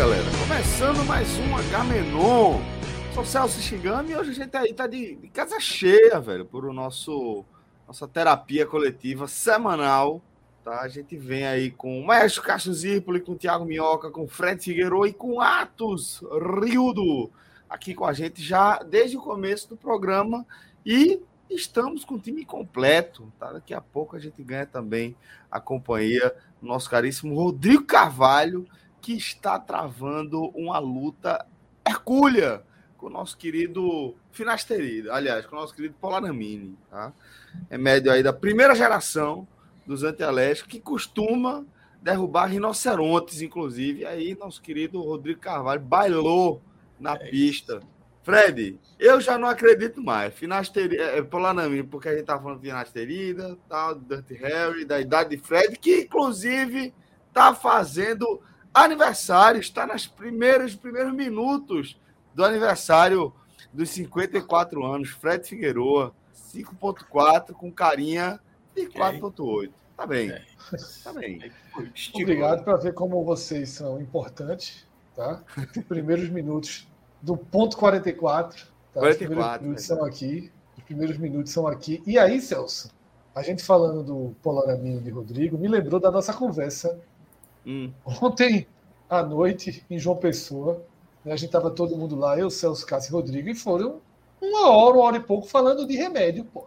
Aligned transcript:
Galera, 0.00 0.24
começando 0.48 1.04
mais 1.04 1.28
um 1.36 1.54
H-Menon. 1.54 2.58
Sou 3.12 3.22
Celso 3.22 3.60
Xingami 3.60 4.12
e 4.12 4.16
hoje 4.16 4.30
a 4.30 4.32
gente 4.32 4.56
aí 4.56 4.72
tá 4.72 4.86
de, 4.86 5.16
de 5.16 5.28
casa 5.28 5.60
cheia, 5.60 6.18
velho, 6.18 6.46
por 6.46 6.64
o 6.64 6.72
nosso 6.72 7.44
nossa 7.86 8.08
terapia 8.08 8.64
coletiva 8.64 9.28
semanal. 9.28 10.22
Tá? 10.64 10.80
A 10.80 10.88
gente 10.88 11.18
vem 11.18 11.46
aí 11.46 11.70
com 11.70 12.00
o 12.00 12.06
Maestro 12.06 12.42
Castro 12.42 12.72
Zirpoli, 12.72 13.20
com 13.20 13.32
o 13.32 13.36
Thiago 13.36 13.66
Minhoca, 13.66 14.10
com 14.10 14.24
o 14.24 14.26
Fred 14.26 14.64
Figueiredo 14.64 15.06
e 15.06 15.12
com 15.12 15.38
Atos 15.38 16.22
Riudo 16.62 17.30
aqui 17.68 17.92
com 17.92 18.06
a 18.06 18.14
gente 18.14 18.42
já 18.42 18.78
desde 18.78 19.18
o 19.18 19.20
começo 19.20 19.68
do 19.68 19.76
programa 19.76 20.46
e 20.84 21.20
estamos 21.50 22.06
com 22.06 22.14
o 22.14 22.18
time 22.18 22.42
completo. 22.46 23.30
Tá? 23.38 23.52
Daqui 23.52 23.74
a 23.74 23.82
pouco 23.82 24.16
a 24.16 24.18
gente 24.18 24.42
ganha 24.42 24.64
também 24.64 25.14
a 25.50 25.60
companhia 25.60 26.34
do 26.58 26.66
nosso 26.66 26.88
caríssimo 26.88 27.34
Rodrigo 27.34 27.84
Carvalho 27.84 28.66
que 29.00 29.16
está 29.16 29.58
travando 29.58 30.48
uma 30.54 30.78
luta 30.78 31.44
hercúlea 31.86 32.62
com 32.96 33.06
o 33.06 33.10
nosso 33.10 33.36
querido 33.36 34.14
Finasterida, 34.30 35.14
aliás, 35.14 35.46
com 35.46 35.56
o 35.56 35.60
nosso 35.60 35.74
querido 35.74 35.94
Polaramine, 36.00 36.76
tá? 36.90 37.12
É 37.68 37.78
médio 37.78 38.12
aí 38.12 38.22
da 38.22 38.32
primeira 38.32 38.74
geração 38.74 39.48
dos 39.86 40.02
antialérgicos, 40.02 40.70
que 40.70 40.80
costuma 40.80 41.64
derrubar 42.00 42.46
rinocerontes, 42.46 43.42
inclusive. 43.42 44.00
E 44.00 44.06
aí, 44.06 44.36
nosso 44.38 44.60
querido 44.60 45.00
Rodrigo 45.00 45.40
Carvalho 45.40 45.80
bailou 45.80 46.62
na 46.98 47.14
é 47.14 47.30
pista. 47.30 47.80
Fred, 48.22 48.78
eu 48.98 49.20
já 49.20 49.38
não 49.38 49.48
acredito 49.48 50.02
mais. 50.02 50.34
Finasterida, 50.34 51.02
é, 51.02 51.22
Polanamine, 51.22 51.82
porque 51.82 52.08
a 52.08 52.14
gente 52.14 52.26
tá 52.26 52.38
falando 52.38 52.60
de 52.60 52.68
Finasterida, 52.68 53.58
tal, 53.68 53.94
do 53.94 54.04
Dirty 54.04 54.34
Harry, 54.34 54.84
da 54.84 55.00
idade 55.00 55.30
de 55.30 55.42
Fred, 55.42 55.76
que 55.78 56.02
inclusive 56.02 56.92
tá 57.32 57.54
fazendo 57.54 58.40
aniversário, 58.72 59.60
está 59.60 59.86
nas 59.86 60.06
primeiras 60.06 60.74
primeiros 60.74 61.12
minutos 61.12 61.98
do 62.34 62.44
aniversário 62.44 63.32
dos 63.72 63.90
54 63.90 64.84
anos, 64.84 65.10
Fred 65.10 65.46
Figueroa, 65.46 66.12
5.4 66.54 67.52
com 67.52 67.70
carinha 67.70 68.40
de 68.74 68.86
4.8. 68.86 69.70
Tá 69.96 70.06
bem. 70.06 70.30
É. 70.30 70.42
Tá 71.04 71.12
bem. 71.12 71.52
Obrigado 72.14 72.64
para 72.64 72.76
ver 72.76 72.94
como 72.94 73.22
vocês 73.24 73.68
são 73.70 74.00
importantes, 74.00 74.86
tá? 75.14 75.42
Primeiros 75.88 76.28
minutos 76.30 76.88
do 77.20 77.36
ponto 77.36 77.76
44. 77.76 78.66
Tá? 78.92 79.00
44. 79.00 79.10
Os 79.10 79.16
primeiros 79.16 79.62
minutos 79.62 79.84
são 79.84 80.04
aqui. 80.04 80.52
Os 80.78 80.84
primeiros 80.84 81.18
minutos 81.18 81.52
são 81.52 81.66
aqui. 81.66 82.02
E 82.06 82.18
aí, 82.18 82.40
Celso, 82.40 82.90
a 83.34 83.42
gente 83.42 83.62
falando 83.62 84.02
do 84.02 84.34
Polaramino 84.42 85.00
de 85.00 85.10
Rodrigo, 85.10 85.58
me 85.58 85.68
lembrou 85.68 86.00
da 86.00 86.10
nossa 86.10 86.32
conversa 86.32 86.98
Hum. 87.66 87.92
Ontem 88.04 88.66
à 89.08 89.22
noite, 89.22 89.84
em 89.90 89.98
João 89.98 90.16
Pessoa, 90.16 90.82
né, 91.24 91.32
a 91.32 91.36
gente 91.36 91.46
estava 91.46 91.70
todo 91.70 91.96
mundo 91.96 92.16
lá, 92.16 92.38
eu, 92.38 92.50
Celso, 92.50 92.86
Cássio 92.86 93.10
e 93.10 93.12
Rodrigo, 93.12 93.48
e 93.48 93.54
foram 93.54 94.00
uma 94.40 94.70
hora, 94.70 94.96
uma 94.96 95.04
hora 95.04 95.16
e 95.18 95.20
pouco 95.20 95.46
falando 95.46 95.86
de 95.86 95.96
remédio, 95.96 96.44
pô. 96.44 96.66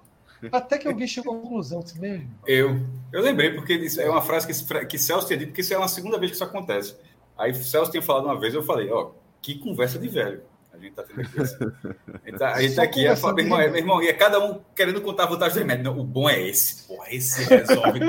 Até 0.51 0.77
que 0.77 0.87
alguém 0.87 1.07
chegou 1.07 1.35
à 1.35 1.39
conclusão 1.39 1.79
disse. 1.79 2.27
Eu. 2.45 2.81
Eu 3.11 3.21
lembrei, 3.21 3.53
porque 3.53 3.73
isso 3.75 4.01
é 4.01 4.09
uma 4.09 4.21
frase 4.21 4.45
que, 4.45 4.85
que 4.85 4.99
Celso 4.99 5.27
tinha 5.27 5.39
dito, 5.39 5.53
que 5.53 5.61
isso 5.61 5.73
é 5.73 5.77
uma 5.77 5.87
segunda 5.87 6.19
vez 6.19 6.31
que 6.31 6.35
isso 6.35 6.43
acontece. 6.43 6.95
Aí 7.37 7.53
Celso 7.53 7.91
tinha 7.91 8.03
falado 8.03 8.25
uma 8.25 8.39
vez, 8.39 8.53
eu 8.53 8.61
falei, 8.61 8.91
ó, 8.91 9.11
que 9.41 9.55
conversa 9.55 9.97
de 9.97 10.07
velho. 10.07 10.41
A 10.73 10.77
gente 10.79 10.95
tá 10.95 11.03
tendo 11.03 11.21
aqui. 11.21 11.39
A 11.39 12.29
gente 12.29 12.39
tá, 12.39 12.53
a 12.53 12.61
gente 12.61 12.75
tá 12.75 12.83
aqui, 12.83 13.05
é, 13.05 13.15
meu, 13.15 13.39
irmão, 13.39 13.57
meu 13.59 13.75
irmão, 13.75 14.03
e 14.03 14.07
é 14.07 14.13
cada 14.13 14.43
um 14.43 14.59
querendo 14.75 14.99
contar 15.01 15.23
a 15.23 15.27
vantagem 15.27 15.53
do 15.53 15.59
remédio. 15.59 15.83
Não, 15.83 15.99
o 15.99 16.03
bom 16.03 16.27
é 16.27 16.41
esse. 16.41 16.87
Porra, 16.87 17.13
esse 17.13 17.43
resolve. 17.43 17.99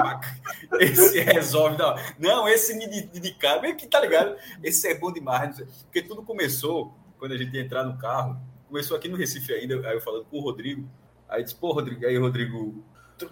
esse 0.81 1.21
resolve. 1.21 1.77
Não, 1.77 1.95
não 2.19 2.49
esse 2.49 2.75
me 2.75 2.87
indicar. 3.15 3.61
Meio 3.61 3.77
que 3.77 3.87
tá 3.87 4.01
ligado? 4.01 4.35
Esse 4.63 4.89
é 4.89 4.95
bom 4.95 5.13
demais. 5.13 5.63
Porque 5.83 6.01
tudo 6.01 6.23
começou 6.23 6.97
quando 7.19 7.33
a 7.33 7.37
gente 7.37 7.55
ia 7.55 7.61
entrar 7.61 7.85
no 7.85 7.99
carro. 7.99 8.41
Começou 8.67 8.97
aqui 8.97 9.09
no 9.09 9.17
Recife 9.17 9.53
ainda, 9.53 9.87
aí 9.87 9.95
eu 9.95 10.01
falando 10.01 10.25
com 10.25 10.39
o 10.39 10.41
Rodrigo. 10.41 10.89
Aí 11.29 11.45
disse, 11.45 11.55
pô, 11.55 11.73
Rodrigo, 11.73 12.07
aí 12.07 12.17
Rodrigo, 12.17 12.83
tô, 13.19 13.29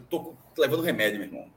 tô 0.55 0.63
levando 0.63 0.83
remédio, 0.83 1.19
meu 1.19 1.29
irmão. 1.29 1.51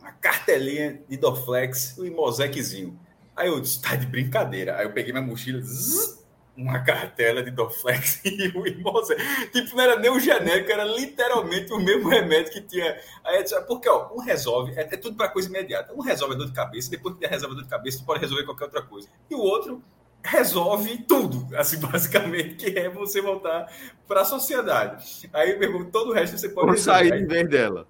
Uma 0.00 0.12
cartelinha 0.12 1.00
de 1.08 1.16
Dorflex 1.16 1.96
e 1.96 2.00
um 2.00 2.04
Imoseczinho. 2.06 2.98
Aí 3.36 3.48
eu 3.48 3.60
disse, 3.60 3.80
tá 3.80 3.94
de 3.94 4.06
brincadeira. 4.06 4.76
Aí 4.76 4.84
eu 4.84 4.92
peguei 4.92 5.12
minha 5.12 5.24
mochila, 5.24 5.60
zzz, 5.60 6.23
uma 6.56 6.80
cartela 6.80 7.42
de 7.42 7.50
Dorflex 7.50 8.20
e 8.24 8.48
o 8.56 8.66
Imosec. 8.66 9.20
Tipo, 9.50 9.76
não 9.76 9.82
era 9.82 9.98
nem 9.98 10.10
o 10.10 10.20
genérico, 10.20 10.70
era 10.70 10.84
literalmente 10.84 11.72
o 11.72 11.78
mesmo 11.78 12.08
remédio 12.08 12.52
que 12.52 12.60
tinha. 12.60 12.96
Aí, 13.24 13.44
porque, 13.66 13.88
ó, 13.88 14.12
um 14.14 14.20
resolve, 14.20 14.72
é, 14.76 14.82
é 14.82 14.96
tudo 14.96 15.16
para 15.16 15.28
coisa 15.28 15.48
imediata. 15.48 15.92
Um 15.92 16.00
resolve 16.00 16.34
a 16.34 16.38
dor 16.38 16.46
de 16.46 16.52
cabeça, 16.52 16.90
depois 16.90 17.16
que 17.16 17.26
resolve 17.26 17.54
a 17.54 17.56
dor 17.56 17.64
de 17.64 17.70
cabeça, 17.70 17.98
tu 17.98 18.04
pode 18.04 18.20
resolver 18.20 18.44
qualquer 18.44 18.64
outra 18.64 18.82
coisa. 18.82 19.08
E 19.28 19.34
o 19.34 19.40
outro 19.40 19.82
resolve 20.22 20.98
tudo, 20.98 21.48
assim, 21.56 21.78
basicamente, 21.78 22.54
que 22.54 22.78
é 22.78 22.88
você 22.88 23.20
voltar 23.20 23.70
para 24.06 24.22
a 24.22 24.24
sociedade. 24.24 25.28
Aí, 25.32 25.58
meu 25.58 25.68
irmão, 25.68 25.90
todo 25.90 26.10
o 26.10 26.12
resto 26.14 26.38
você 26.38 26.48
pode. 26.48 26.68
Por 26.68 26.78
sair 26.78 27.12
em 27.12 27.26
vez 27.26 27.48
dela. 27.48 27.86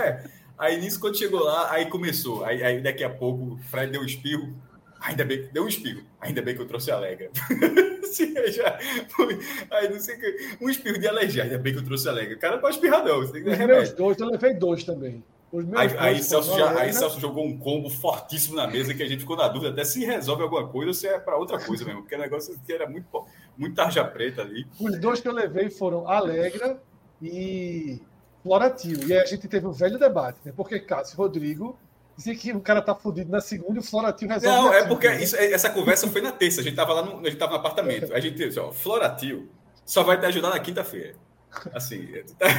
É. 0.00 0.36
Aí 0.58 0.80
nisso, 0.80 0.98
quando 0.98 1.18
chegou 1.18 1.40
lá, 1.40 1.70
aí 1.70 1.86
começou. 1.86 2.44
Aí, 2.44 2.62
aí 2.62 2.80
daqui 2.80 3.04
a 3.04 3.10
pouco, 3.10 3.54
o 3.54 3.58
Fred 3.58 3.92
deu 3.92 4.00
um 4.00 4.06
espirro 4.06 4.54
Ainda 5.00 5.24
bem 5.24 5.42
que 5.42 5.52
deu 5.52 5.64
um 5.64 5.68
espirro. 5.68 6.02
Ainda 6.20 6.42
bem 6.42 6.54
que 6.54 6.62
eu 6.62 6.66
trouxe 6.66 6.90
alegre. 6.90 7.30
já, 8.52 8.78
aí 9.70 9.88
não 9.88 10.00
sei 10.00 10.16
que. 10.16 10.56
Um 10.60 10.68
espirro 10.68 10.98
de 10.98 11.06
alergia. 11.06 11.44
Ainda 11.44 11.58
bem 11.58 11.72
que 11.72 11.78
eu 11.78 11.84
trouxe 11.84 12.08
alegre. 12.08 12.34
O 12.34 12.38
cara 12.38 12.54
não 12.54 12.60
pode 12.60 12.76
espirrar, 12.76 13.04
não. 13.04 13.18
Você 13.18 13.32
tem 13.32 13.44
que 13.44 13.50
Os 13.50 13.58
meus 13.58 13.92
dois, 13.92 14.18
eu 14.18 14.26
levei 14.26 14.54
dois 14.54 14.84
também. 14.84 15.22
aí, 15.74 15.96
aí, 15.98 16.22
Celso 16.22 16.56
já, 16.58 16.78
aí 16.78 16.92
Celso 16.92 17.20
jogou 17.20 17.44
um 17.44 17.58
combo 17.58 17.88
fortíssimo 17.88 18.56
na 18.56 18.66
mesa 18.66 18.94
que 18.94 19.02
a 19.02 19.08
gente 19.08 19.20
ficou 19.20 19.36
na 19.36 19.48
dúvida 19.48 19.72
até 19.72 19.84
se 19.84 20.04
resolve 20.04 20.42
alguma 20.42 20.66
coisa 20.68 20.88
ou 20.88 20.94
se 20.94 21.06
é 21.06 21.18
para 21.18 21.36
outra 21.36 21.58
coisa 21.58 21.84
mesmo. 21.84 22.02
Porque 22.02 22.14
o 22.14 22.18
negócio 22.18 22.58
que 22.64 22.72
era 22.72 22.88
muito, 22.88 23.06
muito 23.56 23.74
tarja 23.74 24.04
preta 24.04 24.42
ali. 24.42 24.66
Os 24.80 24.98
dois 24.98 25.20
que 25.20 25.28
eu 25.28 25.32
levei 25.32 25.70
foram 25.70 26.08
Alegra 26.08 26.80
e 27.20 28.00
Floratio. 28.42 29.06
E 29.06 29.12
aí 29.12 29.20
a 29.20 29.26
gente 29.26 29.46
teve 29.48 29.66
um 29.66 29.72
velho 29.72 29.98
debate, 29.98 30.38
né? 30.44 30.52
Porque 30.56 30.78
Cássio 30.80 31.16
Rodrigo 31.16 31.78
Dizia 32.16 32.34
que 32.34 32.52
o 32.52 32.60
cara 32.60 32.80
tá 32.80 32.94
fudido 32.94 33.30
na 33.30 33.40
segunda 33.40 33.78
e 33.78 33.80
o 33.80 33.82
Floratio 33.82 34.26
resolve. 34.26 34.56
Não, 34.56 34.72
é 34.72 34.86
porque 34.86 35.06
isso, 35.16 35.36
essa 35.36 35.68
conversa 35.68 36.08
foi 36.08 36.22
na 36.22 36.32
terça. 36.32 36.62
A 36.62 36.64
gente 36.64 36.74
tava 36.74 36.94
lá 36.94 37.02
no, 37.02 37.20
a 37.20 37.24
gente 37.24 37.36
tava 37.36 37.52
no 37.52 37.58
apartamento. 37.58 38.14
A 38.14 38.20
gente 38.20 38.36
disse, 38.36 38.58
ó, 38.58 38.72
Floratio 38.72 39.50
só 39.84 40.02
vai 40.02 40.18
te 40.18 40.24
ajudar 40.26 40.50
na 40.50 40.58
quinta-feira. 40.58 41.14
Assim, 41.74 42.08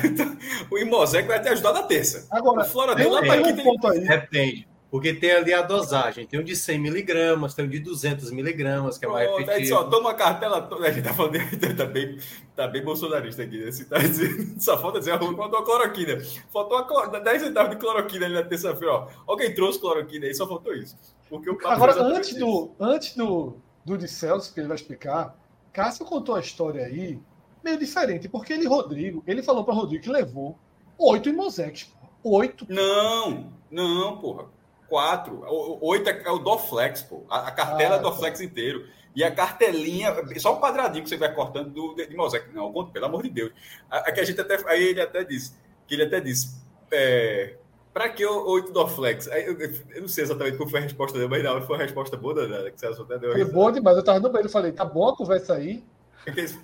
o 0.69 0.78
Imosec 0.78 1.28
vai 1.28 1.41
te 1.41 1.50
ajudar 1.50 1.73
na 1.73 1.84
terça. 1.84 2.28
Agora, 2.31 2.62
o 2.62 2.66
Floratio 2.66 3.09
lá 3.09 3.22
pra 3.22 3.41
quinta. 3.41 3.62
Um 3.62 3.63
ponto 3.63 3.88
aí. 3.88 4.00
Depende. 4.01 4.68
Porque 4.89 5.13
tem 5.13 5.31
ali 5.31 5.54
a 5.54 5.62
dosagem. 5.62 6.25
Tem 6.25 6.39
um 6.39 6.44
de 6.44 6.56
100 6.56 6.80
miligramas, 6.80 7.54
tem 7.54 7.66
um 7.66 7.69
de 7.69 7.80
200 7.80 8.31
miligramas, 8.31 8.98
que 8.98 9.06
é 9.06 9.10
mais 9.10 9.30
efetivo. 9.30 9.68
Só 9.68 9.84
toma 9.84 10.12
a 10.12 10.13
cartela 10.13 10.62
toda. 10.62 10.88
A 10.88 10.92
gente 10.92 11.04
tá 11.04 11.13
falando, 11.13 11.34
tá 11.75 11.86
bem, 11.86 12.18
tá 12.56 12.68
bem 12.68 12.84
bolsonarista 12.84 13.44
aqui. 13.44 13.57
Né? 13.57 13.72
Tá 13.89 13.98
dizendo, 13.98 14.62
só 14.62 14.80
falta 14.80 15.00
dizer, 15.00 15.19
faltou 15.19 15.60
a 15.60 15.66
cloroquina. 15.66 16.22
Faltou 16.54 16.78
a 16.78 17.19
10 17.19 17.42
centavos 17.42 17.72
de 17.72 17.78
cloroquina 17.78 18.25
ali 18.25 18.36
na 18.36 18.44
terça-feira. 18.44 18.94
Ó. 18.94 19.07
Alguém 19.28 19.54
trouxe 19.54 19.80
cloroquina 19.80 20.25
aí, 20.25 20.34
só 20.34 20.48
faltou 20.48 20.74
isso. 20.74 20.95
Porque 21.30 21.50
o 21.50 21.57
Agora, 21.66 22.01
antes 22.01 22.33
do, 22.36 22.72
antes 22.80 23.13
do, 23.13 23.57
do 23.83 23.98
de 23.98 24.07
Celso, 24.07 24.54
que 24.54 24.62
ele 24.62 24.69
vai 24.69 24.78
explicar, 24.78 25.36
Cássio 25.74 26.06
contou 26.06 26.36
a 26.36 26.40
história 26.40 26.86
aí 26.86 27.19
meio 27.62 27.78
diferente, 27.78 28.30
porque 28.30 28.54
ele, 28.54 28.66
Rodrigo, 28.66 29.22
ele 29.28 29.44
falou 29.44 29.66
para 29.66 29.74
Rodrigo 29.74 30.01
que 30.01 30.10
levou 30.10 30.57
oito 30.98 31.28
Imosex. 31.28 31.92
Oito. 32.24 32.66
Não, 32.69 33.51
não, 33.69 34.18
porra 34.18 34.56
quatro. 34.88 35.44
Oito 35.81 36.10
é, 36.10 36.24
é 36.25 36.31
o 36.31 36.39
Doflex, 36.39 37.01
pô. 37.01 37.24
A, 37.30 37.48
a 37.48 37.51
cartela 37.51 37.95
ah, 37.95 38.00
é 38.00 38.01
Doflex 38.01 38.39
tá. 38.39 38.45
inteiro. 38.45 38.86
E 39.16 39.24
a 39.24 39.31
cartelinha, 39.31 40.13
só 40.38 40.54
o 40.54 40.62
quadradinho 40.62 41.04
que 41.04 41.10
você 41.10 41.18
vai 41.18 41.34
cortando 41.34 41.72
do, 41.72 41.95
de, 41.95 42.06
de 42.06 42.16
Mosaic. 42.16 42.54
Não, 42.54 42.72
pelo 42.89 43.06
amor 43.06 43.24
de 43.24 43.30
Deus. 43.30 43.51
A, 43.89 43.98
a, 43.98 44.12
que 44.12 44.19
a 44.19 44.24
gente 44.24 44.39
até, 44.39 44.57
aí 44.68 44.84
ele 44.89 45.01
até 45.01 45.24
disse, 45.24 45.54
que 45.88 45.95
ele 45.95 46.04
até 46.04 46.19
disse, 46.19 46.56
é, 46.92 47.56
Pra 47.98 48.10
que 48.10 48.24
oito 48.24 48.72
do 48.72 48.88
Flex? 48.88 49.25
Eu, 49.25 49.60
eu, 49.60 50.01
não 50.01 50.07
sei 50.07 50.24
exatamente 50.24 50.56
qual 50.56 50.69
foi 50.69 50.81
a 50.81 50.84
resposta 50.84 51.18
dele, 51.18 51.31
mas 51.31 51.44
hora 51.44 51.66
foi 51.66 51.78
a 51.78 51.80
resposta 51.80 52.16
boa 52.16 52.48
né, 52.48 52.69
que 52.69 52.80
você 52.80 52.86
até 52.86 53.18
deu 53.18 53.31
Foi 53.31 53.45
boa 53.45 53.72
demais. 53.72 53.98
Eu 53.98 54.04
tava 54.04 54.19
no 54.19 54.31
meio, 54.31 54.48
falei, 54.48 54.72
tá 54.72 54.86
boa 54.86 55.13
a 55.13 55.16
conversa 55.16 55.56
aí. 55.56 55.83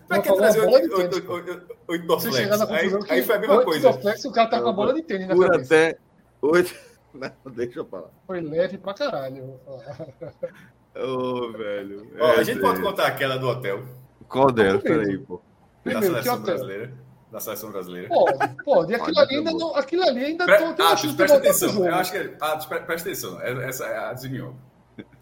Pra 0.08 0.22
que 0.22 0.32
trazer 0.32 0.62
oito 0.62 2.06
do 2.06 2.20
Flex? 2.20 2.62
Aí, 2.70 2.92
aí 3.10 3.24
foi 3.24 3.36
a 3.36 3.40
mesma 3.40 3.64
coisa. 3.64 3.88
Oito 3.88 4.02
Flex, 4.02 4.26
o 4.26 4.32
cara 4.32 4.48
tá 4.48 4.62
com 4.62 4.70
a 4.70 4.74
bola 4.74 4.94
de 4.94 5.02
tênis 5.02 5.28
na 5.28 5.36
cabeça. 5.36 5.76
até 5.76 5.98
oito... 6.40 6.76
Não, 7.46 7.52
deixa 7.52 7.80
eu 7.80 7.86
falar. 7.86 8.10
Foi 8.26 8.42
leve 8.42 8.78
pra 8.78 8.94
caralho. 8.94 9.60
Ô, 10.96 11.02
oh, 11.02 11.52
velho. 11.52 12.12
Ó, 12.20 12.28
é, 12.28 12.40
a 12.40 12.44
gente 12.44 12.60
pode 12.60 12.82
contar 12.82 13.08
aquela 13.08 13.38
do 13.38 13.48
hotel. 13.48 13.84
Qual 14.28 14.52
delas? 14.52 14.82
Peraí, 14.82 15.18
pô. 15.18 15.42
Da 15.84 16.02
seleção 16.02 16.42
brasileira 16.42 16.94
da 17.34 17.40
seleção 17.40 17.72
brasileira. 17.72 18.08
Pode, 18.10 18.64
pode. 18.64 18.94
Aquilo 18.94 19.20
ali 19.20 19.36
ainda 19.38 19.52
não. 19.52 19.76
Aquilo 19.76 20.04
ali 20.04 20.24
ainda 20.24 20.46
Pre... 20.46 20.58
tô, 20.76 20.84
ah, 20.84 20.96
presta 21.18 21.38
atenção. 21.38 21.86
Eu 21.86 21.96
acho 21.96 22.12
que. 22.12 22.36
Ah, 22.40 22.58
presta 22.58 23.10
atenção. 23.10 23.42
É, 23.42 23.68
essa 23.68 23.86
é 23.88 23.98
a 23.98 24.14
desviou. 24.14 24.56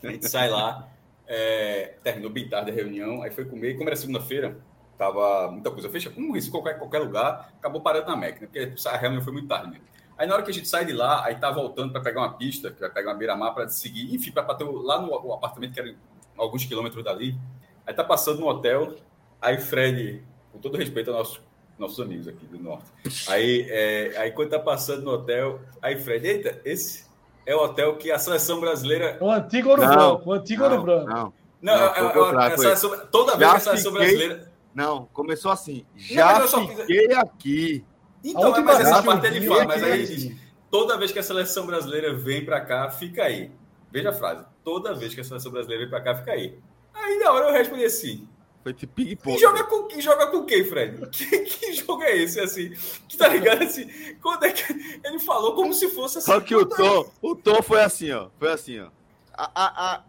A 0.04 0.08
gente 0.08 0.28
sai 0.28 0.50
lá, 0.50 0.90
é, 1.26 1.96
terminou 2.04 2.30
bem 2.30 2.50
tarde 2.50 2.70
a 2.70 2.74
reunião, 2.74 3.24
aí 3.24 3.32
foi 3.32 3.46
comer. 3.46 3.76
Como 3.76 3.88
era 3.88 3.96
segunda-feira, 3.96 4.58
tava 4.98 5.50
muita 5.50 5.72
coisa 5.72 5.90
fecha, 5.90 6.10
como 6.10 6.36
isso, 6.36 6.52
qualquer, 6.52 6.78
qualquer 6.78 7.00
lugar, 7.00 7.54
acabou 7.58 7.80
parando 7.80 8.08
na 8.08 8.18
máquina, 8.18 8.48
porque 8.48 8.74
a 8.86 8.98
reunião 8.98 9.22
foi 9.22 9.32
muito 9.32 9.48
tarde 9.48 9.72
mesmo. 9.72 9.86
Aí 10.18 10.28
na 10.28 10.34
hora 10.34 10.44
que 10.44 10.52
a 10.52 10.54
gente 10.54 10.68
sai 10.68 10.86
de 10.86 10.94
lá, 10.94 11.26
aí 11.26 11.36
tá 11.36 11.50
voltando 11.50 11.92
para 11.92 12.02
pegar 12.02 12.22
uma 12.22 12.34
pista, 12.34 12.76
vai 12.80 12.90
pegar 12.90 13.12
uma 13.12 13.18
beira-mar 13.18 13.54
para 13.54 13.68
seguir, 13.70 14.14
enfim, 14.14 14.32
para 14.32 14.44
bater 14.44 14.66
lá 14.66 15.02
no 15.02 15.34
apartamento 15.34 15.74
que 15.74 15.80
era 15.80 15.96
alguns 16.38 16.66
quilômetros 16.66 17.04
dali. 17.04 17.38
Aí 17.86 17.94
tá 17.94 18.04
passando 18.04 18.40
no 18.40 18.48
hotel, 18.48 18.96
aí 19.42 19.60
Fred, 19.60 20.24
com 20.52 20.60
todo 20.60 20.78
respeito 20.78 21.12
ao 21.12 21.18
nosso 21.18 21.42
nossos 21.82 22.00
amigos 22.00 22.28
aqui 22.28 22.46
do 22.46 22.60
norte. 22.60 22.86
Aí, 23.28 23.66
é, 23.68 24.14
aí 24.18 24.32
quando 24.32 24.52
tá 24.52 24.60
passando 24.60 25.02
no 25.02 25.12
hotel, 25.12 25.60
aí 25.82 25.98
Fred, 25.98 26.28
eita, 26.28 26.62
esse 26.64 27.06
é 27.46 27.56
o 27.56 27.64
hotel 27.64 27.98
que 27.98 28.12
a 28.12 28.20
seleção 28.20 28.60
brasileira. 28.60 29.18
O 29.20 29.30
antigo 29.30 29.70
Ouro 29.70 29.82
Branco, 29.82 30.30
o 30.30 30.34
antigo 30.34 30.64
Ouro 30.64 30.82
Branco. 30.84 31.08
Não, 31.08 31.34
não, 31.62 31.76
não 31.76 32.40
é, 32.40 32.50
é, 32.50 32.54
é, 32.54 32.58
seleção, 32.58 33.06
toda 33.12 33.36
vez 33.36 33.52
que 33.52 33.58
a 33.58 33.60
seleção 33.60 33.92
fiquei, 33.92 34.08
brasileira. 34.08 34.52
Não, 34.74 35.06
começou 35.08 35.52
assim. 35.52 35.86
Já 35.96 36.40
não, 36.40 36.68
fiquei 36.68 37.08
fiz... 37.08 37.18
aqui. 37.18 37.86
Então, 38.24 38.64
mas 38.64 38.80
essa 38.80 39.04
parte 39.04 39.28
ele 39.28 39.48
fala, 39.48 39.66
mas 39.66 39.84
aí 39.84 39.92
ele 39.92 40.08
diz: 40.08 40.38
toda 40.70 40.98
vez 40.98 41.12
que 41.12 41.20
a 41.20 41.24
seleção 41.24 41.66
brasileira 41.66 42.14
vem 42.14 42.46
para 42.46 42.62
cá, 42.62 42.90
fica 42.90 43.24
aí. 43.24 43.52
Veja 43.92 44.10
a 44.10 44.14
frase. 44.14 44.46
Toda 44.64 44.94
vez 44.94 45.14
que 45.14 45.22
a 45.22 45.24
seleção 45.24 45.52
brasileira 45.52 45.84
vem 45.84 45.90
para 45.90 46.02
cá, 46.02 46.16
fica 46.16 46.32
aí. 46.32 46.60
Aí 46.94 47.20
na 47.20 47.32
hora 47.32 47.48
eu 47.48 47.54
respondi 47.54 47.84
assim: 47.84 48.28
foi 48.64 48.74
tipo 48.74 48.94
ping-pong. 48.94 49.36
E 49.36 49.40
joga 49.40 49.64
com, 49.64 49.88
e 49.92 50.02
joga 50.02 50.28
com 50.28 50.46
quem, 50.46 50.64
Fred? 50.64 51.02
Que, 51.10 51.26
que 51.26 51.74
jogo 51.74 52.04
é 52.04 52.16
esse, 52.18 52.40
assim? 52.40 52.70
Que 53.08 53.18
tá 53.18 53.28
ligado 53.28 53.64
assim? 53.64 53.88
Quando 54.22 54.46
é 54.46 54.52
que 54.52 54.72
ele 55.04 55.20
falou 55.20 55.56
como 55.56 55.74
se 55.74 55.90
fosse 55.90 56.20
assim? 56.20 56.32
Só 56.32 56.40
que 56.40 56.56
o 56.56 56.66
tom, 56.66 57.12
o 57.22 57.36
tom 57.36 57.62
foi 57.64 57.82
assim, 57.82 58.12
ó. 58.12 58.30
Foi 58.38 58.52
assim, 58.52 58.80
ó. 58.80 58.90
A, 59.34 59.52
a, 59.56 59.94
a, 59.94 60.04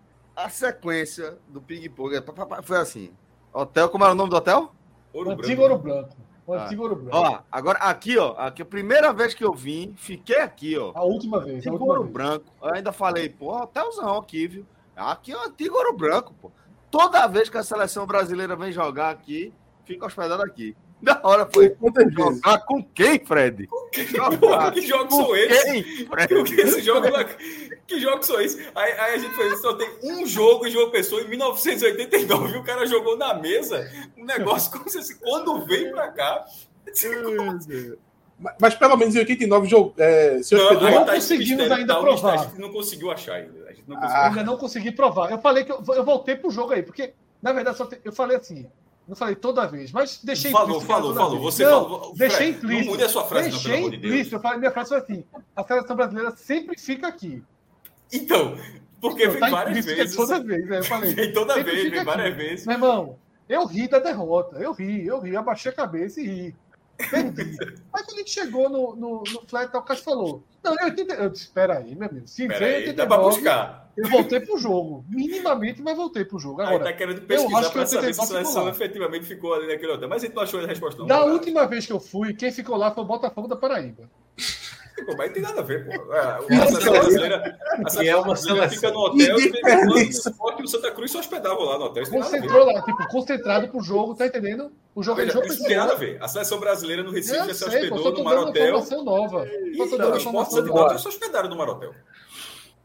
a 0.44 0.50
sequência 0.50 1.38
do 1.49 1.62
ping-pong 1.62 2.14
é, 2.14 2.62
foi 2.62 2.76
assim. 2.76 3.11
Hotel, 3.53 3.88
como 3.88 4.05
era 4.05 4.12
o 4.12 4.17
nome 4.17 4.31
do 4.31 4.37
hotel? 4.37 4.73
Ouro 5.12 5.31
Antigo 5.31 5.62
Ouro 5.62 5.79
Branco. 5.79 6.17
O 6.47 6.55
ah. 6.55 6.65
Antigo 6.65 6.83
Ouro 6.83 6.97
Branco. 6.97 7.17
Ó, 7.17 7.39
agora 7.50 7.79
aqui, 7.79 8.19
ó. 8.19 8.35
Aqui, 8.37 8.62
a 8.62 8.67
primeira 8.67 9.12
vez 9.12 9.35
que 9.35 9.44
eu 9.44 9.53
vim, 9.53 9.94
fiquei 9.97 10.41
aqui, 10.41 10.77
ó. 10.77 10.93
A 10.94 11.03
última 11.03 11.41
vez. 11.41 11.65
Última 11.67 11.87
Ouro 11.87 12.03
vez. 12.03 12.12
Branco. 12.12 12.47
Eu 12.62 12.75
ainda 12.75 12.93
falei, 12.93 13.29
pô, 13.29 13.55
hotelzão 13.55 14.17
aqui, 14.19 14.47
viu? 14.47 14.67
Aqui 14.97 15.33
é 15.33 15.37
o 15.37 15.43
Antigo 15.43 15.77
Ouro 15.77 15.97
Branco, 15.97 16.35
pô 16.41 16.50
toda 16.93 17.27
vez 17.27 17.49
que 17.49 17.56
a 17.56 17.62
seleção 17.65 18.06
brasileira 18.06 18.55
vem 18.55 18.71
jogar 18.71 19.11
aqui, 19.11 19.53
fica 19.85 20.06
hospedado 20.06 20.43
aqui. 20.43 20.77
Da 21.12 21.20
hora 21.25 21.49
foi. 21.52 21.76
Jogar 22.12 22.58
com 22.64 22.82
quem, 22.82 23.19
Fred? 23.19 23.66
Com 23.66 23.88
quem? 23.90 24.06
que 24.72 24.87
jogos 24.87 25.16
são 25.16 25.37
esses? 25.37 26.06
Que, 26.46 26.60
esse 26.60 26.81
jogo, 26.82 27.08
que 27.87 28.00
jogos 28.00 28.26
são 28.26 28.40
esses? 28.40 28.60
Aí, 28.75 28.93
aí, 28.93 29.14
a 29.14 29.19
gente 29.19 29.34
fez, 29.34 29.60
só 29.60 29.75
tem 29.75 29.88
um 30.04 30.25
jogo 30.25 30.70
de 30.70 30.78
uma 30.78 30.90
pessoa 30.90 31.20
em 31.22 31.28
1989 31.28 32.54
e 32.54 32.58
o 32.58 32.62
cara 32.62 32.87
jogou 32.87 33.16
na 33.16 33.34
mesa 33.34 33.90
um 34.16 34.25
negócio 34.25 34.70
como 34.70 34.88
se 34.88 35.19
quando 35.19 35.64
vem 35.66 35.90
pra 35.90 36.08
cá. 36.08 36.46
Mas, 38.38 38.56
mas, 38.60 38.75
pelo 38.75 38.96
menos 38.96 39.14
em 39.14 39.20
89 39.20 39.69
jogo, 39.69 39.94
é, 39.96 40.43
se 40.43 40.56
não, 40.56 40.75
não 40.75 41.04
tá 41.04 41.14
conseguimos 41.14 41.70
ainda 41.70 42.00
provar. 42.00 42.34
A 42.34 42.37
gente 42.38 42.58
não 42.58 42.72
conseguiu 42.72 43.12
achar 43.12 43.34
ainda. 43.34 43.69
A 43.69 43.72
gente 43.72 43.84
não 43.87 43.94
conseguiu. 43.94 44.16
Ah. 44.16 44.26
Ainda 44.26 44.43
não 44.43 44.56
consegui 44.56 44.90
provar. 44.90 45.31
Eu 45.31 45.38
falei 45.38 45.62
que 45.62 45.70
eu, 45.70 45.81
eu 45.94 46.04
voltei 46.04 46.34
pro 46.34 46.50
jogo 46.50 46.72
aí, 46.72 46.82
porque, 46.82 47.14
na 47.40 47.52
verdade, 47.52 47.78
te, 47.87 48.00
eu 48.04 48.12
falei 48.12 48.37
assim. 48.37 48.69
Não 49.06 49.16
falei 49.16 49.34
toda 49.34 49.66
vez, 49.66 49.90
mas 49.90 50.20
deixei 50.22 50.50
Falou, 50.50 50.81
falou, 50.81 51.14
falou. 51.14 51.31
Vez. 51.32 51.43
Você 51.43 51.64
não, 51.64 51.70
falou. 51.82 52.14
Deixei 52.14 52.50
implícito. 52.50 52.84
Não 52.84 52.93
mude 52.93 53.04
a 53.04 53.08
sua 53.08 53.25
frase, 53.25 53.50
deixei 53.50 53.81
não, 53.81 53.88
implícito. 53.88 54.28
De 54.31 54.34
eu 54.37 54.40
falei, 54.40 54.58
minha 54.58 54.70
frase 54.70 54.88
foi 54.90 54.99
assim: 54.99 55.25
a 55.56 55.64
seleção 55.64 55.96
brasileira 55.96 56.31
sempre 56.37 56.78
fica 56.78 57.08
aqui. 57.08 57.43
Então, 58.12 58.56
porque 59.00 59.22
então, 59.22 59.32
vem 59.32 59.40
tá 59.40 59.50
várias 59.50 59.84
vezes. 59.84 60.16
Toda 60.16 60.40
vez, 60.40 60.66
né? 60.66 60.78
Eu 60.78 60.84
falei. 60.84 61.14
Vem 61.14 61.32
toda 61.32 61.62
vez, 61.62 61.90
vem 61.90 62.04
várias 62.04 62.37
vezes. 62.37 62.66
Meu 62.66 62.75
irmão, 62.75 63.19
eu 63.49 63.66
ri 63.66 63.88
da 63.88 63.99
derrota. 63.99 64.58
Eu 64.58 64.72
ri, 64.72 65.04
eu 65.04 65.19
ri, 65.19 65.37
abaixei 65.37 65.72
a 65.72 65.75
cabeça 65.75 66.20
e 66.20 66.26
ri. 66.26 66.56
Perdi. 66.97 67.56
Mas 67.93 68.03
quando 68.03 68.15
a 68.15 68.19
gente 68.19 68.31
chegou 68.31 68.69
no, 68.69 68.97
no, 68.97 69.23
no 69.23 69.43
flat, 69.47 69.75
o 69.77 69.83
Cássio 69.83 70.05
falou: 70.05 70.44
Não, 70.62 70.75
eu, 70.79 70.85
80, 70.87 71.15
eu 71.15 71.31
disse: 71.31 71.44
Espera 71.44 71.79
aí, 71.79 71.94
meu 71.94 72.09
amigo. 72.09 72.27
Se 72.27 72.47
vem 72.47 72.56
89, 72.56 72.93
dá 72.93 73.06
pra 73.06 73.19
buscar. 73.19 73.83
Eu 73.97 74.09
voltei 74.09 74.41
pro 74.41 74.56
jogo. 74.56 75.05
Minimamente, 75.09 75.83
mas 75.83 75.97
voltei 75.97 76.25
pro 76.25 76.39
jogo. 76.39 76.62
Agora, 76.62 76.77
aí 76.77 76.93
tá 76.93 76.97
querendo 76.97 77.21
pesquisar 77.23 77.71
para 77.71 77.87
saber 77.87 78.15
se 78.15 78.21
a 78.21 78.25
seleção 78.25 78.69
efetivamente 78.69 79.27
ficou 79.27 79.53
ali 79.55 79.67
naquele 79.67 79.93
hotel. 79.93 80.09
Mas 80.09 80.23
gente 80.23 80.35
não 80.35 80.43
achou 80.43 80.61
a 80.61 80.67
resposta. 80.67 81.00
Não, 81.00 81.06
da 81.06 81.19
cara. 81.19 81.33
última 81.33 81.67
vez 81.67 81.87
que 81.87 81.93
eu 81.93 82.00
fui, 82.00 82.33
quem 82.33 82.50
ficou 82.50 82.77
lá 82.77 82.91
foi 82.91 83.05
o 83.05 83.06
Botafogo 83.06 83.49
da 83.49 83.56
Paraíba. 83.56 84.09
Pô, 85.04 85.16
mas 85.16 85.32
tem 85.32 85.43
nada 85.43 85.60
a 85.60 85.62
ver, 85.62 85.84
pô. 85.84 86.14
É, 86.14 86.20
a 86.20 86.66
seleção 86.66 86.93
brasileira, 86.93 87.58
a 87.84 87.90
seleção 87.90 88.20
é 88.20 88.25
brasileira 88.25 88.69
fica 88.69 88.90
no 88.90 88.99
hotel 89.00 89.37
e 89.40 90.62
o 90.62 90.69
Santa 90.69 90.90
Cruz 90.90 91.10
se 91.10 91.19
hospedava 91.19 91.62
lá 91.62 91.78
no 91.78 91.84
hotel. 91.87 92.08
Concentrou 92.08 92.66
lá, 92.66 92.82
tipo, 92.82 93.08
concentrado 93.08 93.69
pro 93.69 93.81
jogo, 93.82 94.14
tá 94.14 94.26
entendendo? 94.26 94.70
O 94.94 95.02
jogo, 95.02 95.20
Veja, 95.20 95.40
isso 95.46 95.64
tem 95.64 95.76
nada 95.76 95.93
a 95.93 95.96
ver. 95.96 96.22
A 96.22 96.28
seleção 96.28 96.60
brasileira 96.60 97.02
no 97.02 97.10
Recife 97.10 97.37
já 97.37 97.54
se 97.54 97.64
hospedou 97.64 98.12
no 98.12 98.25
Marotel. 98.25 98.78
Informação 98.78 99.04
nova. 99.04 99.46
Os 99.78 99.93
esportes 99.93 100.93
já 100.93 100.99
se 100.99 101.08
hospedaram 101.08 101.49
no 101.49 101.56
Marotel. 101.56 101.94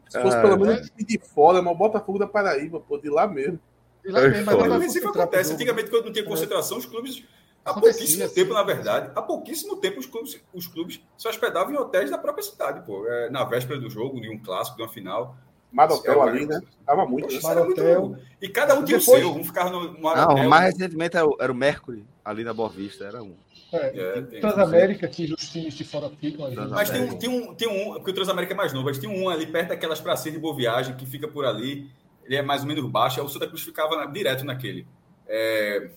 Se 0.08 0.20
fosse 0.22 0.40
pelo 0.40 0.58
menos 0.58 0.90
de 0.96 1.18
fora, 1.18 1.60
mas 1.60 1.74
o 1.74 1.76
Botafogo 1.76 2.18
da 2.18 2.26
Paraíba, 2.26 2.80
pô, 2.80 2.96
de 2.96 3.10
lá 3.10 3.26
mesmo. 3.26 3.60
De 4.02 4.10
lá 4.10 4.22
mesmo, 4.22 4.46
mas 4.46 4.68
no 4.68 4.78
Recife 4.78 5.06
acontece. 5.06 5.52
Antigamente, 5.52 5.90
quando 5.90 6.06
não 6.06 6.12
tinha 6.12 6.24
concentração, 6.24 6.78
os 6.78 6.86
clubes 6.86 7.22
Há 7.70 7.74
pouquíssimo 7.74 8.24
assim. 8.24 8.34
tempo, 8.34 8.54
na 8.54 8.62
verdade, 8.62 9.10
há 9.14 9.22
pouquíssimo 9.22 9.76
tempo 9.76 10.00
os 10.00 10.06
clubes, 10.06 10.40
os 10.52 10.66
clubes 10.66 11.00
se 11.16 11.28
hospedavam 11.28 11.72
em 11.72 11.76
hotéis 11.76 12.10
da 12.10 12.18
própria 12.18 12.42
cidade, 12.42 12.84
pô. 12.86 13.06
É, 13.06 13.30
na 13.30 13.44
véspera 13.44 13.78
do 13.78 13.90
jogo, 13.90 14.20
de 14.20 14.28
um 14.28 14.38
clássico, 14.38 14.76
de 14.76 14.82
uma 14.82 14.88
final. 14.88 15.36
Marotel 15.70 16.22
ali, 16.22 16.46
né? 16.46 16.60
Tava 16.86 17.04
muito. 17.06 17.42
Marotel. 17.42 18.08
Muito... 18.08 18.22
E 18.40 18.48
cada 18.48 18.74
um 18.74 18.84
tinha 18.84 18.98
Depois... 18.98 19.22
o 19.22 19.28
seu, 19.28 19.36
um 19.36 19.44
ficava 19.44 19.70
no 19.70 20.00
Marotel. 20.00 20.44
Não, 20.44 20.48
mais 20.48 20.78
recentemente 20.78 21.16
era 21.16 21.26
o, 21.26 21.36
era 21.38 21.52
o 21.52 21.54
Mercury, 21.54 22.06
ali 22.24 22.42
na 22.42 22.54
Boa 22.54 22.70
Vista, 22.70 23.04
era 23.04 23.22
um. 23.22 23.34
É, 23.70 23.98
é, 23.98 24.40
Transamérica, 24.40 25.06
que 25.08 25.30
os 25.30 25.50
times 25.50 25.74
de 25.74 25.84
fora 25.84 26.10
ficam 26.18 26.46
ali. 26.46 26.56
Mas 26.56 26.88
tem 26.88 27.02
um, 27.02 27.18
tem, 27.18 27.28
um, 27.28 27.54
tem 27.54 27.68
um, 27.68 27.94
porque 27.94 28.12
o 28.12 28.14
Transamérica 28.14 28.54
é 28.54 28.56
mais 28.56 28.72
novo, 28.72 28.86
mas 28.86 28.98
tem 28.98 29.10
um 29.10 29.28
ali 29.28 29.46
perto 29.46 29.68
daquelas 29.68 30.00
pracinhas 30.00 30.36
de 30.36 30.40
boa 30.40 30.56
viagem 30.56 30.96
que 30.96 31.04
fica 31.04 31.28
por 31.28 31.44
ali. 31.44 31.90
Ele 32.24 32.36
é 32.36 32.42
mais 32.42 32.62
ou 32.62 32.68
menos 32.68 32.84
baixo, 32.90 33.22
o 33.22 33.28
Santa 33.28 33.46
Cruz 33.46 33.62
ficava 33.62 33.96
na, 33.96 34.06
direto 34.06 34.44
naquele. 34.44 34.86
É, 35.26 35.90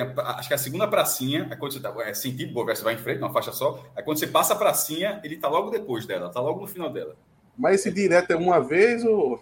a, 0.00 0.38
acho 0.38 0.48
que 0.48 0.54
a 0.54 0.58
segunda 0.58 0.88
pracinha, 0.88 1.48
é 1.50 1.56
quando 1.56 1.72
você 1.72 1.80
tá, 1.80 1.94
é 2.04 2.14
sentido, 2.14 2.52
Boa 2.52 2.74
você 2.74 2.82
vai 2.82 2.94
em 2.94 2.98
frente, 2.98 3.18
uma 3.18 3.32
faixa 3.32 3.52
só. 3.52 3.82
Aí 3.94 4.02
quando 4.02 4.18
você 4.18 4.26
passa 4.26 4.54
a 4.54 4.56
pracinha, 4.56 5.20
ele 5.22 5.36
tá 5.36 5.48
logo 5.48 5.70
depois 5.70 6.06
dela, 6.06 6.30
tá 6.30 6.40
logo 6.40 6.60
no 6.60 6.66
final 6.66 6.90
dela. 6.90 7.16
Mas 7.56 7.80
esse 7.80 7.90
direto 7.90 8.30
é 8.30 8.36
uma 8.36 8.60
vez 8.60 9.04
ou. 9.04 9.40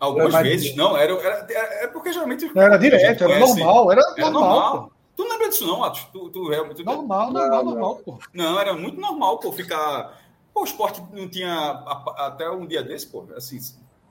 Algumas 0.00 0.32
é 0.34 0.42
vezes, 0.44 0.76
não, 0.76 0.96
era, 0.96 1.12
era, 1.12 1.46
era, 1.50 1.84
é 1.84 1.86
porque 1.88 2.12
geralmente. 2.12 2.50
Não, 2.54 2.62
era 2.62 2.76
direto, 2.76 3.24
era 3.24 3.38
normal, 3.38 3.92
era, 3.92 4.14
era 4.16 4.30
normal. 4.30 4.60
normal. 4.60 4.92
Tu 5.16 5.24
não 5.24 5.30
lembra 5.32 5.48
disso, 5.48 5.66
não, 5.66 5.82
Atos? 5.82 6.04
Tu, 6.12 6.30
tu, 6.30 6.50
tu, 6.74 6.84
normal, 6.84 7.32
normal, 7.32 7.32
não, 7.32 7.64
normal, 7.64 7.96
pô. 8.04 8.18
Não, 8.32 8.60
era 8.60 8.74
muito 8.74 9.00
normal, 9.00 9.38
pô, 9.38 9.50
ficar. 9.50 10.16
Pô, 10.54 10.60
o 10.60 10.64
esporte 10.64 11.02
não 11.12 11.28
tinha 11.28 11.82
até 12.16 12.48
um 12.48 12.64
dia 12.64 12.84
desse, 12.84 13.08
pô. 13.08 13.26
Assim, 13.36 13.58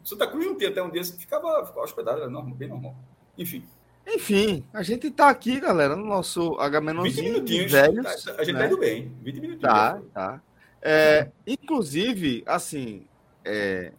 Santa 0.04 0.28
Cruz 0.28 0.46
não 0.46 0.58
tinha 0.58 0.70
até 0.70 0.84
um 0.84 0.90
dia, 0.90 1.04
ficava, 1.06 1.66
ficava 1.66 1.86
hospedado, 1.86 2.20
era 2.20 2.30
normal, 2.30 2.56
bem 2.56 2.68
normal. 2.68 2.96
Enfim. 3.38 3.64
Enfim, 4.08 4.64
a 4.74 4.82
gente 4.82 5.12
tá 5.12 5.30
aqui, 5.30 5.60
galera, 5.60 5.94
no 5.96 6.06
nosso 6.06 6.58
H-Menonzinho 6.60 7.26
20 7.26 7.34
minutinhos. 7.34 7.72
Velhos, 7.72 8.24
tá, 8.24 8.36
a 8.38 8.44
gente 8.44 8.54
né? 8.54 8.60
tá 8.60 8.68
indo 8.68 8.78
bem. 8.78 9.14
20 9.22 9.42
minutinhos. 9.42 9.62
Tá, 9.62 10.02
tá. 10.14 10.42
É, 10.82 11.30
inclusive, 11.46 12.42
assim, 12.46 13.06
é, 13.44 13.92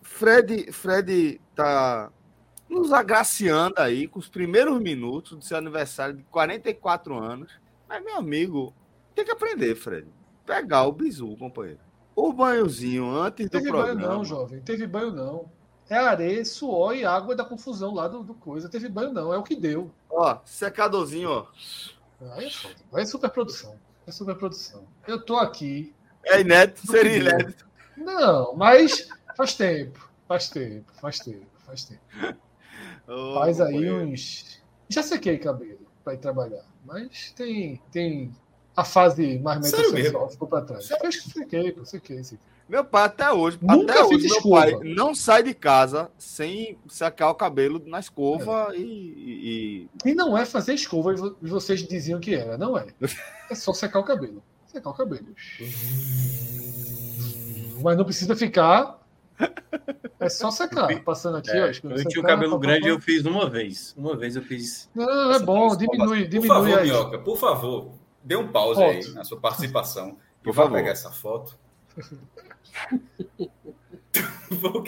Fred, 0.00 0.70
Fred 0.70 1.40
tá 1.56 2.12
nos 2.68 2.92
agraciando 2.92 3.74
aí 3.78 4.06
com 4.06 4.20
os 4.20 4.28
primeiros 4.28 4.80
minutos 4.80 5.32
do 5.32 5.44
seu 5.44 5.56
aniversário 5.56 6.16
de 6.16 6.22
44 6.24 7.18
anos. 7.18 7.50
Mas, 7.88 8.04
meu 8.04 8.16
amigo, 8.16 8.72
tem 9.12 9.24
que 9.24 9.32
aprender, 9.32 9.74
Fred. 9.74 10.06
Pegar 10.44 10.84
o 10.84 10.92
bizu, 10.92 11.36
companheiro. 11.36 11.80
O 12.14 12.32
banhozinho 12.32 13.10
antes 13.10 13.48
Teve 13.50 13.64
do 13.64 13.70
programa. 13.70 13.94
Teve 13.94 14.06
banho 14.06 14.16
não, 14.18 14.24
jovem. 14.24 14.60
Teve 14.60 14.86
banho 14.86 15.10
não. 15.10 15.50
É 15.88 15.96
areia, 15.96 16.44
suor 16.44 16.96
e 16.96 17.04
água 17.04 17.36
da 17.36 17.44
confusão 17.44 17.94
lá 17.94 18.08
do, 18.08 18.22
do 18.22 18.34
coisa. 18.34 18.68
Teve 18.68 18.88
banho, 18.88 19.12
não. 19.12 19.32
É 19.32 19.38
o 19.38 19.42
que 19.42 19.54
deu. 19.54 19.90
Ó, 20.10 20.38
secadorzinho, 20.44 21.30
ó. 21.30 21.46
Aí 22.32 22.46
é 22.46 22.50
foda. 22.50 22.74
Aí 22.92 23.02
é 23.02 23.06
superprodução. 23.06 23.78
É 24.06 24.10
superprodução. 24.10 24.84
Eu 25.06 25.20
tô 25.20 25.36
aqui 25.36 25.94
É 26.24 26.40
inédito, 26.40 26.86
seria 26.86 27.16
inédito. 27.18 27.66
Não, 27.96 28.54
mas 28.54 29.08
faz 29.36 29.54
tempo, 29.54 30.08
faz 30.28 30.48
tempo, 30.48 30.92
faz 31.00 31.18
tempo, 31.18 31.46
faz 31.64 31.84
tempo. 31.84 32.00
Oh, 33.08 33.34
faz 33.34 33.60
aí 33.60 33.88
uns. 33.88 34.60
Já 34.88 35.00
sequei 35.00 35.38
cabelo 35.38 35.78
para 36.02 36.14
ir 36.14 36.18
trabalhar, 36.18 36.64
mas 36.84 37.30
tem, 37.36 37.80
tem 37.92 38.34
a 38.76 38.84
fase 38.84 39.38
mais 39.38 39.60
metrosexual 39.60 40.28
ficou 40.28 40.48
para 40.48 40.64
trás. 40.64 40.90
Eu 40.90 41.12
sequei, 41.12 41.76
sequei, 41.84 42.24
sequei. 42.24 42.46
Meu 42.68 42.84
pai 42.84 43.04
até 43.04 43.32
hoje, 43.32 43.58
Nunca 43.62 43.92
até 43.92 44.04
hoje, 44.04 44.28
meu 44.28 44.42
pai 44.42 44.72
não 44.82 45.14
sai 45.14 45.42
de 45.44 45.54
casa 45.54 46.10
sem 46.18 46.76
secar 46.88 47.30
o 47.30 47.34
cabelo 47.34 47.80
na 47.86 48.00
escova 48.00 48.70
é. 48.72 48.78
e, 48.78 49.88
e, 50.04 50.10
e. 50.10 50.14
não 50.14 50.36
é 50.36 50.44
fazer 50.44 50.74
escova, 50.74 51.14
vocês 51.40 51.86
diziam 51.86 52.18
que 52.18 52.34
era, 52.34 52.58
não 52.58 52.76
é. 52.76 52.86
É 53.48 53.54
só 53.54 53.72
secar 53.72 54.00
o 54.00 54.04
cabelo. 54.04 54.42
Secar 54.66 54.90
o 54.90 54.94
cabelo. 54.94 55.26
Mas 57.80 57.96
não 57.96 58.04
precisa 58.04 58.34
ficar. 58.34 59.00
É 60.18 60.28
só 60.28 60.50
secar. 60.50 60.88
Passando 61.04 61.36
aqui, 61.36 61.52
é, 61.52 61.62
ó. 61.62 61.90
Eu 61.90 62.08
tinha 62.08 62.20
o 62.20 62.26
cabelo 62.26 62.58
grande 62.58 62.88
eu 62.88 63.00
fiz 63.00 63.24
uma 63.24 63.48
vez. 63.48 63.94
Uma 63.96 64.16
vez 64.16 64.34
eu 64.34 64.42
fiz. 64.42 64.90
Não, 64.92 65.32
é 65.32 65.38
bom, 65.38 65.76
diminui, 65.76 66.26
diminui. 66.26 66.48
Por 66.48 66.54
favor, 66.54 66.78
aí. 66.78 66.84
Minhoca, 66.86 67.18
por 67.20 67.38
favor, 67.38 67.92
dê 68.24 68.34
um 68.34 68.48
pause 68.48 68.80
Foto. 68.80 68.90
aí 68.90 69.14
na 69.14 69.22
sua 69.22 69.38
participação. 69.38 70.18
Por 70.42 70.52
favor. 70.52 70.76
pegar 70.76 70.90
essa 70.90 71.12
foto. 71.12 71.56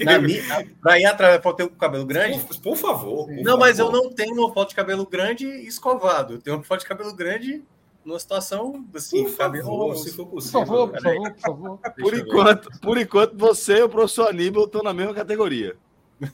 Na 0.04 0.18
minha, 0.18 0.99
ir 0.99 1.04
atrás 1.04 1.42
foto 1.42 1.56
ter 1.56 1.64
o 1.64 1.70
cabelo 1.70 2.06
grande? 2.06 2.38
Por, 2.38 2.61
por 2.61 2.76
favor. 2.76 3.26
Por 3.26 3.37
não, 3.37 3.44
favor. 3.44 3.58
mas 3.58 3.78
eu 3.78 3.90
não 3.90 4.11
tenho 4.11 4.35
uma 4.35 4.52
foto 4.52 4.70
de 4.70 4.75
cabelo 4.75 5.06
grande 5.06 5.47
escovado. 5.47 6.35
Eu 6.35 6.40
tenho 6.40 6.56
uma 6.56 6.62
foto 6.62 6.80
de 6.80 6.87
cabelo 6.87 7.14
grande 7.14 7.62
numa 8.04 8.18
situação 8.18 8.87
assim, 8.94 9.25
por 9.25 9.32
favor, 9.32 9.97
se 9.97 10.14
for 10.14 10.26
possível. 10.26 10.61
Por 10.61 10.66
favor, 10.66 10.90
por 10.90 11.00
favor, 11.00 11.32
por 11.32 11.40
favor. 11.40 11.78
Por 11.99 12.14
enquanto, 12.14 12.80
por 12.80 12.99
enquanto, 12.99 13.37
você 13.37 13.78
e 13.78 13.82
o 13.82 13.88
professor 13.88 14.28
Aníbal 14.28 14.64
estão 14.64 14.82
na 14.82 14.94
mesma 14.94 15.12
categoria. 15.12 15.76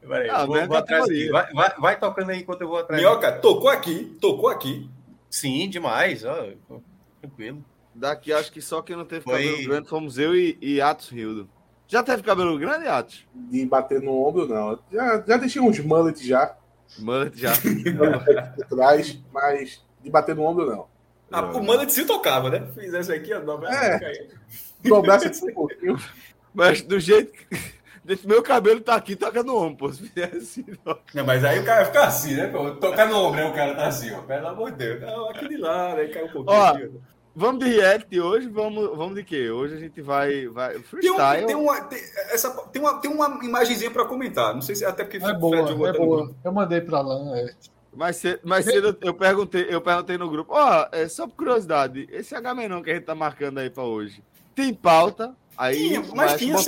Peraí, 0.00 0.28
ah, 0.28 0.44
vou, 0.44 0.66
vou 0.66 0.76
atrás 0.76 1.04
aqui. 1.04 1.30
Vai, 1.30 1.52
vai, 1.52 1.74
vai, 1.78 1.98
tocando 1.98 2.30
aí 2.30 2.40
enquanto 2.40 2.62
eu 2.62 2.68
vou 2.68 2.78
atrás. 2.78 3.02
Minhoca, 3.02 3.32
tocou 3.32 3.70
aqui, 3.70 4.16
tocou 4.20 4.48
aqui. 4.48 4.88
Sim, 5.30 5.68
demais. 5.68 6.24
Ó, 6.24 6.48
tranquilo. 7.20 7.64
Daqui 7.94 8.32
acho 8.32 8.50
que 8.50 8.60
só 8.60 8.82
quem 8.82 8.96
não 8.96 9.04
teve 9.04 9.22
Foi... 9.22 9.44
cabelo 9.44 9.68
grande 9.68 9.88
fomos 9.88 10.18
eu 10.18 10.34
e, 10.34 10.58
e 10.60 10.80
Atos 10.80 11.08
Rildo. 11.10 11.48
Já 11.86 12.02
teve 12.02 12.22
cabelo 12.22 12.58
grande, 12.58 12.88
Atos? 12.88 13.24
De 13.34 13.64
bater 13.66 14.00
no 14.00 14.26
ombro, 14.26 14.48
não. 14.48 14.78
Já, 14.90 15.22
já 15.26 15.36
deixei 15.36 15.62
uns 15.62 15.78
mullet 15.78 16.26
já. 16.26 16.56
Mullet 16.98 17.38
já. 17.38 17.52
atrás, 18.62 19.22
mas 19.32 19.84
de 20.02 20.10
bater 20.10 20.34
no 20.34 20.42
ombro, 20.42 20.66
não. 20.66 20.86
Ah, 21.30 21.42
o 21.42 21.62
mullet 21.62 21.92
se 21.92 22.04
tocava, 22.04 22.50
né? 22.50 22.66
Fizesse 22.74 23.12
aqui, 23.12 23.32
ó, 23.32 23.40
dobrasse. 23.40 24.04
É. 24.04 24.28
Dobrasse 24.88 25.28
assim 25.28 25.50
um 25.50 25.54
pouquinho. 25.54 25.98
Mas 26.52 26.82
do 26.82 27.00
jeito 27.00 27.32
que. 27.32 27.46
Meu 28.26 28.42
cabelo 28.42 28.82
tá 28.82 28.96
aqui, 28.96 29.16
toca 29.16 29.42
no 29.42 29.56
ombro, 29.56 29.88
pô. 29.88 29.92
Se 29.92 30.06
fizer 30.06 30.36
assim, 30.36 30.64
não. 30.84 30.98
não. 31.14 31.24
mas 31.24 31.42
aí 31.42 31.58
o 31.58 31.64
cara 31.64 31.86
fica 31.86 32.04
assim, 32.04 32.34
né? 32.34 32.48
Pô? 32.48 32.72
Tocar 32.72 33.08
no 33.08 33.16
ombro, 33.16 33.40
né? 33.40 33.46
O 33.46 33.54
cara 33.54 33.74
tá 33.74 33.86
assim, 33.86 34.12
ó. 34.12 34.20
Pelo 34.20 34.46
amor 34.46 34.72
de 34.72 34.76
Deus. 34.76 35.00
Não, 35.00 35.30
aqui 35.30 35.48
de 35.48 35.56
lá, 35.56 35.94
né? 35.94 36.06
Cai 36.08 36.24
um 36.24 36.28
pouquinho. 36.28 37.00
Ó, 37.00 37.13
Vamos 37.36 37.64
de 37.64 37.70
react 37.70 38.20
hoje, 38.20 38.48
vamos, 38.48 38.96
vamos 38.96 39.16
de 39.16 39.24
quê? 39.24 39.50
Hoje 39.50 39.74
a 39.74 39.78
gente 39.78 40.00
vai. 40.00 40.46
vai 40.46 40.78
freestyle. 40.78 41.46
Tem, 41.46 41.56
um, 41.56 41.58
tem, 41.58 41.66
uma, 41.66 41.80
tem, 41.82 41.98
essa, 42.30 42.50
tem, 42.50 42.80
uma, 42.80 43.00
tem 43.00 43.10
uma 43.10 43.44
imagenzinha 43.44 43.90
para 43.90 44.04
comentar. 44.04 44.54
Não 44.54 44.62
sei 44.62 44.76
se 44.76 44.84
até 44.84 45.02
porque. 45.02 45.16
É 45.16 45.32
boa, 45.34 45.58
é 45.58 45.92
boa. 45.92 46.32
Eu 46.44 46.52
mandei 46.52 46.80
para 46.80 47.00
lá. 47.00 47.36
É. 47.38 47.54
Mais 47.92 48.16
cedo, 48.16 48.40
mais 48.44 48.64
cedo 48.64 48.96
eu 49.00 49.14
perguntei, 49.14 49.66
eu 49.68 49.80
perguntei 49.80 50.18
no 50.18 50.28
grupo. 50.28 50.52
Ó, 50.52 50.82
oh, 50.82 50.96
é 50.96 51.08
só 51.08 51.26
por 51.26 51.36
curiosidade, 51.36 52.08
esse 52.10 52.34
H 52.34 52.54
menor 52.54 52.82
que 52.82 52.90
a 52.90 52.94
gente 52.94 53.04
tá 53.04 53.14
marcando 53.14 53.58
aí 53.58 53.70
para 53.70 53.84
hoje, 53.84 54.22
tem 54.54 54.74
pauta? 54.74 55.34
Aí, 55.56 55.88
tinha, 55.88 56.02
mas, 56.14 56.38
tinha. 56.38 56.54
Mas, 56.54 56.66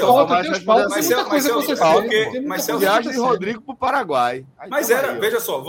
mas, 2.45 2.69
mas, 2.69 2.78
viagem 2.78 3.12
de 3.12 3.19
Rodrigo 3.19 3.61
para 3.61 3.75
o 3.75 3.76
Paraguai. 3.76 4.47
Aí 4.57 4.71
mas 4.71 4.90
era, 4.90 5.12
aí, 5.12 5.19
veja 5.19 5.40
só, 5.40 5.61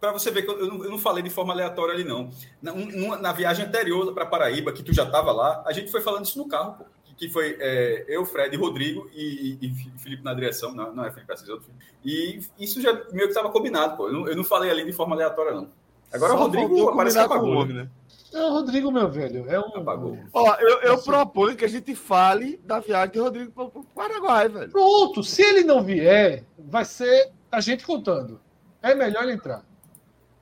para 0.00 0.12
você 0.12 0.30
ver 0.30 0.42
que 0.42 0.50
eu 0.50 0.66
não, 0.66 0.84
eu 0.84 0.90
não, 0.90 0.98
falei 0.98 1.22
de 1.22 1.30
forma 1.30 1.52
aleatória 1.52 1.94
ali, 1.94 2.04
não. 2.04 2.30
Na, 2.62 2.72
um, 2.72 3.16
na 3.16 3.32
viagem 3.32 3.66
anterior 3.66 4.12
para 4.14 4.26
Paraíba, 4.26 4.72
que 4.72 4.82
tu 4.82 4.94
já 4.94 5.04
estava 5.04 5.30
lá, 5.30 5.62
a 5.66 5.72
gente 5.72 5.90
foi 5.90 6.00
falando 6.00 6.24
isso 6.24 6.38
no 6.38 6.48
carro, 6.48 6.74
pô, 6.78 6.84
que 7.16 7.28
foi 7.28 7.56
é, 7.60 8.04
eu, 8.08 8.24
Fred, 8.24 8.56
Rodrigo 8.56 9.08
e, 9.14 9.58
e, 9.60 9.66
e, 9.66 9.98
Felipe 9.98 10.24
na 10.24 10.34
direção, 10.34 10.74
não, 10.74 10.94
não 10.94 11.04
é 11.04 11.10
Felipe, 11.10 11.32
é 11.32 11.52
outro. 11.52 11.70
E 12.04 12.40
isso 12.58 12.80
já 12.80 12.92
meio 12.92 13.26
que 13.26 13.28
estava 13.28 13.50
combinado, 13.50 13.96
pô. 13.96 14.08
Eu 14.08 14.12
não, 14.12 14.28
eu 14.28 14.36
não 14.36 14.44
falei 14.44 14.70
ali 14.70 14.84
de 14.84 14.92
forma 14.92 15.14
aleatória, 15.14 15.52
não. 15.52 15.68
Agora 16.12 16.32
Só 16.32 16.38
o 16.38 16.42
Rodrigo 16.42 16.96
parece 16.96 17.18
que 17.18 17.24
apagou, 17.24 17.66
né? 17.66 17.88
É 18.34 18.44
o 18.44 18.50
Rodrigo, 18.50 18.90
meu 18.90 19.08
velho. 19.08 19.48
É 19.48 19.60
um. 19.60 19.76
Apagou. 19.76 20.18
Ó, 20.32 20.54
eu, 20.56 20.80
eu 20.80 20.98
proponho 20.98 21.56
que 21.56 21.64
a 21.64 21.68
gente 21.68 21.94
fale 21.94 22.60
da 22.64 22.80
viagem 22.80 23.12
de 23.12 23.18
Rodrigo 23.20 23.52
para 23.52 23.64
o 23.64 23.84
Paraguai, 23.84 24.48
velho. 24.48 24.70
Pronto. 24.70 25.22
Se 25.22 25.40
ele 25.40 25.62
não 25.62 25.82
vier, 25.82 26.44
vai 26.58 26.84
ser 26.84 27.30
a 27.50 27.60
gente 27.60 27.86
contando. 27.86 28.40
É 28.82 28.94
melhor 28.94 29.22
ele 29.22 29.32
entrar. 29.32 29.64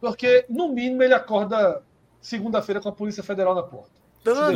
Porque, 0.01 0.47
no 0.49 0.71
mínimo, 0.71 1.03
ele 1.03 1.13
acorda 1.13 1.83
segunda-feira 2.21 2.81
com 2.81 2.89
a 2.89 2.93
Polícia 2.93 3.23
Federal 3.23 3.55
na 3.55 3.63
porta. 3.63 3.91
Não, 4.25 4.53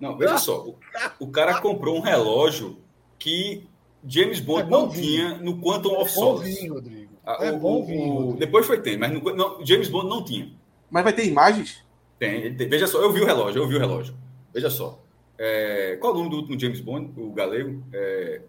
não, 0.00 0.16
veja 0.18 0.38
só. 0.38 0.66
O, 0.66 0.76
o, 1.20 1.28
cara 1.28 1.60
comprou 1.60 1.96
um 1.96 2.00
relógio 2.00 2.78
que 3.18 3.66
James 4.06 4.40
Bond 4.40 4.62
é 4.62 4.70
não 4.70 4.88
tinha 4.88 5.38
no 5.38 5.60
Quantum 5.60 6.00
of 6.00 6.10
Solace. 6.10 6.64
É 6.64 6.68
bom 6.68 6.74
Rodrigo. 6.74 7.14
É 7.24 7.52
o, 7.52 7.58
bom 7.58 7.84
vir, 7.84 8.36
Depois 8.38 8.66
foi 8.66 8.80
ter, 8.80 8.98
mas 8.98 9.12
no, 9.12 9.20
não, 9.34 9.64
James 9.64 9.88
Bond 9.88 10.08
não 10.08 10.24
tinha. 10.24 10.52
Mas 10.90 11.04
vai 11.04 11.12
ter 11.12 11.26
imagens? 11.26 11.83
Tem, 12.30 12.56
tem, 12.56 12.68
veja 12.68 12.86
só, 12.86 13.00
eu 13.00 13.12
vi 13.12 13.20
o 13.20 13.26
relógio, 13.26 13.62
eu 13.62 13.68
vi 13.68 13.76
o 13.76 13.78
relógio. 13.78 14.14
Veja 14.52 14.70
só. 14.70 15.02
É, 15.38 15.96
qual 16.00 16.12
é 16.12 16.16
o 16.16 16.18
nome 16.18 16.30
do 16.30 16.36
último 16.36 16.58
James 16.58 16.80
Bond, 16.80 17.12
o 17.16 17.32
galego? 17.32 17.82
É... 17.92 18.42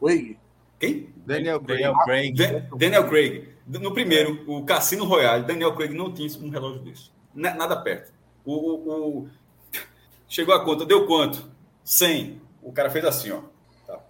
Craig. 0.00 0.38
Quem? 0.78 1.08
Daniel 1.24 1.60
Craig. 1.60 1.82
Daniel 1.82 2.04
Craig. 2.04 2.68
Daniel 2.76 3.08
Craig. 3.08 3.48
No 3.66 3.92
primeiro, 3.92 4.44
o 4.46 4.64
Cassino 4.64 5.04
Royale, 5.04 5.44
Daniel 5.44 5.74
Craig 5.74 5.94
não 5.94 6.12
tinha 6.12 6.28
um 6.40 6.50
relógio 6.50 6.82
desse. 6.82 7.10
Nada 7.34 7.76
perto. 7.76 8.12
O, 8.44 8.52
o, 8.52 9.18
o... 9.20 9.28
Chegou 10.28 10.54
a 10.54 10.64
conta, 10.64 10.84
deu 10.84 11.06
quanto? 11.06 11.50
100. 11.84 12.40
O 12.62 12.72
cara 12.72 12.90
fez 12.90 13.04
assim, 13.04 13.30
ó. 13.30 13.42
Tá, 13.86 14.00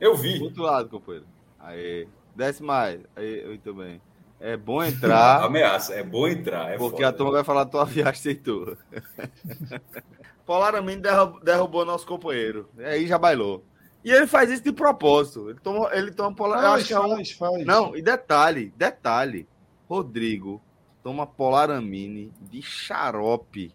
eu 0.00 0.16
vi. 0.16 0.38
Do 0.38 0.44
outro 0.44 0.62
lado, 0.62 0.88
companheiro. 0.88 1.26
Aí. 1.58 2.08
Desce 2.34 2.62
mais. 2.62 3.00
Aí, 3.14 3.46
muito 3.46 3.74
bem. 3.74 4.00
É 4.44 4.58
bom 4.58 4.84
entrar. 4.84 5.42
Ameaça, 5.42 5.94
é 5.94 6.02
bom 6.02 6.28
entrar. 6.28 6.72
É 6.72 6.76
porque 6.76 6.96
foda, 6.96 7.08
a 7.08 7.12
turma 7.14 7.32
vai 7.32 7.44
falar 7.44 7.64
tua 7.64 7.86
viagem 7.86 8.12
aceitou. 8.12 8.76
Polaramine 10.44 11.00
derrubou, 11.00 11.40
derrubou 11.40 11.84
nosso 11.86 12.06
companheiro. 12.06 12.68
Aí 12.76 13.06
já 13.06 13.16
bailou. 13.16 13.64
E 14.04 14.12
ele 14.12 14.26
faz 14.26 14.50
isso 14.50 14.62
de 14.62 14.70
propósito. 14.70 15.48
Ele 15.48 15.58
toma, 15.60 15.88
ele 15.94 16.10
toma 16.10 16.36
polar. 16.36 16.60
Faz, 16.60 16.90
é 16.90 17.00
um... 17.00 17.24
faz. 17.24 17.64
Não, 17.64 17.96
e 17.96 18.02
detalhe, 18.02 18.70
detalhe. 18.76 19.48
Rodrigo 19.88 20.60
toma 21.02 21.26
polaramine 21.26 22.30
de 22.42 22.60
xarope, 22.60 23.74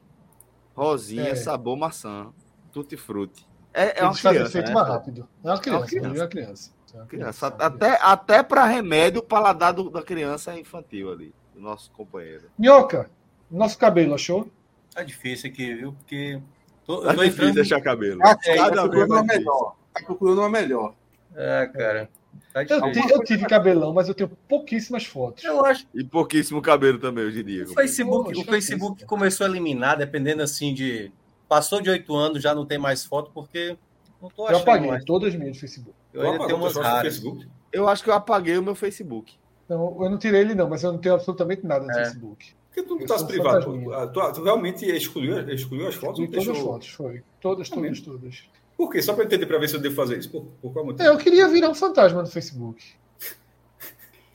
rosinha, 0.75 1.29
é. 1.29 1.35
sabor 1.35 1.77
maçã, 1.77 2.27
tutti 2.71 2.95
frutti. 2.95 3.43
É, 3.73 4.01
é 4.01 4.03
uma 4.03 4.13
criança. 4.13 4.51
Feito 4.51 4.67
né? 4.67 4.73
mais 4.75 4.87
rápido. 4.87 5.27
É 5.43 5.47
uma 5.47 5.59
criança. 5.59 5.77
É 5.77 5.79
uma 5.79 5.87
criança. 5.87 6.19
É 6.19 6.21
uma 6.21 6.27
criança. 6.27 6.78
Criança. 7.07 7.47
Até, 7.47 7.97
até 8.01 8.43
para 8.43 8.65
remédio, 8.65 9.19
o 9.19 9.23
paladar 9.23 9.73
do, 9.73 9.89
da 9.89 10.01
criança 10.01 10.53
é 10.53 10.59
infantil 10.59 11.11
ali, 11.11 11.33
do 11.53 11.61
nosso 11.61 11.91
companheiro. 11.91 12.49
Minhoca, 12.57 13.09
nosso 13.49 13.77
cabelo, 13.77 14.13
achou? 14.13 14.49
Tá 14.93 15.03
difícil 15.03 15.49
aqui, 15.49 15.73
viu? 15.73 15.93
Porque. 15.93 16.41
Tô, 16.85 17.01
tá 17.01 17.13
difícil 17.13 17.49
entrando... 17.49 17.61
achar 17.61 17.81
cabelo. 17.81 18.19
Ah, 18.23 18.37
é, 18.45 18.55
tá 18.57 18.69
procurando 18.71 19.11
uma 19.11 19.23
melhor. 19.23 19.75
Tá 19.93 20.01
procurando 20.05 20.37
uma 20.39 20.49
melhor. 20.49 20.93
É, 21.35 21.67
cara. 21.67 22.09
Tá 22.53 22.63
eu, 22.63 22.91
tive, 22.91 23.13
eu, 23.13 23.23
tive, 23.23 23.45
cabelão, 23.45 23.93
mas 23.93 24.07
eu 24.07 24.15
tenho 24.15 24.29
pouquíssimas 24.47 25.05
fotos. 25.05 25.43
Eu 25.43 25.63
acho. 25.63 25.87
E 25.93 26.03
pouquíssimo 26.03 26.61
cabelo 26.61 26.97
também 26.97 27.25
hoje 27.25 27.41
em 27.41 27.43
dia. 27.43 27.63
O 27.65 27.73
Facebook, 27.73 28.33
Pô, 28.33 28.41
o 28.41 28.45
Facebook 28.45 29.05
começou 29.05 29.45
a 29.45 29.49
eliminar, 29.49 29.97
dependendo 29.97 30.41
assim 30.41 30.73
de. 30.73 31.11
Passou 31.47 31.81
de 31.81 31.89
oito 31.89 32.15
anos, 32.15 32.41
já 32.41 32.53
não 32.53 32.65
tem 32.65 32.77
mais 32.77 33.03
foto, 33.03 33.31
porque 33.33 33.77
não 34.21 34.29
tô 34.29 34.45
achando. 34.45 34.57
Eu 34.57 34.61
apaguei 34.61 34.89
mais. 34.89 35.05
todas 35.05 35.29
as 35.29 35.39
minhas 35.39 35.57
do 35.57 35.59
Facebook. 35.59 35.95
Eu, 36.13 36.21
ainda 36.21 36.45
tenho 36.45 36.57
umas 36.57 36.75
raras. 36.75 37.01
Facebook. 37.01 37.47
Eu 37.71 37.87
acho 37.87 38.03
que 38.03 38.09
eu 38.09 38.13
apaguei 38.13 38.57
o 38.57 38.63
meu 38.63 38.75
Facebook. 38.75 39.33
Não, 39.67 40.03
eu 40.03 40.09
não 40.09 40.17
tirei 40.17 40.41
ele, 40.41 40.55
não, 40.55 40.67
mas 40.67 40.83
eu 40.83 40.91
não 40.91 40.99
tenho 40.99 41.15
absolutamente 41.15 41.65
nada 41.65 41.85
no 41.85 41.91
é. 41.91 41.95
Facebook. 41.95 42.53
Por 42.69 42.73
que 42.73 42.83
tu 42.83 42.95
não 42.95 43.01
estás 43.01 43.23
privado? 43.23 43.65
Tu, 44.13 44.33
tu, 44.33 44.43
realmente 44.43 44.85
excluiu, 44.85 45.39
excluiu 45.49 45.87
as 45.87 45.95
fotos? 45.95 46.19
Excluí 46.19 46.45
todas 46.45 46.57
as 46.57 46.63
fotos, 46.63 46.89
foi. 46.89 47.23
Todas, 47.39 47.69
todas, 47.69 48.01
todas. 48.01 48.49
Por 48.77 48.89
quê? 48.89 49.01
Só 49.01 49.13
para 49.13 49.25
entender, 49.25 49.45
para 49.45 49.59
ver 49.59 49.67
se 49.67 49.75
eu 49.75 49.81
devo 49.81 49.95
fazer 49.95 50.17
isso. 50.17 50.29
Por, 50.29 50.45
por 50.61 50.71
qual 50.71 50.85
motivo? 50.85 51.03
É, 51.03 51.11
eu 51.11 51.17
queria 51.17 51.47
virar 51.47 51.69
um 51.69 51.75
fantasma 51.75 52.21
no 52.21 52.27
Facebook. 52.27 52.83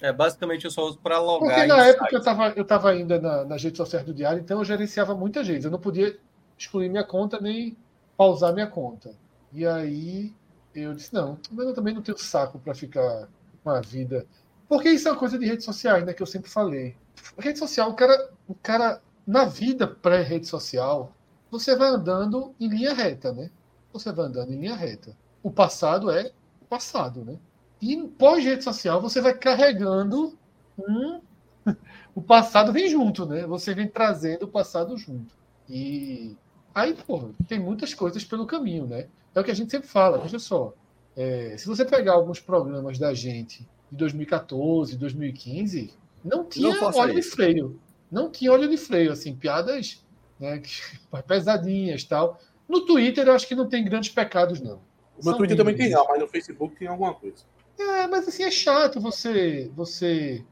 É, 0.00 0.12
basicamente 0.12 0.66
eu 0.66 0.70
só 0.70 0.86
uso 0.86 0.98
para 0.98 1.18
logar. 1.18 1.54
Porque 1.54 1.66
na 1.66 1.86
época 1.86 2.08
eu 2.12 2.18
estava 2.18 2.48
eu 2.50 2.64
tava 2.64 2.90
ainda 2.90 3.18
na, 3.18 3.44
nas 3.44 3.62
redes 3.62 3.78
sociais 3.78 4.04
do 4.04 4.12
Diário, 4.12 4.38
então 4.38 4.58
eu 4.58 4.64
gerenciava 4.64 5.14
muita 5.14 5.42
gente. 5.42 5.64
Eu 5.64 5.70
não 5.70 5.78
podia 5.78 6.18
excluir 6.58 6.90
minha 6.90 7.04
conta 7.04 7.40
nem 7.40 7.74
pausar 8.16 8.52
minha 8.52 8.66
conta. 8.66 9.14
E 9.54 9.64
aí 9.64 10.34
eu 10.74 10.92
disse, 10.94 11.14
não, 11.14 11.38
mas 11.52 11.66
eu 11.66 11.74
também 11.74 11.94
não 11.94 12.02
tenho 12.02 12.18
saco 12.18 12.58
para 12.58 12.74
ficar 12.74 13.28
com 13.62 13.70
a 13.70 13.80
vida. 13.80 14.26
Porque 14.68 14.90
isso 14.90 15.06
é 15.06 15.12
uma 15.12 15.18
coisa 15.18 15.38
de 15.38 15.46
redes 15.46 15.64
sociais, 15.64 16.04
né? 16.04 16.12
Que 16.12 16.22
eu 16.22 16.26
sempre 16.26 16.50
falei. 16.50 16.96
Rede 17.38 17.60
social, 17.60 17.90
o 17.90 17.94
cara, 17.94 18.30
o 18.48 18.54
cara 18.56 19.00
na 19.24 19.44
vida 19.44 19.86
pré-rede 19.86 20.48
social, 20.48 21.12
você 21.50 21.76
vai 21.76 21.88
andando 21.88 22.52
em 22.58 22.66
linha 22.66 22.92
reta, 22.92 23.32
né? 23.32 23.48
Você 23.92 24.10
vai 24.10 24.26
andando 24.26 24.52
em 24.52 24.58
linha 24.58 24.74
reta. 24.74 25.16
O 25.40 25.52
passado 25.52 26.10
é 26.10 26.32
o 26.60 26.64
passado, 26.64 27.24
né? 27.24 27.38
E 27.80 27.96
pós-rede 28.08 28.64
social, 28.64 29.00
você 29.00 29.20
vai 29.20 29.34
carregando 29.34 30.36
um. 30.76 31.20
o 32.12 32.20
passado 32.20 32.72
vem 32.72 32.88
junto, 32.88 33.24
né? 33.24 33.46
Você 33.46 33.72
vem 33.72 33.86
trazendo 33.86 34.46
o 34.46 34.48
passado 34.48 34.96
junto. 34.96 35.32
E 35.68 36.36
aí, 36.74 36.94
pô, 37.06 37.30
tem 37.46 37.60
muitas 37.60 37.94
coisas 37.94 38.24
pelo 38.24 38.46
caminho, 38.46 38.86
né? 38.86 39.06
É 39.34 39.40
o 39.40 39.44
que 39.44 39.50
a 39.50 39.54
gente 39.54 39.70
sempre 39.70 39.88
fala, 39.88 40.18
veja 40.18 40.38
só. 40.38 40.72
É, 41.16 41.56
se 41.56 41.66
você 41.66 41.84
pegar 41.84 42.12
alguns 42.12 42.40
programas 42.40 42.98
da 42.98 43.12
gente 43.14 43.66
de 43.90 43.96
2014, 43.96 44.96
2015, 44.96 45.94
não 46.24 46.44
tinha 46.44 46.74
não 46.74 46.90
óleo 46.92 47.18
isso. 47.18 47.30
de 47.30 47.34
freio. 47.36 47.80
Não 48.10 48.30
tinha 48.30 48.52
óleo 48.52 48.68
de 48.68 48.76
freio, 48.76 49.12
assim, 49.12 49.34
piadas 49.34 50.04
né, 50.38 50.60
pesadinhas 51.26 52.04
tal. 52.04 52.40
No 52.68 52.86
Twitter, 52.86 53.26
eu 53.26 53.34
acho 53.34 53.46
que 53.46 53.54
não 53.54 53.68
tem 53.68 53.84
grandes 53.84 54.10
pecados, 54.10 54.60
não. 54.60 54.80
No 55.16 55.22
São 55.22 55.36
Twitter 55.36 55.56
também 55.56 55.76
tem, 55.76 55.90
não, 55.90 56.06
mas 56.06 56.20
no 56.20 56.28
Facebook 56.28 56.76
tem 56.76 56.88
alguma 56.88 57.14
coisa. 57.14 57.44
É, 57.78 58.06
mas 58.06 58.26
assim, 58.26 58.44
é 58.44 58.50
chato 58.50 59.00
você 59.00 59.70
você 59.76 60.44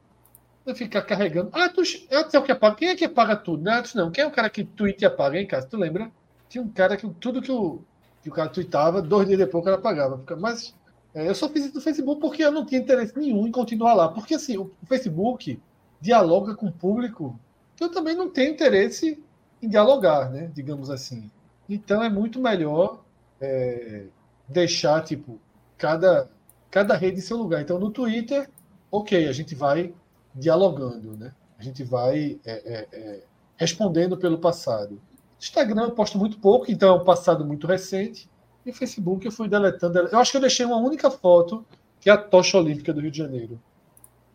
ficar 0.74 1.02
carregando. 1.02 1.50
Atos, 1.52 2.06
Atos 2.10 2.34
é 2.34 2.38
o 2.38 2.42
que 2.42 2.52
apaga. 2.52 2.76
Quem 2.76 2.88
é 2.88 2.94
que 2.94 3.04
apaga 3.04 3.34
tudo? 3.34 3.62
Não, 3.62 3.72
Atos 3.72 3.94
não. 3.94 4.10
Quem 4.10 4.22
é 4.22 4.26
o 4.26 4.30
cara 4.30 4.48
que 4.48 4.64
tweet 4.64 5.02
e 5.02 5.04
apaga, 5.04 5.38
hein, 5.38 5.46
Cássio? 5.46 5.70
Tu 5.70 5.76
lembra? 5.76 6.10
Tinha 6.48 6.62
um 6.62 6.68
cara 6.68 6.96
que 6.96 7.08
tudo 7.14 7.42
que 7.42 7.50
o, 7.50 7.82
que 8.22 8.28
o 8.28 8.32
cara 8.32 8.48
tweetava, 8.48 9.02
dois 9.02 9.26
dias 9.26 9.38
depois 9.38 9.62
o 9.62 9.64
cara 9.64 9.76
apagava. 9.76 10.22
Mas 10.38 10.74
é, 11.14 11.28
eu 11.28 11.34
só 11.34 11.48
fiz 11.48 11.66
isso 11.66 11.74
no 11.74 11.80
Facebook 11.80 12.20
porque 12.20 12.44
eu 12.44 12.52
não 12.52 12.64
tinha 12.64 12.80
interesse 12.80 13.18
nenhum 13.18 13.46
em 13.46 13.50
continuar 13.50 13.94
lá. 13.94 14.08
Porque 14.08 14.34
assim, 14.34 14.56
o, 14.56 14.70
o 14.82 14.86
Facebook 14.86 15.60
dialoga 16.00 16.54
com 16.54 16.66
o 16.66 16.72
público 16.72 17.38
que 17.76 17.84
eu 17.84 17.90
também 17.90 18.14
não 18.14 18.30
tenho 18.30 18.52
interesse 18.52 19.22
em 19.60 19.68
dialogar, 19.68 20.30
né? 20.30 20.50
Digamos 20.54 20.90
assim. 20.90 21.30
Então 21.68 22.02
é 22.02 22.08
muito 22.08 22.40
melhor 22.40 23.02
é, 23.40 24.04
deixar, 24.48 25.02
tipo, 25.02 25.38
cada 25.76 26.28
cada 26.72 26.96
rede 26.96 27.18
em 27.18 27.20
seu 27.20 27.36
lugar. 27.36 27.60
Então, 27.60 27.78
no 27.78 27.90
Twitter, 27.90 28.48
ok, 28.90 29.28
a 29.28 29.32
gente 29.32 29.54
vai 29.54 29.94
dialogando, 30.34 31.14
né? 31.16 31.34
A 31.58 31.62
gente 31.62 31.84
vai 31.84 32.40
é, 32.44 32.52
é, 32.52 32.88
é, 32.90 33.22
respondendo 33.56 34.16
pelo 34.16 34.38
passado. 34.38 34.98
Instagram 35.42 35.82
eu 35.82 35.90
posto 35.90 36.18
muito 36.18 36.38
pouco, 36.38 36.70
então 36.70 36.88
é 36.88 37.00
um 37.00 37.04
passado 37.04 37.44
muito 37.44 37.66
recente. 37.66 38.30
E 38.64 38.72
Facebook 38.72 39.26
eu 39.26 39.32
fui 39.32 39.48
deletando. 39.48 39.98
Eu 39.98 40.18
acho 40.18 40.30
que 40.30 40.36
eu 40.36 40.40
deixei 40.40 40.64
uma 40.64 40.76
única 40.76 41.10
foto, 41.10 41.66
que 42.00 42.08
é 42.08 42.12
a 42.12 42.16
tocha 42.16 42.56
olímpica 42.56 42.92
do 42.92 43.00
Rio 43.00 43.10
de 43.10 43.18
Janeiro. 43.18 43.60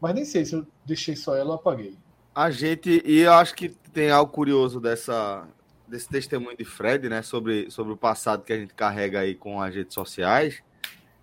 Mas 0.02 0.14
nem 0.14 0.26
sei 0.26 0.44
se 0.44 0.54
eu 0.54 0.68
deixei 0.86 1.16
só 1.16 1.36
ela 1.36 1.52
ou 1.52 1.56
apaguei. 1.56 1.98
A 2.36 2.52
gente, 2.52 3.02
e 3.06 3.20
eu 3.22 3.34
acho 3.34 3.56
que 3.56 3.70
tem 3.70 4.12
algo 4.12 4.32
curioso 4.32 4.80
dessa, 4.80 5.48
desse 5.88 6.10
testemunho 6.10 6.58
de 6.58 6.66
Fred, 6.66 7.08
né, 7.10 7.22
sobre, 7.22 7.72
sobre 7.72 7.94
o 7.94 7.98
passado 7.98 8.44
que 8.44 8.54
a 8.54 8.60
gente 8.60 8.74
carrega 8.74 9.22
aí 9.22 9.34
com 9.34 9.62
as 9.62 9.74
redes 9.74 9.94
sociais, 9.94 10.62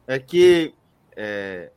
é 0.07 0.19
que 0.19 0.75
é, 1.15 1.71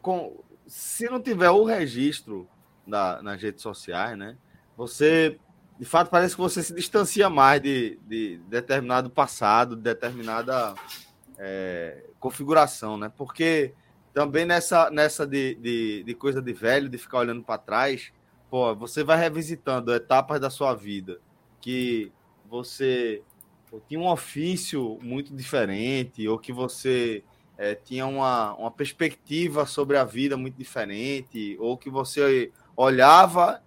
com, 0.00 0.36
se 0.66 1.08
não 1.08 1.20
tiver 1.20 1.50
o 1.50 1.64
registro 1.64 2.46
na, 2.86 3.22
nas 3.22 3.42
redes 3.42 3.62
sociais, 3.62 4.16
né? 4.16 4.36
Você, 4.76 5.38
de 5.78 5.84
fato, 5.84 6.08
parece 6.08 6.34
que 6.36 6.40
você 6.40 6.62
se 6.62 6.72
distancia 6.72 7.28
mais 7.28 7.60
de, 7.60 7.98
de 8.06 8.38
determinado 8.48 9.10
passado, 9.10 9.74
de 9.74 9.82
determinada 9.82 10.74
é, 11.36 12.04
configuração, 12.20 12.96
né? 12.96 13.12
Porque 13.16 13.74
também 14.12 14.44
nessa, 14.44 14.88
nessa 14.90 15.26
de, 15.26 15.56
de, 15.56 16.04
de 16.04 16.14
coisa 16.14 16.40
de 16.40 16.52
velho, 16.52 16.88
de 16.88 16.96
ficar 16.96 17.18
olhando 17.18 17.42
para 17.42 17.58
trás, 17.58 18.12
pô, 18.48 18.74
você 18.74 19.02
vai 19.02 19.18
revisitando 19.18 19.92
etapas 19.92 20.40
da 20.40 20.48
sua 20.48 20.74
vida 20.74 21.20
que 21.60 22.12
você 22.48 23.20
pô, 23.68 23.80
tinha 23.88 23.98
um 23.98 24.08
ofício 24.08 24.98
muito 25.02 25.34
diferente, 25.34 26.28
ou 26.28 26.38
que 26.38 26.52
você 26.52 27.24
é, 27.58 27.74
tinha 27.74 28.06
uma, 28.06 28.54
uma 28.54 28.70
perspectiva 28.70 29.66
sobre 29.66 29.96
a 29.96 30.04
vida 30.04 30.36
muito 30.36 30.56
diferente, 30.56 31.56
ou 31.58 31.76
que 31.76 31.90
você 31.90 32.52
olhava 32.76 33.60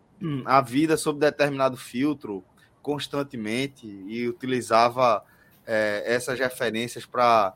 a 0.46 0.62
vida 0.62 0.98
sob 0.98 1.20
determinado 1.20 1.78
filtro 1.78 2.44
constantemente 2.82 3.86
e 4.08 4.28
utilizava 4.28 5.24
é, 5.66 6.04
essas 6.06 6.40
referências 6.40 7.06
para 7.06 7.54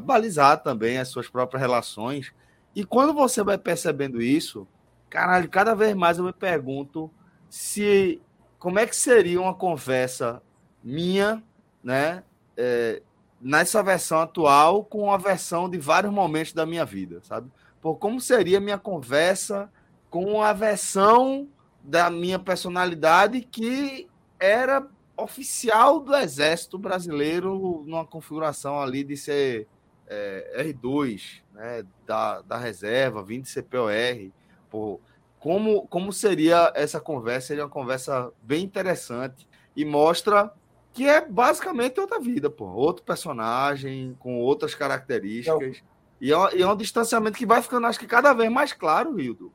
balizar 0.00 0.62
também 0.62 0.98
as 0.98 1.08
suas 1.08 1.28
próprias 1.28 1.60
relações. 1.60 2.32
E 2.74 2.84
quando 2.84 3.12
você 3.12 3.42
vai 3.42 3.58
percebendo 3.58 4.20
isso, 4.20 4.66
caralho, 5.08 5.48
cada 5.48 5.74
vez 5.74 5.94
mais 5.94 6.18
eu 6.18 6.24
me 6.24 6.32
pergunto 6.32 7.10
se 7.48 8.20
como 8.58 8.78
é 8.78 8.86
que 8.86 8.96
seria 8.96 9.40
uma 9.40 9.54
conversa 9.54 10.42
minha, 10.82 11.42
né, 11.82 12.24
é, 12.56 13.02
nessa 13.40 13.82
versão 13.82 14.20
atual 14.20 14.84
com 14.84 15.12
a 15.12 15.18
versão 15.18 15.68
de 15.68 15.78
vários 15.78 16.12
momentos 16.12 16.52
da 16.52 16.64
minha 16.64 16.84
vida, 16.84 17.20
sabe? 17.22 17.50
Por 17.80 17.96
como 17.96 18.20
seria 18.20 18.58
minha 18.58 18.78
conversa 18.78 19.70
com 20.08 20.40
a 20.40 20.52
versão 20.54 21.46
da 21.84 22.08
minha 22.08 22.38
personalidade 22.38 23.42
que 23.42 24.08
era 24.40 24.86
oficial 25.16 26.00
do 26.00 26.16
Exército 26.16 26.78
Brasileiro 26.78 27.84
numa 27.86 28.04
configuração 28.04 28.80
ali 28.80 29.04
de 29.04 29.16
ser 29.16 29.68
é, 30.08 30.72
R2, 30.72 31.42
né, 31.52 31.84
da, 32.06 32.40
da 32.40 32.56
reserva, 32.56 33.22
vindo 33.22 33.44
de 33.44 33.50
CPOR. 33.50 34.32
Pô, 34.70 34.98
como, 35.38 35.86
como 35.88 36.12
seria 36.12 36.72
essa 36.74 36.98
conversa? 36.98 37.48
Seria 37.48 37.64
uma 37.64 37.70
conversa 37.70 38.32
bem 38.42 38.64
interessante 38.64 39.46
e 39.76 39.84
mostra 39.84 40.52
que 40.92 41.06
é 41.06 41.20
basicamente 41.20 42.00
outra 42.00 42.18
vida, 42.18 42.48
pô. 42.48 42.66
Outro 42.66 43.04
personagem, 43.04 44.16
com 44.18 44.38
outras 44.38 44.74
características. 44.74 45.82
E 46.20 46.32
é, 46.32 46.56
e 46.56 46.62
é, 46.62 46.66
um 46.66 46.76
distanciamento 46.76 47.36
que 47.36 47.44
vai 47.44 47.60
ficando, 47.60 47.86
acho 47.86 47.98
que 47.98 48.06
cada 48.06 48.32
vez 48.32 48.50
mais 48.50 48.72
claro, 48.72 49.20
Hildo. 49.20 49.52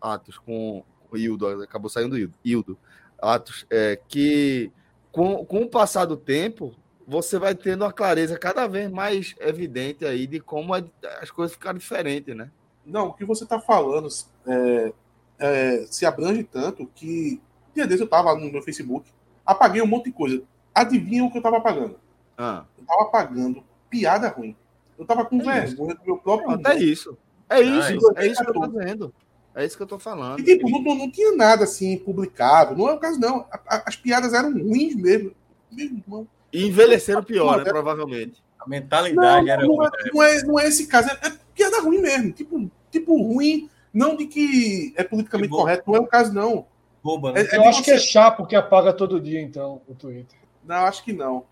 Atos, 0.00 0.38
com 0.38 0.82
Hildo, 1.14 1.62
acabou 1.62 1.90
saindo 1.90 2.16
Hildo. 2.16 2.34
Hildo. 2.44 2.78
Atos, 3.20 3.66
é, 3.70 3.98
que 4.08 4.70
com, 5.12 5.44
com 5.44 5.62
o 5.62 5.68
passar 5.68 6.04
do 6.04 6.16
tempo, 6.16 6.74
você 7.06 7.38
vai 7.38 7.54
tendo 7.54 7.82
uma 7.84 7.92
clareza 7.92 8.38
cada 8.38 8.66
vez 8.66 8.90
mais 8.90 9.34
evidente 9.40 10.04
aí 10.04 10.26
de 10.26 10.40
como 10.40 10.74
as 10.74 11.30
coisas 11.30 11.54
ficaram 11.54 11.78
diferentes, 11.78 12.34
né? 12.34 12.50
Não, 12.84 13.08
o 13.08 13.12
que 13.12 13.24
você 13.24 13.44
está 13.44 13.60
falando 13.60 14.08
é, 14.46 14.92
é, 15.38 15.86
se 15.90 16.06
abrange 16.06 16.44
tanto 16.44 16.86
que 16.94 17.40
dia 17.74 17.86
desses 17.86 18.00
eu 18.00 18.06
estava 18.06 18.34
no 18.34 18.50
meu 18.50 18.62
Facebook 18.62 19.08
Apaguei 19.46 19.80
um 19.80 19.86
monte 19.86 20.06
de 20.06 20.12
coisa. 20.12 20.42
Adivinha 20.74 21.24
o 21.24 21.30
que 21.30 21.38
eu 21.38 21.42
tava 21.42 21.58
apagando? 21.58 21.96
Ah. 22.36 22.64
Eu 22.76 22.84
tava 22.84 23.02
apagando 23.02 23.62
piada 23.88 24.28
ruim. 24.28 24.56
Eu 24.98 25.06
tava 25.06 25.24
com 25.24 25.40
é 25.40 25.60
vergonha 25.60 25.94
do 25.94 26.04
meu 26.04 26.18
próprio. 26.18 26.50
Até 26.50 26.76
isso. 26.76 27.16
É 27.48 27.60
isso, 27.60 28.12
é, 28.16 28.24
é 28.24 28.26
isso 28.26 28.42
que 28.42 28.50
eu 28.50 28.54
tô 28.54 28.66
dizendo. 28.66 29.14
É 29.56 29.64
isso 29.64 29.76
que 29.76 29.82
eu 29.82 29.86
tô 29.86 29.98
falando. 29.98 30.38
E, 30.38 30.44
tipo, 30.44 30.68
não, 30.68 30.94
não, 30.94 31.10
tinha 31.10 31.34
nada 31.34 31.64
assim 31.64 31.96
publicado. 31.98 32.76
Não 32.76 32.88
é 32.88 32.92
o 32.92 32.98
caso, 32.98 33.18
não. 33.18 33.46
As 33.66 33.96
piadas 33.96 34.34
eram 34.34 34.52
ruins 34.52 34.94
mesmo. 34.94 35.32
Meu 35.72 36.26
E 36.52 36.66
envelheceram 36.66 37.24
pior, 37.24 37.58
né? 37.58 37.64
Provavelmente. 37.64 38.44
A 38.60 38.68
mentalidade 38.68 39.46
não, 39.46 39.52
era 39.52 39.66
não, 39.66 39.84
é, 39.84 39.90
não, 40.12 40.22
é, 40.22 40.42
não 40.44 40.60
é 40.60 40.68
esse 40.68 40.86
caso. 40.86 41.08
É, 41.08 41.28
é 41.28 41.32
piada 41.54 41.80
ruim 41.80 42.00
mesmo. 42.00 42.32
Tipo, 42.32 42.70
tipo 42.90 43.16
ruim. 43.20 43.68
Não 43.92 44.14
de 44.14 44.26
que 44.26 44.92
é 44.94 45.02
politicamente 45.02 45.50
correto. 45.50 45.84
Não 45.86 45.96
é 45.96 46.00
o 46.00 46.06
caso, 46.06 46.32
não 46.32 46.66
rouba, 47.06 47.32
né? 47.32 47.46
É, 47.50 47.56
eu 47.56 47.64
acho 47.64 47.84
que 47.84 47.92
é 47.92 47.98
chato 47.98 48.38
porque 48.38 48.56
apaga 48.56 48.92
todo 48.92 49.20
dia, 49.20 49.40
então, 49.40 49.80
o 49.86 49.94
Twitter. 49.94 50.38
Não, 50.64 50.84
acho 50.86 51.04
que 51.04 51.12
não. 51.12 51.44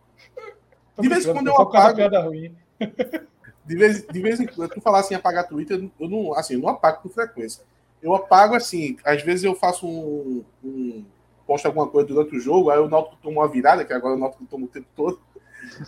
De 0.98 1.08
vez 1.08 1.24
em 1.24 1.32
quando 1.32 1.46
eu 1.46 1.56
apago. 1.56 2.00
ruim. 2.22 2.54
De 3.64 3.76
vez, 3.76 4.06
de 4.06 4.20
vez 4.20 4.40
em 4.40 4.46
quando, 4.46 4.74
tu 4.74 4.80
falar 4.82 5.00
assim, 5.00 5.14
apagar 5.14 5.48
Twitter, 5.48 5.88
eu 5.98 6.08
não, 6.08 6.34
assim, 6.34 6.54
eu 6.54 6.60
não 6.60 6.68
apago 6.68 7.00
com 7.00 7.08
frequência. 7.08 7.64
Eu 8.04 8.14
apago 8.14 8.54
assim, 8.54 8.98
às 9.02 9.22
vezes 9.22 9.44
eu 9.44 9.54
faço 9.54 9.88
um, 9.88 10.44
um 10.62 11.06
posto 11.46 11.64
alguma 11.64 11.88
coisa 11.88 12.06
durante 12.06 12.36
o 12.36 12.40
jogo, 12.40 12.68
aí 12.68 12.78
o 12.78 12.86
Náutico 12.86 13.16
toma 13.22 13.40
uma 13.40 13.48
virada, 13.48 13.82
que 13.82 13.94
agora 13.94 14.14
o 14.14 14.18
Náutico 14.18 14.44
toma 14.44 14.66
o 14.66 14.68
tempo 14.68 14.88
todo. 14.94 15.18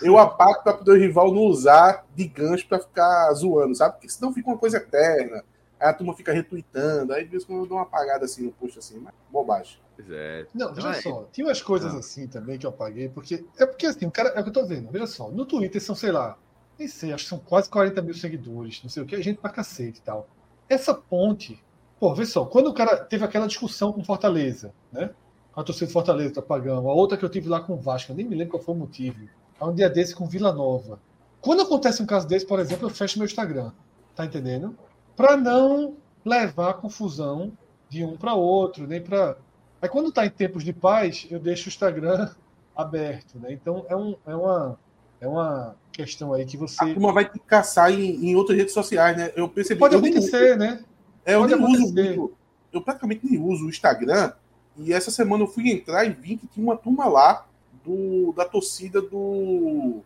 Eu 0.00 0.16
apago 0.16 0.62
para 0.62 0.72
poder 0.72 0.92
o 0.92 0.98
rival 0.98 1.31
não 1.31 1.42
usar 1.42 2.07
de 2.14 2.26
gancho 2.26 2.66
para 2.66 2.79
ficar 2.79 3.31
zoando, 3.35 3.74
sabe? 3.74 3.96
Porque 3.96 4.09
senão 4.09 4.33
fica 4.33 4.48
uma 4.48 4.57
coisa 4.57 4.79
eterna. 4.79 5.44
Aí 5.79 5.90
a 5.90 5.92
turma 5.92 6.14
fica 6.14 6.33
retweetando, 6.33 7.12
aí 7.12 7.24
de 7.24 7.31
vez 7.31 7.42
em 7.42 7.46
quando 7.46 7.59
eu 7.61 7.66
dou 7.66 7.76
uma 7.76 7.83
apagada 7.83 8.24
assim 8.24 8.46
no 8.46 8.52
post 8.52 8.79
assim, 8.79 8.98
mas 8.98 9.12
bobagem. 9.31 9.79
É. 10.09 10.46
Não, 10.55 10.72
veja 10.72 10.98
então, 10.98 11.02
só, 11.02 11.29
tinha 11.31 11.46
umas 11.46 11.61
coisas 11.61 11.92
não. 11.92 12.00
assim 12.00 12.26
também 12.26 12.59
que 12.59 12.64
eu 12.64 12.70
apaguei, 12.70 13.11
porque. 13.11 13.44
É 13.59 13.66
porque 13.66 13.85
assim, 13.85 14.07
o 14.07 14.11
cara. 14.11 14.31
É 14.31 14.40
o 14.40 14.42
que 14.42 14.48
eu 14.48 14.55
tô 14.55 14.64
vendo, 14.64 14.90
veja 14.90 15.07
só, 15.07 15.31
no 15.31 15.44
Twitter 15.44 15.83
são, 15.83 15.94
sei 15.94 16.12
lá, 16.12 16.38
nem 16.79 16.88
sei, 16.88 17.12
acho 17.12 17.24
que 17.24 17.29
são 17.29 17.38
quase 17.38 17.68
40 17.68 18.00
mil 18.00 18.14
seguidores, 18.14 18.83
não 18.83 18.88
sei 18.88 19.02
o 19.02 19.07
que, 19.07 19.20
gente 19.20 19.38
pra 19.38 19.50
cacete 19.50 19.98
e 19.98 20.02
tal. 20.02 20.26
Essa 20.66 20.94
ponte, 20.94 21.62
pô, 21.98 22.14
vê 22.14 22.26
só, 22.26 22.44
quando 22.44 22.68
o 22.68 22.74
cara 22.74 22.96
teve 22.96 23.24
aquela 23.24 23.46
discussão 23.46 23.92
com 23.92 24.04
Fortaleza, 24.04 24.72
né? 24.92 25.11
A 25.54 25.62
torcida 25.62 25.87
de 25.87 25.92
Fortaleza 25.92 26.35
tá 26.35 26.42
pagando, 26.42 26.88
a 26.88 26.92
outra 26.92 27.16
que 27.16 27.24
eu 27.24 27.30
tive 27.30 27.48
lá 27.48 27.61
com 27.61 27.74
o 27.74 27.78
Vasco, 27.78 28.12
eu 28.12 28.16
nem 28.16 28.26
me 28.26 28.35
lembro 28.35 28.52
qual 28.52 28.62
foi 28.62 28.74
o 28.74 28.78
motivo. 28.78 29.26
Há 29.59 29.66
um 29.66 29.74
dia 29.74 29.88
desse 29.88 30.14
com 30.14 30.26
Vila 30.26 30.52
Nova. 30.52 31.00
Quando 31.40 31.62
acontece 31.62 32.02
um 32.02 32.06
caso 32.06 32.28
desse, 32.28 32.44
por 32.44 32.61
exemplo, 32.61 32.87
eu 32.87 32.90
fecho 32.90 33.18
meu 33.18 33.26
Instagram. 33.26 33.72
Tá 34.14 34.24
entendendo? 34.24 34.76
para 35.16 35.37
não 35.37 35.96
levar 36.24 36.74
confusão 36.74 37.50
de 37.88 38.04
um 38.04 38.16
para 38.16 38.35
outro, 38.35 38.87
nem 38.87 39.00
para. 39.00 39.37
Aí 39.80 39.88
quando 39.88 40.11
está 40.11 40.26
em 40.26 40.30
tempos 40.30 40.62
de 40.62 40.72
paz, 40.72 41.26
eu 41.30 41.40
deixo 41.40 41.66
o 41.66 41.68
Instagram 41.68 42.28
aberto, 42.76 43.38
né? 43.38 43.52
Então 43.52 43.87
é, 43.88 43.96
um, 43.96 44.14
é, 44.26 44.37
uma, 44.37 44.78
é 45.22 45.26
uma 45.26 45.74
questão 45.90 46.35
aí 46.35 46.44
que 46.44 46.56
você. 46.56 46.85
A 46.85 46.92
turma 46.92 47.12
vai 47.12 47.28
te 47.28 47.38
caçar 47.40 47.90
em, 47.90 48.30
em 48.30 48.37
outras 48.37 48.59
redes 48.59 48.74
sociais, 48.74 49.16
né? 49.16 49.32
Eu 49.35 49.48
percebi. 49.48 49.80
Pode 49.80 49.94
eu 49.94 50.00
acontecer, 50.00 50.56
né? 50.56 50.85
É, 51.27 51.35
eu 51.35 51.41
Pode 51.41 51.57
nem 51.57 51.65
uso 51.67 51.93
muito. 51.93 52.37
Eu 52.73 52.81
praticamente 52.81 53.27
nem 53.27 53.43
uso 53.43 53.67
o 53.67 53.69
Instagram. 53.69 54.33
E 54.77 54.93
essa 54.93 55.11
semana 55.11 55.43
eu 55.43 55.49
fui 55.49 55.71
entrar 55.71 56.05
e 56.05 56.11
vi 56.11 56.37
que 56.37 56.47
tinha 56.47 56.65
uma 56.65 56.77
turma 56.77 57.07
lá 57.07 57.45
do, 57.85 58.33
da 58.33 58.45
torcida 58.45 59.03
do, 59.03 60.03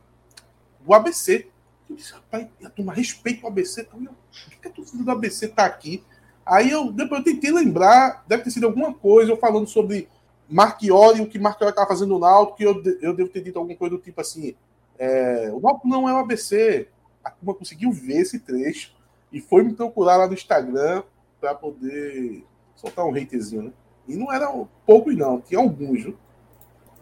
do 0.81 0.95
ABC. 0.95 1.47
Eu 1.89 1.97
disse, 1.97 2.13
rapaz, 2.13 2.47
a 2.65 2.71
turma 2.71 2.95
respeita 2.95 3.45
o 3.45 3.49
ABC. 3.49 3.83
Então, 3.83 4.01
eu, 4.03 4.13
Por 4.49 4.61
que 4.61 4.69
a 4.69 4.71
torcida 4.71 5.05
do 5.05 5.11
ABC 5.11 5.49
tá 5.49 5.67
aqui? 5.67 6.03
Aí 6.47 6.71
eu, 6.71 6.91
depois 6.91 7.21
eu 7.21 7.33
tentei 7.33 7.53
lembrar, 7.53 8.25
deve 8.27 8.45
ter 8.45 8.51
sido 8.51 8.67
alguma 8.67 8.95
coisa, 8.95 9.31
eu 9.31 9.37
falando 9.37 9.69
sobre 9.69 10.09
Marchiori, 10.49 11.21
o 11.21 11.29
que 11.29 11.39
Marchiori 11.39 11.71
estava 11.71 11.87
fazendo 11.87 12.11
no 12.11 12.19
Náutico, 12.19 12.57
que 12.57 12.65
eu, 12.65 12.83
eu 13.01 13.15
devo 13.15 13.29
ter 13.29 13.43
dito 13.43 13.59
alguma 13.59 13.77
coisa 13.77 13.97
do 13.97 14.03
tipo 14.03 14.21
assim, 14.21 14.55
é, 14.99 15.51
o 15.53 15.61
Náutico 15.61 15.87
não 15.87 16.09
é 16.09 16.15
o 16.15 16.19
ABC. 16.19 16.89
A 17.23 17.31
turma 17.31 17.55
conseguiu 17.55 17.93
ver 17.93 18.21
esse 18.21 18.39
trecho 18.39 18.95
e 19.33 19.41
foi 19.41 19.63
me 19.63 19.75
procurar 19.75 20.17
lá 20.17 20.27
no 20.27 20.35
Instagram 20.35 21.03
para 21.41 21.55
poder 21.55 22.45
soltar 22.77 23.05
um 23.07 23.15
hatezinho, 23.15 23.63
né? 23.65 23.73
E 24.07 24.17
não 24.17 24.33
eram 24.33 24.69
poucos, 24.87 25.17
não, 25.17 25.41
tinha 25.41 25.61
alguns, 25.61 26.03
viu? 26.05 26.17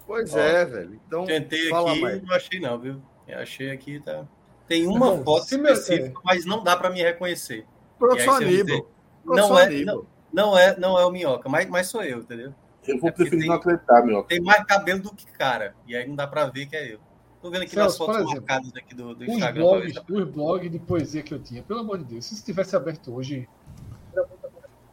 Pois 0.06 0.32
Ó, 0.34 0.38
é, 0.38 0.64
velho. 0.64 1.00
Então, 1.06 1.24
Tentei 1.24 1.68
fala 1.68 1.92
aqui, 1.92 2.00
mais. 2.00 2.22
não 2.22 2.34
achei 2.34 2.60
não, 2.60 2.78
viu? 2.78 3.02
Eu 3.26 3.38
achei 3.40 3.70
aqui, 3.70 4.00
tá. 4.00 4.24
Tem 4.66 4.86
uma 4.86 4.98
Não, 5.16 5.24
foto 5.24 5.58
meu- 5.58 5.72
específica, 5.72 6.20
mas 6.24 6.44
não 6.44 6.62
dá 6.62 6.76
para 6.76 6.90
me 6.90 7.02
reconhecer. 7.02 7.66
Professor 7.98 8.42
Aníbal. 8.42 8.86
Não 9.24 9.58
é, 9.58 9.68
não, 9.84 10.06
não 10.32 10.58
é, 10.58 10.78
não 10.78 10.98
é 10.98 11.04
o 11.04 11.10
Minhoca, 11.10 11.48
mas, 11.48 11.68
mas 11.68 11.86
sou 11.88 12.02
eu, 12.02 12.20
entendeu? 12.20 12.54
Eu 12.86 12.98
vou 12.98 13.08
É 13.10 13.12
preferir 13.12 13.40
tem- 13.40 13.48
não 13.48 13.56
acreditar, 13.56 14.02
meu. 14.02 14.22
Tem 14.22 14.40
mais 14.40 14.64
cabelo 14.64 15.00
do 15.02 15.14
que 15.14 15.26
cara. 15.26 15.74
E 15.86 15.94
aí 15.94 16.06
não 16.08 16.14
dá 16.16 16.26
pra 16.26 16.46
ver 16.46 16.66
que 16.66 16.76
é 16.76 16.94
eu. 16.94 16.98
Tô 17.42 17.50
vendo 17.50 17.62
aqui 17.62 17.76
nas 17.76 17.92
Celso, 17.92 17.98
por 17.98 18.06
fotos 18.14 18.20
exemplo, 18.32 18.46
marcadas 18.48 18.76
aqui 18.76 18.94
do, 18.94 19.14
do 19.14 19.24
Os 19.24 19.28
Instagram. 19.30 19.62
blogs, 19.62 19.92
se- 19.94 20.12
os 20.12 20.24
blogs 20.30 20.70
de 20.72 20.78
poesia 20.78 21.22
que 21.22 21.32
eu 21.34 21.38
tinha, 21.38 21.62
pelo 21.62 21.80
amor 21.80 21.98
de 21.98 22.04
Deus, 22.04 22.24
se 22.24 22.34
isso 22.34 22.44
tivesse 22.44 22.74
aberto 22.74 23.14
hoje, 23.14 23.46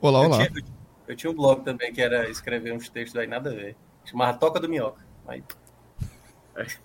Olá, 0.08 0.20
Eu 0.24 0.30
olá. 0.30 0.38
tinha, 0.48 0.60
eu, 0.60 0.64
eu 1.10 1.16
tinha 1.16 1.32
um 1.32 1.36
blog 1.36 1.64
também 1.64 1.92
que 1.94 2.02
era 2.02 2.30
escrever 2.30 2.74
uns 2.74 2.90
textos 2.90 3.20
aí, 3.20 3.28
nada 3.28 3.50
a 3.50 3.54
ver. 3.54 3.76
Chamava 4.06 4.38
Toca 4.38 4.60
do 4.60 4.70
Minhoca. 4.70 5.04
Aí, 5.28 5.44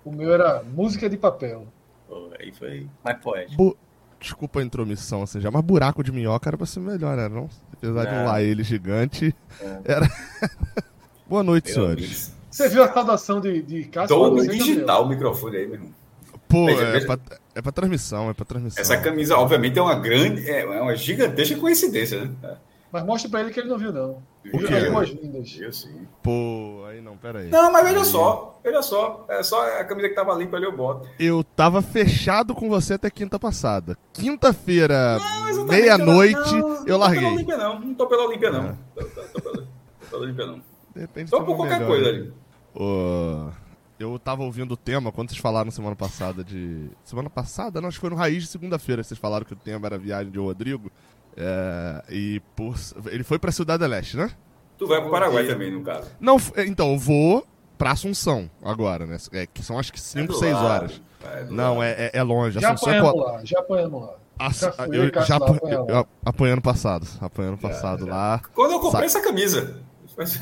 o 0.05 0.11
meu 0.13 0.33
era 0.33 0.63
música 0.63 1.09
de 1.09 1.17
papel. 1.17 1.67
pô, 2.09 2.31
aí 2.39 2.53
foi 2.53 2.87
mais 3.05 3.19
poético. 3.19 3.57
Bu- 3.57 3.77
Desculpa 4.19 4.61
a 4.61 4.63
intromissão, 4.63 5.23
assim, 5.23 5.41
já, 5.41 5.51
mas 5.51 5.63
buraco 5.63 6.05
de 6.05 6.13
minhoca 6.13 6.51
era 6.51 6.57
pra 6.59 6.67
ser 6.67 6.81
melhor, 6.81 7.17
né? 7.17 7.27
Não? 7.27 7.49
Apesar 7.73 8.05
de 8.05 8.13
um 8.15 8.19
Não. 8.19 8.27
lá 8.27 8.43
ele 8.43 8.63
gigante. 8.63 9.35
É. 9.59 9.81
Era. 9.95 10.07
Boa 11.27 11.43
noite, 11.43 11.67
Meu 11.67 11.75
senhores. 11.75 12.27
amigo. 12.29 12.41
Você 12.51 12.69
viu 12.69 12.83
a 12.83 12.93
saudação 12.93 13.41
de, 13.41 13.63
de 13.63 13.85
Cássio? 13.85 14.15
Todo 14.15 14.37
Você, 14.37 14.49
digital 14.49 15.05
o 15.05 15.09
microfone 15.09 15.57
aí, 15.57 15.67
meu 15.67 15.75
irmão. 15.77 15.91
Pô, 16.49 16.67
Veja, 16.67 16.83
é 16.83 16.93
veja. 16.93 17.07
pra, 17.07 17.19
é 17.55 17.63
pra 17.63 17.73
transmissão, 17.73 18.29
é 18.29 18.35
pra 18.35 18.45
transmissão. 18.45 18.83
Essa 18.83 18.99
camisa, 18.99 19.39
obviamente, 19.39 19.79
é 19.79 19.83
uma 19.83 19.95
grande, 19.99 20.51
é 20.51 20.61
é 20.65 20.81
uma 20.83 20.95
gigantesca 20.97 21.57
coincidência, 21.57 22.25
né? 22.27 22.57
Mas 22.93 23.05
mostra 23.05 23.31
pra 23.31 23.41
ele 23.41 23.51
que 23.51 23.61
ele 23.61 23.69
não 23.69 23.79
viu, 23.79 23.93
não. 23.93 24.23
O 24.53 24.59
Viu 24.59 24.67
quê? 24.67 24.75
as 24.75 24.91
boas-vindas. 24.91 25.57
Eu 25.61 25.73
sim. 25.73 26.09
Pô, 26.23 26.85
aí 26.89 27.01
não, 27.01 27.17
pera 27.17 27.41
aí. 27.41 27.51
Não, 27.51 27.71
mas 27.71 27.85
veja 27.85 28.01
Aí. 28.01 28.05
só, 28.05 28.59
veja 28.65 28.83
só. 28.83 29.25
É 29.29 29.43
só 29.43 29.79
a 29.79 29.85
camisa 29.85 30.09
que 30.09 30.15
tava 30.15 30.35
limpa 30.35 30.57
ali, 30.57 30.67
eu 30.67 30.77
boto. 30.77 31.09
Eu 31.19 31.45
tava 31.45 31.83
fechado 31.83 32.55
com 32.55 32.69
você 32.69 32.95
até 32.95 33.09
quinta 33.11 33.39
passada. 33.39 33.97
Quinta-feira, 34.13 35.19
meia-noite, 35.69 36.55
eu 36.55 36.69
Não 36.69 36.77
tô 36.79 36.85
pela 36.85 36.99
larguei. 36.99 37.25
Olímpia, 37.29 37.57
não. 37.57 37.81
Não 37.81 37.95
tô 37.95 38.07
pela 38.07 38.25
Olímpia, 38.27 38.51
não. 38.51 38.65
É. 38.71 38.75
Tô, 38.95 39.05
tô, 39.05 39.21
tô 39.23 39.41
pela, 39.41 40.23
Olímpia, 40.23 40.47
não. 40.47 40.63
De 40.95 41.01
repente 41.01 41.31
Tô 41.31 41.45
por 41.45 41.55
qualquer 41.57 41.79
melhor. 41.81 41.89
coisa 41.89 42.09
ali. 42.09 42.33
Ô, 42.75 43.51
eu 43.99 44.19
tava 44.19 44.43
ouvindo 44.43 44.73
o 44.73 44.77
tema 44.77 45.13
quando 45.13 45.29
vocês 45.29 45.41
falaram 45.41 45.71
semana 45.71 45.95
passada 45.95 46.43
de. 46.43 46.89
Semana 47.05 47.31
passada? 47.31 47.81
Não, 47.81 47.89
acho 47.89 47.99
que 47.99 48.01
foi 48.01 48.11
no 48.11 48.17
Raiz 48.17 48.43
de 48.43 48.49
segunda-feira. 48.49 49.03
Vocês 49.05 49.21
falaram 49.21 49.45
que 49.45 49.53
o 49.53 49.57
tema 49.57 49.87
era 49.87 49.97
a 49.97 49.99
viagem 49.99 50.33
de 50.33 50.39
Rodrigo. 50.39 50.91
É, 51.37 52.03
e 52.09 52.41
por... 52.57 52.75
ele 53.07 53.25
foi 53.25 53.39
pra 53.39 53.53
Cidade 53.53 53.87
Leste, 53.87 54.17
né? 54.17 54.31
Tu 54.79 54.87
vai 54.87 55.01
pro 55.01 55.11
Paraguai 55.11 55.47
também, 55.47 55.71
no 55.71 55.83
caso. 55.83 56.09
Não, 56.21 56.39
f- 56.39 56.53
então, 56.65 56.93
eu 56.93 56.99
vou 56.99 57.47
pra 57.79 57.93
Assunção 57.93 58.51
agora, 58.63 59.07
né? 59.07 59.17
É, 59.33 59.47
que 59.47 59.63
são 59.63 59.79
acho 59.79 59.93
que 59.93 60.01
5, 60.01 60.33
do 60.33 60.39
6 60.39 60.55
lado, 60.55 60.65
horas. 60.67 61.03
é 61.25 61.45
Não, 61.51 61.83
é, 61.83 61.91
é, 61.91 62.11
é 62.15 62.23
longe. 62.23 62.59
Já 62.61 62.73
Assunção 62.73 62.93
é 62.95 62.99
apanhamos 62.99 63.23
co- 63.25 63.31
lá, 63.33 63.41
já 63.45 63.59
apanhamos 63.61 64.03
lá. 64.03 64.15
Ass- 64.39 64.61
Já 64.61 64.73
fui, 64.73 64.97
eu, 64.99 65.23
já 65.23 65.37
lá, 65.39 65.47
apan- 65.47 65.57
apanhamos 65.57 65.89
eu- 65.91 66.07
apanhando 66.25 66.63
passado. 66.63 67.07
Apanhando 67.21 67.59
passado 67.59 68.07
lá. 68.07 68.41
Quando 68.55 68.73
eu 68.73 68.81
comprei 68.81 69.09
Sa- 69.09 69.19
essa 69.19 69.27
camisa. 69.29 69.77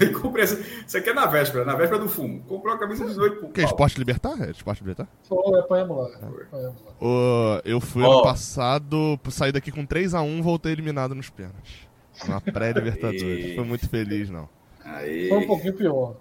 Eu 0.00 0.20
comprei 0.20 0.44
essa. 0.44 0.58
Isso 0.86 0.96
aqui 0.96 1.10
é 1.10 1.14
na 1.14 1.26
véspera, 1.26 1.64
na 1.64 1.74
véspera 1.74 2.00
do 2.00 2.08
fumo. 2.08 2.42
Comprou 2.42 2.74
a 2.74 2.78
camisa 2.78 3.04
18 3.04 3.40
por 3.40 3.50
Que 3.50 3.60
é. 3.60 3.64
Esporte 3.64 3.98
Libertar? 3.98 4.40
É 4.42 4.50
Esporte 4.50 4.80
Libertar? 4.80 5.08
Foi, 5.22 5.58
apanhamos 5.58 5.96
lá. 5.96 6.72
Ô, 7.00 7.60
eu 7.64 7.80
fui 7.80 8.02
Ó. 8.02 8.12
ano 8.12 8.22
passado, 8.22 9.18
saí 9.30 9.52
daqui 9.52 9.70
com 9.70 9.86
3x1, 9.86 10.42
voltei 10.42 10.72
eliminado 10.72 11.14
nos 11.14 11.30
pênaltis. 11.30 11.88
Na 12.26 12.40
pré-Libertadores. 12.40 13.54
Foi 13.54 13.64
muito 13.64 13.88
feliz, 13.88 14.28
não. 14.28 14.48
Aí. 14.84 15.28
Foi 15.28 15.38
um 15.38 15.46
pouquinho 15.46 15.74
pior. 15.74 16.16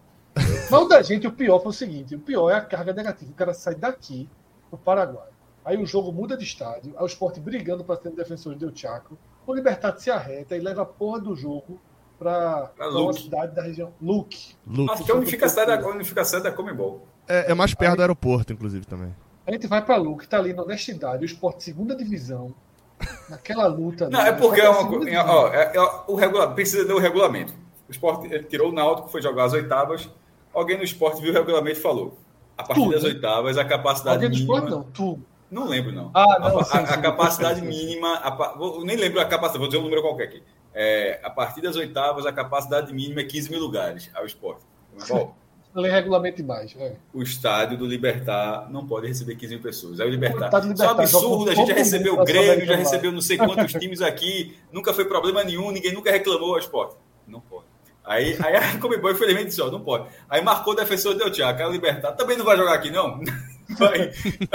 Mas 0.69 0.81
o 0.81 0.85
da 0.85 1.01
gente, 1.01 1.25
o 1.25 1.31
pior 1.31 1.59
foi 1.59 1.69
o 1.69 1.73
seguinte: 1.73 2.15
o 2.15 2.19
pior 2.19 2.51
é 2.51 2.55
a 2.55 2.61
carga 2.61 2.93
negativa. 2.93 3.31
O 3.31 3.35
cara 3.35 3.53
sai 3.53 3.73
daqui 3.73 4.29
pro 4.69 4.77
Paraguai. 4.77 5.29
Aí 5.65 5.75
o 5.77 5.85
jogo 5.85 6.11
muda 6.11 6.37
de 6.37 6.43
estádio, 6.43 6.93
aí 6.95 7.03
o 7.03 7.05
esporte 7.05 7.39
brigando 7.39 7.83
para 7.83 7.99
ser 7.99 8.09
um 8.09 8.15
defensor 8.15 8.53
de 8.53 8.59
Del 8.59 8.71
Chaco. 8.73 9.17
O 9.45 9.53
Libertad 9.53 9.97
se 9.97 10.09
arreta 10.09 10.55
e 10.55 10.59
leva 10.59 10.83
a 10.83 10.85
porra 10.85 11.19
do 11.19 11.35
jogo 11.35 11.79
pra 12.19 12.71
uma 12.79 13.13
cidade 13.13 13.55
da 13.55 13.61
região. 13.61 13.93
Luke. 14.01 14.55
Luke. 14.65 14.91
Acho 14.93 15.03
que 15.03 15.11
é 15.11 15.13
a 15.13 15.17
unificação 15.17 15.65
da, 15.65 15.75
a 15.79 15.87
unificação 15.87 16.41
da 16.41 16.51
Comebol. 16.51 17.07
É, 17.27 17.51
é 17.51 17.53
mais 17.53 17.73
perto 17.73 17.95
do 17.97 18.01
aeroporto, 18.01 18.53
inclusive, 18.53 18.85
também. 18.85 19.13
A 19.45 19.51
gente 19.51 19.67
vai 19.67 19.83
pra 19.83 19.95
Luke, 19.97 20.27
tá 20.27 20.37
ali 20.37 20.53
na 20.53 20.63
honestidade, 20.63 21.23
o 21.23 21.25
esporte 21.25 21.63
segunda 21.63 21.95
divisão. 21.95 22.53
Naquela 23.29 23.67
luta. 23.67 24.05
ali, 24.05 24.13
Não, 24.13 24.21
é 24.21 24.31
o 24.31 24.37
porque 24.37 24.59
é 24.59 24.69
Esporte 24.69 24.89
uma 24.95 24.99
divisão. 24.99 25.25
Ó, 25.27 25.47
é, 25.53 25.71
é, 25.75 26.01
o 26.07 26.15
regulamento, 26.15 26.55
precisa 26.55 26.85
ter 26.85 26.93
o 26.93 26.99
regulamento. 26.99 27.53
O 27.87 27.91
esporte 27.91 28.25
ele 28.27 28.43
tirou 28.43 28.69
o 28.69 28.73
Náutico, 28.73 29.07
foi 29.09 29.21
jogar 29.21 29.45
as 29.45 29.53
oitavas. 29.53 30.09
Alguém 30.53 30.77
no 30.77 30.83
esporte 30.83 31.21
viu 31.21 31.31
o 31.31 31.33
regulamento 31.33 31.77
e 31.77 31.81
falou. 31.81 32.17
A 32.57 32.63
partir 32.63 32.83
Tu, 32.83 32.91
das 32.91 33.03
né? 33.03 33.09
oitavas, 33.09 33.57
a 33.57 33.63
capacidade 33.63 34.25
Alguém 34.25 34.29
do 34.31 34.33
mínima. 34.35 34.55
esporte 34.57 34.71
não, 34.75 34.83
tu. 34.91 35.19
Não 35.49 35.67
lembro, 35.67 35.93
não. 35.93 36.11
Ah, 36.13 36.37
não, 36.39 36.59
a, 36.59 36.63
sim, 36.65 36.77
a- 36.77 36.85
sim, 36.87 36.93
a 36.93 36.97
capacidade 36.97 37.59
sim, 37.61 37.71
sim. 37.71 37.85
mínima. 37.85 38.15
a 38.15 38.55
vou- 38.57 38.83
nem 38.83 38.97
lembro 38.97 39.21
a 39.21 39.25
capacidade, 39.25 39.59
vou 39.59 39.67
dizer 39.67 39.79
um 39.79 39.83
número 39.83 40.01
qualquer 40.01 40.23
aqui. 40.23 40.43
É, 40.79 41.19
a 41.23 41.29
partir 41.31 41.59
das 41.59 41.75
oitavas, 41.75 42.27
a 42.27 42.31
capacidade 42.31 42.93
mínima 42.93 43.21
é 43.21 43.23
15 43.23 43.49
mil 43.49 43.59
lugares 43.59 44.11
ao 44.13 44.27
esporte. 44.27 44.61
Bom, 45.09 45.33
Lê 45.73 45.89
regulamento 45.89 46.37
demais. 46.37 46.75
É. 46.79 46.95
o 47.11 47.23
estádio 47.23 47.79
do 47.79 47.85
Libertar 47.85 48.69
não 48.69 48.85
pode 48.85 49.07
receber 49.07 49.35
15 49.35 49.55
mil 49.55 49.63
pessoas. 49.63 49.99
Aí 49.99 50.07
o 50.07 50.11
Libertar. 50.11 50.49
Isso 50.49 50.55
é 50.55 50.61
Libertad 50.61 50.87
joga 50.87 51.01
absurdo, 51.01 51.49
a 51.49 51.55
gente 51.55 51.67
já 51.67 51.73
recebeu 51.73 52.13
o 52.13 52.23
Grêmio, 52.23 52.65
já 52.65 52.75
recebeu 52.75 53.11
não 53.11 53.21
sei 53.21 53.37
quantos 53.37 53.73
times 53.73 54.03
aqui, 54.03 54.55
nunca 54.71 54.93
foi 54.93 55.05
problema 55.05 55.43
nenhum, 55.43 55.71
ninguém 55.71 55.93
nunca 55.93 56.11
reclamou 56.11 56.53
ao 56.53 56.59
esporte. 56.59 56.95
Não 57.27 57.41
pode. 57.41 57.65
Aí, 58.05 58.37
aí 58.39 58.55
a 58.55 58.77
Comebol, 58.79 59.11
infelizmente, 59.11 59.47
disse, 59.47 59.61
ó, 59.61 59.71
não 59.71 59.81
pode. 59.81 60.07
Aí 60.29 60.43
marcou 60.43 60.73
o 60.73 60.75
defensor 60.75 61.15
Del 61.15 61.31
Tiago, 61.31 61.59
aí 61.59 61.65
o 61.65 61.71
Libertar 61.71 62.11
também 62.11 62.37
não 62.37 62.45
vai 62.45 62.55
jogar 62.55 62.75
aqui, 62.75 62.91
não? 62.91 63.19
Aí, 63.81 64.13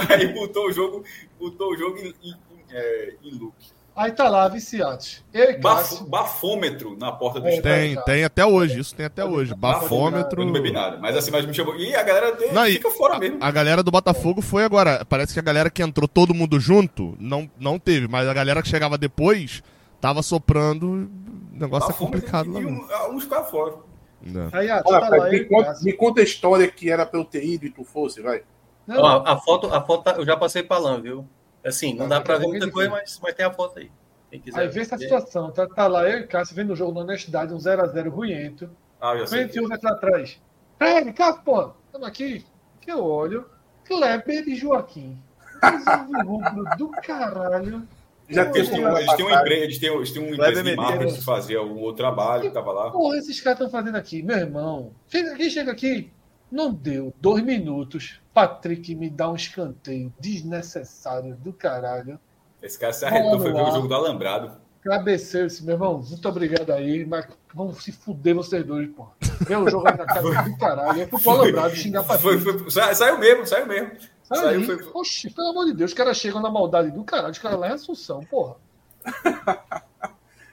aí 0.09 0.33
botou 0.33 0.69
o 0.69 0.73
jogo, 0.73 1.05
botou 1.39 1.73
o 1.73 1.77
jogo 1.77 1.99
em, 1.99 2.15
em, 2.23 2.35
é, 2.71 3.15
em 3.23 3.39
loop. 3.39 3.55
Aí 3.94 4.11
tá 4.12 4.28
lá, 4.28 4.48
viciados. 4.48 5.22
Eu 5.35 5.50
e 5.50 5.55
Cássio. 5.61 6.07
bafômetro 6.07 6.96
na 6.98 7.12
porta 7.12 7.38
do 7.40 7.46
É, 7.48 7.57
estádio. 7.57 7.78
Tem, 7.78 7.94
cara. 7.94 8.07
tem 8.07 8.24
até 8.24 8.46
hoje, 8.46 8.81
isso 8.81 8.94
tem 8.94 9.05
até 9.05 9.22
hoje. 9.24 9.55
Bafômetro. 9.55 10.40
Eu 10.40 10.46
não 10.46 10.52
bebi 10.52 10.72
nada. 10.72 10.96
Mas 10.98 11.14
assim, 11.16 11.31
mas 11.31 11.44
me 11.44 11.52
chamou. 11.52 11.76
E 11.76 11.94
a 11.94 12.02
galera 12.02 12.33
dele 12.35 12.52
Não, 12.52 12.64
fica 12.64 12.90
fora 12.90 13.18
mesmo. 13.18 13.37
A 13.40 13.50
galera 13.50 13.83
do 13.83 13.90
Botafogo 13.90 14.40
foi 14.40 14.64
agora. 14.64 15.05
Parece 15.05 15.35
que 15.35 15.38
a 15.38 15.42
galera 15.42 15.68
que 15.68 15.83
entrou 15.83 16.09
todo 16.09 16.33
mundo 16.33 16.59
junto 16.59 17.14
não, 17.20 17.50
não 17.61 17.78
teve, 17.78 18.09
mas 18.09 18.26
a 18.26 18.33
galera 18.33 18.62
que 18.62 18.68
chegava 18.68 18.96
depois 18.96 19.62
tava 20.00 20.22
soprando. 20.22 21.11
O 21.55 21.59
negócio 21.59 21.90
é 21.90 21.94
complicado 21.94 22.50
lá. 22.50 22.61
e 22.61 22.64
mesmo. 22.64 22.87
um, 23.11 23.14
uns 23.14 23.24
ficaram 23.24 23.44
fora. 23.44 23.74
Né. 24.22 24.48
Aí, 24.52 24.70
ah, 24.70 24.83
Olha, 24.87 25.00
tá 25.00 25.07
Fred, 25.09 25.20
lá, 25.24 25.31
me, 25.31 25.44
conta, 25.44 25.74
me 25.83 25.92
conta 25.92 26.20
a 26.20 26.24
história 26.24 26.66
que 26.68 26.88
era 26.90 27.05
pra 27.05 27.20
eu 27.20 27.24
ter 27.24 27.44
ido 27.44 27.66
e 27.66 27.70
tu 27.70 27.85
fosse, 27.85 28.22
vai. 28.22 28.42
Não, 28.87 29.00
Ó, 29.02 29.22
a 29.26 29.37
foto, 29.37 29.66
a 29.72 29.83
foto 29.83 30.05
tá- 30.05 30.12
eu 30.12 30.24
já 30.24 30.37
passei 30.37 30.62
pra 30.62 30.78
lã, 30.78 31.00
viu? 31.00 31.26
Assim, 31.64 31.94
não 31.94 32.07
Ah, 32.07 32.09
dá 32.09 32.14
daqui 32.16 32.27
pra 32.27 32.35
a 32.35 32.38
ver 32.38 32.46
muita 32.48 32.70
coisa, 32.70 32.90
mas, 32.90 33.20
mas 33.22 33.35
tem 33.35 33.46
a 33.46 33.53
foto 33.53 33.79
aí. 33.79 33.90
Quem. 34.31 34.42
Aí 34.55 34.68
vê 34.68 34.81
essa 34.81 34.96
situação. 34.96 35.51
Tá, 35.51 35.66
tá 35.66 35.87
lá 35.87 36.09
eu 36.09 36.20
e 36.20 36.27
Cássio 36.27 36.57
vendo 36.57 36.72
o 36.72 36.77
jogo 36.77 36.92
na 36.92 37.01
honestidade, 37.01 37.53
um 37.53 37.59
0x0 37.59 38.09
ruento. 38.09 38.70
Ah, 39.01 39.14
eu 39.14 39.27
sei. 39.27 39.40
Frente 39.44 39.61
ouve 39.61 39.75
aqui 39.75 39.85
lá 39.87 39.92
atrás. 39.92 40.40
Peraí, 40.79 41.12
Cássio, 41.12 41.42
pô, 41.44 41.70
estamos 41.87 42.09
aqui. 42.09 42.44
Que 42.81 42.90
eu 42.90 43.05
olho. 43.05 43.44
Kleber 43.85 44.48
e 44.48 44.55
Joaquim. 44.57 45.18
Resolve 45.62 46.22
rubro 46.25 46.64
do 46.79 46.88
caralho. 46.88 47.87
Já 48.29 48.46
teve 48.46 48.59
Eles 48.61 48.70
têm, 48.70 48.81
uma 48.81 48.92
um- 48.94 48.96
eles 48.98 49.12
têm 49.14 49.25
uma 49.27 49.31
passagem. 49.31 49.40
empresa, 49.44 49.64
eles 49.64 49.79
têm, 49.79 49.94
eles 49.94 50.12
têm 50.12 50.22
Kleber 50.22 50.35
empresa 50.48 50.62
de 50.62 50.77
marketing 50.77 51.14
que 51.14 51.25
fazia 51.25 51.62
um 51.62 51.79
outro 51.81 51.96
trabalho, 51.96 52.42
que 52.42 52.51
tava 52.51 52.72
lá. 52.72 52.90
Porra, 52.90 53.18
esses 53.18 53.40
caras 53.40 53.59
estão 53.61 53.70
fazendo 53.70 53.96
aqui, 53.96 54.22
meu 54.22 54.37
irmão. 54.38 54.92
Chega 55.09 55.33
aqui, 55.35 55.51
chega 55.51 55.72
aqui. 55.72 56.11
Não 56.53 56.71
deu 56.73 57.15
dois 57.19 57.43
minutos. 57.43 58.21
Patrick 58.35 58.95
me 58.95 59.09
dá 59.09 59.31
um 59.31 59.35
escanteio 59.35 60.12
desnecessário 60.21 61.35
do 61.37 61.51
caralho. 61.53 62.21
Esse 62.62 62.79
cara 62.79 62.93
se 62.93 63.05
arretou, 63.07 63.41
foi 63.41 63.53
ver 63.53 63.62
o 63.62 63.71
jogo 63.73 63.88
do 63.88 63.95
Alambrado. 63.95 64.53
Cabeceiro 64.83 65.47
esse, 65.47 65.65
meu 65.65 65.75
irmão. 65.77 66.03
Muito 66.07 66.29
obrigado 66.29 66.71
aí, 66.71 67.07
mas 67.07 67.27
vamos 67.55 67.83
se 67.83 67.91
fuder 67.91 68.35
vocês 68.35 68.65
dois, 68.67 68.88
porra. 68.91 69.12
ver 69.47 69.57
o 69.57 69.69
jogo 69.71 69.88
aí 69.88 69.97
na 69.97 70.05
casa 70.05 70.43
do 70.45 70.59
caralho. 70.59 71.09
Fui 71.09 71.21
pro 71.21 71.31
Alambrado 71.31 71.75
xingar 71.75 72.05
pra 72.05 72.19
Foi, 72.19 72.38
foi, 72.38 72.71
sa- 72.71 72.95
saiu 72.95 73.19
mesmo, 73.19 73.47
saiu 73.47 73.67
mesmo. 73.67 73.91
Saiu, 74.25 74.65
Saiu, 74.65 74.65
foi- 74.65 74.91
Oxi, 75.01 75.31
pelo 75.31 75.49
amor 75.49 75.65
de 75.67 75.73
Deus, 75.75 75.91
os 75.93 75.97
caras 75.97 76.17
chegam 76.19 76.41
na 76.43 76.51
maldade 76.51 76.91
do 76.91 77.03
caralho, 77.05 77.31
os 77.33 77.38
caras 77.38 77.59
lá 77.59 77.69
em 77.69 77.73
Assunção, 77.73 78.21
porra. 78.25 78.57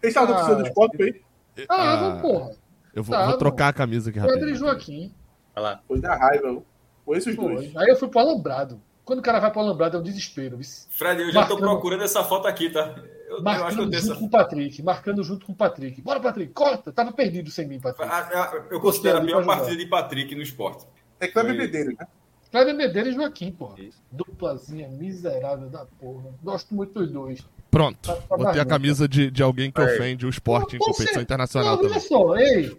Eles 0.01 0.15
estavam 0.15 0.33
Ah, 0.35 0.39
torcendo 0.39 0.57
do 0.63 0.67
esporte, 0.67 0.97
foi? 0.97 1.21
Ah, 1.67 1.93
Ah, 1.93 2.01
não, 2.01 2.21
porra. 2.21 2.51
Eu 2.93 3.03
vou, 3.03 3.15
Tá, 3.15 3.23
vou 3.25 3.33
bom. 3.33 3.37
trocar 3.39 3.67
a 3.69 3.73
camisa 3.73 4.09
aqui 4.09 4.19
André 4.19 4.31
rapidinho. 4.33 4.55
Joaquim. 4.55 5.13
Lá. 5.59 5.81
Foi 5.87 5.99
da 5.99 6.15
raiva. 6.15 6.47
eu 6.47 6.65
Conheço 7.05 7.29
os 7.29 7.35
Foi. 7.35 7.55
dois. 7.55 7.75
Aí 7.75 7.87
eu 7.89 7.95
fui 7.95 8.07
pro 8.07 8.19
Alambrado. 8.19 8.79
Quando 9.03 9.19
o 9.19 9.23
cara 9.23 9.39
vai 9.39 9.49
pro 9.51 9.61
Alambrado 9.61 9.97
é 9.97 9.99
um 9.99 10.03
desespero. 10.03 10.57
viu? 10.57 10.67
Fred, 10.91 11.21
eu 11.21 11.31
já 11.31 11.45
tô 11.45 11.55
Marcando- 11.55 11.69
procurando 11.71 12.03
essa 12.03 12.23
foto 12.23 12.47
aqui, 12.47 12.69
tá? 12.69 12.79
Eu, 12.81 12.85
eu 12.85 12.93
acho 12.93 13.01
que 13.25 13.37
eu 13.37 13.43
Marcando 13.43 13.75
tenho 13.89 14.01
junto 14.01 14.11
essa. 14.11 14.15
com 14.19 14.25
o 14.25 14.29
Patrick. 14.29 14.83
Marcando 14.83 15.23
junto 15.23 15.45
com 15.47 15.51
o 15.51 15.55
Patrick. 15.55 16.01
Bora, 16.01 16.19
Patrick, 16.19 16.53
corta. 16.53 16.91
Tava 16.91 17.11
perdido 17.11 17.49
sem 17.49 17.67
mim, 17.67 17.79
Patrick. 17.79 18.11
A- 18.11 18.17
a- 18.19 18.63
Eu 18.69 18.79
considero 18.79 19.17
a 19.17 19.21
pior 19.21 19.43
partida 19.45 19.75
de 19.75 19.85
Patrick 19.87 20.35
no 20.35 20.41
esporte. 20.43 20.85
É 21.19 21.27
Foi. 21.27 21.43
bebedeiro, 21.43 21.95
né? 21.97 22.05
Cléber 22.51 22.73
Medeiros 22.75 23.11
e 23.13 23.15
Joaquim, 23.15 23.51
porra. 23.51 23.75
Duplazinha 24.11 24.87
miserável 24.87 25.69
da 25.69 25.85
porra. 25.99 26.25
Gosto 26.43 26.73
muito 26.73 26.93
dos 26.93 27.11
dois. 27.11 27.45
Pronto. 27.69 27.97
Tá- 28.01 28.15
tá 28.15 28.37
Botei 28.37 28.59
a 28.61 28.65
camisa 28.65 29.07
de, 29.07 29.29
de 29.29 29.43
alguém 29.43 29.71
que 29.71 29.79
Aí. 29.81 29.93
ofende 29.95 30.25
o 30.25 30.29
esporte 30.29 30.75
em 30.75 30.79
competição 30.79 31.21
internacional 31.21 31.75
Não, 31.75 31.83
olha 31.83 31.89
também. 31.89 32.07
só, 32.07 32.35
ei. 32.37 32.77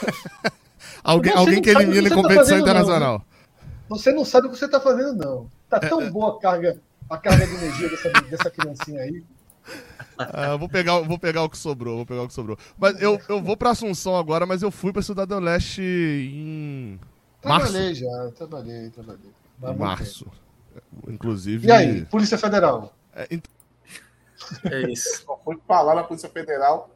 Alguém, 1.02 1.32
alguém 1.32 1.56
não 1.56 1.62
que 1.62 1.70
elimina 1.70 2.06
em 2.06 2.10
tá 2.10 2.14
competição 2.14 2.56
não, 2.56 2.62
internacional. 2.62 3.24
Você 3.88 4.12
não 4.12 4.24
sabe 4.24 4.46
o 4.46 4.50
que 4.50 4.56
você 4.58 4.68
tá 4.68 4.80
fazendo, 4.80 5.14
não. 5.14 5.50
Tá 5.68 5.78
É, 5.82 5.88
tão 5.88 6.10
boa 6.10 6.36
a 6.36 6.40
carga, 6.40 6.80
a 7.08 7.18
carga 7.18 7.46
de 7.46 7.54
energia 7.54 7.88
dessa, 7.88 8.08
dessa 8.22 8.50
criancinha 8.50 9.00
aí. 9.02 9.24
Ah, 10.18 10.56
vou, 10.56 10.68
pegar, 10.68 11.00
vou 11.00 11.18
pegar 11.18 11.42
o 11.42 11.48
que 11.50 11.56
sobrou, 11.58 11.96
vou 11.98 12.06
pegar 12.06 12.22
o 12.22 12.28
que 12.28 12.34
sobrou. 12.34 12.58
Mas 12.78 13.00
eu, 13.00 13.20
eu 13.28 13.40
vou 13.42 13.56
pra 13.56 13.70
Assunção 13.70 14.16
agora, 14.16 14.46
mas 14.46 14.62
eu 14.62 14.70
fui 14.70 14.92
pra 14.92 15.02
Cidade 15.02 15.28
do 15.28 15.38
Leste 15.38 15.80
em 15.82 16.98
março. 17.44 17.66
Trabalhei 17.72 17.94
já, 17.94 18.30
trabalhei, 18.36 18.90
trabalhei. 18.90 19.30
Março. 19.78 20.26
Inclusive. 21.08 21.66
E 21.68 21.70
aí, 21.72 22.04
Polícia 22.06 22.38
Federal? 22.38 22.94
É, 23.14 23.26
ent- 23.30 23.44
É 24.64 24.90
isso. 24.90 25.24
Só 25.24 25.38
foi 25.44 25.58
falar 25.66 25.94
na 25.94 26.04
Polícia 26.04 26.28
Federal. 26.28 26.90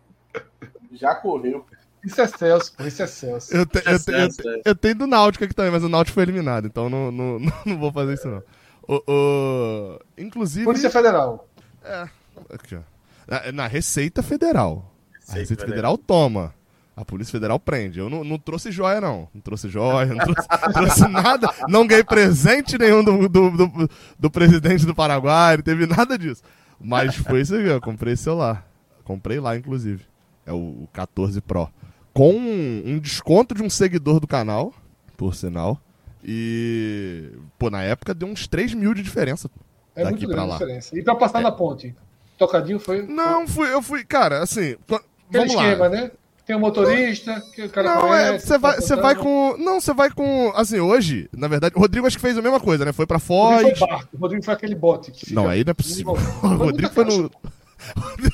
Já 0.93 1.15
correu. 1.15 1.65
Isso 2.05 2.21
é 2.21 2.27
Celso, 2.27 2.73
pô, 2.77 2.85
isso 2.85 3.03
é 3.03 3.07
Celso. 3.07 3.55
eu, 3.57 3.65
te- 3.67 3.79
eu, 3.87 3.99
te- 3.99 4.11
eu, 4.13 4.29
te- 4.29 4.35
certo. 4.43 4.63
eu 4.65 4.75
tenho 4.75 4.95
do 4.97 5.07
Náutico 5.07 5.45
aqui 5.45 5.55
também, 5.55 5.71
mas 5.73 5.83
o 5.83 5.89
Náutico 5.89 6.15
foi 6.15 6.23
eliminado, 6.25 6.67
então 6.67 6.91
não, 6.91 7.11
não, 7.13 7.39
não, 7.65 7.79
vou 7.79 7.91
fazer 7.93 8.15
isso 8.15 8.29
não. 8.29 8.43
O, 8.87 9.03
o- 9.11 10.01
inclusive. 10.19 10.65
Polícia 10.67 10.91
Federal. 10.91 11.49
Aqui, 12.53 12.77
ó. 12.77 12.81
Na, 13.27 13.53
na 13.53 13.67
Receita 13.67 14.23
Federal. 14.23 14.91
a 15.13 15.19
Receita 15.19 15.39
Receita 15.41 15.67
Federal 15.67 15.97
toma. 15.97 16.55
A 16.97 17.05
Polícia 17.05 17.33
Federal 17.33 17.59
prende. 17.59 17.99
Eu 17.99 18.09
não, 18.09 18.23
não 18.23 18.39
trouxe 18.39 18.71
joia, 18.71 19.01
não. 19.01 19.27
Não 19.35 19.41
trouxe 19.41 19.69
joia, 19.69 20.07
não 20.15 20.19
trouxe, 20.25 20.49
trouxe 20.73 21.09
nada. 21.09 21.53
Não 21.69 21.87
ganhei 21.87 22.05
presente 22.05 22.79
nenhum 22.79 23.03
do, 23.03 23.29
do, 23.29 23.51
do, 23.51 23.91
do 24.17 24.31
presidente 24.31 24.87
do 24.87 24.95
Paraguai, 24.95 25.57
não 25.57 25.65
teve 25.65 25.87
nada 25.87 26.17
disso. 26.17 26.43
Mas 26.81 27.17
foi 27.17 27.41
isso 27.41 27.57
aqui, 27.57 27.67
eu 27.67 27.81
comprei 27.81 28.13
esse 28.13 28.23
celular. 28.25 28.65
Comprei 29.03 29.41
lá, 29.41 29.57
inclusive. 29.57 30.05
É 30.47 30.53
o, 30.53 30.57
o 30.85 30.89
14 30.93 31.41
Pro. 31.41 31.69
Com 32.15 32.31
um, 32.33 32.99
desconto 32.99 33.55
de 33.55 33.63
um 33.63 33.69
seguidor 33.69 34.21
do 34.21 34.27
canal, 34.27 34.73
por 35.17 35.35
sinal. 35.35 35.79
E, 36.25 37.29
pô, 37.59 37.69
na 37.71 37.83
época 37.83 38.15
deu 38.15 38.27
uns 38.29 38.47
3 38.47 38.73
mil 38.73 38.95
de 38.95 39.03
diferença. 39.03 39.51
É 39.95 40.05
Daqui 40.05 40.21
muito 40.21 40.27
pra 40.29 40.37
grande 40.37 40.49
lá. 40.51 40.55
a 40.55 40.59
diferença. 40.59 40.99
E 40.99 41.03
pra 41.03 41.15
passar 41.15 41.41
na 41.43 41.53
ponte? 41.53 41.95
Tocadinho 42.39 42.79
foi. 42.81 43.03
Não, 43.07 43.47
fui, 43.47 43.71
eu 43.73 43.83
fui, 43.83 44.05
cara, 44.05 44.43
assim. 44.43 44.77
qu- 44.89 44.95
Aquele 45.29 45.47
Vamos 45.49 45.55
lá. 45.55 45.63
esquema, 45.69 45.89
né? 45.89 46.11
Tem 46.47 46.55
um 46.55 46.61
motorista, 46.61 47.43
que 47.55 47.63
o 47.63 47.69
cara 47.71 47.95
Não, 47.95 48.15
é, 48.15 48.27
conhece. 48.29 48.47
você 48.47 48.59
vai, 48.59 48.77
você 48.81 48.97
vai 48.97 49.15
com. 49.15 49.57
Não, 49.59 49.81
você 49.81 49.95
vai 49.95 50.11
com. 50.11 50.53
Assim, 50.55 50.79
hoje, 50.79 51.29
na 51.33 51.49
verdade, 51.49 51.75
o 51.75 51.81
Rodrigo 51.81 52.07
acho 52.07 52.17
que 52.17 52.23
fez 52.23 52.37
a 52.37 52.43
mesma 52.43 52.61
coisa, 52.61 52.85
né? 52.85 52.93
Foi 52.93 53.07
pra 53.07 53.19
Foz. 53.19 53.57
Rodrigo 53.63 53.79
foi 53.79 53.89
barco, 53.89 54.09
o 54.13 54.19
Rodrigo 54.19 54.45
foi 54.45 54.55
aquele 54.55 54.75
bote. 54.75 55.11
Que 55.11 55.33
Não, 55.35 55.49
aí 55.49 55.65
não 55.65 55.71
é 55.71 55.75
possível. 55.75 56.13
O 56.43 56.47
Rodrigo 56.57 56.93
foi 56.93 57.05
no. 57.05 57.31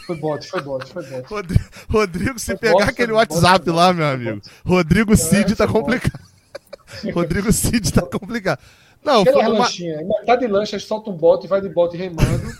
Foi 0.07 0.17
bote, 0.17 0.49
foi 0.49 0.61
bote, 0.63 0.93
foi 0.93 1.03
bote. 1.05 1.29
Rodrigo, 1.29 1.65
Rodrigo 1.89 2.39
se 2.39 2.47
Foi 2.47 2.57
pegar 2.57 2.85
aquele 2.85 3.09
foi 3.13 3.17
WhatsApp 3.17 3.71
lá, 3.71 3.87
foi 3.87 3.95
meu 3.95 4.07
amigo. 4.07 4.41
foi 4.43 4.53
Rodrigo 4.77 5.17
Cid 5.17 5.55
tá 5.57 5.67
foi 5.69 5.83
bote. 5.83 6.01
complicado. 6.01 6.21
Rodrigo 7.15 7.53
Cid 7.53 7.93
tá 7.93 8.03
complicado. 8.03 8.61
Não, 9.03 9.25
foi 9.25 9.33
Aquela 9.33 9.55
uma, 9.55 9.65
lanchinha, 9.65 9.99
metade 10.05 10.47
lancha, 10.47 10.79
solta 10.79 11.11
um 11.11 11.17
bote, 11.17 11.47
vai 11.49 11.61
de 11.61 11.69
bote 11.69 11.97
remando, 11.97 12.53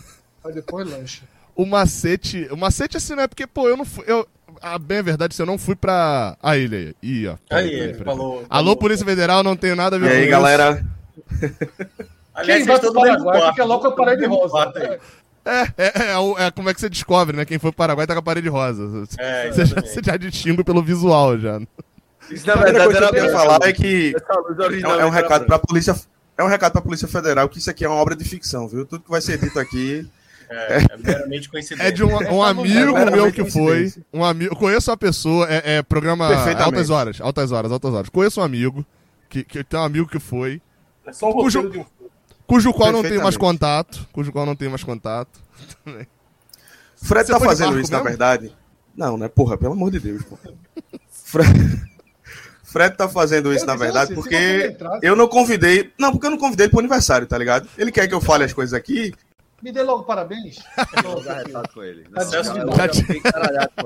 aí 0.43 0.53
depois 0.53 0.89
lancha. 0.89 1.23
o 1.55 1.65
macete. 1.65 2.47
O 2.51 2.57
macete, 2.57 2.97
assim, 2.97 3.13
não 3.15 3.23
é 3.23 3.27
porque, 3.27 3.45
pô, 3.45 3.69
eu 3.69 3.77
não 3.77 3.85
fui. 3.85 4.03
Eu, 4.07 4.27
a 4.61 4.77
bem 4.79 4.97
a 4.99 5.01
verdade, 5.03 5.35
se 5.35 5.41
eu 5.41 5.45
não 5.45 5.57
fui 5.57 5.75
pra. 5.75 6.35
A 6.41 6.57
ilha 6.57 6.95
aí. 7.03 7.27
Ó. 7.27 7.31
Aí, 7.31 7.37
peraí, 7.49 7.73
ele 7.79 7.93
falou. 8.03 8.37
Alô, 8.49 8.71
falou. 8.71 8.75
Polícia 8.77 9.05
Federal, 9.05 9.43
não 9.43 9.55
tenho 9.55 9.75
nada 9.75 9.95
a 9.97 9.99
ver 9.99 10.07
E 10.07 10.09
com 10.09 10.15
aí, 10.15 10.21
isso. 10.23 10.31
galera? 10.31 10.85
Aliás, 12.33 12.59
Quem 12.63 12.67
vai 12.67 12.79
pro 12.79 12.93
Paraguai 12.93 13.49
fica 13.51 13.65
logo 13.65 13.81
com 13.81 13.87
a 13.87 13.91
parede 13.95 14.25
rosa. 14.25 14.71
aí. 14.75 14.99
É, 15.43 15.61
é, 15.77 16.11
é, 16.11 16.17
o- 16.17 16.37
é 16.37 16.51
como 16.51 16.69
é 16.69 16.73
que 16.73 16.79
você 16.79 16.89
descobre, 16.89 17.35
né? 17.35 17.45
Quem 17.45 17.57
foi 17.57 17.71
pro 17.71 17.77
Paraguai 17.77 18.05
tá 18.05 18.13
com 18.13 18.19
a 18.19 18.23
parede 18.23 18.47
rosa. 18.47 18.83
É, 19.17 19.51
Você 19.51 19.65
já, 19.65 19.81
você 19.81 20.01
já 20.03 20.17
distingue 20.17 20.63
pelo 20.63 20.83
visual 20.83 21.37
já. 21.39 21.59
Isso, 22.29 22.45
na 22.47 22.55
verdade, 22.55 22.89
que 22.89 22.93
eu 22.93 22.97
era 23.03 23.07
queria 23.13 23.31
falar 23.31 23.59
é 23.63 23.73
que 23.73 24.13
é 24.83 24.87
um, 24.87 24.99
é 25.01 25.05
um 25.05 25.09
recado 25.09 25.45
para 25.45 25.55
a 25.55 25.59
polícia. 25.59 25.95
É 26.37 26.43
um 26.43 26.47
recado 26.47 26.71
para 26.71 26.79
a 26.79 26.83
Polícia 26.83 27.07
Federal 27.07 27.47
que 27.49 27.59
isso 27.59 27.69
aqui 27.69 27.83
é 27.85 27.89
uma 27.89 27.97
obra 27.97 28.15
de 28.15 28.23
ficção, 28.23 28.67
viu? 28.67 28.85
Tudo 28.85 29.03
que 29.03 29.09
vai 29.11 29.21
ser 29.21 29.37
dito 29.37 29.59
aqui. 29.59 30.07
É, 30.49 30.77
é 30.77 30.97
meramente 30.97 31.49
coincidência. 31.49 31.87
É 31.87 31.91
de 31.91 32.03
um, 32.03 32.09
um 32.33 32.41
amigo 32.41 32.97
É 32.97 33.09
meu 33.11 33.31
que 33.31 33.49
foi. 33.49 33.93
Um 34.13 34.23
amigo. 34.23 34.55
Conheço 34.55 34.89
uma 34.91 34.97
pessoa, 34.97 35.47
é, 35.49 35.77
é 35.77 35.81
programa. 35.83 36.27
Altas 36.59 36.89
Horas, 36.89 37.19
Altas 37.21 37.51
Horas, 37.51 37.71
Altas 37.71 37.93
Horas. 37.93 38.09
Conheço 38.09 38.41
um 38.41 38.43
amigo, 38.43 38.85
que, 39.29 39.43
que 39.43 39.63
tem 39.63 39.79
um 39.79 39.83
amigo 39.83 40.07
que 40.07 40.19
foi, 40.19 40.61
É 41.05 41.11
só 41.13 41.29
o 41.29 41.33
Cujo- 41.33 41.69
de 41.69 41.79
um 41.79 41.85
cujo 42.51 42.73
qual 42.73 42.91
não 42.91 43.01
tenho 43.01 43.23
mais 43.23 43.37
contato. 43.37 44.05
Cujo 44.11 44.31
qual 44.31 44.45
não 44.45 44.55
tenho 44.55 44.71
mais 44.71 44.83
contato. 44.83 45.39
Fred 46.97 47.25
Você 47.25 47.31
tá 47.31 47.39
fazendo 47.39 47.79
isso, 47.79 47.91
na 47.91 47.99
mesmo? 47.99 48.09
verdade. 48.09 48.55
Não, 48.95 49.17
né? 49.17 49.29
Porra, 49.29 49.57
pelo 49.57 49.71
amor 49.71 49.89
de 49.89 49.99
Deus, 49.99 50.21
pô. 50.23 50.37
Fred... 51.09 51.49
Fred 52.61 52.95
tá 52.95 53.07
fazendo 53.07 53.53
isso, 53.53 53.63
Eu 53.63 53.67
na 53.67 53.75
verdade, 53.75 54.11
assim, 54.11 54.15
porque 54.21 54.77
eu 55.01 55.15
não 55.15 55.27
convidei. 55.27 55.91
Não, 55.97 56.11
porque 56.11 56.27
eu 56.27 56.31
não 56.31 56.37
convidei 56.37 56.65
ele 56.65 56.71
pro 56.71 56.79
aniversário, 56.79 57.25
tá 57.25 57.37
ligado? 57.37 57.67
Ele 57.77 57.91
quer 57.91 58.07
que 58.07 58.13
eu 58.13 58.21
fale 58.21 58.43
as 58.43 58.53
coisas 58.53 58.73
aqui. 58.73 59.13
Me 59.61 59.71
dê 59.71 59.81
logo 59.81 60.03
parabéns. 60.03 60.57
Vou 61.03 61.23
dar 61.23 61.37
retrato 61.37 61.73
com 61.73 61.83
ele. 61.83 62.03
Tá 62.09 62.21
Celso 62.21 62.53
de 62.53 62.59
novo. 62.59 62.77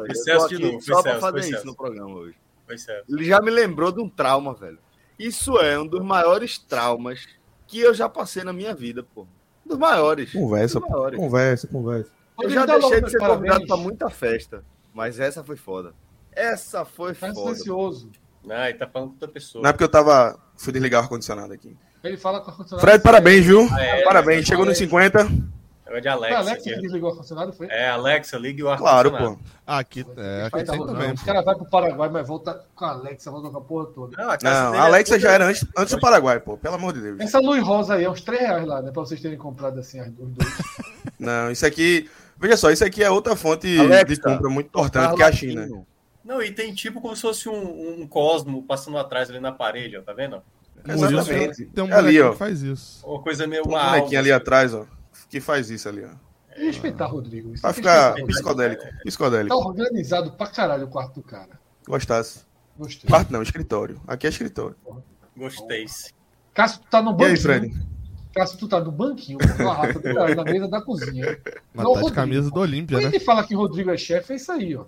Eu 0.07 0.15
Celso 0.15 0.49
de 0.49 0.57
novo, 0.59 0.81
foi 0.81 0.95
Só 0.95 1.03
pra 1.03 1.19
fazer 1.19 1.41
foi 1.41 1.51
isso 1.51 1.65
no 1.65 1.75
programa 1.75 2.15
hoje. 2.15 2.35
Pois. 2.65 2.85
Ele 3.07 3.25
já 3.25 3.41
me 3.41 3.51
lembrou 3.51 3.91
de 3.91 4.01
um 4.01 4.09
trauma, 4.09 4.53
velho. 4.53 4.79
Isso 5.17 5.57
é 5.59 5.79
um 5.79 5.85
dos 5.85 6.03
maiores 6.03 6.57
traumas 6.57 7.27
que 7.75 7.81
eu 7.81 7.93
já 7.93 8.07
passei 8.07 8.41
na 8.41 8.53
minha 8.53 8.73
vida, 8.73 9.03
pô. 9.03 9.23
Um 9.65 9.69
dos 9.69 9.77
maiores. 9.77 10.31
Conversa, 10.31 10.79
dos 10.79 10.87
pô. 10.87 10.93
maiores. 10.93 11.19
Conversa, 11.19 11.67
conversa. 11.67 12.11
Eu 12.41 12.49
já 12.49 12.61
logo 12.63 12.79
deixei 12.79 13.01
de 13.01 13.11
ser 13.11 13.17
convidado 13.17 13.41
parabéns. 13.45 13.67
pra 13.67 13.75
muita 13.77 14.09
festa. 14.09 14.63
Mas 14.93 15.19
essa 15.19 15.43
foi 15.43 15.57
foda. 15.57 15.93
Essa 16.31 16.85
foi 16.85 17.13
Tá 17.13 17.33
foda. 17.33 17.51
ansioso. 17.51 18.09
Ah, 18.49 18.69
ele 18.69 18.77
tá 18.77 18.87
falando 18.87 19.07
com 19.09 19.13
outra 19.15 19.27
pessoa. 19.27 19.61
Não 19.61 19.69
é 19.69 19.73
porque 19.73 19.83
eu 19.83 19.89
tava. 19.89 20.39
Fui 20.55 20.71
desligar 20.71 21.01
o 21.01 21.03
ar-condicionado 21.03 21.51
aqui. 21.51 21.75
Ele 22.01 22.15
fala 22.15 22.39
com 22.39 22.47
o 22.47 22.51
ar-condicionado. 22.51 22.87
Fred, 22.87 23.03
parabéns, 23.03 23.45
viu? 23.45 23.67
Ah, 23.69 23.81
é, 23.81 24.03
parabéns, 24.03 24.45
chegou 24.45 24.65
nos 24.65 24.77
50. 24.77 25.27
É 25.87 25.97
de 25.97 26.01
Foi 26.03 26.11
Alexa. 26.11 26.37
Alexa 26.39 26.63
que 26.69 26.81
desligou 26.81 27.09
o 27.09 27.11
ar-condicionado, 27.11 27.53
foi? 27.53 27.67
É, 27.67 27.89
Alexa, 27.89 28.37
ligue 28.39 28.63
o 28.63 28.75
Claro, 28.75 29.09
ar-condicionado. 29.09 29.37
pô. 29.37 29.49
Ah, 29.67 29.77
aqui, 29.77 30.05
é, 30.17 30.41
aqui 30.45 30.51
Vai, 30.51 30.63
tá 30.63 30.73
tem 30.73 30.85
também. 30.87 31.13
Os 31.13 31.21
caras 31.23 31.45
vão 31.45 31.55
pro 31.57 31.65
Paraguai, 31.69 32.09
mas 32.09 32.27
volta 32.27 32.65
com 32.75 32.85
a 32.85 32.89
Alexa, 32.89 33.29
volta 33.29 33.49
com 33.49 33.57
a 33.57 33.61
porra 33.61 33.85
toda. 33.93 34.17
Não, 34.17 34.31
a 34.31 34.37
Não, 34.41 34.73
a 34.73 34.77
é 34.77 34.79
Alexa 34.79 35.13
toda- 35.13 35.21
já 35.21 35.31
era 35.31 35.45
antes, 35.45 35.65
antes 35.77 35.93
do 35.93 35.99
Paraguai, 35.99 36.39
pô. 36.39 36.57
Pelo 36.57 36.75
amor 36.75 36.91
de 36.93 37.01
Deus. 37.01 37.19
Essa 37.19 37.39
luz 37.39 37.63
rosa 37.63 37.93
aí 37.95 38.03
é 38.03 38.09
uns 38.09 38.21
3 38.21 38.41
reais 38.41 38.65
lá, 38.65 38.81
né? 38.81 38.91
Pra 38.91 39.01
vocês 39.03 39.21
terem 39.21 39.37
comprado 39.37 39.79
assim 39.79 39.99
as 39.99 40.07
os 40.07 40.13
dois. 40.15 40.53
Não, 41.19 41.51
isso 41.51 41.65
aqui. 41.65 42.09
Veja 42.37 42.57
só, 42.57 42.71
isso 42.71 42.83
aqui 42.83 43.03
é 43.03 43.09
outra 43.09 43.35
fonte 43.35 43.79
Alexa, 43.79 44.05
de 44.05 44.21
compra 44.21 44.49
muito 44.49 44.67
importante 44.67 45.03
Carlos 45.03 45.17
que 45.17 45.23
é 45.23 45.27
a 45.27 45.31
China. 45.31 45.85
Não, 46.23 46.41
e 46.41 46.51
tem 46.51 46.73
tipo 46.73 46.99
como 46.99 47.15
se 47.15 47.21
fosse 47.21 47.47
um, 47.47 48.01
um 48.01 48.07
cosmo 48.07 48.63
passando 48.63 48.97
atrás 48.97 49.29
ali 49.29 49.39
na 49.39 49.51
parede, 49.51 49.95
ó, 49.97 50.01
tá 50.01 50.11
vendo? 50.13 50.41
Exatamente. 50.87 51.65
Tem 51.67 51.83
um 51.83 51.89
É 51.89 51.95
ali, 51.95 52.21
ó. 52.21 52.31
que 52.31 52.37
faz 52.37 52.61
isso. 52.61 53.05
Uma 53.07 53.21
coisa 53.21 53.47
meio 53.47 53.63
Um 53.65 53.69
uma 53.69 53.83
bonequinho 53.91 54.19
ali 54.19 54.31
alva, 54.31 54.41
atrás, 54.41 54.73
ó. 54.73 54.85
Que 55.29 55.39
faz 55.41 55.69
isso 55.69 55.87
ali, 55.89 56.03
ó. 56.05 56.09
E 56.57 56.65
respeitar, 56.67 57.07
Rodrigo. 57.07 57.53
Isso 57.53 57.61
tem 57.63 57.71
que 57.71 57.75
ficar 57.77 58.05
respeitar. 58.13 58.27
psicodélico. 58.27 58.83
Tá 58.83 58.89
Psicodélico. 59.03 59.55
organizado 59.55 60.31
pra 60.31 60.47
caralho 60.47 60.85
o 60.85 60.87
quarto 60.89 61.15
do 61.15 61.23
cara. 61.23 61.59
Gostasse. 61.87 62.39
Gostei. 62.77 63.09
Quarto 63.09 63.31
não, 63.31 63.41
escritório. 63.41 64.01
Aqui 64.07 64.25
é 64.27 64.29
escritório. 64.29 64.75
Gostei. 65.35 65.85
Cássio, 66.53 66.79
tu 66.81 66.87
tá 66.89 67.01
no 67.01 67.09
E 67.11 67.13
aí, 67.13 67.17
banquinho. 67.17 67.41
Fred? 67.41 67.87
Cássio, 68.33 68.57
tu 68.57 68.67
tá 68.67 68.79
no 68.81 68.91
banquinho, 68.91 69.37
com 69.39 69.45
a 69.45 69.57
garrafa 69.57 69.93
do 69.93 70.01
cara, 70.01 70.35
na 70.35 70.43
mesa 70.43 70.67
da 70.67 70.81
cozinha. 70.81 71.37
Mas 71.73 71.83
Não, 71.85 71.93
tá 71.93 71.99
de 71.99 72.03
Rodrigo. 72.05 72.11
camisa 72.15 72.49
do 72.51 72.59
Olímpia, 72.59 72.97
Quando 72.97 73.03
né? 73.03 73.09
ele 73.15 73.19
fala 73.23 73.43
que 73.45 73.55
Rodrigo 73.55 73.89
é 73.91 73.97
chefe, 73.97 74.33
é 74.33 74.35
isso 74.37 74.51
aí, 74.51 74.75
ó. 74.75 74.85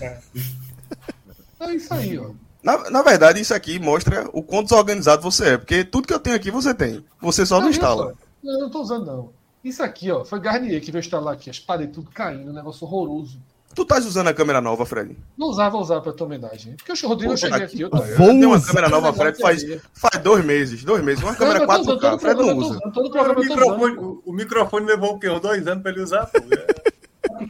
É 0.00 0.20
isso 1.74 1.92
aí, 1.92 2.18
ó. 2.18 2.30
Na, 2.62 2.90
na 2.90 3.02
verdade, 3.02 3.40
isso 3.40 3.54
aqui 3.54 3.78
mostra 3.78 4.28
o 4.32 4.42
quão 4.42 4.62
desorganizado 4.62 5.22
você 5.22 5.50
é. 5.50 5.58
Porque 5.58 5.84
tudo 5.84 6.06
que 6.08 6.12
eu 6.14 6.18
tenho 6.20 6.34
aqui 6.36 6.50
você 6.50 6.74
tem. 6.74 7.04
Você 7.20 7.46
só 7.46 7.56
não 7.56 7.62
viu 7.62 7.70
instala. 7.70 8.10
só? 8.12 8.18
Não, 8.42 8.52
eu 8.54 8.60
não 8.60 8.70
tô 8.70 8.80
usando, 8.80 9.06
não. 9.06 9.32
Isso 9.66 9.82
aqui, 9.82 10.12
ó, 10.12 10.24
foi 10.24 10.38
Garnier 10.38 10.80
que 10.80 10.92
veio 10.92 11.00
instalar 11.00 11.34
aqui, 11.34 11.50
as 11.50 11.58
paredes 11.58 11.92
tudo 11.92 12.08
caindo, 12.12 12.50
um 12.50 12.54
negócio 12.54 12.86
horroroso. 12.86 13.36
Tu 13.74 13.82
estás 13.82 14.06
usando 14.06 14.28
a 14.28 14.32
câmera 14.32 14.60
nova, 14.60 14.86
Fred? 14.86 15.18
Não 15.36 15.48
usava, 15.48 15.76
usar 15.76 16.00
pra 16.00 16.12
tua 16.12 16.24
homenagem. 16.24 16.76
Porque 16.76 16.92
o 17.04 17.08
Rodrigo 17.08 17.32
eu 17.32 17.36
cheguei 17.36 17.64
aqui. 17.64 17.80
Eu 17.80 17.90
tô... 17.90 17.96
Vou 17.98 18.28
tem 18.28 18.46
uma 18.46 18.64
câmera 18.64 18.88
nova, 18.88 19.12
Fred, 19.12 19.36
faz, 19.38 19.64
faz 19.92 20.22
dois 20.22 20.44
meses. 20.44 20.84
Dois 20.84 21.02
meses. 21.02 21.20
Uma 21.20 21.34
câmera 21.34 21.66
4K. 21.66 22.20
Fred 22.20 22.40
não 22.40 22.56
usa. 22.56 22.78
Todo 22.94 23.10
programa 23.10 23.40
o, 23.40 23.42
microfone, 23.42 23.96
o, 23.98 24.22
o 24.24 24.32
microfone 24.32 24.86
levou 24.86 25.14
o 25.14 25.18
quê? 25.18 25.28
Dois 25.40 25.66
anos 25.66 25.82
pra 25.82 25.90
ele 25.90 26.00
usar, 26.00 26.26
pô. 26.26 26.38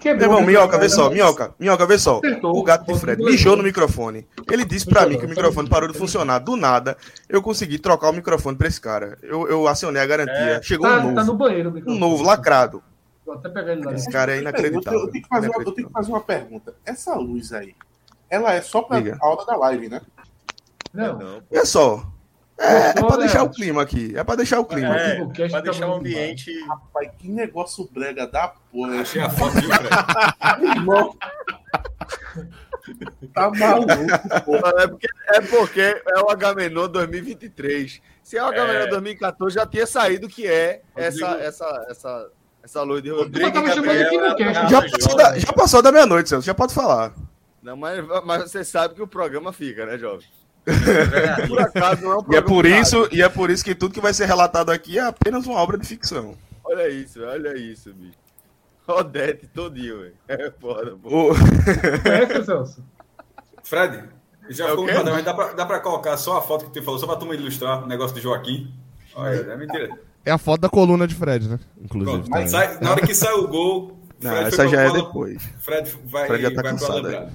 Meu 0.05 0.15
irmão, 0.21 0.43
Minhoca, 0.43 0.79
vê 0.79 0.89
só, 0.89 1.11
Minhoca, 1.11 1.55
Minhoca, 1.59 1.87
vê 1.87 1.99
só. 1.99 2.21
O 2.43 2.63
gato 2.63 2.93
de 2.93 2.99
Fred 2.99 3.23
mijou 3.23 3.57
no 3.57 3.63
microfone. 3.63 4.27
Ele 4.51 4.65
disse 4.65 4.87
pra 4.87 5.07
mim 5.07 5.19
que 5.19 5.27
o 5.27 5.29
microfone 5.29 5.69
parou 5.69 5.91
de 5.91 5.97
funcionar. 5.99 6.39
Do 6.39 6.57
nada, 6.57 6.97
eu 7.29 7.43
consegui 7.43 7.79
trocar 7.79 8.11
o 8.11 8.13
microfone 8.13 8.57
pra 8.57 8.69
esse 8.69 8.81
cara. 8.81 9.19
Eu, 9.23 9.49
eu 9.49 9.67
acionei 9.69 10.01
a 10.03 10.07
garantia. 10.07 10.61
Chegou 10.63 10.87
um 10.89 11.03
novo. 11.03 11.15
Tá 11.15 11.25
no 11.25 11.35
banheiro, 11.35 11.83
um 11.87 11.99
novo, 11.99 12.23
lacrado. 12.23 12.83
Vou 13.25 13.35
até 13.35 13.49
pegar 13.49 13.73
ele 13.73 13.85
lá. 13.85 13.93
Esse 13.93 14.11
cara 14.11 14.37
é 14.37 14.41
inacreditável. 14.41 15.01
Eu, 15.01 15.11
tenho 15.11 15.25
que 15.25 15.29
fazer 15.29 15.49
uma, 15.49 15.63
eu 15.63 15.73
tenho 15.73 15.89
que 15.89 15.93
fazer 15.93 16.11
uma 16.13 16.21
pergunta. 16.21 16.75
Essa 16.85 17.15
luz 17.17 17.53
aí, 17.53 17.75
ela 18.31 18.53
é 18.53 18.61
só 18.61 18.83
pra 18.83 18.99
a 18.99 19.29
hora 19.29 19.45
da 19.45 19.57
live, 19.57 19.89
né? 19.89 20.01
Não. 20.93 21.43
É 21.51 21.65
só. 21.65 22.07
É, 22.59 22.89
é 22.89 22.93
pra 22.95 23.17
deixar 23.17 23.43
o 23.43 23.51
clima 23.51 23.83
aqui. 23.83 24.13
É 24.17 24.25
pra 24.25 24.35
deixar 24.35 24.61
o 24.61 24.65
clima. 24.65 24.97
É, 24.99 25.21
é 25.21 25.49
pra 25.49 25.61
deixar 25.61 25.89
o 25.89 25.95
ambiente. 25.95 26.59
Rapaz, 26.67 27.11
que 27.19 27.29
negócio 27.29 27.89
brega 27.93 28.27
da 28.27 28.49
porra. 28.49 29.01
Achei 29.01 29.21
a 29.21 29.29
foto 29.29 29.57
de 29.61 29.67
Irmão. 30.77 31.15
Tá 33.35 33.51
maluco, 33.51 34.45
porra. 34.45 34.73
É 34.79 34.87
porque, 34.87 35.09
é 35.29 35.41
porque 35.41 36.03
é 36.07 36.21
o 36.21 36.31
Agamenon 36.31 36.89
2023. 36.89 38.01
Se 38.23 38.39
é 38.39 38.43
o 38.43 38.47
Agamenon 38.47 38.85
é. 38.85 38.87
2014, 38.87 39.55
já 39.55 39.67
tinha 39.67 39.87
saído 39.87 40.29
que 40.29 40.47
é 40.47 40.81
essa, 40.95 41.27
essa, 41.39 41.87
essa, 41.91 42.31
essa 42.63 42.83
luz 42.83 43.03
de 43.03 43.11
Rodrigo. 43.11 43.51
já, 44.69 44.83
passou 44.83 45.17
da, 45.17 45.39
já 45.39 45.53
passou 45.53 45.83
da 45.83 45.93
meia-noite, 45.93 46.29
Celso. 46.29 46.47
Já 46.47 46.55
pode 46.55 46.73
falar. 46.73 47.13
Não, 47.63 47.77
mas, 47.77 48.05
mas 48.25 48.51
você 48.51 48.65
sabe 48.65 48.95
que 48.95 49.03
o 49.03 49.09
programa 49.09 49.53
fica, 49.53 49.85
né, 49.85 49.99
jovem? 49.99 50.27
Por 51.49 51.61
acaso 51.61 52.03
não 52.03 52.13
é 52.13 52.17
um 52.17 52.33
e 52.33 52.37
é 52.37 52.41
por 52.41 52.67
isso 52.67 53.09
E 53.13 53.23
é 53.23 53.29
por 53.29 53.51
isso 53.51 53.65
que 53.65 53.75
tudo 53.75 53.95
que 53.95 54.01
vai 54.01 54.13
ser 54.13 54.27
relatado 54.27 54.71
aqui 54.71 54.99
é 54.99 55.03
apenas 55.03 55.47
uma 55.47 55.61
obra 55.61 55.79
de 55.79 55.87
ficção. 55.87 56.35
Olha 56.65 56.89
isso, 56.89 57.23
olha 57.23 57.57
isso, 57.57 57.93
bicho. 57.95 58.19
Odete 58.89 59.47
todinho, 59.49 60.01
velho. 60.01 60.15
É 60.29 60.51
foda, 60.51 60.97
pô. 61.01 61.33
O... 61.33 61.35
É, 62.05 62.45
Celso? 62.45 62.83
Fred, 63.63 64.05
já 64.49 64.67
é 64.67 64.71
ficou 64.71 64.85
okay? 64.85 65.03
mas 65.03 65.25
dá 65.25 65.35
pra, 65.35 65.53
dá 65.53 65.67
pra 65.67 65.81
colocar 65.81 66.17
só 66.17 66.39
a 66.39 66.43
foto 66.43 66.67
que 66.67 66.73
tu 66.73 66.83
falou, 66.85 66.99
só 66.99 67.07
pra 67.07 67.17
turma 67.17 67.35
ilustrar 67.35 67.83
o 67.83 67.87
negócio 67.87 68.15
de 68.15 68.23
Joaquim. 68.23 68.73
Olha, 69.15 69.35
é 69.35 69.57
mentira. 69.57 69.99
É 70.25 70.31
a 70.31 70.39
foto 70.39 70.61
da 70.61 70.69
coluna 70.69 71.07
de 71.07 71.15
Fred, 71.15 71.49
né? 71.49 71.59
Inclusive. 71.81 72.29
Pronto, 72.29 72.49
sai, 72.49 72.79
na 72.81 72.91
hora 72.93 73.07
que 73.07 73.15
sai 73.15 73.33
o 73.33 73.49
gol. 73.49 73.97
Não, 74.21 74.37
essa 74.37 74.67
já 74.69 74.83
é 74.83 74.93
depois. 74.93 75.43
Fred 75.61 75.97
vai, 76.05 76.27
Fred 76.27 76.43
já 76.43 76.51
tá 76.51 76.63
vai 76.63 76.73
cansado. 76.73 77.31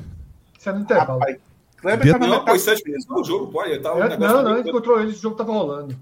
Isso 0.57 0.69
é 0.69 0.73
no 0.73 0.79
intervalo. 0.81 1.19
Rapaz, 1.19 1.37
Kleber 1.81 2.11
tava 2.11 2.27
não, 2.27 2.45
pô, 2.45 2.55
isso 2.55 2.69
é 2.69 2.75
no 3.09 3.23
jogo, 3.23 3.51
pô. 3.51 3.63
Eu 3.63 3.81
tava 3.81 4.05
é, 4.05 4.17
não, 4.17 4.43
não, 4.43 4.57
ele 4.57 4.69
encontrou 4.69 4.99
ele, 4.99 5.11
esse 5.11 5.21
jogo 5.21 5.35
tava 5.35 5.51
rolando. 5.51 5.97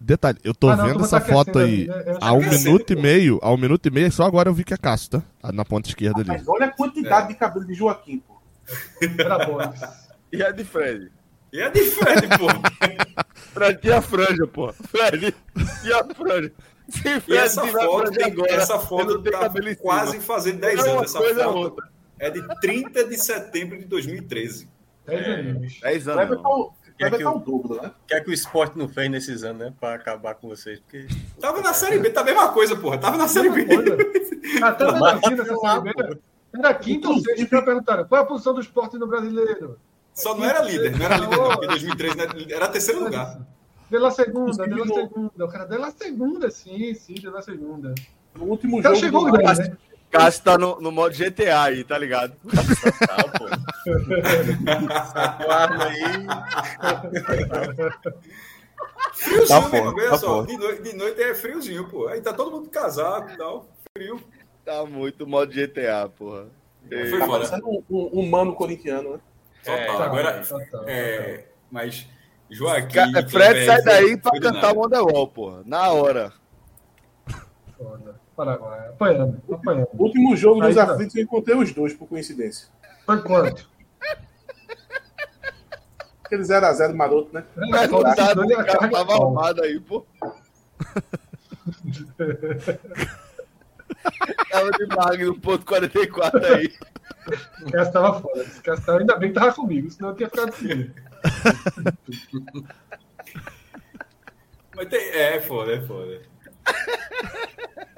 Detalhe, 0.00 0.38
eu 0.44 0.54
tô 0.54 0.68
ah, 0.68 0.76
não, 0.76 0.86
vendo 0.86 1.04
essa 1.04 1.20
tá 1.20 1.26
foto 1.26 1.58
aí 1.58 1.88
né? 1.88 2.18
há 2.20 2.32
um 2.32 2.48
minuto 2.48 2.92
e 2.92 2.96
meio. 2.96 3.40
Há 3.42 3.50
um 3.50 3.56
minuto 3.56 3.84
e 3.86 3.90
meio, 3.90 4.12
só 4.12 4.24
agora 4.24 4.48
eu 4.48 4.54
vi 4.54 4.62
que 4.62 4.72
é 4.72 4.76
Cássio, 4.76 5.10
tá? 5.10 5.52
Na 5.52 5.64
ponta 5.64 5.88
esquerda 5.88 6.20
ali. 6.20 6.28
Mas 6.28 6.46
olha 6.46 6.66
a 6.66 6.70
quantidade 6.70 7.26
é. 7.26 7.28
de 7.30 7.34
cabelo 7.34 7.66
de 7.66 7.74
Joaquim, 7.74 8.18
pô. 8.20 8.34
Era 9.18 9.44
bom. 9.44 9.58
e 10.32 10.42
a 10.42 10.52
de 10.52 10.62
Fred? 10.62 11.10
E 11.52 11.60
a 11.60 11.68
de 11.68 11.80
Fred, 11.80 12.28
pô? 12.38 12.46
Fred 13.52 13.80
tinha 13.80 14.00
franja, 14.00 14.46
pô. 14.46 14.72
Fred 14.72 15.34
tinha 15.82 16.04
franja. 16.14 16.52
Se 16.88 17.20
Fred 17.20 17.22
e 17.28 17.36
essa 17.36 17.66
foto, 17.66 18.10
tem, 18.12 18.24
agora, 18.24 18.52
essa 18.52 18.78
foto 18.78 19.22
tá 19.22 19.50
quase 19.80 20.20
fazendo 20.20 20.60
10 20.60 20.80
anos. 20.86 21.02
Essa 21.02 21.44
foto 21.44 21.82
é 22.20 22.30
de 22.30 22.60
30 22.60 23.04
de 23.04 23.16
setembro 23.18 23.78
de 23.78 23.84
2013. 23.84 24.68
10 25.08 25.26
anos. 25.26 25.80
10 25.80 26.08
anos. 26.08 26.38
Quer 26.98 27.16
que, 27.16 27.24
o, 27.24 27.38
dobro, 27.38 27.80
né? 27.80 27.92
quer 28.08 28.24
que 28.24 28.30
o 28.30 28.34
esporte 28.34 28.76
não 28.76 28.88
fez 28.88 29.08
nesses 29.08 29.44
anos, 29.44 29.58
né? 29.60 29.72
Pra 29.78 29.94
acabar 29.94 30.34
com 30.34 30.48
vocês. 30.48 30.80
Porque... 30.80 31.06
Tava 31.40 31.60
na 31.60 31.72
Série 31.72 32.00
B, 32.00 32.10
tá 32.10 32.22
a 32.22 32.24
mesma 32.24 32.48
coisa, 32.48 32.74
porra. 32.74 32.98
Tava 32.98 33.16
na 33.16 33.28
Série 33.28 33.50
B. 33.50 33.66
Até 34.60 34.84
na 34.84 35.20
Série 35.20 35.36
B. 35.36 36.18
Era 36.52 36.74
quinta 36.74 37.08
ou 37.08 37.20
sexta, 37.20 37.62
perguntaram. 37.62 38.04
Qual 38.04 38.20
é 38.20 38.24
a 38.24 38.26
posição 38.26 38.52
do 38.52 38.60
esporte 38.60 38.98
no 38.98 39.06
brasileiro? 39.06 39.78
Só 40.12 40.34
não 40.34 40.44
era 40.44 40.60
líder, 40.62 40.98
não 40.98 41.06
era 41.06 41.16
líder, 41.18 41.36
não, 41.36 41.48
porque 41.50 41.66
em 41.66 41.68
2003 41.68 42.14
era 42.50 42.68
terceiro 42.68 43.04
lugar. 43.04 43.40
Pela 43.88 44.10
segunda, 44.10 44.64
pela 44.64 44.86
segunda. 44.86 45.44
O 45.44 45.48
cara 45.48 45.64
dela 45.66 45.92
segunda, 45.92 46.50
sim, 46.50 46.92
sim, 46.94 47.14
pela 47.14 47.40
segunda. 47.42 47.94
No 48.34 48.44
último 48.44 48.82
jogo. 48.82 48.96
chegou 48.96 49.24
grande, 49.24 49.60
né? 49.60 49.76
Cássio 50.10 50.42
tá 50.42 50.58
no, 50.58 50.80
no 50.80 50.90
modo 50.90 51.14
GTA 51.14 51.62
aí, 51.62 51.84
tá 51.84 51.96
ligado? 51.98 52.32
Tá, 53.06 53.28
pô. 53.38 53.46
Guarda 55.44 55.84
aí. 55.84 56.26
Friozinho 59.12 59.62
tá 59.62 59.68
mesmo, 59.68 59.88
olha 59.88 60.10
tá 60.10 60.18
só. 60.18 60.42
De 60.42 60.56
noite, 60.56 60.82
de 60.82 60.92
noite, 60.94 61.20
é 61.20 61.34
friozinho, 61.34 61.88
pô. 61.88 62.08
Aí 62.08 62.20
tá 62.20 62.32
todo 62.32 62.50
mundo 62.50 62.68
casado 62.68 63.32
e 63.32 63.36
tal. 63.36 63.68
Frio. 63.96 64.20
Tá 64.64 64.84
muito 64.84 65.26
modo 65.26 65.52
GTA, 65.52 66.08
porra. 66.08 66.46
Foi 66.88 67.20
tá 67.48 67.58
um, 67.64 67.82
um, 67.90 68.20
um, 68.20 68.28
mano 68.28 68.54
corintiano, 68.54 69.14
né? 69.14 69.20
É, 69.64 69.86
total. 69.86 70.02
Agora, 70.02 70.42
é, 70.86 71.44
mas 71.70 72.08
Joaquim. 72.50 73.28
Fred 73.28 73.66
sai 73.66 73.82
daí 73.82 74.16
pra 74.16 74.40
cantar 74.40 74.72
o 74.74 74.80
Wonderwall, 74.80 75.28
porra. 75.28 75.62
Na 75.66 75.90
hora. 75.90 76.32
Foda. 77.76 78.18
Paraguai. 78.34 78.88
Apanhando, 78.88 79.42
apanhando. 79.52 79.88
Último 79.94 80.36
jogo 80.36 80.60
dos 80.60 80.74
tá. 80.74 80.84
aflitos 80.84 81.14
eu 81.16 81.24
encontrei 81.24 81.56
os 81.56 81.72
dois, 81.72 81.92
por 81.92 82.08
coincidência. 82.08 82.68
Foi 83.04 83.20
quanto? 83.22 83.68
Aquele 86.28 86.42
0x0 86.42 86.94
maroto, 86.94 87.32
né? 87.32 87.42
É, 87.56 87.84
é 87.84 87.88
contado, 87.88 88.44
o 88.44 88.48
cara 88.48 88.90
tava 88.90 89.14
arrumado 89.14 89.62
aí, 89.62 89.80
pô. 89.80 90.04
tava 94.50 94.70
de 94.72 94.86
mag 94.94 95.24
no 95.24 95.40
ponto 95.40 95.64
44 95.64 96.54
aí. 96.54 96.70
O 97.62 97.72
Cássio 97.72 97.92
tava 97.94 98.20
fora. 98.20 98.42
Esse 98.42 98.60
Cássio 98.60 98.84
tava... 98.84 98.98
Ainda 98.98 99.16
bem 99.16 99.32
que 99.32 99.40
tava 99.40 99.54
comigo, 99.54 99.90
senão 99.90 100.10
eu 100.10 100.16
tinha 100.16 100.28
ficado 100.28 100.50
assim. 100.50 100.90
Mas 104.76 104.88
tem... 104.90 105.08
É, 105.08 105.40
foda, 105.40 105.72
é 105.72 105.80
foda. 105.80 106.20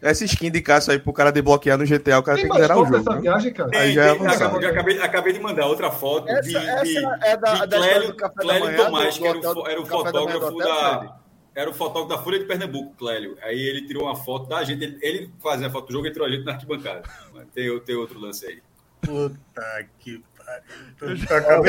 Essa 0.00 0.24
skin 0.24 0.50
de 0.50 0.60
caça 0.60 0.92
aí 0.92 0.98
pro 0.98 1.12
cara 1.12 1.30
desbloquear 1.30 1.78
no 1.78 1.84
GTA, 1.84 2.18
o 2.18 2.22
cara 2.22 2.36
tem, 2.36 2.48
tem 2.48 2.52
que 2.52 2.60
zerar 2.60 2.78
o 2.78 2.86
jogo. 2.86 3.20
Viagem, 3.20 3.52
cara? 3.52 3.70
Aí 3.74 3.92
já 3.92 4.04
é 4.04 4.10
acabei, 4.10 4.68
acabei, 4.68 5.00
acabei, 5.00 5.32
de 5.32 5.40
mandar 5.40 5.66
outra 5.66 5.90
foto 5.90 6.28
essa, 6.28 6.42
de, 6.42 6.56
essa 6.56 6.84
de, 6.84 6.96
é 7.22 7.36
da, 7.36 7.66
de 7.66 7.76
Clélio, 7.76 8.16
Clélio 8.16 8.76
Tomás, 8.76 9.18
que 9.18 9.26
era 9.26 9.38
o, 9.38 9.68
era 9.68 9.80
o 9.80 9.86
fotógrafo 9.86 10.56
da. 10.58 11.16
Era 11.54 11.68
o 11.68 11.74
fotógrafo 11.74 12.08
da 12.08 12.18
Folha 12.18 12.38
de 12.38 12.46
Pernambuco, 12.46 12.94
Clélio. 12.96 13.36
Aí 13.42 13.60
ele 13.60 13.86
tirou 13.86 14.04
uma 14.04 14.16
foto 14.16 14.48
da 14.48 14.64
gente. 14.64 14.82
Ele, 14.82 14.98
ele 15.02 15.30
fazia 15.42 15.66
a 15.66 15.70
foto 15.70 15.88
do 15.88 15.92
jogo 15.92 16.06
e 16.06 16.10
tirou 16.10 16.26
a 16.26 16.30
gente 16.30 16.44
na 16.44 16.52
arquibancada. 16.52 17.02
Tem, 17.54 17.78
tem 17.80 17.94
outro 17.94 18.18
lance 18.18 18.46
aí. 18.46 18.62
Puta 19.02 19.86
que 19.98 20.22
pariu. 20.36 21.66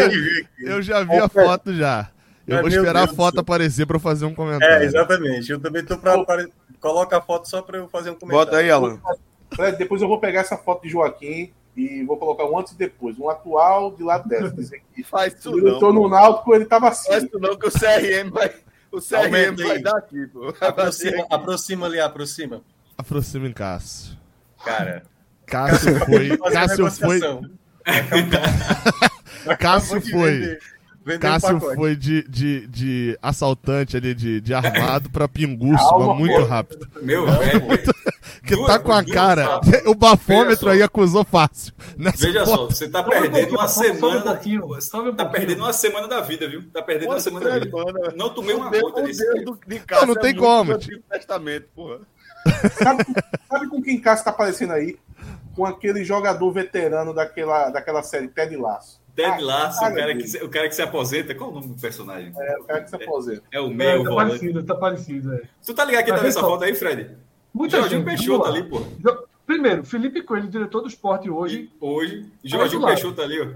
Eu, 0.60 0.76
eu 0.76 0.82
já 0.82 1.04
vi 1.04 1.18
a 1.18 1.28
foto 1.28 1.74
já. 1.74 2.10
Eu 2.48 2.60
vou 2.60 2.68
esperar 2.68 3.04
a 3.04 3.08
foto 3.08 3.40
aparecer 3.40 3.86
para 3.86 4.00
fazer 4.00 4.26
um 4.26 4.34
comentário. 4.34 4.84
É, 4.84 4.86
exatamente. 4.86 5.52
Eu 5.52 5.60
também 5.60 5.84
tô 5.84 5.98
para 5.98 6.48
Coloca 6.84 7.17
a 7.17 7.22
foto 7.22 7.48
só 7.48 7.62
para 7.62 7.78
eu 7.78 7.88
fazer 7.88 8.10
um 8.10 8.15
comentário. 8.15 8.46
Bota 8.46 8.58
aí, 8.58 8.69
Alan. 8.69 9.00
Fred, 9.56 9.78
depois 9.78 10.02
eu 10.02 10.08
vou 10.10 10.19
pegar 10.19 10.41
essa 10.41 10.58
foto 10.58 10.84
de 10.84 10.89
Joaquim 10.89 11.50
e 11.78 12.04
vou 12.04 12.17
colocar 12.17 12.43
um 12.43 12.60
antes 12.60 12.74
e 12.74 12.78
depois. 12.78 13.17
Um 13.17 13.30
atual 13.30 13.91
de 13.91 14.04
lado 14.04 14.28
dessa. 14.28 14.54
Faz 15.10 15.34
não. 15.46 15.58
Eu 15.60 15.80
tô 15.80 15.93
no 15.93 16.10
Náutico, 16.10 16.54
ele 16.54 16.65
tava 16.65 16.89
assim. 16.89 17.10
Faz 17.10 17.24
isso 17.24 17.39
não, 17.39 17.56
que 17.56 17.65
o 17.65 17.72
CRM 17.72 18.30
vai. 18.30 18.54
O 18.91 19.00
CRM 19.00 19.56
vai 19.65 19.80
dar 19.80 19.96
aqui, 19.96 20.28
pô. 20.28 20.54
Aproxima, 20.60 21.26
aproxima 21.30 21.86
ali, 21.86 22.02
aproxima. 22.02 22.62
Aproxima 22.98 23.48
em 23.48 23.54
Cássio. 23.54 24.17
Cara. 24.65 25.04
Cássio 25.46 26.06
foi. 26.06 26.38
Cássio 26.38 26.91
foi. 26.91 27.19
Cássio 29.58 30.02
foi. 30.02 30.60
Cássio 31.20 31.58
um 31.58 31.60
foi 31.60 31.95
de, 31.95 32.24
de, 32.30 32.68
de 32.68 33.20
assaltante 33.22 33.97
ali, 33.97 34.16
de, 34.16 34.39
de 34.39 34.54
armado 34.54 35.10
pra 35.10 35.28
pinguço, 35.28 35.99
muito 36.16 36.39
pô. 36.39 36.45
rápido. 36.45 36.88
Meu 37.01 37.26
velho. 37.26 37.62
que 38.45 38.56
duas, 38.56 38.68
tá 38.68 38.80
com 38.80 38.91
a 38.91 39.04
cara. 39.04 39.60
O 39.86 39.93
bafômetro 39.93 40.70
aí 40.70 40.82
acusou 40.82 41.26
fácil. 41.26 41.74
Veja 42.18 42.45
só, 42.45 42.66
você 42.68 42.88
tá 42.88 43.04
perdendo 43.04 43.51
uma 43.51 43.68
semana. 43.68 44.18
Um 44.18 44.22
tá 45.16 45.26
perdendo 45.26 45.60
uma 45.60 45.74
semana 45.74 46.08
da 46.08 46.22
vida, 46.22 46.47
viu? 46.47 46.64
Tá 46.72 46.82
perdendo 46.82 47.10
uma 47.10 47.20
semana 47.20 47.49
da 47.49 47.60
vida. 47.60 47.78
Não 48.16 48.30
tomei 48.30 48.56
uma 48.56 48.72
conta 48.72 49.04
disso. 49.04 49.24
Não, 49.91 50.08
não 50.08 50.16
tem 50.16 50.36
como. 50.36 50.78
Testamento, 50.78 51.68
porra. 51.76 51.99
Sabe, 52.82 53.06
sabe 53.49 53.70
com 53.70 53.82
quem 53.82 53.99
Cássio 53.99 54.26
tá 54.26 54.32
aparecendo 54.32 54.74
aí? 54.74 54.97
Com 55.56 55.66
aquele 55.66 56.04
jogador 56.04 56.51
veterano 56.51 57.14
daquela, 57.14 57.70
daquela 57.70 58.04
série 58.04 58.28
Ted 58.28 58.56
Laço. 58.56 59.03
Ted 59.16 59.30
ah, 59.30 59.45
Lasso, 59.45 59.86
o, 59.86 59.93
cara 59.93 60.16
que, 60.16 60.38
o 60.43 60.49
cara 60.49 60.70
que 60.70 60.76
se 60.76 60.82
aposenta. 60.82 61.36
Qual 61.36 61.51
o 61.51 61.53
nome 61.53 61.68
do 61.68 61.80
personagem? 61.80 62.34
É, 62.36 62.57
o 62.57 62.64
cara 62.64 62.82
que 62.82 62.89
se 62.89 62.95
aposenta. 62.95 63.43
É, 63.51 63.57
é 63.57 63.61
o 63.61 63.70
meio 63.70 63.89
é, 63.89 64.03
tá 64.03 64.09
volante. 64.09 64.30
parecido, 64.30 64.64
tá 64.64 64.76
parecido. 64.76 65.34
É. 65.34 65.41
Tu 65.66 65.74
tá 65.74 65.86
ligado 65.86 66.05
quem 66.05 66.16
tá 66.16 66.24
nessa 66.24 66.41
foto 66.41 66.64
aí, 66.64 66.74
Fred? 66.74 67.16
Muita 67.53 67.78
Jorginho 67.78 68.01
gente, 68.01 68.09
Peixoto 68.09 68.45
ali, 68.45 68.64
pô. 68.64 68.82
Primeiro, 69.45 69.86
Felipe 69.86 70.24
Coelho, 70.24 70.47
diretor 70.47 70.82
do 70.82 70.88
esporte 70.88 71.30
hoje. 71.30 71.70
E 71.72 71.78
hoje. 71.80 72.26
Jorginho 72.43 72.86
Peixoto 72.86 73.22
ali, 73.22 73.39
ó. 73.39 73.47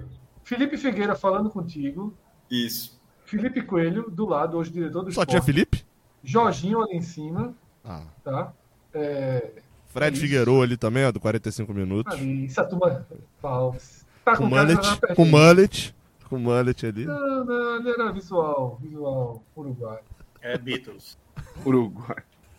Felipe 0.43 0.78
Figueira 0.78 1.16
falando 1.16 1.49
contigo. 1.49 2.14
Isso. 2.49 2.99
Felipe 3.26 3.62
Coelho, 3.62 4.10
do 4.10 4.26
lado, 4.26 4.58
hoje 4.58 4.72
diretor 4.72 5.03
do 5.03 5.12
Só 5.12 5.22
esporte. 5.22 5.30
tinha 5.30 5.41
Felipe? 5.41 5.84
Jorginho 6.24 6.82
ali 6.82 6.95
em 6.97 7.01
cima. 7.01 7.53
Ah. 7.84 8.03
Tá? 8.24 8.53
É, 8.93 9.51
Fred. 9.88 10.20
Figueiredo 10.20 10.62
ali 10.62 10.78
também, 10.78 11.05
ó, 11.05 11.12
do 11.12 11.20
45 11.20 11.74
minutos. 11.74 12.14
ali, 12.14 12.45
essa 12.45 12.64
turma. 12.64 13.05
Falso. 13.41 13.97
Tá 14.28 14.36
Com 14.36 14.50
cara 14.50 14.66
mullet, 14.66 15.16
com 15.16 15.26
mullet, 15.26 15.96
com 16.30 16.38
mullet 16.38 16.86
ali. 16.86 17.06
Não, 17.06 17.46
não, 17.46 17.80
ele 17.80 17.92
era 17.92 18.12
visual. 18.12 18.78
Visual 18.82 19.42
Uruguai. 19.56 20.00
É 20.42 20.58
Beatles. 20.58 21.18
Uruguai. 21.66 22.18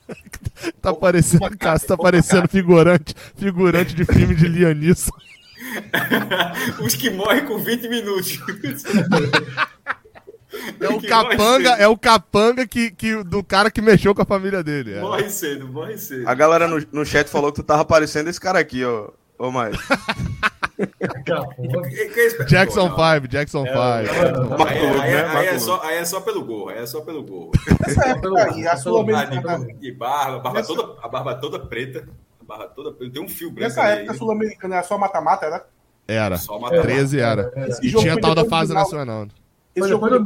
Tá 0.80 0.94
parecendo, 0.94 1.56
Cássio, 1.58 1.88
tá 1.88 1.96
parecendo 1.96 2.48
figurante, 2.48 3.14
figurante 3.36 3.94
de 3.94 4.06
filme 4.06 4.34
de 4.34 4.48
Lianisson. 4.48 5.12
Os 6.82 6.94
que 6.94 7.10
morrem 7.10 7.44
com 7.44 7.58
20 7.58 7.88
minutos. 7.90 8.38
É 10.80 10.88
o 10.88 11.02
capanga, 11.02 11.70
é 11.72 11.86
o 11.86 11.98
capanga 11.98 12.66
que, 12.66 12.90
que, 12.90 13.22
do 13.22 13.44
cara 13.44 13.70
que 13.70 13.82
mexeu 13.82 14.14
com 14.14 14.22
a 14.22 14.24
família 14.24 14.62
dele. 14.62 14.94
é. 14.94 15.00
Morre 15.02 15.28
cedo, 15.28 15.68
morre 15.68 15.98
cedo. 15.98 16.26
A 16.26 16.34
galera 16.34 16.66
no, 16.66 16.82
no 16.90 17.04
chat 17.04 17.28
falou 17.28 17.52
que 17.52 17.60
tu 17.60 17.62
tava 17.62 17.84
parecendo 17.84 18.30
esse 18.30 18.40
cara 18.40 18.58
aqui, 18.58 18.82
ó. 18.82 19.10
Ô, 19.38 19.50
mais. 19.50 19.76
É 20.78 22.44
Jackson 22.44 22.88
Pô, 22.88 22.96
não. 23.02 23.14
5, 23.14 23.28
Jackson 23.28 23.64
5. 23.66 23.78
Aí, 23.78 24.06
Marco, 24.06 24.64
aí- 24.64 25.10
né? 25.12 25.46
é 25.46 25.58
só, 25.58 25.82
aí 25.82 25.96
é 25.96 26.04
só 26.04 26.20
pelo 26.20 26.44
gol, 26.44 26.68
aí 26.68 26.78
é 26.78 26.86
só 26.86 27.00
pelo 27.00 27.22
gol. 27.24 27.50
Essa 27.84 28.10
época 28.10 28.44
aí, 28.52 28.64
a 28.66 28.76
Sul-Americana. 28.76 29.66
de, 29.66 29.72
de 29.74 29.92
barba, 29.92 30.36
a 30.36 30.38
barba 30.38 30.58
Nessa- 30.60 30.74
toda, 30.74 30.96
a 31.02 31.08
barba 31.08 31.34
toda 31.34 31.58
preta. 31.58 32.08
A 32.40 32.44
barba 32.44 32.66
toda 32.68 32.92
preta. 32.92 33.12
Tem 33.12 33.20
um 33.22 33.28
fio 33.28 33.50
branco 33.50 33.68
Nessa 33.68 33.88
época, 33.88 34.12
a 34.12 34.14
Sul-Americana 34.14 34.74
era 34.76 34.84
só 34.84 34.96
mata-mata, 34.96 35.46
era? 35.46 35.66
Era. 36.06 36.36
Só 36.38 36.58
matar. 36.60 36.82
13 36.82 37.18
era. 37.20 37.52
É, 37.56 37.68
E 37.84 37.92
tinha 37.92 38.20
tal 38.20 38.34
da 38.36 38.44
fase 38.44 38.72
nacional. 38.72 39.24
Esse 39.74 39.80
Foi 39.80 39.88
jogo 39.88 40.08
foi. 40.08 40.24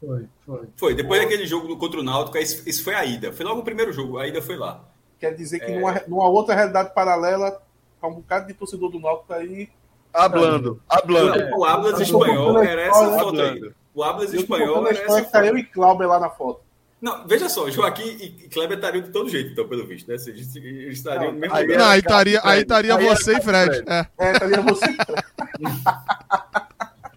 Foi, 0.00 0.26
foi. 0.46 0.68
Foi, 0.76 0.94
depois 0.94 1.20
daquele 1.22 1.46
jogo 1.46 1.76
contra 1.76 2.00
o 2.00 2.02
Náutico, 2.02 2.36
esse, 2.38 2.68
esse 2.68 2.82
foi 2.82 2.94
a 2.94 3.04
ida. 3.04 3.32
Foi 3.32 3.44
logo 3.46 3.60
o 3.60 3.64
primeiro 3.64 3.92
jogo, 3.92 4.18
a 4.18 4.26
ida 4.26 4.42
foi 4.42 4.56
lá. 4.56 4.82
Quer 5.18 5.34
dizer 5.34 5.58
É. 5.62 5.66
que 5.66 5.72
numa, 5.76 5.92
numa 6.08 6.28
outra 6.28 6.54
realidade 6.56 6.92
paralela, 6.94 7.60
tá 8.00 8.08
um 8.08 8.14
bocado 8.14 8.46
de 8.46 8.54
torcedor 8.54 8.90
do 8.90 9.00
Náutico 9.00 9.32
aí. 9.32 9.68
Hablando, 10.12 10.82
hablando. 10.88 11.56
O 11.56 11.64
Ablas 11.64 12.00
espanhol 12.00 12.58
a 12.58 12.64
era 12.64 12.82
essa 12.82 13.18
foto 13.18 13.40
aí. 13.40 13.72
O 13.94 14.02
Ablas 14.02 14.34
espanhol 14.34 14.86
era 14.86 14.98
história 14.98 15.22
essa 15.22 15.30
tá 15.30 15.38
foto. 15.38 15.48
eu 15.48 15.58
e 15.58 15.64
Clauber 15.64 16.08
lá 16.08 16.18
na 16.18 16.30
foto. 16.30 16.60
Não, 17.00 17.26
veja 17.26 17.48
só, 17.48 17.70
Joaquim 17.70 18.02
e 18.02 18.48
Kleber 18.48 18.76
estariam 18.76 19.02
de 19.02 19.10
todo 19.10 19.30
jeito, 19.30 19.52
então, 19.52 19.66
pelo 19.66 19.86
visto, 19.86 20.06
né? 20.08 20.16
Eles 20.26 20.54
estariam 20.92 21.32
no 21.32 21.38
mesmo 21.38 21.56
aí. 21.56 21.66
Não, 21.66 21.86
aí 21.86 22.00
estaria, 22.00 22.38
aí 22.38 22.42
Fred. 22.42 22.62
estaria 22.62 22.96
você 22.98 23.32
e 23.38 23.40
Fred. 23.40 23.76
Fred. 23.76 23.84
É. 24.18 24.28
É, 24.28 24.38
tá 24.38 24.46
vendo 24.46 24.62
você? 24.64 24.86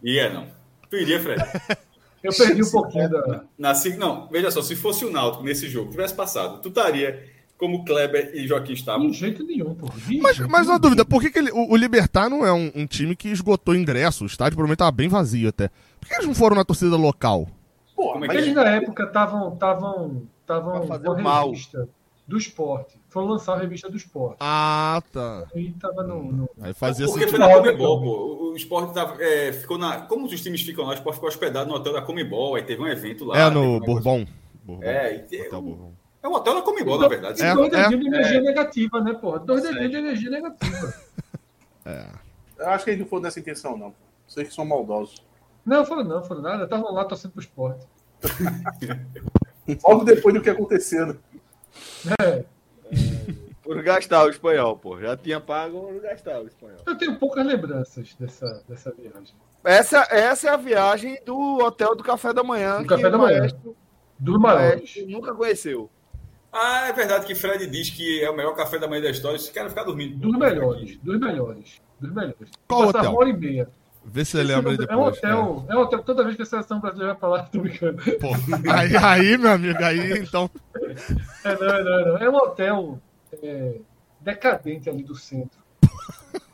Ia, 0.02 0.30
não. 0.34 0.48
Tu 0.90 0.98
iria, 0.98 1.20
Fred? 1.20 1.44
Eu 2.24 2.32
perdi 2.34 2.64
um 2.64 2.72
pouquinho 2.72 3.10
da. 3.10 3.44
Na, 3.58 3.74
não, 3.98 4.30
veja 4.30 4.50
só, 4.50 4.62
se 4.62 4.78
fosse 4.78 5.04
o 5.04 5.12
Náutico 5.12 5.44
nesse 5.44 5.68
jogo, 5.68 5.92
tivesse 5.92 6.14
passado, 6.14 6.62
tu 6.62 6.70
estaria 6.70 7.33
como 7.66 7.86
Kleber 7.86 8.32
e 8.34 8.46
Joaquim 8.48 8.74
estavam. 8.74 9.10
De 9.10 9.18
jeito 9.18 9.44
nenhum, 9.44 9.74
pô. 9.74 9.88
De 9.90 10.18
Mas, 10.20 10.36
jeito 10.36 10.52
mas 10.52 10.68
uma 10.68 10.78
dúvida, 10.78 11.06
por 11.06 11.22
que, 11.22 11.30
que 11.32 11.40
ele- 11.40 11.52
o, 11.52 11.72
o 11.72 11.76
Libertar 11.78 12.30
não 12.30 12.46
é 12.46 12.52
um, 12.52 12.72
um 12.76 12.86
time 12.86 13.16
que 13.16 13.30
esgotou 13.30 13.74
ingresso? 13.76 14.24
O 14.24 14.28
estádio 14.28 14.56
provavelmente 14.58 14.80
tava 14.80 14.92
bem 14.92 15.08
vazio 15.08 15.50
até. 15.50 15.70
Por 16.00 16.08
que 16.10 16.14
eles 16.16 16.28
não 16.28 16.36
foram 16.36 16.56
na 16.58 16.66
torcida 16.66 16.96
local? 16.98 17.48
Pô, 17.96 18.16
é 18.16 18.20
mas 18.28 18.38
Eles 18.38 18.54
na 18.54 18.68
época 18.70 19.04
estavam 19.04 19.54
estavam 19.54 20.24
estavam 20.42 20.82
o 20.82 21.24
mal. 21.24 21.48
revista 21.52 21.88
do 22.28 22.38
esporte. 22.38 23.00
Foram 23.10 23.28
lançar 23.28 23.54
a 23.54 23.60
revista 23.62 23.90
do 23.90 23.96
esporte. 23.96 24.38
Ah, 24.40 25.02
tá. 25.12 25.46
E 25.56 25.72
tava 25.74 26.04
no. 26.04 26.32
no- 26.32 26.50
Aí 26.62 26.74
fazia 26.74 27.06
Porque 27.06 27.22
sentido. 27.22 27.38
foi 27.38 27.48
na 27.48 27.54
Comebol, 27.56 28.02
pô. 28.02 28.10
O, 28.10 28.52
o 28.52 28.56
esporte 28.56 28.94
tava, 28.94 29.22
é, 29.24 29.54
ficou 29.54 29.78
na. 29.78 30.02
Como 30.02 30.26
os 30.26 30.42
times 30.42 30.62
ficam 30.62 30.84
lá, 30.84 30.92
o 30.92 30.94
esporte 30.96 31.16
ficou 31.16 31.30
hospedado 31.30 31.70
no 31.70 31.76
hotel 31.76 31.94
da 31.94 32.02
Comebol, 32.02 32.56
aí 32.56 32.64
teve 32.64 32.82
um 32.82 32.88
evento 32.88 33.24
lá. 33.26 33.38
É 33.40 33.50
no 33.50 33.80
Bourbon. 33.80 34.26
Bourbon. 34.66 34.84
É, 34.84 35.16
e 35.16 35.20
te- 35.20 35.42
Hotel 35.48 35.62
Bourbon. 35.62 35.94
É 36.24 36.28
o 36.28 36.32
hotel 36.32 36.56
da 36.56 36.62
Comebol, 36.62 36.98
na 36.98 37.08
verdade. 37.10 37.44
É, 37.44 37.54
dois 37.54 37.74
é. 37.74 37.84
dedinhos 37.84 38.02
de 38.02 38.08
energia 38.08 38.42
negativa, 38.42 39.02
né, 39.02 39.14
porra? 39.14 39.40
Dois 39.40 39.62
dedinhos 39.62 39.92
de 39.92 39.98
energia 39.98 40.30
negativa. 40.30 40.94
eu 42.58 42.70
acho 42.70 42.86
que 42.86 42.92
eles 42.92 43.02
não 43.02 43.08
foram 43.08 43.24
nessa 43.24 43.40
intenção, 43.42 43.78
não. 43.78 43.94
Vocês 44.26 44.48
que 44.48 44.54
são 44.54 44.66
maldosos. 44.66 45.22
Não, 45.66 45.86
foram 45.86 46.04
não, 46.06 46.24
foram 46.24 46.42
nada. 46.42 46.64
Estavam 46.64 46.94
lá 46.94 47.04
torcendo 47.04 47.32
pro 47.32 47.42
esporte. 47.42 47.86
Logo 49.84 50.06
depois 50.06 50.34
do 50.34 50.42
que 50.42 50.50
aconteceu, 50.50 51.08
né? 51.08 51.16
É, 52.22 52.46
Por 53.62 53.82
gastar 53.82 54.26
o 54.26 54.30
espanhol, 54.30 54.78
pô. 54.78 55.00
Já 55.00 55.18
tinha 55.18 55.40
pago 55.40 55.88
por 55.88 56.02
gastar 56.02 56.40
o 56.40 56.48
espanhol. 56.48 56.80
eu 56.86 56.98
tenho 56.98 57.18
poucas 57.18 57.46
lembranças 57.46 58.14
dessa, 58.20 58.64
dessa 58.68 58.92
viagem. 58.92 59.36
Essa, 59.64 60.08
essa 60.10 60.48
é 60.50 60.52
a 60.52 60.58
viagem 60.58 61.18
do 61.26 61.58
hotel 61.64 61.96
do 61.96 62.04
café 62.04 62.34
da 62.34 62.44
manhã. 62.44 62.82
Do 62.82 62.88
café 62.88 63.10
da 63.10 63.18
manhã. 63.18 63.40
Maestro, 63.40 63.76
Dos 64.20 64.36
o 64.36 64.40
maiores. 64.40 64.76
Maestro 64.76 65.08
nunca 65.08 65.34
conheceu. 65.34 65.90
Ah, 66.54 66.88
é 66.88 66.94
verdade 66.94 67.26
que 67.26 67.34
Fred 67.34 67.66
diz 67.68 67.90
que 67.90 68.24
é 68.24 68.30
o 68.30 68.36
melhor 68.36 68.56
café 68.56 68.78
da 68.78 68.88
manhã 68.88 69.02
da 69.02 69.10
história. 69.10 69.36
Esse 69.38 69.52
cara 69.52 69.70
ficar 69.70 69.84
dormindo. 69.84 70.16
Dos 70.18 70.38
melhores. 70.38 70.98
Dos 70.98 71.20
melhores. 71.20 71.82
Dos 72.00 72.14
melhores. 72.14 72.50
Qual 72.68 72.82
Passava 72.82 73.00
hotel? 73.00 73.12
uma 73.12 73.20
hora 73.20 73.30
e 73.30 73.34
meia. 73.38 73.70
Vê 74.06 74.26
se 74.26 74.32
você 74.32 74.44
lembra 74.44 74.72
aí 74.72 74.76
é 74.76 74.78
um 74.78 74.86
depois. 74.86 75.18
hotel. 75.18 75.66
É 75.70 75.76
um 75.76 75.80
hotel. 75.80 76.04
Toda 76.04 76.24
vez 76.24 76.36
que 76.36 76.42
a 76.44 76.46
seleção 76.46 76.80
brasileira 76.80 77.14
vai 77.14 77.20
falar, 77.20 77.44
tô 77.50 77.60
brincando. 77.60 78.02
É. 78.08 78.12
Pô, 78.12 78.28
aí, 78.72 78.96
aí, 78.98 79.38
meu 79.38 79.52
amigo, 79.52 79.84
aí 79.84 80.20
então. 80.20 80.50
É, 81.44 81.56
não, 81.58 81.70
é, 81.70 81.84
não, 81.84 81.94
é, 81.94 82.06
não. 82.06 82.18
É 82.18 82.30
um 82.30 82.36
hotel 82.36 83.02
é, 83.42 83.76
decadente 84.20 84.90
ali 84.90 85.04
do 85.04 85.16
centro. 85.16 85.64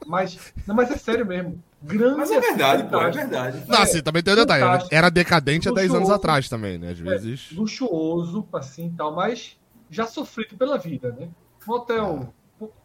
Mas, 0.06 0.54
não, 0.66 0.76
mas 0.76 0.90
é 0.92 0.98
sério 0.98 1.26
mesmo. 1.26 1.62
Grande 1.82 2.18
Mas 2.18 2.32
é 2.32 2.40
verdade, 2.40 2.84
pô, 2.90 3.00
é 3.00 3.12
verdade. 3.12 3.64
Não, 3.68 3.82
assim, 3.82 4.02
também 4.02 4.22
tem 4.24 4.34
um 4.34 4.38
detalhe. 4.38 4.86
Era 4.92 5.10
decadente 5.10 5.70
há 5.70 5.72
10 5.72 5.92
anos 5.92 6.00
Luxuoso. 6.02 6.14
atrás 6.16 6.50
também, 6.50 6.78
né? 6.78 6.92
Às 6.92 7.00
vezes. 7.00 7.52
luxuoso, 7.52 8.46
assim 8.54 8.88
e 8.88 8.92
tal, 8.92 9.16
mas 9.16 9.56
já 9.90 10.06
sofrido 10.06 10.58
pela 10.58 10.78
vida, 10.78 11.12
né? 11.12 11.30
Um 11.68 11.72
hotel 11.72 12.34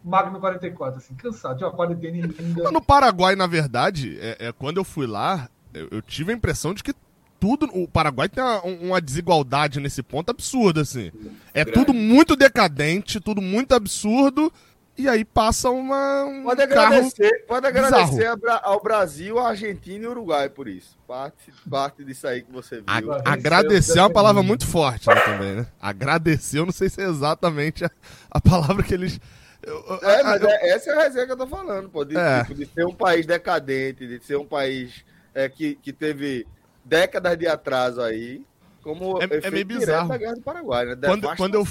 Magno 0.05 0.39
44, 0.39 0.99
assim, 0.99 1.15
cansado, 1.15 1.59
de 1.59 1.65
uma 1.65 1.73
quarentena 1.73 2.27
linda. 2.27 2.71
No 2.71 2.81
Paraguai, 2.81 3.35
na 3.35 3.47
verdade, 3.47 4.19
é, 4.21 4.49
é, 4.49 4.53
quando 4.53 4.77
eu 4.77 4.85
fui 4.85 5.07
lá, 5.07 5.49
eu, 5.73 5.89
eu 5.91 6.03
tive 6.03 6.33
a 6.33 6.35
impressão 6.35 6.73
de 6.73 6.83
que 6.83 6.95
tudo. 7.41 7.69
O 7.73 7.89
Paraguai 7.89 8.29
tem 8.29 8.43
uma, 8.43 8.63
uma 8.63 9.01
desigualdade 9.01 9.81
nesse 9.81 10.03
ponto 10.03 10.31
absurda, 10.31 10.81
assim. 10.81 11.11
É 11.53 11.65
Grande. 11.65 11.73
tudo 11.73 11.93
muito 11.95 12.37
decadente, 12.37 13.21
tudo 13.21 13.43
muito 13.43 13.75
absurdo. 13.75 14.53
E 14.97 15.09
aí 15.09 15.25
passa 15.25 15.71
uma. 15.71 16.25
Um 16.25 16.45
Pode 16.45 16.67
carro... 16.69 16.87
agradecer, 16.95 17.45
pode 17.49 17.67
agradecer 17.67 18.29
ao 18.63 18.81
Brasil, 18.81 19.39
à 19.41 19.49
Argentina 19.49 20.05
e 20.05 20.07
Uruguai 20.07 20.49
por 20.49 20.69
isso. 20.69 20.97
Parte, 21.07 21.53
parte 21.69 22.05
disso 22.05 22.29
aí 22.29 22.43
que 22.43 22.53
você 22.53 22.77
viu. 22.77 23.13
A- 23.13 23.23
agradecer 23.33 23.99
é 23.99 24.03
uma 24.03 24.11
palavra 24.13 24.41
muito 24.43 24.65
forte 24.67 25.09
né, 25.09 25.15
também, 25.17 25.57
né? 25.57 25.67
Agradecer, 25.83 26.61
eu 26.61 26.67
não 26.67 26.73
sei 26.73 26.89
se 26.89 27.01
é 27.03 27.07
exatamente 27.09 27.85
a, 27.85 27.91
a 28.31 28.41
palavra 28.41 28.85
que 28.85 28.95
eles. 28.95 29.19
eu- 29.65 29.85
eu- 30.01 30.09
É, 30.09 30.23
mas 30.23 30.41
eu- 30.43 30.49
é- 30.49 30.69
essa 30.71 30.91
é 30.91 30.95
a 30.97 31.03
resenha 31.03 31.27
que 31.27 31.33
eu 31.33 31.37
tô 31.39 31.47
falando, 31.49 31.89
pô. 31.89 32.05
De, 32.05 32.17
É. 32.17 32.43
tipo, 32.45 32.55
de 32.55 32.67
ser 32.67 32.87
um 32.87 32.95
país 32.95 33.27
decadente, 33.27 34.07
de 34.07 34.25
ser 34.25 34.37
um 34.37 34.47
país 34.47 35.05
é, 35.35 35.49
que, 35.49 35.75
que 35.75 35.93
teve 35.93 36.47
décadas 36.85 37.37
de 37.37 37.49
atraso 37.49 38.01
aí, 38.01 38.47
como 38.81 39.21
É- 39.21 39.25
é 39.25 39.51
meio 39.51 39.65
direto 39.65 39.67
bizarro. 39.67 40.09
da 40.09 40.17
Guerra 40.19 40.35
do 40.37 40.43
Paraguai, 40.43 40.87
né? 40.87 40.97
Quando, 41.05 41.37
quando, 41.37 41.55
eu, 41.57 41.67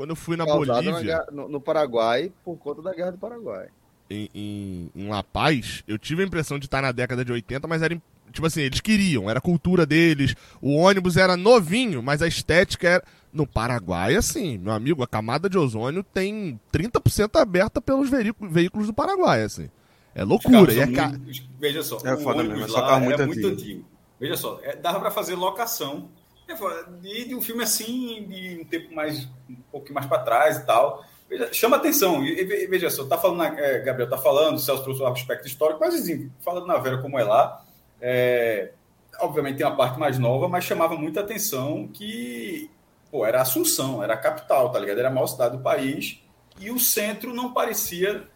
quando 0.00 0.10
eu 0.10 0.16
fui 0.16 0.34
na 0.36 0.46
na 0.46 0.54
Bolívia. 0.54 1.00
guerra- 1.02 1.26
no, 1.30 1.48
no 1.48 1.60
Paraguai 1.60 2.32
por 2.44 2.56
conta 2.56 2.80
da 2.80 2.94
Guerra 2.94 3.12
do 3.12 3.18
Paraguai. 3.18 3.68
em, 4.08 4.28
em, 4.34 4.90
em 4.96 5.08
La 5.08 5.22
Paz, 5.22 5.84
eu 5.86 5.98
tive 5.98 6.22
a 6.22 6.26
impressão 6.26 6.58
de 6.58 6.64
estar 6.66 6.80
na 6.82 6.90
década 6.90 7.24
de 7.24 7.30
80, 7.32 7.68
mas 7.68 7.82
era. 7.82 8.00
Tipo 8.32 8.46
assim, 8.46 8.60
eles 8.62 8.80
queriam, 8.80 9.28
era 9.28 9.38
a 9.40 9.42
cultura 9.42 9.84
deles. 9.84 10.34
O 10.62 10.76
ônibus 10.76 11.16
era 11.16 11.36
novinho, 11.36 12.02
mas 12.02 12.22
a 12.22 12.26
estética 12.28 12.88
era. 12.88 13.04
No 13.32 13.46
Paraguai, 13.46 14.16
assim, 14.16 14.58
meu 14.58 14.72
amigo, 14.72 15.02
a 15.04 15.06
camada 15.06 15.48
de 15.48 15.56
ozônio 15.56 16.02
tem 16.02 16.58
30% 16.72 17.38
aberta 17.40 17.80
pelos 17.80 18.08
veículos, 18.10 18.52
veículos 18.52 18.86
do 18.88 18.94
Paraguai, 18.94 19.42
assim. 19.44 19.68
É 20.14 20.24
loucura. 20.24 20.72
E 20.72 20.80
é 20.80 20.86
ca... 20.92 21.08
muito- 21.10 21.48
Veja 21.60 21.82
só, 21.84 21.98
É 22.04 22.14
o 22.14 22.18
foda 22.18 22.40
ônibus 22.40 22.58
mesmo, 22.58 22.64
é 22.64 22.68
só 22.76 22.80
lá 22.80 22.96
era 22.96 23.00
muito 23.00 23.20
antigo. 23.22 23.48
antigo. 23.48 23.84
Veja 24.18 24.36
só, 24.36 24.58
é, 24.64 24.74
dava 24.74 24.98
para 24.98 25.10
fazer 25.12 25.34
locação 25.36 26.08
é, 26.52 26.56
foda, 26.56 26.84
de, 27.00 27.24
de 27.26 27.34
um 27.34 27.40
filme 27.42 27.62
assim, 27.62 28.26
de 28.28 28.60
um 28.62 28.64
tempo 28.64 28.94
mais, 28.94 29.24
um 29.48 29.56
pouquinho 29.70 29.94
mais 29.94 30.06
para 30.06 30.22
trás 30.22 30.56
e 30.58 30.66
tal. 30.66 31.04
Veja, 31.28 31.52
chama 31.52 31.76
atenção. 31.76 32.24
E, 32.24 32.40
e 32.40 32.44
ve- 32.44 32.66
veja 32.66 32.90
só, 32.90 33.04
tá 33.06 33.16
falando, 33.16 33.38
na- 33.38 33.58
é, 33.60 33.78
Gabriel 33.80 34.10
tá 34.10 34.18
falando, 34.18 34.56
o 34.56 34.58
Celso 34.58 34.82
trouxe 34.82 35.00
o 35.02 35.06
aspecto 35.06 35.46
histórico, 35.46 35.80
mas 35.80 35.94
assim, 35.94 36.30
falando 36.40 36.66
na 36.66 36.76
Vera 36.78 36.98
como 36.98 37.18
é 37.18 37.24
lá, 37.24 37.64
é, 38.00 38.72
obviamente 39.20 39.58
tem 39.58 39.66
uma 39.66 39.76
parte 39.76 39.98
mais 39.98 40.18
nova, 40.18 40.48
mas 40.48 40.64
chamava 40.64 40.96
muita 40.96 41.20
atenção 41.20 41.88
que 41.92 42.70
pô, 43.10 43.24
era 43.26 43.42
Assunção, 43.42 44.02
era 44.02 44.14
a 44.14 44.16
capital, 44.16 44.70
tá 44.70 44.78
ligado? 44.78 44.98
Era 44.98 45.08
a 45.08 45.12
maior 45.12 45.26
cidade 45.26 45.56
do 45.56 45.62
país 45.62 46.20
e 46.58 46.70
o 46.70 46.78
centro 46.78 47.32
não 47.34 47.52
parecia 47.52 48.26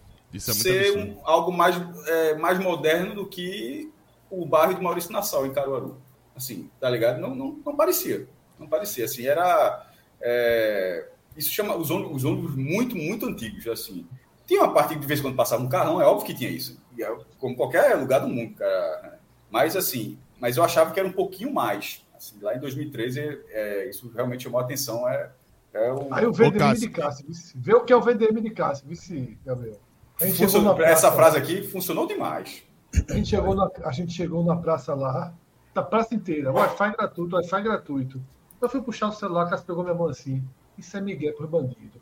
é 0.50 0.52
ser 0.52 0.90
um- 0.98 1.20
algo 1.24 1.52
mais, 1.52 1.76
é, 2.06 2.34
mais 2.34 2.58
moderno 2.58 3.14
do 3.14 3.26
que 3.26 3.90
o 4.30 4.44
bairro 4.44 4.74
de 4.74 4.82
Maurício 4.82 5.12
Nassau, 5.12 5.46
em 5.46 5.52
Caruaru. 5.52 6.00
Assim, 6.36 6.70
tá 6.80 6.90
ligado? 6.90 7.20
Não, 7.20 7.34
não, 7.34 7.60
não 7.64 7.76
parecia. 7.76 8.28
Não 8.58 8.66
parecia. 8.66 9.04
Assim, 9.04 9.26
era. 9.26 9.86
é, 10.20 11.08
isso 11.36 11.50
chama 11.50 11.76
os 11.76 11.90
ônibus, 11.90 12.16
os 12.16 12.24
ônibus 12.24 12.54
muito, 12.54 12.96
muito 12.96 13.26
antigos, 13.26 13.66
assim. 13.66 14.06
Tinha 14.46 14.62
uma 14.62 14.72
parte 14.72 14.94
que 14.94 15.00
de 15.00 15.06
vez 15.06 15.20
em 15.20 15.22
quando 15.22 15.36
passava 15.36 15.62
um 15.62 15.68
carrão, 15.68 16.00
é 16.00 16.06
óbvio 16.06 16.26
que 16.26 16.34
tinha 16.34 16.50
isso. 16.50 16.80
É 16.98 17.12
como 17.38 17.56
qualquer 17.56 17.94
lugar 17.96 18.20
do 18.20 18.28
mundo, 18.28 18.54
cara. 18.54 19.18
Mas 19.50 19.76
assim, 19.76 20.18
mas 20.38 20.56
eu 20.56 20.64
achava 20.64 20.92
que 20.92 21.00
era 21.00 21.08
um 21.08 21.12
pouquinho 21.12 21.52
mais. 21.52 22.04
Assim, 22.14 22.36
lá 22.40 22.54
em 22.54 22.60
2013, 22.60 23.20
é, 23.48 23.88
isso 23.88 24.10
realmente 24.14 24.44
chamou 24.44 24.60
a 24.60 24.64
atenção. 24.64 25.08
É, 25.08 25.30
é 25.72 25.92
o... 25.92 26.12
Aí 26.12 26.26
o 26.26 26.32
VDM 26.32 26.74
de 26.74 26.88
Cássio, 26.88 27.26
vê 27.56 27.74
o 27.74 27.84
que 27.84 27.92
é 27.92 27.96
o 27.96 28.00
VDM 28.00 28.40
de 28.40 28.50
Cássio, 28.50 28.86
vice, 28.86 29.38
Gabriel. 29.44 29.80
Funcionou, 30.16 30.80
essa 30.82 31.10
frase 31.10 31.36
aqui 31.36 31.62
funcionou 31.62 32.06
demais. 32.06 32.62
A 33.10 33.14
gente 33.14 33.30
chegou 33.30 33.54
na, 33.56 33.68
a 33.84 33.90
gente 33.90 34.12
chegou 34.12 34.44
na 34.44 34.54
praça 34.54 34.94
lá, 34.94 35.34
da 35.74 35.82
praça 35.82 36.14
inteira, 36.14 36.52
Wi-Fi 36.52 36.92
gratuito, 36.92 37.36
Wi-Fi 37.36 37.62
gratuito. 37.62 38.20
Eu 38.62 38.68
fui 38.68 38.80
puxar 38.80 39.08
o 39.08 39.12
celular, 39.12 39.50
Cássio 39.50 39.66
pegou 39.66 39.82
minha 39.82 39.94
mão 39.94 40.08
assim. 40.08 40.42
Isso 40.78 40.96
é 40.96 41.00
Miguel 41.00 41.34
por 41.34 41.46
bandido. 41.46 42.00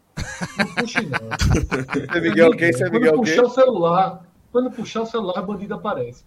Não 0.58 0.74
puxe, 0.74 0.98
não. 1.00 2.02
Isso 2.02 2.16
é 2.16 2.20
Miguel 2.20 2.50
o 2.50 2.56
quê? 2.56 2.70
Isso 2.70 2.84
é 2.84 2.90
Miguel 2.90 3.14
o 3.14 3.22
quê? 3.22 3.30
Puxar 3.30 3.42
o 3.42 3.50
celular, 3.50 4.24
quando 4.50 4.70
puxar 4.70 5.02
o 5.02 5.06
celular, 5.06 5.42
bandido 5.42 5.74
aparece. 5.74 6.24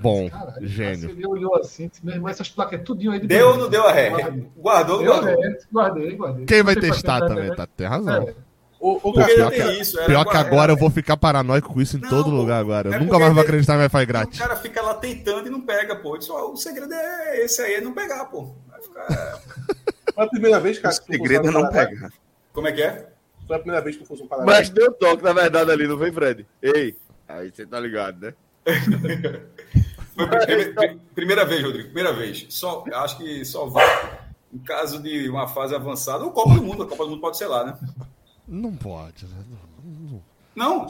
Bom, 0.00 0.28
Caralho, 0.28 0.66
gênio. 0.66 1.10
Ele 1.10 1.26
olhou 1.26 1.56
assim, 1.56 1.88
disse, 1.88 2.04
meu 2.04 2.14
irmão, 2.14 2.28
essas 2.28 2.48
placas 2.48 2.80
é 2.80 2.82
tudinho 2.82 3.12
aí 3.12 3.20
de 3.20 3.26
Deu 3.26 3.48
ou 3.48 3.56
não 3.56 3.68
deu 3.68 3.86
a 3.86 3.92
ré? 3.92 4.10
Guardou, 4.56 5.02
guardou. 5.02 5.36
guardei, 5.72 6.16
guardei. 6.16 6.44
Quem 6.46 6.62
vai 6.62 6.76
testar 6.76 7.20
também, 7.26 7.54
tá, 7.54 7.66
tem 7.66 7.86
razão. 7.86 8.28
É. 8.28 8.34
O, 8.80 9.08
o 9.08 9.12
pior, 9.12 9.50
que, 9.50 9.80
isso, 9.80 9.98
pior 10.06 10.24
que 10.24 10.36
agora 10.36 10.72
eu 10.72 10.76
vou 10.76 10.88
ficar 10.88 11.16
paranoico 11.16 11.72
com 11.72 11.80
isso 11.80 11.96
em 11.96 12.00
não, 12.00 12.08
todo 12.08 12.30
lugar 12.30 12.60
agora. 12.60 12.90
Eu 12.90 12.94
é 12.94 12.98
nunca 13.00 13.18
mais 13.18 13.32
vou 13.32 13.42
acreditar 13.42 13.74
em 13.74 13.78
Wi-Fi 13.78 14.06
grátis. 14.06 14.38
O 14.38 14.42
cara 14.42 14.56
fica 14.56 14.80
lá 14.80 14.94
tentando 14.94 15.48
e 15.48 15.50
não 15.50 15.60
pega, 15.60 15.96
pô. 15.96 16.16
o 16.16 16.56
segredo 16.56 16.94
é 16.94 17.44
esse 17.44 17.60
aí, 17.60 17.74
é 17.74 17.80
não 17.80 17.92
pegar, 17.92 18.26
pô. 18.26 18.54
Vai 18.68 18.80
ficar... 18.80 19.42
Foi 20.14 20.24
a 20.24 20.28
primeira 20.28 20.60
vez, 20.60 20.78
cara. 20.78 20.94
O 20.94 20.96
segredo 20.96 21.48
é 21.48 21.50
não 21.50 21.68
pegar. 21.68 22.12
Como 22.52 22.68
é 22.68 22.72
que 22.72 22.82
é? 22.82 23.08
Foi 23.46 23.56
a 23.56 23.58
primeira 23.58 23.82
vez 23.82 23.96
que 23.96 24.02
eu 24.02 24.06
fosse 24.06 24.22
um 24.22 24.28
Paraná. 24.28 24.46
Mas 24.46 24.70
deu 24.70 24.92
toque, 24.92 25.24
na 25.24 25.32
verdade, 25.32 25.70
ali, 25.70 25.86
não 25.86 25.98
foi, 25.98 26.12
Fred? 26.12 26.46
Ei, 26.62 26.96
aí 27.28 27.50
você 27.50 27.66
tá 27.66 27.80
ligado, 27.80 28.20
né? 28.20 28.34
primeira, 30.14 30.96
primeira 31.14 31.44
vez, 31.44 31.62
Rodrigo, 31.62 31.86
primeira 31.86 32.12
vez. 32.12 32.46
Só, 32.48 32.84
acho 32.92 33.18
que 33.18 33.44
só 33.44 33.66
vai 33.66 33.86
em 34.52 34.58
caso 34.58 35.02
de 35.02 35.28
uma 35.28 35.46
fase 35.46 35.74
avançada, 35.74 36.24
ou 36.24 36.30
Copa 36.30 36.54
do 36.54 36.62
Mundo, 36.62 36.82
a 36.82 36.86
Copa 36.86 37.04
do 37.04 37.10
Mundo 37.10 37.20
pode 37.20 37.36
ser 37.36 37.46
lá, 37.46 37.64
né? 37.64 37.78
Não 38.48 38.72
pode, 38.72 39.26
né? 39.26 39.44
Não, 40.56 40.86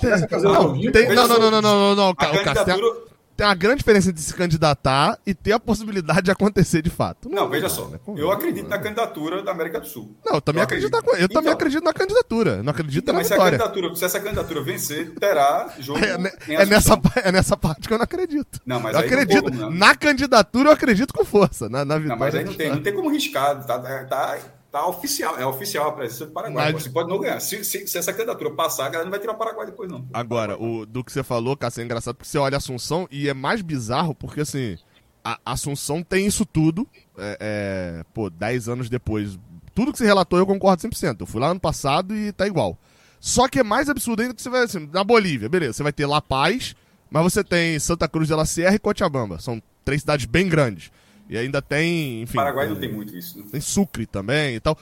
não, 1.28 1.38
não, 1.38 1.50
não, 1.50 1.61
não, 1.62 1.94
não, 1.94 2.09
A 2.16 3.04
tem 3.38 3.46
uma 3.46 3.54
grande 3.54 3.78
diferença 3.78 4.11
entre 4.11 4.20
se 4.20 4.34
candidatar 4.34 5.16
e 5.24 5.32
ter 5.32 5.52
a 5.52 5.61
possibilidade 5.61 6.22
de 6.22 6.30
acontecer 6.32 6.82
de 6.82 6.90
fato. 6.90 7.28
Não, 7.30 7.48
veja 7.48 7.68
só. 7.68 7.86
Né? 7.86 8.00
Eu 8.16 8.32
acredito 8.32 8.68
na 8.68 8.78
candidatura 8.80 9.44
da 9.44 9.52
América 9.52 9.78
do 9.78 9.86
Sul. 9.86 10.12
Não, 10.26 10.34
eu 10.34 10.40
também, 10.40 10.61
acredito. 10.61 10.92
eu 10.92 11.14
então, 11.16 11.28
também 11.28 11.52
acredito 11.52 11.84
na 11.84 11.92
candidatura. 11.92 12.64
Não 12.64 12.72
acredito 12.72 13.04
então, 13.04 13.14
na 13.14 13.20
mas 13.20 13.28
vitória. 13.28 13.56
Se, 13.56 13.62
candidatura, 13.62 13.94
se 13.94 14.04
essa 14.04 14.18
candidatura 14.18 14.61
vencer, 14.61 15.14
terá 15.14 15.72
jogo. 15.78 16.00
É, 16.48 16.54
é, 16.54 16.66
nessa, 16.66 17.00
é 17.22 17.30
nessa 17.30 17.56
parte 17.56 17.86
que 17.86 17.94
eu 17.94 17.98
não 17.98 18.04
acredito. 18.04 18.61
Não, 18.66 18.80
mas 18.80 18.94
eu 18.94 19.00
acredito. 19.00 19.50
Não, 19.52 19.70
na 19.70 19.94
candidatura 19.94 20.70
eu 20.70 20.72
acredito 20.72 21.12
com 21.12 21.24
força. 21.24 21.68
Na, 21.68 21.84
vitória. 21.84 22.16
Mas 22.16 22.34
aí 22.34 22.44
não 22.44 22.54
tem, 22.54 22.70
não 22.70 22.82
tem 22.82 22.94
como 22.94 23.09
riscar. 23.09 23.64
Tá, 23.64 24.38
tá, 24.70 24.86
oficial, 24.86 25.38
é 25.38 25.46
oficial 25.46 25.88
a 25.88 25.92
presença 25.92 26.26
do 26.26 26.32
Paraguai. 26.32 26.72
Mas... 26.72 26.82
Você 26.82 26.90
pode 26.90 27.08
não 27.08 27.18
ganhar. 27.18 27.40
Se, 27.40 27.64
se, 27.64 27.86
se, 27.86 27.98
essa 27.98 28.12
candidatura 28.12 28.50
passar, 28.50 28.86
a 28.86 28.88
galera 28.88 29.04
não 29.04 29.10
vai 29.10 29.20
tirar 29.20 29.32
o 29.32 29.38
Paraguai 29.38 29.66
depois, 29.66 29.90
não. 29.90 30.06
Agora, 30.12 30.60
o, 30.60 30.86
do 30.86 31.02
que 31.02 31.12
você 31.12 31.22
falou, 31.22 31.56
Cássio, 31.56 31.80
é 31.80 31.84
engraçado 31.84 32.14
porque 32.14 32.28
você 32.28 32.38
olha 32.38 32.56
a 32.56 32.58
Assunção 32.58 33.08
e 33.10 33.28
é 33.28 33.34
mais 33.34 33.62
bizarro 33.62 34.14
porque, 34.14 34.40
assim, 34.40 34.76
a 35.24 35.38
Assunção 35.44 36.02
tem 36.02 36.26
isso 36.26 36.44
tudo, 36.46 36.86
é, 37.16 37.38
é, 37.40 38.04
pô, 38.14 38.30
10 38.30 38.68
anos 38.68 38.88
depois. 38.88 39.38
Tudo 39.74 39.92
que 39.92 39.98
você 39.98 40.06
relatou 40.06 40.38
eu 40.38 40.46
concordo 40.46 40.82
100%. 40.82 41.20
Eu 41.20 41.26
fui 41.26 41.40
lá 41.40 41.48
ano 41.48 41.60
passado 41.60 42.14
e 42.14 42.32
tá 42.32 42.46
igual. 42.46 42.76
Só 43.20 43.48
que 43.48 43.58
é 43.58 43.62
mais 43.62 43.88
absurdo 43.88 44.22
ainda 44.22 44.34
que 44.34 44.42
você 44.42 44.48
vai, 44.48 44.62
assim, 44.62 44.88
na 44.92 45.02
Bolívia, 45.02 45.48
beleza, 45.48 45.74
você 45.74 45.82
vai 45.82 45.92
ter 45.92 46.06
La 46.06 46.22
Paz, 46.22 46.74
mas 47.10 47.22
você 47.22 47.42
tem 47.42 47.78
Santa 47.78 48.06
Cruz 48.08 48.28
de 48.28 48.34
la 48.34 48.46
Sierra 48.46 48.76
e 48.76 48.78
Cochabamba. 48.78 49.40
São 49.40 49.60
três 49.84 50.02
cidades 50.02 50.26
bem 50.26 50.48
grandes. 50.48 50.90
E 51.29 51.37
ainda 51.37 51.61
tem, 51.61 52.22
enfim. 52.22 52.37
Paraguai 52.37 52.68
não 52.68 52.76
tem 52.76 52.91
muito 52.91 53.16
isso. 53.16 53.39
Né? 53.39 53.45
Tem 53.51 53.61
Sucre 53.61 54.07
também 54.07 54.57
e 54.57 54.61
tal. 54.61 54.76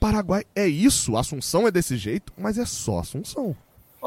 Paraguai 0.00 0.44
é 0.54 0.66
isso, 0.66 1.16
Assunção 1.16 1.66
é 1.66 1.70
desse 1.70 1.96
jeito, 1.96 2.32
mas 2.38 2.56
é 2.56 2.64
só 2.64 3.00
Assunção. 3.00 3.56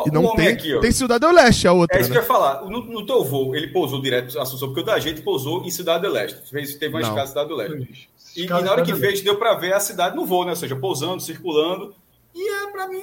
e 0.06 0.12
não 0.12 0.34
tem, 0.36 0.48
aqui, 0.48 0.80
tem 0.80 0.92
Cidade 0.92 1.20
do 1.20 1.32
Leste, 1.32 1.68
a 1.68 1.74
outra. 1.74 1.98
É 1.98 2.02
isso 2.02 2.10
né? 2.10 2.16
que 2.16 2.20
eu 2.20 2.22
ia 2.22 2.28
falar. 2.28 2.62
No, 2.62 2.86
no 2.86 3.06
teu 3.06 3.24
voo, 3.26 3.54
ele 3.56 3.68
pousou 3.68 4.02
direto 4.02 4.34
em 4.34 4.39
Assunção, 4.39 4.70
porque 4.70 4.82
o 4.82 4.86
da 4.86 5.00
gente 5.00 5.22
pousou 5.22 5.66
em 5.66 5.70
Cidade 5.70 6.04
do 6.04 6.10
Leste. 6.12 6.39
Teve 6.50 6.96
uma 6.96 7.02
escada 7.02 7.24
em 7.24 7.28
Cidade 7.28 7.50
do 7.50 7.56
Leste. 7.56 8.10
E, 8.36 8.44
e, 8.44 8.48
na 8.48 8.72
hora 8.72 8.84
que 8.84 8.96
fez, 8.96 9.22
deu 9.22 9.38
para 9.38 9.54
ver 9.56 9.74
a 9.74 9.80
cidade 9.80 10.16
no 10.16 10.26
voo, 10.26 10.46
né? 10.46 10.52
Ou 10.52 10.56
seja, 10.56 10.76
pousando, 10.76 11.22
circulando. 11.22 11.94
E 12.34 12.50
é, 12.50 12.72
para 12.72 12.88
mim, 12.88 13.02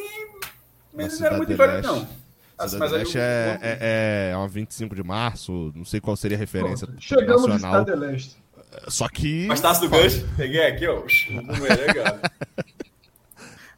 não 0.95 1.27
era 1.27 1.37
muito 1.37 1.51
diferente, 1.51 1.87
não. 1.87 2.09
Assim, 2.57 2.77
mas 2.77 2.91
Leste 2.91 3.17
é, 3.19 3.59
é, 3.63 3.79
é, 3.81 4.31
é 4.33 4.37
uma 4.37 4.49
25 4.49 4.93
de 4.93 5.03
março, 5.05 5.73
não 5.77 5.85
sei 5.85 6.01
qual 6.01 6.17
seria 6.17 6.37
a 6.37 6.41
referência 6.41 6.89
Pronto, 6.89 7.01
Chegamos 7.01 7.47
nacional. 7.47 7.85
Cidade 7.85 8.01
Leste. 8.01 8.37
Só 8.89 9.09
que. 9.09 9.47
Mas 9.47 9.61
taça 9.61 9.81
do 9.81 9.89
gancho, 9.89 10.27
peguei 10.37 10.67
aqui, 10.67 10.87
ó. 10.87 11.03
Não 11.31 11.67
é 11.67 11.75
legal. 11.75 12.19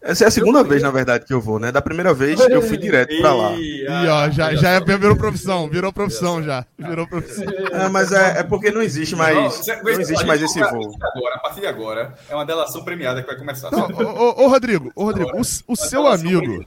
Essa 0.02 0.24
é 0.24 0.28
a 0.28 0.30
segunda 0.30 0.64
vez, 0.64 0.82
na 0.82 0.90
verdade, 0.90 1.26
que 1.26 1.32
eu 1.32 1.40
vou, 1.42 1.58
né? 1.58 1.70
Da 1.70 1.82
primeira 1.82 2.14
vez 2.14 2.40
eu 2.40 2.62
fui 2.62 2.78
direto 2.78 3.14
pra 3.20 3.34
lá. 3.34 3.52
E 3.52 3.86
ó, 3.86 4.30
já, 4.30 4.54
já 4.54 4.70
é, 4.70 4.80
virou 4.80 5.14
profissão, 5.14 5.68
virou 5.68 5.92
profissão 5.92 6.42
já. 6.42 6.64
Virou 6.78 7.06
profissão. 7.06 7.44
É, 7.70 7.86
mas 7.88 8.10
é, 8.10 8.38
é 8.38 8.42
porque 8.42 8.70
não 8.70 8.80
existe 8.80 9.14
mais. 9.14 9.66
Não 9.82 10.00
existe 10.00 10.24
mais 10.24 10.40
esse 10.40 10.58
voo. 10.58 10.96
Agora, 11.02 11.34
a 11.34 11.38
partir 11.38 11.60
de 11.60 11.66
agora, 11.66 12.14
é 12.30 12.34
uma 12.34 12.46
delação 12.46 12.82
premiada 12.82 13.20
que 13.20 13.26
vai 13.26 13.36
começar. 13.36 13.70
Não, 13.70 13.90
ô, 13.90 14.44
ô, 14.44 14.48
Rodrigo, 14.48 14.90
ô, 14.94 15.04
Rodrigo, 15.04 15.32
o, 15.36 15.40
o 15.40 15.76
seu 15.76 16.06
amigo. 16.06 16.64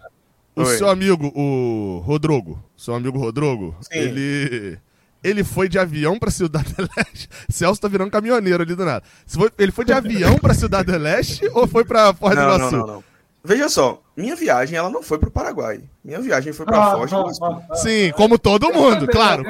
O 0.55 0.65
seu 0.65 0.87
amigo, 0.87 1.31
o 1.35 2.03
Rodrogo, 2.05 2.63
seu 2.77 2.93
amigo 2.93 3.17
Rodrogo, 3.17 3.75
ele 3.89 4.77
ele 5.23 5.43
foi 5.43 5.69
de 5.69 5.79
avião 5.79 6.19
pra 6.19 6.29
Cidade 6.29 6.73
do 6.73 6.87
Leste. 6.97 7.29
Celso 7.49 7.79
tá 7.79 7.87
virando 7.87 8.11
caminhoneiro 8.11 8.61
ali 8.61 8.75
do 8.75 8.85
nada. 8.85 9.03
Ele 9.57 9.71
foi 9.71 9.85
de 9.85 9.93
avião 9.93 10.37
pra 10.37 10.53
Cidade 10.53 10.91
do 10.91 10.97
Leste 10.97 11.49
ou 11.53 11.65
foi 11.65 11.85
pra 11.85 12.13
Foz 12.13 12.35
do 12.35 12.41
Iguaçu? 12.41 12.71
Não, 12.71 12.79
não, 12.79 12.87
não. 12.87 13.03
Veja 13.45 13.67
só, 13.67 14.01
minha 14.15 14.37
viagem 14.37 14.77
ela 14.77 14.89
não 14.89 15.03
foi 15.03 15.17
pro 15.17 15.29
Paraguai. 15.29 15.83
Minha 16.03 16.21
viagem 16.21 16.53
foi 16.53 16.65
pra 16.65 16.77
ah, 16.77 16.91
Foz 16.91 17.11
do 17.11 17.19
Iguaçu. 17.19 17.43
Ah, 17.43 17.61
ah, 17.69 17.75
Sim, 17.75 18.11
como 18.15 18.37
todo 18.37 18.71
mundo, 18.73 19.07
claro. 19.07 19.43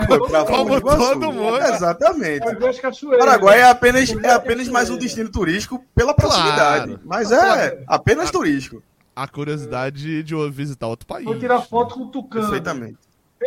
Como 0.47 0.82
todo 0.82 1.32
mundo. 1.32 1.57
Exatamente. 1.57 2.45
Paraguai 3.17 3.59
é 3.59 3.69
apenas, 3.69 4.09
é 4.24 4.32
apenas 4.32 4.67
mais 4.67 4.89
um 4.89 4.97
destino 4.97 5.30
turístico 5.30 5.84
pela 5.95 6.13
proximidade. 6.13 6.88
Claro. 6.88 7.01
Mas 7.05 7.32
é 7.32 7.84
apenas 7.88 8.32
turístico. 8.32 8.82
A 9.15 9.28
curiosidade 9.28 10.24
de 10.24 10.49
visitar 10.49 10.88
outro 10.88 11.05
país. 11.05 11.26
Vou 11.26 11.38
tirar 11.38 11.61
foto 11.61 11.93
com 11.93 12.01
o 12.01 12.07
Tucano. 12.07 12.45
Perfeitamente. 12.45 12.97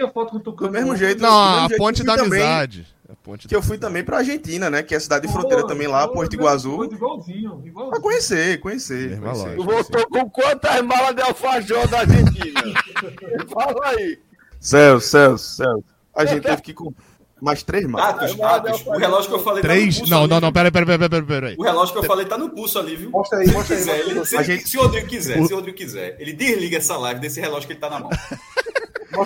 A 0.02 0.10
foto 0.10 0.30
com 0.30 0.36
o 0.36 0.40
Tucano. 0.40 0.70
Do 0.70 0.78
mesmo 0.78 0.96
jeito. 0.96 1.20
Não, 1.20 1.38
a 1.38 1.68
jeito 1.68 1.76
ponte 1.76 2.04
da 2.04 2.16
também, 2.16 2.42
amizade. 2.42 2.86
A 3.08 3.14
ponte 3.14 3.46
que 3.46 3.54
eu 3.54 3.62
fui 3.62 3.78
também 3.78 4.02
pra 4.02 4.18
Argentina, 4.18 4.68
né? 4.68 4.82
Que 4.82 4.94
é 4.94 4.96
a 4.96 5.00
cidade 5.00 5.26
de 5.26 5.32
fronteira 5.32 5.64
oh, 5.64 5.66
também 5.66 5.86
lá, 5.86 6.04
oh, 6.04 6.08
Porto 6.12 6.34
Iguaçu. 6.34 6.84
Igualzinho, 6.84 7.62
igualzinho. 7.64 7.90
Pra 7.90 8.00
conhecer, 8.00 8.60
conhecer. 8.60 9.20
conhecer. 9.20 9.56
Voltou 9.56 10.06
com 10.08 10.30
quantas 10.30 10.82
malas 10.82 11.14
de 11.14 11.22
alfajor 11.22 11.86
da 11.88 12.00
Argentina? 12.00 12.60
Fala 13.52 13.86
aí. 13.88 14.18
Celso, 14.60 15.08
Celso, 15.08 15.56
Celso. 15.56 15.84
A 16.14 16.24
gente 16.24 16.42
teve 16.42 16.62
que 16.62 16.74
comprar. 16.74 17.04
Mais 17.40 17.62
três 17.62 17.86
malas. 17.86 18.32
Atos, 18.32 18.40
Atos, 18.40 18.86
o 18.86 18.96
relógio 18.96 19.28
que 19.28 19.36
eu 19.36 19.42
falei 19.42 19.62
três? 19.62 19.78
tá 19.78 19.90
no 19.90 19.98
pulso. 19.98 20.10
Não, 20.10 20.20
ali, 20.20 20.30
não, 20.30 20.40
não, 20.40 20.52
peraí, 20.52 20.70
peraí, 20.70 20.98
peraí, 20.98 21.22
peraí. 21.22 21.56
O 21.58 21.62
relógio 21.62 21.92
que 21.92 21.98
eu 22.00 22.04
falei 22.04 22.24
tá 22.24 22.38
no 22.38 22.48
pulso 22.48 22.78
ali, 22.78 22.96
viu? 22.96 23.10
Mostra 23.10 23.38
aí, 23.38 23.52
mostra 23.52 23.76
aí. 23.76 23.82
Quiser, 23.82 24.00
ele, 24.00 24.24
se, 24.24 24.42
gente... 24.42 24.68
se 24.68 24.78
o 24.78 24.82
Rodrigo 24.82 25.06
quiser, 25.06 25.46
se 25.46 25.52
o 25.52 25.56
Rodrigo 25.56 25.76
quiser, 25.76 26.16
ele 26.18 26.32
desliga 26.32 26.78
essa 26.78 26.96
live 26.96 27.20
desse 27.20 27.38
relógio 27.38 27.66
que 27.66 27.74
ele 27.74 27.80
tá 27.80 27.90
na 27.90 28.00
mão. 28.00 28.10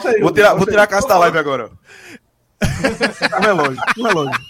Aí. 0.07 0.21
Vou 0.21 0.33
tirar, 0.33 0.55
vou 0.55 0.67
tirar 0.67 0.83
a 0.85 0.87
caixa 0.87 1.09
da 1.09 1.19
live 1.19 1.39
agora. 1.39 1.71
um 3.39 3.43
relógio, 3.43 3.83
um 3.99 4.03
relógio. 4.03 4.41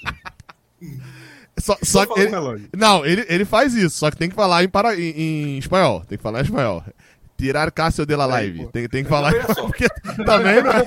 Só, 1.59 1.77
só 1.83 2.07
que 2.07 2.21
ele, 2.21 2.33
não, 2.75 3.05
ele, 3.05 3.25
ele 3.29 3.45
faz 3.45 3.75
isso, 3.75 3.99
só 3.99 4.11
que 4.11 4.17
tem 4.17 4.31
que 4.31 4.35
falar 4.35 4.65
em, 4.65 4.69
para, 4.69 4.97
em, 4.97 5.11
em 5.11 5.59
espanhol. 5.59 6.03
Tem 6.09 6.17
que 6.17 6.23
falar 6.23 6.41
em 6.41 6.45
espanhol. 6.45 6.83
Tirar 7.37 7.71
Cássio 7.71 8.05
de 8.05 8.15
la 8.15 8.27
live. 8.27 8.67
Tem, 8.69 8.89
tem 8.89 9.03
que 9.03 9.09
falar. 9.09 9.33
Porque 9.55 9.89
também 10.27 10.63
não 10.63 10.73
é. 10.73 10.85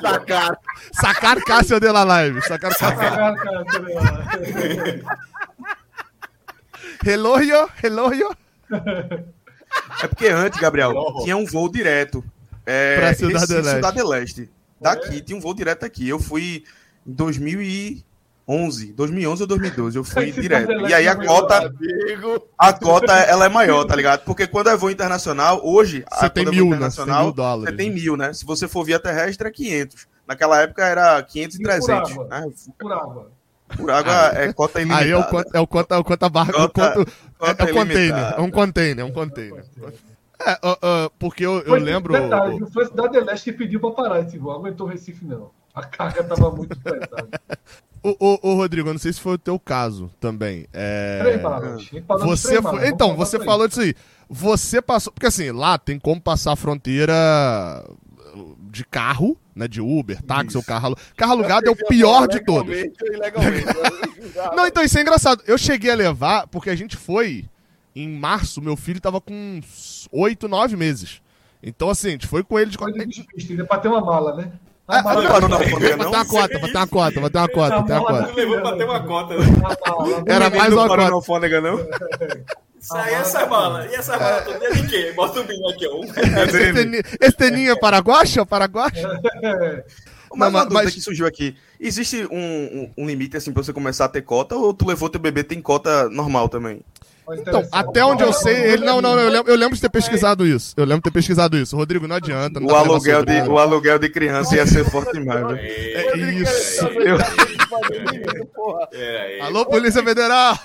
Sacar. 0.00 0.58
Sacar 0.92 1.42
Cássio 1.42 1.80
de 1.80 1.90
la 1.90 2.04
live. 2.04 2.40
Sacar 2.42 2.72
Cássio. 2.76 2.96
Relógio, 7.02 7.68
relógio. 7.74 8.36
É 10.02 10.06
porque 10.06 10.28
antes, 10.28 10.60
Gabriel, 10.60 10.92
tinha 11.24 11.36
um 11.36 11.44
voo 11.44 11.68
direto. 11.70 12.24
É, 12.64 12.96
pra 12.96 13.14
Cidade, 13.14 13.34
Recife, 13.34 13.54
Leste. 13.54 13.74
Cidade 13.74 14.02
Leste. 14.02 14.50
Daqui, 14.80 15.18
é. 15.18 15.20
tinha 15.20 15.36
um 15.36 15.40
voo 15.40 15.54
direto 15.54 15.84
aqui. 15.84 16.08
Eu 16.08 16.18
fui 16.18 16.64
em 17.06 17.12
2011, 17.12 18.92
2011 18.92 19.42
ou 19.42 19.46
2012, 19.46 19.96
eu 19.96 20.04
fui 20.04 20.32
direto. 20.32 20.72
E 20.88 20.94
aí 20.94 21.06
a 21.06 21.16
cota, 21.16 21.72
a 22.58 22.72
cota 22.72 23.12
ela 23.12 23.46
é 23.46 23.48
maior, 23.48 23.84
tá 23.84 23.94
ligado? 23.94 24.24
Porque 24.24 24.46
quando 24.46 24.70
é 24.70 24.76
voo 24.76 24.90
internacional, 24.90 25.60
hoje, 25.64 26.04
você 26.10 26.28
tem 26.28 26.46
mil, 26.46 26.66
internacional, 26.66 27.28
né? 27.28 27.32
dólares. 27.34 27.70
Você 27.70 27.76
tem 27.76 27.90
mil, 27.90 28.16
né? 28.16 28.32
Se 28.32 28.44
você 28.44 28.66
for 28.66 28.84
via 28.84 28.98
terrestre, 28.98 29.46
é 29.46 29.50
500. 29.50 30.06
Naquela 30.26 30.60
época 30.60 30.84
era 30.84 31.22
500 31.22 31.56
e 31.56 31.62
300. 31.62 32.12
Por 32.12 32.22
água. 32.22 32.28
Né? 32.28 32.52
Por 32.78 32.92
água. 32.92 33.32
Por 33.76 33.90
água 33.90 34.32
é 34.34 34.52
cota 34.52 34.80
ilimitada. 34.80 35.04
Aí 35.04 35.10
é 35.10 35.16
o 35.16 35.24
quanto, 35.24 35.54
é 35.54 35.60
o 35.60 35.66
quanto, 35.66 35.94
é 35.94 35.98
o 35.98 36.04
quanto 36.04 36.22
a 36.24 36.28
barca, 36.28 36.52
cota, 36.52 37.00
o 37.00 37.04
quanto, 37.38 37.60
é, 37.60 37.68
é, 37.68 37.72
um 37.72 37.74
container, 37.74 38.34
é 38.36 38.40
um 38.40 38.50
container, 38.50 38.98
é 38.98 39.04
um 39.04 39.12
container. 39.12 39.64
É, 40.40 40.52
uh, 40.66 40.72
uh, 40.72 41.10
porque 41.18 41.44
eu, 41.44 41.60
eu 41.60 41.74
lembro. 41.74 42.12
Detalhe, 42.12 42.58
não 42.58 42.66
foi 42.70 42.84
a 42.84 42.86
Cidade 42.86 43.20
Leste 43.20 43.52
que 43.52 43.58
pediu 43.58 43.80
para 43.80 43.90
parar 43.90 44.20
esse 44.20 44.38
voo. 44.38 44.52
Aguentou 44.52 44.86
o 44.86 44.90
Recife, 44.90 45.24
não. 45.24 45.50
A 45.74 45.84
carga 45.84 46.22
tava 46.24 46.50
muito 46.50 46.78
pesada. 46.78 47.28
O, 48.04 48.16
o, 48.18 48.50
o 48.50 48.54
Rodrigo, 48.56 48.88
eu 48.88 48.94
não 48.94 48.98
sei 48.98 49.12
se 49.12 49.20
foi 49.20 49.34
o 49.34 49.38
teu 49.38 49.60
caso 49.60 50.10
também. 50.18 50.66
É... 50.72 51.20
Três 51.20 52.02
Você 52.22 52.48
três 52.48 52.62
foi... 52.62 52.88
Então, 52.88 53.14
você 53.14 53.36
pra 53.36 53.46
falou 53.46 53.68
disso 53.68 53.80
aí. 53.80 53.94
Você 54.28 54.82
passou. 54.82 55.12
Porque 55.12 55.26
assim, 55.26 55.52
lá 55.52 55.78
tem 55.78 56.00
como 56.00 56.20
passar 56.20 56.52
a 56.52 56.56
fronteira 56.56 57.14
de 58.70 58.84
carro, 58.84 59.36
né? 59.54 59.68
De 59.68 59.80
Uber, 59.80 60.20
táxi 60.22 60.56
ou 60.56 60.64
carro 60.64 60.86
alugado. 60.86 61.06
Carro 61.16 61.32
alugado 61.32 61.68
é 61.68 61.70
o 61.70 61.76
pior 61.76 62.26
de 62.26 62.40
todos. 62.40 62.74
Legalmente. 62.74 63.66
Não, 64.56 64.66
então 64.66 64.82
isso 64.82 64.98
é 64.98 65.02
engraçado. 65.02 65.42
Eu 65.46 65.56
cheguei 65.56 65.90
a 65.90 65.94
levar, 65.94 66.48
porque 66.48 66.70
a 66.70 66.74
gente 66.74 66.96
foi 66.96 67.44
em 67.94 68.08
março, 68.08 68.60
meu 68.62 68.76
filho 68.76 69.00
tava 69.00 69.20
com 69.20 69.60
8, 70.10 70.48
9 70.48 70.76
meses. 70.76 71.20
Então, 71.62 71.88
assim, 71.90 72.08
a 72.08 72.10
gente 72.12 72.26
foi 72.26 72.42
com 72.42 72.58
ele 72.58 72.70
de 72.70 72.78
qualquer. 72.78 73.06
ainda 73.48 73.64
pra 73.64 73.78
ter 73.78 73.88
uma 73.88 74.00
mala, 74.00 74.34
né? 74.36 74.52
Ah, 74.88 75.00
mala- 75.02 75.22
não, 75.40 75.48
na 75.48 75.56
alfândega, 75.56 75.96
Vai 75.96 75.96
não? 75.96 76.10
ter 76.10 76.16
uma 76.16 76.24
cota, 76.26 76.58
vai 76.58 76.70
ter 76.70 76.76
uma 76.78 76.88
cota, 76.88 77.20
vai 77.20 77.30
ter 77.30 77.38
uma 77.38 77.48
cota, 77.48 77.76
vai 77.76 77.84
ter 77.86 77.92
uma 77.92 78.04
cota. 78.04 78.32
Levou 78.34 78.60
pra 78.60 78.76
ter 78.76 78.84
uma 78.84 79.00
né? 79.38 79.46
a 79.84 79.90
mala- 79.90 80.24
Era 80.26 80.50
mais 80.50 80.70
não 80.70 80.78
uma 80.78 80.88
cota. 80.88 81.12
alfândega, 81.12 81.60
não? 81.60 81.78
Isso 82.80 82.96
aí, 82.96 83.14
essa 83.14 83.46
bala. 83.46 83.86
E 83.86 83.94
essa 83.94 84.18
bala 84.18 84.42
toda 84.42 84.64
é 84.66 84.72
de 84.72 84.88
quê? 84.88 85.12
Bota 85.14 85.40
o 85.40 85.44
binho 85.44 85.68
aqui, 85.68 85.86
ó. 85.86 86.00
Um 86.00 86.04
Esse 87.20 87.36
teninho, 87.36 87.70
é 87.72 87.78
paraguacha? 87.78 88.44
Paraguacha? 88.44 89.08
Mas 90.34 90.52
Não, 90.52 90.58
uma 90.58 90.64
dúvida 90.64 90.84
mas- 90.84 90.94
que 90.94 91.00
surgiu 91.00 91.26
aqui. 91.26 91.54
Existe 91.78 92.26
um, 92.30 92.36
um, 92.38 92.90
um 92.98 93.06
limite, 93.06 93.36
assim, 93.36 93.52
pra 93.52 93.62
você 93.62 93.72
começar 93.72 94.06
a 94.06 94.08
ter 94.08 94.22
cota? 94.22 94.56
Ou 94.56 94.74
tu 94.74 94.86
levou 94.88 95.08
teu 95.08 95.20
bebê 95.20 95.44
tem 95.44 95.60
cota 95.60 96.08
normal 96.08 96.48
também? 96.48 96.80
Então, 97.30 97.66
até 97.70 98.04
onde 98.04 98.22
eu 98.22 98.32
sei, 98.32 98.54
ele. 98.72 98.84
Não, 98.84 99.00
não, 99.00 99.14
não, 99.14 99.22
eu 99.22 99.30
lembro, 99.30 99.52
eu 99.52 99.56
lembro 99.56 99.74
de 99.74 99.80
ter 99.80 99.88
pesquisado 99.88 100.46
isso. 100.46 100.74
Eu 100.76 100.84
lembro 100.84 100.98
de 100.98 101.04
ter 101.04 101.12
pesquisado 101.12 101.56
isso. 101.56 101.76
Rodrigo, 101.76 102.06
não 102.08 102.16
adianta. 102.16 102.58
Não 102.58 102.66
O 102.66 102.74
aluguel, 102.74 103.24
de, 103.24 103.40
o 103.42 103.58
aluguel 103.58 103.98
de 103.98 104.08
criança 104.08 104.56
ia 104.56 104.66
ser 104.66 104.84
forte 104.90 105.12
demais, 105.12 105.46
velho. 105.46 105.58
É 105.58 106.16
isso. 106.16 106.84
Eu- 106.86 107.18
Porra. 108.54 108.86
Peraí, 108.88 109.40
Alô, 109.40 109.64
Polícia 109.66 110.02
Federal! 110.02 110.58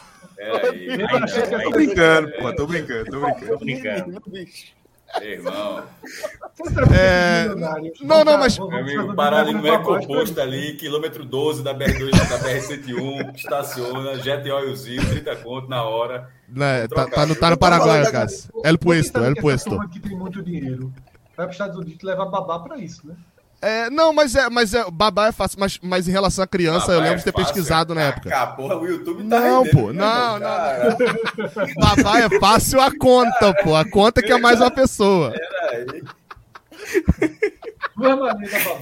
Tô 1.63 1.71
brincando, 1.71 2.31
pô, 2.39 2.53
tô 2.53 2.67
brincando, 2.67 3.05
tô 3.05 3.19
brincando. 3.19 3.57
brincando. 3.59 4.21
Irmão, 5.21 5.83
É, 6.93 7.47
não, 8.03 8.23
não, 8.25 8.37
mas- 8.37 8.57
meu 8.59 8.71
amigo, 8.77 9.15
parar 9.15 9.39
ali 9.41 9.53
no 9.53 9.65
Ecoposto 9.67 10.39
ali, 10.41 10.73
quilômetro 10.75 11.23
12 11.25 11.63
da 11.63 11.73
BR2, 11.73 12.11
da 12.11 12.37
BR-101, 12.39 13.35
estaciona, 13.35 14.15
jet 14.19 14.49
óleozinho, 14.51 15.01
30 15.09 15.35
conto 15.37 15.67
na 15.69 15.83
hora. 15.83 16.29
Né, 16.47 16.87
tá, 16.87 17.07
tá 17.07 17.25
no, 17.25 17.35
tá 17.35 17.49
no 17.49 17.57
Paraguai, 17.57 18.09
Cássio. 18.11 18.51
El 18.63 18.77
Puesto, 18.77 19.23
El 19.23 19.35
Puesto. 19.35 19.79
que 19.89 19.99
tem 19.99 20.15
muito 20.15 20.43
dinheiro. 20.43 20.93
Vai 21.35 21.45
para 21.45 21.47
os 21.47 21.51
Estados 21.53 21.77
Unidos 21.77 22.03
levar 22.03 22.25
babá 22.25 22.59
pra 22.59 22.77
isso, 22.77 23.07
né? 23.07 23.15
É, 23.59 23.89
não, 23.89 24.13
mas 24.13 24.35
é, 24.35 24.49
mas 24.49 24.73
é, 24.73 24.85
babá 24.91 25.27
é 25.27 25.31
fácil, 25.31 25.59
mas, 25.59 25.79
mas 25.81 26.07
em 26.07 26.11
relação 26.11 26.43
à 26.43 26.47
criança, 26.47 26.91
eu 26.91 26.99
Rapaz, 26.99 27.03
lembro 27.03 27.17
de 27.17 27.23
ter 27.23 27.29
é 27.29 27.33
fácil, 27.33 27.53
pesquisado 27.53 27.95
na 27.95 28.01
é 28.01 28.07
época. 28.09 28.29
caca, 28.29 28.53
porra, 28.53 28.77
o 28.77 28.85
YouTube 28.85 29.23
tá 29.27 29.39
Não, 29.39 29.63
rendendo, 29.63 29.73
pô, 29.81 29.91
né, 29.91 29.99
não, 29.99 30.33
não, 30.33 30.39
Cara, 30.39 30.97
Babá 31.75 32.19
é 32.19 32.39
fácil 32.39 32.79
a 32.79 32.95
conta, 32.95 33.53
pô. 33.63 33.75
A 33.75 33.83
conta 33.89 34.21
que 34.21 34.31
é 34.31 34.37
mais 34.39 34.61
uma 34.61 34.69
pessoa. 34.71 35.33
peraí. 35.69 36.03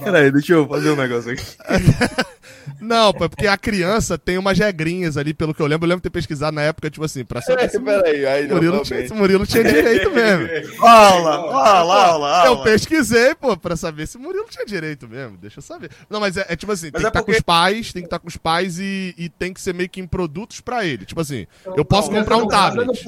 Peraí, 0.04 0.30
deixa 0.30 0.52
eu 0.52 0.68
fazer 0.68 0.90
um 0.90 0.96
negócio 0.96 1.32
aqui. 1.32 1.44
Não, 2.80 3.12
pô, 3.12 3.24
é 3.24 3.28
porque 3.28 3.46
a 3.46 3.56
criança 3.56 4.18
tem 4.18 4.36
umas 4.36 4.58
regrinhas 4.58 5.16
ali, 5.16 5.32
pelo 5.32 5.54
que 5.54 5.62
eu 5.62 5.66
lembro. 5.66 5.86
Eu 5.86 5.88
lembro 5.88 6.00
de 6.00 6.04
ter 6.04 6.10
pesquisado 6.10 6.54
na 6.54 6.62
época, 6.62 6.90
tipo 6.90 7.04
assim, 7.04 7.24
pra 7.24 7.40
saber 7.40 7.70
se 7.70 7.80
Peraí, 7.80 8.26
aí 8.26 8.46
não, 8.46 8.56
Murilo 8.56 8.82
tinha, 8.82 9.06
Murilo 9.14 9.46
tinha 9.46 9.64
direito 9.64 10.10
mesmo. 10.10 10.76
Aula, 10.86 11.30
aula, 11.36 12.06
aula, 12.10 12.46
Eu 12.46 12.62
pesquisei, 12.62 13.34
pô, 13.34 13.56
pra 13.56 13.76
saber 13.76 14.06
se 14.06 14.16
o 14.16 14.20
Murilo 14.20 14.46
tinha 14.50 14.66
direito 14.66 15.08
mesmo. 15.08 15.36
Deixa 15.38 15.58
eu 15.58 15.62
saber. 15.62 15.90
Não, 16.10 16.20
mas 16.20 16.36
é, 16.36 16.44
é 16.48 16.56
tipo 16.56 16.70
assim, 16.72 16.90
Mas 16.92 17.00
tem 17.02 17.08
é 17.08 17.10
que 17.10 17.18
estar 17.18 17.20
com 17.20 17.24
porque- 17.26 17.38
os 17.38 17.42
pais, 17.42 17.92
tem 17.92 18.02
que 18.02 18.06
estar 18.06 18.18
com 18.18 18.28
os 18.28 18.36
pais 18.36 18.78
e, 18.78 19.14
e 19.16 19.28
tem 19.28 19.52
que 19.54 19.60
ser 19.60 19.72
meio 19.74 19.88
que 19.88 20.00
em 20.00 20.06
produtos 20.06 20.60
pra 20.60 20.84
ele. 20.84 21.06
Tipo 21.06 21.20
assim, 21.20 21.46
eu 21.76 21.84
posso 21.84 22.10
Não, 22.10 22.18
comprar 22.18 22.36
um 22.36 22.46
tablet. 22.48 23.04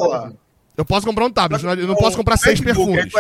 Eu 0.76 0.84
posso 0.84 1.04
comprar 1.06 1.24
um 1.26 1.30
tablet, 1.30 1.62
eu 1.64 1.86
não 1.86 1.96
posso 1.96 2.16
comprar 2.16 2.36
seis 2.38 2.60
perfumes. 2.60 3.12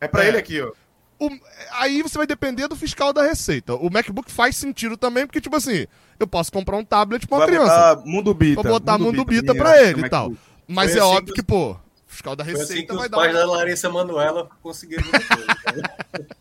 É 0.00 0.08
pra 0.08 0.24
É. 0.24 0.28
ele 0.28 0.38
aqui, 0.38 0.60
ó. 0.60 0.70
O- 1.18 1.30
aí 1.72 2.02
você 2.02 2.18
vai 2.18 2.26
depender 2.26 2.68
do 2.68 2.76
fiscal 2.76 3.12
da 3.12 3.22
Receita. 3.22 3.74
O 3.74 3.90
MacBook 3.90 4.30
faz 4.30 4.56
sentido 4.56 4.96
também, 4.96 5.26
porque, 5.26 5.40
tipo 5.40 5.56
assim, 5.56 5.86
eu 6.20 6.26
posso 6.26 6.52
comprar 6.52 6.76
um 6.76 6.84
tablet 6.84 7.26
pra 7.26 7.38
uma 7.38 7.46
Vai 7.46 7.54
criança. 7.54 7.94
botar 7.94 8.06
Mundo 8.06 8.34
Bita. 8.34 8.62
Vou 8.62 8.72
botar 8.72 8.98
Mundo 8.98 9.24
Bita 9.24 9.52
menina, 9.52 9.64
pra 9.64 9.82
ele 9.82 9.94
como 9.94 10.04
e 10.04 10.08
é 10.08 10.10
tal. 10.10 10.32
Mas 10.68 10.90
Foi 10.92 11.00
é 11.00 11.02
assim 11.02 11.12
óbvio 11.14 11.34
que 11.34 11.40
que, 11.40 11.46
pô, 11.46 11.70
o 11.72 11.78
fiscal 12.06 12.36
da 12.36 12.44
assim 12.44 12.52
Receita 12.52 12.82
que 12.92 12.94
vai 12.94 13.04
os 13.06 13.10
dar 13.10 13.16
pais 13.16 13.34
uma... 13.34 13.40
da 13.40 13.46
Larissa 13.46 13.88
Manuela 13.88 14.48
conseguiram. 14.62 15.04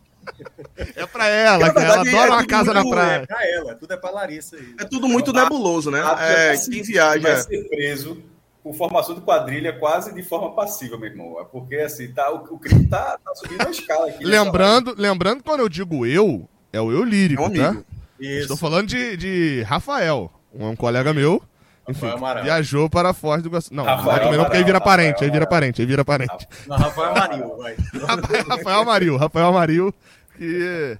É 0.95 1.05
pra 1.05 1.27
ela, 1.27 1.57
que 1.71 1.79
ela 1.79 2.03
verdade, 2.03 2.09
adora 2.09 2.27
é 2.27 2.31
uma 2.31 2.37
tudo 2.41 2.49
casa 2.49 2.73
na 2.73 2.81
muito- 2.83 2.95
praia. 2.95 3.15
É 3.21 3.25
pra 3.25 3.47
ela, 3.49 3.75
tudo 3.75 3.93
é 3.93 3.97
pra 3.97 4.09
Larissa 4.09 4.55
aí. 4.57 4.75
É 4.79 4.83
tudo 4.83 5.07
muito 5.07 5.31
nebuloso, 5.31 5.89
né? 5.89 5.99
É, 6.19 6.51
assim, 6.51 6.71
quem 6.71 6.81
vai 6.81 7.19
viaja. 7.19 7.41
ser 7.43 7.69
preso 7.69 8.21
por 8.65 8.73
formação 8.73 9.13
de 9.13 9.21
quadrilha 9.21 9.71
quase 9.77 10.11
de 10.11 10.23
forma 10.23 10.55
passiva, 10.55 10.97
meu 10.97 11.07
irmão. 11.07 11.39
É 11.39 11.43
porque 11.43 11.75
assim, 11.75 12.11
tá, 12.11 12.31
o, 12.33 12.37
o 12.37 12.57
crime 12.57 12.87
tá, 12.87 13.15
tá 13.23 13.35
subindo 13.35 13.61
a 13.61 13.69
escala 13.69 14.09
aqui. 14.09 14.25
Lembrando, 14.25 14.95
lembrando 14.97 15.37
que 15.37 15.43
quando 15.43 15.59
eu 15.59 15.69
digo 15.69 16.03
eu, 16.03 16.49
é 16.73 16.81
o 16.81 16.91
eu 16.91 17.03
lírico, 17.03 17.43
É 17.43 17.45
um 17.45 17.53
tá? 17.53 17.67
amigo. 17.67 17.85
Estou 18.19 18.57
falando 18.57 18.87
de, 18.87 19.15
de 19.17 19.61
Rafael, 19.67 20.31
um 20.51 20.75
colega 20.75 21.13
meu. 21.13 21.43
Enfim, 21.87 22.07
viajou 22.41 22.89
para 22.89 23.13
Foz 23.13 23.43
do 23.43 23.49
Iguaçu. 23.49 23.71
Não, 23.71 23.83
Rafael 23.83 24.19
também 24.19 24.37
não, 24.37 24.45
porque 24.45 24.57
aí 24.57 24.63
vira 24.63 24.81
parente, 24.81 25.23
aí 25.23 25.29
vira 25.29 25.45
parente, 25.45 25.81
aí 25.81 25.85
vira 25.85 26.03
parente. 26.03 26.47
Não, 26.65 26.75
Rafael 26.75 27.13
Marinho, 27.13 27.57
vai. 27.57 27.75
Rafael, 28.07 28.45
Rafael 28.47 28.79
Amaril, 28.79 29.17
Rafael 29.17 29.45
Amaril, 29.45 29.93
que... 30.35 30.97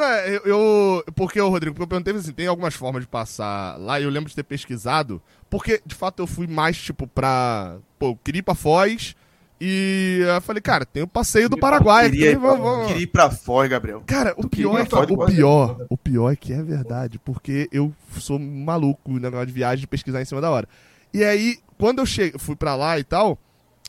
É, 0.00 0.36
eu, 0.36 0.40
eu... 0.44 1.04
Porque, 1.14 1.40
Rodrigo, 1.40 1.74
porque 1.74 1.82
eu 1.84 1.88
perguntei 1.88 2.14
assim, 2.14 2.32
tem 2.32 2.46
algumas 2.46 2.74
formas 2.74 3.02
de 3.02 3.08
passar 3.08 3.76
lá, 3.78 3.98
e 4.00 4.04
eu 4.04 4.10
lembro 4.10 4.28
de 4.28 4.34
ter 4.36 4.42
pesquisado, 4.44 5.20
porque, 5.50 5.80
de 5.84 5.94
fato, 5.94 6.20
eu 6.22 6.26
fui 6.26 6.46
mais, 6.46 6.76
tipo, 6.76 7.06
pra... 7.06 7.76
Pô, 7.98 8.08
eu 8.08 8.18
queria 8.22 8.38
ir 8.40 8.42
pra 8.42 8.54
Foz, 8.54 9.14
e 9.60 10.20
eu 10.24 10.40
falei, 10.40 10.60
cara, 10.62 10.86
tem 10.86 11.02
o 11.02 11.08
passeio 11.08 11.48
do 11.48 11.58
Paraguai. 11.58 12.08
Queria 12.10 12.26
ir 12.26 12.30
tem- 12.34 12.38
vamos- 12.38 12.86
queria 12.86 13.02
ir 13.02 13.06
pra 13.08 13.28
Foz, 13.30 13.68
Gabriel. 13.68 14.02
Cara, 14.06 14.32
o 14.36 14.48
pior, 14.48 14.70
queria 14.70 14.82
é 14.82 14.86
que, 14.86 15.12
o 15.12 15.26
pior, 15.26 15.86
o 15.90 15.96
pior 15.96 16.32
é 16.32 16.36
que 16.36 16.52
é 16.52 16.62
verdade, 16.62 17.18
porque 17.18 17.68
eu 17.72 17.92
sou 18.18 18.38
maluco 18.38 19.10
no 19.12 19.18
negócio 19.18 19.46
de 19.46 19.52
viagem 19.52 19.80
de 19.80 19.86
pesquisar 19.88 20.22
em 20.22 20.24
cima 20.24 20.40
da 20.40 20.50
hora. 20.50 20.68
E 21.12 21.24
aí, 21.24 21.58
quando 21.76 21.98
eu 21.98 22.06
cheguei, 22.06 22.38
fui 22.38 22.54
pra 22.54 22.76
lá 22.76 22.98
e 22.98 23.04
tal, 23.04 23.36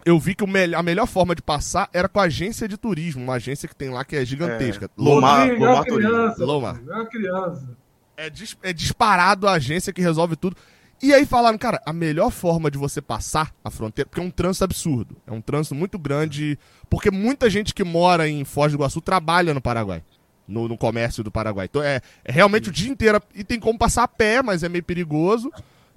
eu 0.10 0.20
vi 0.20 0.36
que 0.36 0.44
o 0.44 0.48
mel- 0.48 0.78
a 0.78 0.84
melhor 0.84 1.06
forma 1.08 1.34
de 1.36 1.42
passar 1.42 1.90
era 1.94 2.08
com 2.10 2.20
a 2.20 2.24
agência 2.24 2.68
de 2.68 2.78
turismo, 2.78 3.24
uma 3.24 3.34
agência 3.36 3.68
que 3.68 3.76
tem 3.76 3.90
lá 3.90 4.04
que 4.06 4.16
é 4.16 4.26
gigantesca. 4.26 4.86
É, 4.86 4.90
Lomar, 4.98 5.48
é 5.50 5.54
Lomar 5.54 5.74
uma 5.76 5.84
criança. 5.86 6.46
Lomar. 6.46 6.82
É 6.88 6.94
uma 6.94 7.06
criança. 7.06 7.70
É, 8.18 8.30
dis- 8.30 8.58
é 8.62 8.74
disparado 8.74 9.48
a 9.48 9.54
agência 9.54 9.94
que 9.94 10.02
resolve 10.02 10.36
tudo. 10.36 10.56
E 11.02 11.14
aí 11.14 11.26
falaram, 11.26 11.58
cara, 11.58 11.82
a 11.86 11.94
melhor 11.94 12.30
forma 12.30 12.70
de 12.70 12.78
você 12.78 13.02
passar 13.02 13.54
a 13.64 13.70
fronteira, 13.72 14.10
porque 14.10 14.20
é 14.20 14.24
um 14.24 14.30
trânsito 14.30 14.66
absurdo, 14.66 15.16
é 15.26 15.32
um 15.32 15.40
trânsito 15.40 15.74
muito 15.74 15.98
grande, 15.98 16.60
porque 16.90 17.10
muita 17.10 17.50
gente 17.50 17.74
que 17.74 17.86
mora 17.86 18.28
em 18.28 18.44
Foz 18.44 18.74
do 18.74 18.76
Iguaçu 18.78 19.00
trabalha 19.00 19.54
no 19.54 19.62
Paraguai, 19.62 20.04
no, 20.46 20.68
no 20.68 20.78
comércio 20.78 21.24
do 21.24 21.32
Paraguai. 21.32 21.68
Então 21.70 21.82
é, 21.82 22.02
é 22.26 22.32
realmente 22.34 22.68
o 22.68 22.72
dia 22.74 22.90
inteiro, 22.92 23.22
e 23.34 23.46
tem 23.46 23.58
como 23.58 23.80
passar 23.80 24.04
a 24.04 24.08
pé, 24.10 24.42
mas 24.44 24.62
é 24.62 24.68
meio 24.68 24.84
perigoso, 24.84 25.50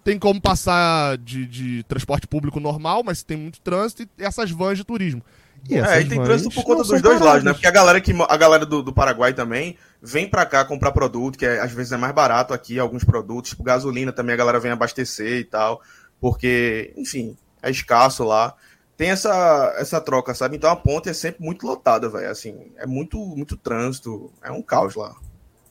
tem 0.05 0.19
como 0.19 0.41
passar 0.41 1.17
de, 1.19 1.47
de 1.47 1.83
transporte 1.85 2.27
público 2.27 2.59
normal, 2.61 3.03
mas 3.05 3.23
tem 3.23 3.37
muito 3.37 3.61
trânsito, 3.61 4.03
e 4.03 4.25
essas 4.25 4.51
vans 4.51 4.79
de 4.79 4.85
turismo. 4.85 5.23
E 5.69 5.77
É, 5.77 6.01
e 6.01 6.09
tem 6.09 6.19
vans 6.19 6.27
trânsito 6.27 6.51
por 6.51 6.65
conta 6.65 6.83
dos 6.83 7.01
dois 7.01 7.21
lados, 7.21 7.45
né? 7.45 7.53
Porque 7.53 7.67
a 7.69 7.71
galera, 7.71 8.01
que, 8.01 8.13
a 8.29 8.37
galera 8.37 8.67
do, 8.67 8.83
do 8.83 8.93
Paraguai 8.93 9.33
também 9.33 9.77
vem 10.03 10.29
pra 10.29 10.45
cá 10.45 10.65
comprar 10.65 10.91
produto, 10.91 11.39
que 11.39 11.47
é- 11.47 11.61
às 11.61 11.71
vezes 11.73 11.93
é 11.93 11.97
mais 11.97 12.13
barato 12.13 12.53
aqui, 12.53 12.79
alguns 12.79 13.05
produtos, 13.05 13.51
tipo 13.51 13.63
gasolina 13.63 14.13
também 14.13 14.35
a 14.35 14.39
galera 14.39 14.59
vem 14.59 14.73
abastecer 14.73 15.39
e 15.39 15.45
tal, 15.45 15.81
porque, 16.21 16.93
enfim, 16.97 17.37
é 17.63 17.71
escasso 17.71 18.25
lá. 18.25 18.55
Tem 18.97 19.11
essa, 19.11 19.75
essa 19.79 20.01
troca, 20.01 20.35
sabe? 20.35 20.57
Então 20.57 20.71
a 20.71 20.77
ponte 20.77 21.09
é 21.09 21.13
sempre 21.13 21.43
muito 21.45 21.67
lotada, 21.67 22.09
velho. 22.09 22.31
Assim, 22.31 22.73
é 22.77 22.87
muito, 22.87 23.19
muito 23.19 23.57
trânsito, 23.57 24.33
é 24.43 24.51
um 24.51 24.63
caos 24.63 24.95
lá. 24.95 25.15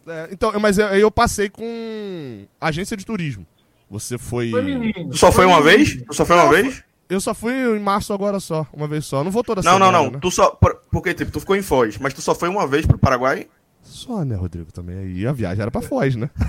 É, 0.07 0.29
então, 0.31 0.51
mas 0.59 0.79
aí 0.79 1.01
eu 1.01 1.11
passei 1.11 1.49
com 1.49 2.45
agência 2.59 2.97
de 2.97 3.05
turismo. 3.05 3.45
Você 3.91 4.17
foi. 4.17 4.49
Foi 4.51 4.93
só 5.11 5.31
foi 5.33 5.45
uma 5.45 5.59
menino. 5.61 5.77
vez? 5.77 6.01
Tu 6.07 6.13
só 6.15 6.25
foi 6.25 6.35
uma 6.37 6.49
vez? 6.49 6.81
Eu 7.09 7.19
só 7.19 7.33
fui 7.33 7.53
em 7.53 7.79
março 7.79 8.13
agora 8.13 8.39
só, 8.39 8.65
uma 8.73 8.87
vez 8.87 9.05
só. 9.05 9.21
Não 9.21 9.29
vou 9.29 9.43
toda 9.43 9.61
Não, 9.61 9.73
semana. 9.73 9.91
não, 9.91 10.03
não. 10.05 10.11
Né? 10.11 10.19
Tu 10.21 10.31
só. 10.31 10.51
por- 10.51 10.77
Porque, 10.89 11.13
tipo, 11.13 11.29
tu 11.29 11.41
ficou 11.41 11.57
em 11.57 11.61
Foz, 11.61 11.97
mas 11.97 12.13
tu 12.13 12.21
só 12.21 12.33
foi 12.33 12.47
uma 12.47 12.65
vez 12.65 12.85
pro 12.85 12.97
Paraguai? 12.97 13.47
Só, 13.83 14.23
né, 14.23 14.35
Rodrigo, 14.35 14.71
também. 14.71 14.97
Aí 14.97 15.27
a 15.27 15.33
viagem 15.33 15.61
era 15.61 15.69
pra 15.71 15.81
Foz, 15.81 16.15
né? 16.15 16.29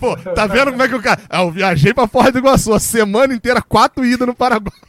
Pô, 0.00 0.16
tá 0.16 0.46
vendo 0.46 0.70
como 0.70 0.82
é 0.82 0.88
que 0.88 0.94
o 0.94 1.02
cara. 1.02 1.20
Ah, 1.28 1.42
eu 1.42 1.50
viajei 1.50 1.92
pra 1.92 2.06
Foz 2.06 2.32
do 2.32 2.38
Iguaçu 2.38 2.72
a 2.72 2.80
semana 2.80 3.34
inteira, 3.34 3.60
quatro 3.60 4.04
idas 4.04 4.26
no 4.26 4.34
Paraguai. 4.34 4.72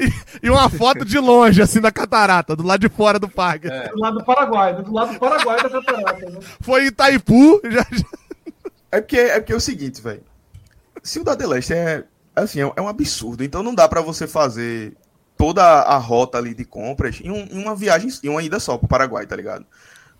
E, 0.00 0.12
e 0.48 0.50
uma 0.50 0.68
foto 0.68 1.04
de 1.04 1.16
longe, 1.20 1.62
assim, 1.62 1.80
da 1.80 1.92
catarata, 1.92 2.56
do 2.56 2.64
lado 2.64 2.80
de 2.80 2.88
fora 2.88 3.20
do 3.20 3.28
parque. 3.28 3.68
Do 3.68 4.00
lado 4.00 4.18
do 4.18 4.24
Paraguai, 4.24 4.74
do 4.82 4.92
lado 4.92 5.12
do 5.12 5.18
Paraguai 5.20 5.62
da 5.62 5.70
catarata. 5.70 6.28
Né? 6.28 6.38
Foi 6.60 6.82
em 6.82 6.86
Itaipu, 6.88 7.60
já, 7.64 7.86
já- 7.92 8.04
É 8.90 9.00
porque 9.00 9.16
é, 9.16 9.38
porque 9.40 9.52
é 9.52 9.56
o 9.56 9.60
seguinte, 9.60 10.00
velho. 10.00 10.22
Cidade 11.02 11.46
Leste 11.46 11.72
é. 11.74 12.04
Assim, 12.34 12.60
é, 12.60 12.72
é 12.76 12.80
um 12.80 12.88
absurdo. 12.88 13.44
Então 13.44 13.62
não 13.62 13.74
dá 13.74 13.88
pra 13.88 14.00
você 14.00 14.26
fazer 14.26 14.96
toda 15.36 15.62
a 15.62 15.96
rota 15.96 16.38
ali 16.38 16.54
de 16.54 16.64
compras 16.64 17.20
em, 17.22 17.30
um, 17.30 17.46
em 17.50 17.62
uma 17.62 17.74
viagem, 17.74 18.10
em 18.22 18.28
uma 18.28 18.42
ida 18.42 18.60
só 18.60 18.76
pro 18.76 18.88
Paraguai, 18.88 19.26
tá 19.26 19.34
ligado? 19.34 19.64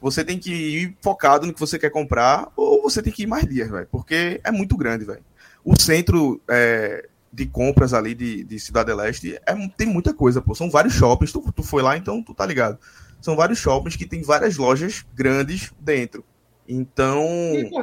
Você 0.00 0.24
tem 0.24 0.38
que 0.38 0.50
ir 0.50 0.96
focado 1.02 1.46
no 1.46 1.52
que 1.52 1.60
você 1.60 1.78
quer 1.78 1.90
comprar 1.90 2.50
ou 2.56 2.82
você 2.82 3.02
tem 3.02 3.12
que 3.12 3.24
ir 3.24 3.26
mais 3.26 3.46
dias, 3.46 3.70
velho, 3.70 3.86
porque 3.92 4.40
é 4.42 4.50
muito 4.50 4.76
grande, 4.76 5.04
velho. 5.04 5.22
O 5.62 5.78
centro 5.78 6.40
é, 6.48 7.06
de 7.30 7.44
compras 7.44 7.92
ali 7.92 8.14
de, 8.14 8.44
de 8.44 8.58
Cidade 8.58 8.92
Leste 8.94 9.38
é, 9.46 9.54
tem 9.76 9.86
muita 9.86 10.14
coisa, 10.14 10.40
pô. 10.40 10.54
São 10.54 10.70
vários 10.70 10.94
shoppings, 10.94 11.32
tu, 11.32 11.52
tu 11.54 11.62
foi 11.62 11.82
lá, 11.82 11.98
então 11.98 12.22
tu 12.22 12.32
tá 12.32 12.46
ligado. 12.46 12.78
São 13.20 13.36
vários 13.36 13.58
shoppings 13.58 13.96
que 13.96 14.06
tem 14.06 14.22
várias 14.22 14.56
lojas 14.56 15.04
grandes 15.14 15.70
dentro. 15.78 16.24
Então, 16.72 17.26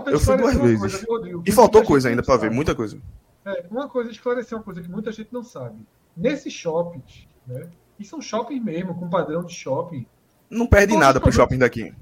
eu 0.06 0.18
fui 0.18 0.38
duas 0.38 0.56
vezes. 0.56 0.80
Coisa, 0.80 1.06
Rodrigo, 1.10 1.44
e 1.46 1.52
faltou 1.52 1.84
coisa 1.84 2.08
ainda 2.08 2.24
para 2.24 2.38
ver, 2.38 2.50
muita 2.50 2.74
coisa. 2.74 2.98
É, 3.46 3.66
uma 3.70 3.90
coisa, 3.90 4.10
esclarecer 4.10 4.58
uma 4.58 4.64
coisa 4.64 4.82
que 4.82 4.90
muita 4.90 5.12
gente 5.12 5.28
não 5.34 5.44
sabe. 5.44 5.76
Nesses 6.16 6.54
shoppings, 6.54 7.28
né? 7.46 7.70
E 8.00 8.06
são 8.06 8.22
shopping 8.22 8.62
mesmo, 8.62 8.96
com 8.96 9.10
padrão 9.10 9.44
de 9.44 9.54
shopping. 9.54 10.06
Não 10.50 10.66
perde 10.66 10.96
nada 10.96 11.20
pro 11.20 11.32
shopping 11.34 11.58
daqui. 11.58 11.94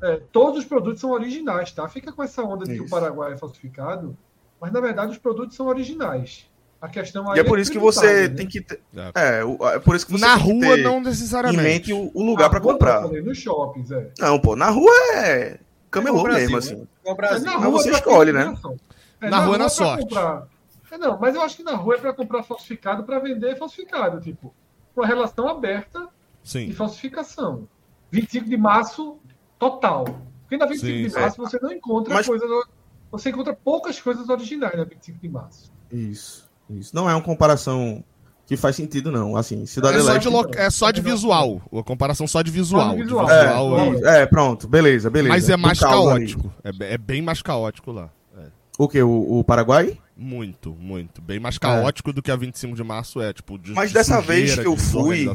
É, 0.00 0.20
todos 0.30 0.60
os 0.60 0.64
produtos 0.64 1.00
são 1.00 1.10
originais, 1.10 1.72
tá? 1.72 1.88
Fica 1.88 2.12
com 2.12 2.22
essa 2.22 2.42
onda 2.44 2.64
de 2.64 2.72
isso. 2.72 2.82
que 2.82 2.86
o 2.86 2.90
Paraguai 2.90 3.32
é 3.32 3.36
falsificado, 3.36 4.16
mas 4.60 4.72
na 4.72 4.80
verdade 4.80 5.10
os 5.10 5.18
produtos 5.18 5.56
são 5.56 5.66
originais. 5.66 6.48
A 6.80 6.88
questão 6.88 7.34
e 7.34 7.40
é 7.40 7.42
por 7.42 7.58
isso 7.58 7.72
que 7.72 7.78
você 7.78 8.28
né? 8.28 8.36
tem 8.36 8.46
que 8.46 8.60
ter, 8.60 8.80
é, 8.94 9.40
é 9.74 9.78
por 9.80 9.96
isso 9.96 10.06
que 10.06 10.12
você 10.12 10.24
na 10.24 10.36
rua 10.36 10.76
não 10.76 11.00
necessariamente 11.00 11.90
em 11.90 11.92
mente 11.92 11.92
o, 11.92 12.12
o 12.14 12.24
lugar 12.24 12.48
para 12.48 12.60
comprar. 12.60 13.02
Não, 13.02 13.10
nos 13.10 13.38
shoppings, 13.38 13.90
é. 13.90 14.12
Não, 14.20 14.38
pô, 14.38 14.54
na 14.54 14.70
rua 14.70 14.92
é 15.16 15.58
camelô 15.90 16.28
é 16.28 16.34
mesmo 16.34 16.56
assim. 16.56 16.86
É 17.04 17.12
o 17.12 17.14
Brasil. 17.14 17.44
na 17.44 17.56
rua 17.56 17.70
você 17.70 17.90
escolhe, 17.90 18.32
né? 18.32 18.54
É, 19.20 19.30
na, 19.30 19.38
na, 19.38 19.44
rua 19.44 19.54
é 19.56 19.58
na 19.58 19.68
sorte. 19.68 20.02
Comprar... 20.02 20.46
É, 20.90 20.98
não, 20.98 21.18
mas 21.18 21.34
eu 21.34 21.42
acho 21.42 21.56
que 21.56 21.62
na 21.62 21.74
rua 21.74 21.96
é 21.96 21.98
para 21.98 22.12
comprar 22.12 22.42
falsificado 22.42 23.04
para 23.04 23.18
vender 23.18 23.56
falsificado, 23.56 24.20
tipo, 24.20 24.54
uma 24.96 25.06
relação 25.06 25.48
aberta 25.48 26.08
Sim. 26.42 26.66
de 26.66 26.74
falsificação. 26.74 27.68
25 28.10 28.48
de 28.48 28.56
março 28.56 29.18
total. 29.58 30.04
Porque 30.42 30.56
na 30.56 30.66
25 30.66 30.86
Sim, 30.86 31.08
de 31.08 31.14
março 31.14 31.36
você 31.36 31.58
não 31.60 31.72
encontra 31.72 32.14
mas... 32.14 32.26
coisas 32.26 32.48
você 33.10 33.30
encontra 33.30 33.54
poucas 33.54 34.00
coisas 34.00 34.28
originais 34.28 34.76
na 34.76 34.84
25 34.84 35.18
de 35.18 35.28
março. 35.28 35.72
Isso. 35.90 36.48
Isso 36.68 36.94
não 36.94 37.08
é 37.08 37.14
uma 37.14 37.22
comparação 37.22 38.04
que 38.48 38.56
faz 38.56 38.74
sentido, 38.74 39.12
não. 39.12 39.36
Assim, 39.36 39.66
Cidade 39.66 39.98
é 39.98 40.00
só, 40.00 40.16
de, 40.16 40.28
lo... 40.28 40.50
é 40.54 40.70
só 40.70 40.90
de 40.90 41.02
visual. 41.02 41.60
A 41.70 41.82
comparação 41.82 42.26
só 42.26 42.40
de 42.40 42.50
visual. 42.50 42.96
De 42.96 43.02
visual. 43.02 43.26
De 43.26 43.32
visual 43.34 43.78
é, 44.06 44.20
é... 44.20 44.22
é, 44.22 44.26
pronto, 44.26 44.66
beleza, 44.66 45.10
beleza. 45.10 45.34
Mas 45.34 45.50
é 45.50 45.56
mais 45.56 45.78
caótico. 45.78 46.50
É, 46.64 46.94
é, 46.94 46.98
bem 46.98 47.20
mais 47.20 47.42
caótico 47.42 47.92
lá. 47.92 48.08
É. 48.38 48.44
O 48.78 48.88
que? 48.88 49.02
O, 49.02 49.40
o, 49.40 49.44
Paraguai? 49.44 49.98
Muito, 50.16 50.74
muito. 50.80 51.20
Bem 51.20 51.38
mais 51.38 51.58
caótico 51.58 52.10
do 52.10 52.22
que 52.22 52.30
a 52.30 52.36
25 52.36 52.74
de 52.74 52.82
março 52.82 53.20
é. 53.20 53.34
Tipo, 53.34 53.58
de, 53.58 53.72
Mas 53.72 53.90
de 53.90 53.94
dessa 53.94 54.18
sujeira, 54.18 54.46
vez 54.46 54.58
que 54.58 54.66
eu 54.66 54.76
fui. 54.78 55.30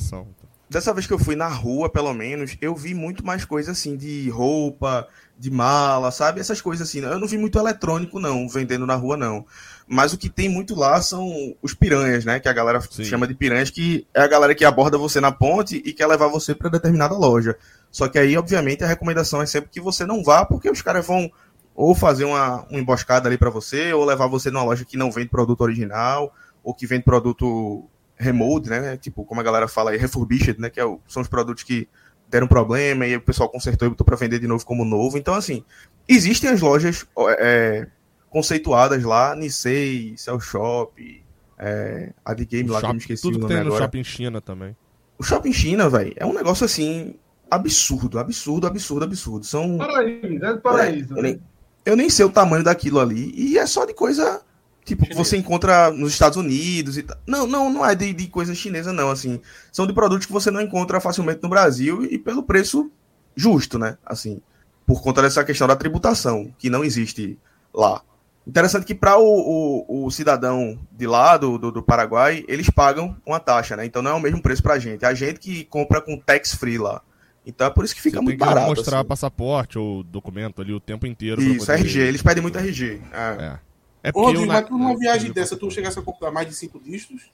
Dessa 0.67 0.91
vez 0.91 1.05
que 1.05 1.13
eu 1.13 1.19
fui 1.19 1.35
na 1.35 1.47
rua, 1.47 1.87
pelo 1.91 2.11
menos, 2.15 2.57
eu 2.59 2.73
vi 2.73 2.95
muito 2.95 3.23
mais 3.23 3.45
coisa 3.45 3.73
assim 3.73 3.95
de 3.95 4.27
roupa, 4.31 5.07
de 5.37 5.51
mala, 5.51 6.09
sabe? 6.09 6.39
Essas 6.39 6.61
coisas 6.61 6.89
assim. 6.89 7.01
Eu 7.01 7.19
não 7.19 7.27
vi 7.27 7.37
muito 7.37 7.59
eletrônico, 7.59 8.19
não, 8.19 8.49
vendendo 8.49 8.87
na 8.87 8.95
rua, 8.95 9.15
não. 9.15 9.45
Mas 9.93 10.11
o 10.11 10.17
que 10.17 10.27
tem 10.27 10.49
muito 10.49 10.73
lá 10.73 11.01
são 11.01 11.55
os 11.61 11.73
piranhas, 11.73 12.25
né? 12.25 12.39
Que 12.39 12.49
a 12.49 12.53
galera 12.53 12.81
Sim. 12.81 13.03
chama 13.03 13.27
de 13.27 13.35
piranhas, 13.35 13.69
que 13.69 14.07
é 14.13 14.21
a 14.21 14.27
galera 14.27 14.55
que 14.55 14.65
aborda 14.65 14.97
você 14.97 15.21
na 15.21 15.31
ponte 15.31 15.77
e 15.85 15.93
quer 15.93 16.07
levar 16.07 16.27
você 16.27 16.55
para 16.55 16.69
determinada 16.69 17.15
loja. 17.15 17.55
Só 17.91 18.07
que 18.07 18.17
aí, 18.17 18.35
obviamente, 18.35 18.83
a 18.83 18.87
recomendação 18.87 19.41
é 19.41 19.45
sempre 19.45 19.69
que 19.69 19.79
você 19.79 20.03
não 20.05 20.23
vá, 20.23 20.45
porque 20.45 20.69
os 20.69 20.81
caras 20.81 21.05
vão 21.05 21.31
ou 21.75 21.93
fazer 21.93 22.25
uma, 22.25 22.65
uma 22.69 22.79
emboscada 22.79 23.29
ali 23.29 23.37
para 23.37 23.49
você, 23.49 23.93
ou 23.93 24.03
levar 24.03 24.27
você 24.27 24.49
numa 24.49 24.63
loja 24.63 24.83
que 24.83 24.97
não 24.97 25.11
vende 25.11 25.29
produto 25.29 25.61
original, 25.61 26.33
ou 26.63 26.73
que 26.73 26.87
vende 26.87 27.03
produto 27.03 27.87
remote, 28.15 28.69
né? 28.69 28.97
Tipo, 28.97 29.23
como 29.23 29.41
a 29.41 29.43
galera 29.43 29.67
fala 29.67 29.91
aí, 29.91 29.97
refurbished, 29.97 30.59
né? 30.59 30.69
Que 30.71 30.79
é 30.79 30.85
o, 30.85 30.99
são 31.07 31.21
os 31.21 31.27
produtos 31.27 31.63
que 31.63 31.87
deram 32.29 32.47
problema 32.47 33.05
e 33.05 33.15
o 33.15 33.21
pessoal 33.21 33.47
consertou 33.47 33.87
e 33.87 33.89
botou 33.89 34.05
para 34.05 34.15
vender 34.15 34.39
de 34.39 34.47
novo 34.47 34.65
como 34.65 34.83
novo. 34.83 35.19
Então, 35.19 35.35
assim, 35.35 35.63
existem 36.07 36.49
as 36.49 36.61
lojas 36.61 37.05
é, 37.37 37.87
conceituadas 38.33 39.03
lá, 39.03 39.35
Nisei, 39.35 40.15
Cell 40.17 40.39
Shop, 40.39 41.23
é, 41.55 42.11
a 42.25 42.33
de 42.33 42.45
Game 42.45 42.67
lá 42.67 42.79
que 42.79 42.85
eu 42.87 42.93
me 42.93 42.97
esqueci 42.97 43.21
tudo 43.21 43.35
o 43.35 43.39
nome 43.41 43.53
tem 43.53 43.61
agora. 43.61 43.75
no 43.75 43.79
Shopping 43.79 44.03
China 44.03 44.41
também. 44.41 44.75
O 45.19 45.23
Shopping 45.23 45.53
China, 45.53 45.87
velho, 45.87 46.13
é 46.17 46.25
um 46.25 46.33
negócio 46.33 46.65
assim 46.65 47.15
absurdo, 47.49 48.17
absurdo, 48.17 48.65
absurdo, 48.65 49.05
absurdo. 49.05 49.45
São 49.45 49.77
paraíso, 49.77 50.45
é 50.45 50.57
paraíso. 50.57 51.13
É, 51.13 51.19
eu, 51.19 51.23
nem, 51.23 51.41
eu 51.85 51.95
nem 51.95 52.09
sei 52.09 52.25
o 52.25 52.31
tamanho 52.31 52.63
daquilo 52.63 52.99
ali 52.99 53.31
e 53.35 53.59
é 53.59 53.67
só 53.67 53.85
de 53.85 53.93
coisa 53.93 54.41
tipo 54.83 55.05
que 55.05 55.15
você 55.15 55.37
encontra 55.37 55.91
nos 55.91 56.11
Estados 56.11 56.35
Unidos 56.35 56.97
e 56.97 57.03
tal. 57.03 57.15
Não, 57.27 57.45
não, 57.45 57.71
não 57.71 57.85
é 57.85 57.93
de, 57.93 58.11
de 58.13 58.27
coisa 58.27 58.55
chinesa 58.55 58.91
não, 58.91 59.11
assim. 59.11 59.39
São 59.71 59.85
de 59.85 59.93
produtos 59.93 60.25
que 60.25 60.33
você 60.33 60.49
não 60.49 60.59
encontra 60.59 60.99
facilmente 60.99 61.43
no 61.43 61.49
Brasil 61.49 62.03
e 62.03 62.17
pelo 62.17 62.41
preço 62.41 62.91
justo, 63.35 63.77
né? 63.77 63.95
Assim, 64.03 64.41
por 64.87 65.03
conta 65.03 65.21
dessa 65.21 65.43
questão 65.43 65.67
da 65.67 65.75
tributação 65.75 66.51
que 66.57 66.67
não 66.67 66.83
existe 66.83 67.37
lá. 67.71 68.01
Interessante 68.45 68.85
que 68.85 68.93
para 68.93 69.17
o, 69.17 69.23
o, 69.23 70.05
o, 70.05 70.11
cidadão 70.11 70.77
de 70.91 71.07
lá, 71.07 71.37
do, 71.37 71.57
do, 71.57 71.71
do, 71.71 71.81
Paraguai, 71.81 72.43
eles 72.47 72.69
pagam 72.69 73.15
uma 73.25 73.39
taxa, 73.39 73.77
né? 73.77 73.85
Então 73.85 74.01
não 74.01 74.11
é 74.11 74.13
o 74.13 74.19
mesmo 74.19 74.41
preço 74.41 74.61
para 74.61 74.73
a 74.73 74.79
gente. 74.79 75.05
É 75.05 75.07
a 75.07 75.13
gente 75.13 75.39
que 75.39 75.63
compra 75.63 76.01
com 76.01 76.17
tax 76.17 76.53
free 76.53 76.77
lá. 76.77 77.01
Então 77.45 77.67
é 77.67 77.69
por 77.69 77.85
isso 77.85 77.95
que 77.95 78.01
fica 78.01 78.17
Você 78.17 78.23
muito 78.23 78.37
tem 78.37 78.47
que 78.47 78.53
barato. 78.53 78.67
mostrar 78.67 78.99
assim. 78.99 79.07
passaporte 79.07 79.79
ou 79.79 80.03
documento 80.03 80.61
ali 80.61 80.73
o 80.73 80.79
tempo 80.79 81.07
inteiro. 81.07 81.41
Isso, 81.41 81.65
poder... 81.65 81.79
RG. 81.79 81.99
Eles 82.01 82.21
pedem 82.21 82.41
muito 82.41 82.57
RG. 82.57 83.01
É. 83.13 83.43
é. 83.43 83.59
É 84.05 84.11
Ô, 84.13 84.25
Rodrigo, 84.25 84.47
mas 84.47 84.69
numa 84.69 84.97
viagem 84.97 85.31
dessa, 85.31 85.55
tu 85.55 85.71
chegasse 85.71 85.97
a 85.97 86.01
comprar 86.01 86.29
mais 86.29 86.45
de 86.45 86.53
cinco 86.53 86.77
dígitos? 86.77 87.31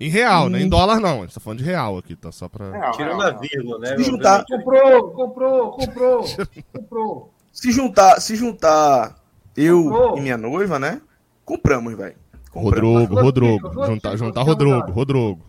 Em 0.00 0.08
real, 0.08 0.46
hum. 0.46 0.48
né? 0.48 0.62
Em 0.62 0.64
hum. 0.64 0.68
dólar 0.70 0.98
não. 0.98 1.18
A 1.18 1.20
gente 1.22 1.34
tá 1.34 1.40
falando 1.40 1.58
de 1.58 1.64
real 1.64 1.98
aqui, 1.98 2.16
tá? 2.16 2.32
Só 2.32 2.48
pra. 2.48 2.70
Real, 2.70 2.92
Tirando 2.92 3.22
a 3.22 3.30
vírgula, 3.32 3.78
né? 3.78 3.96
Se 3.98 4.04
juntar... 4.04 4.44
Comprou, 4.46 5.10
comprou, 5.10 5.70
comprou, 5.72 6.24
comprou. 6.72 7.34
Se 7.52 7.72
juntar, 7.72 8.20
se 8.20 8.36
juntar 8.36 9.17
eu 9.64 9.82
Comprou. 9.84 10.18
e 10.18 10.20
minha 10.20 10.36
noiva, 10.36 10.78
né? 10.78 11.00
Compramos, 11.44 11.96
velho. 11.96 12.16
Rodrogo, 12.52 13.14
Rodrogo. 13.14 13.86
Juntar, 13.86 14.16
juntar 14.16 14.42
Rodrogo, 14.42 14.90
Rodrogo. 14.90 15.42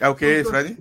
É 0.00 0.08
o 0.08 0.14
que, 0.14 0.44
Fred? 0.44 0.78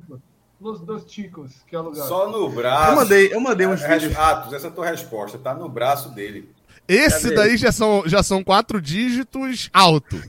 Os 0.60 0.82
dois 0.82 1.06
ticos 1.06 1.64
que 1.68 1.76
alugaram. 1.76 2.08
Só 2.08 2.30
no 2.30 2.50
braço. 2.50 2.92
Eu 2.92 2.96
mandei, 2.96 3.34
eu 3.34 3.40
mandei 3.40 3.68
uns 3.68 3.82
vídeos. 3.82 4.16
Atos, 4.18 4.54
essa 4.54 4.68
é 4.68 4.70
a 4.70 4.74
tua 4.74 4.86
resposta, 4.86 5.38
tá 5.38 5.54
no 5.54 5.70
braço 5.70 6.10
dele. 6.10 6.50
Esse 6.88 7.34
daí 7.34 7.56
já 7.56 7.72
são, 7.72 8.04
já 8.06 8.24
são 8.24 8.44
quatro 8.44 8.82
dígitos 8.82 9.70
alto. 9.72 10.22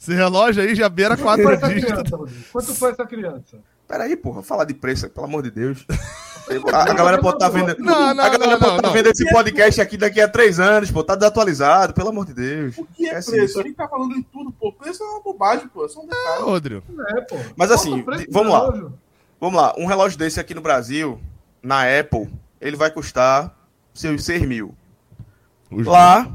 Esse 0.00 0.14
relógio 0.14 0.62
aí 0.62 0.74
já 0.74 0.88
beira 0.88 1.16
quatro 1.16 1.56
dígitos. 1.68 2.10
Quanto 2.52 2.74
foi 2.74 2.90
essa 2.90 3.06
criança? 3.06 3.58
Peraí, 3.88 4.14
porra, 4.16 4.42
falar 4.42 4.64
de 4.64 4.74
preço, 4.74 5.08
pelo 5.08 5.26
amor 5.26 5.42
de 5.42 5.50
Deus. 5.50 5.86
A, 6.72 6.90
a 6.90 6.94
galera 6.94 7.20
pode 7.20 7.36
estar 7.36 7.50
tá 7.50 7.52
vendo. 7.52 7.76
Não, 7.78 8.14
não, 8.14 8.24
a 8.24 8.28
galera 8.30 8.52
não, 8.52 8.58
pode 8.58 8.76
estar 8.76 8.88
tá 8.88 8.90
vendo 8.90 9.08
esse 9.08 9.28
podcast 9.30 9.82
aqui 9.82 9.98
daqui 9.98 10.18
a 10.18 10.26
três 10.26 10.58
anos, 10.58 10.90
pô. 10.90 11.04
Tá 11.04 11.14
desatualizado, 11.14 11.92
pelo 11.92 12.08
amor 12.08 12.24
de 12.24 12.32
Deus. 12.32 12.78
O 12.78 12.86
que 12.86 13.04
é, 13.04 13.08
é 13.08 13.12
preço? 13.12 13.36
Isso. 13.36 13.60
A 13.60 13.62
gente 13.62 13.74
tá 13.74 13.86
falando 13.86 14.14
de 14.14 14.22
tudo, 14.22 14.50
pô. 14.52 14.72
Preço 14.72 15.02
é 15.02 15.06
uma 15.06 15.20
bobagem, 15.20 15.68
pô. 15.68 15.84
É 15.84 15.88
só 15.90 16.00
um 16.00 16.06
detalhe. 16.06 16.38
É, 16.38 16.42
Rodrigo. 16.42 16.82
É, 17.08 17.20
pô. 17.20 17.36
Mas 17.54 17.70
assim, 17.70 18.02
vamos 18.30 18.50
lá. 18.50 18.90
Vamos 19.38 19.60
lá. 19.60 19.74
Um 19.76 19.84
relógio 19.84 20.18
desse 20.18 20.40
aqui 20.40 20.54
no 20.54 20.62
Brasil, 20.62 21.20
na 21.62 21.82
Apple, 21.82 22.30
ele 22.62 22.76
vai 22.76 22.90
custar 22.90 23.54
seus 23.92 24.24
6 24.24 24.42
mil. 24.46 24.74
Lá, 25.70 26.26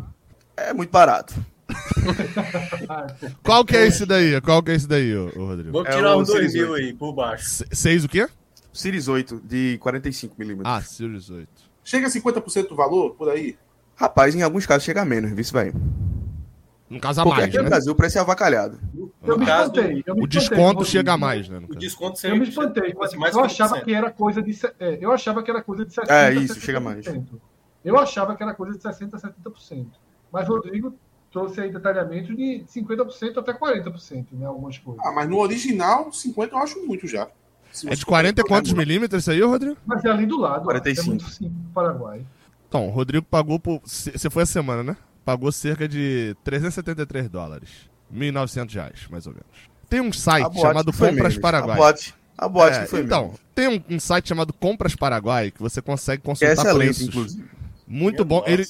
é 0.56 0.74
muito 0.74 0.92
barato. 0.92 1.34
Qual 3.44 3.66
que 3.66 3.76
é 3.76 3.88
esse 3.88 4.06
daí? 4.06 4.40
Qual 4.42 4.62
que 4.62 4.72
é 4.72 4.76
esse 4.76 4.88
daí, 4.88 5.16
ô, 5.16 5.28
Rodrigo? 5.36 5.72
Vamos 5.72 5.96
tirar 5.96 6.12
é 6.12 6.16
uns 6.16 6.28
2 6.28 6.54
mil 6.54 6.74
aí, 6.74 6.94
por 6.94 7.14
baixo. 7.14 7.64
Seis 7.72 8.04
o 8.04 8.10
quê? 8.10 8.28
Series 8.72 9.08
8 9.08 9.42
de 9.44 9.80
45mm. 9.82 10.62
Ah, 10.64 10.82
Series 10.82 11.30
8. 11.30 11.48
Chega 11.84 12.08
a 12.08 12.10
50% 12.10 12.70
do 12.70 12.76
valor 12.76 13.16
por 13.16 13.30
aí? 13.30 13.58
Rapaz, 13.96 14.34
em 14.34 14.42
alguns 14.42 14.66
casos 14.66 14.84
chega 14.84 15.02
a 15.02 15.06
menos, 15.06 15.32
vê 15.32 15.44
se 15.44 15.54
vai. 15.54 15.72
No 16.90 17.00
caso 17.00 17.22
a 17.22 17.24
Porque 17.24 17.42
mais, 17.42 17.50
aqui 17.50 17.58
né? 17.58 17.64
no 17.64 17.70
Brasil 17.70 17.92
o 17.92 17.96
preço 17.96 18.18
é 18.18 18.22
avacalhado. 18.22 18.80
Eu 19.24 19.38
me 19.38 19.46
espantei. 19.46 20.04
o 20.08 20.28
desconto 20.28 20.86
chega 20.86 21.14
a 21.14 21.18
mais, 21.18 21.50
né? 21.50 21.62
O 21.70 21.76
desconto 21.76 22.20
sempre 22.20 22.38
Eu 22.38 22.42
me 22.42 22.50
espantei. 22.50 22.94
Mais 23.18 23.36
eu 23.36 23.44
achava 23.44 23.82
que 23.82 23.94
era 23.94 24.12
coisa 24.12 24.42
de. 24.42 24.60
É, 24.80 24.98
eu 25.02 25.12
achava 25.12 25.42
que 25.42 25.50
era 25.50 25.62
coisa 25.62 25.86
de 25.86 25.94
60%. 25.94 26.10
É, 26.10 26.34
isso, 26.36 26.60
chega 26.60 26.80
mais. 26.80 27.06
Eu 27.84 27.98
achava 27.98 28.36
que 28.36 28.44
era 28.44 28.54
coisa 28.54 28.78
de 28.78 28.84
60% 28.84 29.14
a 29.14 29.18
70%. 29.18 29.88
Mas 30.32 30.48
Rodrigo 30.48 30.96
trouxe 31.34 31.60
aí 31.60 31.72
detalhamento 31.72 32.34
de 32.36 32.64
50% 32.74 33.38
até 33.38 33.54
40%, 33.54 34.28
né? 34.34 34.46
Algumas 34.46 34.78
coisas. 34.78 35.04
Ah, 35.04 35.12
mas 35.12 35.28
no 35.28 35.40
original, 35.40 36.12
50% 36.12 36.52
eu 36.52 36.58
acho 36.60 36.86
muito 36.86 37.08
já. 37.08 37.28
É 37.88 37.96
de 37.96 38.06
40 38.06 38.40
e 38.40 38.44
quantos 38.44 38.72
milímetros 38.72 39.24
isso 39.24 39.32
aí, 39.32 39.42
Rodrigo? 39.42 39.76
Mas 39.84 40.06
é 40.06 40.10
ali 40.10 40.28
do 40.28 40.40
lado. 40.40 40.64
45. 40.64 41.02
É 41.02 41.10
muito 41.10 41.28
simples 41.28 41.52
Paraguai. 41.74 42.24
Então, 42.70 42.88
o 42.88 42.92
Rodrigo 42.92 43.26
pagou 43.26 43.60
por. 43.60 43.82
Você 43.84 44.30
foi 44.30 44.44
a 44.44 44.46
semana, 44.46 44.84
né? 44.84 44.96
Pagou 45.26 45.52
cerca 45.52 45.88
de 45.88 46.36
373 46.44 47.28
dólares. 47.30 47.70
1.900 48.14 48.74
reais, 48.74 49.08
mais 49.10 49.26
ou 49.26 49.34
menos. 49.34 49.48
Tem 49.90 50.02
um 50.02 50.14
site 50.14 50.60
chamado 50.60 50.94
Compras 50.94 51.38
Paraguai. 51.38 51.76
A 51.76 51.78
boate, 51.78 52.16
a 52.38 52.48
boate 52.48 52.78
é, 52.78 52.86
foi 52.86 53.02
Então, 53.02 53.24
menos. 53.24 53.40
tem 53.56 53.68
um, 53.68 53.96
um, 53.96 54.00
site 54.00 54.30
chamado 54.30 54.54
Compras 54.54 54.96
Paraguai 54.96 55.50
que 55.50 55.60
você 55.60 55.82
consegue 55.82 56.22
consultar 56.22 56.56
que 56.56 56.68
é 56.68 56.74
preços. 56.74 57.08
Inclusive. 57.08 57.50
Muito 57.88 58.24
bom. 58.24 58.44
Ele, 58.46 58.66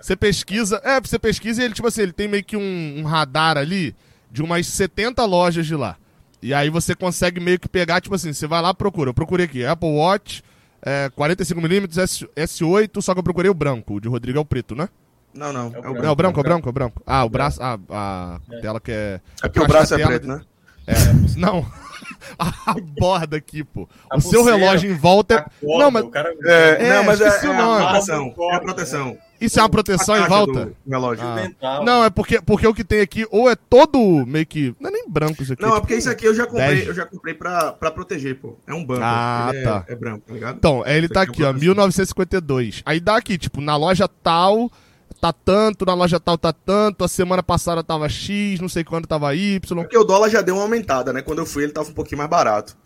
você 0.00 0.16
pesquisa. 0.16 0.80
É, 0.84 1.00
você 1.00 1.18
pesquisa 1.18 1.62
e 1.62 1.64
ele, 1.64 1.74
tipo 1.74 1.88
assim, 1.88 2.02
ele 2.02 2.12
tem 2.12 2.28
meio 2.28 2.44
que 2.44 2.56
um, 2.56 2.94
um 2.98 3.04
radar 3.04 3.56
ali 3.56 3.94
de 4.30 4.42
umas 4.42 4.66
70 4.66 5.24
lojas 5.24 5.66
de 5.66 5.74
lá. 5.74 5.96
E 6.40 6.54
aí 6.54 6.70
você 6.70 6.94
consegue 6.94 7.40
meio 7.40 7.58
que 7.58 7.68
pegar, 7.68 8.00
tipo 8.00 8.14
assim, 8.14 8.32
você 8.32 8.46
vai 8.46 8.62
lá 8.62 8.72
procura. 8.72 9.10
Eu 9.10 9.14
procurei 9.14 9.46
aqui, 9.46 9.64
Apple 9.64 9.88
Watch, 9.88 10.42
é, 10.82 11.10
45mm, 11.16 12.28
S8, 12.36 13.02
só 13.02 13.12
que 13.12 13.18
eu 13.18 13.24
procurei 13.24 13.50
o 13.50 13.54
branco. 13.54 13.94
O 13.94 14.00
de 14.00 14.08
Rodrigo 14.08 14.38
é 14.38 14.40
o 14.40 14.44
preto, 14.44 14.74
né? 14.74 14.88
Não, 15.34 15.52
não. 15.52 15.66
É 15.66 15.78
o, 15.78 15.92
branco, 15.92 16.06
é 16.06 16.10
o 16.10 16.16
branco, 16.16 16.38
é 16.38 16.40
o 16.40 16.44
branco, 16.44 16.68
é 16.68 16.70
o 16.70 16.72
branco. 16.72 17.02
Ah, 17.06 17.24
o 17.24 17.28
braço. 17.28 17.62
Ah, 17.62 17.78
a 17.90 18.40
é. 18.50 18.60
tela 18.60 18.80
que 18.80 18.92
é. 18.92 19.20
É 19.42 19.48
porque 19.48 19.60
o 19.60 19.66
braço 19.66 19.94
é 19.94 20.04
preto, 20.04 20.26
né? 20.26 20.40
É, 20.86 20.94
não. 21.36 21.66
a 22.38 22.74
borda 22.98 23.36
aqui, 23.36 23.62
pô. 23.62 23.88
A 24.10 24.16
o 24.16 24.20
seu 24.20 24.42
relógio 24.42 24.90
em 24.90 24.96
volta 24.96 25.34
é. 25.34 25.66
Corda, 25.66 25.84
não, 25.84 25.90
mas. 25.90 26.10
Cara... 26.10 26.34
É, 26.44 26.86
é, 26.86 26.94
não, 26.94 27.04
mas 27.04 27.20
é, 27.20 27.24
é, 27.24 27.28
a 27.28 27.88
proteção. 27.90 28.34
É 28.38 28.54
a 28.54 28.60
proteção. 28.60 29.18
Isso 29.40 29.58
é 29.58 29.62
uma 29.62 29.68
proteção 29.68 30.16
em 30.16 30.26
volta? 30.26 30.72
relógio. 30.88 31.24
Ah. 31.62 31.80
Não, 31.84 32.04
é 32.04 32.10
porque, 32.10 32.40
porque 32.40 32.66
o 32.66 32.74
que 32.74 32.84
tem 32.84 33.00
aqui, 33.00 33.26
ou 33.30 33.50
é 33.50 33.54
todo 33.54 33.98
meio 34.26 34.46
que. 34.46 34.74
Não 34.80 34.88
é 34.90 34.92
nem 34.92 35.08
branco 35.08 35.42
isso 35.42 35.52
aqui. 35.52 35.62
Não, 35.62 35.76
é 35.76 35.80
porque 35.80 35.94
isso 35.94 36.10
aqui 36.10 36.26
eu 36.26 36.34
já 36.34 36.46
comprei, 36.46 36.88
eu 36.88 36.94
já 36.94 37.06
comprei 37.06 37.34
pra, 37.34 37.72
pra 37.72 37.90
proteger, 37.90 38.36
pô. 38.40 38.56
É 38.66 38.74
um 38.74 38.84
banco. 38.84 39.02
Ah, 39.04 39.50
ele 39.52 39.64
tá. 39.64 39.84
É, 39.86 39.92
é, 39.92 39.96
branco, 39.96 40.24
tá 40.26 40.34
ligado? 40.34 40.56
Então, 40.56 40.84
ele 40.86 41.06
isso 41.06 41.14
tá 41.14 41.22
aqui, 41.22 41.42
é 41.42 41.48
ó, 41.48 41.52
1952. 41.52 42.82
Aí 42.84 43.00
dá 43.00 43.16
aqui, 43.16 43.38
tipo, 43.38 43.60
na 43.60 43.76
loja 43.76 44.08
tal 44.08 44.70
tá 45.20 45.32
tanto, 45.32 45.84
na 45.84 45.94
loja 45.94 46.20
tal 46.20 46.38
tá 46.38 46.52
tanto, 46.52 47.02
a 47.02 47.08
semana 47.08 47.42
passada 47.42 47.82
tava 47.82 48.08
X, 48.08 48.60
não 48.60 48.68
sei 48.68 48.84
quando 48.84 49.06
tava 49.06 49.34
Y. 49.34 49.60
Porque 49.60 49.98
o 49.98 50.04
dólar 50.04 50.30
já 50.30 50.40
deu 50.42 50.54
uma 50.54 50.62
aumentada, 50.62 51.12
né? 51.12 51.22
Quando 51.22 51.40
eu 51.40 51.46
fui, 51.46 51.64
ele 51.64 51.72
tava 51.72 51.88
um 51.88 51.94
pouquinho 51.94 52.18
mais 52.18 52.30
barato. 52.30 52.76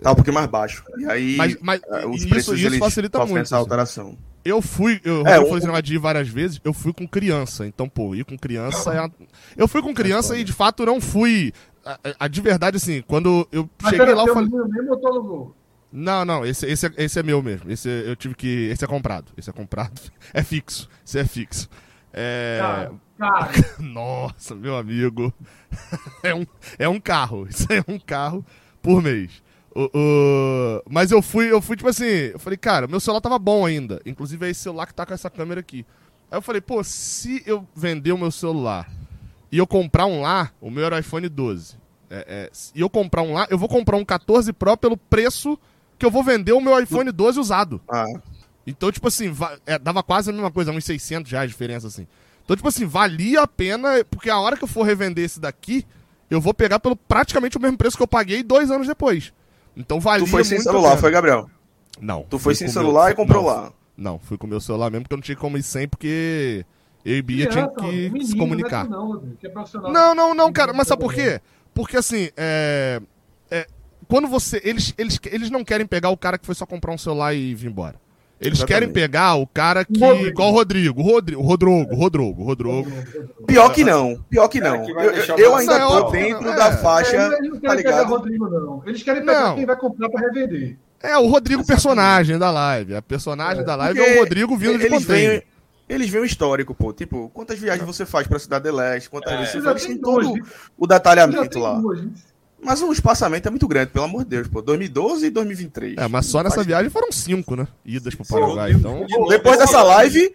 Tava 0.00 0.12
um 0.12 0.16
pouquinho 0.16 0.34
mais 0.34 0.46
baixo. 0.46 0.84
E 0.96 1.06
aí, 1.06 1.36
mas, 1.36 1.56
mas 1.60 1.80
os 2.08 2.18
isso, 2.18 2.28
preços 2.28 2.60
isso 2.60 2.78
facilita 2.78 3.18
muito. 3.26 3.42
Essa 3.42 3.82
assim. 3.82 4.16
Eu 4.44 4.60
fui, 4.60 5.00
eu, 5.04 5.26
é, 5.26 5.36
eu 5.36 5.46
falei 5.46 5.68
um... 5.68 5.82
de 5.82 5.94
ir 5.94 5.98
várias 5.98 6.28
vezes, 6.28 6.60
eu 6.64 6.72
fui 6.72 6.92
com 6.92 7.06
criança. 7.06 7.66
Então, 7.66 7.88
pô, 7.88 8.14
ir 8.14 8.24
com 8.24 8.36
criança 8.36 8.92
é. 8.94 9.26
Eu 9.56 9.68
fui 9.68 9.80
com 9.82 9.94
criança 9.94 10.36
é 10.36 10.40
e 10.40 10.44
de 10.44 10.52
fato 10.52 10.84
não 10.84 11.00
fui. 11.00 11.52
A, 11.84 11.98
a, 12.20 12.28
de 12.28 12.40
verdade, 12.40 12.76
assim, 12.76 13.02
quando 13.06 13.46
eu 13.52 13.68
Mas 13.80 13.90
cheguei 13.90 14.14
lá, 14.14 14.24
eu 14.24 14.34
falei. 14.34 14.50
Mesmo 14.50 14.92
ou 14.92 15.56
não, 15.92 16.24
não, 16.24 16.46
esse, 16.46 16.64
esse, 16.66 16.86
é, 16.86 16.92
esse 16.96 17.20
é 17.20 17.22
meu 17.22 17.42
mesmo. 17.42 17.70
Esse 17.70 17.88
eu 17.88 18.16
tive 18.16 18.34
que. 18.34 18.68
Esse 18.70 18.82
é 18.82 18.88
comprado. 18.88 19.30
Esse 19.36 19.50
é 19.50 19.52
comprado. 19.52 20.00
É 20.32 20.42
fixo. 20.42 20.88
Esse 21.06 21.18
é 21.18 21.24
fixo. 21.24 21.68
É... 22.12 22.58
Cara, 22.58 22.92
cara. 23.18 23.52
Nossa, 23.78 24.54
meu 24.54 24.76
amigo. 24.76 25.32
é, 26.24 26.34
um, 26.34 26.46
é 26.78 26.88
um 26.88 26.98
carro. 26.98 27.46
Isso 27.46 27.66
é 27.70 27.84
um 27.86 27.98
carro 27.98 28.44
por 28.80 29.02
mês. 29.02 29.42
O, 29.74 29.90
o... 29.94 30.82
Mas 30.88 31.10
eu 31.10 31.22
fui, 31.22 31.50
eu 31.50 31.60
fui, 31.60 31.76
tipo 31.76 31.88
assim, 31.88 32.04
eu 32.04 32.38
falei, 32.38 32.56
cara, 32.56 32.86
meu 32.86 33.00
celular 33.00 33.20
tava 33.20 33.38
bom 33.38 33.64
ainda. 33.64 34.00
Inclusive 34.04 34.46
é 34.46 34.50
esse 34.50 34.60
celular 34.60 34.86
que 34.86 34.94
tá 34.94 35.06
com 35.06 35.14
essa 35.14 35.30
câmera 35.30 35.60
aqui. 35.60 35.86
Aí 36.30 36.38
eu 36.38 36.42
falei, 36.42 36.60
pô, 36.60 36.82
se 36.82 37.42
eu 37.46 37.66
vender 37.74 38.12
o 38.12 38.18
meu 38.18 38.30
celular 38.30 38.90
e 39.50 39.58
eu 39.58 39.66
comprar 39.66 40.06
um 40.06 40.22
lá, 40.22 40.50
o 40.60 40.70
meu 40.70 40.84
era 40.84 40.98
iPhone 40.98 41.28
12. 41.28 41.76
É, 42.10 42.24
é, 42.28 42.50
e 42.74 42.80
eu 42.80 42.90
comprar 42.90 43.22
um 43.22 43.32
lá, 43.32 43.46
eu 43.50 43.56
vou 43.56 43.68
comprar 43.68 43.96
um 43.96 44.04
14 44.04 44.52
Pro 44.52 44.76
pelo 44.76 44.96
preço 44.96 45.58
que 45.98 46.04
eu 46.04 46.10
vou 46.10 46.22
vender 46.22 46.52
o 46.52 46.60
meu 46.60 46.78
iPhone 46.78 47.10
12 47.10 47.40
usado. 47.40 47.80
Ah. 47.88 48.06
Então, 48.66 48.92
tipo 48.92 49.08
assim, 49.08 49.34
é, 49.66 49.78
dava 49.78 50.02
quase 50.02 50.30
a 50.30 50.32
mesma 50.32 50.50
coisa, 50.50 50.70
uns 50.70 50.84
600 50.84 51.30
reais 51.30 51.48
de 51.48 51.54
diferença, 51.54 51.86
assim. 51.86 52.06
Então, 52.44 52.56
tipo 52.56 52.68
assim, 52.68 52.84
valia 52.84 53.42
a 53.42 53.46
pena, 53.46 54.04
porque 54.10 54.28
a 54.28 54.38
hora 54.38 54.56
que 54.56 54.64
eu 54.64 54.68
for 54.68 54.82
revender 54.82 55.24
esse 55.24 55.40
daqui, 55.40 55.86
eu 56.30 56.40
vou 56.40 56.52
pegar 56.52 56.80
pelo 56.80 56.96
praticamente 56.96 57.56
o 57.56 57.60
mesmo 57.60 57.76
preço 57.76 57.96
que 57.96 58.02
eu 58.02 58.08
paguei 58.08 58.42
dois 58.42 58.70
anos 58.70 58.86
depois. 58.86 59.32
Então 59.76 60.00
valia 60.00 60.26
Tu 60.26 60.30
foi 60.30 60.44
sem 60.44 60.60
celular, 60.60 60.96
foi, 60.96 61.10
Gabriel? 61.10 61.48
Não. 62.00 62.24
Tu 62.28 62.38
foi 62.38 62.54
sem 62.54 62.68
celular 62.68 63.04
meu... 63.04 63.12
e 63.12 63.14
comprou 63.14 63.42
não, 63.42 63.48
lá? 63.48 63.72
Não, 63.96 64.18
fui 64.18 64.36
com 64.36 64.46
o 64.46 64.50
meu 64.50 64.60
celular 64.60 64.90
mesmo, 64.90 65.04
porque 65.04 65.14
eu 65.14 65.18
não 65.18 65.22
tinha 65.22 65.36
como 65.36 65.56
ir 65.56 65.62
sem, 65.62 65.86
porque 65.86 66.64
eu 67.04 67.16
e 67.16 67.22
Bia 67.22 67.46
tinha 67.46 67.68
que 67.68 68.10
menino, 68.10 68.24
se 68.24 68.36
comunicar. 68.36 68.88
Não, 68.88 69.16
é 69.16 69.92
não, 69.92 70.14
não, 70.14 70.34
não, 70.34 70.52
cara, 70.52 70.72
mas 70.72 70.88
sabe 70.88 71.02
por 71.02 71.12
quê? 71.12 71.40
Porque 71.74 71.96
assim, 71.96 72.30
é, 72.36 73.00
é, 73.50 73.66
quando 74.08 74.28
você. 74.28 74.60
Eles, 74.64 74.94
eles, 74.96 75.18
eles 75.24 75.50
não 75.50 75.64
querem 75.64 75.86
pegar 75.86 76.10
o 76.10 76.16
cara 76.16 76.38
que 76.38 76.46
foi 76.46 76.54
só 76.54 76.66
comprar 76.66 76.92
um 76.92 76.98
celular 76.98 77.34
e 77.34 77.54
vir 77.54 77.68
embora. 77.68 78.00
Eles 78.42 78.58
Exatamente. 78.58 78.66
querem 78.66 78.92
pegar 78.92 79.36
o 79.36 79.46
cara 79.46 79.84
que. 79.84 79.98
Rodrigo. 79.98 80.28
Igual 80.28 80.48
o 80.48 80.52
Rodrigo. 80.52 81.02
Rodrigo, 81.02 81.42
Rodrogo, 81.42 81.94
Rodrogo, 81.94 82.42
Rodrogo. 82.42 82.90
Pior 83.46 83.70
que 83.70 83.84
não. 83.84 84.24
Pior 84.28 84.48
que 84.48 84.60
não. 84.60 84.84
Que 84.84 84.90
eu, 84.90 85.36
eu 85.38 85.56
ainda 85.56 85.78
tô 85.78 86.10
dentro 86.10 86.48
é. 86.48 86.56
da 86.56 86.76
faixa. 86.76 87.16
É, 87.16 87.38
eles 87.38 87.50
não 87.50 87.60
querem 87.60 87.76
tá 87.84 87.90
pegar 87.90 88.02
Rodrigo, 88.02 88.50
não. 88.50 88.82
Eles 88.84 89.02
querem 89.02 89.24
pegar 89.24 89.40
não. 89.40 89.54
quem 89.54 89.64
vai 89.64 89.76
comprar 89.76 90.10
pra 90.10 90.20
revender. 90.20 90.76
É, 91.00 91.16
o 91.16 91.26
Rodrigo 91.28 91.64
personagem 91.64 92.36
da 92.36 92.50
live. 92.50 92.96
A 92.96 93.02
personagem 93.02 93.62
é. 93.62 93.64
da 93.64 93.76
live 93.76 94.00
é 94.00 94.16
o 94.16 94.18
Rodrigo 94.18 94.56
vindo 94.56 94.78
de 94.78 94.88
container. 94.88 95.44
Eles 95.88 96.08
veem 96.08 96.22
o 96.22 96.26
histórico, 96.26 96.74
pô. 96.74 96.92
Tipo, 96.92 97.30
quantas 97.32 97.58
viagens 97.58 97.86
você 97.86 98.04
faz 98.04 98.26
pra 98.26 98.38
Cidade 98.38 98.64
de 98.64 98.70
Leste, 98.70 99.08
quantas 99.08 99.32
é. 99.32 99.36
vezes 99.36 99.52
você 99.52 99.62
faz, 99.62 99.86
tem 99.86 99.98
todo 99.98 100.34
o 100.76 100.86
detalhamento 100.86 101.58
lá. 101.58 101.74
Duas, 101.74 102.00
mas 102.62 102.80
o 102.80 102.92
espaçamento 102.92 103.48
é 103.48 103.50
muito 103.50 103.66
grande, 103.66 103.90
pelo 103.90 104.04
amor 104.04 104.24
de 104.24 104.30
Deus, 104.30 104.48
pô. 104.48 104.62
2012 104.62 105.26
e 105.26 105.30
2023. 105.30 105.98
É, 105.98 106.08
mas 106.08 106.26
só 106.26 106.42
nessa 106.42 106.62
viagem 106.62 106.90
foram 106.90 107.10
cinco, 107.10 107.56
né? 107.56 107.66
Idas 107.84 108.14
pro 108.14 108.26
Paraguai. 108.26 108.72
Então... 108.72 109.04
Depois 109.28 109.58
dessa 109.58 109.82
live, 109.82 110.32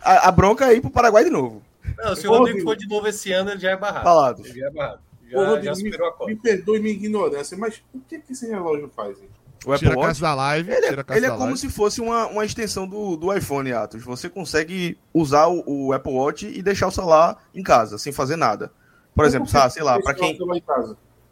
a, 0.00 0.28
a 0.28 0.32
bronca 0.32 0.66
é 0.66 0.76
ir 0.76 0.80
pro 0.80 0.90
Paraguai 0.90 1.24
de 1.24 1.30
novo. 1.30 1.62
Não, 1.98 2.16
se 2.16 2.26
o 2.26 2.30
Rodrigo 2.30 2.62
for 2.62 2.76
de 2.76 2.88
novo 2.88 3.06
esse 3.06 3.30
ano, 3.32 3.50
ele 3.50 3.60
já 3.60 3.70
é 3.70 3.76
barrado. 3.76 4.04
Falado. 4.04 4.42
Ele 4.44 4.58
já 4.58 4.66
é 4.66 4.70
barrado. 4.70 5.00
Já, 5.28 5.38
Ô, 5.38 5.44
Rodrigo, 5.44 5.66
já 5.66 5.74
superou 5.74 6.08
a 6.08 6.12
conta. 6.12 6.30
Me 6.30 6.36
perdoe 6.36 6.80
minha 6.80 6.94
ignorância, 6.94 7.56
mas 7.56 7.82
o 7.94 8.00
que, 8.00 8.18
que 8.18 8.32
esse 8.32 8.48
relógio 8.48 8.90
faz, 8.94 9.18
hein? 9.18 9.28
O 9.64 9.72
Apple 9.72 9.88
tira 9.88 9.98
Watch, 9.98 10.20
da 10.20 10.34
live. 10.34 10.70
Ele, 10.70 10.86
é, 10.86 11.16
ele 11.16 11.26
é 11.26 11.30
como 11.30 11.44
live. 11.44 11.58
se 11.58 11.68
fosse 11.68 12.00
uma, 12.00 12.26
uma 12.26 12.44
extensão 12.44 12.86
do, 12.86 13.16
do 13.16 13.34
iPhone, 13.34 13.72
Atos. 13.72 14.04
Você 14.04 14.28
consegue 14.28 14.96
usar 15.12 15.48
o, 15.48 15.64
o, 15.66 15.92
Apple 15.92 16.12
Watch 16.12 16.46
e 16.46 16.62
deixar 16.62 16.86
o 16.86 16.92
celular 16.92 17.42
em 17.52 17.62
casa, 17.62 17.98
sem 17.98 18.12
fazer 18.12 18.36
nada. 18.36 18.70
Por 19.14 19.24
exemplo, 19.24 19.48
sabe, 19.48 19.72
sei 19.72 19.82
lá, 19.82 20.00
para 20.00 20.14
quem 20.14 20.38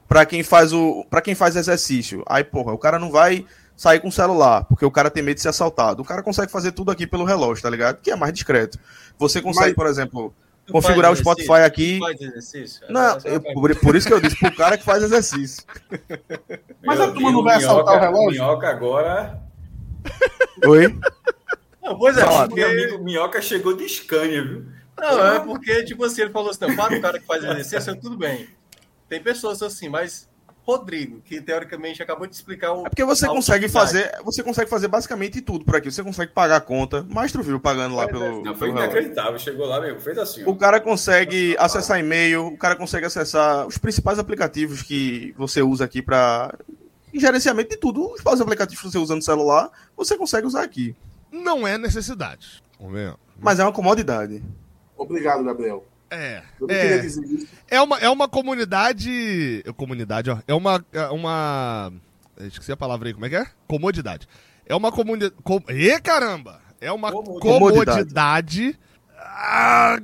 para 0.08 0.24
quem 0.26 0.42
faz 0.42 0.72
o 0.72 1.04
para 1.08 1.20
quem 1.20 1.34
faz 1.34 1.56
exercício. 1.56 2.22
Aí, 2.26 2.44
porra, 2.44 2.72
o 2.72 2.78
cara 2.78 2.98
não 2.98 3.10
vai 3.10 3.44
sair 3.76 4.00
com 4.00 4.08
o 4.08 4.12
celular, 4.12 4.64
porque 4.64 4.84
o 4.84 4.90
cara 4.90 5.10
tem 5.10 5.22
medo 5.22 5.36
de 5.36 5.42
ser 5.42 5.48
assaltado. 5.48 6.02
O 6.02 6.04
cara 6.04 6.22
consegue 6.22 6.50
fazer 6.50 6.72
tudo 6.72 6.90
aqui 6.90 7.06
pelo 7.06 7.24
relógio, 7.24 7.62
tá 7.62 7.70
ligado? 7.70 8.00
Que 8.00 8.10
é 8.10 8.16
mais 8.16 8.32
discreto. 8.32 8.78
Você 9.18 9.42
consegue, 9.42 9.68
Mas... 9.68 9.74
por 9.74 9.86
exemplo, 9.86 10.34
configurar 10.70 11.12
o 11.12 11.16
Spotify 11.16 11.62
aqui. 11.64 11.98
Faz 11.98 12.20
exercício? 12.20 12.86
Não, 12.88 13.18
eu, 13.24 13.40
por, 13.40 13.76
por, 13.76 13.96
isso 13.96 14.06
que 14.06 14.14
eu 14.14 14.20
disse 14.20 14.38
pro 14.38 14.54
cara 14.54 14.78
que 14.78 14.84
faz 14.84 15.02
exercício. 15.02 15.64
Mas 16.84 17.00
a 17.00 17.10
turma 17.10 17.32
não 17.32 17.42
vai 17.42 17.56
assaltar 17.56 17.96
o 17.96 18.00
relógio? 18.00 18.42
Minhoca 18.42 18.68
agora. 18.68 19.42
Oi? 20.66 20.98
Não, 21.82 21.98
pois 21.98 22.16
é, 22.16 22.24
porque... 22.24 22.54
meu 22.54 22.70
amigo 22.70 23.04
Minhoca 23.04 23.42
chegou 23.42 23.76
de 23.76 23.88
Scania, 23.88 24.42
viu? 24.42 24.66
Não, 24.96 25.34
é 25.34 25.40
porque, 25.40 25.82
tipo 25.84 26.04
assim, 26.04 26.22
ele 26.22 26.30
falou 26.30 26.50
assim: 26.50 26.74
para 26.74 26.96
o 26.96 27.00
cara 27.00 27.18
que 27.18 27.26
faz 27.26 27.42
exercício, 27.42 28.00
tudo 28.00 28.16
bem. 28.16 28.48
Tem 29.08 29.22
pessoas 29.22 29.62
assim, 29.62 29.88
mas 29.88 30.28
Rodrigo, 30.66 31.20
que 31.20 31.42
teoricamente 31.42 32.02
acabou 32.02 32.26
de 32.26 32.34
explicar 32.34 32.72
o. 32.72 32.86
É 32.86 32.88
porque 32.88 33.04
você 33.04 33.26
consegue 33.26 33.68
fazer, 33.68 34.10
você 34.24 34.42
consegue 34.42 34.68
fazer 34.68 34.88
basicamente 34.88 35.42
tudo 35.42 35.62
por 35.62 35.76
aqui. 35.76 35.90
Você 35.90 36.02
consegue 36.02 36.32
pagar 36.32 36.56
a 36.56 36.60
conta, 36.60 37.06
mas 37.10 37.30
tu 37.30 37.42
viu 37.42 37.60
pagando 37.60 37.94
lá 37.94 38.06
pelo. 38.06 38.42
Não, 38.42 38.56
foi 38.56 38.70
inacreditável. 38.70 39.38
Chegou 39.38 39.66
lá 39.66 39.78
mesmo, 39.78 40.00
fez 40.00 40.16
assim. 40.16 40.42
O 40.46 40.56
cara 40.56 40.80
consegue 40.80 41.54
acessar 41.58 42.00
e-mail, 42.00 42.46
o 42.46 42.56
cara 42.56 42.76
consegue 42.76 43.04
acessar 43.04 43.66
os 43.66 43.76
principais 43.76 44.18
aplicativos 44.18 44.80
que 44.80 45.34
você 45.36 45.60
usa 45.60 45.84
aqui 45.84 46.00
para 46.00 46.58
gerenciamento 47.12 47.68
de 47.68 47.76
tudo. 47.76 48.00
Os 48.00 48.12
principais 48.12 48.40
aplicativos 48.40 48.82
que 48.82 48.90
você 48.90 48.98
usa 48.98 49.14
no 49.14 49.22
celular, 49.22 49.70
você 49.94 50.16
consegue 50.16 50.46
usar 50.46 50.62
aqui. 50.62 50.96
Não 51.30 51.66
é 51.66 51.76
necessidade. 51.76 52.62
Mas 53.38 53.58
é 53.58 53.64
uma 53.64 53.72
comodidade. 53.72 54.42
Obrigado, 54.96 55.44
Gabriel. 55.44 55.84
É. 56.10 56.42
É. 56.68 57.76
é 57.76 57.80
uma, 57.80 57.98
é 57.98 58.08
uma 58.08 58.28
comunidade. 58.28 59.64
Comunidade, 59.76 60.30
ó. 60.30 60.38
É 60.46 60.54
uma. 60.54 60.84
É 60.92 61.06
uma. 61.06 61.92
Esqueci 62.40 62.72
a 62.72 62.76
palavra 62.76 63.08
aí, 63.08 63.14
como 63.14 63.26
é 63.26 63.28
que 63.28 63.36
é? 63.36 63.46
Comodidade. 63.66 64.28
É 64.66 64.74
uma 64.74 64.90
comunidade. 64.90 65.34
Com... 65.42 65.62
E 65.68 66.00
caramba! 66.00 66.60
É 66.80 66.92
uma 66.92 67.10
comodidade. 67.10 67.42
comodidade 67.42 68.78
ah, 69.18 69.98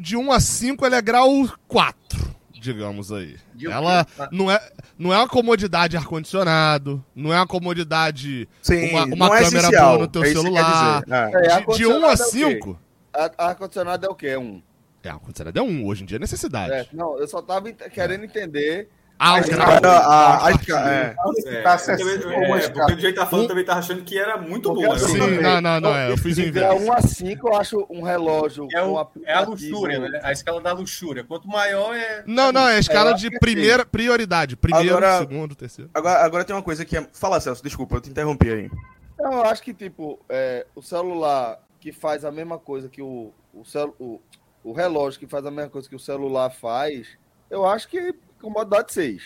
de 0.00 0.16
1 0.16 0.32
a 0.32 0.40
5, 0.40 0.86
ela 0.86 0.96
é 0.96 1.02
grau 1.02 1.30
4, 1.68 2.34
digamos 2.52 3.12
aí. 3.12 3.36
ela 3.68 4.06
não 4.30 4.50
é, 4.50 4.60
não 4.98 5.12
é 5.12 5.18
uma 5.18 5.28
comodidade 5.28 5.96
ar-condicionado, 5.96 7.04
não 7.14 7.32
é 7.32 7.36
uma 7.36 7.46
comodidade. 7.46 8.48
Sim, 8.62 8.90
uma, 8.90 9.04
uma 9.04 9.26
é 9.26 9.44
câmera 9.44 9.68
essencial, 9.68 9.88
boa 9.88 9.98
no 10.00 10.08
teu 10.08 10.24
é 10.24 10.26
celular. 10.26 11.04
É. 11.08 11.60
De, 11.60 11.76
de 11.76 11.86
1 11.86 12.06
a 12.06 12.16
5. 12.16 12.80
É 13.16 13.30
ar-condicionado 13.38 14.06
é 14.06 14.08
o 14.08 14.14
quê? 14.14 14.36
Um. 14.36 14.62
É, 15.04 15.10
a 15.10 15.18
considerada 15.18 15.60
é 15.60 15.62
um, 15.62 15.86
hoje 15.86 16.02
em 16.02 16.06
dia 16.06 16.16
é 16.16 16.18
necessidade. 16.18 16.72
É, 16.72 16.86
não, 16.92 17.18
eu 17.18 17.28
só 17.28 17.42
tava 17.42 17.70
querendo 17.72 18.24
entender. 18.24 18.88
Ah, 19.18 19.38
o 19.38 19.44
grau. 19.44 19.68
A, 19.84 20.46
a, 20.46 20.50
escala. 20.50 20.90
É. 20.90 21.14
É, 21.46 21.62
tá 21.62 21.74
é, 21.74 22.68
porque 22.68 23.00
jeito 23.00 23.14
que 23.14 23.20
tá 23.20 23.26
falando, 23.26 23.46
também 23.46 23.64
tá 23.64 23.74
achando 23.74 24.02
que 24.02 24.18
era 24.18 24.36
muito 24.36 24.74
bom. 24.74 24.92
Né? 24.92 24.98
Sim, 24.98 25.18
não, 25.40 25.60
não, 25.60 25.80
não, 25.80 25.96
é, 25.96 26.10
eu 26.10 26.18
fiz 26.18 26.36
o 26.36 26.40
inverso. 26.40 26.84
1 26.84 26.92
a 26.92 27.00
5 27.00 27.48
eu 27.48 27.56
acho 27.56 27.86
um 27.88 28.02
relógio. 28.02 28.66
É, 28.72 28.82
o, 28.82 29.08
é 29.24 29.34
a 29.34 29.40
luxúria, 29.42 30.00
né? 30.00 30.20
A 30.22 30.32
escala 30.32 30.60
da 30.60 30.72
luxúria. 30.72 31.22
Quanto 31.22 31.46
maior 31.46 31.94
é. 31.94 32.24
Não, 32.26 32.50
não, 32.50 32.66
é 32.68 32.76
a 32.76 32.78
escala 32.80 33.12
é, 33.12 33.14
de 33.14 33.30
primeira 33.38 33.86
prioridade. 33.86 34.56
Primeiro, 34.56 34.96
agora, 34.96 35.18
segundo, 35.18 35.54
terceiro. 35.54 35.90
Agora, 35.94 36.24
agora 36.24 36.44
tem 36.44 36.56
uma 36.56 36.62
coisa 36.62 36.84
que 36.84 36.96
é. 36.96 37.06
Fala, 37.12 37.38
Celso, 37.40 37.62
desculpa, 37.62 37.96
eu 37.96 38.00
te 38.00 38.10
interrompi 38.10 38.50
aí. 38.50 38.70
Não, 39.18 39.32
eu 39.32 39.44
acho 39.44 39.62
que, 39.62 39.72
tipo, 39.72 40.18
é, 40.28 40.66
o 40.74 40.82
celular 40.82 41.60
que 41.78 41.92
faz 41.92 42.24
a 42.24 42.32
mesma 42.32 42.58
coisa 42.58 42.88
que 42.88 43.02
o, 43.02 43.30
o, 43.52 43.64
cel, 43.64 43.94
o, 44.00 44.18
o 44.64 44.72
relógio 44.72 45.20
que 45.20 45.26
faz 45.26 45.44
a 45.46 45.50
mesma 45.50 45.70
coisa 45.70 45.88
que 45.88 45.94
o 45.94 46.00
celular 46.00 46.50
faz, 46.50 47.06
eu 47.50 47.64
acho 47.66 47.86
que 47.88 48.14
comodidade 48.40 48.92
6. 48.92 49.22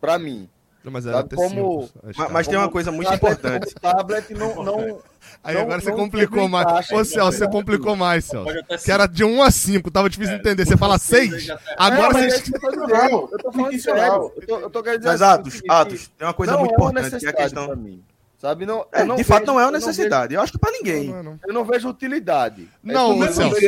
Pra 0.00 0.18
mim. 0.18 0.48
Não, 0.84 0.90
mas 0.90 1.04
como- 1.32 1.86
cinco, 1.86 1.88
Mas, 2.16 2.30
mas 2.32 2.48
tem 2.48 2.58
uma 2.58 2.68
coisa 2.68 2.90
muito 2.90 3.06
tablet- 3.08 3.38
importante. 3.38 3.74
como 3.80 3.94
tablet 3.94 4.34
não, 4.34 4.54
não, 4.64 5.02
Aí 5.44 5.54
não- 5.54 5.62
agora 5.62 5.80
você 5.80 5.92
complicou 5.92 6.48
mais. 6.48 6.90
Ô, 6.90 7.04
Celso, 7.04 7.38
você 7.38 7.48
complicou 7.48 7.94
mais, 7.94 8.24
Celso. 8.24 8.52
Que 8.84 8.90
era 8.90 9.06
de 9.06 9.22
1 9.22 9.42
a 9.44 9.50
5, 9.52 9.92
tava 9.92 10.10
difícil 10.10 10.34
de 10.34 10.40
entender. 10.40 10.66
Você 10.66 10.76
fala 10.76 10.98
vocês 10.98 11.30
6, 11.30 11.44
já 11.44 11.56
tá- 11.56 11.74
agora 11.78 12.12
vocês. 12.14 12.50
é 12.52 13.14
eu 13.14 13.28
tô 13.38 13.52
falando 13.52 13.78
sério. 13.78 14.32
Eu 14.36 14.46
tô, 14.46 14.58
eu 14.58 14.70
tô 14.70 14.82
querendo 14.82 14.98
dizer 14.98 15.10
Mas, 15.12 15.22
assim, 15.22 15.32
Atos, 15.38 15.60
que- 15.60 15.70
Atos, 15.70 16.08
tem 16.18 16.26
uma 16.26 16.34
coisa 16.34 16.52
não 16.54 16.58
muito 16.60 16.74
é 16.74 16.76
uma 16.78 16.90
importante, 16.90 17.20
que 17.20 17.26
é 17.26 17.30
a 17.30 17.32
questão. 17.32 17.66
pra 17.66 17.76
mim, 17.76 18.04
sabe? 18.42 18.66
Não, 18.66 18.84
É, 18.92 19.02
eu 19.02 19.06
não 19.06 19.14
de 19.16 19.22
fato, 19.24 19.38
vejo- 19.40 19.52
não 19.52 19.60
é 19.60 19.62
uma 19.64 19.68
eu 19.68 19.72
não 19.72 19.78
necessidade. 19.78 20.34
Eu 20.34 20.40
acho 20.42 20.50
que 20.52 20.58
pra 20.58 20.70
Não, 20.70 20.78
ninguém. 20.78 21.08
não 21.08 21.16
é, 21.18 21.22
não. 21.22 21.30
vejo- 21.32 21.42
Eu 21.46 21.54
não 21.54 21.64
vejo 21.64 21.88
utilidade. 21.88 22.68
É 22.86 22.92
Não, 22.92 23.16
mesmo 23.16 23.34
Celso, 23.34 23.54
o 23.54 23.56
1 23.56 23.60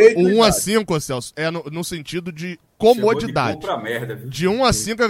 a 0.42 0.48
utilidade. 0.48 0.60
5, 0.60 0.94
ô, 0.94 1.00
Celso, 1.00 1.32
é 1.36 1.50
no, 1.50 1.62
no 1.70 1.84
sentido 1.84 2.32
de 2.32 2.58
de 2.58 2.60
comodidade. 2.76 3.54
compra 3.54 3.78
merda, 3.78 4.16
viu? 4.16 4.28
De 4.28 4.46
1 4.48 4.64
a 4.64 4.72
5, 4.72 5.02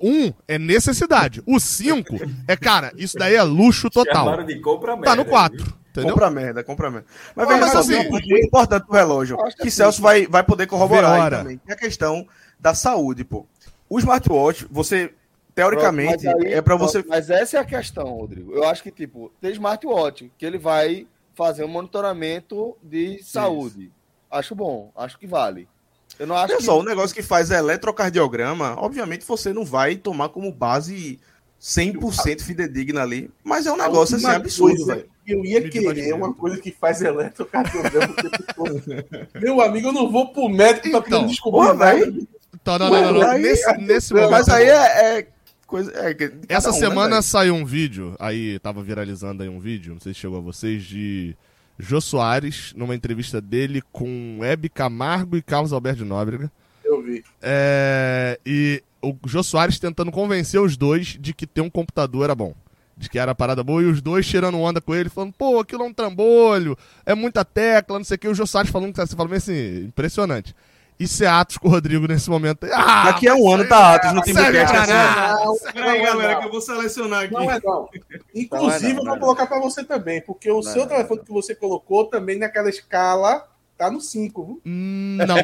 1 0.00 0.32
é 0.48 0.58
necessidade. 0.58 1.42
O 1.46 1.60
5 1.60 2.16
é, 2.48 2.56
cara, 2.56 2.92
isso 2.96 3.16
daí 3.18 3.34
é 3.36 3.42
luxo 3.42 3.88
total. 3.90 4.42
De 4.42 4.58
compra 4.58 4.92
merda. 4.96 5.04
Tá 5.10 5.14
no 5.16 5.22
viu? 5.22 5.30
4, 5.30 5.74
entendeu? 5.90 6.12
Compra 6.14 6.30
merda, 6.30 6.64
compra 6.64 6.90
merda. 6.90 7.06
Mas, 7.36 7.46
Mas, 7.46 7.58
veja 7.60 7.72
só, 7.72 7.78
assim, 7.80 8.02
ponto 8.08 8.26
muito 8.26 8.46
importante 8.46 8.86
do 8.86 8.92
relógio, 8.92 9.36
eu 9.38 9.44
acho 9.46 9.56
que 9.56 9.62
que 9.64 9.70
Celso 9.70 10.00
vai, 10.02 10.26
vai 10.26 10.42
poder 10.42 10.66
corroborar 10.66 11.30
também. 11.30 11.58
Que 11.64 11.70
é 11.70 11.74
a 11.74 11.78
questão 11.78 12.26
da 12.58 12.74
saúde, 12.74 13.22
pô. 13.22 13.46
O 13.88 13.98
smartwatch, 13.98 14.66
você, 14.70 15.12
teoricamente, 15.54 16.24
Mas 16.24 16.34
aí- 16.44 16.52
é 16.54 16.62
pra 16.62 16.76
você... 16.76 17.04
Mas 17.06 17.30
essa 17.30 17.58
é 17.58 17.60
a 17.60 17.64
questão, 17.64 18.08
Rodrigo. 18.08 18.52
Eu 18.52 18.64
acho 18.64 18.82
que, 18.82 18.90
tipo, 18.90 19.32
tem 19.40 19.52
smartwatch, 19.52 20.30
que 20.36 20.46
ele 20.46 20.58
vai 20.58 21.06
fazer 21.34 21.64
um 21.64 21.68
monitoramento 21.68 22.76
de 22.82 23.22
saúde. 23.22 23.90
Acho 24.30 24.54
bom, 24.54 24.92
acho 24.96 25.18
que 25.18 25.26
vale. 25.26 25.68
Eu 26.18 26.26
não 26.26 26.36
acho 26.36 26.52
Olha 26.52 26.56
que... 26.58 26.64
só, 26.64 26.78
o 26.78 26.82
negócio 26.82 27.14
que 27.14 27.22
faz 27.22 27.50
eletrocardiograma, 27.50 28.74
obviamente 28.78 29.24
você 29.24 29.52
não 29.52 29.64
vai 29.64 29.96
tomar 29.96 30.28
como 30.28 30.52
base 30.52 31.18
100% 31.60 32.40
fidedigna 32.42 33.02
ali, 33.02 33.30
mas 33.44 33.66
é 33.66 33.72
um 33.72 33.76
negócio 33.76 34.16
assim 34.16 34.26
absurdo, 34.26 34.86
velho. 34.86 35.08
Eu 35.26 35.44
ia 35.44 35.68
querer 35.68 36.12
uma 36.14 36.34
coisa 36.34 36.60
que 36.60 36.72
faz 36.72 37.02
eletrocardiograma. 37.02 38.14
Meu 39.40 39.60
amigo, 39.60 39.88
eu 39.88 39.92
não 39.92 40.10
vou 40.10 40.32
pro 40.32 40.48
médico 40.48 40.90
pra 40.90 40.98
Então, 40.98 41.20
poder 41.20 41.26
descobrir 41.26 41.76
velho. 41.76 42.28
Tá, 42.64 42.78
não, 42.78 42.90
não, 42.90 43.12
não, 43.12 43.20
não. 43.20 43.38
Nesse, 43.38 43.72
nesse 43.78 44.12
momento. 44.12 44.30
Mas 44.30 44.48
aí 44.48 44.68
é, 44.68 45.18
é 45.18 45.26
coisa... 45.70 45.92
é 45.94 46.12
que- 46.12 46.32
Essa 46.48 46.70
um, 46.70 46.72
né, 46.74 46.78
semana 46.78 47.08
velho? 47.10 47.22
saiu 47.22 47.54
um 47.54 47.64
vídeo, 47.64 48.14
aí 48.18 48.58
tava 48.58 48.82
viralizando 48.82 49.42
aí 49.42 49.48
um 49.48 49.60
vídeo, 49.60 49.94
não 49.94 50.00
sei 50.00 50.12
se 50.12 50.20
chegou 50.20 50.38
a 50.38 50.42
vocês, 50.42 50.82
de 50.84 51.34
Jô 51.78 52.00
Soares, 52.00 52.74
numa 52.76 52.94
entrevista 52.94 53.40
dele 53.40 53.80
com 53.92 54.40
Hebe 54.42 54.68
Camargo 54.68 55.36
e 55.36 55.42
Carlos 55.42 55.72
Alberto 55.72 55.98
de 56.02 56.04
Nóbrega. 56.04 56.50
Eu 56.84 57.00
vi. 57.02 57.22
É, 57.40 58.38
e 58.44 58.82
o 59.00 59.14
Jô 59.26 59.42
Soares 59.42 59.78
tentando 59.78 60.10
convencer 60.10 60.60
os 60.60 60.76
dois 60.76 61.16
de 61.18 61.32
que 61.32 61.46
ter 61.46 61.60
um 61.62 61.70
computador 61.70 62.24
era 62.24 62.34
bom. 62.34 62.52
De 62.96 63.08
que 63.08 63.18
era 63.18 63.34
parada 63.34 63.64
boa, 63.64 63.82
e 63.82 63.86
os 63.86 64.02
dois 64.02 64.26
tirando 64.26 64.58
onda 64.58 64.78
com 64.78 64.94
ele, 64.94 65.08
falando, 65.08 65.32
pô, 65.32 65.58
aquilo 65.58 65.84
é 65.84 65.86
um 65.86 65.92
trambolho, 65.94 66.76
é 67.06 67.14
muita 67.14 67.42
tecla, 67.46 67.96
não 67.96 68.04
sei 68.04 68.16
o 68.16 68.18
que. 68.18 68.28
O 68.28 68.34
Jô 68.34 68.46
Soares 68.46 68.70
falando, 68.70 68.94
você 68.94 69.16
fala 69.16 69.28
meio 69.28 69.38
assim, 69.38 69.84
impressionante. 69.86 70.54
E 71.00 71.08
ser 71.08 71.24
Atos 71.24 71.56
com 71.56 71.66
o 71.66 71.70
Rodrigo 71.70 72.06
nesse 72.06 72.28
momento. 72.28 72.66
Ah, 72.70 73.06
Daqui 73.06 73.26
a 73.26 73.34
um 73.34 73.50
ano 73.50 73.66
tá 73.66 73.94
Atos 73.94 74.12
no 74.12 74.20
Timbucast. 74.20 74.74
Peraí, 75.72 76.02
galera, 76.02 76.36
que 76.36 76.46
eu 76.46 76.50
vou 76.50 76.60
selecionar 76.60 77.24
aqui. 77.24 77.32
Não 77.32 77.50
é 77.50 77.58
não. 77.64 77.88
Inclusive, 78.34 78.92
Não 78.92 79.00
é 79.00 79.04
não, 79.04 79.14
eu 79.14 79.16
vou 79.16 79.16
é 79.16 79.18
colocar 79.20 79.46
pra 79.46 79.58
você 79.58 79.82
também, 79.82 80.20
porque 80.20 80.50
o 80.50 80.56
Não 80.56 80.62
seu 80.62 80.82
é 80.82 80.84
não, 80.84 80.88
telefone 80.88 81.24
que 81.24 81.32
você 81.32 81.54
colocou 81.54 82.04
também 82.04 82.38
naquela 82.38 82.68
escala 82.68 83.48
tá 83.78 83.90
no 83.90 83.98
5, 83.98 84.44
viu? 84.44 84.60
Hum, 84.66 85.16
Não. 85.26 85.36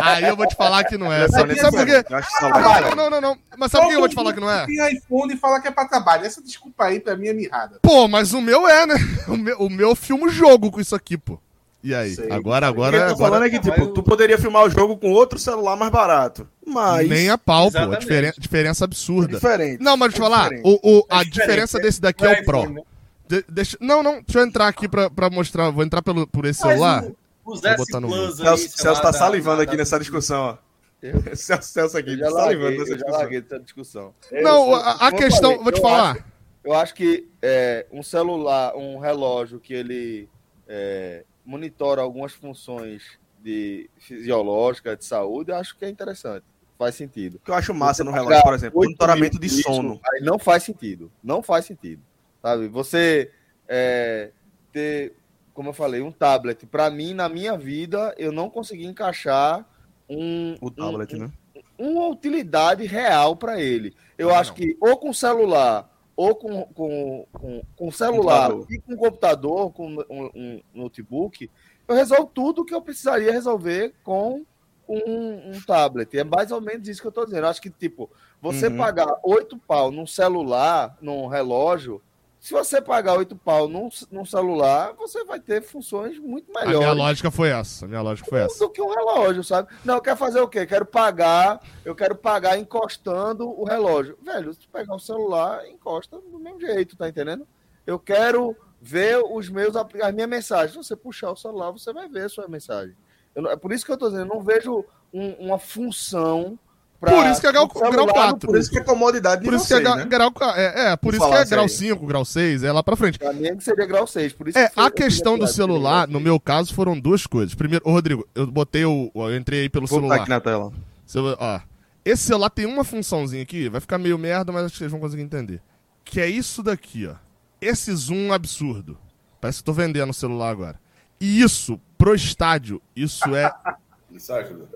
Aí 0.00 0.22
eu 0.22 0.36
vou 0.36 0.46
te 0.46 0.54
falar 0.54 0.84
que 0.84 0.96
não 0.96 1.12
é. 1.12 1.22
Não, 1.22 1.28
Sabe, 1.28 1.56
sabe 1.56 1.76
por 1.76 1.86
quê? 1.86 2.04
Ah, 2.40 2.94
não, 2.94 3.10
não, 3.10 3.20
não. 3.20 3.36
Mas 3.58 3.72
sabe 3.72 3.82
por 3.82 3.88
que 3.88 3.96
eu 3.96 4.00
vou 4.00 4.08
te 4.08 4.14
falar 4.14 4.32
que 4.32 4.38
não 4.38 4.48
é? 4.48 4.64
Tem 4.64 4.96
iPhone 4.96 5.34
e 5.34 5.36
fala 5.36 5.60
que 5.60 5.66
é 5.66 5.72
pra 5.72 5.88
trabalho. 5.88 6.24
Essa 6.24 6.40
desculpa 6.40 6.84
aí 6.84 7.00
pra 7.00 7.16
mim 7.16 7.26
é 7.26 7.32
mirrada. 7.32 7.80
Pô, 7.82 8.06
mas 8.06 8.32
o 8.32 8.40
meu 8.40 8.68
é, 8.68 8.86
né? 8.86 8.94
O 9.26 9.36
meu, 9.36 9.58
o 9.58 9.68
meu 9.68 9.96
filma 9.96 10.26
o 10.26 10.30
jogo 10.30 10.70
com 10.70 10.80
isso 10.80 10.94
aqui, 10.94 11.18
pô. 11.18 11.40
E 11.82 11.94
aí? 11.94 12.14
Sei. 12.14 12.30
Agora, 12.30 12.70
O 12.70 12.74
que 12.74 12.80
eu 12.80 12.84
agora, 12.84 13.08
tô 13.08 13.16
falando 13.16 13.34
agora. 13.34 13.46
é 13.46 13.50
que, 13.50 13.58
tipo, 13.58 13.86
tu 13.88 14.02
poderia 14.02 14.36
filmar 14.38 14.64
o 14.64 14.70
jogo 14.70 14.98
com 14.98 15.10
outro 15.12 15.38
celular 15.38 15.76
mais 15.76 15.90
barato. 15.90 16.46
Mas. 16.66 17.08
Nem 17.08 17.30
a 17.30 17.38
pau, 17.38 17.70
pô. 17.70 17.78
A 17.78 17.96
diferen- 17.96 18.32
diferença 18.38 18.84
é 18.84 18.86
absurda. 18.86 19.34
diferente. 19.34 19.82
Não, 19.82 19.96
mas 19.96 20.12
deixa 20.12 20.22
eu 20.24 20.28
te 20.28 20.32
É 20.32 20.36
falar, 20.36 20.50
o, 20.62 20.98
o- 20.98 21.06
a 21.08 21.22
É 21.22 21.24
diferença 21.24 21.78
é- 21.78 21.80
desse 21.82 22.00
daqui 22.00 22.24
é 22.24 22.40
o 22.40 22.44
Pro. 22.44 22.58
iPhone, 22.60 22.74
né? 22.74 22.82
De- 23.28 23.44
deixa, 23.48 23.76
não, 23.80 24.02
não, 24.02 24.14
deixa 24.22 24.40
eu 24.40 24.44
entrar 24.46 24.68
aqui 24.68 24.88
pra, 24.88 25.08
pra 25.08 25.30
mostrar. 25.30 25.70
Vou 25.70 25.82
entrar 25.84 26.02
pelo, 26.02 26.26
por 26.26 26.44
esse 26.44 26.60
Mas 26.62 26.72
celular. 26.72 27.04
o- 27.04 27.16
Os 27.46 27.60
Vou 27.62 27.70
S 27.70 27.76
botar 27.78 28.00
no 28.00 28.14
aí, 28.14 28.32
Celso, 28.34 28.68
Celso 28.76 29.02
tá 29.02 29.12
salivando 29.12 29.62
aqui 29.62 29.76
nessa 29.76 29.98
discussão, 29.98 30.40
ó. 30.42 30.56
Celso, 31.34 31.72
Celso 31.72 31.96
aqui, 31.96 32.10
Eu 32.12 32.18
já 32.18 32.26
tá 32.26 32.32
salivando 32.42 32.76
nessa 32.76 32.92
eu 32.92 32.96
discussão. 32.96 33.60
discussão. 33.64 34.14
Não, 34.42 34.74
a, 34.74 35.06
a 35.06 35.10
eu 35.10 35.16
questão, 35.16 35.50
falei, 35.52 35.64
vou 35.64 35.72
te 35.72 35.76
eu 35.78 35.82
falar. 35.82 36.10
acho- 36.12 36.24
Eu 36.62 36.74
acho 36.74 36.94
que 36.94 37.26
é, 37.40 37.86
um 37.90 38.02
celular, 38.02 38.76
um 38.76 38.98
relógio 38.98 39.58
que 39.58 39.72
ele 39.72 40.28
é, 40.68 41.24
monitora 41.44 42.02
algumas 42.02 42.32
funções 42.32 43.18
de 43.42 43.88
fisiológica, 43.98 44.96
de 44.96 45.04
saúde, 45.04 45.50
eu 45.50 45.56
acho 45.56 45.76
que 45.76 45.84
é 45.84 45.88
interessante. 45.88 46.44
Faz 46.78 46.94
sentido. 46.94 47.36
O 47.36 47.38
que 47.40 47.50
eu 47.50 47.54
acho 47.54 47.74
massa 47.74 48.02
no 48.02 48.10
Você 48.10 48.16
relógio, 48.16 48.38
pagar 48.38 48.50
por 48.50 48.54
exemplo, 48.54 48.80
8 48.80 48.88
monitoramento 48.88 49.38
de 49.38 49.48
sono. 49.48 50.00
Aí 50.12 50.22
não 50.22 50.38
faz 50.38 50.62
sentido. 50.62 51.10
Não 51.22 51.42
faz 51.42 51.66
sentido. 51.66 52.02
Sabe? 52.40 52.68
Você 52.68 53.30
é, 53.68 54.30
ter, 54.72 55.14
como 55.52 55.68
eu 55.68 55.72
falei, 55.74 56.00
um 56.00 56.10
tablet, 56.10 56.66
para 56.66 56.90
mim, 56.90 57.12
na 57.12 57.28
minha 57.28 57.56
vida, 57.56 58.14
eu 58.16 58.32
não 58.32 58.48
consegui 58.48 58.86
encaixar 58.86 59.66
um, 60.08 60.56
O 60.60 60.70
tablet, 60.70 61.14
um, 61.14 61.18
né? 61.18 61.32
uma 61.78 62.08
utilidade 62.08 62.84
real 62.86 63.36
para 63.36 63.60
ele. 63.60 63.94
Eu 64.18 64.34
acho 64.34 64.52
que 64.52 64.76
ou 64.80 64.98
com 64.98 65.12
celular, 65.12 65.90
ou 66.20 66.34
com, 66.34 66.64
com, 66.74 67.26
com, 67.32 67.62
com 67.74 67.90
celular 67.90 68.50
Computador. 68.50 68.66
e 68.76 68.78
com 68.78 68.96
computador, 68.96 69.72
com 69.72 69.86
um, 70.10 70.30
um 70.34 70.60
notebook, 70.74 71.50
eu 71.88 71.94
resolvo 71.94 72.26
tudo 72.26 72.62
que 72.62 72.74
eu 72.74 72.82
precisaria 72.82 73.32
resolver 73.32 73.94
com 74.04 74.44
um, 74.86 75.50
um 75.52 75.60
tablet. 75.66 76.18
É 76.18 76.22
mais 76.22 76.52
ou 76.52 76.60
menos 76.60 76.86
isso 76.88 77.00
que 77.00 77.06
eu 77.06 77.10
estou 77.10 77.24
dizendo. 77.24 77.44
Eu 77.44 77.48
acho 77.48 77.62
que, 77.62 77.70
tipo, 77.70 78.10
você 78.38 78.66
Uhum. 78.68 78.76
pagar 78.76 79.18
oito 79.24 79.56
pau 79.56 79.90
num 79.90 80.06
celular, 80.06 80.94
num 81.00 81.26
relógio, 81.26 82.02
se 82.40 82.52
você 82.52 82.80
pagar 82.80 83.16
oito 83.18 83.36
pau 83.36 83.68
num, 83.68 83.88
num 84.10 84.24
celular, 84.24 84.94
você 84.94 85.22
vai 85.24 85.38
ter 85.38 85.62
funções 85.62 86.18
muito 86.18 86.50
A 86.56 86.64
minha 86.64 86.78
melhores 86.78 86.98
lógica 86.98 87.30
foi 87.30 87.50
essa. 87.50 87.86
Minha 87.86 88.00
lógica 88.00 88.28
foi 88.28 88.40
essa. 88.40 88.58
do 88.58 88.70
que 88.70 88.80
um 88.80 88.88
relógio, 88.88 89.44
sabe? 89.44 89.68
Não, 89.84 89.94
eu 89.96 90.00
quero 90.00 90.16
fazer 90.16 90.40
o 90.40 90.48
quê? 90.48 90.66
Quero 90.66 90.86
pagar, 90.86 91.60
eu 91.84 91.94
quero 91.94 92.14
pagar 92.16 92.58
encostando 92.58 93.48
o 93.48 93.64
relógio. 93.64 94.18
Velho, 94.22 94.52
se 94.54 94.60
tu 94.60 94.68
pegar 94.70 94.94
o 94.94 94.98
celular, 94.98 95.66
encosta 95.68 96.18
do 96.18 96.38
mesmo 96.38 96.58
jeito, 96.60 96.96
tá 96.96 97.08
entendendo? 97.08 97.46
Eu 97.86 97.98
quero 97.98 98.56
ver 98.80 99.18
os 99.22 99.48
meus 99.50 99.76
as 99.76 100.14
minhas 100.14 100.28
mensagens. 100.28 100.72
Se 100.72 100.76
você 100.78 100.96
puxar 100.96 101.30
o 101.32 101.36
celular, 101.36 101.70
você 101.70 101.92
vai 101.92 102.08
ver 102.08 102.24
a 102.24 102.28
sua 102.30 102.48
mensagem. 102.48 102.96
Eu 103.34 103.46
é 103.50 103.56
por 103.56 103.70
isso 103.72 103.84
que 103.84 103.92
eu 103.92 103.98
tô 103.98 104.08
dizendo, 104.08 104.30
eu 104.30 104.34
não 104.36 104.42
vejo 104.42 104.84
um- 105.12 105.34
uma 105.46 105.58
função 105.58 106.58
pra 107.00 107.10
Por 107.12 107.26
isso 107.26 107.40
que 107.40 107.46
é 107.46 107.52
grau- 107.52 107.66
grau 107.68 108.06
no 108.06 108.12
quatro. 108.12 108.48
Por 108.48 108.58
isso 108.58 108.70
que 108.70 108.78
é 108.78 108.84
comodidade 108.84 109.40
de 109.42 109.48
Por 109.48 109.54
isso 109.54 109.66
que 109.66 109.74
é, 109.74 109.80
né? 109.80 110.04
grau. 110.04 110.32
É, 110.54 110.92
é, 110.92 110.96
por 110.96 111.14
isso 111.14 111.26
que 111.28 111.34
é 111.34 111.44
grau 111.46 111.66
isso 111.66 111.82
aí. 111.82 111.88
5, 111.90 112.06
grau 112.06 112.24
6, 112.24 112.62
é 112.62 112.70
lá 112.72 112.82
pra 112.82 112.94
frente. 112.96 113.18
Pra 113.18 113.32
mim 113.32 113.46
é 113.46 113.56
que 113.56 113.64
seria 113.64 113.86
grau 113.86 114.06
6. 114.06 114.32
Por 114.34 114.48
isso 114.48 114.58
É, 114.58 114.68
que 114.68 114.78
a 114.80 114.90
questão 114.90 115.38
do 115.38 115.46
seria 115.46 115.54
celular, 115.66 116.06
no 116.06 116.20
meu 116.20 116.38
caso, 116.38 116.74
foram 116.74 116.98
duas 117.00 117.26
coisas. 117.26 117.54
Primeiro, 117.54 117.82
ô 117.88 117.92
Rodrigo, 117.92 118.26
eu 118.34 118.46
botei 118.46 118.84
o. 118.84 119.10
Eu 119.14 119.36
entrei 119.36 119.62
aí 119.62 119.68
pelo 119.68 119.86
Vou 119.86 120.00
botar 120.00 120.08
celular. 120.16 120.22
aqui 120.22 120.30
na 120.30 120.40
tela. 120.40 120.72
Celu- 121.06 121.36
ó, 121.40 121.60
esse 122.04 122.22
celular 122.24 122.50
tem 122.50 122.66
uma 122.66 122.84
funçãozinha 122.84 123.42
aqui, 123.42 123.68
vai 123.68 123.80
ficar 123.80 123.98
meio 123.98 124.18
merda, 124.18 124.52
mas 124.52 124.64
acho 124.64 124.72
que 124.74 124.78
vocês 124.78 124.90
vão 124.90 125.00
conseguir 125.00 125.22
entender. 125.22 125.60
Que 126.04 126.20
é 126.20 126.26
isso 126.28 126.62
daqui, 126.62 127.06
ó. 127.06 127.14
Esse 127.60 127.94
zoom 127.94 128.32
absurdo. 128.32 128.96
Parece 129.40 129.58
que 129.58 129.64
tô 129.64 129.72
vendendo 129.72 130.10
o 130.10 130.14
celular 130.14 130.50
agora. 130.50 130.78
E 131.20 131.40
isso, 131.42 131.80
pro 131.98 132.14
estádio, 132.14 132.80
isso 132.96 133.34
é 133.34 133.52
Isso 134.10 134.32
ajuda. 134.32 134.66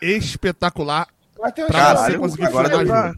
espetacular 0.00 1.06
Mas 1.42 1.52
tem 1.52 1.64
um 1.64 1.68
pra 1.68 1.94
você 1.96 2.02
Xiaomi 2.12 2.18
conseguir 2.18 2.44
agora 2.46 2.68
filmar 2.68 2.86
pra-. 2.86 3.14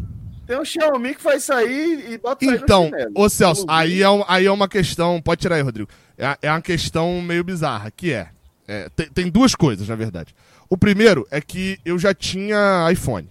Tem 0.47 0.59
um 0.61 0.65
Xiaomi 0.65 1.15
que 1.15 1.23
faz 1.23 1.43
isso 1.43 1.53
aí 1.53 2.07
e 2.13 2.19
bota 2.19 2.45
Então, 2.45 2.91
ô 3.15 3.29
Celso, 3.29 3.65
aí 3.69 4.03
é, 4.03 4.11
um- 4.11 4.25
aí 4.27 4.47
é 4.47 4.51
uma 4.51 4.69
questão. 4.69 5.21
Pode 5.23 5.41
tirar 5.41 5.57
aí, 5.57 5.63
Rodrigo. 5.63 5.89
É, 6.19 6.37
é 6.43 6.51
uma 6.51 6.61
questão 6.63 7.21
meio 7.23 7.45
bizarra, 7.45 7.91
que 7.91 8.13
é. 8.13 8.29
é, 8.67 8.89
tem, 8.97 9.07
tem 9.09 9.31
duas 9.31 9.55
coisas, 9.55 9.87
na 9.89 9.95
verdade. 9.95 10.35
O 10.69 10.77
primeiro 10.77 11.27
é 11.31 11.41
que 11.41 11.79
eu 11.85 11.99
já 11.99 12.13
tinha 12.15 12.89
iPhone. 12.91 13.29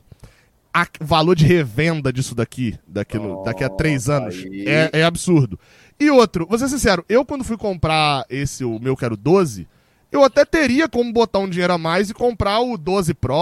A 0.74 0.88
valor 1.02 1.36
de 1.36 1.46
revenda 1.46 2.12
disso 2.12 2.34
daqui, 2.34 2.78
daqui, 2.88 3.18
no- 3.20 3.44
daqui 3.44 3.64
a 3.64 3.70
três 3.70 4.10
anos, 4.10 4.44
é, 4.66 4.90
é 5.02 5.04
absurdo. 5.04 5.60
E 6.00 6.10
outro, 6.10 6.48
vou 6.50 6.58
ser 6.58 6.68
sincero, 6.68 7.06
eu 7.08 7.24
quando 7.24 7.44
fui 7.44 7.58
comprar 7.58 8.26
esse, 8.28 8.64
o 8.66 8.80
meu 8.80 8.98
que 8.98 9.06
era 9.06 9.14
o 9.14 9.18
12, 9.18 9.68
eu 10.14 10.24
até 10.24 10.46
teria 10.46 10.88
como 10.88 11.12
botar 11.12 11.40
um 11.40 11.50
dinheiro 11.50 11.74
a 11.74 11.78
mais 11.80 12.12
e 12.12 12.14
comprar 12.14 12.60
o 12.60 12.78
12 12.78 13.16
Pro, 13.16 13.34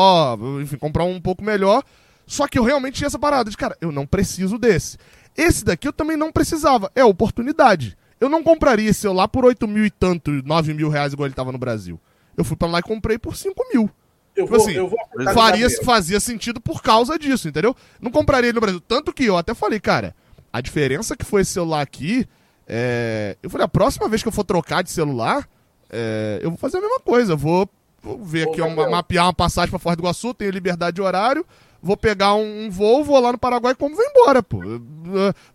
enfim, 0.61 0.77
comprar 0.77 1.03
um 1.03 1.19
pouco 1.19 1.43
melhor. 1.43 1.83
Só 2.25 2.47
que 2.47 2.57
eu 2.57 2.63
realmente 2.63 2.95
tinha 2.95 3.07
essa 3.07 3.19
parada 3.19 3.49
de, 3.49 3.57
cara, 3.57 3.75
eu 3.81 3.91
não 3.91 4.07
preciso 4.07 4.57
desse. 4.57 4.97
Esse 5.35 5.65
daqui 5.65 5.85
eu 5.85 5.91
também 5.91 6.15
não 6.15 6.31
precisava. 6.31 6.89
É 6.95 7.03
oportunidade. 7.03 7.97
Eu 8.21 8.29
não 8.29 8.41
compraria 8.41 8.89
esse 8.89 9.01
celular 9.01 9.27
por 9.27 9.43
8 9.43 9.67
mil 9.67 9.85
e 9.85 9.91
tanto, 9.91 10.31
9 10.31 10.73
mil 10.73 10.87
reais 10.87 11.11
igual 11.11 11.27
ele 11.27 11.35
tava 11.35 11.51
no 11.51 11.57
Brasil. 11.57 11.99
Eu 12.37 12.45
fui 12.45 12.55
pra 12.55 12.69
lá 12.69 12.79
e 12.79 12.83
comprei 12.83 13.19
por 13.19 13.35
5 13.35 13.53
mil. 13.73 13.89
Eu 14.33 14.45
tipo 14.45 14.55
vou, 14.55 14.65
assim, 14.65 14.77
eu 14.77 14.87
vou 14.87 14.97
faria, 15.33 15.69
fazia 15.83 16.21
sentido 16.21 16.61
por 16.61 16.81
causa 16.81 17.19
disso, 17.19 17.49
entendeu? 17.49 17.75
Não 17.99 18.11
compraria 18.11 18.47
ele 18.47 18.55
no 18.55 18.61
Brasil. 18.61 18.79
Tanto 18.79 19.11
que 19.11 19.25
eu 19.25 19.35
até 19.35 19.53
falei, 19.53 19.81
cara, 19.81 20.15
a 20.53 20.61
diferença 20.61 21.17
que 21.17 21.25
foi 21.25 21.41
esse 21.41 21.51
celular 21.51 21.81
aqui. 21.81 22.25
É... 22.65 23.35
Eu 23.43 23.49
falei, 23.49 23.65
a 23.65 23.67
próxima 23.67 24.07
vez 24.07 24.21
que 24.21 24.29
eu 24.29 24.31
for 24.31 24.45
trocar 24.45 24.83
de 24.83 24.89
celular, 24.89 25.45
é... 25.91 26.39
eu 26.41 26.49
vou 26.49 26.57
fazer 26.57 26.77
a 26.77 26.81
mesma 26.81 26.99
coisa. 26.99 27.35
Vou, 27.35 27.69
vou 28.01 28.23
ver 28.23 28.47
aqui, 28.47 28.61
uma, 28.61 28.89
mapear 28.89 29.25
uma 29.25 29.33
passagem 29.33 29.69
para 29.69 29.79
Fora 29.79 29.95
do 29.95 30.01
Iguaçu, 30.01 30.33
tenho 30.33 30.51
liberdade 30.51 30.95
de 30.95 31.01
horário 31.01 31.45
vou 31.81 31.97
pegar 31.97 32.35
um, 32.35 32.65
um 32.65 32.69
voo, 32.69 33.03
vou 33.03 33.19
lá 33.19 33.31
no 33.31 33.37
Paraguai 33.37 33.73
e 33.73 33.75
como 33.75 33.95
vou 33.95 34.05
embora, 34.05 34.43
pô. 34.43 34.59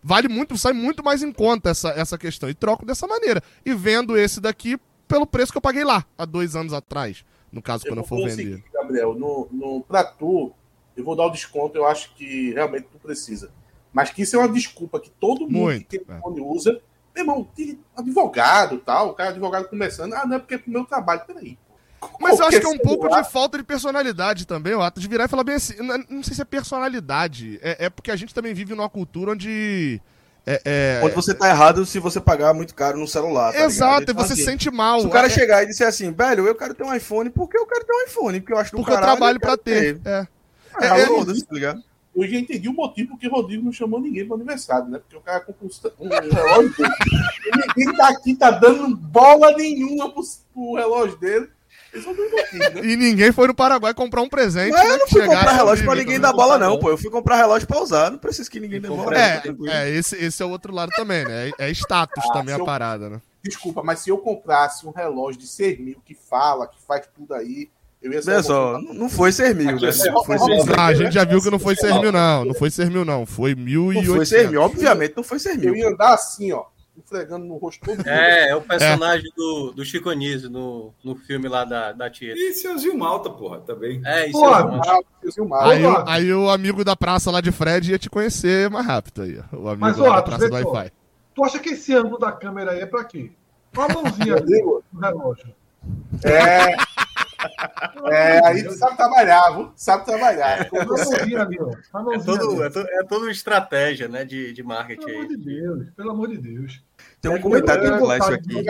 Vale 0.02 0.28
muito, 0.28 0.58
sai 0.58 0.72
muito 0.72 1.04
mais 1.04 1.22
em 1.22 1.32
conta 1.32 1.70
essa, 1.70 1.90
essa 1.90 2.18
questão. 2.18 2.48
E 2.48 2.54
troco 2.54 2.84
dessa 2.84 3.06
maneira. 3.06 3.42
E 3.64 3.72
vendo 3.72 4.16
esse 4.16 4.40
daqui 4.40 4.78
pelo 5.06 5.26
preço 5.26 5.52
que 5.52 5.58
eu 5.58 5.62
paguei 5.62 5.84
lá, 5.84 6.04
há 6.18 6.24
dois 6.24 6.56
anos 6.56 6.72
atrás. 6.72 7.24
No 7.52 7.62
caso, 7.62 7.86
eu 7.86 7.92
quando 7.92 8.00
eu 8.00 8.04
for 8.04 8.28
vender. 8.28 8.62
Gabriel, 8.72 9.14
no, 9.14 9.48
no, 9.52 9.80
pra 9.82 10.02
tu, 10.02 10.52
eu 10.96 11.04
vou 11.04 11.14
dar 11.14 11.26
o 11.26 11.30
desconto, 11.30 11.78
eu 11.78 11.86
acho 11.86 12.12
que 12.14 12.52
realmente 12.52 12.88
tu 12.90 12.98
precisa. 12.98 13.50
Mas 13.92 14.10
que 14.10 14.22
isso 14.22 14.36
é 14.36 14.38
uma 14.38 14.48
desculpa 14.48 15.00
que 15.00 15.10
todo 15.10 15.42
mundo 15.42 15.52
muito, 15.52 15.84
que 15.84 15.98
tem 15.98 16.06
telefone 16.06 16.40
é. 16.40 16.42
usa. 16.42 16.80
Meu 17.16 17.22
irmão, 17.22 17.48
tem 17.56 17.80
advogado 17.96 18.76
tal, 18.76 19.08
o 19.08 19.14
cara 19.14 19.30
advogado 19.30 19.68
começando. 19.68 20.12
Ah, 20.12 20.26
não 20.26 20.36
é 20.36 20.38
porque 20.38 20.56
é 20.56 20.58
pro 20.58 20.70
meu 20.70 20.84
trabalho. 20.84 21.22
Peraí. 21.26 21.56
Mas 22.20 22.38
eu 22.38 22.46
acho 22.46 22.60
que 22.60 22.66
é 22.66 22.68
um 22.68 22.78
pouco 22.78 23.08
de 23.08 23.24
falta 23.24 23.56
de 23.56 23.64
personalidade 23.64 24.46
também, 24.46 24.74
o 24.74 24.82
ato 24.82 25.00
de 25.00 25.08
virar 25.08 25.24
e 25.24 25.28
falar 25.28 25.42
bem 25.42 25.54
assim. 25.54 25.74
Não, 26.10 26.22
sei 26.22 26.34
se 26.34 26.42
é 26.42 26.44
personalidade. 26.44 27.58
É, 27.62 27.86
é, 27.86 27.90
porque 27.90 28.10
a 28.10 28.16
gente 28.16 28.34
também 28.34 28.52
vive 28.52 28.74
numa 28.74 28.88
cultura 28.90 29.32
onde. 29.32 29.98
É, 30.44 30.60
é... 30.64 31.00
Onde 31.02 31.14
você 31.14 31.32
tá 31.32 31.48
errado 31.48 31.86
se 31.86 31.98
você 31.98 32.20
pagar 32.20 32.52
muito 32.52 32.74
caro 32.74 32.98
no 32.98 33.08
celular. 33.08 33.54
Tá 33.54 33.64
Exato, 33.64 34.10
e 34.10 34.14
você 34.14 34.34
assim, 34.34 34.42
se 34.42 34.44
sente 34.44 34.70
mal. 34.70 35.00
Se 35.00 35.06
o 35.06 35.10
cara 35.10 35.26
é... 35.26 35.30
chegar 35.30 35.62
e 35.62 35.66
disser 35.66 35.88
assim, 35.88 36.12
velho, 36.12 36.46
eu 36.46 36.54
quero 36.54 36.74
ter 36.74 36.84
um 36.84 36.94
iPhone 36.94 37.30
porque 37.30 37.56
eu 37.56 37.66
quero 37.66 37.84
ter 37.84 37.92
um 37.94 38.04
iPhone, 38.06 38.40
porque 38.40 38.52
eu 38.52 38.58
acho 38.58 38.70
que 38.70 38.76
Porque 38.76 38.92
eu 38.92 38.98
trabalho 38.98 39.40
pra 39.40 39.56
ter. 39.56 39.98
ter. 39.98 40.08
É. 40.08 40.28
É, 40.78 40.86
é, 40.86 41.00
é, 41.00 41.74
eu 42.16 42.28
já 42.28 42.38
entendi 42.38 42.68
o 42.68 42.72
motivo 42.72 43.10
porque 43.10 43.28
o 43.28 43.30
Rodrigo 43.30 43.64
não 43.64 43.72
chamou 43.72 44.00
ninguém 44.00 44.24
para 44.26 44.32
o 44.32 44.36
aniversário, 44.36 44.88
né? 44.88 44.98
Porque 44.98 45.16
o 45.16 45.20
cara 45.20 45.40
com 45.40 45.52
um 46.00 46.08
relógio 46.08 46.74
dele. 46.76 46.94
ninguém 47.76 47.96
tá 47.96 48.08
aqui, 48.08 48.34
tá 48.34 48.50
dando 48.50 48.96
bola 48.96 49.52
nenhuma 49.52 50.10
pro, 50.10 50.22
pro 50.54 50.74
relógio 50.74 51.16
dele. 51.18 51.48
Né? 51.94 52.84
E 52.84 52.96
ninguém 52.96 53.32
foi 53.32 53.46
no 53.46 53.54
Paraguai 53.54 53.94
comprar 53.94 54.22
um 54.22 54.28
presente. 54.28 54.72
Mas 54.72 54.84
eu 54.84 54.92
né, 54.92 54.98
não 54.98 55.08
fui 55.08 55.26
comprar 55.26 55.52
relógio 55.52 55.84
pra 55.84 55.94
ninguém 55.94 56.20
dar 56.20 56.32
bola, 56.32 56.58
não, 56.58 56.78
pô. 56.78 56.90
Eu 56.90 56.98
fui 56.98 57.10
comprar 57.10 57.36
relógio 57.36 57.66
pra 57.66 57.80
usar. 57.80 58.10
Não 58.10 58.18
preciso 58.18 58.50
que 58.50 58.60
ninguém 58.60 58.80
dê 58.80 58.88
bola. 58.88 59.16
É, 59.16 59.42
é 59.68 59.90
esse, 59.90 60.16
esse 60.16 60.42
é 60.42 60.46
o 60.46 60.50
outro 60.50 60.74
lado 60.74 60.90
também, 60.96 61.24
né? 61.24 61.50
É, 61.58 61.68
é 61.68 61.70
status 61.70 62.24
ah, 62.30 62.32
também 62.32 62.54
a 62.54 62.58
eu... 62.58 62.64
parada, 62.64 63.08
né? 63.08 63.20
Desculpa, 63.42 63.82
mas 63.82 64.00
se 64.00 64.10
eu 64.10 64.18
comprasse 64.18 64.86
um 64.86 64.90
relógio 64.90 65.40
de 65.40 65.46
6 65.46 65.78
mil 65.78 66.02
que 66.04 66.14
fala, 66.14 66.66
que 66.66 66.80
faz 66.82 67.06
tudo 67.14 67.32
aí, 67.32 67.70
eu 68.02 68.12
ia 68.12 68.22
ser. 68.22 68.42
só, 68.42 68.78
não 68.78 69.08
foi 69.08 69.32
6 69.32 69.56
mil, 69.56 69.66
né? 69.66 69.90
Não 70.12 70.24
foi 70.24 70.38
6 70.38 70.64
mil. 70.66 70.74
Ah, 70.78 70.86
a 70.86 70.94
gente 70.94 71.12
já 71.12 71.24
viu 71.24 71.42
que 71.42 71.50
não 71.50 71.58
foi 71.58 71.74
6 71.74 72.00
mil, 72.00 72.12
não. 72.12 72.44
Não 72.44 72.54
foi 72.54 72.70
6 72.70 72.88
mil, 72.88 73.04
não. 73.04 73.26
Foi 73.26 73.54
1.800. 73.54 74.04
Não 74.04 74.14
foi 74.14 74.26
6 74.26 74.50
mil, 74.50 74.62
obviamente 74.62 75.14
não 75.16 75.24
foi 75.24 75.38
6 75.38 75.56
mil. 75.58 75.68
Eu 75.70 75.76
ia 75.76 75.88
andar 75.88 76.14
assim, 76.14 76.52
ó 76.52 76.66
esfregando 76.98 77.44
no 77.44 77.56
rosto 77.56 77.84
todo 77.84 78.06
É, 78.08 78.50
é 78.50 78.56
o 78.56 78.60
personagem 78.60 79.30
é. 79.30 79.36
Do, 79.36 79.72
do 79.72 79.84
Chico 79.84 80.08
Anísio 80.08 80.50
no, 80.50 80.92
no 81.04 81.14
filme 81.14 81.48
lá 81.48 81.64
da, 81.64 81.92
da 81.92 82.10
tia. 82.10 82.34
E 82.34 82.52
seu 82.54 82.76
Zilmalta, 82.78 83.30
porra, 83.30 83.60
também. 83.60 84.00
É, 84.04 84.28
isso 84.28 84.44
é 84.44 84.48
aí, 85.62 85.84
o, 85.84 86.08
aí 86.08 86.32
o 86.32 86.50
amigo 86.50 86.84
da 86.84 86.96
praça 86.96 87.30
lá 87.30 87.40
de 87.40 87.52
Fred 87.52 87.92
ia 87.92 87.98
te 87.98 88.10
conhecer 88.10 88.70
mais 88.70 88.86
rápido 88.86 89.22
aí. 89.22 89.38
O 89.52 89.68
amigo 89.68 89.80
Mas, 89.80 90.00
ó, 90.00 90.16
da 90.16 90.22
praça 90.22 90.48
do 90.48 90.54
Wi-Fi. 90.54 90.92
Tu 91.34 91.44
acha 91.44 91.58
que 91.58 91.70
esse 91.70 91.94
ângulo 91.94 92.18
da 92.18 92.32
câmera 92.32 92.72
aí 92.72 92.80
é 92.80 92.86
pra 92.86 93.04
quê? 93.04 93.30
Uma 93.76 93.88
mãozinha 93.88 94.36
ali 94.36 94.62
no 94.62 95.00
relógio. 95.00 95.54
É. 96.24 96.76
É, 98.06 98.46
aí 98.46 98.62
tu 98.62 98.72
sabe 98.72 98.96
trabalhar, 98.96 99.50
viu? 99.50 99.72
Sabe 99.76 100.04
trabalhar. 100.04 100.60
É, 100.60 100.64
todo, 100.64 102.62
é, 102.62 102.70
todo, 102.70 102.88
é 102.88 103.04
toda 103.04 103.24
uma 103.24 103.30
estratégia 103.30 104.08
né, 104.08 104.24
de, 104.24 104.52
de 104.52 104.62
marketing. 104.62 105.04
Pelo 105.06 105.20
amor 105.20 105.28
de 105.28 105.36
Deus, 105.36 105.90
pelo 105.96 106.10
amor 106.10 106.28
de 106.28 106.38
Deus. 106.38 106.82
Tem 107.20 107.30
um 107.30 107.36
é, 107.36 107.38
comentário 107.40 107.90
do 107.90 107.98
Clécio 107.98 108.34
aqui 108.34 108.64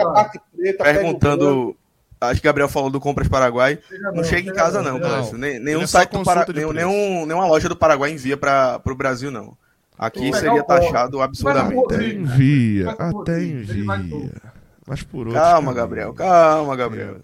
perguntando. 0.77 1.75
Acho 2.19 2.41
que 2.41 2.47
Gabriel 2.47 2.67
falou 2.67 2.89
do 2.89 2.99
Compras 2.99 3.27
Paraguai. 3.27 3.79
Não, 3.91 4.15
não 4.15 4.23
chega 4.23 4.49
em 4.49 4.53
casa, 4.53 4.81
não, 4.81 4.99
Clécio. 4.99 5.37
nenhum 5.37 5.83
é 5.83 5.87
site 5.87 6.11
do 6.11 6.23
Paraguai, 6.23 6.55
nenhum, 6.55 6.73
nenhum, 6.73 7.25
nenhuma 7.25 7.45
loja 7.45 7.69
do 7.69 7.75
Paraguai 7.75 8.11
envia 8.11 8.35
para 8.35 8.81
o 8.83 8.95
Brasil, 8.95 9.29
não. 9.29 9.55
Aqui 9.97 10.31
seria 10.33 10.63
taxado 10.63 11.21
absurdamente. 11.21 11.83
Até 11.85 12.07
envia, 12.09 12.91
até 12.91 13.43
envia. 13.43 14.41
Mas 14.87 15.03
por 15.03 15.27
outro. 15.27 15.33
Calma, 15.33 15.73
Gabriel, 15.73 16.13
calma, 16.13 16.75
Gabriel. 16.75 17.17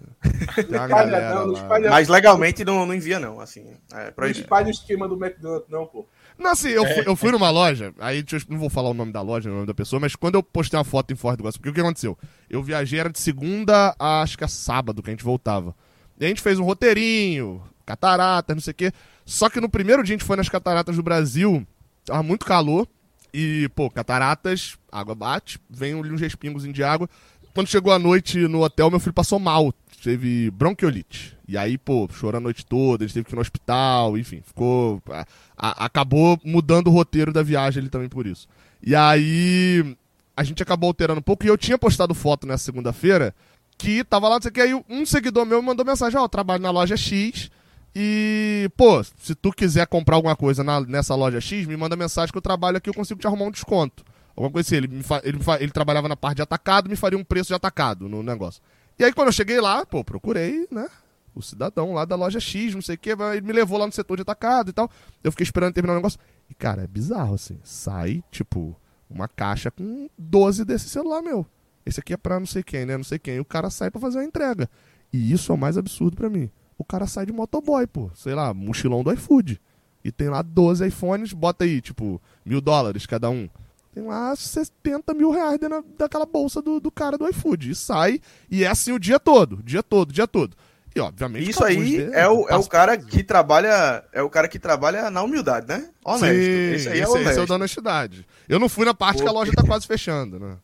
Não, 0.70 1.48
não 1.48 1.54
espalha... 1.54 1.90
Mas 1.90 2.08
legalmente 2.08 2.64
não, 2.64 2.86
não 2.86 2.94
envia, 2.94 3.20
não. 3.20 3.40
Assim, 3.40 3.66
é 3.94 4.14
não 4.16 4.28
espalha 4.28 4.68
o 4.68 4.72
esquema 4.72 5.08
do 5.08 5.16
McDonald's, 5.16 5.70
não, 5.70 5.86
pô. 5.86 6.08
Não, 6.38 6.52
assim, 6.52 6.70
eu, 6.70 6.86
fui, 6.86 7.04
eu 7.06 7.16
fui 7.16 7.32
numa 7.32 7.50
loja, 7.50 7.94
aí 8.00 8.20
eu, 8.20 8.40
não 8.50 8.58
vou 8.58 8.70
falar 8.70 8.90
o 8.90 8.94
nome 8.94 9.12
da 9.12 9.22
loja, 9.22 9.50
o 9.50 9.54
nome 9.54 9.68
da 9.68 9.74
pessoa, 9.74 10.00
mas 10.00 10.16
quando 10.16 10.36
eu 10.36 10.44
postei 10.44 10.78
uma 10.78 10.84
foto 10.84 11.14
em 11.14 11.16
Ford 11.16 11.38
do 11.38 11.42
Iguaçu, 11.42 11.60
porque 11.60 11.70
o 11.70 11.74
que 11.74 11.82
aconteceu? 11.82 12.18
Eu 12.50 12.64
viajei, 12.64 13.00
era 13.00 13.10
de 13.10 13.20
segunda 13.20 13.96
a 14.00 14.22
acho 14.22 14.38
que 14.38 14.44
a 14.44 14.48
sábado 14.48 15.04
que 15.04 15.10
a 15.10 15.14
gente 15.14 15.24
voltava. 15.24 15.76
E 16.20 16.26
a 16.26 16.28
gente 16.28 16.42
fez 16.42 16.58
um 16.58 16.64
roteirinho, 16.64 17.62
catarata, 17.86 18.54
não 18.54 18.62
sei 18.62 18.72
o 18.72 18.76
quê. 18.76 18.92
Só 19.26 19.50
que 19.50 19.62
no 19.62 19.70
primeiro 19.70 20.04
dia 20.04 20.16
a 20.16 20.18
gente 20.18 20.26
foi 20.26 20.36
nas 20.36 20.50
cataratas 20.50 20.96
do 20.96 21.04
Brasil, 21.04 21.66
tava 22.06 22.24
muito 22.24 22.46
calor, 22.46 22.88
e, 23.34 23.70
pô, 23.76 23.90
cataratas, 23.90 24.78
água 24.92 25.16
bate, 25.16 25.60
vem 25.70 25.96
uns 25.96 26.22
respingos 26.22 26.64
de 26.72 26.84
água. 26.84 27.10
Quando 27.54 27.68
chegou 27.68 27.92
a 27.92 28.00
noite 28.00 28.40
no 28.48 28.64
hotel, 28.64 28.90
meu 28.90 29.00
filho 29.00 29.14
passou 29.14 29.40
mal 29.40 29.74
teve 30.04 30.52
bronquiolite. 30.52 31.38
E 31.48 31.58
aí, 31.58 31.78
pô, 31.78 32.08
chorou 32.12 32.38
a 32.38 32.42
noite 32.42 32.66
toda, 32.66 33.04
ele 33.04 33.14
teve 33.14 33.26
que 33.26 33.34
ir 33.34 33.36
no 33.36 33.42
hospital, 33.42 34.18
enfim, 34.18 34.42
ficou. 34.46 35.02
A, 35.10 35.26
a, 35.58 35.86
acabou 35.86 36.40
mudando 36.44 36.88
o 36.88 36.92
roteiro 36.92 37.32
da 37.32 37.42
viagem 37.42 37.82
ele 37.82 37.90
também 37.90 38.10
por 38.10 38.28
isso. 38.28 38.48
E 38.82 38.96
aí, 38.96 39.96
a 40.36 40.44
gente 40.44 40.62
acabou 40.62 40.88
alterando 40.88 41.20
um 41.20 41.24
pouco, 41.24 41.46
e 41.46 41.48
eu 41.48 41.58
tinha 41.58 41.78
postado 41.78 42.14
foto 42.14 42.46
nessa 42.46 42.66
segunda-feira 42.66 43.34
que 43.78 44.04
tava 44.04 44.28
lá, 44.28 44.36
não 44.36 44.42
sei 44.42 44.52
o 44.52 44.54
que, 44.54 44.62
aí 44.62 44.84
um 44.90 45.06
seguidor 45.06 45.46
meu 45.46 45.62
mandou 45.62 45.86
mensagem: 45.86 46.20
Ó, 46.20 46.24
oh, 46.24 46.30
trabalho 46.30 46.62
na 46.62 46.72
loja 46.72 46.98
X. 46.98 47.50
E, 47.96 48.72
pô, 48.76 49.04
se 49.04 49.36
tu 49.36 49.52
quiser 49.52 49.86
comprar 49.86 50.16
alguma 50.16 50.36
coisa 50.36 50.64
na, 50.64 50.82
nessa 50.82 51.14
loja 51.14 51.40
X, 51.40 51.68
me 51.68 51.78
manda 51.78 51.96
mensagem 51.96 52.32
que 52.32 52.38
eu 52.38 52.42
trabalho 52.42 52.78
aqui, 52.78 52.90
eu 52.90 52.94
consigo 52.94 53.20
te 53.20 53.28
arrumar 53.28 53.46
um 53.46 53.52
desconto. 53.52 54.04
Alguma 54.36 54.52
coisa 54.52 54.68
assim. 54.68 54.78
Ele, 54.78 54.88
me 54.88 55.04
fa, 55.04 55.22
ele, 55.24 55.38
ele 55.60 55.72
trabalhava 55.72 56.10
na 56.10 56.16
parte 56.16 56.38
de 56.38 56.42
atacado, 56.42 56.90
me 56.90 56.96
faria 56.96 57.18
um 57.20 57.24
preço 57.24 57.50
de 57.50 57.54
atacado 57.54 58.10
no 58.10 58.24
negócio. 58.24 58.62
E 58.98 59.04
aí, 59.04 59.14
quando 59.14 59.28
eu 59.28 59.34
cheguei 59.34 59.60
lá, 59.60 59.86
pô, 59.86 60.04
procurei, 60.04 60.68
né? 60.72 60.88
O 61.36 61.42
cidadão 61.42 61.94
lá 61.94 62.06
da 62.06 62.16
loja 62.16 62.40
X, 62.40 62.76
não 62.76 62.82
sei 62.82 62.96
o 62.96 62.98
quê, 62.98 63.16
ele 63.32 63.42
me 63.42 63.54
levou 63.54 63.78
lá 63.78 63.88
no 63.88 63.92
setor 63.92 64.18
de 64.18 64.22
atacado 64.22 64.70
e 64.70 64.74
tal. 64.74 64.90
Eu 65.24 65.32
fiquei 65.32 65.44
esperando 65.44 65.74
terminar 65.74 65.94
o 65.94 65.96
negócio. 65.98 66.20
E, 66.50 66.54
cara, 66.54 66.84
é 66.84 66.88
bizarro, 66.88 67.34
assim. 67.34 67.60
Sai, 67.64 68.24
tipo, 68.30 68.76
uma 69.10 69.28
caixa 69.28 69.72
com 69.72 70.08
12 70.18 70.64
desse 70.64 70.90
celular, 70.90 71.22
meu. 71.22 71.46
Esse 71.86 72.00
aqui 72.00 72.14
é 72.14 72.18
pra 72.18 72.40
não 72.40 72.46
sei 72.46 72.62
quem, 72.62 72.86
né? 72.86 72.96
Não 72.96 73.04
sei 73.04 73.18
quem. 73.18 73.36
E 73.36 73.40
o 73.40 73.46
cara 73.46 73.70
sai 73.70 73.90
pra 73.90 74.00
fazer 74.00 74.20
uma 74.20 74.26
entrega. 74.26 74.70
E 75.12 75.32
isso 75.32 75.52
é 75.52 75.56
o 75.56 75.58
mais 75.58 75.78
absurdo 75.78 76.16
para 76.16 76.30
mim. 76.30 76.50
O 76.78 76.86
cara 76.86 77.08
sai 77.08 77.26
de 77.26 77.34
motoboy, 77.34 77.88
pô. 77.88 78.12
Sei 78.14 78.36
lá, 78.36 78.54
mochilão 78.54 79.04
do 79.04 79.12
iFood. 79.12 79.60
E 80.04 80.12
tem 80.12 80.30
lá 80.30 80.42
12 80.42 80.86
iPhones, 80.88 81.34
bota 81.34 81.64
aí, 81.64 81.82
tipo, 81.82 82.22
mil 82.46 82.62
dólares 82.62 83.06
cada 83.06 83.30
um. 83.30 83.50
Tem 83.94 84.04
lá 84.04 84.36
70 84.36 85.14
mil 85.14 85.30
reais 85.30 85.60
dentro 85.60 85.86
daquela 85.98 86.26
bolsa 86.26 86.62
do, 86.62 86.80
do 86.80 86.90
cara 86.90 87.18
do 87.18 87.28
iFood. 87.30 87.72
E 87.72 87.76
sai, 87.76 88.20
e 88.50 88.64
é 88.64 88.68
assim 88.68 88.92
o 88.92 89.00
dia 89.00 89.20
todo, 89.20 89.62
dia 89.62 89.84
todo, 89.84 90.12
dia 90.12 90.28
todo. 90.28 90.58
E 90.96 91.00
obviamente. 91.00 91.50
Isso 91.50 91.64
aí 91.64 92.04
é, 92.12 92.28
o, 92.28 92.48
é 92.48 92.56
o 92.56 92.64
cara 92.66 92.98
que 92.98 93.24
trabalha. 93.24 94.04
É 94.12 94.22
o 94.22 94.30
cara 94.30 94.48
que 94.48 94.60
trabalha 94.60 95.10
na 95.10 95.22
humildade, 95.24 95.68
né? 95.68 95.90
Honesto. 96.04 96.26
Sim, 96.26 96.74
esse 96.74 96.90
aí 96.90 97.00
é, 97.00 97.04
esse, 97.04 97.18
esse 97.18 97.40
é 97.40 97.42
o 97.42 97.48
da 97.48 97.56
honestidade. 97.56 98.28
Eu 98.48 98.60
não 98.60 98.70
fui 98.70 98.86
na 98.86 98.94
parte 98.94 99.18
Pô. 99.18 99.24
que 99.24 99.30
a 99.30 99.32
loja 99.32 99.52
tá 99.56 99.64
quase 99.64 99.88
fechando, 99.88 100.40
né? 100.40 100.58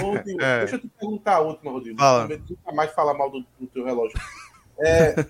Ô, 0.00 0.10
Rodrigo, 0.12 0.40
é. 0.42 0.58
deixa 0.60 0.76
eu 0.76 0.80
te 0.80 0.88
perguntar 0.88 1.36
a 1.36 1.40
última, 1.40 1.72
Rodrigo. 1.72 1.98
Fala. 1.98 2.28
Nunca 2.28 2.72
mais 2.72 2.92
falar 2.92 3.14
mal 3.14 3.30
do, 3.30 3.44
do 3.58 3.66
teu 3.66 3.84
relógio. 3.84 4.18
É, 4.78 5.24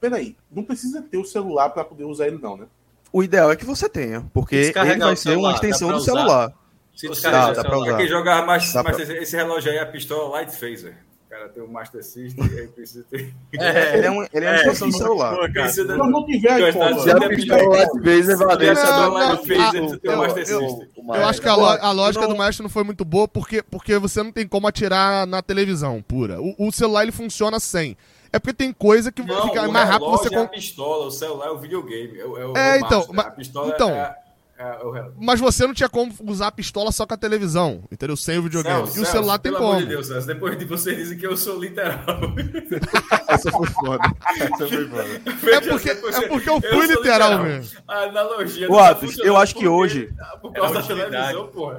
peraí, 0.00 0.36
não 0.52 0.62
precisa 0.62 1.02
ter 1.02 1.18
o 1.18 1.24
celular 1.24 1.70
para 1.70 1.84
poder 1.84 2.04
usar 2.04 2.28
ele, 2.28 2.38
não, 2.40 2.56
né? 2.56 2.66
O 3.12 3.22
ideal 3.22 3.50
é 3.50 3.56
que 3.56 3.64
você 3.64 3.88
tenha, 3.88 4.24
porque 4.32 4.72
ele 4.74 4.98
vai 4.98 5.16
ser 5.16 5.36
uma 5.36 5.52
extensão 5.52 5.92
do 5.92 6.00
celular. 6.00 6.52
Se 6.94 7.08
dá, 7.22 7.52
dá 7.52 7.62
pra 7.62 7.78
usar. 7.78 7.96
Quem 7.96 8.08
jogar 8.08 8.44
mais, 8.44 8.74
mais 8.74 8.96
pra... 8.96 9.22
esse 9.22 9.36
relógio 9.36 9.70
aí, 9.70 9.78
a 9.78 9.86
pistola 9.86 10.30
Light 10.30 10.50
Phaser. 10.50 10.96
O 11.26 11.30
cara 11.30 11.48
tem 11.50 11.62
o 11.62 11.68
Master 11.68 12.02
System 12.02 12.44
e 12.44 12.58
aí 12.58 12.66
precisa 12.66 13.04
ter. 13.08 13.32
É, 13.56 13.98
ele 13.98 14.06
é, 14.06 14.10
um, 14.10 14.24
ele 14.32 14.44
é 14.44 14.50
uma 14.50 14.56
é, 14.56 14.56
extensão 14.56 14.88
do 14.88 14.96
celular. 14.96 15.36
Se 15.70 15.84
não 15.84 16.26
tiver, 16.26 16.72
se 16.72 17.10
a 17.10 17.28
pistola 17.28 17.68
Light 17.68 18.02
Phaser 18.02 18.36
valer, 18.38 18.76
se 18.76 18.82
a 18.82 19.06
Light 19.06 19.46
Phaser, 19.46 19.82
você 19.84 19.98
tem 19.98 20.10
o 20.10 20.18
Master 20.18 20.46
System. 20.46 20.88
Eu 20.96 21.26
acho 21.26 21.40
que 21.40 21.48
a, 21.48 21.52
a 21.52 21.92
lógica 21.92 22.26
do 22.26 22.36
Master 22.36 22.64
não 22.64 22.70
foi 22.70 22.82
muito 22.82 23.04
boa 23.04 23.28
porque, 23.28 23.62
porque 23.62 23.96
você 23.96 24.20
não 24.20 24.32
tem 24.32 24.48
como 24.48 24.66
atirar 24.66 25.24
na 25.24 25.40
televisão 25.40 26.02
pura. 26.02 26.40
O, 26.40 26.54
o 26.58 26.72
celular 26.72 27.04
ele 27.04 27.12
funciona 27.12 27.60
sem. 27.60 27.96
É 28.32 28.38
porque 28.38 28.54
tem 28.54 28.72
coisa 28.72 29.10
que 29.10 29.22
não, 29.22 29.48
fica 29.48 29.68
mais 29.68 29.88
rápido 29.88 30.10
você. 30.10 30.34
É 30.34 30.38
a 30.38 30.48
pistola, 30.48 31.06
o 31.06 31.10
celular 31.10 31.46
é 31.46 31.50
o 31.50 31.58
videogame. 31.58 32.18
É, 32.18 32.22
é, 32.22 32.76
é 32.76 32.78
então, 32.78 33.06
a 33.16 33.30
pistola 33.30 33.72
então, 33.74 33.90
é, 33.90 34.14
É, 34.58 35.10
Mas 35.18 35.40
você 35.40 35.66
não 35.66 35.72
tinha 35.72 35.88
como 35.88 36.12
usar 36.26 36.48
a 36.48 36.52
pistola 36.52 36.90
só 36.92 37.06
com 37.06 37.14
a 37.14 37.16
televisão, 37.16 37.84
entendeu? 37.90 38.16
Sem 38.16 38.38
o 38.38 38.42
videogame. 38.42 38.78
Celso, 38.78 38.98
e 38.98 39.02
o 39.02 39.06
celular 39.06 39.38
tem 39.38 39.52
pelo 39.52 39.62
como. 39.62 39.76
Amor 39.76 39.82
de 39.84 39.88
Deus, 39.88 40.06
Celso, 40.08 40.26
depois 40.26 40.58
de 40.58 40.64
você 40.64 40.94
dizem 40.94 41.16
que 41.16 41.26
eu 41.26 41.36
sou 41.36 41.58
literal. 41.58 42.04
Essa 43.28 43.50
foi 43.50 43.66
foda. 43.68 44.12
Essa 44.26 44.66
foi 44.68 44.88
foda. 44.88 45.04
É 45.52 45.60
porque, 45.60 45.90
é 45.90 46.28
porque 46.28 46.50
eu 46.50 46.60
fui 46.60 46.86
literal, 46.86 47.42
mesmo. 47.42 47.80
A 47.86 48.02
analogia. 48.02 48.70
Ô, 48.70 48.78
Atos, 48.78 49.18
eu 49.18 49.36
acho 49.36 49.54
que 49.54 49.66
hoje. 49.66 50.10
Por 50.42 50.52
causa 50.52 50.74
da 50.74 50.82
televisão, 50.82 51.46
porra. 51.48 51.78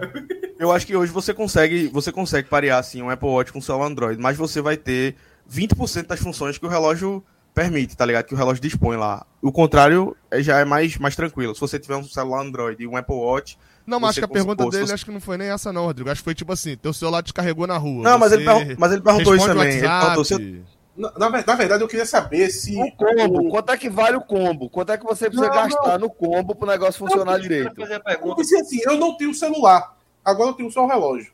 Eu 0.58 0.72
acho 0.72 0.88
que 0.88 0.96
hoje 0.96 1.12
você 1.12 1.34
consegue, 1.34 1.88
você 1.88 2.12
consegue 2.12 2.48
parear 2.48 2.80
assim 2.80 3.02
um 3.02 3.10
Apple 3.10 3.30
Watch 3.30 3.52
com 3.52 3.60
o 3.60 3.62
celular 3.62 3.88
Android, 3.88 4.20
mas 4.20 4.38
você 4.38 4.62
vai 4.62 4.78
ter 4.78 5.16
20% 5.50 6.08
das 6.08 6.20
funções 6.20 6.58
que 6.58 6.66
o 6.66 6.70
relógio 6.70 7.24
permite, 7.54 7.98
tá 7.98 8.06
ligado? 8.06 8.26
Que 8.26 8.34
o 8.34 8.38
relógio 8.38 8.62
dispõe 8.62 8.96
lá. 8.96 9.26
O 9.42 9.52
contrário 9.52 10.16
é, 10.32 10.42
já 10.42 10.60
é 10.60 10.66
mais, 10.66 10.98
mais 10.98 11.16
tranquilo. 11.16 11.54
Se 11.54 11.62
você 11.62 11.80
tiver 11.80 11.96
um 11.96 12.04
celular 12.04 12.42
Android 12.42 12.82
e 12.82 12.88
um 12.88 12.96
Apple 12.96 13.16
Watch. 13.16 13.58
Não, 13.86 14.00
mas 14.00 14.12
acho 14.12 14.20
que 14.20 14.26
a 14.26 14.28
pergunta 14.28 14.70
dele 14.70 14.92
acho 14.92 15.06
que 15.06 15.12
não 15.12 15.20
foi 15.20 15.38
nem 15.38 15.50
essa, 15.50 15.74
não, 15.74 15.86
Rodrigo. 15.86 16.10
Acho 16.10 16.22
que 16.22 16.26
foi 16.26 16.36
tipo 16.36 16.54
assim: 16.54 16.78
teu 16.78 16.94
celular 16.94 17.22
descarregou 17.22 17.66
na 17.66 17.78
rua. 17.78 18.04
Não, 18.04 18.20
mas 18.20 18.32
ele, 18.32 18.46
mas 18.78 18.92
ele 18.92 19.02
perguntou 19.02 19.36
isso 19.36 19.48
também. 19.48 19.78
Ele 19.78 19.88
perguntou 19.88 20.26
se... 20.26 20.64
na, 20.96 21.30
na, 21.30 21.56
verdade, 21.56 21.84
eu 21.84 21.88
queria 21.88 22.06
saber 22.06 22.50
se. 22.52 22.78
O 22.78 22.92
combo, 22.92 23.48
o... 23.48 23.50
quanto 23.50 23.72
é 23.72 23.78
que 23.78 23.90
vale 23.90 24.16
o 24.16 24.22
combo? 24.22 24.70
Quanto 24.70 24.92
é 24.92 24.98
que 24.98 25.04
você 25.04 25.26
precisa 25.28 25.50
não, 25.50 25.56
gastar 25.56 25.98
não. 25.98 26.08
no 26.08 26.10
combo 26.10 26.54
pro 26.54 26.68
negócio 26.68 27.00
funcionar 27.00 27.34
não, 27.34 27.40
direito? 27.40 27.76
Fazer 27.76 27.96
a 27.96 28.00
pergunta. 28.00 28.42
Eu 28.42 28.60
assim, 28.60 28.80
eu 28.86 28.98
não 28.98 29.18
tenho 29.18 29.34
celular. 29.34 29.98
Agora 30.24 30.52
eu 30.52 30.54
tenho 30.54 30.72
só 30.72 30.84
o 30.84 30.88
relógio. 30.88 31.32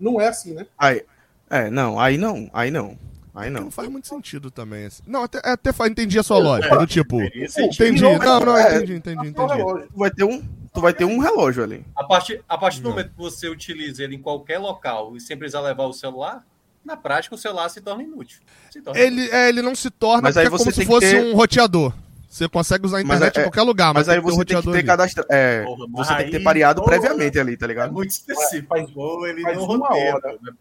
Não 0.00 0.20
é 0.20 0.28
assim, 0.28 0.54
né? 0.54 0.66
Aí, 0.78 1.04
é, 1.50 1.68
não, 1.68 2.00
aí 2.00 2.16
não, 2.16 2.48
aí 2.54 2.70
não. 2.70 2.96
Aí 3.38 3.50
não. 3.50 3.62
Não 3.62 3.70
faz 3.70 3.88
muito 3.88 4.08
sentido 4.08 4.50
também. 4.50 4.86
Assim. 4.86 5.02
Não, 5.06 5.22
até, 5.22 5.40
até 5.44 5.70
entendi 5.86 6.18
a 6.18 6.24
sua 6.24 6.38
lógica. 6.38 6.76
Do 6.76 6.86
tipo. 6.86 7.22
Entendi. 7.22 8.02
Não, 8.02 8.18
não, 8.40 8.60
entendi, 8.60 8.94
entendi, 8.94 9.28
entendi. 9.28 9.34
Tu 9.34 9.96
vai 9.96 10.10
ter 10.10 10.24
um, 10.24 10.42
tu 10.74 10.80
vai 10.80 10.92
ter 10.92 11.04
um 11.04 11.20
relógio 11.20 11.62
ali. 11.62 11.86
A 11.94 12.02
partir, 12.02 12.42
a 12.48 12.58
partir 12.58 12.80
do 12.80 12.90
momento 12.90 13.10
que 13.10 13.16
você 13.18 13.48
utiliza 13.48 14.02
ele 14.02 14.16
em 14.16 14.20
qualquer 14.20 14.58
local 14.58 15.16
e 15.16 15.20
sem 15.20 15.36
precisar 15.36 15.60
levar 15.60 15.84
o 15.84 15.92
celular, 15.92 16.44
na 16.84 16.96
prática 16.96 17.36
o 17.36 17.38
celular 17.38 17.68
se 17.68 17.80
torna 17.80 18.02
inútil. 18.02 18.40
Se 18.72 18.80
torna 18.80 19.00
ele, 19.00 19.20
inútil. 19.20 19.36
É, 19.36 19.48
ele 19.48 19.62
não 19.62 19.74
se 19.76 19.88
torna 19.88 20.22
mas 20.22 20.36
aí 20.36 20.46
é 20.46 20.50
como 20.50 20.72
se 20.72 20.84
fosse 20.84 21.10
ter... 21.12 21.24
um 21.24 21.36
roteador. 21.36 21.92
Você 22.28 22.48
consegue 22.48 22.84
usar 22.84 22.98
a 22.98 23.02
internet 23.02 23.36
é, 23.36 23.40
em 23.40 23.44
qualquer 23.44 23.62
lugar, 23.62 23.94
mas, 23.94 24.06
mas 24.06 24.16
aí 24.16 24.20
você 24.20 24.44
tem 24.44 24.60
que 24.60 24.72
ter 24.72 24.82
cadastro. 24.82 25.24
É, 25.30 25.62
Porra, 25.62 25.86
você 25.92 26.14
tem 26.16 26.26
que 26.26 26.32
ter 26.32 26.42
pareado 26.42 26.82
previamente 26.82 27.38
ali, 27.38 27.56
tá 27.56 27.66
ligado? 27.66 27.88
É 27.88 27.92
muito 27.92 28.10
específico. 28.10 28.68
Faz, 28.68 28.88
ele 29.28 29.42
faz 29.42 29.58
uma 29.58 29.88
hora. 29.88 30.38
Né? 30.42 30.52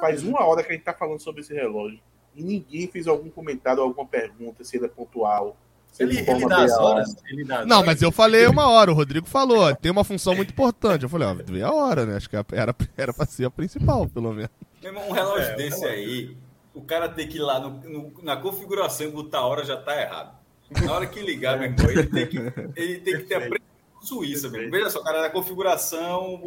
Faz 0.00 0.22
uma 0.24 0.44
hora 0.44 0.62
que 0.64 0.70
a 0.70 0.72
gente 0.72 0.82
tá 0.84 0.94
falando 0.94 1.20
sobre 1.20 1.42
esse 1.42 1.54
relógio 1.54 2.00
e 2.34 2.42
ninguém 2.42 2.86
fez 2.86 3.06
algum 3.06 3.30
comentário, 3.30 3.82
alguma 3.82 4.06
pergunta, 4.06 4.64
se 4.64 4.76
ele 4.76 4.86
é 4.86 4.88
pontual. 4.88 5.56
Ele, 5.98 6.18
ele, 6.18 6.48
dá 6.48 6.64
as 6.64 6.72
horas? 6.72 7.16
Ele 7.28 7.44
dá 7.44 7.60
as 7.60 7.66
não, 7.66 7.76
horas. 7.76 7.86
mas 7.86 8.02
eu 8.02 8.10
falei 8.10 8.46
uma 8.46 8.66
hora, 8.66 8.90
o 8.90 8.94
Rodrigo 8.94 9.26
falou, 9.26 9.74
tem 9.76 9.92
uma 9.92 10.04
função 10.04 10.34
muito 10.34 10.50
importante. 10.50 11.02
Eu 11.02 11.08
falei, 11.08 11.28
ó, 11.28 11.34
vê 11.34 11.62
a 11.62 11.70
hora, 11.70 12.06
né? 12.06 12.16
Acho 12.16 12.30
que 12.30 12.36
era, 12.36 12.74
era 12.96 13.12
pra 13.12 13.26
ser 13.26 13.44
a 13.44 13.50
principal, 13.50 14.08
pelo 14.08 14.32
menos. 14.32 14.50
Mesmo 14.82 15.00
um 15.00 15.12
relógio 15.12 15.50
é, 15.50 15.56
desse 15.56 15.84
aí, 15.84 16.34
o 16.74 16.80
cara 16.80 17.08
tem 17.10 17.28
que 17.28 17.36
ir 17.36 17.42
lá 17.42 17.60
no, 17.60 17.70
no, 17.70 18.12
na 18.22 18.36
configuração 18.36 19.06
e 19.06 19.10
botar 19.10 19.38
a 19.38 19.46
hora 19.46 19.64
já 19.64 19.76
tá 19.76 20.00
errado. 20.00 20.34
Na 20.82 20.94
hora 20.94 21.06
que 21.06 21.20
ligar, 21.20 21.58
meu 21.58 21.68
irmão, 21.68 21.90
ele 21.90 22.06
tem 22.06 22.26
que, 22.26 22.38
ele 22.74 23.00
tem 23.00 23.16
que 23.18 23.24
ter 23.24 23.34
a 23.34 23.60
Suíça, 24.00 24.48
mesmo. 24.48 24.70
Veja 24.70 24.88
só, 24.88 25.02
cara, 25.02 25.20
na 25.20 25.30
configuração, 25.30 26.40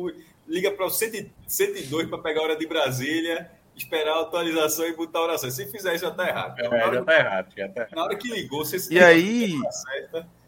liga 0.48 0.72
para 0.72 0.88
o 0.88 0.90
102 0.90 2.10
para 2.10 2.18
pegar 2.18 2.41
a 2.41 2.44
hora 2.44 2.56
de 2.57 2.68
Brasília 2.68 3.49
esperar 3.76 4.18
a 4.18 4.22
atualização 4.22 4.86
e 4.86 4.96
botar 4.96 5.20
a 5.20 5.24
oração. 5.24 5.52
Se 5.52 5.66
fizer 5.68 5.96
isso, 5.96 6.06
já 6.06 6.12
tá 6.12 6.28
errado. 6.28 6.60
É, 6.60 6.94
já 6.94 7.04
tá 7.04 7.20
errado, 7.20 7.48
já 7.56 7.70
tá 7.70 7.82
errado. 7.82 7.96
Na 7.96 8.04
hora 8.04 8.16
que 8.16 8.30
ligou, 8.30 8.64
você 8.64 8.78
E 8.94 9.00
aí, 9.00 9.54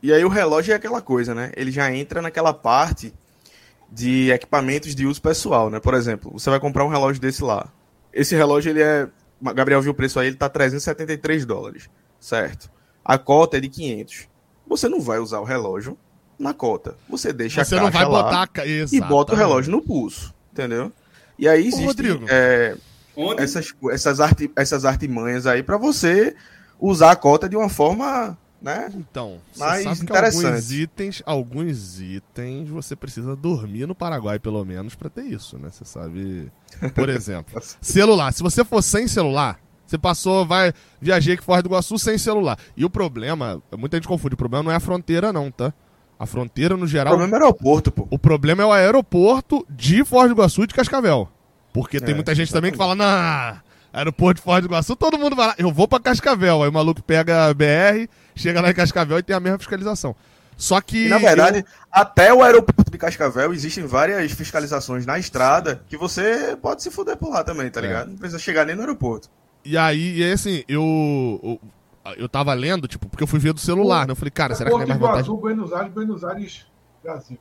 e 0.01 0.13
aí 0.13 0.23
o 0.23 0.29
relógio 0.29 0.71
é 0.71 0.75
aquela 0.75 1.01
coisa, 1.01 1.35
né? 1.35 1.51
Ele 1.55 1.71
já 1.71 1.91
entra 1.93 2.21
naquela 2.21 2.53
parte 2.53 3.13
de 3.91 4.31
equipamentos 4.31 4.95
de 4.95 5.05
uso 5.05 5.21
pessoal, 5.21 5.69
né? 5.69 5.79
Por 5.79 5.93
exemplo, 5.93 6.31
você 6.31 6.49
vai 6.49 6.59
comprar 6.59 6.85
um 6.85 6.89
relógio 6.89 7.21
desse 7.21 7.43
lá. 7.43 7.67
Esse 8.13 8.35
relógio, 8.35 8.69
ele 8.69 8.81
é... 8.81 9.07
Gabriel 9.53 9.81
viu 9.81 9.91
o 9.91 9.95
preço 9.95 10.19
aí, 10.19 10.27
ele 10.27 10.35
tá 10.35 10.49
373 10.49 11.45
dólares, 11.45 11.89
certo? 12.19 12.71
A 13.05 13.17
cota 13.17 13.57
é 13.57 13.59
de 13.59 13.69
500. 13.69 14.27
Você 14.67 14.89
não 14.89 14.99
vai 14.99 15.19
usar 15.19 15.39
o 15.39 15.43
relógio 15.43 15.97
na 16.39 16.53
cota. 16.53 16.95
Você 17.07 17.31
deixa 17.31 17.63
você 17.63 17.75
a 17.75 17.79
caixa 17.79 17.83
não 17.83 17.91
vai 17.91 18.05
botar 18.05 18.49
a... 18.57 18.65
e 18.65 19.01
bota 19.01 19.33
o 19.33 19.35
relógio 19.35 19.71
no 19.71 19.81
pulso, 19.81 20.33
entendeu? 20.51 20.91
E 21.37 21.47
aí 21.47 21.67
existe... 21.67 22.01
É, 22.29 22.75
Onde? 23.17 23.41
essas, 23.41 23.73
essas, 23.91 24.19
arti, 24.19 24.51
essas 24.55 24.85
artimanhas 24.85 25.47
aí 25.47 25.63
para 25.63 25.77
você 25.77 26.35
usar 26.79 27.11
a 27.11 27.15
cota 27.15 27.49
de 27.49 27.57
uma 27.57 27.67
forma 27.67 28.37
né? 28.61 28.91
Então, 28.95 29.37
mais 29.55 30.01
interessante. 30.01 30.45
alguns 30.45 30.71
itens, 30.71 31.23
alguns 31.25 32.01
itens 32.01 32.69
você 32.69 32.95
precisa 32.95 33.35
dormir 33.35 33.87
no 33.87 33.93
Paraguai 33.93 34.39
pelo 34.39 34.63
menos 34.65 34.95
para 34.95 35.09
ter 35.09 35.25
isso, 35.25 35.57
né? 35.59 35.69
Você 35.71 35.85
sabe, 35.85 36.51
por 36.95 37.07
exemplo, 37.09 37.61
celular. 37.79 38.33
Se 38.33 38.41
você 38.41 38.65
for 38.65 38.81
sem 38.81 39.07
celular, 39.07 39.59
você 39.85 39.97
passou, 39.97 40.45
vai 40.45 40.73
viajei 40.99 41.35
aqui 41.35 41.43
fora 41.43 41.61
do 41.61 41.69
Iguaçu 41.69 41.97
sem 41.99 42.17
celular. 42.17 42.57
E 42.75 42.83
o 42.83 42.89
problema, 42.89 43.61
muita 43.77 43.97
gente 43.97 44.07
confunde, 44.07 44.33
o 44.33 44.37
problema 44.37 44.63
não 44.63 44.71
é 44.71 44.75
a 44.75 44.79
fronteira 44.79 45.31
não, 45.31 45.51
tá? 45.51 45.71
A 46.19 46.25
fronteira 46.25 46.75
no 46.75 46.87
geral. 46.87 47.13
O 47.13 47.17
problema 47.17 47.37
é 47.37 47.39
o 47.39 47.43
aeroporto, 47.43 47.91
pô. 47.91 48.07
O 48.09 48.17
problema 48.17 48.63
é 48.63 48.65
o 48.65 48.71
aeroporto 48.71 49.65
de 49.69 50.03
Foz 50.03 50.27
do 50.27 50.33
Iguaçu 50.33 50.63
e 50.63 50.67
de 50.67 50.73
Cascavel. 50.73 51.29
Porque 51.77 51.99
tem 51.99 52.13
é, 52.13 52.15
muita 52.15 52.33
gente 52.33 52.51
também 52.51 52.71
que 52.71 52.77
fala, 52.77 52.95
na 52.95 53.61
aeroporto 53.93 54.41
de 54.41 54.43
Foz 54.43 54.61
do 54.61 54.67
Iguaçu, 54.67 54.95
todo 54.95 55.15
mundo 55.15 55.35
vai 55.35 55.49
lá, 55.49 55.55
eu 55.59 55.71
vou 55.71 55.87
pra 55.87 55.99
Cascavel. 55.99 56.63
Aí 56.63 56.69
o 56.69 56.73
maluco 56.73 57.03
pega 57.03 57.45
a 57.45 57.53
BR, 57.53 58.09
chega 58.35 58.59
lá 58.59 58.71
em 58.71 58.73
Cascavel 58.73 59.19
e 59.19 59.21
tem 59.21 59.35
a 59.35 59.39
mesma 59.39 59.59
fiscalização. 59.59 60.15
Só 60.57 60.81
que. 60.81 61.05
E, 61.05 61.07
na 61.07 61.19
verdade, 61.19 61.59
eu... 61.59 61.65
até 61.91 62.33
o 62.33 62.41
aeroporto 62.41 62.89
de 62.89 62.97
Cascavel 62.97 63.53
existem 63.53 63.85
várias 63.85 64.31
fiscalizações 64.31 65.05
na 65.05 65.19
estrada 65.19 65.83
que 65.87 65.95
você 65.95 66.57
pode 66.59 66.81
se 66.81 66.89
fuder 66.89 67.15
por 67.15 67.29
lá 67.29 67.43
também, 67.43 67.69
tá 67.69 67.79
é. 67.79 67.83
ligado? 67.83 68.09
Não 68.09 68.17
precisa 68.17 68.39
chegar 68.39 68.65
nem 68.65 68.75
no 68.75 68.81
aeroporto. 68.81 69.29
E 69.63 69.77
aí, 69.77 70.17
e 70.17 70.23
aí 70.23 70.31
assim, 70.31 70.63
eu, 70.67 71.39
eu. 71.43 71.61
Eu 72.17 72.27
tava 72.27 72.55
lendo, 72.55 72.87
tipo, 72.87 73.07
porque 73.07 73.21
eu 73.21 73.27
fui 73.27 73.37
ver 73.37 73.53
do 73.53 73.59
celular, 73.59 74.07
né? 74.07 74.13
Eu 74.13 74.15
falei, 74.15 74.31
cara, 74.31 74.55
será 74.55 74.71
que 74.71 74.75
não 74.77 74.81
é 74.81 74.87
mais 74.87 74.99
vantagem? 74.99 75.35
Buenos 75.35 75.73
Aires, 75.73 75.93
Buenos 75.93 76.23
Aires, 76.23 76.65
Brasil. 77.03 77.37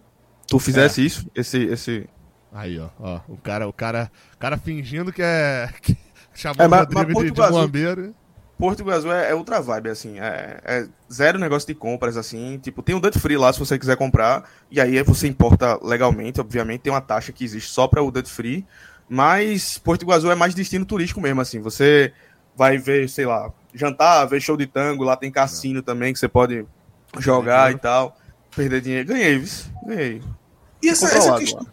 Tu 0.46 0.58
fizesse 0.58 1.00
é. 1.00 1.04
isso? 1.04 1.26
Esse, 1.34 1.58
esse, 1.64 2.08
Aí, 2.56 2.80
ó, 2.80 2.88
ó, 2.98 3.20
o 3.28 3.36
cara, 3.36 3.68
o 3.68 3.72
cara, 3.72 4.10
o 4.34 4.38
cara 4.38 4.56
fingindo 4.56 5.12
que 5.12 5.20
é 5.20 5.68
que 5.82 5.94
chamou 6.34 6.64
é, 6.64 6.66
mas, 6.68 6.80
o 6.80 6.84
Rodrigo 6.84 7.20
mas 7.20 7.24
de, 7.24 7.30
de 7.30 7.50
bombeiro. 7.50 8.14
Porto 8.58 8.80
Iguaçu 8.80 9.12
é, 9.12 9.30
é 9.30 9.34
outra 9.34 9.60
vibe, 9.60 9.90
assim, 9.90 10.18
é, 10.18 10.58
é, 10.64 10.86
zero 11.12 11.38
negócio 11.38 11.68
de 11.68 11.74
compras, 11.74 12.16
assim, 12.16 12.58
tipo, 12.62 12.82
tem 12.82 12.94
um 12.94 13.00
Duty 13.00 13.18
Free 13.18 13.36
lá 13.36 13.52
se 13.52 13.58
você 13.58 13.78
quiser 13.78 13.98
comprar, 13.98 14.48
e 14.70 14.80
aí 14.80 15.02
você 15.02 15.28
importa 15.28 15.78
legalmente, 15.82 16.40
obviamente, 16.40 16.80
tem 16.80 16.90
uma 16.90 17.02
taxa 17.02 17.32
que 17.32 17.44
existe 17.44 17.70
só 17.70 17.86
para 17.86 18.02
o 18.02 18.10
Duty 18.10 18.30
Free, 18.30 18.66
mas 19.06 19.76
Porto 19.76 20.04
Iguaçu 20.04 20.30
é 20.30 20.34
mais 20.34 20.54
destino 20.54 20.86
turístico 20.86 21.20
mesmo, 21.20 21.42
assim, 21.42 21.60
você 21.60 22.14
vai 22.56 22.78
ver, 22.78 23.10
sei 23.10 23.26
lá, 23.26 23.52
jantar, 23.74 24.24
ver 24.24 24.40
show 24.40 24.56
de 24.56 24.66
tango, 24.66 25.04
lá 25.04 25.18
tem 25.18 25.30
cassino 25.30 25.82
também 25.82 26.14
que 26.14 26.18
você 26.18 26.28
pode 26.28 26.64
jogar 27.18 27.70
e 27.72 27.76
tal, 27.76 28.16
perder 28.56 28.80
dinheiro, 28.80 29.08
ganhei, 29.08 29.38
viu? 29.38 29.72
ganhei. 29.86 30.22
E 30.82 30.88
essa, 30.88 31.14
essa 31.14 31.38
questão, 31.38 31.66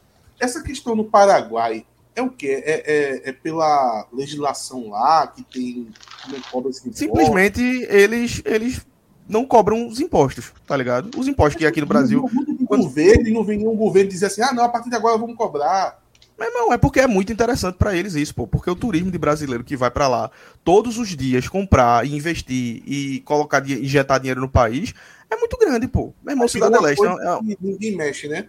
essa 0.44 0.62
questão 0.62 0.96
no 0.96 1.06
Paraguai 1.06 1.86
é 2.16 2.22
o 2.22 2.30
quê? 2.30 2.62
É, 2.66 2.94
é, 3.26 3.30
é 3.30 3.32
pela 3.32 4.08
legislação 4.14 4.90
lá 4.90 5.26
que 5.28 5.44
tem. 5.44 5.88
Não 6.30 6.40
cobra 6.52 6.70
esse 6.70 6.94
Simplesmente 6.94 7.62
eles, 7.90 8.42
eles 8.46 8.86
não 9.28 9.46
cobram 9.46 9.88
os 9.88 10.00
impostos, 10.00 10.52
tá 10.68 10.78
ligado? 10.78 11.10
Os 11.18 11.28
impostos 11.28 11.58
que 11.58 11.66
aqui 11.66 11.82
no 11.82 11.88
Brasil. 11.88 12.22
Não, 12.22 12.66
quando... 12.68 12.84
governo, 12.84 13.28
e 13.28 13.34
não 13.34 13.44
vem 13.44 13.58
nenhum 13.58 13.76
governo 13.76 14.10
dizer 14.10 14.28
assim, 14.28 14.42
ah, 14.42 14.54
não, 14.54 14.64
a 14.64 14.70
partir 14.70 14.90
de 14.90 14.96
agora 14.96 15.18
vamos 15.18 15.36
cobrar. 15.36 16.02
Mas 16.38 16.52
não, 16.52 16.74
é 16.74 16.78
porque 16.78 17.00
é 17.00 17.08
muito 17.08 17.32
interessante 17.32 17.76
para 17.76 17.96
eles 17.96 18.16
isso, 18.16 18.34
pô. 18.34 18.48
Porque 18.48 18.70
o 18.70 18.76
turismo 18.76 19.12
de 19.12 19.18
brasileiro 19.18 19.64
que 19.64 19.78
vai 19.78 19.90
para 19.90 20.08
lá 20.08 20.32
todos 20.64 20.98
os 20.98 21.10
dias 21.10 21.48
comprar 21.48 22.06
e 22.06 22.16
investir 22.16 22.84
e 22.86 23.22
colocar, 23.22 23.68
injetar 23.70 24.20
dinheiro 24.20 24.42
no 24.42 24.50
país 24.50 24.94
é 25.30 25.36
muito 25.36 25.58
grande, 25.58 25.88
pô. 25.88 26.14
Meu 26.24 26.34
irmão, 26.34 26.48
Cidade 26.48 26.78
Leste. 26.80 27.06
É... 27.06 27.56
Ninguém 27.62 27.96
mexe, 27.96 28.28
né? 28.28 28.48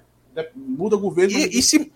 Muda 0.55 0.97
o 0.97 1.01
governo. 1.01 1.36
E, 1.36 1.59
e, 1.59 1.62
se, 1.62 1.93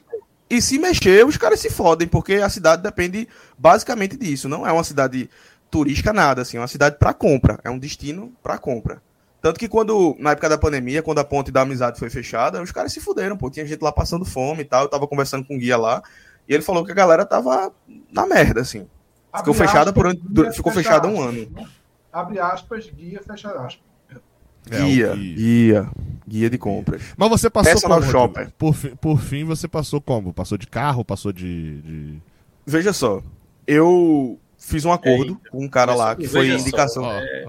e 0.48 0.62
se 0.62 0.78
mexer, 0.78 1.26
os 1.26 1.36
caras 1.36 1.60
se 1.60 1.70
fodem, 1.70 2.06
porque 2.06 2.34
a 2.34 2.48
cidade 2.48 2.82
depende 2.82 3.28
basicamente 3.56 4.16
disso. 4.16 4.48
Não 4.48 4.66
é 4.66 4.72
uma 4.72 4.84
cidade 4.84 5.28
turística, 5.70 6.12
nada, 6.12 6.42
assim, 6.42 6.56
é 6.56 6.60
uma 6.60 6.68
cidade 6.68 6.96
para 6.98 7.12
compra. 7.12 7.58
É 7.64 7.70
um 7.70 7.78
destino 7.78 8.32
para 8.42 8.58
compra. 8.58 9.02
Tanto 9.40 9.60
que 9.60 9.68
quando, 9.68 10.16
na 10.18 10.32
época 10.32 10.48
da 10.48 10.58
pandemia, 10.58 11.02
quando 11.02 11.20
a 11.20 11.24
ponte 11.24 11.52
da 11.52 11.60
amizade 11.62 11.98
foi 11.98 12.10
fechada, 12.10 12.60
os 12.60 12.72
caras 12.72 12.92
se 12.92 13.00
fuderam, 13.00 13.36
pô. 13.36 13.48
Tinha 13.48 13.66
gente 13.66 13.80
lá 13.80 13.92
passando 13.92 14.24
fome 14.24 14.62
e 14.62 14.64
tal. 14.64 14.82
Eu 14.82 14.88
tava 14.88 15.06
conversando 15.06 15.44
com 15.44 15.54
o 15.54 15.58
guia 15.58 15.76
lá. 15.76 16.02
E 16.48 16.54
ele 16.54 16.62
falou 16.62 16.84
que 16.84 16.90
a 16.90 16.94
galera 16.94 17.24
tava 17.24 17.72
na 18.10 18.26
merda, 18.26 18.60
assim. 18.60 18.88
Ficou 19.36 19.54
fechada 19.54 19.92
por 19.92 20.06
ficou 20.52 20.72
fechada 20.72 21.06
um 21.06 21.20
ano. 21.20 21.48
Abre 22.12 22.40
aspas, 22.40 22.90
guia, 22.90 23.22
fecha 23.22 23.50
aspas. 23.50 23.87
É, 24.70 24.78
guia, 24.78 25.14
guia, 25.14 25.88
guia 26.26 26.50
de 26.50 26.58
compras. 26.58 27.02
Mas 27.16 27.28
você 27.28 27.48
passou 27.50 27.72
Personal 27.72 28.00
como? 28.00 28.10
Shopper. 28.10 28.52
Por, 28.58 28.74
por 29.00 29.20
fim, 29.20 29.44
você 29.44 29.68
passou 29.68 30.00
como? 30.00 30.32
Passou 30.32 30.58
de 30.58 30.66
carro? 30.66 31.04
Passou 31.04 31.32
de, 31.32 31.80
de... 31.80 32.22
Veja 32.66 32.92
só, 32.92 33.22
eu 33.66 34.38
fiz 34.58 34.84
um 34.84 34.92
acordo 34.92 35.40
com 35.50 35.64
um 35.64 35.68
cara 35.68 35.94
lá 35.94 36.14
que 36.16 36.26
foi 36.26 36.50
indicação. 36.50 37.04
Só, 37.04 37.10
é... 37.18 37.44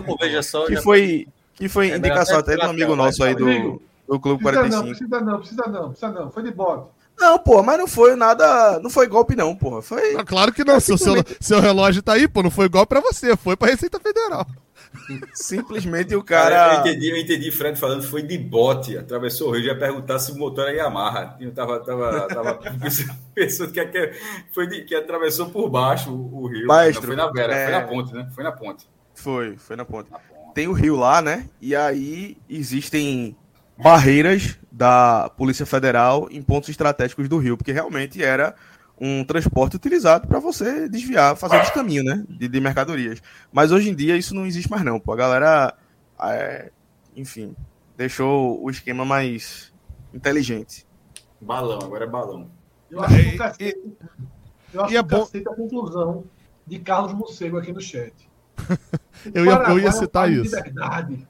com 0.00 0.16
veja 0.16 0.42
só. 0.42 0.66
Que 0.66 0.76
foi, 0.76 1.28
que 1.54 1.68
foi 1.68 1.94
indicação 1.94 2.38
até 2.38 2.56
de 2.56 2.66
um 2.66 2.70
amigo 2.70 2.96
nosso 2.96 3.22
aí 3.22 3.34
do. 3.34 3.80
do 4.08 4.18
Clube 4.18 4.42
Precisa 4.42 4.82
45. 4.82 4.82
não, 4.82 4.88
precisa 4.88 5.20
não, 5.20 5.38
precisa 5.38 5.66
não, 5.66 5.88
precisa 5.90 6.12
não. 6.12 6.30
Foi 6.30 6.42
de 6.42 6.50
bote. 6.50 6.88
Não, 7.18 7.36
pô, 7.36 7.62
mas 7.64 7.78
não 7.78 7.88
foi 7.88 8.14
nada. 8.14 8.78
Não 8.78 8.88
foi 8.88 9.08
golpe, 9.08 9.34
não, 9.34 9.54
porra. 9.54 9.82
Foi. 9.82 10.14
Ah, 10.16 10.24
Claro 10.24 10.52
que 10.52 10.64
não, 10.64 10.78
seu, 10.78 10.96
seu, 10.96 11.14
seu 11.40 11.60
relógio 11.60 12.00
tá 12.00 12.12
aí, 12.12 12.28
pô, 12.28 12.42
não 12.42 12.50
foi 12.50 12.66
igual 12.66 12.86
pra 12.86 13.00
você, 13.00 13.36
foi 13.36 13.56
pra 13.56 13.68
Receita 13.68 13.98
Federal. 13.98 14.46
Simplesmente 15.32 16.14
o 16.14 16.22
Cara, 16.22 16.74
eu 16.74 16.80
entendi, 16.80 17.10
eu 17.10 17.16
entendi 17.16 17.50
Fred 17.50 17.78
falando 17.78 18.02
foi 18.02 18.22
de 18.22 18.36
bote, 18.36 18.96
atravessou 18.96 19.48
o 19.48 19.52
rio, 19.52 19.64
já 19.64 19.74
perguntar 19.74 20.18
se 20.18 20.32
o 20.32 20.36
motor 20.36 20.68
era 20.68 20.76
Yamaha. 20.76 21.36
Eu 21.40 21.52
tava, 21.52 21.80
tava, 21.80 22.28
tava 22.28 22.54
pensando 23.34 23.72
que, 23.72 23.84
que, 23.86 24.12
foi 24.52 24.66
de, 24.66 24.82
que 24.82 24.94
atravessou 24.94 25.50
por 25.50 25.68
baixo 25.70 26.12
o, 26.12 26.46
rio. 26.46 26.66
Maestro, 26.66 27.02
Não, 27.02 27.08
foi 27.08 27.16
na 27.16 27.32
Vera, 27.32 27.54
é- 27.54 27.64
foi 27.64 27.72
na 27.72 27.82
ponte, 27.82 28.14
né? 28.14 28.28
Foi 28.34 28.44
na 28.44 28.52
ponte. 28.52 28.88
Foi, 29.14 29.56
foi 29.56 29.76
na 29.76 29.84
ponte. 29.84 30.10
Na 30.10 30.18
ponte. 30.18 30.54
Tem 30.54 30.68
o 30.68 30.72
rio 30.72 30.96
lá, 30.96 31.22
né? 31.22 31.48
E 31.60 31.74
aí 31.74 32.36
existem 32.48 33.36
barreiras 33.76 34.58
da 34.70 35.30
Polícia 35.36 35.64
Federal 35.64 36.28
em 36.30 36.42
pontos 36.42 36.68
estratégicos 36.68 37.28
do 37.28 37.38
rio, 37.38 37.56
porque 37.56 37.72
realmente 37.72 38.22
era 38.22 38.54
um 39.00 39.22
transporte 39.24 39.76
utilizado 39.76 40.26
para 40.26 40.38
você 40.40 40.88
desviar, 40.88 41.36
fazer 41.36 41.60
descaminho, 41.60 42.02
né? 42.02 42.24
De, 42.28 42.48
de 42.48 42.60
mercadorias. 42.60 43.22
Mas 43.52 43.70
hoje 43.70 43.90
em 43.90 43.94
dia 43.94 44.16
isso 44.16 44.34
não 44.34 44.44
existe 44.46 44.70
mais, 44.70 44.82
não. 44.84 44.98
Pô. 44.98 45.12
A 45.12 45.16
galera, 45.16 45.74
é, 46.20 46.70
enfim, 47.16 47.54
deixou 47.96 48.62
o 48.62 48.68
esquema 48.70 49.04
mais 49.04 49.72
inteligente. 50.12 50.86
Balão, 51.40 51.78
agora 51.82 52.04
é 52.04 52.08
balão. 52.08 52.50
Eu 52.90 53.00
acho 53.02 53.14
É, 53.14 53.22
que 53.22 53.34
o 53.34 53.38
cacete, 53.38 53.92
eu 54.74 54.84
acho 54.84 54.92
e 54.92 54.96
é 54.96 55.02
bom- 55.02 55.28
é 55.32 55.38
a 55.38 55.54
conclusão 55.54 56.24
de 56.66 56.78
Carlos 56.80 57.12
Morcego 57.12 57.58
aqui 57.58 57.72
no 57.72 57.80
chat. 57.80 58.12
Eu 59.34 59.44
ia, 59.44 59.50
eu 59.52 59.78
é 59.78 59.80
ia 59.82 59.88
um 59.88 59.92
citar 59.92 60.24
país 60.26 60.46
isso. 60.46 60.56
De 60.56 60.62
verdade. 60.62 61.28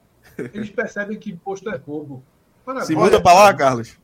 Eles 0.53 0.69
percebem 0.69 1.17
que 1.17 1.31
imposto 1.31 1.69
é 1.71 1.75
roubo. 1.77 2.23
Paraguai 2.63 2.85
Se 2.85 2.95
muda 2.95 3.17
é- 3.17 3.19
pra 3.19 3.33
lá, 3.33 3.53
Carlos. 3.53 3.97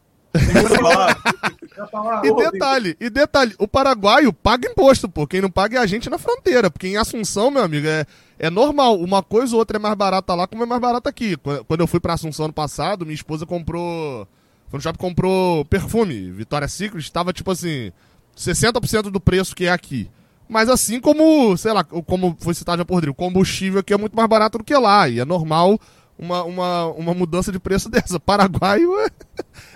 E 2.24 2.52
detalhe, 2.52 2.98
e 3.00 3.10
detalhe, 3.10 3.56
o 3.60 3.68
paraguaio 3.68 4.32
paga 4.32 4.70
imposto, 4.70 5.10
pô. 5.10 5.28
Quem 5.28 5.42
não 5.42 5.50
paga 5.50 5.78
é 5.78 5.82
a 5.82 5.86
gente 5.86 6.10
na 6.10 6.18
fronteira. 6.18 6.70
Porque 6.72 6.88
em 6.88 6.98
Assunção, 6.98 7.52
meu 7.52 7.64
amigo, 7.64 7.88
é, 7.88 8.06
é 8.40 8.50
normal. 8.50 9.00
Uma 9.00 9.22
coisa 9.22 9.54
ou 9.54 9.60
outra 9.60 9.78
é 9.78 9.80
mais 9.80 9.96
barata 9.96 10.34
lá, 10.34 10.48
como 10.48 10.64
é 10.64 10.66
mais 10.66 10.82
barata 10.82 11.10
aqui. 11.10 11.36
Quando 11.68 11.82
eu 11.82 11.88
fui 11.88 12.00
pra 12.00 12.14
Assunção 12.14 12.46
ano 12.46 12.54
passado, 12.54 13.06
minha 13.06 13.16
esposa 13.16 13.46
comprou. 13.46 14.28
Foi 14.70 14.78
no 14.78 14.82
shopping 14.82 14.98
comprou 14.98 15.66
perfume. 15.66 16.32
Vitória 16.32 16.68
Secret 16.68 17.02
estava 17.02 17.34
tipo 17.34 17.52
assim, 17.52 17.92
60% 18.38 19.04
do 19.04 19.20
preço 19.20 19.56
que 19.56 19.66
é 19.66 19.72
aqui. 19.72 20.10
Mas 20.48 20.70
assim 20.70 21.00
como, 21.00 21.58
sei 21.58 21.74
lá, 21.74 21.84
como 21.84 22.38
foi 22.40 22.54
citado 22.54 22.78
já 22.78 22.86
por 22.86 22.94
Rodrigo, 22.94 23.16
combustível 23.16 23.80
aqui 23.80 23.94
é 23.94 23.98
muito 23.98 24.16
mais 24.16 24.30
barato 24.30 24.60
do 24.60 24.64
que 24.64 24.76
lá. 24.76 25.10
E 25.10 25.20
é 25.20 25.26
normal 25.26 25.80
uma, 26.18 26.44
uma, 26.44 26.86
uma 26.88 27.14
mudança 27.14 27.52
de 27.52 27.60
preço 27.60 27.90
dessa. 27.92 28.20
Paraguaio 28.20 29.00
é. 29.02 29.10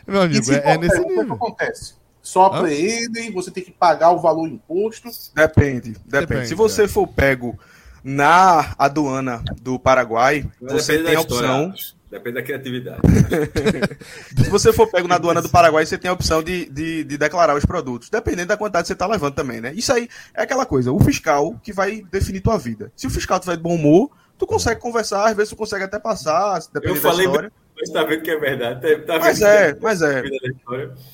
Meu 0.10 0.22
E 0.22 0.26
amigo, 0.26 0.44
se 0.46 0.56
é, 0.56 0.72
é 0.74 0.78
nesse 0.78 0.96
pego, 0.98 1.06
o 1.06 1.08
que 1.08 1.16
nível. 1.22 1.34
acontece? 1.36 1.94
Só 2.22 2.46
apreendem, 2.48 3.32
você 3.32 3.50
tem 3.52 3.64
que 3.64 3.72
pagar 3.72 4.12
o 4.12 4.20
valor 4.20 4.48
imposto. 4.48 5.10
Depende, 5.34 5.92
depende. 6.06 6.06
Depende, 6.06 6.48
Se 6.48 6.56
você 6.56 6.88
for 6.88 7.08
pego 7.08 7.58
na 8.04 8.74
aduana 8.78 9.44
do 9.62 9.80
Paraguai, 9.80 10.46
você 10.62 10.94
Depende 10.94 11.04
tem 11.10 11.16
a 11.18 11.20
história, 11.22 11.50
opção. 11.52 11.74
Depende 12.10 12.36
da 12.36 12.44
criatividade. 12.44 13.02
Se 14.44 14.50
você 14.50 14.74
for 14.74 14.88
pego 14.88 15.08
na 15.08 15.16
aduana 15.16 15.42
do 15.42 15.50
Paraguai, 15.50 15.86
você 15.86 15.98
tem 15.98 16.10
a 16.10 16.14
opção 16.14 16.42
de, 16.42 16.68
de, 16.70 17.04
de 17.04 17.18
declarar 17.18 17.56
os 17.56 17.66
produtos, 17.66 18.10
dependendo 18.10 18.48
da 18.48 18.58
quantidade 18.58 18.84
que 18.84 18.88
você 18.88 18.94
está 18.94 19.06
levando 19.06 19.36
também, 19.36 19.62
né? 19.62 19.72
Isso 19.76 19.94
aí 19.94 20.08
é 20.34 20.42
aquela 20.44 20.66
coisa, 20.66 20.92
o 20.92 21.00
fiscal 21.00 21.56
que 21.62 21.72
vai 21.72 22.02
definir 22.12 22.42
tua 22.42 22.58
vida. 22.58 22.92
Se 22.96 23.06
o 23.06 23.10
fiscal 23.12 23.40
tiver 23.40 23.58
de 23.58 23.62
bom 23.64 23.76
humor, 23.76 24.10
tu 24.38 24.48
consegue 24.48 24.80
conversar, 24.82 25.26
às 25.30 25.36
vezes 25.36 25.50
tu 25.50 25.56
consegue 25.56 25.84
até 25.84 26.00
passar, 26.00 26.58
Eu 26.58 26.64
dependendo 26.74 27.02
da 27.02 27.10
falei, 27.12 27.26
história. 27.28 27.52
Mas 27.80 27.90
tá 27.92 28.04
vendo 28.04 28.22
que 28.24 28.32
é 28.32 28.38
verdade. 28.40 28.82
Tá, 28.98 29.14
tá 29.14 29.20
Mas 29.20 29.42
é, 29.42 29.74
que 29.74 29.82
mas 29.82 30.02
é. 30.02 30.24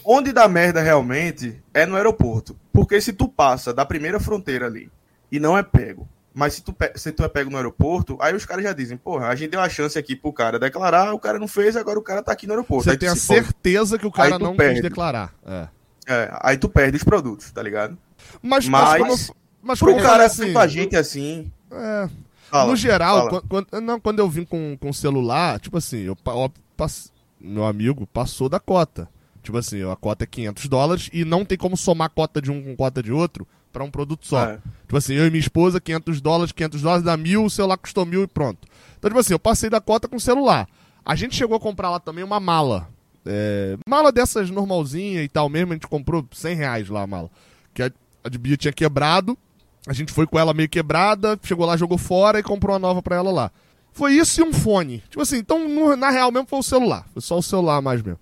Onde 0.03 0.31
dá 0.33 0.47
merda 0.47 0.81
realmente 0.81 1.61
é 1.73 1.85
no 1.85 1.95
aeroporto. 1.95 2.55
Porque 2.73 2.99
se 2.99 3.13
tu 3.13 3.27
passa 3.27 3.73
da 3.73 3.85
primeira 3.85 4.19
fronteira 4.19 4.65
ali 4.65 4.91
e 5.31 5.39
não 5.39 5.57
é 5.57 5.63
pego, 5.63 6.07
mas 6.33 6.55
se 6.55 6.63
tu, 6.63 6.75
se 6.95 7.11
tu 7.11 7.23
é 7.23 7.29
pego 7.29 7.49
no 7.49 7.57
aeroporto, 7.57 8.17
aí 8.19 8.35
os 8.35 8.45
caras 8.45 8.63
já 8.63 8.73
dizem, 8.73 8.97
porra, 8.97 9.27
a 9.27 9.35
gente 9.35 9.51
deu 9.51 9.61
a 9.61 9.69
chance 9.69 9.97
aqui 9.97 10.15
pro 10.15 10.33
cara 10.33 10.59
declarar, 10.59 11.13
o 11.13 11.19
cara 11.19 11.39
não 11.39 11.47
fez, 11.47 11.75
agora 11.77 11.97
o 11.97 12.01
cara 12.01 12.21
tá 12.21 12.31
aqui 12.31 12.45
no 12.47 12.53
aeroporto. 12.53 12.83
Você 12.85 12.91
Aí 12.91 12.97
tem 12.97 13.09
a 13.09 13.15
certeza 13.15 13.97
que 13.97 14.05
o 14.05 14.11
cara 14.11 14.37
não 14.37 14.55
perde. 14.55 14.75
quis 14.81 14.83
declarar. 14.83 15.33
É. 15.45 15.67
É, 16.07 16.29
aí 16.41 16.57
tu 16.57 16.67
perde 16.69 16.97
os 16.97 17.03
produtos, 17.03 17.51
tá 17.51 17.63
ligado? 17.63 17.97
Mas, 18.41 18.67
Mas- 18.67 19.29
eu- 19.29 19.35
mas 19.61 19.79
Pro 19.79 19.95
cara 19.95 20.07
falei 20.09 20.25
assim, 20.25 20.57
a 20.57 20.67
gente 20.67 20.95
assim. 20.95 21.51
é, 21.71 22.09
fala, 22.49 22.69
no 22.71 22.75
geral, 22.75 23.29
fala. 23.29 23.41
quando, 23.47 23.67
não, 23.81 23.99
quando 23.99 24.19
eu 24.19 24.29
vim 24.29 24.45
com, 24.45 24.77
com 24.79 24.91
celular, 24.93 25.59
tipo 25.59 25.77
assim, 25.77 25.99
eu, 25.99 26.17
ó, 26.25 26.49
pass- 26.77 27.11
meu 27.39 27.65
amigo 27.65 28.07
passou 28.07 28.49
da 28.49 28.59
cota. 28.59 29.07
Tipo 29.43 29.57
assim, 29.57 29.83
a 29.89 29.95
cota 29.95 30.23
é 30.23 30.27
500 30.27 30.67
dólares 30.67 31.09
e 31.13 31.23
não 31.23 31.45
tem 31.45 31.57
como 31.57 31.77
somar 31.77 32.09
cota 32.09 32.41
de 32.41 32.51
um 32.51 32.63
com 32.63 32.75
cota 32.75 33.03
de 33.03 33.11
outro 33.11 33.47
pra 33.71 33.83
um 33.83 33.91
produto 33.91 34.25
só. 34.25 34.43
É. 34.43 34.59
Tipo 34.83 34.97
assim, 34.97 35.13
eu 35.13 35.27
e 35.27 35.29
minha 35.29 35.39
esposa, 35.39 35.79
500 35.79 36.19
dólares, 36.21 36.51
500 36.51 36.81
dólares 36.81 37.03
dá 37.05 37.15
mil, 37.15 37.45
o 37.45 37.49
celular 37.49 37.77
custou 37.77 38.05
mil 38.05 38.23
e 38.23 38.27
pronto. 38.27 38.67
Então, 38.97 39.09
tipo 39.09 39.19
assim, 39.19 39.33
eu 39.33 39.39
passei 39.39 39.69
da 39.69 39.79
cota 39.79 40.07
com 40.07 40.15
o 40.15 40.19
celular. 40.19 40.67
A 41.05 41.13
gente 41.15 41.35
chegou 41.35 41.55
a 41.55 41.59
comprar 41.59 41.89
lá 41.91 41.99
também 41.99 42.23
uma 42.23 42.39
mala. 42.39 42.89
É, 43.23 43.77
mala 43.87 44.11
dessas 44.11 44.49
normalzinha 44.49 45.21
e 45.21 45.27
tal 45.29 45.47
mesmo, 45.49 45.73
a 45.73 45.75
gente 45.75 45.87
comprou 45.87 46.25
100 46.31 46.55
reais 46.55 46.89
lá 46.89 47.03
a 47.03 47.07
mala. 47.07 47.29
Que 47.73 47.83
a, 47.83 47.91
a 48.23 48.29
de 48.29 48.37
Bia 48.39 48.57
tinha 48.57 48.73
quebrado, 48.73 49.37
a 49.87 49.93
gente 49.93 50.11
foi 50.11 50.25
com 50.27 50.37
ela 50.39 50.53
meio 50.53 50.69
quebrada, 50.69 51.39
chegou 51.43 51.65
lá, 51.65 51.77
jogou 51.77 51.97
fora 51.97 52.39
e 52.39 52.43
comprou 52.43 52.73
uma 52.73 52.79
nova 52.79 53.01
pra 53.01 53.15
ela 53.15 53.31
lá. 53.31 53.51
Foi 53.91 54.13
isso 54.13 54.41
e 54.41 54.43
um 54.43 54.51
fone. 54.53 55.01
Tipo 55.09 55.21
assim, 55.21 55.37
então 55.37 55.69
no- 55.69 55.95
na 55.95 56.09
real 56.09 56.31
mesmo 56.31 56.47
foi 56.47 56.59
o 56.59 56.63
celular. 56.63 57.05
Foi 57.13 57.21
só 57.21 57.37
o 57.37 57.43
celular 57.43 57.81
mais 57.81 58.01
mesmo. 58.01 58.19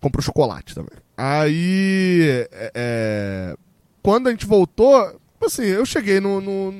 Comprou 0.00 0.22
chocolate 0.22 0.74
também. 0.74 0.98
Aí, 1.16 2.46
é, 2.52 2.72
é, 2.74 3.56
quando 4.02 4.26
a 4.28 4.30
gente 4.30 4.44
voltou, 4.46 5.02
tipo 5.32 5.46
assim, 5.46 5.62
eu 5.64 5.86
cheguei 5.86 6.20
no, 6.20 6.40
no, 6.40 6.72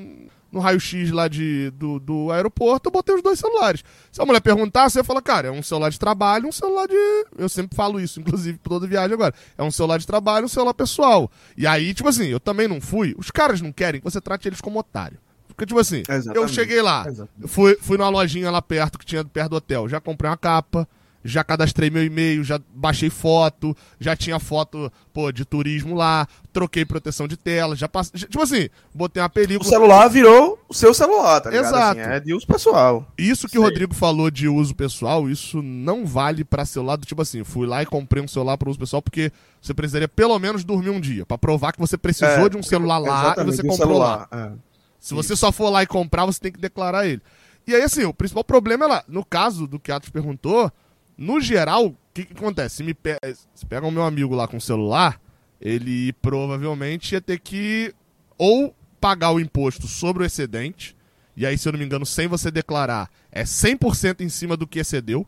no 0.57 0.63
raio-x 0.63 1.11
lá 1.11 1.29
de, 1.29 1.71
do, 1.73 2.01
do 2.01 2.33
aeroporto, 2.33 2.89
eu 2.89 2.93
botei 2.93 3.15
os 3.15 3.23
dois 3.23 3.39
celulares. 3.39 3.85
Se 4.11 4.23
a 4.23 4.25
mulher 4.25 4.41
perguntar, 4.41 4.89
você 4.89 5.05
fala, 5.05 5.21
cara, 5.21 5.49
é 5.49 5.51
um 5.51 5.63
celular 5.63 5.91
de 5.91 5.99
trabalho, 5.99 6.49
um 6.49 6.53
celular 6.53 6.89
de. 6.89 6.97
Eu 7.37 7.49
sempre 7.49 7.77
falo 7.77 8.01
isso, 8.01 8.19
inclusive, 8.21 8.57
por 8.59 8.71
toda 8.71 8.87
viagem 8.87 9.13
agora. 9.13 9.35
É 9.59 9.63
um 9.63 9.71
celular 9.71 9.99
de 9.99 10.07
trabalho, 10.07 10.47
um 10.47 10.49
celular 10.49 10.73
pessoal. 10.73 11.31
E 11.59 11.67
aí, 11.67 11.93
tipo 11.93 12.09
assim, 12.09 12.27
eu 12.29 12.41
também 12.41 12.67
não 12.67 12.81
fui. 12.81 13.15
Os 13.19 13.31
caras 13.31 13.61
não 13.61 13.71
querem 13.71 14.01
que 14.01 14.05
você 14.05 14.21
trate 14.21 14.49
eles 14.49 14.63
como 14.63 14.79
otário. 14.79 15.19
Porque, 15.49 15.67
tipo 15.67 15.79
assim, 15.79 16.03
eu 16.09 16.15
Exatamente. 16.15 16.53
cheguei 16.53 16.81
lá, 16.81 17.05
Exatamente. 17.07 17.43
eu 17.43 17.49
fui, 17.49 17.77
fui 17.81 17.99
numa 17.99 18.09
lojinha 18.09 18.51
lá 18.51 18.63
perto, 18.63 18.99
que 18.99 19.05
tinha 19.05 19.25
perto 19.25 19.51
do 19.51 19.57
hotel. 19.57 19.89
Já 19.89 20.01
comprei 20.01 20.31
uma 20.31 20.37
capa, 20.39 20.89
já 21.27 21.43
cadastrei 21.45 21.91
meu 21.91 22.05
e-mail, 22.05 22.43
já 22.45 22.61
baixei 22.75 23.11
foto, 23.11 23.77
já 24.01 24.15
tinha 24.17 24.39
foto, 24.39 24.91
pô, 25.13 25.31
de 25.33 25.45
turismo 25.45 25.95
lá, 25.95 26.27
troquei 26.53 26.85
proteção 26.85 27.29
de 27.29 27.37
tela, 27.37 27.75
já 27.77 27.89
passei. 27.89 28.19
Tipo 28.21 28.43
assim, 28.43 28.69
botei 28.95 29.21
uma 29.23 29.27
O 29.27 29.31
película. 29.31 29.69
celular 29.69 30.09
virou 30.09 30.59
o 30.69 30.75
seu 30.75 30.95
celular, 30.95 31.41
tá 31.41 31.51
ligado? 31.51 31.67
Exato. 31.67 32.01
Assim, 32.01 32.11
é 32.11 32.21
de 32.21 32.35
uso 32.35 32.47
pessoal. 32.47 33.07
Isso 33.19 33.49
que 33.49 33.59
o 33.59 33.63
Rodrigo 33.63 33.95
falou 33.95 34.31
de 34.31 34.49
uso 34.49 34.75
pessoal, 34.75 35.29
isso 35.29 35.61
não 35.63 36.07
vale 36.07 36.45
pra 36.45 36.65
celular 36.65 36.97
do 36.97 37.05
tipo 37.05 37.21
assim, 37.23 37.45
fui 37.45 37.67
lá 37.67 37.83
e 37.83 37.87
comprei 37.87 38.23
um 38.23 38.29
celular 38.29 38.57
para 38.57 38.71
uso 38.71 38.79
pessoal 38.79 39.03
porque 39.03 39.31
você 39.61 39.75
precisaria 39.75 40.09
pelo 40.09 40.39
menos 40.39 40.65
dormir 40.65 40.91
um 40.91 41.01
dia, 41.01 41.27
Pra 41.27 41.37
provar 41.37 41.73
que 41.73 41.79
você 41.79 41.99
precisou 41.99 42.47
É, 42.47 42.49
de 42.49 42.57
um 42.57 42.63
celular 42.63 42.99
lá 42.99 43.35
e 43.39 43.45
você 43.45 43.63
de 43.63 43.69
um 43.69 43.71
comprou 43.71 43.99
lá. 43.99 44.29
É. 44.31 44.53
Se 44.99 45.15
você 45.15 45.37
só 45.37 45.53
for 45.53 45.71
lá 45.71 45.83
e 45.83 45.87
comprar, 45.87 46.25
você 46.25 46.41
tem 46.41 46.53
que 46.53 46.59
declarar 46.61 47.07
ele. 47.07 47.21
E 47.67 47.75
aí, 47.75 47.83
assim, 47.83 48.05
o 48.05 48.15
principal 48.15 48.45
problema 48.45 48.85
é 48.85 48.89
lá. 48.89 49.05
No 49.09 49.25
caso 49.25 49.67
do 49.67 49.79
que 49.79 49.91
Atos 49.91 50.09
perguntou, 50.09 50.71
no 51.17 51.41
geral, 51.41 51.87
o 51.87 51.97
que, 52.13 52.25
que 52.25 52.33
acontece? 52.33 52.77
Se, 52.77 52.83
me 52.83 52.95
pe... 52.95 53.17
Se 53.55 53.65
pega 53.67 53.87
o 53.87 53.91
meu 53.91 54.03
amigo 54.03 54.35
lá 54.35 54.47
com 54.47 54.57
o 54.57 54.61
celular, 54.61 55.21
ele 55.61 56.13
provavelmente 56.15 57.13
ia 57.13 57.21
ter 57.21 57.39
que 57.39 57.95
ou 58.39 58.75
pagar 59.01 59.31
o 59.33 59.41
imposto 59.41 59.87
sobre 59.87 60.23
o 60.23 60.27
excedente, 60.27 60.97
e 61.37 61.45
aí, 61.45 61.59
se 61.59 61.69
eu 61.69 61.73
não 61.73 61.79
me 61.79 61.85
engano, 61.85 62.07
sem 62.07 62.27
você 62.27 62.51
declarar, 62.51 63.11
é 63.31 63.45
100% 63.45 64.21
em 64.21 64.29
cima 64.29 64.57
do 64.57 64.67
que 64.67 64.79
excedeu. 64.79 65.27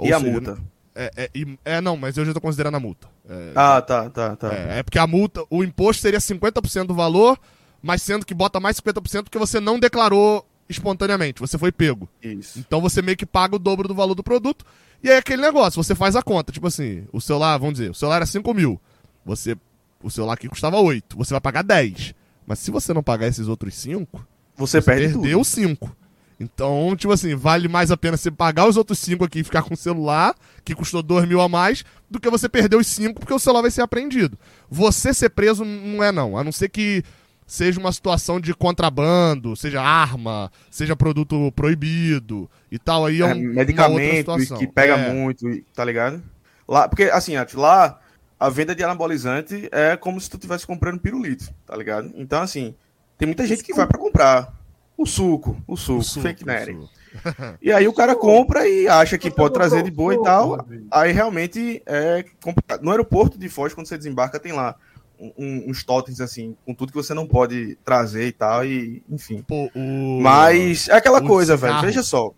E 0.00 0.12
a 0.12 0.20
seja, 0.20 0.30
multa? 0.30 0.58
É, 0.94 1.10
é, 1.16 1.30
é, 1.64 1.80
não, 1.80 1.96
mas 1.96 2.16
eu 2.16 2.24
já 2.24 2.32
tô 2.32 2.40
considerando 2.40 2.76
a 2.76 2.80
multa. 2.80 3.08
É, 3.28 3.52
Ah, 3.56 3.82
tá, 3.82 4.08
tá, 4.08 4.36
tá. 4.36 4.54
é, 4.54 4.78
é 4.78 4.82
porque 4.82 4.98
a 4.98 5.06
multa, 5.06 5.44
o 5.50 5.64
imposto 5.64 6.02
seria 6.02 6.20
50% 6.20 6.86
do 6.86 6.94
valor, 6.94 7.38
mas 7.82 8.02
sendo 8.02 8.24
que 8.24 8.34
bota 8.34 8.60
mais 8.60 8.80
50% 8.80 9.24
porque 9.24 9.38
você 9.38 9.58
não 9.58 9.80
declarou 9.80 10.46
espontaneamente, 10.68 11.40
você 11.40 11.58
foi 11.58 11.72
pego. 11.72 12.08
Isso. 12.22 12.58
Então 12.58 12.80
você 12.80 13.02
meio 13.02 13.16
que 13.16 13.26
paga 13.26 13.56
o 13.56 13.58
dobro 13.58 13.88
do 13.88 13.94
valor 13.94 14.14
do 14.14 14.22
produto. 14.22 14.64
E 15.02 15.10
aí 15.10 15.16
aquele 15.16 15.42
negócio, 15.42 15.82
você 15.82 15.94
faz 15.94 16.16
a 16.16 16.22
conta, 16.22 16.52
tipo 16.52 16.66
assim, 16.66 17.06
o 17.12 17.20
celular, 17.20 17.56
vamos 17.58 17.74
dizer, 17.74 17.90
o 17.90 17.94
celular 17.94 18.16
era 18.16 18.26
5 18.26 18.52
mil. 18.54 18.80
Você, 19.24 19.56
o 20.02 20.10
celular 20.10 20.34
aqui 20.34 20.48
custava 20.48 20.78
8, 20.80 21.16
você 21.16 21.32
vai 21.32 21.40
pagar 21.40 21.62
10. 21.62 22.14
Mas 22.46 22.58
se 22.58 22.70
você 22.70 22.92
não 22.92 23.02
pagar 23.02 23.28
esses 23.28 23.46
outros 23.46 23.74
5, 23.74 24.26
Você, 24.56 24.80
perde 24.80 25.12
perdeu 25.12 25.38
tudo. 25.38 25.44
5. 25.44 25.96
Então, 26.40 26.94
tipo 26.96 27.12
assim, 27.12 27.34
vale 27.34 27.66
mais 27.66 27.90
a 27.90 27.96
pena 27.96 28.16
você 28.16 28.30
pagar 28.30 28.68
os 28.68 28.76
outros 28.76 28.98
5 29.00 29.24
aqui 29.24 29.40
e 29.40 29.44
ficar 29.44 29.62
com 29.62 29.74
o 29.74 29.76
celular, 29.76 30.34
que 30.64 30.74
custou 30.74 31.02
2 31.02 31.26
mil 31.28 31.40
a 31.40 31.48
mais, 31.48 31.84
do 32.08 32.20
que 32.20 32.30
você 32.30 32.48
perder 32.48 32.76
os 32.76 32.86
5 32.86 33.20
porque 33.20 33.34
o 33.34 33.38
celular 33.38 33.62
vai 33.62 33.70
ser 33.70 33.82
apreendido. 33.82 34.38
Você 34.70 35.12
ser 35.12 35.30
preso 35.30 35.64
não 35.64 36.02
é 36.02 36.12
não, 36.12 36.38
a 36.38 36.44
não 36.44 36.52
ser 36.52 36.68
que 36.68 37.02
seja 37.48 37.80
uma 37.80 37.90
situação 37.90 38.38
de 38.38 38.54
contrabando, 38.54 39.56
seja 39.56 39.80
arma, 39.82 40.52
seja 40.70 40.94
produto 40.94 41.50
proibido 41.52 42.48
e 42.70 42.78
tal, 42.78 43.06
aí 43.06 43.22
é, 43.22 43.24
É, 43.24 43.24
um, 43.24 43.28
uma 43.30 43.38
outra 43.38 43.54
medicamento 43.54 44.16
situação. 44.18 44.58
que 44.58 44.66
pega 44.66 44.94
É. 44.96 45.12
muito, 45.12 45.44
tá 45.74 45.84
ligado? 45.84 46.22
Lá, 46.68 46.86
porque, 46.86 47.04
assim, 47.04 47.32
lá 47.54 47.98
a 48.38 48.48
venda 48.50 48.74
de 48.74 48.84
anabolizante 48.84 49.68
é 49.72 49.96
como 49.96 50.20
se 50.20 50.28
tu 50.28 50.36
estivesse 50.36 50.66
comprando 50.66 51.00
pirulito, 51.00 51.48
tá 51.66 51.74
ligado? 51.74 52.12
Então, 52.14 52.42
assim, 52.42 52.74
tem 53.16 53.26
muita 53.26 53.46
gente 53.46 53.64
que 53.64 53.72
vai 53.74 53.86
para 53.86 53.98
comprar 53.98 54.52
o 54.96 55.06
suco, 55.06 55.56
o 55.66 55.76
suco, 55.76 56.00
o 56.00 56.04
suco 56.04 56.26
fake 56.26 56.44
nerd. 56.46 56.78
E 57.62 57.72
aí 57.72 57.88
o 57.88 57.92
cara 57.94 58.14
compra 58.14 58.68
e 58.68 58.86
acha 58.86 59.16
que 59.16 59.30
pode 59.30 59.54
trazer 59.54 59.82
de 59.82 59.90
boa 59.90 60.14
e 60.14 60.22
tal. 60.22 60.66
Aí 60.90 61.10
realmente 61.10 61.82
é 61.86 62.22
complicado. 62.42 62.82
No 62.82 62.90
aeroporto 62.90 63.38
de 63.38 63.48
Foz, 63.48 63.72
quando 63.72 63.86
você 63.86 63.96
desembarca, 63.96 64.38
tem 64.38 64.52
lá 64.52 64.76
um, 65.20 65.70
uns 65.70 65.84
totens 65.84 66.20
assim, 66.20 66.56
com 66.64 66.74
tudo 66.74 66.92
que 66.92 66.96
você 66.96 67.14
não 67.14 67.26
pode 67.26 67.76
trazer 67.84 68.26
e 68.26 68.32
tal, 68.32 68.64
e 68.64 69.02
enfim. 69.10 69.42
Pô, 69.46 69.70
o... 69.74 70.20
Mas 70.20 70.88
é 70.88 70.94
aquela 70.94 71.20
coisa, 71.20 71.56
cigarro. 71.56 71.74
velho. 71.74 71.86
Veja 71.86 72.02
só. 72.02 72.32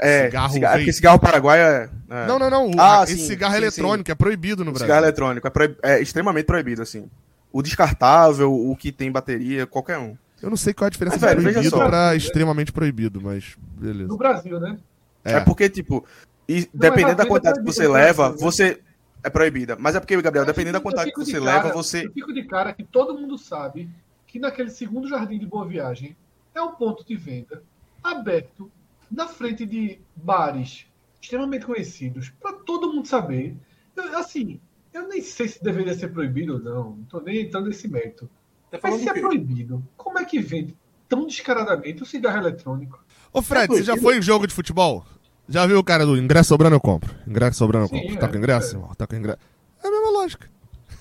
É, 0.00 0.24
cigarro, 0.24 0.52
cigarro, 0.52 0.76
porque 0.76 0.92
cigarro 0.92 1.18
paraguaio 1.18 1.62
é, 1.62 1.90
é, 2.08 2.26
Não, 2.26 2.38
não, 2.38 2.48
não. 2.48 2.70
O, 2.70 2.80
ah, 2.80 3.04
esse 3.04 3.18
sim, 3.18 3.26
cigarro 3.26 3.52
sim, 3.52 3.58
eletrônico 3.58 4.08
sim. 4.08 4.12
é 4.12 4.14
proibido 4.14 4.64
no 4.64 4.70
Brasil. 4.72 4.86
Cigarro 4.86 5.04
eletrônico 5.04 5.46
é, 5.46 5.50
proib... 5.50 5.76
é 5.82 6.00
extremamente 6.00 6.46
proibido, 6.46 6.80
assim. 6.80 7.10
O 7.52 7.60
descartável, 7.60 8.50
o 8.52 8.74
que 8.74 8.90
tem 8.90 9.12
bateria, 9.12 9.66
qualquer 9.66 9.98
um. 9.98 10.16
Eu 10.42 10.48
não 10.48 10.56
sei 10.56 10.72
qual 10.72 10.86
é 10.86 10.88
a 10.88 10.90
diferença 10.90 11.18
mas, 11.20 11.36
de 11.36 11.42
proibido 11.42 11.76
para 11.76 12.16
extremamente 12.16 12.72
proibido, 12.72 13.20
mas 13.20 13.56
beleza. 13.78 14.08
No 14.08 14.16
Brasil, 14.16 14.58
né? 14.58 14.78
É, 15.24 15.34
é 15.34 15.40
porque, 15.40 15.68
tipo, 15.68 16.04
e, 16.48 16.68
dependendo 16.74 17.16
da 17.16 17.26
quantidade 17.26 17.60
que 17.60 17.64
você 17.64 17.86
leva, 17.86 18.30
né? 18.30 18.36
você. 18.38 18.80
É 19.24 19.30
proibida. 19.30 19.76
Mas 19.78 19.94
é 19.94 20.00
porque, 20.00 20.20
Gabriel, 20.20 20.44
dependendo 20.44 20.78
da 20.78 20.80
quantidade 20.80 21.12
que 21.12 21.18
você 21.18 21.40
cara, 21.40 21.44
leva, 21.44 21.72
você. 21.72 22.06
Eu 22.06 22.12
fico 22.12 22.32
de 22.32 22.44
cara 22.44 22.72
que 22.72 22.82
todo 22.82 23.18
mundo 23.18 23.38
sabe 23.38 23.88
que 24.26 24.38
naquele 24.38 24.70
segundo 24.70 25.08
jardim 25.08 25.38
de 25.38 25.46
Boa 25.46 25.66
Viagem 25.66 26.16
é 26.54 26.60
um 26.60 26.72
ponto 26.72 27.04
de 27.04 27.14
venda 27.14 27.62
aberto 28.02 28.70
na 29.10 29.28
frente 29.28 29.64
de 29.64 30.00
bares 30.16 30.86
extremamente 31.20 31.66
conhecidos, 31.66 32.30
para 32.40 32.52
todo 32.54 32.92
mundo 32.92 33.06
saber. 33.06 33.54
Eu, 33.94 34.18
assim, 34.18 34.60
eu 34.92 35.06
nem 35.06 35.20
sei 35.22 35.48
se 35.48 35.62
deveria 35.62 35.94
ser 35.94 36.08
proibido 36.08 36.54
ou 36.54 36.60
não, 36.60 36.90
não 36.96 37.02
estou 37.02 37.22
nem 37.22 37.42
entrando 37.42 37.68
nesse 37.68 37.86
mérito. 37.86 38.28
Tá 38.70 38.78
Mas 38.82 39.00
se 39.00 39.08
é 39.08 39.12
proibido, 39.12 39.86
como 39.96 40.18
é 40.18 40.24
que 40.24 40.40
vende 40.40 40.76
tão 41.08 41.26
descaradamente 41.26 42.02
o 42.02 42.06
cigarro 42.06 42.38
eletrônico? 42.38 43.04
Ô 43.32 43.40
Fred, 43.40 43.64
é 43.64 43.76
você 43.76 43.82
já 43.84 43.96
foi 43.96 44.18
em 44.18 44.22
jogo 44.22 44.46
de 44.46 44.54
futebol? 44.54 45.04
Já 45.48 45.66
viu 45.66 45.78
o 45.78 45.84
cara 45.84 46.06
do 46.06 46.16
ingresso 46.16 46.48
sobrando 46.48 46.76
eu 46.76 46.80
compro? 46.80 47.14
Ingresso 47.26 47.58
sobrando 47.58 47.86
eu 47.86 47.88
compro. 47.88 48.10
Sim, 48.10 48.16
tá 48.16 48.28
com 48.28 48.34
é, 48.34 48.38
ingresso? 48.38 48.88
É. 48.90 48.94
Tá 48.94 49.06
com 49.06 49.16
ingresso. 49.16 49.38
É 49.82 49.88
a 49.88 49.90
mesma 49.90 50.10
lógica. 50.10 50.50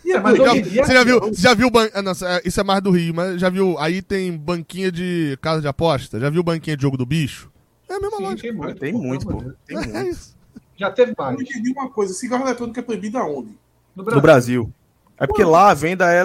Yeah, 0.04 0.36
já, 0.36 0.86
você 0.86 0.94
já 0.94 1.04
viu, 1.04 1.20
você 1.20 1.42
já 1.42 1.54
viu 1.54 1.70
ban... 1.70 1.88
Ah, 1.94 2.02
não, 2.02 2.12
é, 2.12 2.42
isso 2.44 2.60
é 2.60 2.64
mais 2.64 2.82
do 2.82 2.90
Rio, 2.90 3.14
mas 3.14 3.40
já 3.40 3.50
viu? 3.50 3.78
Aí 3.78 4.02
tem 4.02 4.36
banquinha 4.36 4.92
de 4.92 5.38
casa 5.42 5.62
de 5.62 5.68
aposta. 5.68 6.20
Já 6.20 6.30
viu 6.30 6.42
banquinha 6.42 6.76
de 6.76 6.82
jogo 6.82 6.98
do 6.98 7.06
bicho? 7.06 7.52
É 7.88 7.94
a 7.94 8.00
mesma 8.00 8.18
Sim, 8.18 8.24
lógica. 8.24 8.42
Tem 8.42 8.52
muito, 8.54 8.80
tem 8.80 8.94
muito, 8.94 9.28
pô. 9.28 9.44
Tem 9.66 9.78
muito. 9.78 9.96
É 9.96 10.10
isso. 10.10 10.36
Já 10.76 10.90
teve 10.90 11.14
mais. 11.16 11.36
Eu 11.36 11.42
entendi 11.44 11.72
uma 11.72 11.90
coisa: 11.90 12.14
cigarro 12.14 12.44
eletrônico 12.44 12.80
é 12.80 12.82
proibido 12.84 13.20
aonde? 13.20 13.56
No 13.96 14.04
Brasil. 14.04 14.16
No 14.16 14.22
Brasil. 14.22 14.74
É 15.20 15.28
porque 15.28 15.44
lá 15.44 15.70
a 15.70 15.74
venda 15.76 16.12
é, 16.12 16.24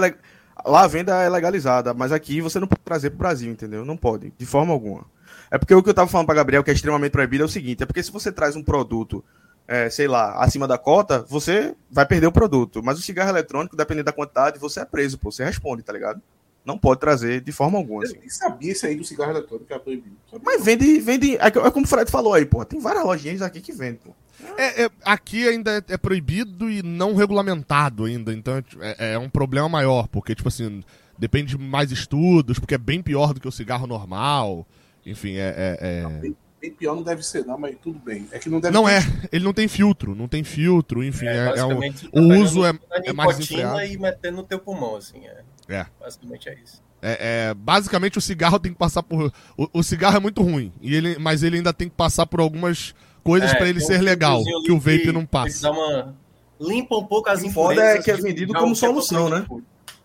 lá 0.64 0.84
a 0.84 0.86
venda 0.86 1.22
é 1.22 1.28
legalizada, 1.28 1.92
mas 1.92 2.12
aqui 2.12 2.40
você 2.40 2.58
não 2.58 2.66
pode 2.66 2.80
trazer 2.82 3.10
pro 3.10 3.18
Brasil, 3.18 3.52
entendeu? 3.52 3.84
Não 3.84 3.96
pode, 3.96 4.32
de 4.38 4.46
forma 4.46 4.72
alguma. 4.72 5.04
É 5.50 5.58
porque 5.58 5.74
o 5.74 5.82
que 5.82 5.90
eu 5.90 5.94
tava 5.94 6.10
falando 6.10 6.26
pra 6.26 6.34
Gabriel, 6.34 6.64
que 6.64 6.70
é 6.70 6.74
extremamente 6.74 7.12
proibido, 7.12 7.44
é 7.44 7.46
o 7.46 7.48
seguinte: 7.48 7.82
é 7.82 7.86
porque 7.86 8.02
se 8.02 8.10
você 8.10 8.32
traz 8.32 8.56
um 8.56 8.62
produto, 8.62 9.24
é, 9.68 9.90
sei 9.90 10.06
lá, 10.06 10.42
acima 10.42 10.66
da 10.66 10.78
cota, 10.78 11.24
você 11.28 11.74
vai 11.90 12.06
perder 12.06 12.26
o 12.26 12.32
produto. 12.32 12.82
Mas 12.82 12.98
o 12.98 13.02
cigarro 13.02 13.30
eletrônico, 13.30 13.76
dependendo 13.76 14.04
da 14.04 14.12
quantidade, 14.12 14.58
você 14.58 14.80
é 14.80 14.84
preso, 14.84 15.18
pô. 15.18 15.30
Você 15.30 15.44
responde, 15.44 15.82
tá 15.82 15.92
ligado? 15.92 16.20
Não 16.64 16.76
pode 16.76 16.98
trazer 16.98 17.40
de 17.40 17.52
forma 17.52 17.78
alguma. 17.78 18.02
Assim. 18.02 18.14
Eu 18.14 18.20
nem 18.20 18.28
sabia 18.28 18.72
isso 18.72 18.86
aí 18.86 18.96
do 18.96 19.04
cigarro 19.04 19.30
eletrônico 19.30 19.66
que 19.66 19.72
é 19.72 19.78
proibido. 19.78 20.16
Mas 20.42 20.64
vende, 20.64 20.98
vende. 20.98 21.36
É, 21.36 21.46
é 21.46 21.70
como 21.70 21.84
o 21.84 21.88
Fred 21.88 22.10
falou 22.10 22.34
aí, 22.34 22.44
pô. 22.44 22.64
Tem 22.64 22.80
várias 22.80 23.04
lojinhas 23.04 23.42
aqui 23.42 23.60
que 23.60 23.72
vendem, 23.72 24.00
pô. 24.04 24.12
É, 24.56 24.84
é, 24.84 24.90
aqui 25.04 25.46
ainda 25.48 25.78
é, 25.78 25.94
é, 25.94 25.96
proibido 25.96 26.68
e 26.68 26.82
não 26.82 27.14
regulamentado 27.14 28.04
ainda. 28.04 28.32
Então 28.32 28.62
é, 28.80 29.14
é 29.14 29.18
um 29.18 29.30
problema 29.30 29.68
maior, 29.68 30.08
porque, 30.08 30.34
tipo 30.34 30.48
assim, 30.48 30.82
depende 31.16 31.56
de 31.56 31.62
mais 31.62 31.90
estudos, 31.92 32.58
porque 32.58 32.74
é 32.74 32.78
bem 32.78 33.00
pior 33.00 33.32
do 33.32 33.40
que 33.40 33.48
o 33.48 33.52
cigarro 33.52 33.86
normal. 33.86 34.66
Enfim, 35.06 35.36
é. 35.36 35.54
é, 35.56 35.78
é... 35.80 36.08
bem, 36.20 36.36
bem, 36.60 36.70
pior 36.72 36.96
não 36.96 37.02
deve 37.04 37.22
ser, 37.22 37.46
não, 37.46 37.56
mas 37.56 37.76
tudo 37.80 37.98
bem. 38.00 38.26
É 38.32 38.40
que 38.40 38.50
não 38.50 38.58
deve 38.58 38.74
Não 38.74 38.84
ter... 38.84 38.90
é, 38.90 39.28
ele 39.30 39.44
não 39.44 39.52
tem 39.52 39.68
filtro, 39.68 40.16
não 40.16 40.26
tem 40.26 40.42
filtro, 40.42 41.04
enfim. 41.04 41.26
É, 41.26 41.54
é, 41.54 41.58
é 41.58 41.64
um, 41.64 41.78
o 42.12 42.42
uso 42.42 42.66
é, 42.66 42.76
é 43.04 43.12
mais 43.12 43.38
desenfreado. 43.38 43.80
e 43.82 43.96
metendo 43.96 44.38
no 44.38 44.42
teu 44.42 44.58
pulmão, 44.58 44.96
assim. 44.96 45.24
É. 45.24 45.42
é. 45.68 45.86
Basicamente 46.00 46.48
é 46.48 46.54
isso. 46.54 46.84
É, 47.00 47.50
é, 47.50 47.54
basicamente 47.54 48.18
o 48.18 48.20
cigarro 48.20 48.58
tem 48.58 48.72
que 48.72 48.78
passar 48.78 49.02
por. 49.02 49.32
O, 49.56 49.68
o, 49.74 49.82
cigarro 49.82 50.16
é 50.16 50.20
muito 50.20 50.42
ruim, 50.42 50.72
e 50.80 50.94
ele, 50.94 51.16
mas 51.18 51.44
ele 51.44 51.58
ainda 51.58 51.72
tem 51.72 51.88
que 51.88 51.94
passar 51.94 52.26
por 52.26 52.40
algumas 52.40 52.94
coisas 53.22 53.52
é, 53.52 53.54
para 53.54 53.68
ele 53.68 53.80
ser 53.80 54.00
legal, 54.00 54.42
que 54.64 54.72
o 54.72 54.78
vape 54.78 55.12
não 55.12 55.24
passa. 55.24 55.70
Uma... 55.70 56.16
Limpa 56.58 56.96
um 56.96 57.04
pouco 57.04 57.28
as 57.28 57.44
impurezas. 57.44 57.84
Foda 57.84 57.98
é 57.98 58.02
que 58.02 58.10
é 58.10 58.16
vendido 58.16 58.54
como 58.54 58.74
solução, 58.74 59.28
né? 59.28 59.46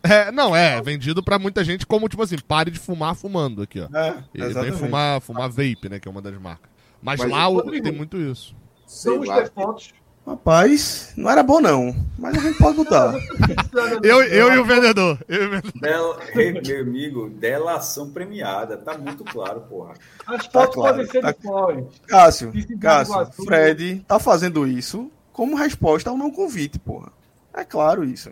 É, 0.03 0.31
não, 0.31 0.55
é, 0.55 0.81
vendido 0.81 1.21
pra 1.21 1.37
muita 1.37 1.63
gente 1.63 1.85
como, 1.85 2.09
tipo 2.09 2.23
assim, 2.23 2.37
pare 2.37 2.71
de 2.71 2.79
fumar 2.79 3.15
fumando 3.15 3.61
aqui, 3.61 3.79
ó. 3.79 3.97
É, 3.97 4.23
Ele 4.33 4.53
vem 4.53 4.71
fumar, 4.71 5.21
fumar 5.21 5.49
vape, 5.49 5.89
né, 5.89 5.99
que 5.99 6.07
é 6.07 6.11
uma 6.11 6.21
das 6.21 6.33
marcas. 6.39 6.69
Mas, 7.01 7.19
Mas 7.19 7.29
lá 7.29 7.49
o, 7.49 7.61
tem 7.63 7.91
muito 7.91 8.17
isso. 8.17 8.55
São 8.85 9.19
os 9.19 9.29
defaults. 9.29 9.93
Rapaz, 10.25 11.13
não 11.17 11.31
era 11.31 11.41
bom 11.41 11.59
não, 11.59 11.95
mas 12.17 12.37
a 12.37 12.41
gente 12.41 12.57
pode 12.59 12.77
botar. 12.77 13.11
eu, 14.03 14.21
eu 14.21 14.53
e 14.53 14.57
o 14.59 14.63
vendedor. 14.63 15.17
Eu 15.27 15.43
e 15.43 15.47
o 15.47 15.49
vendedor. 15.49 15.81
Del, 15.81 16.63
meu 16.63 16.81
amigo, 16.81 17.29
delação 17.31 18.11
premiada, 18.11 18.77
tá 18.77 18.95
muito 18.95 19.23
claro, 19.23 19.61
porra. 19.61 19.95
As 20.27 20.47
tá 20.47 20.61
fotos 20.61 20.75
claro, 20.75 20.97
podem 20.97 21.11
ser 21.11 21.21
tá... 21.21 21.31
de 21.31 21.97
Cássio, 22.07 22.53
Cássio, 22.79 23.45
Fred 23.45 24.05
tá 24.07 24.19
fazendo 24.19 24.67
isso 24.67 25.09
como 25.33 25.55
resposta 25.55 26.11
ao 26.11 26.17
meu 26.17 26.31
convite, 26.31 26.77
porra. 26.77 27.11
É 27.51 27.63
claro 27.63 28.03
isso. 28.03 28.29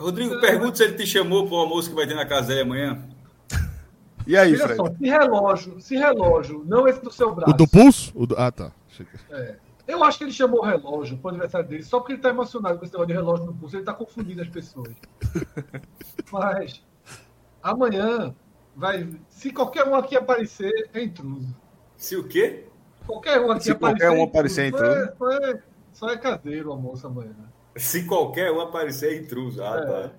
Rodrigo, 0.00 0.40
pergunta 0.40 0.76
se 0.76 0.84
ele 0.84 0.94
te 0.94 1.06
chamou 1.06 1.46
para 1.46 1.54
o 1.54 1.58
almoço 1.58 1.90
que 1.90 1.94
vai 1.94 2.06
ter 2.06 2.14
na 2.14 2.26
casa 2.26 2.48
dele 2.48 2.62
amanhã. 2.62 3.02
E 4.26 4.36
aí, 4.36 4.56
Fred? 4.56 4.76
Só, 4.76 4.86
se 4.86 5.04
relógio, 5.08 5.80
se 5.80 5.96
relógio, 5.96 6.64
não 6.66 6.86
esse 6.86 7.02
do 7.02 7.10
seu 7.10 7.34
braço. 7.34 7.52
O 7.52 7.56
do 7.56 7.68
pulso? 7.68 8.12
O 8.14 8.26
do... 8.26 8.34
Ah, 8.38 8.50
tá. 8.50 8.72
É. 9.30 9.56
Eu 9.86 10.04
acho 10.04 10.18
que 10.18 10.24
ele 10.24 10.32
chamou 10.32 10.60
o 10.60 10.64
relógio 10.64 11.18
para 11.18 11.26
o 11.26 11.30
aniversário 11.30 11.68
dele 11.68 11.82
só 11.82 11.98
porque 11.98 12.12
ele 12.12 12.18
está 12.20 12.28
emocionado 12.28 12.78
com 12.78 12.84
esse 12.84 12.92
negócio 12.92 13.08
de 13.08 13.12
relógio 13.12 13.46
no 13.46 13.54
pulso. 13.54 13.74
Ele 13.74 13.82
está 13.82 13.92
confundindo 13.92 14.40
as 14.40 14.48
pessoas. 14.48 14.94
Mas 16.30 16.82
amanhã 17.62 18.34
vai. 18.76 19.08
Se 19.28 19.50
qualquer 19.50 19.86
um 19.86 19.94
aqui 19.94 20.16
aparecer, 20.16 20.88
é 20.94 21.02
intruso. 21.02 21.54
Se 21.96 22.16
o 22.16 22.24
quê? 22.24 22.66
Qualquer 23.06 23.40
um 23.40 23.50
aqui 23.50 23.64
se 23.64 23.70
aparecer. 23.72 24.06
Qualquer 24.06 24.18
um 24.18 24.22
aparecer, 24.22 24.64
é 24.64 24.68
intruso. 24.68 25.12
Foi, 25.18 25.40
foi, 25.40 25.60
só 25.92 26.08
é 26.10 26.16
caseiro 26.16 26.68
o 26.68 26.72
almoço 26.72 27.06
amanhã. 27.06 27.34
Se 27.76 28.04
qualquer 28.04 28.50
um 28.52 28.60
aparecer, 28.60 29.12
é 29.12 29.16
intruso. 29.18 29.62
Ah, 29.62 29.76
é. 29.76 29.86
tá. 29.86 30.10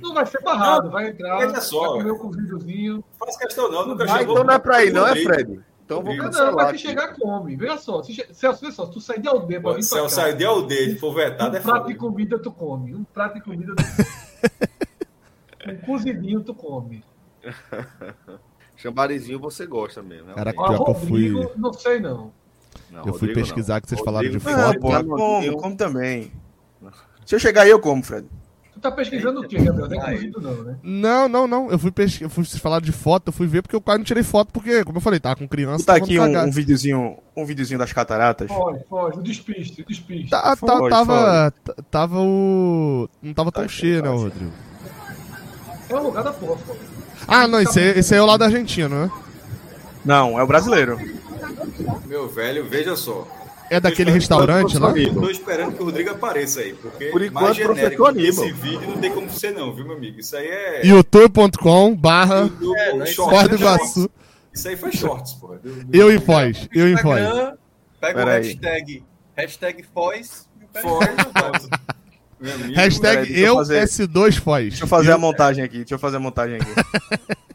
Não 0.00 0.14
vai 0.14 0.24
ser 0.24 0.40
barrado, 0.42 0.84
não, 0.84 0.92
vai 0.92 1.08
entrar. 1.08 1.38
Veja 1.38 1.60
só. 1.60 1.80
Vai 1.80 1.98
comer 1.98 2.12
um 2.12 2.18
cozidozinho. 2.18 3.04
Faz 3.18 3.36
questão, 3.36 3.70
não. 3.70 3.86
Nunca 3.86 4.06
vai, 4.06 4.22
Então 4.22 4.44
não 4.44 4.54
é 4.54 4.58
pra 4.58 4.84
ir, 4.84 4.92
não 4.92 5.06
é, 5.06 5.14
Fred? 5.16 5.60
Então 5.84 6.02
vou 6.02 6.16
cancelar. 6.16 6.50
Não, 6.50 6.56
vai 6.56 6.72
que 6.72 6.78
chegar, 6.78 7.14
come. 7.14 7.56
Veja 7.56 7.78
só. 7.78 8.02
Se, 8.02 8.14
Celso, 8.32 8.60
veja 8.60 8.72
só. 8.72 8.86
Se 8.86 8.92
tu 8.92 9.00
sair 9.00 9.20
de 9.20 9.28
aldeia 9.28 9.60
pra 9.60 9.72
vir 9.72 9.88
pra 9.88 10.02
cá. 10.02 10.08
sair 10.08 10.36
de 10.36 10.44
aldeia, 10.44 10.90
se 10.90 10.98
for 10.98 11.14
vetado, 11.14 11.54
um 11.54 11.58
é 11.58 11.60
prato 11.60 11.86
de 11.88 11.94
comida 11.94 12.38
tu 12.38 12.50
come. 12.50 12.94
Um 12.94 13.04
prato 13.04 13.34
de 13.34 13.40
comida 13.42 13.74
tu... 13.74 15.70
Um 15.70 15.76
cozidinho 15.78 16.42
tu 16.42 16.54
come. 16.54 17.04
Chambarizinho 18.76 19.40
você 19.40 19.66
gosta 19.66 20.02
mesmo. 20.02 20.32
Cara, 20.34 20.52
que 20.52 20.60
eu 20.60 20.94
fui... 20.94 21.50
não 21.56 21.72
sei 21.72 22.00
não. 22.00 22.32
não 22.90 23.04
eu 23.04 23.14
fui 23.14 23.34
pesquisar 23.34 23.74
não. 23.74 23.80
que 23.80 23.88
vocês 23.88 24.00
Rodrigo 24.00 24.40
falaram 24.40 24.72
de 24.72 24.78
foto. 24.78 25.08
como, 25.08 25.56
como 25.56 25.76
também. 25.76 26.32
Se 27.28 27.34
eu 27.34 27.38
chegar 27.38 27.64
aí, 27.64 27.68
eu 27.68 27.78
como, 27.78 28.02
Fred. 28.02 28.26
Tu 28.72 28.80
tá 28.80 28.90
pesquisando 28.90 29.40
o 29.40 29.46
quê, 29.46 29.58
Gabriel? 29.58 29.86
Não 29.86 30.02
é 30.02 30.12
cozido, 30.14 30.40
não, 30.40 30.62
né? 30.62 30.76
Não, 30.82 31.28
não, 31.28 31.46
não. 31.46 31.70
Eu 31.70 31.78
fui 31.78 31.90
pesquisar, 31.90 32.24
eu 32.24 32.30
fui 32.30 32.42
falar 32.42 32.80
de 32.80 32.90
foto, 32.90 33.28
eu 33.28 33.32
fui 33.34 33.46
ver 33.46 33.60
porque 33.60 33.76
eu 33.76 33.82
quase 33.82 33.98
não 33.98 34.04
tirei 34.06 34.22
foto, 34.22 34.50
porque, 34.50 34.82
como 34.82 34.96
eu 34.96 35.02
falei, 35.02 35.20
tava 35.20 35.36
com 35.36 35.46
criança. 35.46 35.84
Tá 35.84 35.96
aqui 35.96 36.18
um, 36.18 36.24
um, 36.24 36.50
videozinho, 36.50 37.18
um 37.36 37.44
videozinho 37.44 37.78
das 37.78 37.92
cataratas. 37.92 38.48
Foge, 38.48 38.80
foge, 38.88 39.18
o 39.18 39.22
despiste, 39.22 39.82
o 39.82 39.84
despiste. 39.84 40.30
Tá, 40.30 40.56
tá, 40.56 40.88
tava. 40.88 41.54
Tava 41.90 42.18
o. 42.18 43.10
Não 43.20 43.34
tava 43.34 43.52
tão 43.52 43.64
tá 43.64 43.68
cheio, 43.68 44.02
né, 44.02 44.08
Rodrigo? 44.08 44.50
É 45.90 45.96
o 45.96 46.02
lugar 46.02 46.24
da 46.24 46.32
porra, 46.32 46.56
foge. 46.56 46.80
Ah, 47.26 47.46
não, 47.46 47.60
esse, 47.60 47.78
aí, 47.78 47.98
esse 47.98 48.14
aí 48.14 48.20
é 48.20 48.22
o 48.22 48.26
lado 48.26 48.42
argentino, 48.42 49.02
né? 49.02 49.10
Não, 50.02 50.40
é 50.40 50.42
o 50.42 50.46
brasileiro. 50.46 50.98
Meu 52.06 52.26
velho, 52.26 52.66
veja 52.66 52.96
só. 52.96 53.28
É 53.70 53.80
daquele 53.80 54.10
restaurante 54.10 54.78
lá? 54.78 54.96
Eu 54.96 55.14
tô 55.14 55.30
esperando 55.30 55.74
que 55.74 55.82
o 55.82 55.86
Rodrigo 55.86 56.10
apareça 56.10 56.60
aí, 56.60 56.72
porque 56.74 57.06
Por 57.06 57.22
enquanto, 57.22 57.44
mais 57.44 57.56
genérico 57.56 58.18
esse 58.18 58.52
vídeo 58.52 58.88
não 58.88 58.98
tem 58.98 59.12
como 59.12 59.30
ser 59.30 59.52
não, 59.52 59.74
viu, 59.74 59.84
meu 59.84 59.96
amigo? 59.96 60.20
Isso 60.20 60.36
aí 60.36 60.46
é... 60.46 60.86
youtube.com 60.86 61.94
barra 61.94 62.48
Foz 63.14 63.48
do 63.48 63.54
Iguaçu. 63.56 64.10
Isso 64.52 64.68
aí 64.68 64.76
foi 64.76 64.92
shorts, 64.92 65.34
pô. 65.34 65.56
Eu 65.92 66.12
e 66.12 66.18
Foz, 66.18 66.68
eu 66.72 66.88
e 66.88 66.96
Foz. 66.98 67.22
Pega 68.00 68.24
o 68.24 68.26
hashtag, 68.26 69.04
hashtag 69.36 69.84
Foz 69.94 70.48
Foz, 70.80 71.08
Hashtag 72.74 73.40
eu 73.40 73.56
S2 73.56 74.38
Foz. 74.38 74.68
Deixa 74.68 74.84
eu 74.84 74.88
fazer 74.88 75.12
a 75.12 75.18
montagem 75.18 75.64
aqui, 75.64 75.78
deixa 75.78 75.94
eu 75.94 75.98
fazer 75.98 76.18
a 76.18 76.20
montagem 76.20 76.56
aqui. 76.56 76.70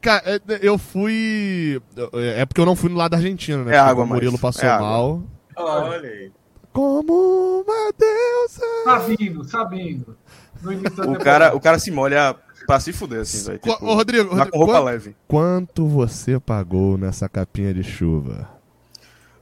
Cara, 0.00 0.22
é, 0.26 0.40
eu 0.62 0.78
fui. 0.78 1.80
É 2.14 2.46
porque 2.46 2.60
eu 2.60 2.64
não 2.64 2.74
fui 2.74 2.88
no 2.88 2.96
lado 2.96 3.14
argentino, 3.14 3.64
né? 3.64 3.76
É 3.76 3.78
água, 3.78 4.04
o 4.04 4.06
Murilo 4.06 4.32
mas... 4.32 4.40
passou 4.40 4.64
é 4.64 4.78
mal. 4.78 5.22
Olha 5.64 6.08
aí. 6.08 6.32
como 6.72 7.62
uma 7.66 7.92
deusa. 7.98 8.66
Tá 8.84 8.98
vindo, 8.98 9.46
tá 9.46 9.64
vindo. 9.64 10.16
No 10.62 10.72
início 10.72 10.90
da 10.96 11.02
O 11.02 11.06
temporada. 11.06 11.24
cara, 11.24 11.56
o 11.56 11.60
cara 11.60 11.78
se 11.78 11.90
molha 11.90 12.36
pra 12.66 12.78
se 12.78 12.92
fuder, 12.92 13.20
assim, 13.22 13.44
velho. 13.46 13.58
Tipo, 13.58 13.84
Ô, 13.84 13.94
Rodrigo, 13.94 14.28
vai 14.28 14.38
Rodrigo, 14.38 14.52
com 14.52 14.58
roupa 14.58 14.72
quanto- 14.74 14.84
leve. 14.84 15.16
Quanto 15.26 15.86
você 15.88 16.38
pagou 16.38 16.96
nessa 16.98 17.28
capinha 17.28 17.72
de 17.74 17.82
chuva? 17.82 18.48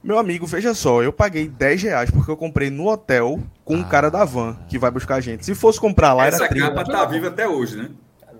Meu 0.01 0.17
amigo, 0.17 0.47
veja 0.47 0.73
só, 0.73 1.03
eu 1.03 1.11
paguei 1.11 1.49
10 1.49 1.83
reais 1.83 2.09
porque 2.09 2.31
eu 2.31 2.37
comprei 2.37 2.69
no 2.69 2.87
hotel 2.87 3.37
com 3.65 3.75
um 3.75 3.83
cara 3.83 4.09
da 4.09 4.23
van 4.23 4.55
que 4.69 4.79
vai 4.79 4.89
buscar 4.89 5.15
a 5.15 5.21
gente. 5.21 5.45
Se 5.45 5.53
fosse 5.53 5.77
comprar 5.79 6.13
lá, 6.13 6.25
Essa 6.25 6.45
era 6.45 6.47
30. 6.47 6.69
capa 6.69 6.85
tá 6.89 7.05
viva 7.05 7.27
até 7.27 7.45
hoje, 7.47 7.75
né? 7.75 7.89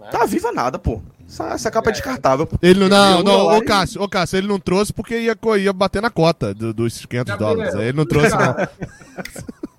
Tá 0.10 0.26
viva 0.26 0.52
nada, 0.54 0.80
pô. 0.80 1.02
Essa, 1.30 1.44
essa 1.50 1.70
capa 1.72 1.90
é 1.90 1.94
descartável. 1.94 2.48
pô. 2.48 2.58
Ele 2.62 2.90
não, 2.90 3.22
não, 3.24 3.46
ô 3.48 3.58
e- 3.58 3.62
Cássio, 3.66 4.02
ô 4.02 4.10
Cássio, 4.10 4.38
ele 4.38 4.48
não 4.48 4.60
trouxe 4.60 4.92
porque 4.92 5.16
ia, 5.20 5.38
ia 5.60 5.72
bater 5.72 6.02
na 6.02 6.10
cota 6.10 6.54
do- 6.56 6.74
dos 6.74 7.06
500 7.06 7.30
Gabriel, 7.36 7.56
dólares. 7.56 7.76
Ele 7.76 7.94
não 7.94 8.06
trouxe, 8.06 8.36
não. 8.36 8.56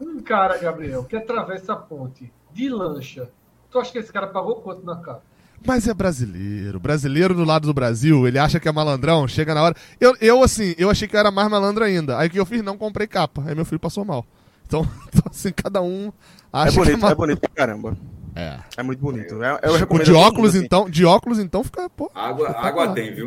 Um 0.01 0.20
cara, 0.22 0.56
Gabriel, 0.59 1.02
que 1.05 1.16
atravessa 1.16 1.72
a 1.72 1.77
ponte 1.77 2.32
de 2.52 2.68
lancha. 2.68 3.28
Tu 3.70 3.78
acha 3.78 3.90
que 3.93 3.98
esse 3.98 4.12
cara 4.12 4.28
pagou 4.28 4.56
quanto 4.56 4.85
na 4.85 4.97
capa? 4.97 5.22
Mas 5.66 5.86
é 5.86 5.93
brasileiro. 5.93 6.81
Brasileiro 6.81 7.35
do 7.35 7.44
lado 7.44 7.66
do 7.66 7.74
Brasil, 7.74 8.27
ele 8.27 8.39
acha 8.39 8.59
que 8.59 8.68
é 8.68 8.72
malandrão, 8.72 9.28
chega 9.28 9.52
na 9.55 9.62
hora. 9.62 9.77
Eu, 10.01 10.16
eu 10.20 10.43
assim, 10.43 10.74
eu 10.78 10.89
achei 10.89 11.06
que 11.06 11.14
eu 11.16 11.20
era 11.20 11.31
mais 11.31 11.51
malandro 11.51 11.85
ainda. 11.85 12.16
Aí 12.18 12.28
o 12.28 12.31
que 12.31 12.40
eu 12.40 12.47
fiz? 12.47 12.62
Não 12.62 12.78
comprei 12.78 13.06
capa. 13.06 13.43
Aí 13.47 13.55
meu 13.55 13.64
filho 13.64 13.78
passou 13.81 14.05
mal. 14.05 14.24
Então, 14.66 14.86
então, 15.12 15.22
assim, 15.31 15.52
cada 15.52 15.82
um 15.82 16.06
É 16.52 16.59
acha 16.60 16.72
que 16.72 16.78
é 16.78 16.82
bonito, 16.85 16.94
é 16.97 17.01
malandro. 17.01 17.16
bonito 17.18 17.40
pra 17.40 17.51
caramba. 17.51 17.97
É. 18.35 18.59
É 18.77 18.82
muito 18.82 19.01
bonito. 19.01 19.43
É, 19.43 19.59
eu 19.62 19.74
recomendo 19.77 20.05
de 20.05 20.12
óculos, 20.12 20.52
mundo, 20.52 20.57
assim. 20.59 20.65
então, 20.65 20.89
de 20.90 21.05
óculos, 21.05 21.39
então, 21.39 21.65
fica, 21.65 21.89
pô. 21.90 22.11
Água, 22.15 22.51
água 22.51 22.89
tem, 22.94 23.15
viu? 23.15 23.27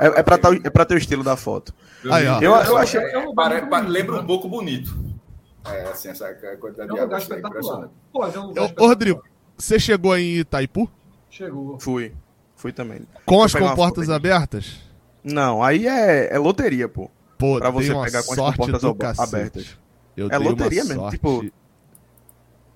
É, 0.00 0.06
é, 0.06 0.22
pra 0.22 0.38
tal- 0.38 0.54
é 0.54 0.70
pra 0.70 0.84
ter 0.84 0.94
o 0.94 0.98
estilo 0.98 1.22
da 1.22 1.36
foto. 1.36 1.74
Aí, 2.10 2.26
ó. 2.26 2.40
Eu, 2.40 2.52
eu 2.54 2.76
achei. 2.76 3.00
É, 3.00 3.34
pare- 3.34 3.66
pa- 3.66 3.80
lembra 3.80 4.20
um 4.20 4.26
pouco 4.26 4.48
bonito. 4.48 4.96
É, 5.66 5.82
assim, 5.90 6.08
essa 6.08 6.32
quantidade 6.58 6.88
É 6.90 6.92
um 6.92 6.96
de 6.96 7.00
água 7.02 7.16
assim, 7.18 7.32
é 7.34 7.38
impressionante. 7.38 7.90
Pô, 8.12 8.24
é 8.26 8.38
um 8.40 8.52
Ô. 8.78 8.86
Rodrigo, 8.86 9.22
você 9.56 9.78
chegou 9.78 10.16
em 10.16 10.38
Itaipu 10.38 10.90
Chegou. 11.30 11.78
Fui. 11.78 12.12
Fui 12.56 12.72
também. 12.72 13.02
com 13.26 13.42
as 13.42 13.52
comportas 13.54 14.08
abertas? 14.10 14.80
Não, 15.22 15.62
aí 15.62 15.86
é, 15.86 16.34
é 16.34 16.38
loteria, 16.38 16.88
pô. 16.88 17.10
Pô, 17.36 17.58
Pra 17.58 17.70
você 17.70 17.88
pegar 17.88 18.22
com 18.24 18.32
as 18.32 18.38
comportas 18.56 18.82
cacete. 18.98 19.20
abertas. 19.36 19.78
Eu 20.16 20.28
É 20.30 20.38
loteria 20.38 20.84
mesmo, 20.84 21.00
sorte. 21.02 21.16
tipo- 21.16 21.44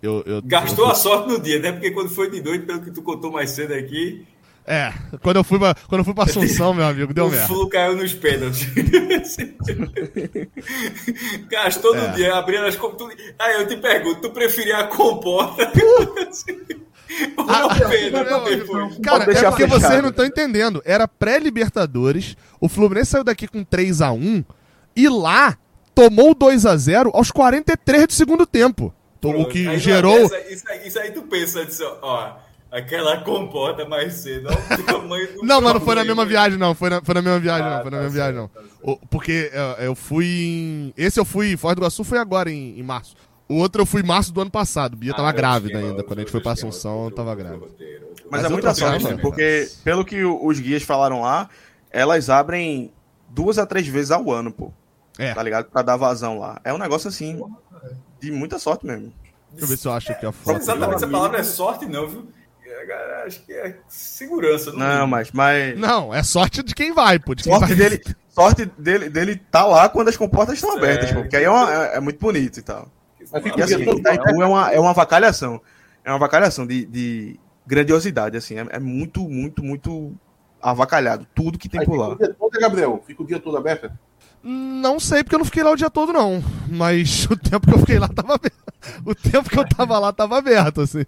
Eu, 0.03 0.23
eu, 0.27 0.43
Gastou 0.43 0.87
eu 0.87 0.91
a 0.91 0.95
sorte 0.95 1.29
no 1.29 1.41
dia, 1.41 1.59
né? 1.61 1.73
Porque 1.73 1.91
quando 1.93 2.11
foi 2.11 2.31
de 2.31 2.43
noite, 2.43 2.67
pelo 2.67 2.81
que 2.83 2.91
tu 2.91 3.03
contou 3.03 3.31
mais 3.31 3.51
cedo 3.51 3.73
aqui, 3.73 4.27
É, 4.67 4.93
quando 5.23 5.37
eu 5.37 5.45
fui 5.45 5.59
pra, 5.59 5.75
quando 5.89 6.01
eu 6.01 6.05
fui 6.05 6.15
pra 6.15 6.25
Assunção, 6.25 6.75
meu 6.75 6.85
amigo, 6.87 7.15
deu 7.15 7.27
o 7.27 7.31
merda. 7.31 7.47
Flu 7.47 7.69
caiu 7.69 7.97
nos 7.97 8.13
pênaltis. 8.13 8.67
Gastou 11.51 11.95
É. 11.97 12.09
no 12.09 12.15
dia, 12.15 12.35
abrindo 12.35 12.65
as 12.67 12.77
comp- 12.77 12.97
tu... 12.97 13.09
Aí 13.39 13.61
eu 13.61 13.67
te 13.67 13.77
pergunto, 13.77 14.21
tu 14.23 14.31
preferia 14.31 14.79
a 14.79 14.85
comporta? 14.85 15.71
Ou 17.37 17.45
Ah, 17.47 17.65
a 17.67 17.75
pena 17.89 18.25
meu 18.25 18.45
depois? 18.45 18.85
amigo, 18.85 19.03
Cara, 19.03 19.25
é 19.25 19.27
porque 19.27 19.67
fechado. 19.67 19.81
vocês 19.81 20.03
não 20.03 20.09
estão 20.09 20.25
entendendo. 20.25 20.81
Era 20.85 21.07
pré-Libertadores, 21.07 22.37
o 22.61 22.69
Fluminense 22.69 23.11
saiu 23.11 23.25
daqui 23.25 23.47
com 23.47 23.63
3x1 23.65 24.45
e 24.97 25.09
lá 25.09 25.57
tomou 25.95 26.31
o 26.31 26.35
2x0 26.35 27.11
aos 27.13 27.31
43 27.31 28.07
do 28.07 28.13
segundo 28.15 28.47
tempo. 28.47 28.95
O 29.25 29.45
que 29.47 29.69
Aí, 29.69 29.79
gerou. 29.79 30.19
Isso, 30.25 30.35
isso, 30.51 30.65
aí, 30.69 30.89
isso 30.89 30.99
aí 30.99 31.11
tu 31.13 31.23
pensa, 31.23 31.65
disse, 31.65 31.83
ó, 32.03 32.33
aquela 32.71 33.19
comporta 33.23 33.85
mais 33.85 34.15
cedo, 34.15 34.49
ó, 34.51 34.75
o 34.75 34.83
tamanho 34.85 35.33
do 35.35 35.45
Não, 35.45 35.61
mas 35.61 35.75
não 35.75 35.81
foi 35.81 35.95
na 35.95 36.05
mesma 36.05 36.25
viagem, 36.27 36.59
não. 36.59 36.75
Foi 36.75 36.91
na, 36.91 37.01
foi 37.03 37.15
na 37.15 37.23
mesma 37.23 37.39
viagem, 37.39 37.67
Ah, 37.67 37.71
não. 37.77 37.83
Foi 37.83 37.91
na 37.91 37.97
tá 37.99 38.03
mesma 38.03 38.11
viagem, 38.15 38.35
não. 38.35 38.49
certo, 38.49 38.55
tá 38.69 38.75
certo. 38.75 39.01
O- 39.03 39.07
porque 39.09 39.51
é, 39.53 39.87
eu 39.87 39.95
fui 39.95 40.27
em. 40.27 40.95
Esse 40.97 41.21
eu 41.21 41.25
fui, 41.25 41.57
Foz 41.57 41.75
do 41.77 41.81
Iguaçu 41.81 42.03
foi 42.05 42.19
agora, 42.19 42.51
em, 42.51 42.79
em 42.79 42.83
março. 42.83 43.15
O 43.49 43.57
outro 43.57 43.83
eu 43.83 43.87
fui 43.87 44.01
em 44.01 44.07
março 44.07 44.33
do 44.33 44.41
ano 44.41 44.51
passado. 44.51 44.97
Bia 44.97 45.13
tava 45.15 45.29
Ah, 45.29 45.33
grávida 45.33 45.75
outro 45.79 45.91
ainda. 45.91 46.03
Quando 46.03 46.19
a 46.21 46.23
gente 46.23 46.31
foi 46.33 46.41
pra 46.41 46.53
Assunção, 46.53 46.93
eu 46.93 46.99
outro- 47.01 47.17
tava 47.17 47.35
grávida. 47.35 47.67
Mas, 47.69 48.25
Mas 48.31 48.43
é 48.45 48.47
eu 48.47 48.51
muita 48.51 48.75
sorte, 48.75 49.05
né? 49.05 49.19
Porque, 49.21 49.69
pelo 49.85 50.05
que 50.05 50.25
os 50.25 50.59
guias 50.59 50.83
falaram 50.83 51.21
lá, 51.21 51.51
elas 51.91 52.31
abrem 52.31 52.91
duas 53.29 53.59
a 53.59 53.67
três 53.67 53.87
vezes 53.87 54.11
ao 54.11 54.31
ano, 54.33 54.51
pô. 54.51 54.73
É. 55.19 55.35
Tá 55.35 55.43
ligado? 55.43 55.67
Pra 55.67 55.83
dar 55.83 55.97
vazão 55.97 56.39
lá. 56.39 56.59
É 56.65 56.73
um 56.73 56.79
negócio 56.79 57.09
assim, 57.09 57.39
de 58.23 58.31
muita 58.33 58.59
sorte 58.59 58.87
mesmo. 58.87 59.13
Deixa 59.51 59.65
eu 59.65 59.69
ver 59.69 59.77
se 59.77 59.87
eu 59.89 59.93
acho 59.93 60.13
aqui 60.13 60.25
a 60.25 60.29
Não 60.29 60.33
foto. 60.33 60.57
exatamente 60.59 60.95
essa 60.97 61.09
palavra 61.09 61.39
é 61.39 61.43
sorte, 61.43 61.87
não, 61.87 62.09
viu? 62.09 62.29
É, 62.65 63.25
Acho 63.27 63.45
que 63.45 63.53
é 63.53 63.77
segurança. 63.89 64.73
Não, 64.73 65.07
mas. 65.07 65.31
mas... 65.33 65.79
Não, 65.79 66.13
é 66.15 66.23
sorte 66.23 66.63
de 66.63 66.75
quem 66.75 66.93
vai, 66.93 67.19
pô. 67.19 67.35
De 67.35 67.43
quem 67.45 67.53
Sorte 67.53 67.69
vai. 67.69 67.77
dele, 67.77 68.03
sorte 68.31 68.65
dele, 68.79 69.09
dele 69.11 69.37
tá 69.51 69.65
lá 69.67 69.89
quando 69.89 70.09
as 70.09 70.17
comportas 70.17 70.55
estão 70.55 70.77
abertas, 70.77 71.13
pô, 71.13 71.21
porque 71.21 71.37
aí 71.37 71.45
é, 71.45 71.51
uma- 71.51 71.73
é- 71.87 71.97
é 71.97 72.01
muito 72.01 72.19
bonito 72.19 72.59
e 72.59 72.63
tal. 72.63 72.89
Mas 73.33 73.43
fica 73.43 73.61
E 73.61 73.63
assim, 73.63 73.83
Itaipu 73.83 74.43
é 74.43 74.47
uma, 74.47 74.73
é 74.73 74.81
uma 74.81 74.93
vacalhação. 74.93 75.61
É 76.05 76.11
uma 76.11 76.19
vacalhação 76.19 76.67
de, 76.67 76.85
de 76.87 77.39
grandiosidade, 77.67 78.37
assim. 78.37 78.59
É, 78.59 78.67
é 78.71 78.79
muito, 78.81 79.21
muito, 79.29 79.63
muito 79.63 80.13
avacalhado. 80.61 81.27
Tudo 81.35 81.59
que 81.59 81.69
tem 81.69 81.81
Aí 81.81 81.87
por 81.87 81.93
fica 81.93 82.05
lá. 82.09 82.15
o 82.15 82.19
dia 82.19 82.35
todo, 82.35 82.53
né, 82.55 82.61
Gabriel? 82.61 83.05
Fica 83.07 83.23
o 83.23 83.27
dia 83.27 83.39
todo 83.39 83.57
aberto? 83.57 83.91
Não 84.43 84.99
sei, 84.99 85.23
porque 85.23 85.37
eu 85.37 85.39
não 85.39 85.47
fiquei 85.47 85.63
lá 85.63 85.71
o 85.71 85.77
dia 85.77 85.89
todo, 85.89 86.13
não. 86.13 86.43
Mas 86.69 87.27
o 87.31 87.37
tempo 87.37 87.67
que 87.67 87.75
eu 87.75 87.79
fiquei 87.79 87.99
lá 87.99 88.09
tava 88.09 88.35
aberto. 88.35 88.63
O 89.07 89.15
tempo 89.15 89.49
que 89.49 89.57
eu 89.57 89.69
tava 89.69 89.97
lá 89.97 90.13
tava 90.13 90.39
aberto, 90.39 90.81
assim. 90.81 91.05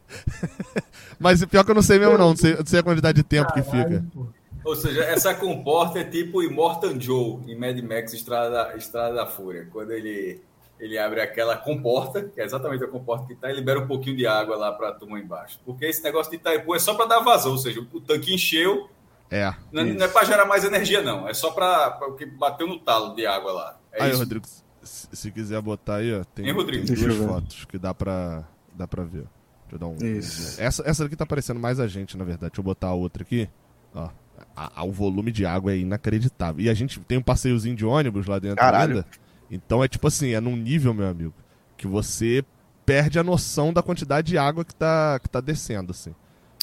Mas 1.19 1.45
pior 1.45 1.65
que 1.65 1.73
eu 1.73 1.75
não 1.75 1.83
sei 1.83 1.99
mesmo, 1.99 2.17
não. 2.17 2.29
Não 2.29 2.37
sei, 2.37 2.55
não 2.55 2.65
sei 2.65 2.79
a 2.79 2.83
quantidade 2.85 3.17
de 3.17 3.25
tempo 3.25 3.53
que 3.53 3.63
fica. 3.63 4.05
pô. 4.15 4.29
Ou 4.65 4.77
seja, 4.77 5.03
essa 5.05 5.35
comporta 5.35 5.99
é 5.99 6.05
tipo 6.05 6.39
o 6.39 6.43
Immortan 6.43 6.99
Joe 6.99 7.41
em 7.47 7.55
Mad 7.55 7.79
Max 7.81 8.15
Estrada 8.15 8.51
da, 8.51 8.77
Estrada 8.77 9.15
da 9.15 9.27
Fúria. 9.27 9.69
Quando 9.71 9.91
ele, 9.91 10.41
ele 10.81 10.97
abre 10.97 11.21
aquela 11.21 11.57
comporta, 11.57 12.23
que 12.23 12.41
é 12.41 12.45
exatamente 12.45 12.83
a 12.83 12.89
comporta 12.89 13.27
que 13.27 13.35
tá, 13.35 13.51
e 13.51 13.55
libera 13.57 13.81
um 13.81 13.87
pouquinho 13.87 14.17
de 14.17 14.27
água 14.27 14.57
lá 14.57 14.73
pra 14.73 14.93
turma 14.93 15.19
embaixo. 15.19 15.61
Porque 15.67 15.85
esse 15.85 16.03
negócio 16.03 16.31
de 16.31 16.37
Itaipu 16.37 16.75
é 16.75 16.79
só 16.79 16.95
pra 16.95 17.05
dar 17.05 17.21
vazão, 17.21 17.53
ou 17.53 17.59
seja, 17.59 17.87
o 17.93 18.01
tanque 18.01 18.33
encheu, 18.33 18.89
É. 19.37 19.53
não, 19.73 19.83
é- 19.83 19.93
não 19.95 20.05
é 20.05 20.09
pra 20.09 20.25
gerar 20.25 20.45
mais 20.45 20.63
energia, 20.65 21.03
não. 21.03 21.29
É 21.29 21.35
só 21.35 21.51
pra, 21.51 21.91
pra 21.93 22.09
o 22.09 22.15
que 22.15 22.25
bateu 22.25 22.67
no 22.67 22.79
talo 22.79 23.15
de 23.17 23.27
água 23.27 23.53
lá. 23.53 23.79
É 23.93 24.05
aí, 24.05 24.11
isso. 24.11 24.21
Rodrigo, 24.21 24.47
se, 24.83 25.09
se 25.13 25.31
quiser 25.33 25.61
botar 25.61 25.97
aí, 25.97 26.15
ó, 26.15 26.23
tem, 26.25 26.47
Hein, 26.47 26.53
Rodrigo? 26.53 26.87
tem 26.87 26.95
Deixa 26.95 27.09
duas 27.13 27.27
fotos 27.29 27.65
que 27.65 27.77
dá 27.79 27.93
pra, 27.93 28.45
dá 28.75 28.87
pra 28.87 29.03
ver. 29.03 29.25
Deixa 29.69 29.73
eu 29.73 29.79
dar 29.79 29.87
um. 29.89 29.97
Isso. 29.97 30.61
Essa, 30.61 30.83
essa 30.87 31.03
daqui 31.05 31.17
tá 31.17 31.27
parecendo 31.27 31.59
mais 31.59 31.81
a 31.81 31.89
gente, 31.89 32.17
na 32.17 32.25
verdade. 32.25 32.51
Deixa 32.53 32.61
eu 32.61 32.65
botar 32.65 32.89
a 32.89 32.95
outra 32.95 33.23
aqui. 33.25 33.49
Ó. 33.95 34.09
A- 34.57 34.71
a- 34.77 34.85
o 34.85 34.93
volume 34.93 35.33
de 35.33 35.45
água 35.47 35.73
é 35.73 35.79
inacreditável. 35.79 36.65
E 36.65 36.69
a 36.69 36.75
gente 36.75 37.01
tem 37.01 37.19
um 37.19 37.23
passeiozinho 37.23 37.75
de 37.75 37.85
ônibus 37.85 38.27
lá 38.27 38.39
dentro 38.39 38.57
Caralho. 38.59 38.97
ainda. 38.99 39.07
Então 39.51 39.83
é 39.83 39.89
tipo 39.89 40.07
assim, 40.07 40.31
é 40.33 40.41
num 40.41 40.55
nível, 40.57 40.93
meu 40.95 41.09
amigo, 41.09 41.35
que 41.77 41.87
você 41.87 42.45
perde 42.87 43.19
a 43.19 43.23
noção 43.25 43.73
da 43.73 43.83
quantidade 43.83 44.29
de 44.29 44.39
água 44.39 44.65
que 44.65 44.75
tá, 44.75 45.19
que 45.21 45.29
tá 45.29 45.41
descendo, 45.41 45.91
assim. 45.93 46.15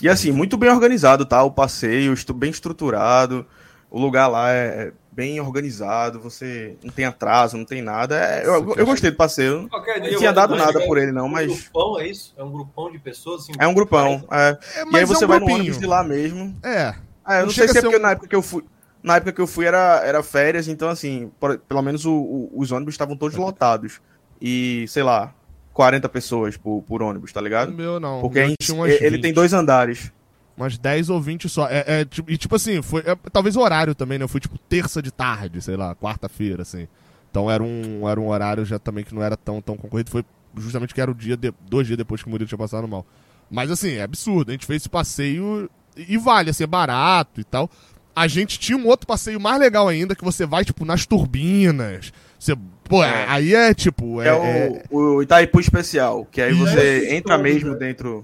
E 0.01 0.09
assim, 0.09 0.31
muito 0.31 0.57
bem 0.57 0.69
organizado, 0.69 1.25
tá? 1.25 1.43
O 1.43 1.51
passeio, 1.51 2.13
bem 2.33 2.49
estruturado. 2.49 3.45
O 3.89 3.99
lugar 3.99 4.27
lá 4.27 4.51
é 4.51 4.91
é 5.11 5.13
bem 5.13 5.39
organizado. 5.41 6.19
Você 6.21 6.75
não 6.83 6.89
tem 6.91 7.03
atraso, 7.05 7.57
não 7.57 7.65
tem 7.65 7.81
nada. 7.81 8.15
É, 8.17 8.45
eu, 8.45 8.53
eu 8.75 8.75
é- 8.77 8.83
gostei 8.85 9.11
do 9.11 9.17
passeio. 9.17 9.67
Não 9.69 9.85
eu 10.05 10.17
tinha 10.17 10.31
dado 10.31 10.55
nada 10.55 10.79
por 10.87 10.97
ele, 10.97 11.11
não, 11.11 11.25
Um 11.25 11.29
mas 11.29 11.47
grupão, 11.51 11.99
é 11.99 12.07
isso? 12.07 12.33
É 12.37 12.43
um 12.43 12.49
grupão 12.51 12.89
de 12.91 12.97
pessoas? 12.97 13.41
Assim, 13.43 13.51
é 13.59 13.67
um 13.67 13.73
grupão. 13.73 14.25
é. 14.31 14.57
É, 14.77 14.83
E 14.91 14.97
aí 14.97 15.05
você 15.05 15.25
é 15.25 15.27
um 15.27 15.29
vai 15.29 15.39
no 15.39 15.45
grupinho. 15.45 15.59
ônibus 15.63 15.77
de 15.79 15.85
lá 15.85 16.03
mesmo. 16.03 16.55
É. 16.63 16.95
Ah, 17.25 17.35
eu 17.35 17.39
Não 17.41 17.45
não, 17.47 17.53
sei 17.53 17.67
se 17.67 17.77
é 17.77 17.81
porque 17.81 17.97
um- 17.97 17.99
na 18.01 18.11
época 18.11 18.27
que 18.27 18.35
eu 18.35 18.41
fui. 18.41 18.63
Na 19.03 19.15
época 19.17 19.31
que 19.33 19.41
eu 19.41 19.47
fui 19.47 19.65
era, 19.65 20.01
era 20.05 20.23
férias, 20.23 20.67
então 20.67 20.87
assim, 20.87 21.29
por- 21.39 21.57
pelo 21.59 21.81
menos 21.81 22.05
o- 22.05 22.13
o- 22.13 22.51
os 22.55 22.71
ônibus 22.71 22.93
estavam 22.93 23.17
todos 23.17 23.35
lotados. 23.37 23.99
E, 24.39 24.85
sei 24.87 25.03
lá, 25.03 25.33
40 25.73 26.07
pessoas 26.09 26.57
por, 26.57 26.81
por 26.83 27.01
ônibus, 27.01 27.31
tá 27.31 27.39
O 27.39 27.43
ligado? 27.43 27.71
meu 27.71 27.99
não. 27.99 28.21
Porque 28.21 28.39
o 28.39 28.41
a 28.41 28.43
meu 28.43 28.49
gente- 28.51 28.65
tinha 28.65 28.75
umas 28.77 28.91
ele 28.91 29.09
20. 29.11 29.21
tem 29.21 29.33
dois 29.33 29.53
andares. 29.53 30.11
Umas 30.57 30.77
10 30.77 31.09
ou 31.09 31.19
20 31.21 31.47
só. 31.49 31.67
É, 31.69 31.83
é, 32.01 32.05
tipo- 32.05 32.29
e 32.29 32.37
tipo 32.37 32.55
assim, 32.55 32.81
foi. 32.81 33.01
é, 33.05 33.15
talvez 33.31 33.55
o 33.55 33.61
horário 33.61 33.95
também, 33.95 34.17
né? 34.19 34.23
Eu 34.25 34.27
fui 34.29 34.39
tipo 34.41 34.57
terça 34.57 35.01
de 35.01 35.11
tarde, 35.11 35.61
sei 35.61 35.75
lá, 35.75 35.95
quarta-feira, 35.95 36.61
assim. 36.63 36.87
Então 37.29 37.49
era 37.49 37.63
um, 37.63 38.07
era 38.09 38.19
um 38.19 38.27
horário 38.27 38.65
já 38.65 38.77
também 38.77 39.03
que 39.03 39.15
não 39.15 39.23
era 39.23 39.37
tão, 39.37 39.61
tão 39.61 39.77
concorrido. 39.77 40.11
Foi 40.11 40.25
justamente 40.57 40.93
que 40.93 40.99
era 41.01 41.09
o 41.09 41.15
dia, 41.15 41.37
de- 41.37 41.53
dois 41.69 41.87
dias 41.87 41.97
depois 41.97 42.21
que 42.21 42.27
o 42.27 42.29
Murilo 42.29 42.47
tinha 42.47 42.57
passado 42.57 42.85
mal. 42.87 43.05
Mas 43.49 43.71
assim, 43.71 43.93
é 43.93 44.03
absurdo. 44.03 44.49
A 44.49 44.51
gente 44.51 44.65
fez 44.65 44.81
esse 44.81 44.89
passeio 44.89 45.69
e 45.95 46.17
vale, 46.17 46.49
assim, 46.49 46.63
é 46.63 46.67
barato 46.67 47.39
e 47.39 47.43
tal. 47.45 47.69
A 48.13 48.27
gente 48.27 48.59
tinha 48.59 48.77
um 48.77 48.85
outro 48.87 49.07
passeio 49.07 49.39
mais 49.39 49.57
legal 49.57 49.87
ainda, 49.87 50.13
que 50.15 50.23
você 50.23 50.45
vai, 50.45 50.65
tipo, 50.65 50.83
nas 50.83 51.05
turbinas. 51.05 52.11
Você, 52.37 52.55
pô, 52.91 53.03
É. 53.03 53.25
aí 53.27 53.55
é 53.55 53.73
tipo. 53.73 54.21
É, 54.21 54.27
É, 54.27 54.31
é- 54.31 54.83
o, 54.91 54.99
o 55.15 55.23
Itaipu 55.23 55.59
Especial, 55.59 56.27
que 56.31 56.41
aí 56.41 56.53
você 56.53 57.07
é 57.09 57.15
entra 57.15 57.37
mesmo 57.37 57.71
né? 57.71 57.77
dentro. 57.77 58.23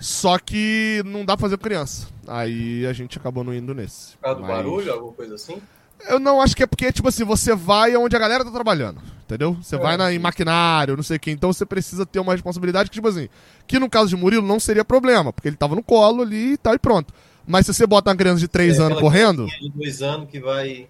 Só 0.00 0.38
que 0.38 1.02
não 1.04 1.24
dá 1.24 1.36
pra 1.36 1.42
fazer 1.42 1.56
com 1.56 1.64
criança. 1.64 2.08
Aí 2.26 2.86
a 2.86 2.92
gente 2.92 3.18
acabou 3.18 3.44
não 3.44 3.54
indo 3.54 3.74
nesse. 3.74 4.12
Por 4.16 4.22
causa 4.22 4.40
do 4.40 4.46
Mas- 4.46 4.56
barulho, 4.56 4.92
alguma 4.92 5.12
coisa 5.12 5.34
assim? 5.34 5.60
Eu 6.08 6.18
não 6.18 6.40
acho 6.40 6.56
que 6.56 6.64
é 6.64 6.66
porque, 6.66 6.90
tipo 6.90 7.08
assim, 7.08 7.22
você 7.24 7.54
vai 7.54 7.94
onde 7.96 8.16
a 8.16 8.18
galera 8.18 8.44
tá 8.44 8.50
trabalhando, 8.50 9.00
entendeu? 9.24 9.56
Você 9.62 9.76
vai 9.76 9.96
na, 9.96 10.12
em 10.12 10.18
maquinário, 10.18 10.96
não 10.96 11.02
sei 11.04 11.16
o 11.16 11.20
que, 11.20 11.30
então 11.30 11.52
você 11.52 11.64
precisa 11.64 12.04
ter 12.04 12.18
uma 12.18 12.32
responsabilidade 12.32 12.90
que, 12.90 12.94
tipo 12.96 13.06
assim, 13.06 13.28
que 13.68 13.78
no 13.78 13.88
caso 13.88 14.08
de 14.08 14.16
Murilo 14.16 14.44
não 14.44 14.58
seria 14.58 14.84
problema, 14.84 15.32
porque 15.32 15.46
ele 15.48 15.54
tava 15.56 15.76
no 15.76 15.82
colo 15.82 16.22
ali 16.22 16.54
e 16.54 16.56
tal, 16.56 16.74
e 16.74 16.78
pronto. 16.80 17.14
Mas 17.46 17.66
se 17.66 17.72
você 17.74 17.86
bota 17.86 18.10
uma 18.10 18.16
criança 18.16 18.40
de 18.40 18.48
3 18.48 18.80
É, 18.80 18.82
anos 18.82 18.98
correndo, 18.98 19.46
De 19.46 19.70
dois 19.70 20.02
anos 20.02 20.28
que 20.28 20.40
vai 20.40 20.88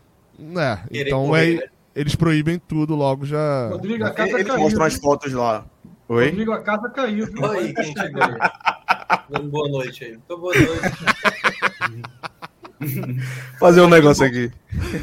é, 0.57 0.79
então 0.91 1.27
correr, 1.27 1.53
é, 1.53 1.61
né? 1.61 1.67
Eles 1.95 2.15
proíbem 2.15 2.59
tudo 2.59 2.95
logo 2.95 3.25
já. 3.27 3.69
Rodrigo, 3.69 4.05
a 4.05 4.11
casa 4.11 4.33
Eles 4.33 4.47
caiu. 4.47 4.61
mostram 4.61 4.85
as 4.87 4.95
fotos 4.97 5.33
lá. 5.33 5.65
Oi? 6.09 6.27
Rodrigo, 6.31 6.53
a 6.53 6.61
casa 6.63 6.89
caiu. 6.91 7.25
Oi, 7.27 7.73
quem 7.73 7.95
chegou 7.97 8.23
aí? 8.23 8.39
Dando 9.31 9.49
boa 9.51 9.69
noite 9.69 10.05
aí. 10.05 10.13
Então, 10.25 10.39
boa 10.39 10.55
noite. 10.55 10.81
Fazer 13.59 13.81
um 13.81 13.89
negócio 13.89 14.25
aqui. 14.27 14.51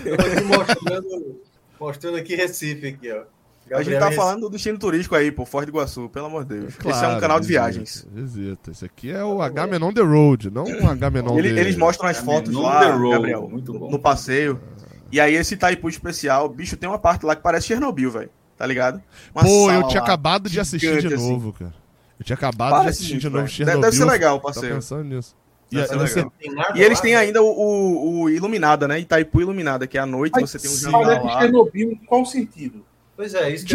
Eu 0.06 0.18
tô 0.18 0.26
aqui 0.26 0.44
mostrando, 0.44 1.41
mostrando 1.80 2.18
aqui 2.18 2.36
Recife, 2.36 2.88
aqui, 2.88 3.11
ó. 3.11 3.24
A 3.72 3.84
gente 3.84 3.91
Gabriel 3.91 3.99
tá 3.99 4.06
Recife. 4.07 4.22
falando 4.26 4.41
do 4.41 4.49
destino 4.49 4.80
turístico 4.80 5.16
aí, 5.16 5.32
pô, 5.32 5.45
Foz 5.45 5.66
do 5.66 5.70
Iguaçu, 5.70 6.10
pelo 6.10 6.26
amor 6.26 6.44
de 6.44 6.56
Deus. 6.60 6.74
Esse 6.74 6.88
é 6.88 6.90
um 6.90 6.91
Claro, 6.99 7.22
canal 7.22 7.40
de 7.40 7.48
viagens. 7.48 8.06
Visita. 8.11 8.72
Esse 8.72 8.84
aqui 8.84 9.11
é 9.11 9.24
o 9.24 9.41
H-Men 9.44 9.84
on 9.84 9.94
the 9.94 10.02
road, 10.02 10.49
não 10.49 10.64
o 10.64 10.90
H-Men 10.90 11.24
on 11.30 11.38
Ele- 11.38 11.53
the... 11.53 11.60
eles 11.61 11.78
mostram 11.78 12.10
as 12.10 12.18
É, 12.18 12.22
fotos 12.24 12.53
lá, 12.56 12.84
Gabriel, 13.11 13.48
muito 13.48 13.72
bom. 13.78 13.90
no 13.91 13.99
passeio. 13.99 14.60
E 15.11 15.19
aí 15.19 15.34
esse 15.36 15.57
Taipu 15.57 15.90
especial, 15.90 16.48
bicho, 16.49 16.77
tem 16.77 16.90
uma 16.90 16.99
parte 16.99 17.26
lá 17.26 17.36
que 17.36 17.41
parece 17.41 17.68
Chernobyl, 17.68 18.11
velho. 18.11 18.30
Tá 18.57 18.65
ligado? 18.65 19.02
Uma 19.34 19.44
Pô, 19.44 19.72
eu 19.72 19.88
tinha 19.88 20.02
acabado 20.02 20.49
de 20.49 20.60
assistir 20.60 20.99
de 21.02 21.14
assim. 21.14 21.30
novo, 21.31 21.53
cara. 21.53 21.73
Eu 22.19 22.26
tinha 22.26 22.36
acabado 22.36 22.72
Parece 22.72 22.98
de 22.99 23.03
assistir 23.06 23.14
muito, 23.14 23.22
de 23.22 23.30
novo. 23.30 23.38
Deve- 23.45 23.52
Chernobyl. 23.53 23.81
deve 23.81 23.95
ser 23.95 24.06
legal 24.06 24.36
o 24.36 24.40
Tá 24.40 24.48
passeio. 24.48 24.76
pensando 24.76 25.03
nisso. 25.06 25.36
E, 25.72 25.76
você 25.86 26.26
E 26.76 26.81
eles 26.81 26.99
têm 26.99 27.14
né? 27.14 27.19
ainda 27.19 27.41
o, 27.41 27.45
o, 27.48 28.22
o 28.23 28.30
Iluminada, 28.30 28.88
né? 28.88 28.99
Itaipu 28.99 29.40
Iluminada, 29.40 29.88
que 29.88 29.98
é 29.98 30.02
à 30.02 30.06
noite 30.06 30.34
Mas 30.34 30.49
você 30.52 30.60
tem 30.60 30.69
um 30.69 30.73
sim. 30.73 30.91
jornal 30.91 31.23
lá. 31.23 31.40
Chernobyl, 31.41 31.91
em 31.91 31.95
qual 32.06 32.26
sentido? 32.26 32.84
Pois 33.15 33.34
é, 33.34 33.49
isso 33.52 33.65
que 33.65 33.69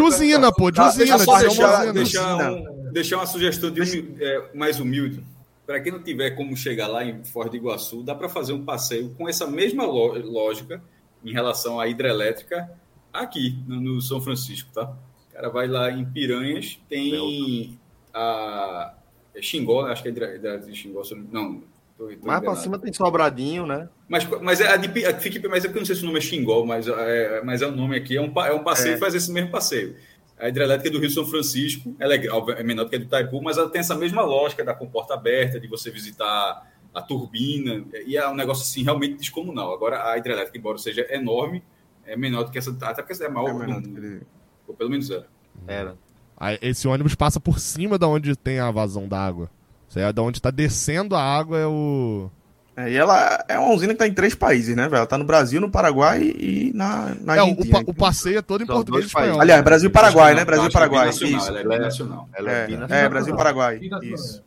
pô, 0.53 0.71
de 0.71 0.77
Tá, 0.77 0.89
usina. 0.89 1.05
deixa 1.05 1.17
deixar- 1.19 1.93
deixar, 1.93 2.51
um- 2.53 2.93
deixar 2.93 3.17
uma 3.17 3.27
sugestão 3.27 3.71
de 3.71 3.81
humi- 3.81 4.17
é, 4.21 4.43
mais 4.55 4.79
humilde. 4.81 5.25
Para 5.67 5.81
quem 5.81 5.93
não 5.93 6.03
tiver 6.03 6.31
como 6.33 6.55
chegar 6.57 6.89
lá 6.89 7.05
em 7.05 7.25
Foz 7.25 7.49
do 7.51 7.57
Iguaçu, 7.57 8.03
dá 8.03 8.15
para 8.15 8.29
fazer 8.29 8.53
um 8.53 8.63
passeio 8.65 9.15
com 9.17 9.27
essa 9.29 9.47
mesma 9.47 9.87
lógica 9.87 10.83
em 11.25 11.33
relação 11.33 11.81
à 11.81 11.89
hidrelétrica 11.89 12.71
aqui 13.13 13.59
no, 13.67 13.81
no 13.81 14.01
São 14.01 14.21
Francisco, 14.21 14.71
tá? 14.73 14.93
O 15.31 15.33
cara 15.35 15.49
vai 15.49 15.67
lá 15.67 15.91
em 15.91 16.05
Piranhas, 16.05 16.79
tem 16.89 17.79
a 18.13 18.95
é 19.35 19.43
Xingó, 19.43 19.85
acho 19.87 20.03
que 20.03 20.09
é 20.09 20.13
hidre- 20.13 20.37
hidrelétrica 20.37 20.71
de 20.73 20.79
Xingó, 20.79 21.03
não, 21.33 21.61
tô, 21.99 22.05
tô 22.05 22.07
Mais 22.07 22.19
pra 22.21 22.37
enganado. 22.39 22.57
cima 22.61 22.79
tem 22.79 22.93
Sobradinho, 22.93 23.67
né? 23.67 23.89
Mas, 24.09 24.25
mas 24.41 24.61
é 24.61 24.69
a 24.69 24.77
de, 24.77 25.07
a, 25.07 25.19
fica, 25.19 25.49
mas 25.49 25.65
é 25.65 25.69
porque 25.69 25.79
eu 25.79 25.81
não 25.81 25.87
sei 25.87 25.97
se 25.97 26.03
o 26.03 26.07
nome 26.07 26.19
é 26.19 26.23
Xingó, 26.23 26.65
mas 26.65 26.87
é, 26.87 27.43
mas 27.43 27.61
é 27.63 27.67
o 27.67 27.73
nome 27.73 27.97
aqui. 27.97 28.17
É 28.17 28.21
um, 28.21 28.33
é 28.41 28.53
um 28.55 28.63
passeio 28.63 28.93
É. 28.93 28.95
que 28.95 29.01
faz 29.01 29.15
esse 29.15 29.33
mesmo 29.33 29.51
passeio. 29.51 29.97
A 30.39 30.49
hidrelétrica 30.49 30.91
do 30.91 30.99
Rio 31.01 31.11
São 31.11 31.25
Francisco, 31.27 31.95
ela 31.99 32.15
é, 32.15 32.21
é 32.59 32.63
menor 32.63 32.85
do 32.85 32.91
que 32.91 32.97
a 32.97 32.99
do 32.99 33.05
Itaipu, 33.07 33.41
mas 33.43 33.57
ela 33.59 33.69
tem 33.71 33.81
essa 33.81 33.95
mesma 33.97 34.23
lógica 34.23 34.65
da 34.65 34.75
comporta 34.75 35.15
aberta, 35.15 35.59
de 35.59 35.67
você 35.67 35.91
visitar 35.91 36.73
a 36.95 37.03
turbina, 37.03 37.85
e 38.07 38.17
é 38.17 38.29
um 38.29 38.35
negócio 38.35 38.63
assim 38.63 38.83
realmente 38.85 39.17
descomunal. 39.17 39.73
Agora, 39.75 40.09
a 40.11 40.17
hidrelétrica, 40.19 40.57
embora 40.57 40.79
seja 40.79 41.07
enorme, 41.11 41.63
é 42.07 42.17
menor 42.17 42.45
do 42.45 42.51
que 42.51 42.59
essa, 42.59 42.71
até 42.71 43.03
porque 43.03 43.13
essa 43.13 43.25
é 43.25 43.29
maior, 43.29 43.51
É 43.51 43.67
menor 43.67 43.81
do 43.81 43.89
que 43.89 44.21
ou 44.69 44.75
pelo 44.75 44.91
menos 44.91 45.11
era. 45.11 45.27
Era. 45.67 45.97
Aí 46.37 46.59
esse 46.63 46.87
ônibus 46.89 47.15
passa 47.15 47.39
por 47.39 47.59
cima 47.59 47.99
da 47.99 48.07
onde 48.09 48.35
tem 48.37 48.59
a 48.61 48.71
vazão 48.71 49.07
da 49.09 49.19
água. 49.19 49.51
Isso 49.89 49.99
aí 49.99 50.05
é 50.05 50.13
da 50.13 50.23
onde 50.23 50.41
tá 50.41 50.51
descendo 50.51 51.15
a 51.15 51.23
água 51.23 51.59
é 51.59 51.67
o. 51.67 52.31
É, 52.77 52.91
e 52.91 52.97
ela 52.97 53.45
é 53.47 53.57
uma 53.57 53.73
usina 53.73 53.93
que 53.93 54.01
tá 54.01 54.07
em 54.09 54.13
três 54.13 54.35
países, 54.35 54.75
né, 54.75 54.85
velho? 54.89 54.97
Ela 54.97 55.07
tá 55.07 55.17
no 55.17 55.25
Brasil, 55.25 55.61
no 55.61 55.71
Paraguai 55.71 56.23
e 56.37 56.73
na, 56.75 57.15
na 57.21 57.37
É, 57.37 57.39
o, 57.41 57.43
Argentina. 57.51 57.85
pa- 57.85 57.91
o 57.91 57.95
passeio 57.95 58.39
é 58.39 58.43
todo 58.43 58.65
em 58.65 58.67
São 58.67 58.75
português 58.75 59.05
e 59.05 59.07
espanhol. 59.07 59.41
Aliás, 59.41 59.63
Brasil 59.63 59.89
e 59.89 59.93
Paraguai, 59.93 60.35
né? 60.35 60.45
Brasil 60.45 60.65
e 60.65 60.69
é 60.69 60.71
Paraguai. 60.73 61.09
Isso. 61.11 61.25
Ela 61.25 61.61
é 61.61 61.79
binacional. 61.79 62.29
Ela 62.35 62.51
É, 62.51 62.67
binacional. 62.67 62.99
é, 63.05 63.09
Brasil 63.09 63.33
e 63.33 63.37
Paraguai. 63.37 63.81
Isso. 64.03 64.43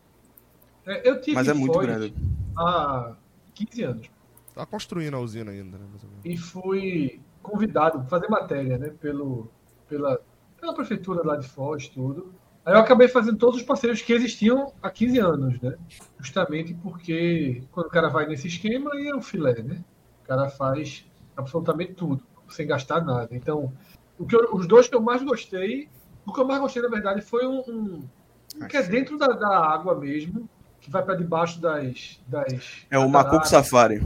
É, 0.87 1.07
eu 1.09 1.19
tive 1.21 1.35
Mas 1.35 1.47
é 1.47 1.53
muito 1.53 1.77
grande. 1.77 2.13
há 2.57 3.13
15 3.53 3.83
anos. 3.83 4.09
Tá 4.55 4.65
construindo 4.65 5.15
a 5.15 5.19
usina 5.19 5.51
ainda, 5.51 5.77
né? 5.77 5.85
e 6.23 6.35
fui 6.35 7.21
convidado 7.43 7.99
para 7.99 8.07
fazer 8.07 8.27
matéria, 8.27 8.77
né, 8.77 8.89
pelo, 8.99 9.47
pela, 9.87 10.19
pela 10.59 10.73
prefeitura 10.73 11.21
lá 11.23 11.35
de 11.37 11.47
Foz, 11.47 11.87
tudo. 11.89 12.33
Aí 12.65 12.73
eu 12.73 12.79
acabei 12.79 13.07
fazendo 13.07 13.37
todos 13.37 13.57
os 13.57 13.63
passeios 13.65 14.01
que 14.01 14.11
existiam 14.11 14.73
há 14.81 14.89
15 14.89 15.19
anos, 15.19 15.61
né? 15.61 15.77
Justamente 16.19 16.73
porque 16.73 17.61
quando 17.71 17.85
o 17.87 17.89
cara 17.89 18.09
vai 18.09 18.25
nesse 18.27 18.47
esquema, 18.47 18.91
aí 18.93 19.07
é 19.07 19.15
um 19.15 19.21
filé, 19.21 19.61
né? 19.61 19.83
O 20.23 20.27
cara 20.27 20.49
faz 20.49 21.05
absolutamente 21.37 21.93
tudo, 21.93 22.21
sem 22.49 22.67
gastar 22.67 23.05
nada. 23.05 23.29
Então, 23.31 23.71
o 24.17 24.25
que 24.25 24.35
eu- 24.35 24.49
os 24.53 24.67
dois 24.67 24.87
que 24.89 24.95
eu 24.95 25.01
mais 25.01 25.23
gostei, 25.23 25.87
o 26.25 26.33
que 26.33 26.41
eu 26.41 26.45
mais 26.47 26.59
gostei, 26.59 26.81
na 26.81 26.89
verdade, 26.89 27.21
foi 27.21 27.47
um, 27.47 27.59
um- 27.67 28.03
um 28.61 28.67
que 28.67 28.75
é 28.75 28.83
dentro 28.83 29.17
da, 29.17 29.27
da 29.27 29.57
água 29.59 29.95
mesmo, 29.97 30.49
que 30.87 30.91
vai 30.91 31.03
para 31.03 31.15
debaixo 31.15 31.59
das, 31.59 32.17
das. 32.27 32.85
É 32.89 32.97
o. 32.97 33.09
Macuco 33.09 33.45
Safari. 33.47 34.01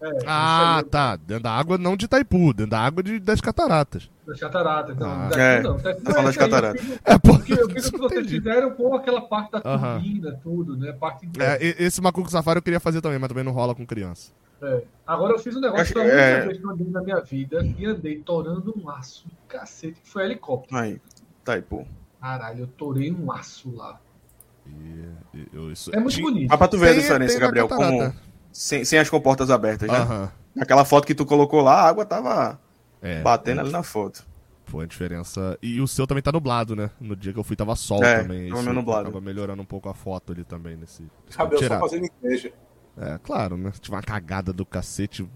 É, 0.00 0.18
Ah, 0.26 0.78
aí. 0.78 0.84
tá. 0.84 1.16
Dentro 1.16 1.42
da 1.42 1.50
água 1.50 1.76
não 1.76 1.96
de 1.96 2.04
Itaipu, 2.04 2.52
dentro 2.54 2.70
da 2.70 2.78
água 2.80 3.02
de, 3.02 3.18
das 3.18 3.40
cataratas. 3.40 4.08
Das 4.26 4.38
cataratas. 4.38 4.96
Não, 4.96 5.06
Ah. 5.10 5.30
É, 5.34 5.60
não. 5.60 5.76
Daqui 5.76 6.02
tá 6.02 6.12
falando 6.12 6.28
aí, 6.28 6.34
eu 6.34 6.38
cataratas. 6.38 6.80
fiz- 6.80 7.00
É, 7.04 7.18
pô. 7.18 7.34
Porque 7.36 7.52
eu 7.52 7.68
fiz 7.70 7.86
o 7.88 7.92
que 7.92 7.98
vocês 7.98 8.26
fizeram 8.30 8.70
com 8.72 8.94
aquela 8.94 9.22
parte 9.22 9.52
da 9.52 9.62
Aham. 9.64 9.94
turbina, 10.00 10.40
tudo, 10.42 10.76
né? 10.76 10.92
Parte 10.92 11.26
interna. 11.26 11.56
É, 11.56 11.82
esse 11.82 12.00
Macuco 12.00 12.30
Safari 12.30 12.58
eu 12.58 12.62
queria 12.62 12.80
fazer 12.80 13.00
também, 13.00 13.18
mas 13.18 13.28
também 13.28 13.42
não 13.44 13.52
rola 13.52 13.74
com 13.74 13.84
criança. 13.84 14.30
É. 14.62 14.82
Agora 15.06 15.32
eu 15.34 15.38
fiz 15.40 15.56
um 15.56 15.60
negócio 15.60 15.92
que 15.94 16.00
é. 16.00 16.40
vez 16.46 16.58
que 16.58 16.64
eu 16.64 16.70
andei 16.70 16.86
na 16.88 17.02
minha 17.02 17.20
vida 17.20 17.66
e 17.76 17.84
andei 17.86 18.18
torando 18.20 18.72
um 18.78 18.88
aço 18.88 19.26
do 19.26 19.34
cacete, 19.48 20.00
que 20.00 20.08
foi 20.08 20.24
helicóptero. 20.24 20.76
Aí, 20.80 21.00
Itaipu. 21.42 21.86
Caralho, 22.20 22.60
eu 22.60 22.66
torei 22.66 23.10
um 23.12 23.30
aço 23.32 23.74
lá. 23.74 23.98
E- 24.66 25.38
e- 25.38 25.48
eu- 25.52 25.70
isso- 25.72 25.90
É 25.94 26.00
muito 26.00 26.20
bonito. 26.20 26.48
Mas 26.48 26.58
pra 26.58 26.68
tu 26.68 26.78
ver 26.78 26.88
a 26.88 26.92
Tem- 26.92 27.00
diferença, 27.00 27.32
tem 27.32 27.40
na 27.40 27.46
Gabriel, 27.46 27.68
como 27.68 28.12
sem, 28.52 28.84
sem 28.84 28.98
as 28.98 29.08
comportas 29.10 29.50
abertas, 29.50 29.88
né? 29.90 29.98
Aham. 29.98 30.30
Aquela 30.60 30.84
foto 30.84 31.06
que 31.06 31.14
tu 31.14 31.26
colocou 31.26 31.60
lá, 31.60 31.80
a 31.82 31.88
água 31.88 32.04
tava 32.06 32.58
É, 33.02 33.20
batendo 33.22 33.60
ali 33.60 33.70
na 33.70 33.82
foto. 33.82 34.24
Foi 34.66 34.84
a 34.84 34.88
diferença. 34.88 35.58
E 35.62 35.80
o 35.80 35.86
seu 35.86 36.06
também 36.06 36.22
tá 36.22 36.32
nublado, 36.32 36.74
né? 36.74 36.90
No 37.00 37.14
dia 37.14 37.32
que 37.32 37.38
eu 37.38 37.44
fui 37.44 37.54
tava 37.56 37.76
sol 37.76 38.02
É, 38.02 38.22
também. 38.22 38.48
tava 38.50 38.72
nublado. 38.72 39.04
Tava 39.04 39.20
melhorando 39.20 39.60
um 39.60 39.66
pouco 39.66 39.88
a 39.88 39.94
foto 39.94 40.32
ali 40.32 40.42
também 40.44 40.76
nesse. 40.76 41.02
Gabriel 41.36 41.68
só 41.68 41.80
fazendo 41.80 42.08
inveja. 42.22 42.50
É, 42.96 43.18
claro, 43.22 43.56
né? 43.56 43.72
Tive 43.80 43.94
uma 43.94 44.02
cagada 44.02 44.52
do 44.52 44.64
cacete. 44.64 45.28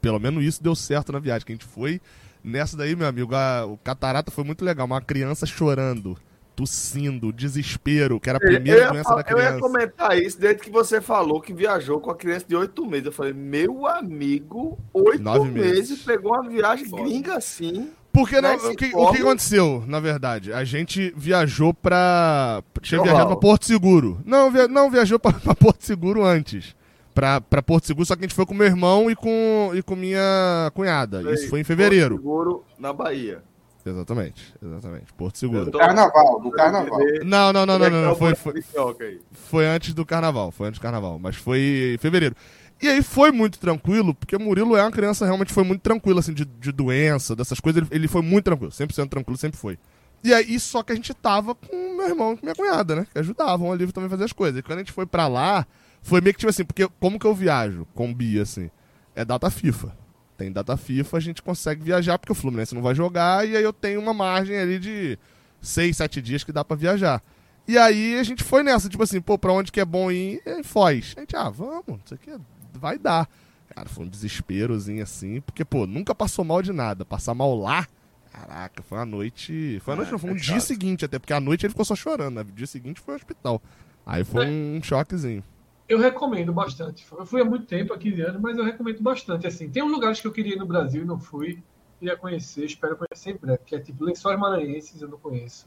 Pelo 0.00 0.20
menos 0.20 0.44
isso 0.44 0.62
deu 0.62 0.74
certo 0.76 1.10
na 1.10 1.18
viagem. 1.18 1.44
Que 1.46 1.52
a 1.52 1.54
gente 1.56 1.64
foi. 1.64 2.00
Nessa 2.44 2.76
daí, 2.76 2.94
meu 2.94 3.08
amigo, 3.08 3.34
a- 3.34 3.64
o 3.66 3.76
catarata 3.78 4.30
foi 4.30 4.44
muito 4.44 4.64
legal. 4.64 4.86
Uma 4.86 5.00
criança 5.00 5.44
chorando, 5.46 6.16
tossindo, 6.58 7.32
desespero, 7.32 8.18
que 8.18 8.28
era 8.28 8.36
a 8.36 8.44
Eu 8.44 8.50
primeira 8.50 8.80
ia, 8.80 8.90
doença 8.90 9.10
da 9.14 9.20
eu 9.20 9.38
ia 9.38 9.44
criança. 9.44 9.60
comentar 9.60 10.18
isso 10.18 10.40
desde 10.40 10.60
que 10.60 10.70
você 10.70 11.00
falou 11.00 11.40
que 11.40 11.54
viajou 11.54 12.00
com 12.00 12.10
a 12.10 12.16
criança 12.16 12.46
de 12.48 12.56
oito 12.56 12.84
meses. 12.84 13.06
Eu 13.06 13.12
falei, 13.12 13.32
meu 13.32 13.86
amigo, 13.86 14.76
oito 14.92 15.44
meses, 15.44 15.90
meses. 15.90 16.02
pegou 16.02 16.32
uma 16.32 16.48
viagem 16.48 16.86
Foda. 16.86 17.04
gringa 17.04 17.36
assim. 17.36 17.90
Porque 18.12 18.40
não, 18.40 18.56
o, 18.56 18.74
que, 18.74 18.90
o 18.92 19.12
que 19.12 19.18
aconteceu, 19.18 19.84
na 19.86 20.00
verdade? 20.00 20.52
A 20.52 20.64
gente 20.64 21.14
viajou 21.16 21.72
pra. 21.72 22.60
Tinha 22.82 22.98
Normal. 22.98 23.14
viajado 23.14 23.36
pra 23.36 23.40
Porto 23.40 23.64
Seguro. 23.64 24.20
Não, 24.24 24.50
via... 24.50 24.66
não 24.66 24.90
viajou 24.90 25.20
pra, 25.20 25.30
pra 25.38 25.54
Porto 25.54 25.82
Seguro 25.84 26.24
antes. 26.24 26.74
Pra, 27.14 27.40
pra 27.40 27.62
Porto 27.62 27.86
Seguro, 27.86 28.04
só 28.06 28.16
que 28.16 28.22
a 28.24 28.26
gente 28.26 28.34
foi 28.34 28.46
com 28.46 28.54
meu 28.54 28.66
irmão 28.66 29.08
e 29.08 29.14
com, 29.14 29.70
e 29.74 29.80
com 29.82 29.94
minha 29.94 30.72
cunhada. 30.74 31.32
Isso 31.32 31.48
foi 31.48 31.60
em 31.60 31.64
fevereiro. 31.64 32.16
Seguro 32.16 32.64
na 32.78 32.92
Bahia. 32.92 33.42
Exatamente, 33.88 34.54
exatamente. 34.62 35.12
Porto 35.14 35.38
Seguro. 35.38 35.70
Do 35.70 35.78
carnaval, 35.78 36.40
do 36.40 36.50
carnaval. 36.50 36.98
Não, 37.24 37.52
não, 37.52 37.66
não, 37.66 37.78
não, 37.78 37.90
não, 37.90 38.02
não. 38.02 38.16
Foi, 38.16 38.34
foi, 38.34 38.62
Foi, 38.62 38.94
aí. 39.00 39.20
foi 39.32 39.66
antes 39.66 39.94
do 39.94 40.04
carnaval. 40.04 40.50
Foi 40.50 40.68
antes 40.68 40.78
do 40.78 40.82
carnaval. 40.82 41.18
Mas 41.18 41.36
foi 41.36 41.94
em 41.94 41.98
fevereiro. 41.98 42.34
E 42.80 42.88
aí 42.88 43.02
foi 43.02 43.32
muito 43.32 43.58
tranquilo, 43.58 44.14
porque 44.14 44.36
o 44.36 44.40
Murilo 44.40 44.76
é 44.76 44.82
uma 44.82 44.92
criança 44.92 45.24
realmente 45.24 45.52
foi 45.52 45.64
muito 45.64 45.80
tranquilo, 45.80 46.20
assim, 46.20 46.32
de, 46.32 46.44
de 46.44 46.70
doença, 46.70 47.34
dessas 47.34 47.58
coisas. 47.58 47.82
Ele, 47.82 47.88
ele 47.90 48.08
foi 48.08 48.22
muito 48.22 48.44
tranquilo, 48.44 48.70
100% 48.70 49.08
tranquilo, 49.08 49.36
sempre 49.36 49.58
foi. 49.58 49.78
E 50.22 50.32
aí, 50.32 50.58
só 50.60 50.82
que 50.82 50.92
a 50.92 50.94
gente 50.94 51.12
tava 51.14 51.54
com 51.54 51.96
meu 51.96 52.08
irmão 52.08 52.32
e 52.32 52.36
com 52.36 52.46
minha 52.46 52.54
cunhada, 52.54 52.94
né? 52.94 53.06
Que 53.12 53.18
ajudavam 53.18 53.72
ali 53.72 53.90
também 53.90 54.06
a 54.06 54.10
fazer 54.10 54.24
as 54.24 54.32
coisas. 54.32 54.58
E 54.58 54.62
quando 54.62 54.78
a 54.78 54.82
gente 54.82 54.92
foi 54.92 55.06
pra 55.06 55.26
lá, 55.26 55.66
foi 56.02 56.20
meio 56.20 56.34
que 56.34 56.40
tipo 56.40 56.50
assim, 56.50 56.64
porque 56.64 56.88
como 57.00 57.18
que 57.18 57.26
eu 57.26 57.34
viajo 57.34 57.86
com 57.94 58.10
o 58.10 58.14
Bia, 58.14 58.42
assim? 58.42 58.70
É 59.14 59.24
data 59.24 59.50
FIFA. 59.50 59.92
Tem 60.38 60.52
data 60.52 60.76
FIFA, 60.76 61.16
a 61.16 61.20
gente 61.20 61.42
consegue 61.42 61.82
viajar, 61.82 62.16
porque 62.16 62.30
o 62.30 62.34
Fluminense 62.34 62.72
não 62.72 62.80
vai 62.80 62.94
jogar, 62.94 63.46
e 63.46 63.56
aí 63.56 63.62
eu 63.62 63.72
tenho 63.72 64.00
uma 64.00 64.14
margem 64.14 64.56
ali 64.56 64.78
de 64.78 65.18
6, 65.60 65.96
7 65.96 66.22
dias 66.22 66.44
que 66.44 66.52
dá 66.52 66.64
pra 66.64 66.76
viajar. 66.76 67.20
E 67.66 67.76
aí 67.76 68.16
a 68.16 68.22
gente 68.22 68.44
foi 68.44 68.62
nessa, 68.62 68.88
tipo 68.88 69.02
assim, 69.02 69.20
pô, 69.20 69.36
pra 69.36 69.52
onde 69.52 69.72
que 69.72 69.80
é 69.80 69.84
bom 69.84 70.12
ir? 70.12 70.40
É 70.46 70.60
em 70.60 70.62
Foz. 70.62 71.12
A 71.16 71.20
gente, 71.20 71.34
ah, 71.34 71.50
vamos, 71.50 72.00
isso 72.04 72.14
aqui 72.14 72.30
vai 72.72 72.96
dar. 72.96 73.28
Cara, 73.74 73.88
foi 73.88 74.04
um 74.04 74.08
desesperozinho 74.08 75.02
assim, 75.02 75.40
porque, 75.40 75.64
pô, 75.64 75.88
nunca 75.88 76.14
passou 76.14 76.44
mal 76.44 76.62
de 76.62 76.72
nada. 76.72 77.04
Passar 77.04 77.34
mal 77.34 77.58
lá, 77.58 77.88
caraca, 78.30 78.80
foi 78.80 78.96
uma 78.96 79.04
noite. 79.06 79.80
Foi 79.84 79.94
uma 79.94 79.96
noite, 79.96 80.12
não, 80.12 80.20
foi 80.20 80.30
um 80.30 80.36
é 80.36 80.38
dia 80.38 80.54
chato. 80.54 80.60
seguinte, 80.62 81.04
até 81.04 81.18
porque 81.18 81.32
a 81.32 81.40
noite 81.40 81.66
ele 81.66 81.70
ficou 81.70 81.84
só 81.84 81.96
chorando, 81.96 82.36
né? 82.36 82.42
O 82.42 82.44
dia 82.44 82.66
seguinte 82.68 83.00
foi 83.00 83.14
ao 83.14 83.18
hospital. 83.18 83.60
Aí 84.06 84.22
foi 84.22 84.46
um 84.46 84.80
choquezinho. 84.80 85.42
Eu 85.88 85.98
recomendo 85.98 86.52
bastante. 86.52 87.06
Eu 87.16 87.24
fui 87.24 87.40
há 87.40 87.44
muito 87.44 87.64
tempo, 87.66 87.94
há 87.94 87.98
15 87.98 88.20
anos, 88.22 88.40
mas 88.42 88.58
eu 88.58 88.64
recomendo 88.64 89.00
bastante. 89.02 89.46
Assim, 89.46 89.68
tem 89.70 89.82
uns 89.82 89.90
lugares 89.90 90.20
que 90.20 90.26
eu 90.26 90.32
queria 90.32 90.54
ir 90.54 90.58
no 90.58 90.66
Brasil 90.66 91.02
e 91.02 91.06
não 91.06 91.18
fui. 91.18 91.62
Queria 91.98 92.16
conhecer, 92.16 92.64
espero 92.64 92.96
conhecer 92.96 93.30
em 93.30 93.36
breve, 93.36 93.60
que 93.64 93.74
é 93.74 93.78
tipo 93.80 94.04
Lençóis 94.04 94.38
Maranhenses, 94.38 95.00
eu 95.00 95.08
não 95.08 95.18
conheço. 95.18 95.66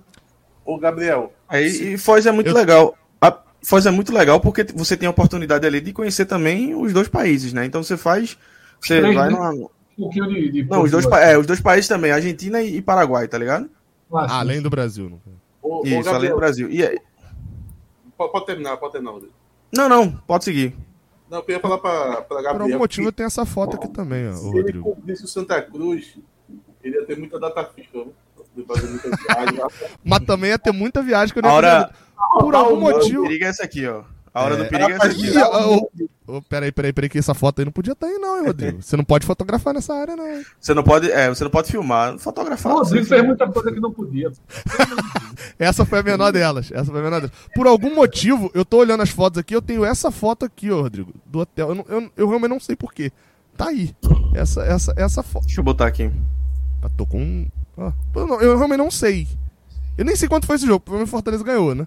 Ô, 0.64 0.78
Gabriel, 0.78 1.34
Aí, 1.50 1.66
e 1.94 1.98
Foz 1.98 2.26
é 2.26 2.32
muito 2.32 2.48
Eu- 2.48 2.54
legal. 2.54 2.96
A 3.20 3.38
Foz 3.64 3.86
é 3.86 3.92
muito 3.92 4.14
legal 4.14 4.40
porque 4.40 4.64
você 4.76 4.96
tem 4.96 5.08
a 5.08 5.12
oportunidade 5.12 5.66
ali 5.66 5.82
de 5.82 5.92
conhecer 5.92 6.26
também 6.26 6.74
os 6.76 6.94
dois 6.94 7.08
países, 7.10 7.52
né? 7.52 7.66
Então 7.66 7.84
você 7.84 7.98
faz. 7.98 8.38
Você 8.80 9.00
Três, 9.02 9.16
vai 9.16 9.30
né? 9.30 9.36
numa. 9.36 9.52
Um 9.54 9.70
pouquinho 9.98 10.28
de. 10.28 10.52
de 10.52 10.64
Não, 10.64 10.84
os 10.84 10.92
dois, 10.92 11.06
é, 11.06 11.38
os 11.38 11.46
dois 11.46 11.60
países 11.60 11.88
também, 11.88 12.12
Argentina 12.12 12.62
e 12.62 12.82
Paraguai, 12.82 13.28
tá 13.28 13.38
ligado? 13.38 13.70
Ah, 14.14 14.40
Além 14.40 14.62
do 14.62 14.70
Brasil. 14.70 15.10
não 15.10 15.20
foi? 15.20 15.34
Ô, 15.62 15.80
ô, 15.80 15.84
Isso, 15.84 15.94
além 15.96 16.04
Gabriel, 16.04 16.34
do 16.36 16.40
Brasil. 16.40 16.70
E 16.70 16.86
aí? 16.86 17.00
Pode, 18.18 18.32
pode 18.32 18.46
terminar, 18.46 18.78
pode 18.78 18.92
terminar. 18.94 19.12
Rodrigo. 19.14 19.34
Não, 19.74 19.88
não, 19.88 20.12
pode 20.12 20.44
seguir. 20.44 20.76
Não, 21.30 21.38
eu 21.40 21.44
queria 21.44 21.62
falar 21.62 21.78
pra, 21.78 22.22
pra 22.24 22.42
Gabriel. 22.42 22.54
Por 22.54 22.62
algum 22.62 22.78
motivo 22.80 23.12
tenho 23.12 23.28
essa 23.28 23.46
foto 23.46 23.78
aqui 23.78 23.88
também, 23.88 24.30
ó, 24.30 24.34
se 24.34 24.46
o 24.46 24.50
ele 24.50 24.58
Rodrigo. 24.58 24.84
cumprisse 24.84 25.24
o 25.24 25.28
Santa 25.28 25.62
Cruz, 25.62 26.18
ele 26.84 26.98
ia 26.98 27.06
ter 27.06 27.18
muita 27.18 27.40
data 27.40 27.64
fixa, 27.74 27.98
né? 27.98 28.12
Mas 30.04 30.20
também 30.26 30.50
ia 30.50 30.60
ter 30.60 30.74
muita 30.74 31.02
viagem 31.02 31.32
que 31.34 31.40
eu 31.40 31.44
não 31.44 31.62
ia. 31.62 31.90
Por 32.40 32.54
algum 32.54 32.82
motivo. 32.82 33.24
perigo 33.24 33.46
é 33.46 33.48
essa 33.48 33.64
aqui, 33.64 33.88
ó. 33.88 34.04
A 34.34 34.44
hora 34.44 34.56
É. 34.56 34.58
do 34.64 34.70
perigo 34.70 34.90
é 34.92 34.94
essa 34.96 35.50
ó, 35.50 35.76
ó, 35.76 35.88
ó, 36.38 36.42
peraí, 36.48 36.72
peraí, 36.72 36.94
peraí, 36.94 37.10
que 37.10 37.18
essa 37.20 37.34
foto 37.34 37.60
aí 37.60 37.66
não 37.66 37.72
podia 37.72 37.92
estar 37.92 38.08
aí, 38.08 38.18
não, 38.18 38.40
hein, 38.40 38.46
Rodrigo? 38.48 38.80
Você 38.82 38.96
não 38.96 39.04
pode 39.04 39.26
fotografar 39.26 39.74
nessa 39.74 39.94
área, 39.94 40.16
não. 40.16 40.26
hein? 40.26 40.46
Você 40.60 40.74
não 40.74 40.84
pode, 40.84 41.12
é, 41.12 41.28
você 41.28 41.44
não 41.44 41.52
pode 41.52 41.70
filmar, 41.70 42.18
fotografar. 42.18 42.72
O 42.74 42.78
Rodrigo 42.78 43.06
fez 43.06 43.24
muita 43.26 43.46
coisa 43.52 43.72
que 43.72 43.80
não 43.82 43.92
podia. 43.92 44.32
Essa 45.60 45.86
foi 45.86 46.00
a 46.00 46.04
menor 46.04 46.32
delas. 46.32 46.72
Essa 46.72 46.86
foi 46.92 47.00
a 47.00 47.04
menor 47.04 47.20
delas. 47.22 47.36
Por 47.54 47.68
algum 47.68 47.94
motivo, 47.94 48.50
eu 48.54 48.64
tô 48.64 48.78
olhando 48.78 49.02
as 49.04 49.10
fotos 49.10 49.38
aqui, 49.40 49.56
eu 49.56 49.62
tenho 49.62 49.84
essa 49.84 50.12
foto 50.12 50.46
aqui, 50.46 50.72
ó, 50.72 50.82
Rodrigo, 50.82 51.14
do 51.26 51.40
hotel. 51.40 51.70
Eu, 51.70 51.76
não- 51.76 51.86
eu, 51.90 52.12
eu 52.18 52.28
realmente 52.30 52.50
não 52.52 52.60
sei 52.60 52.76
porquê. 52.76 53.12
Tá 53.58 53.68
aí. 53.68 53.94
Essa, 54.34 54.64
essa, 54.64 54.94
essa 54.96 55.22
foto. 55.24 55.46
Deixa 55.46 55.60
eu 55.60 55.64
botar 55.66 55.88
aqui. 55.88 56.10
Ah, 56.82 56.90
Tô 56.96 57.06
com. 57.06 57.20
um- 57.22 57.48
ah, 57.78 57.92
eu, 58.16 58.28
não- 58.28 58.42
eu 58.42 58.56
realmente 58.58 58.78
não 58.78 58.90
sei. 58.92 59.28
Eu 59.98 60.06
nem 60.06 60.16
sei 60.16 60.30
quanto 60.30 60.48
foi 60.48 60.56
esse 60.56 60.66
jogo. 60.66 60.80
Provavelmente 60.80 61.10
o 61.10 61.12
Fortaleza 61.12 61.44
ganhou, 61.44 61.76
né? 61.76 61.86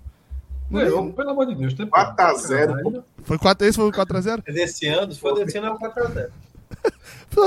Não 0.75 0.81
Ganhou, 0.81 1.13
pelo 1.13 1.31
amor 1.31 1.47
de 1.47 1.55
Deus. 1.55 1.75
Tem 1.75 1.87
4 1.87 2.25
a 2.25 2.35
0, 2.35 2.75
Caralho. 2.75 3.05
Foi 3.23 3.39
4 3.39 3.67
esse 3.67 3.77
foi 3.77 3.89
o 3.89 3.93
4x0? 3.93 4.43
É 4.47 4.53
desse 4.53 4.87
ano, 4.89 5.13
se 5.13 5.21
for 5.21 5.35
desse 5.35 5.57
ano, 5.59 5.69
é 5.69 5.71
o 5.71 5.79
4x0. 5.79 6.31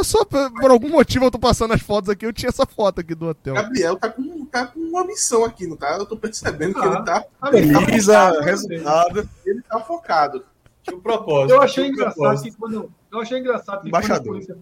Só 0.04 0.24
por, 0.26 0.52
por 0.54 0.72
algum 0.72 0.90
motivo 0.90 1.26
eu 1.26 1.32
tô 1.32 1.40
passando 1.40 1.74
as 1.74 1.82
fotos 1.82 2.10
aqui, 2.10 2.26
eu 2.26 2.34
tinha 2.34 2.50
essa 2.50 2.66
foto 2.66 3.02
aqui 3.02 3.14
do 3.14 3.28
hotel. 3.28 3.54
Gabriel 3.56 3.96
tá 3.98 4.10
com, 4.10 4.46
tá 4.46 4.68
com 4.68 4.80
uma 4.80 5.06
missão 5.06 5.44
aqui, 5.46 5.68
não 5.68 5.76
tá? 5.78 5.98
Eu 5.98 6.06
tô 6.06 6.16
percebendo 6.18 6.74
que 6.74 6.80
Ah. 6.82 6.86
ele 6.88 7.04
tá, 7.04 7.26
mas 7.42 7.52
tá 7.52 7.52
Beleza, 7.52 8.14
focado, 8.14 8.42
resultado. 8.42 9.30
ele 9.46 9.62
tá 9.62 9.80
focado. 9.80 10.46
Tinha 10.84 10.98
um 10.98 11.02
propósito. 11.02 11.54
Eu 11.54 11.62
achei 11.62 11.88
engraçado 11.88 12.16
propósito. 12.16 12.52
que 12.52 12.58
quando. 12.58 12.92
Eu 13.12 13.20
achei 13.22 13.40
engraçado 13.40 13.82
que 13.84 13.90
quando 13.90 13.96
a, 13.96 14.00
Embaixador. 14.00 14.34
polícia, 14.34 14.58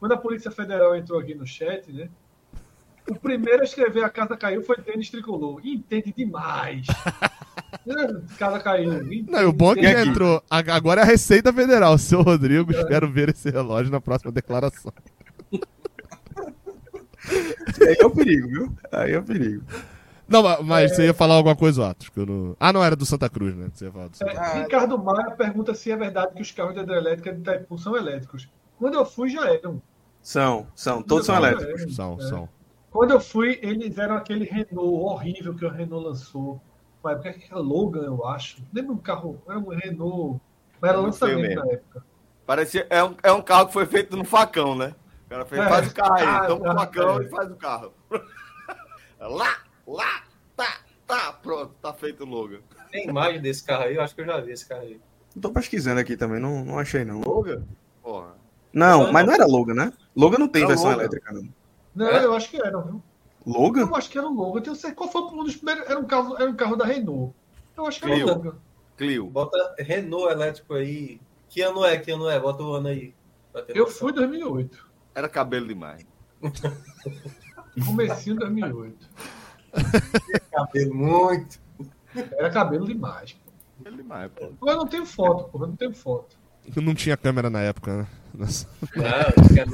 quando 0.00 0.12
a 0.12 0.16
Polícia 0.16 0.50
Federal 0.50 0.94
entrou 0.96 1.18
aqui 1.20 1.34
no 1.34 1.46
chat, 1.46 1.92
né? 1.92 2.08
O 3.10 3.14
primeiro 3.16 3.60
a 3.60 3.64
escrever 3.64 4.02
a 4.04 4.08
casa 4.08 4.36
caiu 4.36 4.62
foi 4.62 4.76
Tênis 4.76 5.10
Tricolor. 5.10 5.60
Entende 5.64 6.12
demais. 6.16 6.86
Casa 8.38 8.60
caiu. 8.60 8.92
Entende, 9.02 9.30
Não, 9.30 9.40
e 9.40 9.44
o 9.44 9.52
bom 9.52 9.72
é 9.72 9.74
que 9.76 9.86
entrou. 9.86 10.42
Agora 10.50 11.00
é 11.02 11.04
a 11.04 11.06
Receita 11.06 11.52
Federal. 11.52 11.96
Seu 11.98 12.22
Rodrigo, 12.22 12.70
espero 12.72 13.10
ver 13.10 13.28
esse 13.30 13.50
relógio 13.50 13.92
na 13.92 14.00
próxima 14.00 14.32
declaração. 14.32 14.92
Aí 17.80 17.96
é 17.98 18.04
o 18.06 18.10
perigo, 18.10 18.48
viu? 18.48 18.72
Aí 18.92 19.12
é 19.12 19.18
o 19.18 19.22
perigo. 19.22 19.62
Não, 20.28 20.42
ma- 20.42 20.62
mas 20.62 20.94
você 20.94 21.04
ia 21.06 21.14
falar 21.14 21.34
alguma 21.34 21.54
coisa, 21.56 21.90
Atos? 21.90 22.08
Que 22.08 22.24
não... 22.24 22.56
Ah, 22.58 22.72
não, 22.72 22.82
era 22.82 22.96
do 22.96 23.04
Santa 23.04 23.28
Cruz, 23.28 23.54
né? 23.54 23.68
Você 23.72 23.86
ia 23.86 23.92
falar 23.92 24.08
do 24.08 24.16
Santa 24.16 24.32
Cruz. 24.34 24.46
É, 24.48 24.62
Ricardo 24.62 24.98
Maia 24.98 25.30
pergunta 25.32 25.74
se 25.74 25.90
é 25.90 25.96
verdade 25.96 26.34
que 26.34 26.42
os 26.42 26.50
carros 26.50 26.74
de 26.74 26.80
hidrelétrica 26.80 27.32
de 27.32 27.40
Itaipu 27.40 27.78
são 27.78 27.96
elétricos. 27.96 28.48
Quando 28.78 28.94
eu 28.94 29.04
fui, 29.04 29.28
já 29.30 29.46
eram. 29.52 29.80
São, 30.22 30.66
são, 30.74 31.02
todos 31.02 31.26
são 31.26 31.36
elétricos. 31.36 31.82
eram. 31.82 31.92
São, 31.92 32.18
É. 32.20 32.28
são. 32.28 32.48
Quando 32.90 33.10
eu 33.10 33.20
fui, 33.20 33.58
eles 33.62 33.98
eram 33.98 34.14
aquele 34.16 34.44
Renault 34.44 34.78
horrível 35.04 35.54
que 35.54 35.64
o 35.64 35.70
Renault 35.70 36.06
lançou. 36.06 36.60
Uma 37.04 37.12
época 37.12 37.32
que 37.34 37.44
era 37.50 37.60
Logan, 37.60 38.02
eu 38.06 38.26
acho. 38.26 38.62
Lembra 38.72 38.92
um 38.94 38.96
carro? 38.98 39.42
Era 39.46 39.58
um 39.58 39.68
Renault. 39.68 40.40
Mas 40.80 40.90
era 40.90 40.98
lançamento 41.00 41.54
na 41.62 41.72
época. 41.72 42.04
Parecia, 42.46 42.86
é, 42.88 43.04
um, 43.04 43.14
é 43.22 43.30
um 43.30 43.42
carro 43.42 43.66
que 43.66 43.74
foi 43.74 43.84
feito 43.84 44.16
no 44.16 44.24
facão, 44.24 44.74
né? 44.74 44.94
O 45.26 45.28
cara 45.28 45.44
fez, 45.44 45.60
É. 45.62 45.68
faz 45.68 45.88
o 45.90 45.94
carro 45.94 46.14
aí, 46.14 46.24
Ah, 46.24 46.46
toma 46.46 46.60
o 46.60 46.64
tá, 46.64 46.74
facão 46.74 47.20
é. 47.20 47.24
e 47.24 47.28
faz 47.28 47.50
o 47.50 47.56
carro. 47.56 47.92
lá, 49.20 49.56
lá, 49.86 50.22
tá, 50.56 50.78
tá, 51.06 51.32
pronto, 51.42 51.74
tá 51.82 51.92
feito 51.92 52.24
o 52.24 52.26
Logan. 52.26 52.60
Tem 52.90 53.06
imagem 53.08 53.40
desse 53.42 53.62
carro 53.64 53.84
aí? 53.84 53.96
Eu 53.96 54.02
acho 54.02 54.14
que 54.14 54.20
eu 54.22 54.26
já 54.26 54.40
vi 54.40 54.52
esse 54.52 54.66
carro 54.66 54.82
aí. 54.82 55.00
Tô 55.40 55.50
pesquisando 55.50 56.00
aqui 56.00 56.16
também, 56.16 56.40
não, 56.40 56.64
não 56.64 56.78
achei 56.78 57.04
não. 57.04 57.20
Logan? 57.20 57.62
Porra. 58.02 58.34
Não, 58.72 59.12
mas 59.12 59.26
não 59.26 59.34
era 59.34 59.46
Logan, 59.46 59.74
né? 59.74 59.92
Logan 60.16 60.38
não 60.38 60.48
tem 60.48 60.62
Era 60.62 60.68
versão 60.68 60.86
Logan. 60.90 61.00
elétrica, 61.02 61.32
não. 61.32 61.48
Não, 61.94 62.08
É? 62.08 62.24
eu 62.24 62.34
acho 62.34 62.48
que 62.50 62.56
era, 62.56 62.78
viu? 62.80 63.02
Logan? 63.46 63.82
Eu 63.82 63.96
acho 63.96 64.10
que 64.10 64.18
era 64.18 64.26
o 64.26 64.34
Logan. 64.34 64.58
Eu 64.58 64.62
tenho 64.62 64.76
certeza. 64.76 64.94
Qual 64.94 65.10
foi 65.10 65.22
um 65.22 65.44
dos 65.44 65.56
primeiros? 65.56 65.88
Era 65.88 65.98
um 65.98 66.04
carro, 66.04 66.36
era 66.36 66.50
um 66.50 66.56
carro 66.56 66.76
da 66.76 66.84
Renault. 66.84 67.34
Eu 67.76 67.86
acho 67.86 68.00
que 68.00 68.06
era 68.06 68.14
o 68.14 68.18
Clio. 68.18 68.26
Logan. 68.34 68.56
Clio. 68.96 69.26
Bota 69.26 69.74
Renault 69.78 70.32
elétrico 70.32 70.74
aí. 70.74 71.20
Que 71.48 71.60
ano 71.62 71.84
é? 71.84 71.98
Que 71.98 72.10
ano 72.10 72.28
é? 72.28 72.38
Bota 72.40 72.62
o 72.62 72.74
ano 72.74 72.88
aí. 72.88 73.14
Eu 73.68 73.84
noção. 73.84 73.98
fui 73.98 74.12
em 74.12 74.14
2008. 74.14 74.90
Era 75.14 75.28
cabelo 75.28 75.68
demais. 75.68 76.04
Comecinho 77.86 78.34
em 78.34 78.38
2008. 78.38 79.10
cabelo 80.50 80.94
muito. 80.94 81.60
Era 82.14 82.50
cabelo 82.50 82.86
demais. 82.86 83.36
Cabelo 83.78 83.96
demais, 83.96 84.30
pô. 84.32 84.68
Eu 84.68 84.76
não 84.76 84.86
tenho 84.86 85.06
foto, 85.06 85.50
porra. 85.50 85.64
Eu 85.64 85.68
não 85.68 85.76
tenho 85.76 85.94
foto. 85.94 86.36
Não 86.76 86.94
tinha 86.94 87.16
câmera 87.16 87.50
na 87.50 87.60
época, 87.60 87.98
né? 87.98 88.06
Nossa. 88.36 88.66
Não, 88.96 89.46
tinha- 89.48 89.66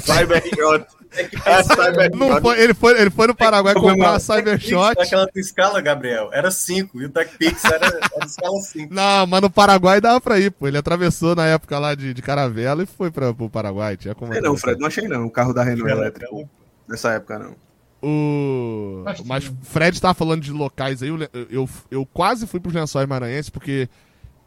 Cybershot. 0.00 0.86
É 1.10 1.24
que 1.24 1.36
É. 1.36 2.08
Não 2.10 2.40
foi, 2.42 2.60
ele, 2.60 2.74
foi, 2.74 3.00
ele 3.00 3.10
foi 3.10 3.26
no 3.28 3.34
Paraguai 3.34 3.74
comprar 3.74 4.14
a 4.14 4.20
Cybershot. 4.20 4.98
Naquela 4.98 5.26
escala, 5.34 5.80
Gabriel, 5.80 6.28
era 6.32 6.50
5. 6.50 7.00
E 7.00 7.06
o 7.06 7.08
TechPix 7.08 7.64
era, 7.64 7.86
era 7.86 8.26
escala 8.26 8.60
5. 8.60 8.94
Não, 8.94 9.26
mas 9.26 9.40
no 9.40 9.48
Paraguai 9.50 10.00
dava 10.00 10.20
pra 10.20 10.38
ir, 10.38 10.50
pô. 10.50 10.68
Ele 10.68 10.76
atravessou 10.76 11.34
na 11.34 11.46
época 11.46 11.78
lá 11.78 11.94
de, 11.94 12.12
de 12.12 12.20
caravela 12.20 12.82
e 12.82 12.86
foi 12.86 13.10
pra, 13.10 13.32
pro 13.32 13.48
Paraguai. 13.48 13.96
Tinha 13.96 14.14
como 14.14 14.38
não, 14.38 14.56
Fred, 14.56 14.78
não 14.78 14.86
achei 14.86 15.08
não. 15.08 15.24
O 15.24 15.30
carro 15.30 15.54
da 15.54 15.62
Renault 15.62 15.90
elétrico. 15.90 16.48
Nessa 16.86 17.12
época, 17.12 17.38
não. 17.38 17.56
O... 18.02 19.04
Mas. 19.24 19.50
Fred 19.62 20.00
tava 20.00 20.14
falando 20.14 20.42
de 20.42 20.52
locais 20.52 21.02
aí. 21.02 21.08
Eu, 21.08 21.18
eu, 21.50 21.68
eu 21.90 22.06
quase 22.06 22.46
fui 22.46 22.60
pros 22.60 22.74
Lençóis 22.74 23.08
Maranhenses, 23.08 23.50
porque 23.50 23.88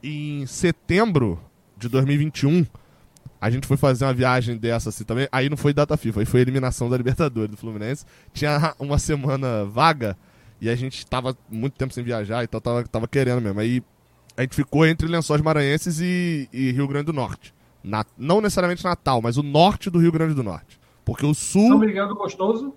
em 0.04 0.46
setembro 0.46 1.40
de 1.76 1.90
2021 1.90 2.66
a 3.42 3.50
gente 3.50 3.66
foi 3.68 3.76
fazer 3.76 4.06
uma 4.06 4.14
viagem 4.14 4.56
dessa 4.56 4.90
assim 4.90 5.04
também. 5.04 5.28
Aí 5.32 5.50
não 5.50 5.58
foi 5.58 5.74
data 5.74 5.98
FIFA, 5.98 6.20
aí 6.20 6.26
foi 6.26 6.40
eliminação 6.42 6.88
da 6.90 6.96
Libertadores 6.96 7.50
do 7.50 7.58
Fluminense. 7.58 8.06
Tinha 8.32 8.76
uma 8.80 9.00
semana 9.00 9.66
vaga 9.66 10.16
e 10.62 10.70
a 10.70 10.76
gente 10.76 11.04
tava 11.08 11.36
muito 11.50 11.74
tempo 11.74 11.92
sem 11.92 12.04
viajar, 12.04 12.44
então 12.44 12.62
tava, 12.62 12.84
tava 12.88 13.08
querendo 13.08 13.42
mesmo. 13.42 13.60
Aí 13.60 13.82
a 14.38 14.44
gente 14.44 14.56
ficou 14.56 14.86
entre 14.86 15.08
Lençóis 15.08 15.42
Maranhenses 15.42 16.00
e, 16.00 16.48
e 16.54 16.72
Rio 16.72 16.88
Grande 16.88 17.08
do 17.08 17.14
Norte. 17.14 17.52
Na- 17.84 18.06
não 18.16 18.40
necessariamente 18.42 18.84
Natal, 18.84 19.22
mas 19.24 19.38
o 19.38 19.44
norte 19.44 19.90
do 19.90 19.98
Rio 19.98 20.12
Grande 20.12 20.36
do 20.36 20.44
Norte. 20.44 20.80
Porque 21.04 21.26
o 21.26 21.34
sul. 21.34 21.68
São 21.68 21.80
Miguel 21.80 22.08
do 22.08 22.16
Gostoso. 22.16 22.76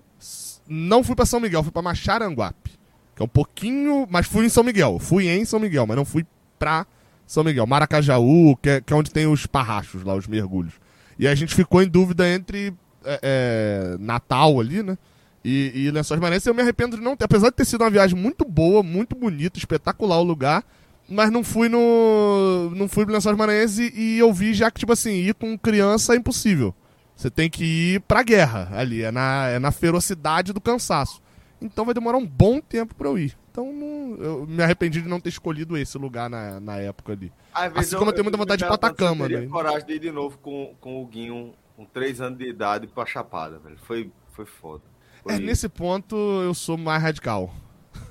Não 0.67 1.03
fui 1.03 1.15
pra 1.15 1.27
São 1.27 1.39
Miguel, 1.39 1.61
fui 1.61 1.71
pra 1.71 1.83
Macharanguape. 1.83 2.71
Que 3.15 3.21
é 3.21 3.25
um 3.25 3.27
pouquinho. 3.29 4.07
Mas 4.09 4.25
fui 4.25 4.47
em 4.47 4.49
São 4.49 4.63
Miguel. 4.63 4.97
Fui 4.97 5.27
em 5.27 5.45
São 5.45 5.59
Miguel, 5.59 5.85
mas 5.85 5.95
não 5.95 6.05
fui 6.05 6.25
pra 6.57 6.87
São 7.25 7.43
Miguel. 7.43 7.65
Maracajaú, 7.65 8.55
que 8.57 8.69
é, 8.69 8.81
que 8.81 8.93
é 8.93 8.95
onde 8.95 9.11
tem 9.11 9.27
os 9.27 9.45
parrachos 9.45 10.03
lá, 10.03 10.15
os 10.15 10.27
mergulhos. 10.27 10.73
E 11.17 11.27
a 11.27 11.35
gente 11.35 11.55
ficou 11.55 11.81
em 11.81 11.87
dúvida 11.87 12.27
entre 12.29 12.73
é, 13.03 13.19
é, 13.21 13.97
Natal 13.99 14.59
ali, 14.59 14.83
né? 14.83 14.97
E, 15.43 15.71
e 15.75 15.91
Lençóis 15.91 16.19
Maranhenses. 16.19 16.47
Eu 16.47 16.53
me 16.53 16.61
arrependo 16.61 16.97
de 16.97 17.03
não 17.03 17.15
ter. 17.15 17.25
Apesar 17.25 17.49
de 17.49 17.55
ter 17.55 17.65
sido 17.65 17.81
uma 17.81 17.89
viagem 17.89 18.17
muito 18.17 18.43
boa, 18.43 18.81
muito 18.81 19.15
bonita, 19.15 19.57
espetacular 19.57 20.19
o 20.19 20.23
lugar. 20.23 20.63
Mas 21.07 21.29
não 21.29 21.43
fui 21.43 21.69
no. 21.69 22.71
Não 22.75 22.87
fui 22.87 23.05
pro 23.05 23.13
Lençóis 23.13 23.37
Maranhenses 23.37 23.91
e, 23.93 23.99
e 23.99 24.19
eu 24.19 24.33
vi 24.33 24.53
já 24.53 24.71
que, 24.71 24.79
tipo 24.79 24.91
assim, 24.91 25.11
ir 25.11 25.35
com 25.35 25.57
criança 25.57 26.13
é 26.13 26.17
impossível. 26.17 26.73
Você 27.15 27.29
tem 27.29 27.49
que 27.49 27.63
ir 27.63 28.01
pra 28.01 28.23
guerra 28.23 28.69
ali, 28.73 29.01
é 29.01 29.11
na, 29.11 29.47
é 29.47 29.59
na 29.59 29.71
ferocidade 29.71 30.51
do 30.51 30.59
cansaço. 30.59 31.21
Então 31.61 31.85
vai 31.85 31.93
demorar 31.93 32.17
um 32.17 32.25
bom 32.25 32.59
tempo 32.59 32.93
pra 32.93 33.07
eu 33.07 33.17
ir. 33.17 33.37
Então 33.55 33.71
não- 33.71 34.17
eu 34.17 34.45
me 34.45 34.61
arrependi 34.61 35.01
de 35.01 35.07
não 35.07 35.17
ter 35.17 35.29
escolhido 35.29 35.77
esse 35.77 35.97
lugar 35.97 36.29
na, 36.29 36.59
na 36.59 36.75
época 36.75 37.13
ali. 37.13 37.31
Às 37.53 37.73
Assim 37.77 37.95
como 37.97 38.09
eu 38.09 38.13
tenho 38.13 38.25
muita 38.25 38.37
vontade 38.37 38.59
de 38.59 38.65
ir 38.65 38.67
pra 38.67 38.75
Atacama, 38.75 39.27
Eu 39.27 39.39
né? 39.43 39.47
coragem 39.47 39.87
de 39.87 39.93
ir 39.93 39.99
de 39.99 40.11
novo 40.11 40.37
com, 40.39 40.75
com 40.81 41.01
o 41.01 41.05
Guinho, 41.07 41.53
com 41.77 41.85
3 41.85 42.19
anos 42.19 42.37
de 42.37 42.49
idade, 42.49 42.85
pra 42.85 43.05
Chapada, 43.05 43.57
velho. 43.57 43.77
Foi, 43.77 44.11
foi 44.33 44.45
foda. 44.45 44.83
Foi- 45.23 45.35
É, 45.35 45.39
nesse 45.39 45.69
ponto 45.69 46.17
eu 46.43 46.53
sou 46.53 46.77
mais 46.77 47.01
radical. 47.01 47.49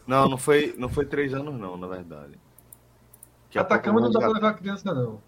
Não, 0.06 0.30
não 0.30 0.38
foi, 0.38 0.74
não 0.78 0.88
foi 0.88 1.04
3 1.04 1.34
anos, 1.34 1.52
não, 1.60 1.76
na 1.76 1.88
verdade. 1.88 2.38
A 3.54 3.60
Atacama 3.60 4.00
não 4.00 4.10
dá 4.10 4.20
eu 4.20 4.22
pra 4.22 4.32
levar 4.32 4.54
criança, 4.54 4.94
não. 4.94 5.20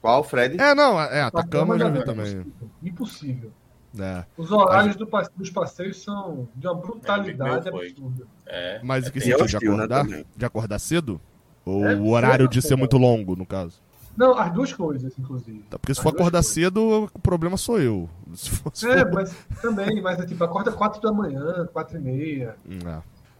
Qual, 0.00 0.22
Fred? 0.22 0.60
É, 0.60 0.74
não, 0.76 1.00
é, 1.00 1.22
Atacama 1.22 1.74
eu 1.74 1.78
já 1.80 1.88
vi 1.90 1.98
é 1.98 2.04
também. 2.04 2.26
Impossível. 2.30 2.70
Impossível. 2.84 3.52
É. 3.98 4.24
Os 4.36 4.50
horários 4.50 4.96
do 4.96 5.06
passe- 5.06 5.30
dos 5.36 5.50
passeios 5.50 6.02
são 6.02 6.48
de 6.56 6.66
uma 6.66 6.74
brutalidade 6.74 7.68
É, 7.68 7.70
absurda. 7.70 8.26
É. 8.46 8.80
Mas 8.82 9.06
em 9.06 9.10
que 9.10 9.20
sentido? 9.20 9.36
De 9.46 9.54
hostil, 9.56 9.70
né, 9.72 9.76
acordar? 9.84 10.04
também. 10.04 10.24
De 10.36 10.44
acordar 10.44 10.78
cedo? 10.78 11.20
Ou 11.64 11.86
É, 11.86 11.94
o 11.94 12.08
horário 12.08 12.48
de 12.48 12.60
ser 12.60 12.76
muito 12.76 12.96
longo, 12.98 13.36
no 13.36 13.46
caso? 13.46 13.80
Não, 14.16 14.38
as 14.38 14.52
duas 14.52 14.72
coisas, 14.72 15.12
inclusive. 15.18 15.60
Tá, 15.70 15.78
Porque 15.78 15.92
se 15.94 15.98
As 15.98 16.02
for 16.02 16.10
acordar 16.10 16.38
coisas. 16.38 16.52
cedo, 16.52 17.08
o 17.12 17.18
problema 17.18 17.56
sou 17.56 17.80
eu. 17.80 18.08
Se 18.34 18.50
for, 18.50 18.70
se 18.74 18.88
É, 18.88 18.98
for- 19.00 19.12
mas 19.12 19.34
também, 19.62 20.00
mas 20.02 20.20
é 20.20 20.26
tipo, 20.26 20.42
acorda 20.44 20.70
4 20.72 21.00
da 21.00 21.10
manhã, 21.12 21.66
4 21.72 21.96
e 21.96 22.00
meia. 22.00 22.56
É. 22.86 22.98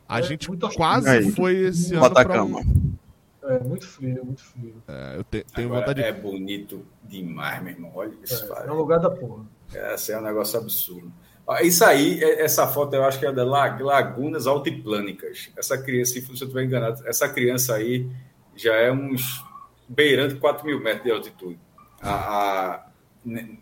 A 0.09 0.19
É, 0.19 0.23
gente 0.23 0.49
quase 0.77 1.09
Aí. 1.09 1.31
foi 1.33 1.55
esse 1.57 1.95
O 1.95 1.99
ano 2.05 2.11
pra 2.15 2.23
Atacama. 2.23 2.59
um... 2.61 2.95
É, 3.45 3.59
muito 3.61 3.87
frio, 3.87 4.25
muito 4.25 4.43
frio. 4.43 4.75
É, 4.89 5.17
eu 5.19 5.25
te- 5.25 5.45
tenho 5.55 5.69
Agora, 5.69 5.81
vontade 5.83 6.03
de... 6.03 6.09
É 6.09 6.13
bonito 6.13 6.85
demais, 7.05 7.63
meu 7.63 7.73
irmão. 7.73 7.93
Olha 7.95 8.13
isso, 8.23 8.53
É, 8.55 8.67
é 8.67 8.73
um 8.73 8.77
lugar 8.77 8.99
da 9.01 9.11
porra. 9.11 9.45
Essa 9.75 10.13
é 10.13 10.19
um 10.19 10.23
negócio 10.23 10.59
absurdo. 10.59 11.13
Isso 11.63 11.85
aí, 11.85 12.23
é, 12.23 12.43
essa 12.43 12.67
foto 12.67 12.95
eu 12.95 13.05
acho 13.05 13.19
que 13.19 13.27
é 13.27 13.33
da 13.33 13.45
Lagunas 13.45 14.47
Altiplânicas. 14.47 15.51
Essa 15.57 15.77
criança, 15.77 16.13
se 16.13 16.27
eu 16.27 16.33
estiver 16.33 16.65
enganado, 16.65 17.07
essa 17.07 17.29
criança 17.29 17.75
aí 17.75 18.09
já 18.57 18.75
é 18.75 18.91
uns 18.91 19.45
beirando 19.89 20.39
4 20.39 20.65
mil 20.67 20.81
metros 20.83 21.05
de 21.05 21.11
altitude. 21.11 21.59
A, 22.01 22.15
a, 22.15 22.87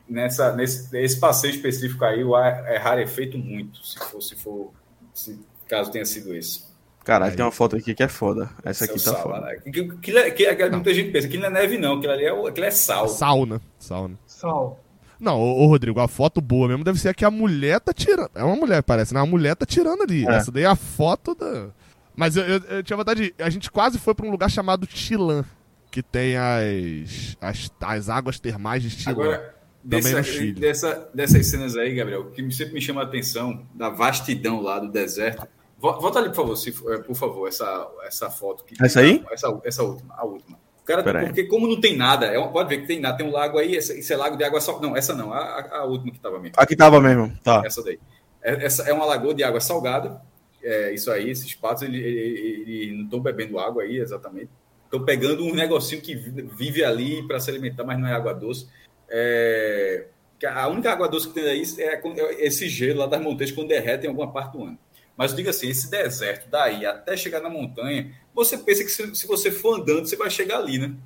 nessa, 0.08 0.54
nesse, 0.54 0.92
nesse 0.92 1.18
passeio 1.18 1.54
específico 1.54 2.04
aí, 2.04 2.22
o 2.22 2.36
ar 2.36 2.64
é 2.66 2.76
rarefeito 2.76 3.36
muito, 3.36 3.84
se 3.84 3.98
for, 3.98 4.22
se 4.22 4.36
for, 4.36 4.72
se, 5.12 5.40
caso 5.68 5.90
tenha 5.90 6.04
sido 6.04 6.34
esse. 6.34 6.70
Caralho, 7.04 7.34
tem 7.34 7.44
uma 7.44 7.50
foto 7.50 7.74
aqui 7.74 7.94
que 7.94 8.02
é 8.02 8.08
foda. 8.08 8.48
Essa 8.64 8.84
aqui 8.84 9.02
tá 9.02 9.14
foda. 9.14 9.40
Né? 9.40 9.56
Que, 9.56 9.70
que, 9.72 9.84
que, 9.98 10.30
que, 10.30 10.54
que 10.54 10.70
muita 10.70 10.94
gente 10.94 11.10
pensa, 11.10 11.26
aquilo 11.26 11.42
não 11.42 11.48
é 11.48 11.52
neve 11.52 11.78
não, 11.78 11.96
aquilo 11.96 12.12
ali 12.12 12.24
é, 12.24 12.48
aquilo 12.48 12.66
é 12.66 12.70
sal. 12.70 13.08
Sauna. 13.08 13.60
Sauna. 13.76 14.16
Sal. 14.24 14.81
Não, 15.22 15.40
ô, 15.40 15.62
ô, 15.62 15.66
Rodrigo, 15.68 16.00
a 16.00 16.08
foto 16.08 16.40
boa 16.40 16.66
mesmo 16.66 16.82
deve 16.82 16.98
ser 16.98 17.10
a 17.10 17.14
que 17.14 17.24
a 17.24 17.30
mulher 17.30 17.78
tá 17.78 17.92
tirando. 17.92 18.32
É 18.34 18.42
uma 18.42 18.56
mulher, 18.56 18.82
parece, 18.82 19.14
né? 19.14 19.20
A 19.20 19.24
mulher 19.24 19.54
tá 19.54 19.64
tirando 19.64 20.02
ali. 20.02 20.26
É. 20.26 20.34
Essa 20.34 20.50
daí 20.50 20.64
é 20.64 20.66
a 20.66 20.74
foto 20.74 21.32
da. 21.32 21.68
Mas 22.16 22.36
eu, 22.36 22.42
eu, 22.42 22.58
eu 22.58 22.82
tinha 22.82 22.96
vontade 22.96 23.26
de. 23.26 23.34
A 23.42 23.48
gente 23.48 23.70
quase 23.70 24.00
foi 24.00 24.16
pra 24.16 24.26
um 24.26 24.32
lugar 24.32 24.50
chamado 24.50 24.84
Chilan, 24.84 25.44
que 25.92 26.02
tem 26.02 26.36
as, 26.36 27.36
as, 27.40 27.70
as 27.80 28.08
águas 28.08 28.40
termais 28.40 28.82
de 28.82 28.90
Chilan. 28.90 29.12
Agora, 29.12 29.54
dessa, 29.84 30.22
dessa, 30.58 31.10
dessas 31.14 31.46
cenas 31.46 31.76
aí, 31.76 31.94
Gabriel, 31.94 32.32
que 32.32 32.50
sempre 32.50 32.74
me 32.74 32.80
chama 32.80 33.02
a 33.02 33.04
atenção, 33.04 33.64
da 33.72 33.90
vastidão 33.90 34.60
lá 34.60 34.80
do 34.80 34.90
deserto. 34.90 35.46
Volta 35.78 36.18
ali, 36.18 36.30
por 36.30 36.36
favor, 36.36 36.56
se, 36.56 36.70
é, 36.70 36.98
por 36.98 37.14
favor, 37.14 37.46
essa, 37.46 37.88
essa 38.04 38.28
foto. 38.28 38.64
Que 38.64 38.74
essa 38.84 38.98
aí? 38.98 39.24
Essa, 39.30 39.60
essa 39.64 39.82
última, 39.84 40.14
a 40.16 40.24
última. 40.24 40.58
Cara, 40.84 41.02
porque 41.02 41.44
como 41.44 41.68
não 41.68 41.80
tem 41.80 41.96
nada, 41.96 42.26
é, 42.26 42.48
pode 42.48 42.68
ver 42.68 42.80
que 42.80 42.86
tem 42.88 43.00
nada, 43.00 43.16
tem 43.16 43.26
um 43.26 43.30
lago 43.30 43.58
aí, 43.58 43.76
esse, 43.76 43.98
esse 44.00 44.12
é 44.12 44.16
lago 44.16 44.36
de 44.36 44.42
água 44.42 44.60
salgada. 44.60 44.88
Não, 44.88 44.96
essa 44.96 45.14
não, 45.14 45.32
a, 45.32 45.78
a 45.78 45.84
última 45.84 46.10
que 46.10 46.18
estava 46.18 46.40
mesmo. 46.40 46.56
Aqui 46.56 46.72
estava 46.72 47.00
mesmo, 47.00 47.32
tá. 47.42 47.62
Essa 47.64 47.82
daí. 47.84 48.00
É, 48.42 48.64
essa 48.64 48.82
é 48.82 48.92
uma 48.92 49.04
lagoa 49.04 49.32
de 49.32 49.44
água 49.44 49.60
salgada. 49.60 50.20
É, 50.62 50.92
isso 50.92 51.10
aí, 51.10 51.30
esses 51.30 51.54
patos, 51.54 51.82
eles 51.82 52.04
ele, 52.04 52.72
ele 52.72 52.96
não 52.96 53.04
estão 53.04 53.20
bebendo 53.20 53.58
água 53.58 53.84
aí, 53.84 53.98
exatamente. 53.98 54.50
Estão 54.84 55.04
pegando 55.04 55.44
um 55.44 55.54
negocinho 55.54 56.02
que 56.02 56.14
vive 56.14 56.84
ali 56.84 57.26
para 57.26 57.40
se 57.40 57.48
alimentar, 57.48 57.84
mas 57.84 57.98
não 57.98 58.08
é 58.08 58.12
água 58.12 58.34
doce. 58.34 58.68
É, 59.08 60.06
a 60.46 60.68
única 60.68 60.90
água 60.90 61.08
doce 61.08 61.28
que 61.28 61.34
tem 61.34 61.44
aí 61.44 61.62
é, 61.78 61.94
é 61.94 62.46
esse 62.46 62.68
gelo 62.68 63.00
lá 63.00 63.06
das 63.06 63.20
montanhas 63.20 63.52
quando 63.52 63.68
derrete 63.68 64.04
em 64.04 64.08
alguma 64.08 64.32
parte 64.32 64.56
do 64.56 64.64
ano. 64.64 64.78
Mas 65.22 65.36
diga 65.36 65.50
assim, 65.50 65.68
esse 65.68 65.88
deserto 65.88 66.50
daí 66.50 66.84
até 66.84 67.16
chegar 67.16 67.40
na 67.40 67.48
montanha, 67.48 68.12
você 68.34 68.58
pensa 68.58 68.82
que 68.82 68.90
se, 68.90 69.14
se 69.14 69.24
você 69.24 69.52
for 69.52 69.78
andando, 69.78 70.04
você 70.04 70.16
vai 70.16 70.28
chegar 70.28 70.58
ali, 70.58 70.78
né? 70.78 70.96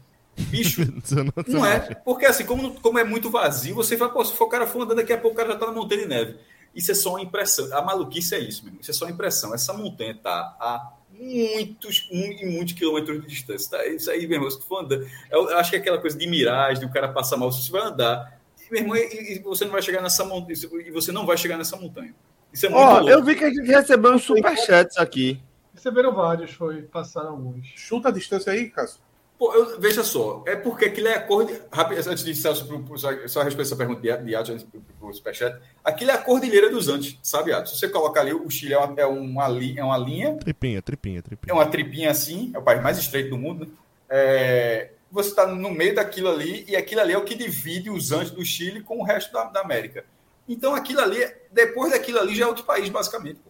Bicho, 0.49 0.81
não, 1.47 1.67
é. 1.67 1.95
Porque 1.97 2.25
assim, 2.25 2.47
como, 2.47 2.81
como 2.81 2.99
é 2.99 3.05
muito 3.05 3.29
vazio, 3.29 3.75
você 3.75 3.95
vai, 3.95 4.11
pô, 4.11 4.25
se 4.25 4.33
for 4.33 4.47
o 4.47 4.49
cara 4.49 4.67
for 4.67 4.81
andando, 4.81 4.97
daqui 4.97 5.13
a 5.13 5.19
pouco 5.19 5.35
o 5.35 5.37
cara 5.37 5.53
já 5.53 5.59
tá 5.59 5.67
na 5.67 5.73
montanha 5.73 6.01
de 6.01 6.09
neve. 6.09 6.39
Isso 6.75 6.93
é 6.93 6.95
só 6.95 7.11
uma 7.11 7.21
impressão. 7.21 7.69
A 7.77 7.83
maluquice 7.83 8.35
é 8.35 8.39
isso, 8.39 8.65
mesmo. 8.65 8.81
Isso 8.81 8.91
é 8.91 8.95
só 8.95 9.05
uma 9.05 9.11
impressão. 9.11 9.55
Essa 9.55 9.75
montanha 9.75 10.15
tá 10.15 10.57
a 10.59 10.95
muitos, 11.11 12.09
muitos, 12.11 12.51
muitos 12.51 12.73
quilômetros 12.73 13.21
de 13.21 13.29
distância. 13.29 13.71
Tá? 13.73 13.87
Isso 13.87 14.11
aí, 14.11 14.27
meu 14.27 14.37
irmão, 14.37 14.51
se 14.51 14.59
tu 14.59 14.65
for 14.65 14.83
andando. 14.83 15.07
Eu 15.31 15.59
acho 15.59 15.69
que 15.69 15.77
é 15.77 15.79
aquela 15.79 15.99
coisa 15.99 16.17
de 16.17 16.27
miragem, 16.27 16.81
de 16.81 16.87
o 16.87 16.91
cara 16.91 17.09
passar 17.13 17.37
mal. 17.37 17.53
Se 17.53 17.67
você 17.67 17.71
vai 17.71 17.83
andar, 17.83 18.41
meu 18.71 18.81
irmão, 18.81 18.97
e, 18.97 19.37
e 19.37 19.39
você 19.41 19.67
não 19.67 19.73
vai 19.73 19.83
chegar 19.83 20.01
nessa 20.01 20.25
montanha. 20.25 20.59
E 20.87 20.91
você 20.91 21.13
não 21.13 21.27
vai 21.27 21.37
chegar 21.37 21.59
nessa 21.59 21.77
montanha. 21.77 22.15
Isso 22.57 22.65
é 22.65 22.69
muito 22.71 22.83
Ó, 22.83 23.07
eu 23.07 23.23
vi 23.23 23.35
que 23.35 23.45
a 23.45 23.51
gente 23.51 23.67
recebeu 23.67 24.15
uns 24.15 24.23
superchats 24.23 24.97
aqui. 24.97 25.39
Receberam 25.75 26.15
vários, 26.15 26.53
foi, 26.53 26.81
passaram 26.81 27.33
alguns. 27.33 27.67
Chuta 27.77 28.09
a 28.09 28.11
distância 28.11 28.51
aí, 28.51 28.71
Cássio. 28.71 28.99
Pô, 29.39 29.53
eu, 29.53 29.79
veja 29.79 30.03
só, 30.03 30.43
é 30.47 30.57
porque 30.57 30.87
aquilo 30.87 31.09
é 31.09 31.17
a 31.17 31.21
cor. 31.21 31.45
De, 31.45 31.61
rápido, 31.71 31.99
antes 32.09 32.25
de 32.25 32.35
Celso, 32.35 32.67
só, 32.97 33.29
só 33.29 33.43
responder 33.43 33.67
essa 33.67 33.77
pergunta 33.77 34.01
de, 34.01 34.25
de 34.25 34.35
Atos 34.35 34.67
para 34.99 35.07
o 35.07 35.13
Superchat. 35.13 35.61
Aquilo 35.85 36.13
é 36.13 36.15
a 36.15 36.19
Cordilheira 36.19 36.71
dos 36.71 36.89
Andes, 36.89 37.19
sabe, 37.23 37.53
Atos? 37.53 37.73
Se 37.73 37.81
você 37.81 37.91
colocar 37.91 38.23
ali, 38.23 38.33
o 38.33 38.49
Chile 38.49 38.73
é 38.73 38.79
uma, 38.79 39.01
é 39.01 39.05
uma, 39.05 39.45
é 39.77 39.85
uma 39.85 39.99
linha. 39.99 40.37
Tripinha, 40.37 40.81
tripinha, 40.81 41.21
tripinha. 41.21 41.53
É 41.53 41.55
uma 41.55 41.67
tripinha 41.67 42.11
assim, 42.11 42.51
é 42.55 42.59
o 42.59 42.63
país 42.63 42.83
mais 42.83 42.97
estreito 42.97 43.29
do 43.29 43.37
mundo. 43.37 43.67
Né? 43.67 43.73
É, 44.09 44.91
você 45.13 45.29
está 45.29 45.47
no 45.47 45.71
meio 45.71 45.95
daquilo 45.95 46.31
ali, 46.31 46.65
e 46.67 46.75
aquilo 46.75 47.03
ali 47.03 47.13
é 47.13 47.19
o 47.19 47.25
que 47.25 47.35
divide 47.35 47.91
os 47.91 48.13
Andes 48.13 48.31
do 48.31 48.43
Chile 48.43 48.81
com 48.81 48.99
o 48.99 49.03
resto 49.03 49.31
da, 49.31 49.45
da 49.45 49.61
América. 49.61 50.07
Então, 50.49 50.75
aquilo 50.75 51.01
ali, 51.01 51.19
depois 51.51 51.93
daquilo 51.93 52.19
ali, 52.19 52.35
já 52.35 52.45
é 52.45 52.49
outro 52.49 52.65
país, 52.65 52.89
basicamente. 52.89 53.41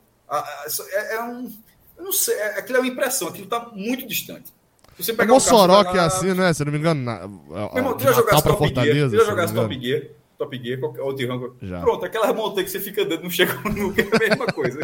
É, 0.90 1.16
é 1.16 1.22
um. 1.22 1.52
Eu 1.96 2.04
não 2.04 2.12
sei, 2.12 2.34
é, 2.34 2.58
aquilo 2.58 2.78
é 2.78 2.80
uma 2.80 2.88
impressão, 2.88 3.28
aquilo 3.28 3.44
está 3.44 3.70
muito 3.72 4.06
distante. 4.06 4.52
Você 4.98 5.12
pegar 5.12 5.32
o 5.32 5.34
Mossoró 5.34 5.84
que 5.84 5.96
é 5.96 6.00
assim, 6.00 6.32
né? 6.32 6.52
Se 6.52 6.64
não 6.64 6.72
me 6.72 6.78
engano, 6.78 7.02
na, 7.02 7.28
Meu 7.28 7.70
irmão, 7.76 7.96
tu 7.96 8.04
já 8.04 8.12
jogasse 8.12 8.42
Top 8.42 8.66
Gear? 8.66 9.10
Tu 9.10 9.16
já 9.16 9.24
jogasse 9.24 9.54
Top 9.54 9.80
Gear? 9.80 10.02
Top 10.38 10.62
Gear, 10.62 10.80
ou 10.82 11.16
Rango? 11.16 11.56
Pronto, 11.80 12.04
aquela 12.04 12.32
montanha 12.32 12.64
que 12.64 12.70
você 12.70 12.80
fica 12.80 13.02
andando, 13.02 13.22
não 13.22 13.30
chega 13.30 13.54
nunca, 13.68 14.02
é 14.02 14.04
a 14.04 14.28
mesma 14.28 14.46
coisa. 14.46 14.80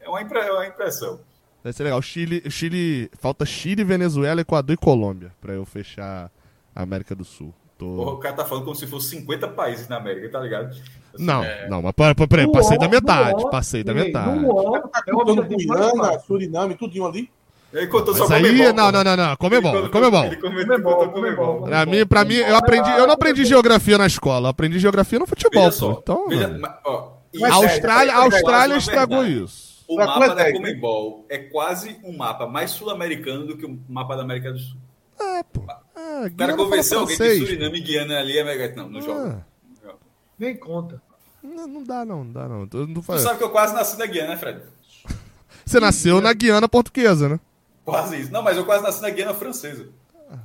é, 0.00 0.08
uma 0.08 0.22
impre, 0.22 0.38
é 0.38 0.52
uma 0.52 0.66
impressão. 0.66 1.20
Deve 1.62 1.76
ser 1.76 1.84
legal. 1.84 2.02
Chile, 2.02 2.50
Chile, 2.50 3.10
falta 3.18 3.46
Chile, 3.46 3.82
Venezuela, 3.84 4.40
Equador 4.40 4.74
e 4.74 4.76
Colômbia 4.76 5.32
para 5.40 5.54
eu 5.54 5.64
fechar 5.64 6.30
a 6.74 6.82
América 6.82 7.14
do 7.14 7.24
Sul. 7.24 7.54
Tô... 7.78 7.96
Porra, 7.96 8.10
o 8.12 8.18
cara 8.18 8.36
tá 8.36 8.44
falando 8.44 8.64
como 8.64 8.76
se 8.76 8.86
fosse 8.86 9.08
50 9.10 9.48
países 9.48 9.88
na 9.88 9.96
América, 9.96 10.28
tá 10.28 10.40
ligado? 10.40 10.66
Assim, 10.66 10.82
não, 11.18 11.42
é... 11.42 11.68
não, 11.68 11.82
mas 11.82 11.92
peraí, 12.28 12.50
passei 12.50 12.78
da 12.78 12.88
metade, 12.88 13.50
passei 13.50 13.84
da 13.84 13.94
metade. 13.94 14.44
Tá 14.92 15.02
contando 15.10 15.42
Guiana, 15.44 16.18
Suriname, 16.20 16.74
tudinho 16.76 17.06
ali? 17.06 17.30
Ele 17.72 17.88
contou 17.88 18.14
só 18.14 18.32
aí, 18.32 18.72
não, 18.72 18.92
não, 18.92 19.02
não, 19.02 19.16
não, 19.16 19.36
Comebol, 19.36 19.88
Comebol. 19.88 20.30
Comebol, 20.40 21.08
Comebol. 21.08 21.62
Pra 21.62 21.84
mim, 21.84 22.06
pra 22.06 22.24
mim, 22.24 22.36
eu 22.36 22.56
aprendi, 22.56 22.88
eu 22.90 23.06
não 23.06 23.14
aprendi 23.14 23.44
geografia 23.44 23.98
na 23.98 24.06
escola, 24.06 24.46
eu 24.46 24.50
aprendi 24.50 24.78
geografia 24.78 25.18
no 25.18 25.26
futebol, 25.26 25.72
pô. 25.72 25.98
Então, 26.00 26.28
veja, 26.28 26.80
ó, 26.84 27.14
a 27.42 27.54
Austrália, 27.54 28.14
a 28.14 28.18
Austrália 28.18 28.76
estragou 28.76 29.26
isso. 29.26 29.82
O 29.88 29.96
mapa 29.96 30.34
da 30.34 30.52
Comebol 30.52 31.26
é 31.28 31.36
quase 31.36 31.98
um 32.04 32.16
mapa 32.16 32.46
mais 32.46 32.70
sul-americano 32.70 33.44
do 33.44 33.56
que 33.56 33.66
o 33.66 33.78
mapa 33.88 34.14
da 34.14 34.22
América 34.22 34.52
do 34.52 34.58
Sul. 34.58 34.78
É, 35.20 35.42
pô. 35.42 35.62
Ah, 36.04 36.26
o 36.26 36.36
cara 36.36 36.54
convenceu 36.54 37.00
alguém 37.00 37.16
de 37.16 37.38
Suriname 37.38 37.78
e 37.78 37.82
Guiana 37.82 38.18
ali, 38.18 38.38
é 38.38 38.74
não, 38.74 38.88
não 38.90 39.00
joga. 39.00 39.46
Ah. 39.86 39.92
Nem 40.38 40.56
conta. 40.56 41.00
Não, 41.42 41.66
não 41.66 41.82
dá, 41.82 42.04
não, 42.04 42.24
não 42.24 42.32
dá, 42.32 42.48
não. 42.48 42.66
Tu, 42.66 42.86
não 42.86 43.02
faz... 43.02 43.22
tu 43.22 43.24
sabe 43.24 43.38
que 43.38 43.44
eu 43.44 43.50
quase 43.50 43.74
nasci 43.74 43.98
na 43.98 44.06
Guiana, 44.06 44.30
né, 44.30 44.36
Fred? 44.36 44.60
Você 45.64 45.80
nasceu 45.80 46.20
na 46.20 46.32
Guiana 46.32 46.68
portuguesa, 46.68 47.28
né? 47.28 47.40
Quase 47.84 48.20
isso. 48.20 48.32
Não, 48.32 48.42
mas 48.42 48.56
eu 48.56 48.64
quase 48.64 48.82
nasci 48.82 49.00
na 49.00 49.10
Guiana 49.10 49.34
francesa. 49.34 49.88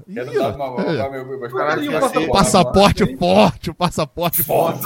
É. 0.07 1.09
meu, 1.09 2.29
passaporte 2.29 3.17
forte, 3.17 3.69
o 3.69 3.73
passaporte 3.73 4.43
forte. 4.43 4.85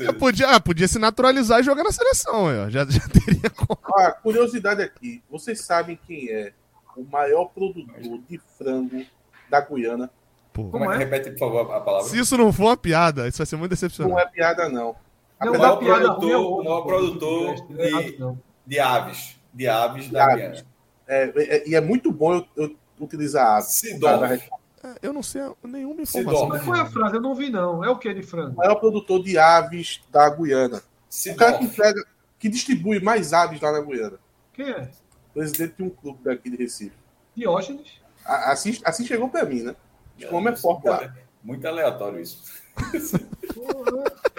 É, 0.00 0.12
podia, 0.12 0.48
ah, 0.50 0.60
podia 0.60 0.88
se 0.88 0.98
naturalizar 0.98 1.60
e 1.60 1.62
jogar 1.62 1.84
na 1.84 1.92
seleção, 1.92 2.50
eu. 2.50 2.70
Já, 2.70 2.84
já 2.88 3.00
teria 3.08 3.50
como. 3.50 3.78
Ah, 3.96 4.12
curiosidade 4.12 4.82
aqui. 4.82 5.22
Vocês 5.30 5.60
sabem 5.60 5.98
quem 6.06 6.30
é 6.30 6.52
o 6.96 7.04
maior 7.04 7.46
produtor 7.46 8.18
de 8.28 8.38
frango 8.58 9.04
da 9.48 9.60
Guiana. 9.60 10.10
Pô, 10.52 10.64
Como 10.64 10.90
é? 10.92 10.98
Repete, 10.98 11.30
por 11.30 11.38
favor, 11.38 11.72
a 11.72 11.80
palavra. 11.80 12.08
Se 12.08 12.18
isso 12.18 12.36
não 12.36 12.52
for 12.52 12.64
uma 12.64 12.76
piada, 12.76 13.26
isso 13.26 13.38
vai 13.38 13.46
ser 13.46 13.56
muito 13.56 13.70
decepcionante. 13.70 14.14
Não 14.14 14.20
é 14.20 14.26
piada, 14.26 14.68
não. 14.68 14.94
não 15.40 15.52
o 15.54 15.58
maior 15.58 15.76
produtor, 15.76 16.60
o 16.60 16.64
maior 16.64 16.82
produtor 16.82 17.54
de, 17.66 18.18
de 18.66 18.78
aves. 18.78 19.40
De 19.52 19.68
aves 19.68 20.04
de 20.04 20.12
da 20.12 20.24
aves. 20.24 20.36
Guiana. 20.36 20.66
É, 21.06 21.32
é, 21.36 21.68
e 21.68 21.74
é 21.74 21.80
muito 21.80 22.12
bom 22.12 22.34
eu, 22.34 22.46
eu 22.56 22.76
utilizar 23.00 23.56
aves. 23.56 23.74
Sidorf. 23.74 24.50
É, 24.84 24.94
eu 25.00 25.12
não 25.12 25.22
sei 25.22 25.42
nenhuma 25.62 26.02
informação. 26.02 26.48
Mas 26.48 26.64
qual 26.64 26.76
é 26.76 26.80
a 26.80 26.86
frase? 26.86 27.16
Eu 27.16 27.20
não 27.20 27.34
vi, 27.34 27.50
não. 27.50 27.84
É 27.84 27.90
o 27.90 27.96
que 27.96 28.12
de 28.12 28.22
frango? 28.22 28.52
O 28.52 28.56
maior 28.56 28.74
produtor 28.76 29.22
de 29.22 29.38
aves 29.38 30.02
da 30.10 30.28
Guiana. 30.28 30.82
Sidorf. 31.08 31.36
O 31.36 31.38
cara 31.38 31.58
que 31.58 31.64
entrega, 31.64 32.04
que 32.38 32.48
distribui 32.48 33.00
mais 33.00 33.32
aves 33.32 33.60
lá 33.60 33.72
na 33.72 33.80
Guiana. 33.80 34.18
Quem 34.52 34.70
é? 34.70 34.90
Presidente 35.32 35.74
de 35.76 35.82
um 35.82 35.90
clube 35.90 36.18
daqui 36.22 36.50
de 36.50 36.56
Recife. 36.56 36.96
Diógenes? 37.34 38.00
Assim, 38.24 38.78
assim 38.84 39.04
chegou 39.04 39.28
para 39.28 39.44
mim, 39.44 39.62
né? 39.62 39.76
De 40.16 40.26
como 40.26 40.48
é 40.48 40.56
forte 40.56 40.86
lá. 40.86 41.14
Muito 41.42 41.66
aleatório 41.66 42.20
isso. 42.20 42.44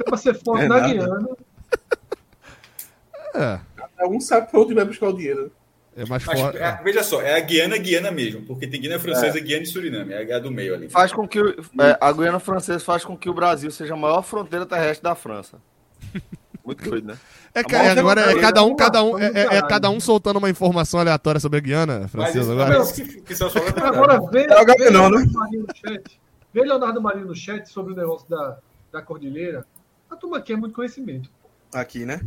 Para 0.06 0.18
ser 0.18 0.36
forte 0.36 0.65
é 0.65 0.68
na 0.68 0.80
Guiana. 0.80 1.28
É. 3.36 3.60
Cada 3.76 4.07
um 4.07 4.20
sabe 4.22 4.49
para 4.49 4.60
onde 4.60 4.74
vai 4.74 4.86
buscar 4.86 5.07
o 5.07 5.14
dinheiro. 5.14 5.52
É 5.95 6.06
mais 6.06 6.24
forte. 6.24 6.57
É, 6.57 6.82
veja 6.84 7.03
só, 7.03 7.22
é 7.22 7.36
a 7.36 7.40
Guiana 7.40 7.78
Guiana 7.78 8.11
mesmo, 8.11 8.44
porque 8.45 8.65
tem 8.65 8.82
Guiana 8.82 8.99
Francesa, 8.99 9.38
é. 9.38 9.41
Guiana 9.41 9.64
e 9.64 9.68
Suriname, 9.68 10.14
é 10.14 10.34
a 10.34 10.40
do 10.40 10.52
meio 10.52 10.74
ali. 10.74 10.90
Faz 10.90 11.14
com 11.14 11.28
que 11.28 11.40
é, 11.40 11.98
a 11.99 12.11
Guiana 12.11 12.40
Francesa 12.40 12.80
faz 12.80 13.06
com 13.06 13.15
que 13.15 13.30
o 13.30 13.34
Brasil 13.34 13.70
seja 13.70 13.94
a 13.94 13.98
maior 13.98 14.24
fronteira 14.24 14.65
terrestre 14.65 15.03
da 15.03 15.14
França. 15.14 15.60
Muito 16.65 16.90
doido, 16.90 17.07
né? 17.07 17.18
É, 17.53 17.60
é, 17.60 17.90
agora 17.99 18.22
é 18.31 18.40
cada 18.40 18.64
um, 18.64 18.76
cada 18.76 19.03
um, 19.03 19.19
é, 19.19 19.31
é, 19.34 19.57
é, 19.57 19.61
cada 19.68 19.90
um 19.90 19.99
soltando 19.99 20.38
uma 20.38 20.49
informação 20.49 20.99
aleatória 20.99 21.40
sobre 21.40 21.57
a 21.57 21.61
Guiana, 21.61 22.07
francesa 22.07 22.53
agora. 22.53 22.81
agora 23.84 24.22
vê, 24.31 24.48
vê, 24.77 24.90
não, 24.90 25.10
né? 25.10 25.26
vê 26.53 26.61
Leonardo 26.61 27.02
Marinho 27.02 27.27
no 27.27 27.35
chat 27.35 27.68
sobre 27.68 27.94
o 27.94 27.95
negócio 27.95 28.30
da, 28.30 28.57
da 28.91 29.02
cordilheira. 29.02 29.65
A 30.10 30.15
turma 30.15 30.38
aqui 30.38 30.53
é 30.53 30.56
muito 30.56 30.73
conhecimento. 30.73 31.30
Aqui, 31.73 32.06
né? 32.06 32.22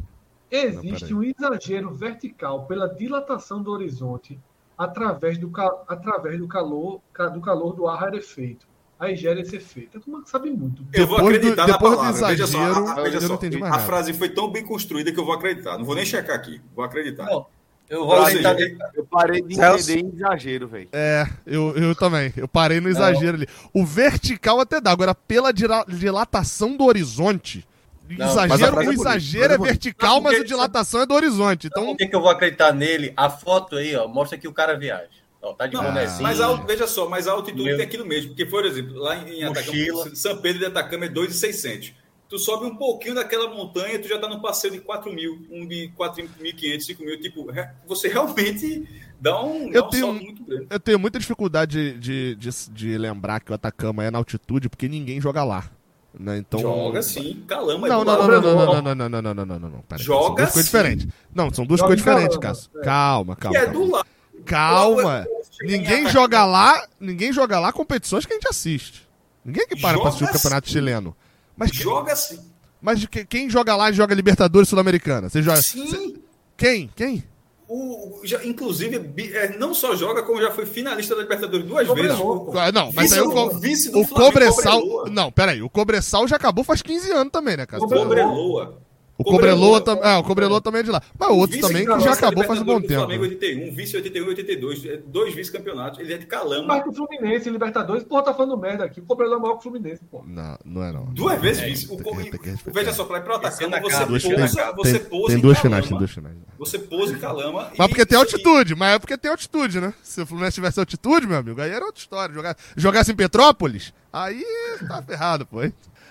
Existe 0.50 1.12
não, 1.12 1.20
um 1.20 1.22
exagero 1.22 1.94
vertical 1.94 2.66
pela 2.66 2.88
dilatação 2.88 3.62
do 3.62 3.70
horizonte 3.72 4.38
através 4.76 5.38
do, 5.38 5.50
através 5.88 6.38
do 6.38 6.46
calor 6.46 7.00
do 7.32 7.40
calor 7.40 7.74
do 7.74 7.88
ar 7.88 8.00
rarefeito. 8.00 8.66
A 8.98 9.10
higiene 9.10 9.44
ser 9.44 9.60
feita. 9.60 10.01
Como 10.01 10.23
que 10.23 10.31
sabe 10.31 10.51
muito. 10.51 10.82
Eu 10.93 11.06
vou 11.06 11.16
Depois 11.18 11.32
do- 11.35 11.39
acreditar 11.39 11.66
na 11.66 11.73
depois 11.74 11.93
do 11.93 11.97
palavra. 11.98 12.27
Veja 12.28 12.47
só, 12.47 12.59
exagero, 12.59 12.86
a, 12.86 12.93
a- 12.93 13.02
veja 13.02 13.20
não 13.20 13.39
só, 13.39 13.74
a 13.74 13.78
frase 13.81 14.12
foi 14.14 14.28
tão 14.31 14.51
bem 14.51 14.64
construída 14.64 15.12
que 15.12 15.18
eu 15.20 15.24
vou 15.24 15.35
acreditar. 15.35 15.77
Não 15.78 15.85
vou 15.85 15.94
nem 15.94 16.05
checar 16.06 16.35
aqui. 16.36 16.60
Vou 16.74 16.85
acreditar. 16.85 17.24
Não, 17.27 17.47
eu 17.89 18.05
vou 18.06 18.16
Ou 18.16 18.23
acreditar. 18.23 18.56
Eu 18.94 19.05
parei 19.05 19.43
de 19.43 19.55
Celso. 19.55 19.93
entender 19.93 20.06
em 20.09 20.16
exagero, 20.16 20.66
velho. 20.68 20.89
É, 20.93 21.27
eu, 21.47 21.77
eu 21.77 21.94
também. 21.94 22.32
Eu 22.36 22.48
parei 22.48 22.81
no 22.81 22.89
exagero 22.89 23.36
ali. 23.36 23.48
O 23.73 23.85
vertical 23.85 24.60
até 24.60 24.81
dá. 24.81 24.90
Agora, 24.93 25.14
pela 25.14 25.52
dilatação 25.52 26.77
do 26.77 26.85
horizonte. 26.85 27.66
Não, 28.09 28.24
exagero, 28.31 28.77
o 28.77 28.81
é 28.81 28.85
bonita, 28.85 29.02
exagero 29.02 29.52
é 29.52 29.56
é 29.56 29.59
vertical, 29.59 30.14
Não, 30.14 30.20
mas 30.23 30.40
a 30.40 30.44
dilatação 30.44 31.01
é 31.01 31.06
do 31.06 31.12
horizonte. 31.14 31.66
Então, 31.66 31.82
Então, 31.82 31.93
por 31.94 31.98
que, 31.98 32.06
que 32.06 32.14
eu 32.14 32.20
vou 32.20 32.31
acreditar 32.31 32.73
nele? 32.73 33.12
A 33.16 33.28
foto 33.28 33.74
aí, 33.77 33.97
ó, 33.97 34.06
mostra 34.06 34.39
que 34.39 34.47
o 34.47 34.52
cara 34.52 34.78
viaja. 34.78 35.09
Ó, 35.48 35.55
tá 35.55 35.66
de 35.66 35.74
Não, 35.74 35.82
bonezinho. 35.85 36.23
mas 36.23 36.40
a, 36.40 36.52
veja 36.55 36.86
só, 36.86 37.09
mas 37.09 37.28
a 37.28 37.32
altitude 37.32 37.64
Meu. 37.64 37.77
tem 37.77 37.86
aquilo 37.86 38.05
mesmo. 38.06 38.28
Porque, 38.31 38.47
por 38.47 38.64
exemplo, 38.64 38.94
lá 38.97 39.16
em 39.16 39.44
Mochila. 39.44 40.01
Atacama, 40.01 40.16
São 40.16 40.36
Pedro 40.39 40.59
de 40.60 40.64
Atacama 40.66 41.05
é 41.05 41.09
2,600. 41.09 41.93
Tu 42.28 42.39
sobe 42.40 42.66
um 42.66 42.74
pouquinho 42.74 43.14
daquela 43.14 43.48
montanha, 43.55 44.01
tu 44.01 44.09
já 44.09 44.18
tá 44.18 44.28
no 44.28 44.43
passeio 44.43 44.73
de 44.73 44.81
4 44.81 45.12
mil, 45.12 45.47
um 45.48 45.64
de 45.66 45.93
4.500, 45.97 46.81
5 46.81 47.02
mil. 47.05 47.20
Tipo, 47.20 47.47
você 47.86 48.09
realmente 48.09 48.85
dá 49.20 49.40
um, 49.44 49.68
Eu 49.73 49.82
dá 49.82 49.86
um 49.86 49.90
tenho- 49.90 50.06
salto 50.06 50.23
muito 50.24 50.44
grande. 50.44 50.66
eu 50.68 50.81
tenho 50.81 50.98
muita 50.98 51.18
dificuldade 51.20 51.93
de, 51.98 52.35
de, 52.35 52.51
de 52.73 52.98
lembrar 52.98 53.39
que 53.40 53.52
o 53.52 53.55
Atacama 53.55 54.02
é 54.02 54.10
na 54.10 54.18
altitude, 54.18 54.68
porque 54.68 54.89
ninguém 54.89 55.20
joga 55.20 55.44
lá. 55.44 55.70
Né? 56.18 56.39
Então, 56.39 56.59
Joga 56.59 57.02
sim, 57.02 57.44
calama. 57.47 57.86
é 57.86 57.90
Não, 57.90 58.02
não, 58.02 58.16
não, 58.16 58.28
não, 58.28 58.40
não, 58.40 58.82
não, 58.82 58.82
não, 58.82 58.94
não, 58.94 59.09
não, 59.09 59.23
não, 59.23 59.35
não, 59.35 59.44
não, 59.47 59.59
não, 59.60 59.68
não. 59.68 59.81
Pera 59.82 60.02
Joga 60.02 60.24
são 60.24 60.35
duas 60.35 60.52
coisas 60.52 60.52
sim. 60.55 60.62
diferentes. 60.78 61.06
Não, 61.35 61.52
são 61.52 61.66
duas 61.66 61.78
Joga 61.78 61.90
coisas 61.90 62.06
em 62.06 62.09
diferentes, 62.10 62.39
Cássio. 62.39 62.70
é. 62.77 62.82
Calma, 62.82 63.36
Que 63.36 63.43
calma. 63.43 63.59
é 63.59 63.64
calma. 63.66 63.73
do 63.85 63.90
lado. 63.93 64.06
Calma. 64.47 65.27
Ninguém 65.62 66.08
joga 66.08 66.44
lá, 66.44 66.86
ninguém 67.00 67.32
joga 67.32 67.58
lá 67.58 67.72
competições 67.72 68.26
que 68.26 68.32
a 68.32 68.36
gente 68.36 68.48
assiste. 68.48 69.06
Ninguém 69.44 69.66
que 69.66 69.76
para 69.76 69.90
pra 69.90 69.98
Joga 69.98 70.08
assistir 70.08 70.24
o 70.24 70.32
campeonato 70.32 70.66
sim. 70.66 70.72
chileno. 70.72 71.16
Mas, 71.56 71.70
que- 71.70 71.78
Joga 71.82 72.14
sim. 72.16 72.38
mas 72.82 73.06
que- 73.06 73.24
quem 73.24 73.48
joga 73.48 73.74
lá 73.76 73.90
joga 73.92 74.14
Libertadores 74.14 74.68
Sul-Americana? 74.68 75.28
Você 75.28 75.40
joga. 75.42 75.62
Sim. 75.62 76.16
Quem? 76.56 76.90
Quem? 76.96 77.24
O, 77.68 78.20
já, 78.24 78.44
inclusive, 78.44 79.12
é, 79.34 79.56
não 79.58 79.74
só 79.74 79.96
joga, 79.96 80.22
como 80.22 80.40
já 80.40 80.52
foi 80.52 80.66
finalista 80.66 81.16
da 81.16 81.22
Libertadores 81.22 81.66
duas 81.66 81.88
vezes. 81.88 82.16
pô. 82.16 82.52
Ah, 82.56 82.70
Não, 82.70 82.92
mas 82.92 83.10
Vice 83.10 83.14
aí 83.20 83.26
o, 83.26 83.58
vice 83.58 83.90
do 83.90 84.00
o 84.00 84.04
Flamengo, 84.04 84.30
Cobressal. 84.32 84.80
Cobreloa. 84.80 85.10
Não, 85.10 85.32
peraí. 85.32 85.62
O 85.62 85.68
Cobressal 85.70 86.28
já 86.28 86.36
acabou 86.36 86.62
faz 86.62 86.80
15 86.80 87.10
anos 87.10 87.32
também, 87.32 87.56
né, 87.56 87.66
cara? 87.66 87.82
O 87.82 87.88
Cobreloa. 87.88 88.78
O 89.18 89.24
Cobreloa, 89.24 89.78
Cobreloa. 89.80 89.80
tam... 89.80 89.98
ah, 90.02 90.18
o 90.18 90.22
Cobreloa 90.24 90.60
também 90.60 90.80
é 90.80 90.84
de 90.84 90.90
lá. 90.90 91.02
Mas 91.18 91.28
outro 91.30 91.56
Vice 91.56 91.60
também 91.60 91.86
que 91.86 92.01
já 92.01 92.12
acabou 92.12 92.44
faz 92.44 92.60
um 92.60 92.64
bom 92.64 92.80
tempo. 92.80 92.94
Flamengo 92.94 93.22
81, 93.24 93.74
vice 93.74 93.97
81 93.97 94.24
e 94.24 94.28
82, 94.28 94.84
é, 94.84 94.97
dois 95.06 95.34
vice-campeonatos. 95.34 96.01
Ele 96.01 96.12
é 96.12 96.18
de 96.18 96.26
Calama. 96.26 96.66
Mas 96.66 96.86
o 96.86 96.93
Fluminense, 96.93 97.48
Libertadores, 97.48 98.05
porra, 98.05 98.24
tá 98.24 98.34
falando 98.34 98.59
merda 98.59 98.84
aqui. 98.84 99.01
O 99.01 99.05
Cobreloa 99.05 99.38
é 99.38 99.40
maior 99.40 99.55
que 99.55 99.60
o 99.60 99.62
Fluminense, 99.70 100.02
pô. 100.10 100.22
Não, 100.26 100.59
não 100.64 100.82
é 100.84 100.93
não. 100.93 101.06
Duas 101.06 101.40
vezes 101.40 101.62
vice. 101.62 101.86
O, 101.86 101.97
tem 101.97 102.14
que- 102.14 102.30
tem 102.30 102.40
que 102.40 102.51
respeitar. 102.51 102.78
veja 102.78 102.93
só, 102.93 103.05
para 103.05 103.18
ir 103.18 103.22
o 103.22 103.74
é 103.74 103.80
você 103.80 104.05
Duas 104.05 104.22
Pousa, 104.22 104.36
pousa, 104.36 104.72
você 104.76 104.98
Tem, 104.98 105.09
pousa 105.09 105.26
tem 105.28 105.36
em 105.36 105.40
duas 105.40 105.56
Calama. 105.56 105.62
finais, 105.62 105.88
tem 105.88 105.98
duas 105.98 106.10
finais. 106.10 106.36
Você 106.59 106.78
pousa 106.78 107.12
em 107.14 107.18
Calama. 107.18 107.70
Mas 107.76 107.88
porque 107.88 108.05
tem 108.06 108.18
altitude, 108.18 108.74
mas 108.74 108.94
é 108.94 108.98
porque 108.98 109.16
tem 109.16 109.30
altitude, 109.30 109.80
né? 109.80 109.94
Se 110.02 110.20
o 110.20 110.26
Fluminense 110.26 110.55
tivesse 110.56 110.78
altitude, 110.78 111.26
meu 111.26 111.38
amigo, 111.38 111.60
aí 111.60 111.70
era 111.70 111.84
outra 111.84 112.01
história. 112.01 112.34
Jogar, 112.34 112.56
jogasse 112.76 113.12
em 113.12 113.16
Petrópolis, 113.16 113.94
aí 114.12 114.44
tá 114.86 115.02
ferrado, 115.02 115.47
pô. 115.47 115.60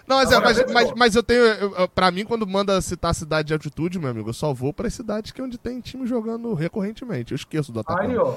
Não, 0.07 0.17
mas, 0.17 0.31
é, 0.31 0.39
mas, 0.39 0.71
mas, 0.71 0.91
mas 0.95 1.15
eu 1.15 1.23
tenho. 1.23 1.41
eu- 1.41 1.87
Pra 1.89 2.11
mim, 2.11 2.23
quando 2.25 2.45
manda 2.45 2.79
citar 2.81 3.13
cidade 3.15 3.47
de 3.47 3.53
altitude, 3.53 3.97
meu 3.99 4.09
amigo, 4.09 4.29
eu 4.29 4.33
só 4.33 4.53
vou 4.53 4.71
pra 4.71 4.89
cidades 4.89 5.31
que 5.31 5.41
é 5.41 5.43
onde 5.43 5.57
tem 5.57 5.79
time 5.81 6.05
jogando 6.05 6.53
recorrentemente. 6.53 7.31
Eu 7.31 7.35
esqueço 7.35 7.71
do 7.71 7.79
Atacama. 7.79 8.09
Aí, 8.09 8.17
ó. 8.17 8.35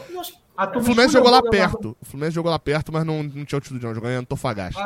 O 0.77 0.81
Fluminense 0.83 1.13
jogou 1.13 1.31
lá 1.31 1.43
perto. 1.43 1.97
O 2.01 2.05
Fluminense 2.05 2.35
jogou 2.35 2.51
lá 2.51 2.59
perto, 2.59 2.93
mas 2.93 3.05
não, 3.05 3.23
não 3.23 3.45
tinha 3.45 3.57
altitude, 3.59 3.85
não. 3.85 3.95
Jogou 3.95 4.11
em 4.11 4.15
Antofagasta. 4.17 4.81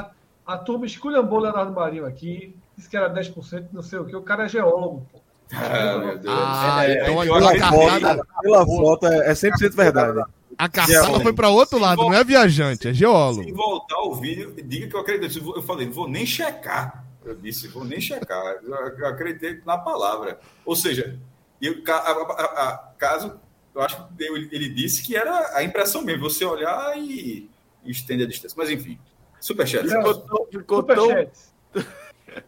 A, 0.47 0.55
a 0.55 0.59
turma 0.59 0.85
esculhambou 0.87 1.39
o 1.39 1.43
Leonardo 1.43 1.73
Marinho 1.73 2.05
aqui. 2.05 2.55
Disse 2.77 2.89
que 2.89 2.97
era 2.97 3.09
10%, 3.13 3.67
não 3.73 3.83
sei 3.83 3.99
o 3.99 4.05
que. 4.05 4.17
O 4.17 4.23
cara 4.23 4.45
é 4.45 4.49
geólogo, 4.49 5.07
pô. 5.13 5.21
Ah, 5.55 5.99
meu 5.99 6.19
Deus. 6.19 6.35
Ah, 6.37 6.85
É, 6.89 7.03
então 7.03 7.23
eu 7.25 7.35
a, 7.35 7.39
Pela 7.39 7.59
cartada, 7.59 8.27
Pela 8.41 8.67
foto 8.67 9.07
é 9.07 9.31
é 9.31 9.33
100% 9.35 9.75
verdade. 9.77 10.23
A 10.65 10.87
Geólogo. 10.87 11.23
foi 11.23 11.33
pra 11.33 11.49
outro 11.49 11.79
lado, 11.79 12.03
não 12.03 12.13
é 12.15 12.23
viajante, 12.25 12.89
é 12.89 12.93
geólogo. 12.95 13.45
Se 13.45 13.53
voltar 13.53 13.99
o 14.01 14.15
vídeo, 14.15 14.55
diga 14.65 14.87
que 14.89 14.95
eu 14.97 15.01
acredito. 15.01 15.53
Eu 15.57 15.63
falei, 15.63 15.87
não 15.87 15.93
vou 15.93 16.09
nem 16.09 16.25
checar. 16.27 17.05
Eu 17.25 17.35
disse, 17.37 17.69
vou 17.69 17.85
nem 17.85 18.01
checar. 18.01 18.57
Eu 18.65 19.07
acreditei 19.07 19.61
na 19.65 19.79
palavra. 19.79 20.41
Ou 20.65 20.75
seja, 20.77 21.19
eu, 21.61 21.83
a- 21.89 21.93
a- 21.93 22.45
a- 22.69 22.93
caso, 22.99 23.39
eu 23.75 23.81
acho 23.81 23.97
que 24.17 24.25
eu- 24.25 24.37
ele 24.37 24.69
disse 24.69 25.03
que 25.03 25.15
era 25.17 25.57
a 25.57 25.63
impressão 25.63 26.03
mesmo, 26.03 26.29
você 26.29 26.45
olhar 26.45 26.97
e, 26.99 27.49
e 27.85 27.91
estende 27.91 28.25
a 28.25 28.27
distância. 28.27 28.57
Mas 28.59 28.71
enfim, 28.71 28.99
superchat. 29.41 29.89
Ficou 29.89 30.15
tão, 30.15 30.47
ficou 30.51 30.83
tão... 30.83 31.05
Superchat. 31.07 31.33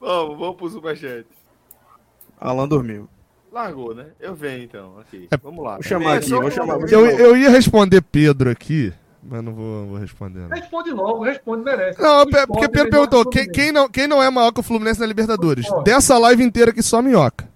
Vamos, 0.00 0.38
vamos 0.38 0.56
pro 0.56 0.68
superchat. 0.70 1.26
Alan 2.38 2.68
dormiu. 2.68 3.08
Largou, 3.54 3.94
né? 3.94 4.06
Eu 4.20 4.34
venho 4.34 4.64
então. 4.64 4.98
Aqui. 5.00 5.28
É, 5.30 5.36
Vamos 5.36 5.64
lá. 5.64 5.74
Vou 5.74 5.82
chamar 5.82 6.14
É 6.14 6.18
aqui, 6.18 6.30
vou 6.30 6.50
chamar. 6.50 6.78
Vou 6.78 6.88
Eu, 6.88 7.06
eu 7.06 7.36
ia 7.36 7.48
responder 7.50 8.00
Pedro 8.02 8.50
aqui, 8.50 8.92
mas 9.22 9.42
não 9.44 9.52
vou, 9.54 9.86
vou 9.86 9.98
responder. 9.98 10.40
Não, 10.40 10.48
Responde 10.48 10.90
logo, 10.90 11.22
responde, 11.22 11.62
merece. 11.64 12.00
não 12.02 12.24
pe- 12.26 12.30
esporte 12.38 12.46
porque 12.48 12.64
é 12.64 12.68
Pedro 12.68 12.90
perguntou: 12.90 13.24
quem, 13.30 13.46
quem 13.48 13.70
não, 13.72 13.88
quem 13.88 14.08
não 14.08 14.20
é 14.22 14.28
maior 14.28 14.50
que 14.52 14.58
o 14.60 14.62
Fluminense 14.62 14.98
na 15.00 15.06
Libertadores? 15.06 15.66
Dessa 15.84 16.18
live 16.18 16.42
inteira 16.42 16.70
aqui 16.72 16.82
só 16.82 17.00
minhoca. 17.00 17.48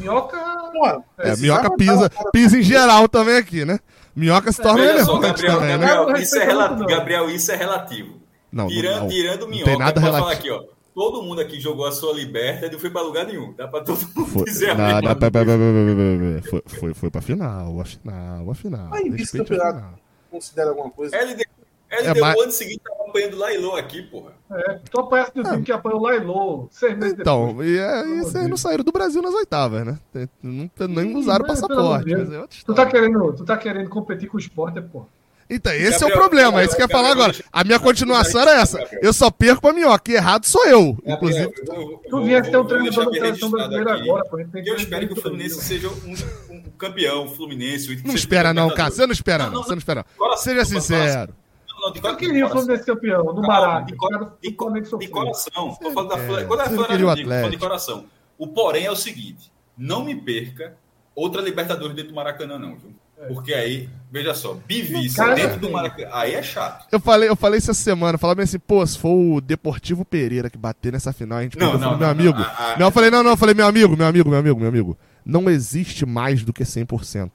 Minhoca. 0.00 0.36
Pô, 0.72 1.02
É, 1.18 1.36
minhoca 1.36 1.70
pisa, 1.76 2.10
pisa 2.32 2.58
em 2.58 2.62
geral 2.62 3.08
também 3.08 3.36
aqui, 3.36 3.64
né? 3.64 3.78
Minhoca 4.16 4.50
se 4.50 4.60
torna 4.60 5.04
só, 5.04 5.18
Gabriel, 5.18 5.54
também, 5.54 5.78
né? 5.78 5.86
Gabriel, 5.86 6.06
Não, 6.08 6.16
isso 6.16 6.36
é 6.36 6.44
relativo. 6.44 6.80
não. 6.80 6.86
Gabriel, 6.86 7.30
isso 7.30 7.52
é 7.52 7.56
relativo. 7.56 8.20
Não, 8.52 8.64
não, 8.64 8.70
Tirando, 8.70 9.00
não. 9.02 9.08
tirando 9.08 9.40
Não 9.42 9.48
minhoca, 9.48 9.70
tem 9.70 9.78
nada 9.78 10.00
relativo. 10.00 10.30
aqui, 10.32 10.50
ó. 10.50 10.62
Todo 10.94 11.22
mundo 11.22 11.40
aqui 11.40 11.58
jogou 11.58 11.86
a 11.86 11.92
sua 11.92 12.12
liberta 12.12 12.66
e 12.66 12.70
não 12.70 12.78
foi 12.78 12.88
pra 12.90 13.02
lugar 13.02 13.26
nenhum. 13.26 13.52
Dá 13.54 13.66
pra 13.66 13.80
todo 13.80 13.98
mundo 14.14 14.26
Foi, 14.28 14.44
dizer 14.44 14.70
a 14.70 14.74
não, 14.76 14.84
mesma 14.84 15.00
não, 15.00 15.08
coisa. 15.08 15.18
pera, 15.18 15.32
pera, 15.32 15.58
pera, 15.58 15.58
pera, 15.58 15.96
pera, 15.96 16.40
pera. 16.40 16.50
foi, 16.50 16.62
foi, 16.78 16.94
foi 16.94 17.10
pra 17.10 17.20
final, 17.20 17.80
a 17.80 17.84
final, 17.84 18.50
a 18.50 18.54
final. 18.54 18.94
Aí, 18.94 19.10
vice-campeonato. 19.10 19.98
Considera 20.30 20.70
alguma 20.70 20.90
coisa. 20.90 21.16
LD, 21.16 21.44
É, 21.90 21.96
LD 22.04 22.20
mas- 22.20 22.36
o 22.36 22.42
ano 22.42 22.52
seguinte 22.52 22.80
tava 22.84 23.08
apanhando 23.10 23.36
Lailô 23.36 23.74
aqui, 23.76 24.02
porra. 24.02 24.32
É, 24.52 24.78
tu 24.88 25.00
apanhasse 25.00 25.32
do 25.34 25.42
time 25.42 25.62
que 25.64 25.72
apanhou 25.72 25.98
o 25.98 26.02
Lailô 26.02 26.68
seis 26.70 26.96
meses 26.96 27.16
Então, 27.18 27.48
depois. 27.48 27.68
e 27.68 27.78
é, 27.78 28.06
isso 28.20 28.38
aí 28.38 28.46
não 28.48 28.56
saíram 28.56 28.84
do 28.84 28.92
Brasil 28.92 29.20
nas 29.20 29.34
oitavas, 29.34 29.84
né? 29.84 29.98
Não, 30.42 30.70
nem 30.88 31.16
usaram 31.16 31.44
pelo 31.44 31.56
passaporte. 31.56 32.12
é 32.14 32.46
Tu 32.64 32.72
tá, 32.74 32.86
querendo, 32.86 33.32
tu 33.32 33.44
tá 33.44 33.56
querendo 33.56 33.90
competir 33.90 34.28
com 34.28 34.36
o 34.36 34.40
esporte, 34.40 34.80
pô. 34.80 35.06
Então, 35.48 35.72
esse 35.72 35.92
é 35.92 35.96
o 35.96 36.00
Gabriel, 36.00 36.18
problema, 36.18 36.62
é 36.62 36.64
isso 36.64 36.74
que 36.74 36.82
eu 36.82 36.84
ia 36.84 36.88
Gabriel, 36.88 37.02
falar 37.02 37.12
agora. 37.12 37.32
Gabriel, 37.32 37.50
A 37.52 37.64
minha 37.64 37.78
continuação 37.78 38.40
era 38.40 38.60
essa. 38.60 38.78
Gabriel. 38.78 39.00
Eu 39.02 39.12
só 39.12 39.30
perco 39.30 39.60
pra 39.60 39.72
minhoca, 39.72 40.10
e 40.10 40.14
errado 40.14 40.46
sou 40.46 40.64
eu. 40.66 40.96
Inclusive, 41.06 41.50
Tu 42.08 42.22
vinha 42.22 42.42
ter 42.42 42.56
um 42.56 42.64
treinador 42.64 43.04
da 43.06 43.12
seleção 43.12 43.50
brasileira 43.50 43.94
agora, 43.94 44.24
pô. 44.24 44.38
a 44.38 44.42
Eu 44.42 44.76
espero 44.76 45.06
que 45.08 45.12
o 45.12 45.20
Fluminense 45.20 45.60
seja 45.62 45.88
um, 45.88 46.14
um 46.50 46.62
campeão 46.78 47.28
Fluminense. 47.28 47.92
um 47.92 48.08
não 48.08 48.14
espera 48.14 48.54
não, 48.54 48.70
cara. 48.70 48.90
Você 48.90 49.06
não 49.06 49.12
espera 49.12 49.50
não, 49.50 49.62
você 49.62 49.70
não 49.70 49.78
espera 49.78 50.06
Seja 50.36 50.64
sincero. 50.64 51.34
Eu 52.02 52.16
queria 52.16 52.46
o. 52.46 52.50
Fluminense 52.50 52.86
campeão, 52.86 53.24
no 53.24 53.42
Mará. 53.42 53.80
de, 53.80 53.92
de, 54.40 54.98
de 54.98 55.08
coração. 55.08 55.76
Tô 55.80 55.90
falando 55.92 56.08
da 56.08 56.18
é 56.18 56.26
Flamengo, 56.26 57.32
eu 57.32 57.50
de 57.50 57.58
coração. 57.58 58.06
O 58.38 58.48
porém 58.48 58.86
é 58.86 58.90
o 58.90 58.96
seguinte: 58.96 59.52
não 59.76 60.04
me 60.04 60.14
perca 60.14 60.76
outra 61.14 61.42
Libertadores 61.42 61.94
dentro 61.94 62.12
do 62.12 62.14
Maracanã, 62.14 62.58
não, 62.58 62.76
viu? 62.76 62.94
Porque 63.28 63.54
aí, 63.54 63.88
veja 64.14 64.32
só, 64.32 64.54
bivice 64.66 65.16
Cara, 65.16 65.34
dentro 65.34 65.58
do 65.60 65.70
Maracanã. 65.70 66.08
Aí 66.12 66.34
é 66.34 66.42
chato. 66.42 66.86
Eu 66.92 67.00
falei, 67.00 67.28
eu 67.28 67.34
falei 67.36 67.58
essa 67.58 67.74
semana, 67.74 68.16
falava 68.16 68.40
assim, 68.42 68.58
pô, 68.58 68.86
se 68.86 68.96
for 68.98 69.10
o 69.12 69.40
Deportivo 69.40 70.04
Pereira 70.04 70.48
que 70.48 70.56
bater 70.56 70.92
nessa 70.92 71.12
final, 71.12 71.38
a 71.38 71.42
gente 71.42 71.58
Não, 71.58 71.72
perdeu. 71.72 71.80
Não, 71.90 71.98
falei, 71.98 71.98
meu 71.98 72.24
não, 72.24 72.32
amigo. 72.32 72.38
não, 72.38 72.44
a- 72.46 72.72
a- 72.74 72.78
Não, 72.78 72.86
eu 72.86 72.90
falei, 72.92 73.10
não, 73.10 73.22
não, 73.24 73.30
eu 73.32 73.36
falei, 73.36 73.54
meu 73.54 73.66
amigo, 73.66 73.96
meu 73.96 74.06
amigo, 74.06 74.30
meu 74.30 74.38
amigo, 74.38 74.60
meu 74.60 74.68
amigo. 74.68 74.98
Não 75.26 75.50
existe 75.50 76.06
mais 76.06 76.42
do 76.44 76.52
que 76.52 76.64
100%. 76.64 77.30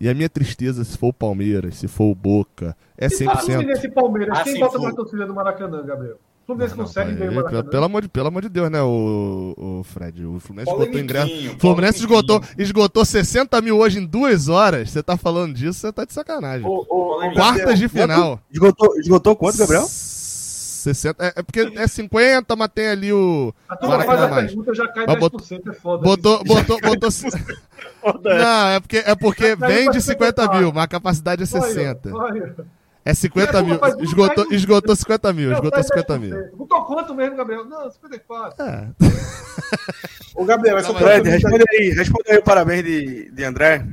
E 0.00 0.08
a 0.08 0.14
minha 0.14 0.28
tristeza, 0.28 0.82
se 0.82 0.98
for 0.98 1.08
o 1.08 1.12
Palmeiras, 1.12 1.76
se 1.76 1.86
for 1.86 2.06
o 2.10 2.14
Boca, 2.14 2.76
é 2.98 3.08
Se 3.08 3.24
for 3.24 3.34
100%. 3.36 3.44
Fluminense 3.44 3.86
e 3.86 3.90
Palmeiras, 3.90 4.38
Ah, 4.38 4.42
quem 4.42 4.54
sim, 4.54 4.58
bota 4.60 4.72
for. 4.78 4.82
mais 4.82 4.94
torcida 4.96 5.26
do 5.26 5.34
Maracanã, 5.34 5.84
Gabriel? 5.84 6.16
O 6.42 6.46
Fluminense 6.46 6.76
Não, 6.76 6.84
consegue 6.84 7.12
o 7.12 7.44
pelo, 7.44 7.64
pelo 7.64 7.84
amor 7.84 8.02
de, 8.02 8.08
pelo 8.08 8.26
amor 8.26 8.42
de 8.42 8.48
Deus, 8.48 8.68
né, 8.68 8.82
o, 8.82 9.54
o 9.56 9.84
Fred? 9.84 10.26
O 10.26 10.40
Fluminense 10.40 10.70
esgotou 10.70 10.76
Polemiquinho, 10.76 11.04
ingresso. 11.04 11.56
O 11.56 11.60
Fluminense 11.60 11.98
esgotou, 11.98 12.42
esgotou 12.58 13.04
60 13.04 13.60
mil 13.60 13.78
hoje 13.78 14.00
em 14.00 14.06
duas 14.06 14.48
horas. 14.48 14.90
Você 14.90 15.02
tá 15.02 15.16
falando 15.16 15.54
disso, 15.54 15.78
você 15.78 15.92
tá 15.92 16.04
de 16.04 16.12
sacanagem. 16.12 16.66
Ô, 16.66 16.84
ô, 16.88 17.32
Quartas 17.32 17.78
de 17.78 17.88
final. 17.88 18.40
Esgotou, 18.50 18.98
esgotou 18.98 19.36
quanto, 19.36 19.56
Gabriel? 19.58 19.86
60, 19.86 21.24
é, 21.24 21.32
é 21.36 21.42
porque 21.42 21.60
é 21.76 21.86
50, 21.86 22.56
mas 22.56 22.68
tem 22.74 22.88
ali 22.88 23.12
o. 23.12 23.54
A 23.68 23.76
turma 23.76 24.02
faz 24.02 24.20
a 24.20 24.28
mais. 24.28 24.46
pergunta, 24.46 24.74
já 24.74 24.88
cai 24.88 25.06
Mas 25.06 25.16
10%, 25.16 25.70
é 25.70 25.72
foda. 25.74 26.02
Botou, 26.02 26.42
botou, 26.42 26.80
botou. 26.80 27.10
Não, 28.24 28.68
é 28.68 28.80
porque, 28.80 28.96
é 28.96 29.14
porque 29.14 29.54
vem 29.54 29.90
de 29.90 30.00
ser 30.00 30.12
50 30.14 30.42
metade. 30.42 30.58
mil, 30.58 30.72
mas 30.72 30.84
a 30.84 30.88
capacidade 30.88 31.42
é 31.44 31.46
Olha, 31.56 31.72
60. 31.72 32.16
olha. 32.16 32.56
É 33.04 33.14
50 33.14 33.62
mil. 33.62 33.78
Faz 33.78 33.96
Esgotou, 33.98 34.46
esgotou 34.52 34.94
50 34.96 35.32
mil, 35.32 35.50
Não, 35.50 35.56
esgotou 35.56 35.82
faz 35.82 35.86
50 35.86 36.14
10%. 36.14 36.20
mil. 36.20 36.56
Botou 36.56 36.84
quanto 36.84 37.14
mesmo, 37.14 37.36
Gabriel? 37.36 37.64
Não, 37.64 37.90
54. 37.90 38.64
É. 38.64 38.88
Ô, 40.34 40.44
Gabriel, 40.44 40.78
essa 40.78 40.92
Não, 40.92 41.00
Fred, 41.00 41.24
camisa 41.24 41.48
responde 41.48 41.64
aí, 41.70 41.88
responde 41.90 42.30
aí 42.30 42.38
o 42.38 42.42
parabéns 42.42 42.84
de, 42.84 43.30
de 43.30 43.44
André. 43.44 43.86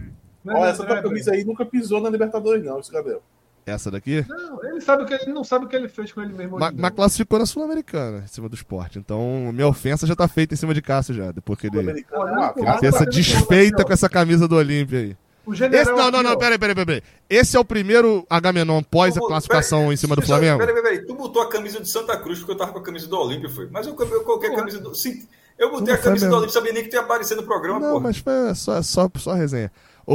Né, 0.43 0.53
Olha, 0.55 0.69
essa 0.69 0.85
tua 0.85 1.01
camisa 1.01 1.31
aí 1.31 1.43
nunca 1.43 1.65
pisou 1.65 1.99
na 1.99 2.09
Libertadores, 2.09 2.63
não, 2.63 2.79
esse 2.79 2.91
Gabriel. 2.91 3.21
Essa 3.65 3.91
daqui? 3.91 4.25
Não, 4.27 4.63
ele, 4.63 4.81
sabe 4.81 5.03
o 5.03 5.05
que, 5.05 5.13
ele 5.13 5.33
não 5.33 5.43
sabe 5.43 5.65
o 5.65 5.67
que 5.67 5.75
ele 5.75 5.87
fez 5.87 6.11
com 6.11 6.21
ele 6.21 6.33
mesmo. 6.33 6.57
Mas, 6.57 6.73
mas 6.73 6.91
classificou 6.91 7.37
na 7.37 7.45
Sul-Americana, 7.45 8.23
em 8.23 8.27
cima 8.27 8.49
do 8.49 8.55
esporte. 8.55 8.97
Então, 8.97 9.51
minha 9.53 9.67
ofensa 9.67 10.07
já 10.07 10.15
tá 10.15 10.27
feita 10.27 10.53
em 10.53 10.57
cima 10.57 10.73
de 10.73 10.81
Cássio 10.81 11.13
já. 11.13 11.31
Depois 11.31 11.59
que 11.59 11.67
ele. 11.67 11.77
Olha, 12.11 12.53
Ele 12.55 12.79
fez 12.79 12.95
essa 12.95 13.05
desfeita 13.05 13.83
com 13.85 13.93
essa 13.93 14.09
camisa 14.09 14.47
do 14.47 14.55
Olímpia 14.55 14.99
aí. 14.99 15.17
O 15.49 15.55
general 15.55 15.81
Esse, 15.81 15.91
não, 15.91 16.11
não, 16.11 16.21
não, 16.21 16.37
peraí, 16.37 16.59
peraí, 16.59 16.75
peraí. 16.75 17.01
Esse 17.27 17.57
é 17.57 17.59
o 17.59 17.65
primeiro 17.65 18.23
Agamenon 18.29 18.83
pós 18.83 19.17
a 19.17 19.19
classificação 19.19 19.91
em 19.91 19.97
cima 19.97 20.15
do 20.15 20.21
Flamengo? 20.21 20.59
Peraí, 20.59 20.75
peraí, 20.75 20.91
peraí. 20.97 21.07
Tu 21.07 21.15
botou 21.15 21.41
a 21.41 21.49
camisa 21.49 21.79
de 21.79 21.91
Santa 21.91 22.15
Cruz 22.17 22.37
porque 22.37 22.51
eu 22.51 22.57
tava 22.57 22.71
com 22.71 22.77
a 22.77 22.83
camisa 22.83 23.07
do 23.07 23.17
Olímpio, 23.17 23.49
foi. 23.49 23.67
Mas 23.71 23.87
eu, 23.87 23.95
eu 23.99 24.23
coloquei 24.23 24.51
a 24.51 24.55
camisa 24.55 24.79
do. 24.79 24.93
Sim, 24.93 25.27
eu 25.57 25.71
botei 25.71 25.87
Não 25.87 25.95
a 25.95 25.97
camisa 25.97 26.29
do. 26.29 26.35
Olímpio, 26.35 26.53
sabia 26.53 26.71
nem 26.71 26.83
que 26.83 26.89
tinha 26.89 27.01
aparecido 27.01 27.41
no 27.41 27.47
programa, 27.47 27.79
Não, 27.79 27.93
pô. 27.93 27.99
mas 27.99 28.19
foi 28.19 28.53
só, 28.53 28.79
só, 28.83 29.09
só 29.17 29.33
resenha. 29.33 29.71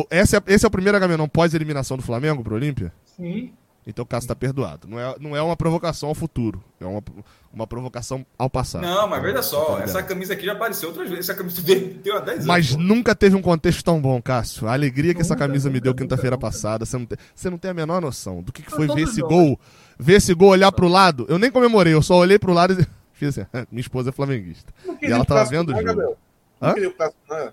Esse 0.09 0.36
é, 0.36 0.43
esse 0.47 0.65
é 0.65 0.69
o 0.69 0.70
primeiro 0.70 0.97
Agamenon 0.97 1.27
pós-eliminação 1.27 1.97
do 1.97 2.02
Flamengo 2.05 2.44
pro 2.44 2.55
Olímpia? 2.55 2.93
Sim. 3.16 3.52
Então 3.86 4.02
o 4.02 4.06
Cássio 4.06 4.28
tá 4.28 4.35
perdoado. 4.35 4.89
Não 4.89 4.98
é, 4.98 5.15
não 5.20 5.36
é 5.36 5.43
uma 5.43 5.56
provocação 5.56 6.09
ao 6.09 6.15
futuro. 6.15 6.62
É 6.81 6.86
uma, 6.86 7.02
uma 7.52 7.66
provocação 7.66 8.24
ao 8.39 8.48
passado. 8.48 8.82
Não, 8.82 9.06
mas 9.06 9.23
veja 9.23 9.43
só, 9.43 9.77
Tá 9.77 9.82
essa 9.82 10.02
camisa 10.02 10.32
aqui 10.32 10.47
já 10.47 10.52
apareceu 10.52 10.89
outras 10.89 11.09
vezes. 11.09 11.28
Essa 11.28 11.36
camisa 11.36 11.61
dele 11.62 12.01
tem 12.02 12.12
há 12.12 12.19
10 12.20 12.28
anos. 12.28 12.47
Mas 12.47 12.73
pô. 12.73 12.78
nunca 12.81 13.15
teve 13.15 13.36
um 13.36 13.43
contexto 13.43 13.85
tão 13.85 14.01
bom, 14.01 14.20
Cássio. 14.23 14.66
A 14.66 14.73
alegria 14.73 15.15
que 15.15 15.20
essa 15.20 15.35
Nunca, 15.35 15.47
camisa 15.47 15.69
me 15.69 15.74
nunca, 15.74 15.85
deu 15.85 15.93
nunca, 15.93 16.02
quinta-feira 16.02 16.39
passada, 16.39 16.86
você 16.86 16.97
não, 16.97 17.06
tem, 17.06 17.19
você 17.35 17.51
não 17.51 17.59
tem 17.59 17.70
a 17.70 17.74
menor 17.74 18.01
noção 18.01 18.43
do 18.43 18.52
que, 18.52 18.62
que 18.62 18.70
foi 18.70 18.86
ver 18.86 19.02
esse 19.02 19.20
gol. 19.20 19.59
Ver 19.98 20.15
esse 20.15 20.32
gol, 20.35 20.48
olhar 20.51 20.73
pro 20.73 20.89
lado. 20.89 21.27
Eu 21.28 21.39
nem 21.39 21.51
comemorei, 21.51 21.93
eu 21.93 22.02
só 22.02 22.16
olhei 22.16 22.39
pro 22.39 22.52
lado 22.55 22.81
e 22.81 22.86
fiz 23.12 23.28
assim. 23.39 23.47
"Ah, 23.52 23.66
Minha 23.70 23.81
esposa 23.81 24.09
é 24.09 24.12
flamenguista. 24.12 24.73
E 25.02 25.06
ela 25.06 25.24
tava 25.24 25.44
vendo 25.44 25.69
o 25.70 25.73
jogo. 25.73 25.85
Gabriel. 25.85 26.16
Não 26.61 26.74
queria 26.74 26.89
o 26.89 26.93
clássico, 26.93 27.19
não. 27.28 27.52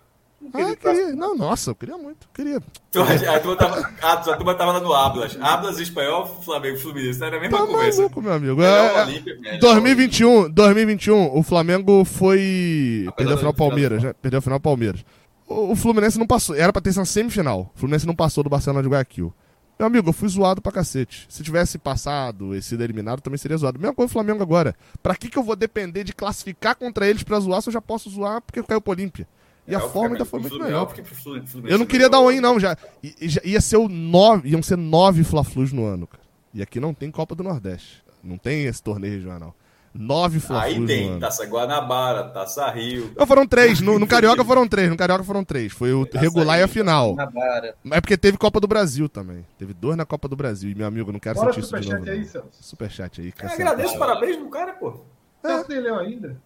Ah, 0.53 0.75
queria. 0.75 1.15
Não, 1.15 1.35
nossa, 1.35 1.71
eu 1.71 1.75
queria 1.75 1.97
muito. 1.97 2.27
Queria. 2.33 2.61
Então, 2.89 3.03
a, 3.03 3.39
turma 3.39 3.55
tava, 3.55 3.93
a, 4.01 4.13
a 4.13 4.17
turma 4.37 4.55
tava 4.55 4.71
lá 4.73 4.79
no 4.79 4.93
Ablas. 4.93 5.37
Ablas 5.39 5.79
espanhol, 5.79 6.41
Flamengo, 6.43 6.77
Fluminense. 6.77 7.23
Era 7.23 7.37
a 7.37 7.39
mesma 7.39 7.57
Tá 7.57 7.65
conversa. 7.65 8.01
maluco, 8.01 8.21
meu 8.21 8.33
amigo. 8.33 8.61
É, 8.61 8.65
é, 8.95 9.03
Olímpia, 9.03 9.37
melhor 9.39 9.59
2021, 9.59 10.49
2021, 10.49 11.37
o 11.37 11.43
Flamengo 11.43 12.03
foi. 12.03 13.05
Apesar 13.07 13.15
Perdeu 13.15 13.35
a 13.35 13.37
final 13.37 13.53
Palmeiras, 13.53 14.03
né? 14.03 14.13
Perdeu 14.21 14.39
a 14.39 14.41
final 14.41 14.59
Palmeiras. 14.59 15.05
O, 15.47 15.71
o 15.71 15.75
Fluminense 15.75 16.17
não 16.19 16.27
passou. 16.27 16.55
Era 16.55 16.73
pra 16.73 16.81
ter 16.81 16.91
sido 16.91 17.05
semifinal. 17.05 17.71
O 17.75 17.79
Fluminense 17.79 18.07
não 18.07 18.15
passou 18.15 18.43
do 18.43 18.49
Barcelona 18.49 18.81
de 18.83 18.89
Guayaquil. 18.89 19.33
Meu 19.79 19.87
amigo, 19.87 20.09
eu 20.09 20.13
fui 20.13 20.27
zoado 20.29 20.61
pra 20.61 20.71
cacete. 20.71 21.25
Se 21.29 21.41
tivesse 21.41 21.77
passado 21.79 22.55
e 22.55 22.61
sido 22.61 22.83
eliminado, 22.83 23.19
também 23.21 23.37
seria 23.37 23.57
zoado. 23.57 23.79
Mesma 23.79 23.95
coisa 23.95 24.09
o 24.09 24.13
Flamengo 24.13 24.43
agora. 24.43 24.75
Pra 25.01 25.15
que, 25.15 25.27
que 25.27 25.37
eu 25.37 25.43
vou 25.43 25.55
depender 25.55 26.03
de 26.03 26.13
classificar 26.13 26.75
contra 26.75 27.07
eles 27.07 27.23
pra 27.23 27.39
zoar 27.39 27.61
se 27.61 27.69
eu 27.69 27.73
já 27.73 27.81
posso 27.81 28.09
zoar 28.09 28.41
porque 28.41 28.61
caiu 28.61 28.79
pro 28.81 28.91
Olímpia? 28.91 29.27
E 29.67 29.73
É, 29.73 29.77
a 29.77 29.79
forma 29.81 30.01
é, 30.01 30.05
ainda 30.13 30.19
mas 30.19 30.29
foi 30.29 30.39
pro 30.39 30.49
muito 30.49 30.63
melhor. 30.63 30.87
Fluminense 30.89 31.71
Eu 31.71 31.77
não 31.77 31.85
é 31.85 31.87
queria 31.87 32.09
dar 32.09 32.17
melhor. 32.17 32.27
um 32.27 32.29
aí, 32.33 32.41
não. 32.41 32.59
Já, 32.59 32.75
I- 33.03 33.15
i- 33.21 33.29
já- 33.29 33.41
ia 33.43 33.61
ser 33.61 33.77
o 33.77 33.87
nove, 33.87 34.49
iam 34.49 34.61
ser 34.63 34.75
nove 34.77 35.23
Fla-Flus 35.23 35.71
no 35.71 35.85
ano, 35.85 36.07
cara. 36.07 36.23
E 36.53 36.61
aqui 36.61 36.79
não 36.79 36.93
tem 36.93 37.09
Copa 37.11 37.35
do 37.35 37.43
Nordeste. 37.43 38.03
Não 38.23 38.37
tem 38.37 38.65
esse 38.65 38.81
torneio 38.83 39.13
regional. 39.13 39.55
Nove 39.93 40.39
Fla-Flus 40.39 40.73
Aí 40.73 40.79
no 40.79 40.87
tem 40.87 41.09
ano. 41.09 41.19
Taça 41.19 41.45
Guanabara, 41.45 42.23
Taça 42.29 42.69
Rio. 42.71 43.11
Não, 43.15 43.27
foram 43.27 43.45
três. 43.45 43.81
No, 43.81 43.99
no 43.99 44.07
Carioca 44.07 44.43
foram 44.43 44.67
três. 44.67 44.89
No 44.89 44.95
Carioca 44.97 45.23
foram 45.23 45.43
três. 45.43 45.71
Foi 45.73 45.91
o 45.93 46.05
Taça 46.05 46.19
regular 46.23 46.57
e 46.59 46.63
a 46.63 46.65
Rio, 46.65 46.73
final. 46.73 47.13
Nabara. 47.15 47.75
É 47.91 47.99
porque 48.01 48.17
teve 48.17 48.37
Copa 48.37 48.59
do 48.59 48.67
Brasil 48.67 49.07
também. 49.09 49.45
Teve 49.57 49.73
dois 49.73 49.95
na 49.97 50.05
Copa 50.05 50.27
do 50.29 50.35
Brasil. 50.35 50.71
E, 50.71 50.75
meu 50.75 50.87
amigo, 50.87 51.09
eu 51.09 51.13
não 51.13 51.19
quero 51.19 51.35
Bora 51.35 51.51
sentir 51.53 51.65
isso 51.65 51.79
de 51.79 51.89
novo. 51.89 51.99
superchat 51.99 52.09
aí. 52.19 52.25
Celso. 52.25 52.47
Superchat 52.61 53.21
aí. 53.21 53.27
Eu 53.27 53.33
cancela. 53.33 53.69
agradeço, 53.71 53.99
parabéns 53.99 54.37
pro 54.37 54.49
cara, 54.49 54.73
pô. 54.73 55.01
Celso 55.41 55.69
nem 55.69 55.79
leu 55.81 55.99
ainda. 55.99 56.37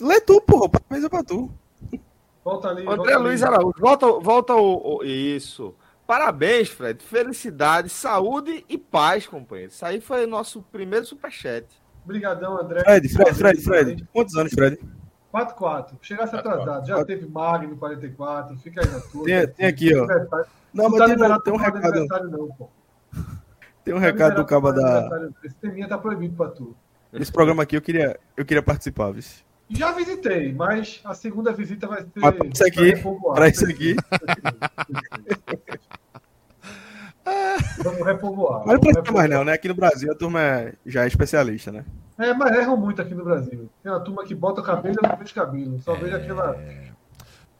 Lê 0.00 0.20
tu, 0.20 0.40
porra. 0.40 0.68
Parabéns 0.68 1.04
é 1.04 1.08
pra 1.08 1.22
tu. 1.22 1.50
Volta 2.44 2.68
ali. 2.68 2.82
André 2.82 2.96
volta 2.96 3.14
ali. 3.14 3.22
Luiz 3.24 3.42
Araújo, 3.42 3.74
volta, 3.78 4.06
volta 4.20 4.54
o, 4.54 4.98
o- 4.98 5.04
Isso. 5.04 5.74
Parabéns, 6.06 6.68
Fred. 6.68 7.02
Felicidade, 7.02 7.88
saúde 7.88 8.64
e 8.68 8.76
paz, 8.76 9.26
companheiro. 9.26 9.72
Isso 9.72 9.84
aí 9.86 10.00
foi 10.00 10.24
o 10.24 10.28
nosso 10.28 10.60
primeiro 10.70 11.06
superchat. 11.06 11.66
Obrigadão, 12.04 12.60
André. 12.60 12.82
Fred, 12.84 13.08
Fred, 13.08 13.34
Fred, 13.34 13.60
Fred. 13.62 14.08
Quantos 14.12 14.36
anos, 14.36 14.52
Fred? 14.52 14.78
4-4. 15.32 15.94
Chegasse 16.02 16.36
atrasado. 16.36 16.86
Já 16.86 17.02
teve 17.04 17.26
Magno 17.26 17.76
44. 17.78 18.56
Fica 18.58 18.82
aí 18.84 18.90
na 18.90 19.00
tua. 19.00 19.24
Tem- 19.24 19.48
tem 19.48 19.66
aqui, 19.66 19.96
ó. 19.96 20.06
Não, 20.06 20.84
Não 20.84 20.90
mas 20.90 20.98
tá 20.98 21.04
tem, 21.06 21.14
liberado 21.14 21.40
um- 21.40 21.42
tem 21.42 21.52
um 21.54 21.56
recado. 21.56 21.86
aniversário, 21.86 22.28
não, 22.30 22.48
pô. 22.48 22.68
Tem 23.82 23.94
um 23.94 23.98
Tá 23.98 24.02
recado 24.06 24.36
do 24.36 24.44
cabo 24.44 24.68
fazer 24.68 24.82
da. 24.82 25.30
Esse 25.42 25.54
teminha 25.56 25.88
tá 25.88 25.96
proibido 25.96 26.36
pra 26.36 26.48
tu. 26.48 26.76
Esse 27.12 27.32
programa 27.32 27.62
aqui 27.62 27.76
eu 27.76 27.82
queria, 27.82 28.18
eu 28.36 28.44
queria 28.44 28.62
participar, 28.62 29.10
viu? 29.12 29.22
Já 29.70 29.92
visitei, 29.92 30.52
mas 30.52 31.00
a 31.04 31.14
segunda 31.14 31.52
visita 31.52 31.86
vai 31.88 32.02
ser. 32.02 32.10
Mas 32.16 32.34
pra 32.36 32.46
isso 32.46 32.64
aqui, 32.66 32.92
pra 33.34 33.48
isso 33.48 33.64
aqui. 33.66 33.96
Vamos 37.82 38.04
repovoar. 38.06 38.62
Mas 38.66 38.74
não 38.74 38.80
precisa 38.80 39.12
mais, 39.12 39.30
não, 39.30 39.44
né? 39.44 39.52
Aqui 39.52 39.68
no 39.68 39.74
Brasil 39.74 40.12
a 40.12 40.14
turma 40.14 40.40
é- 40.42 40.74
já 40.84 41.04
é 41.04 41.06
especialista, 41.06 41.72
né? 41.72 41.84
É, 42.18 42.32
mas 42.34 42.54
erram 42.56 42.76
muito 42.76 43.00
aqui 43.02 43.14
no 43.14 43.24
Brasil. 43.24 43.68
Tem 43.82 43.90
uma 43.90 44.00
turma 44.00 44.24
que 44.24 44.34
bota 44.34 44.60
o 44.60 44.64
cabelo 44.64 44.96
e 45.02 45.06
não 45.08 45.16
vejo 45.16 45.34
cabelo. 45.34 45.80
Só 45.80 45.94
vejo 45.94 46.14
aquela. 46.14 46.56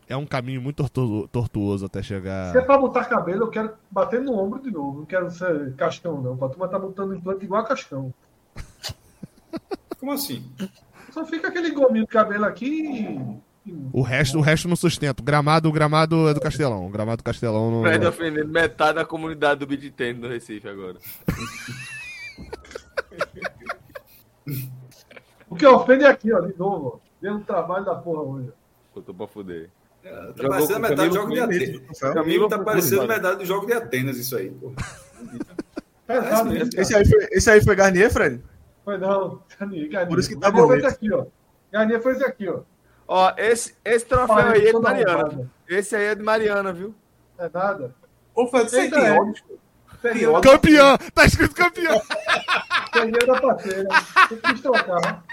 É 0.07 0.15
um 0.17 0.27
caminho 0.27 0.61
muito 0.61 0.77
tortu- 0.77 1.27
tortuoso 1.29 1.87
até 1.87 2.03
chegar. 2.03 2.53
Se 2.53 2.59
é 2.59 2.61
pra 2.61 2.77
botar 2.79 3.07
cabelo, 3.07 3.45
eu 3.45 3.51
quero 3.51 3.73
bater 3.91 4.21
no 4.21 4.39
ombro 4.39 4.63
de 4.63 4.71
novo. 4.71 4.99
Não 4.99 5.07
quero 5.07 5.31
ser 5.31 5.75
cascão, 5.77 6.21
não. 6.21 6.35
A 6.35 6.49
turma 6.49 6.69
tá 6.69 6.79
botando 6.79 7.15
implante 7.17 7.45
igual 7.45 7.63
a 7.63 7.67
cascão. 7.67 8.13
Como 9.99 10.13
assim? 10.13 10.45
Só 11.15 11.25
fica 11.25 11.47
aquele 11.47 11.71
gominho 11.71 12.05
de 12.05 12.11
cabelo 12.11 12.45
aqui 12.45 12.67
e. 12.67 13.45
O 13.93 14.03
resto, 14.03 14.37
o 14.37 14.41
resto 14.41 14.69
não 14.69 14.75
sustenta. 14.77 15.23
O 15.23 15.25
gramado, 15.25 15.69
o 15.69 15.73
gramado 15.73 16.29
é 16.29 16.35
do 16.35 16.41
Castelão. 16.41 16.87
O 16.87 16.91
gramado 16.91 17.19
do 17.19 17.25
Castelão 17.25 17.71
não. 17.71 17.83
Fred 17.83 18.05
ofendendo 18.05 18.49
metade 18.49 18.97
da 18.97 19.05
comunidade 19.07 19.61
do 19.61 19.67
beat 19.67 19.91
tênis 19.95 20.21
do 20.21 20.29
Recife 20.29 20.69
agora. 20.69 20.99
O 25.49 25.57
que 25.57 25.65
ofende 25.65 26.03
é 26.03 26.09
aqui, 26.09 26.33
ó, 26.33 26.41
de 26.41 26.59
novo. 26.59 27.01
ó. 27.01 27.09
Deu 27.23 27.35
um 27.35 27.41
trabalho 27.41 27.85
da 27.85 27.95
porra 27.95 28.23
hoje. 28.23 28.53
Botou 28.93 29.15
pra 29.15 29.29
fuder. 29.29 29.71
Tá 30.03 30.49
parecendo 30.49 30.81
metade 30.81 31.09
do 31.11 31.15
jogo 31.15 31.33
de 31.33 31.41
Atenas. 31.41 32.01
Camilo 32.01 32.15
Camilo 32.15 32.49
tá 32.49 32.59
parecendo 32.59 33.07
metade 33.07 33.39
do 33.39 33.45
jogo 33.45 33.67
de 33.67 33.73
Atenas, 33.73 34.17
isso 34.17 34.37
aí, 34.37 34.51
pô. 34.51 34.73
Isso, 35.23 35.45
cara. 35.45 36.59
Esse 36.77 36.97
aí 36.97 37.09
foi, 37.09 37.29
esse 37.31 37.51
aí 37.51 37.63
foi 37.63 37.77
Garnier, 37.77 38.11
Fred? 38.13 38.43
Foi 38.85 38.99
não. 38.99 39.43
Garnier, 39.59 39.89
Garnier. 39.89 40.09
Por 40.09 40.19
isso 40.19 40.29
que 40.29 40.37
tá 40.37 40.51
Garnier 40.51 40.67
foi 40.67 40.77
bonito. 40.77 40.87
esse 40.87 40.97
aqui, 40.97 41.13
ó. 41.13 41.27
Garnier 41.73 42.03
foi 42.03 42.13
esse 42.13 42.25
aqui, 42.25 42.49
ó. 42.49 42.61
Ó, 43.07 43.33
esse, 43.37 43.75
esse 43.85 44.07
troféu 44.07 44.37
aí 44.37 44.67
é 44.69 44.73
de 44.73 44.79
Mariana. 44.79 45.51
Esse 45.69 45.97
aí 45.97 46.05
é 46.05 46.15
de 46.15 46.23
Mariana, 46.23 46.73
viu? 46.73 46.95
É 47.39 47.49
nada. 47.53 47.95
Ô, 48.35 48.47
Fred, 48.47 48.71
você 48.71 48.91
tem 48.91 49.07
é. 49.07 49.13
ódio? 49.21 49.45
Perdeu 50.01 50.41
Campeão! 50.41 50.99
Tá 51.15 51.25
escrito 51.25 51.55
campeão! 51.55 52.01
perdeu 52.93 53.27
da 53.27 53.41
parceira. 53.41 53.89
Eu 54.31 54.37
quis 54.39 54.61
trocar. 54.61 55.25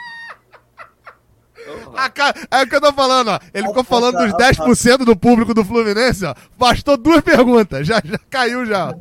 A 1.95 2.09
ca- 2.09 2.33
É 2.49 2.63
o 2.63 2.67
que 2.67 2.75
eu 2.75 2.81
tô 2.81 2.91
falando, 2.93 3.29
ó. 3.29 3.39
Ele 3.53 3.67
ficou 3.67 3.83
falando 3.83 4.17
dos 4.17 4.33
10% 4.33 4.99
do 5.05 5.15
público 5.15 5.53
do 5.53 5.63
Fluminense, 5.63 6.25
ó. 6.25 6.33
Bastou 6.57 6.97
duas 6.97 7.21
perguntas. 7.21 7.85
Já, 7.85 8.01
já 8.03 8.17
caiu 8.29 8.65
já. 8.65 8.95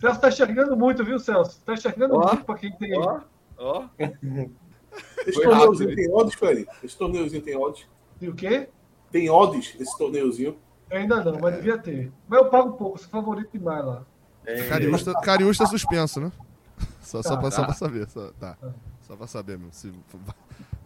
Celso 0.00 0.20
tá 0.20 0.28
enxergando 0.28 0.76
muito, 0.76 1.04
viu, 1.04 1.18
Celso? 1.18 1.60
Tá 1.64 1.74
enxergando 1.74 2.14
Ó, 2.16 2.26
muito 2.28 2.44
pra 2.44 2.54
quem 2.56 2.72
tem. 2.72 2.96
Ó, 2.98 3.20
ó. 3.58 3.84
Esse 5.26 5.44
rápido. 5.44 5.94
tem 5.94 6.12
odds, 6.12 6.34
Fred? 6.34 6.66
Esse 6.82 6.96
torneiozinho 6.96 7.42
tem 7.42 7.56
odds? 7.56 7.86
E 8.20 8.28
o 8.28 8.34
quê? 8.34 8.68
Tem 9.10 9.28
odds, 9.30 9.74
esse 9.78 9.96
torneiozinho? 9.98 10.56
Ainda 10.90 11.22
não, 11.22 11.38
mas 11.40 11.54
devia 11.56 11.78
ter. 11.78 12.10
Mas 12.28 12.40
eu 12.40 12.48
pago 12.48 12.72
pouco, 12.72 12.98
sou 12.98 13.08
favorito 13.08 13.50
demais 13.52 13.84
lá. 13.84 14.04
Cariústa, 14.68 15.12
Cariústa 15.20 15.66
suspenso, 15.66 16.20
né? 16.20 16.32
Só, 17.02 17.22
só, 17.22 17.30
Tá. 17.34 17.36
pra, 17.36 17.50
só 17.50 17.64
pra 17.64 17.74
saber. 17.74 18.08
Só, 18.08 18.30
tá. 18.38 18.56
Só 19.02 19.16
pra 19.16 19.26
saber 19.26 19.58
mesmo. 19.58 19.72
Se 19.72 19.92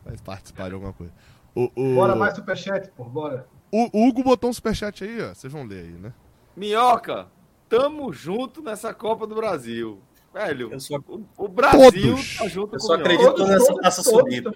vai 0.04 0.16
participar 0.24 0.68
de 0.68 0.74
alguma 0.74 0.92
coisa. 0.92 1.12
O, 1.54 1.70
o, 1.76 1.94
Bora 1.94 2.16
mais 2.16 2.34
superchat, 2.34 2.90
pô, 2.96 3.04
bora. 3.04 3.46
o 3.70 4.08
Hugo 4.08 4.24
botou 4.24 4.50
um 4.50 4.52
superchat 4.52 5.04
aí, 5.04 5.22
ó. 5.22 5.34
Vocês 5.34 5.52
vão 5.52 5.64
ler 5.64 5.84
aí, 5.84 5.92
né? 5.92 6.12
Minhoca, 6.56 7.28
tamo 7.72 8.12
junto 8.12 8.60
nessa 8.62 8.92
Copa 8.92 9.26
do 9.26 9.34
Brasil. 9.34 9.98
Velho, 10.34 10.78
só- 10.78 10.98
o, 11.38 11.48
Brasil 11.48 11.80
Todos. 11.80 12.36
tá 12.36 12.48
junto 12.48 12.74
Eu 12.74 12.78
com 12.78 12.86
só 12.86 12.94
acredito 12.94 13.46
nessa 13.46 13.74
taça 13.76 14.02
subida. 14.02 14.52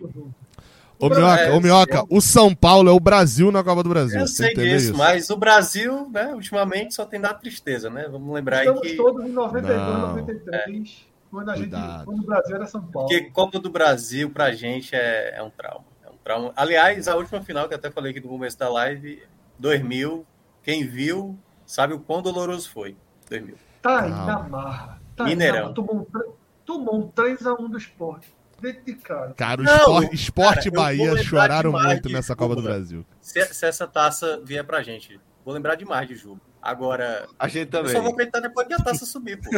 Ô, 0.98 1.08
Minhoca, 1.10 1.40
é, 1.42 1.52
ô, 1.52 1.60
Minhoca, 1.60 2.04
o 2.10 2.20
São 2.20 2.54
Paulo 2.54 2.88
é 2.88 2.92
o 2.92 3.00
Brasil 3.00 3.50
na 3.50 3.64
Copa 3.64 3.82
do 3.82 3.88
Brasil. 3.88 4.20
Eu 4.20 4.26
sei 4.26 4.54
disso, 4.54 4.90
isso? 4.90 4.96
mas 4.96 5.28
o 5.30 5.36
Brasil, 5.36 6.10
né, 6.10 6.34
ultimamente 6.34 6.94
só 6.94 7.04
tem 7.04 7.20
dado 7.20 7.40
tristeza, 7.40 7.90
né? 7.90 8.06
Vamos 8.10 8.34
lembrar 8.34 8.58
aí 8.58 8.66
Estamos 8.66 8.86
que, 8.86 8.96
todos 8.96 9.24
em 9.24 9.32
92, 9.32 9.78
Não. 9.78 10.08
93, 10.08 11.06
quando, 11.30 11.50
a 11.50 11.56
gente, 11.56 11.70
quando 12.04 12.20
o 12.20 12.26
Brasil 12.26 12.56
era 12.56 12.66
São 12.66 12.82
Paulo. 12.82 13.08
que 13.08 13.20
Copa 13.30 13.58
do 13.58 13.68
Brasil 13.68 14.30
pra 14.30 14.52
gente 14.52 14.94
é, 14.94 15.36
é 15.36 15.42
um 15.42 15.50
trauma. 15.50 15.84
É 16.02 16.08
um 16.08 16.16
trauma. 16.24 16.52
Aliás, 16.56 17.08
a 17.08 17.16
última 17.16 17.42
final 17.42 17.68
que 17.68 17.74
eu 17.74 17.78
até 17.78 17.90
falei 17.90 18.12
aqui 18.12 18.20
no 18.20 18.28
começo 18.28 18.58
da 18.58 18.70
live, 18.70 19.22
2000, 19.58 20.24
quem 20.62 20.86
viu 20.86 21.38
sabe 21.66 21.92
o 21.92 21.98
quão 22.00 22.22
doloroso 22.22 22.70
foi. 22.70 22.96
2000. 23.28 23.54
Tá 23.82 24.02
aí 24.02 24.10
Calma. 24.10 24.26
na 24.26 24.48
marra. 24.48 25.00
Tá 25.16 25.24
aí 25.24 25.30
Mineirão. 25.30 25.62
marra. 25.62 25.74
Tomou 25.74 25.96
um, 25.96 26.04
tre- 26.04 26.30
tomou 26.64 26.98
um 27.00 27.08
3x1 27.10 27.68
do 27.68 27.78
esporte. 27.78 28.34
Dentro 28.60 28.84
de 28.86 28.94
cara. 28.94 29.34
Cara, 29.36 29.60
o 29.60 29.64
Não, 29.64 29.74
Esporte, 29.74 30.14
Esporte 30.14 30.70
cara, 30.70 30.82
Bahia 30.82 31.16
choraram 31.22 31.72
muito 31.72 32.08
de 32.08 32.14
nessa 32.14 32.34
Copa 32.34 32.56
do. 32.56 32.62
Brasil. 32.62 33.04
Se, 33.20 33.44
se 33.52 33.66
essa 33.66 33.86
taça 33.86 34.40
vier 34.42 34.64
pra 34.64 34.82
gente, 34.82 35.20
vou 35.44 35.52
lembrar 35.52 35.74
demais 35.74 36.08
de 36.08 36.14
Juba. 36.16 36.40
Agora, 36.62 37.28
a 37.38 37.46
gente 37.48 37.68
também. 37.68 37.92
eu 37.92 37.96
só 37.98 38.02
vou 38.02 38.12
acreditar 38.12 38.40
depois 38.40 38.66
que 38.66 38.72
a 38.72 38.78
taça 38.78 39.04
subir, 39.04 39.38
pô. 39.40 39.50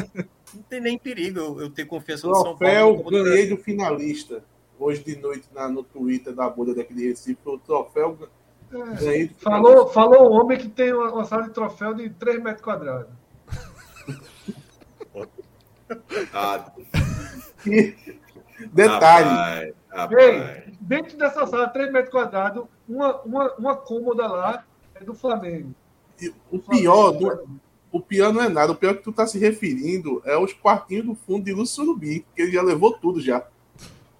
Não 0.52 0.62
tem 0.68 0.80
nem 0.80 0.98
perigo 0.98 1.38
eu, 1.38 1.60
eu 1.60 1.70
ter 1.70 1.84
confiança 1.84 2.26
no 2.26 2.34
São 2.34 2.42
Paulo. 2.58 3.02
Troféu 3.04 3.24
ganhei 3.24 3.48
do 3.48 3.56
finalista. 3.56 4.42
Hoje 4.80 5.02
de 5.04 5.16
noite 5.16 5.48
na, 5.54 5.68
no 5.68 5.82
Twitter 5.84 6.34
da 6.34 6.48
bolha 6.50 6.74
daqui 6.74 6.92
de 6.92 7.08
Recife, 7.08 7.38
o 7.44 7.56
troféu 7.58 8.18
é, 8.72 9.28
falou, 9.38 9.88
falou 9.88 10.28
o 10.28 10.32
homem 10.32 10.58
que 10.58 10.68
tem 10.68 10.92
uma, 10.92 11.12
uma 11.12 11.24
sala 11.24 11.44
de 11.44 11.50
troféu 11.50 11.94
de 11.94 12.10
3 12.10 12.42
metros 12.42 12.62
quadrados. 12.62 13.08
Ah. 16.32 16.72
Detalhe. 18.72 19.28
Rapaz, 19.28 19.74
rapaz. 19.90 20.20
Ei, 20.20 20.74
dentro 20.80 21.16
dessa 21.16 21.46
sala, 21.46 21.68
3 21.68 21.92
metros 21.92 22.10
quadrados, 22.10 22.64
uma, 22.88 23.20
uma, 23.22 23.54
uma 23.54 23.76
cômoda 23.76 24.26
lá 24.26 24.64
é 24.94 25.04
do 25.04 25.14
Flamengo. 25.14 25.72
o 26.50 26.58
pior, 26.58 27.12
do, 27.12 27.48
o 27.92 28.00
pior 28.00 28.32
não 28.32 28.42
é 28.42 28.48
nada. 28.48 28.72
O 28.72 28.76
pior 28.76 28.96
que 28.96 29.02
tu 29.02 29.12
tá 29.12 29.26
se 29.26 29.38
referindo 29.38 30.20
é 30.24 30.36
os 30.36 30.52
quartinhos 30.52 31.06
do 31.06 31.14
fundo 31.14 31.44
de 31.44 31.52
Lúcio 31.52 31.76
Surubi, 31.76 32.26
que 32.34 32.42
ele 32.42 32.52
já 32.52 32.62
levou 32.62 32.92
tudo 32.94 33.20
já. 33.20 33.46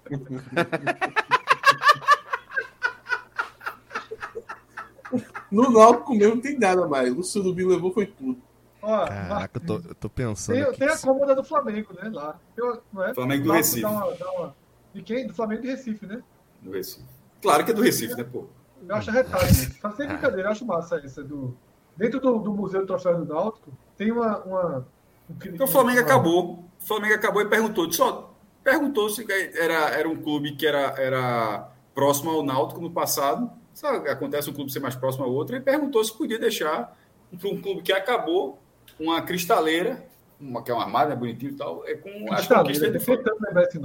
no 5.51 5.71
Náutico 5.71 6.15
mesmo 6.15 6.35
não 6.35 6.41
tem 6.41 6.57
nada 6.57 6.87
mais. 6.87 7.15
O 7.15 7.23
Surubi 7.23 7.65
levou 7.65 7.91
foi 7.91 8.05
tudo. 8.05 8.41
Ó, 8.81 9.05
Caraca, 9.05 9.59
eu 9.59 9.65
tô, 9.65 9.75
eu 9.89 9.95
tô 9.95 10.09
pensando. 10.09 10.55
Tem, 10.55 10.73
tem 10.73 10.87
a 10.87 10.97
cômoda 10.97 11.35
do 11.35 11.43
Flamengo, 11.43 11.93
né? 11.93 12.09
Lá. 12.13 12.39
não 12.93 13.03
é? 13.03 13.13
Flamengo 13.13 13.43
do 13.43 13.51
Recife. 13.51 13.81
Dá 13.81 13.89
uma, 13.89 14.15
dá 14.15 14.31
uma... 14.31 14.55
De 14.93 15.01
quem? 15.01 15.27
Do 15.27 15.33
Flamengo 15.33 15.61
de 15.61 15.67
Recife, 15.69 16.05
né? 16.05 16.23
Do 16.61 16.71
Recife. 16.71 17.05
Claro 17.41 17.65
que 17.65 17.71
é 17.71 17.73
do 17.73 17.81
Recife, 17.81 18.15
né, 18.15 18.23
pô? 18.23 18.47
Eu 18.87 18.95
acho 18.95 19.11
retalho. 19.11 19.47
Tá 19.81 19.91
sem 19.91 20.07
brincadeira, 20.07 20.47
eu 20.47 20.51
acho 20.51 20.65
massa 20.65 21.01
essa 21.03 21.23
do. 21.23 21.55
Dentro 21.97 22.19
do, 22.19 22.39
do 22.39 22.53
Museu 22.53 22.81
do 22.81 22.87
Troféu 22.87 23.23
do 23.23 23.33
Náutico, 23.33 23.71
tem 23.97 24.11
uma. 24.11 24.39
uma 24.39 24.87
um... 25.29 25.35
Então 25.45 25.65
o 25.65 25.69
Flamengo 25.69 25.99
acabou. 25.99 26.63
O 26.81 26.85
Flamengo 26.85 27.13
acabou 27.13 27.41
e 27.41 27.45
perguntou. 27.45 27.91
Só 27.91 28.33
perguntou 28.63 29.09
se 29.09 29.25
era, 29.29 29.89
era 29.89 30.07
um 30.07 30.21
clube 30.21 30.55
que 30.55 30.65
era, 30.65 30.93
era 30.97 31.69
próximo 31.93 32.31
ao 32.31 32.43
Náutico 32.43 32.79
no 32.79 32.91
passado. 32.91 33.51
Sabe, 33.73 34.09
acontece 34.09 34.49
um 34.49 34.53
clube 34.53 34.71
ser 34.71 34.79
mais 34.79 34.95
próximo 34.95 35.23
ao 35.23 35.31
outro, 35.31 35.55
e 35.55 35.61
perguntou 35.61 36.03
se 36.03 36.17
podia 36.17 36.37
deixar 36.37 36.97
para 37.37 37.49
um 37.49 37.61
clube 37.61 37.81
que 37.81 37.93
acabou 37.93 38.59
uma 38.99 39.21
cristaleira, 39.21 40.05
uma, 40.39 40.63
que 40.63 40.71
é 40.71 40.73
uma 40.73 40.83
armada, 40.83 41.13
é 41.13 41.15
bonitinho 41.15 41.51
e 41.51 41.55
tal, 41.55 41.83
é 41.85 41.95
com 41.95 42.33
as 42.33 42.47
conquistas 42.47 42.91
de 42.91 42.99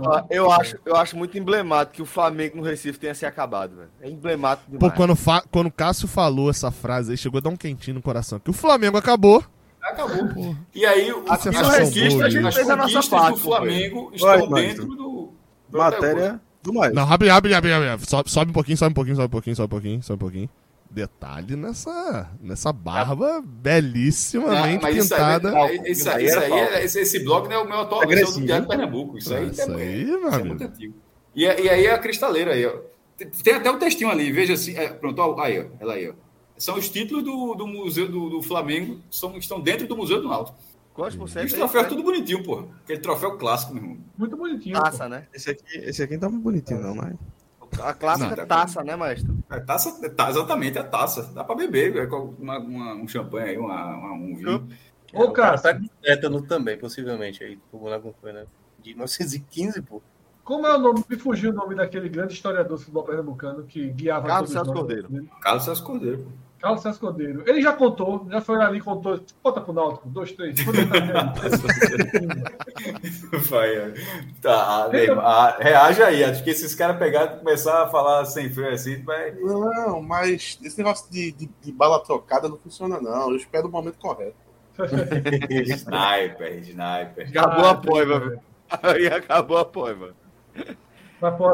ah, 0.07 0.24
eu 0.31 0.51
acho 0.51 0.77
Eu 0.85 0.97
acho 0.97 1.16
muito 1.16 1.36
emblemático 1.36 1.97
que 1.97 2.03
o 2.03 2.07
Flamengo 2.07 2.57
no 2.57 2.62
Recife 2.62 2.99
tenha 2.99 3.15
se 3.15 3.27
acabado, 3.27 3.77
velho. 3.77 3.91
É 4.01 4.09
emblemático 4.09 4.70
demais. 4.70 4.93
Pô, 4.93 4.97
quando, 4.97 5.16
fa... 5.16 5.43
quando 5.51 5.66
o 5.66 5.73
Cássio 5.73 6.07
falou 6.07 6.51
essa 6.51 6.70
frase 6.70 7.12
aí, 7.12 7.16
chegou 7.16 7.39
a 7.39 7.41
dar 7.41 7.51
um 7.51 7.57
quentinho 7.57 7.97
no 7.97 8.03
coração. 8.03 8.39
Que 8.39 8.51
o 8.51 8.53
Flamengo 8.55 8.97
acabou. 8.97 9.43
Acabou. 9.82 10.28
Pô. 10.28 10.57
E 10.74 10.86
aí, 10.86 11.12
o, 11.12 11.24
as 11.28 11.43
conquistas, 11.43 12.23
a 12.23 12.31
gente 12.31 12.55
fez 12.55 12.70
a 12.70 12.77
nossa 12.77 13.03
parte, 13.11 13.35
do 13.35 13.41
Flamengo 13.41 14.11
estão 14.15 14.49
Vai, 14.49 14.62
dentro 14.62 14.86
do, 14.86 15.32
do 15.69 15.78
Matéria 15.78 16.41
do 16.62 16.73
mais. 16.73 16.95
Não, 16.95 17.03
abre, 17.03 17.28
abre, 17.28 17.53
abre, 17.53 17.73
abre. 17.73 18.09
Sobe, 18.09 18.31
sobe 18.31 18.51
um 18.51 18.55
pouquinho, 18.55 18.78
sobe 18.78 18.93
um 18.93 18.95
pouquinho, 18.95 19.16
sobe 19.16 19.27
um 19.27 19.31
pouquinho, 19.31 19.57
sobe 19.57 19.66
um 19.66 19.69
pouquinho, 19.69 20.03
sobe 20.03 20.16
um 20.16 20.19
pouquinho 20.19 20.51
detalhe 20.94 21.56
nessa, 21.56 22.30
nessa 22.40 22.72
barba 22.72 23.42
belíssimamente 23.44 24.84
não, 24.84 24.92
pintada. 24.92 25.50
Isso 25.50 25.58
aí, 25.58 25.90
isso 25.90 26.08
aí, 26.08 26.24
isso 26.24 26.38
aí 26.38 26.52
é, 26.52 26.84
esse, 26.84 27.00
esse 27.00 27.24
blog 27.24 27.48
não 27.48 27.56
é 27.56 27.58
o 27.58 27.68
meu 27.68 27.80
atual, 27.80 28.02
é 28.04 28.22
o 28.22 28.32
do 28.32 28.40
Diário 28.40 28.68
Pernambuco. 28.68 29.18
Isso 29.18 29.34
aí, 29.34 29.50
isso 29.50 29.62
é, 29.62 29.74
aí, 29.74 30.02
isso 30.04 30.26
é 30.28 30.44
muito 30.44 30.64
antigo. 30.64 30.94
E, 31.34 31.42
e 31.42 31.68
aí 31.68 31.86
é 31.86 31.92
a 31.92 31.98
cristaleira 31.98 32.52
aí, 32.52 32.64
ó. 32.64 32.78
Tem 33.42 33.54
até 33.54 33.70
um 33.70 33.78
textinho 33.78 34.10
ali, 34.10 34.30
veja 34.30 34.54
assim. 34.54 34.76
É, 34.76 34.88
pronto, 34.88 35.40
aí, 35.40 35.60
ó, 35.60 35.64
ela 35.80 35.94
aí, 35.94 36.08
ó. 36.08 36.14
São 36.56 36.78
os 36.78 36.88
títulos 36.88 37.24
do, 37.24 37.54
do 37.54 37.66
Museu 37.66 38.08
do, 38.08 38.30
do 38.30 38.42
Flamengo, 38.42 39.00
são, 39.10 39.36
estão 39.36 39.60
dentro 39.60 39.88
do 39.88 39.96
Museu 39.96 40.22
do 40.22 40.28
Náutico. 40.28 40.56
Quantos 40.94 41.16
por? 41.16 41.44
Esse 41.44 41.56
troféu 41.56 41.80
é 41.80 41.84
tudo 41.84 42.04
bonitinho, 42.04 42.44
pô. 42.44 42.66
Aquele 42.84 43.00
troféu 43.00 43.36
clássico, 43.36 43.74
meu 43.74 43.82
irmão. 43.82 43.98
Muito 44.16 44.36
bonitinho. 44.36 44.80
Taça, 44.80 45.08
né? 45.08 45.26
Esse 45.34 45.50
aqui, 45.50 45.64
esse 45.78 46.00
aqui 46.00 46.14
não 46.14 46.20
tá 46.20 46.28
muito 46.28 46.44
bonitinho, 46.44 46.80
não, 46.80 46.94
mas. 46.94 47.14
A 47.82 47.92
clássica 47.94 48.36
não, 48.36 48.46
taça, 48.46 48.82
né, 48.82 48.96
maestro? 48.96 49.36
É 49.51 49.60
taça, 49.60 50.01
é, 50.02 50.30
exatamente, 50.30 50.78
é 50.78 50.82
taça. 50.82 51.30
Dá 51.34 51.44
para 51.44 51.55
beber, 51.55 51.96
é 51.96 52.06
uma, 52.06 52.59
uma, 52.59 52.94
um 52.94 53.09
champanhe 53.09 53.51
aí, 53.51 53.59
uma, 53.59 53.96
uma 53.96 54.12
um 54.12 54.36
vinho. 54.36 54.68
Ô, 55.12 55.30
cara, 55.30 55.59
tá 55.59 55.74
com 55.74 55.86
tétano 56.02 56.42
também, 56.42 56.76
possivelmente, 56.76 57.42
aí, 57.44 57.59
alguma 57.72 58.01
coisa, 58.01 58.40
né? 58.40 58.46
De 58.82 58.90
1915, 58.90 59.82
pô. 59.82 60.02
Como 60.42 60.66
é 60.66 60.76
o 60.76 60.78
nome? 60.78 61.05
Me 61.09 61.16
fugiu 61.16 61.51
o 61.51 61.55
nome 61.55 61.74
daquele 61.74 62.09
grande 62.09 62.34
historiador 62.34 62.76
do 62.76 62.78
futebol 62.78 63.02
pernambucano 63.02 63.64
que 63.64 63.88
guiava 63.90 64.26
Carlos 64.26 64.51
Celso 64.51 64.72
Cordeiro. 64.72 65.28
Carlos 65.40 65.64
Celso 65.64 65.84
Cordeiro. 65.84 66.26
Carlos 66.65 66.81
César 66.81 66.99
Cordeiro. 66.99 67.45
Ele 67.47 67.61
já 67.61 67.74
contou, 67.74 68.27
já 68.31 68.41
foi 68.41 68.57
ali 68.62 68.78
e 68.78 68.81
contou. 68.81 69.20
Bota 69.43 69.61
pro 69.61 69.74
Náutico, 69.74 70.09
dois, 70.09 70.32
três. 70.32 70.57
Vai, 73.51 73.93
tá, 74.41 74.89
Neymar, 74.91 75.59
reaja 75.61 76.07
aí. 76.07 76.24
Acho 76.24 76.43
que 76.43 76.49
esses 76.49 76.74
caras 76.74 76.97
pegarem 76.97 77.36
e 77.36 77.39
começar 77.41 77.82
a 77.82 77.89
falar 77.89 78.24
sem 78.24 78.49
freio 78.49 78.73
assim, 78.73 78.97
vai. 79.03 79.32
Não, 79.32 80.01
mas 80.01 80.59
esse 80.65 80.78
negócio 80.78 81.12
de, 81.12 81.32
de, 81.32 81.51
de 81.61 81.70
bala 81.70 82.03
trocada 82.03 82.49
não 82.49 82.57
funciona, 82.57 82.99
não. 82.99 83.28
Eu 83.28 83.36
espero 83.36 83.69
o 83.69 83.70
momento 83.70 83.99
correto. 83.99 84.35
sniper, 85.51 86.61
sniper. 86.61 87.28
Acabou 87.28 87.66
a 87.66 87.74
poiva, 87.74 88.43
Aí 88.82 89.07
acabou 89.07 89.59
a 89.59 89.66
poiva. 89.66 90.15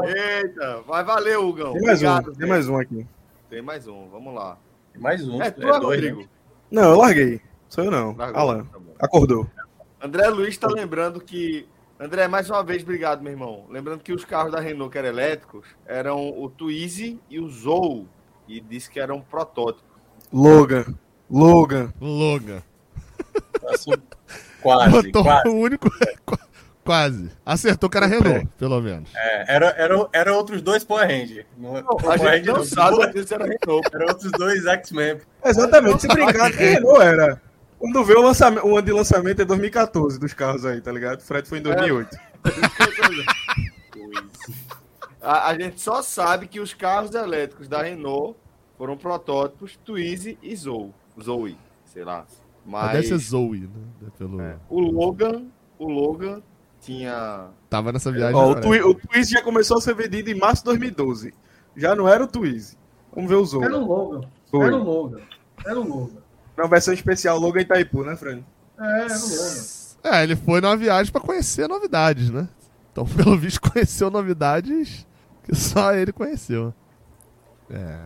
Eita, 0.07 0.82
vai 0.82 1.03
valer, 1.03 1.37
Hugão. 1.37 1.73
Tem 1.73 1.82
mais 1.82 2.01
Obrigado, 2.01 2.31
um, 2.31 2.35
tem 2.35 2.49
mais 2.49 2.69
um 2.69 2.78
aqui. 2.78 3.05
Tem 3.49 3.61
mais 3.61 3.89
um, 3.89 4.09
vamos 4.09 4.32
lá. 4.32 4.57
Mais 4.98 5.26
um. 5.26 5.42
É, 5.42 5.50
tu 5.50 5.62
é, 5.62 5.78
Rodrigo? 5.78 6.28
Não, 6.70 6.90
eu 6.90 6.96
larguei. 6.98 7.40
Sou 7.68 7.84
eu 7.84 7.90
não. 7.90 8.14
Largou, 8.16 8.40
Alan. 8.40 8.64
Tá 8.64 9.06
acordou. 9.06 9.46
André 10.00 10.28
Luiz 10.28 10.50
está 10.50 10.68
lembrando 10.68 11.20
que. 11.20 11.68
André, 11.98 12.26
mais 12.28 12.48
uma 12.48 12.64
vez, 12.64 12.82
obrigado, 12.82 13.22
meu 13.22 13.32
irmão. 13.32 13.66
Lembrando 13.68 14.02
que 14.02 14.12
os 14.12 14.24
carros 14.24 14.52
da 14.52 14.60
Renault 14.60 14.90
que 14.90 14.98
eram 14.98 15.08
elétricos 15.08 15.66
eram 15.84 16.30
o 16.30 16.48
Twizy 16.48 17.20
e 17.28 17.38
o 17.38 17.48
Zou. 17.48 18.06
E 18.48 18.60
disse 18.60 18.90
que 18.90 18.98
eram 18.98 19.20
protótipos. 19.20 19.84
Logan. 20.32 20.94
Logan. 21.30 21.92
Logan. 22.00 22.62
Quase, 24.62 24.90
Botou 24.90 25.22
quase. 25.22 25.48
O 25.48 25.54
único. 25.54 25.88
Quase. 26.90 27.30
Acertou 27.46 27.88
que 27.88 27.96
era 27.96 28.06
Renault, 28.06 28.48
pelo 28.58 28.80
menos. 28.80 29.08
É, 29.14 29.54
era, 29.54 29.66
era, 29.78 30.08
era 30.12 30.36
outros 30.36 30.60
dois 30.60 30.82
Power 30.82 31.06
Rangers. 31.06 31.46
Não, 31.56 31.74
não, 31.74 32.10
a 32.10 32.16
gente 32.16 32.48
não, 32.48 32.56
não 32.56 32.64
sabe 32.64 33.24
se 33.24 33.32
era 33.32 33.44
Renault. 33.44 33.88
Era 33.94 34.06
outros 34.06 34.32
dois 34.32 34.66
X-Men. 34.66 35.20
Exatamente. 35.44 36.02
Se 36.02 36.08
brincar, 36.08 36.50
que 36.50 36.56
Renault 36.56 37.00
era. 37.00 37.40
Quando 37.78 38.04
vê 38.04 38.14
o, 38.14 38.22
lançamento, 38.22 38.66
o 38.66 38.76
ano 38.76 38.84
de 38.84 38.92
lançamento 38.92 39.40
é 39.40 39.44
2014 39.44 40.18
dos 40.18 40.34
carros 40.34 40.64
aí, 40.66 40.80
tá 40.80 40.90
ligado? 40.90 41.20
O 41.20 41.22
Fred 41.22 41.48
foi 41.48 41.58
em 41.58 41.62
2008. 41.62 42.16
É. 42.16 42.18
a, 45.22 45.46
a, 45.46 45.54
gente 45.56 45.80
só 45.80 46.02
sabe 46.02 46.48
que 46.48 46.58
os 46.58 46.74
carros 46.74 47.14
elétricos 47.14 47.68
da 47.68 47.82
Renault 47.82 48.36
foram 48.76 48.96
protótipos 48.96 49.76
Twizy 49.84 50.36
e 50.42 50.56
Zoe. 50.56 50.90
Zoe, 51.22 51.56
sei 51.84 52.02
lá. 52.02 52.26
Mas... 52.66 52.94
Deve 52.94 53.06
ser 53.06 53.18
Zoe, 53.18 53.60
né? 53.60 54.08
Pelo... 54.18 54.40
É. 54.40 54.56
O 54.68 54.80
Logan, 54.80 55.44
o 55.78 55.88
Logan 55.88 56.42
tinha. 56.81 57.48
Tava 57.69 57.93
nessa 57.93 58.11
viagem. 58.11 58.35
Ó, 58.35 58.51
o, 58.51 58.61
twi 58.61 58.81
o 58.82 58.94
Twizy 58.94 59.32
já 59.32 59.43
começou 59.43 59.78
a 59.78 59.81
ser 59.81 59.94
vendido 59.94 60.31
em 60.31 60.35
março 60.35 60.62
de 60.62 60.66
2012. 60.66 61.35
Já 61.77 61.94
não 61.94 62.09
era 62.09 62.24
o 62.24 62.27
Twizy. 62.27 62.77
Vamos 63.15 63.31
ver 63.31 63.36
os 63.36 63.55
outros. 63.55 63.73
Era 63.73 63.82
o 63.82 63.86
Logan. 63.86 64.28
Foi. 64.51 64.66
Era 64.66 64.77
o 64.77 64.82
Logan. 64.82 65.20
Era 65.65 65.81
o 65.81 65.89
Logan. 65.89 66.20
Uma 66.57 66.69
versão 66.69 66.93
especial 66.93 67.39
Logan 67.39 67.61
Itaipu, 67.61 68.05
né, 68.05 68.16
Fran? 68.16 68.40
É, 68.78 69.05
era 69.05 69.16
o 69.16 69.28
Logan. 69.28 69.81
É, 70.02 70.23
ele 70.23 70.36
foi 70.36 70.61
numa 70.61 70.77
viagem 70.77 71.12
para 71.12 71.20
conhecer 71.20 71.69
novidades, 71.69 72.31
né? 72.31 72.48
Então, 72.93 73.05
pelo 73.16 73.36
visto, 73.36 73.61
conheceu 73.61 74.11
novidades 74.11 75.07
que 75.44 75.55
só 75.55 75.94
ele 75.94 76.12
conheceu. 76.12 76.74
É. 77.70 77.98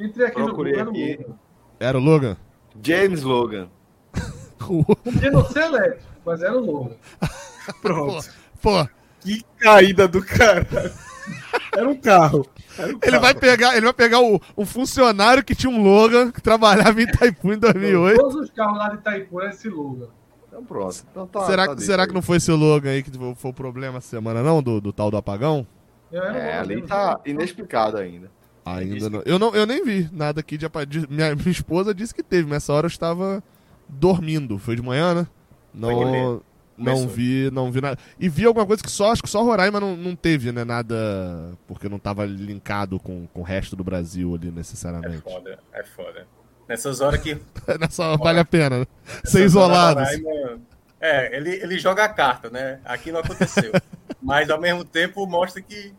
Entrei 0.00 0.26
aqui 0.26 0.42
Procurei 0.42 0.76
no 0.82 0.86
Google, 0.86 1.02
aqui. 1.02 1.26
Era 1.78 1.98
o 1.98 2.00
Logan? 2.00 2.36
James 2.82 3.22
Logan. 3.22 3.68
Podia 4.58 5.30
não 5.30 5.44
ser 5.44 5.64
elétrico, 5.64 6.04
mas 6.24 6.42
era 6.42 6.56
o 6.56 6.64
Logan. 6.64 6.96
Pronto. 7.80 8.28
Pô, 8.60 8.86
que 9.20 9.42
caída 9.58 10.08
do 10.08 10.24
cara. 10.24 10.92
Era 11.74 11.88
um 11.88 11.96
carro. 11.96 12.46
Era 12.78 12.94
um 12.94 12.98
ele 13.02 13.18
vai 13.18 13.34
pegar, 13.34 13.76
ele 13.76 13.84
vai 13.84 13.92
pegar 13.92 14.20
o, 14.20 14.40
o 14.56 14.64
funcionário 14.64 15.44
que 15.44 15.54
tinha 15.54 15.70
um 15.70 15.82
Logan 15.82 16.30
que 16.30 16.40
trabalhava 16.40 17.00
em 17.00 17.04
Itaipu 17.04 17.52
em 17.52 17.58
2008. 17.58 18.20
Todos 18.20 18.36
os 18.36 18.50
carros 18.50 18.78
lá 18.78 18.88
de 18.88 18.96
Itaipu 18.96 19.40
é 19.40 19.50
esse 19.50 19.68
Logan. 19.68 20.08
Então 20.48 20.64
pronto. 20.64 21.04
Então 21.10 21.26
tá, 21.26 21.46
será 21.46 21.66
tá 21.66 21.78
será 21.78 22.06
que 22.06 22.12
não 22.12 22.22
foi 22.22 22.36
esse 22.36 22.50
Logan 22.50 22.90
aí 22.90 23.02
que 23.02 23.10
foi 23.36 23.50
o 23.50 23.54
problema 23.54 23.98
essa 23.98 24.08
semana 24.08 24.42
não 24.42 24.62
do, 24.62 24.80
do 24.80 24.92
tal 24.92 25.10
do 25.10 25.16
apagão? 25.16 25.66
É, 26.12 26.58
ali 26.58 26.82
tá 26.82 27.18
inexplicado 27.24 27.96
ainda. 27.96 28.30
Ainda 28.64 29.08
não. 29.08 29.22
Eu 29.24 29.38
não, 29.38 29.54
eu 29.54 29.66
nem 29.66 29.82
vi 29.82 30.08
nada 30.12 30.40
aqui 30.40 30.58
de, 30.58 30.68
de 30.86 31.10
minha, 31.10 31.34
minha 31.34 31.50
esposa 31.50 31.94
disse 31.94 32.14
que 32.14 32.22
teve, 32.22 32.48
mas 32.48 32.58
essa 32.64 32.72
hora 32.72 32.86
eu 32.86 32.90
estava 32.90 33.42
dormindo. 33.88 34.58
Foi 34.58 34.76
de 34.76 34.82
manhã, 34.82 35.14
né? 35.14 35.26
Não 35.74 36.42
não 36.76 37.06
vi, 37.06 37.50
não 37.52 37.70
vi 37.70 37.80
nada. 37.80 37.98
E 38.18 38.28
vi 38.28 38.44
alguma 38.44 38.66
coisa 38.66 38.82
que 38.82 38.90
só, 38.90 39.12
acho 39.12 39.22
que 39.22 39.28
só 39.28 39.42
Roraima 39.42 39.78
não, 39.78 39.96
não 39.96 40.16
teve, 40.16 40.52
né? 40.52 40.64
Nada. 40.64 40.96
Porque 41.66 41.88
não 41.88 41.98
tava 41.98 42.24
linkado 42.24 42.98
com, 42.98 43.26
com 43.26 43.40
o 43.40 43.44
resto 43.44 43.76
do 43.76 43.84
Brasil 43.84 44.34
ali, 44.34 44.50
necessariamente. 44.50 45.16
É 45.26 45.30
foda, 45.30 45.58
é 45.72 45.84
foda. 45.84 46.26
Nessas 46.68 47.00
horas 47.00 47.20
que. 47.20 47.34
Nessa 47.78 48.04
hora 48.04 48.16
vale 48.16 48.40
a 48.40 48.44
pena. 48.44 48.80
Né? 48.80 48.86
Ser 49.24 49.44
isolado. 49.44 50.00
É, 51.00 51.36
ele, 51.36 51.50
ele 51.50 51.78
joga 51.78 52.04
a 52.04 52.08
carta, 52.08 52.48
né? 52.48 52.80
Aqui 52.84 53.10
não 53.10 53.20
aconteceu. 53.20 53.72
Mas 54.22 54.48
ao 54.48 54.60
mesmo 54.60 54.84
tempo 54.84 55.26
mostra 55.26 55.60
que 55.60 55.92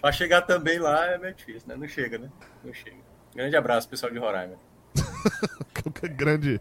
para 0.00 0.12
chegar 0.12 0.42
também 0.42 0.78
lá 0.78 1.06
é 1.06 1.18
meio 1.18 1.34
difícil, 1.34 1.66
né? 1.66 1.76
Não 1.76 1.88
chega, 1.88 2.18
né? 2.18 2.28
Não 2.62 2.72
chega. 2.72 2.96
Grande 3.34 3.56
abraço, 3.56 3.88
pessoal 3.88 4.12
de 4.12 4.18
Roraima. 4.18 4.56
grande, 6.14 6.60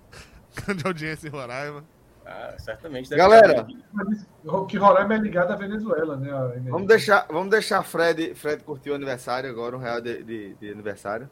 grande 0.56 0.88
audiência 0.88 1.28
em 1.28 1.32
Roraima. 1.32 1.84
Ah, 2.30 2.54
certamente. 2.60 3.10
Galera, 3.10 3.66
que 4.68 4.78
Roraima 4.78 5.16
é 5.16 5.18
ligado 5.18 5.52
à 5.52 5.56
Venezuela, 5.56 6.16
né? 6.16 6.30
Vamos 6.70 6.88
deixar, 6.88 7.26
vamos 7.28 7.50
deixar 7.50 7.82
Fred, 7.82 8.36
Fred 8.36 8.64
curtir 8.64 8.92
o 8.92 8.94
aniversário 8.94 9.50
agora, 9.50 9.76
um 9.76 9.80
real 9.80 10.00
de, 10.00 10.24
de, 10.24 10.54
de 10.54 10.70
aniversário. 10.70 11.28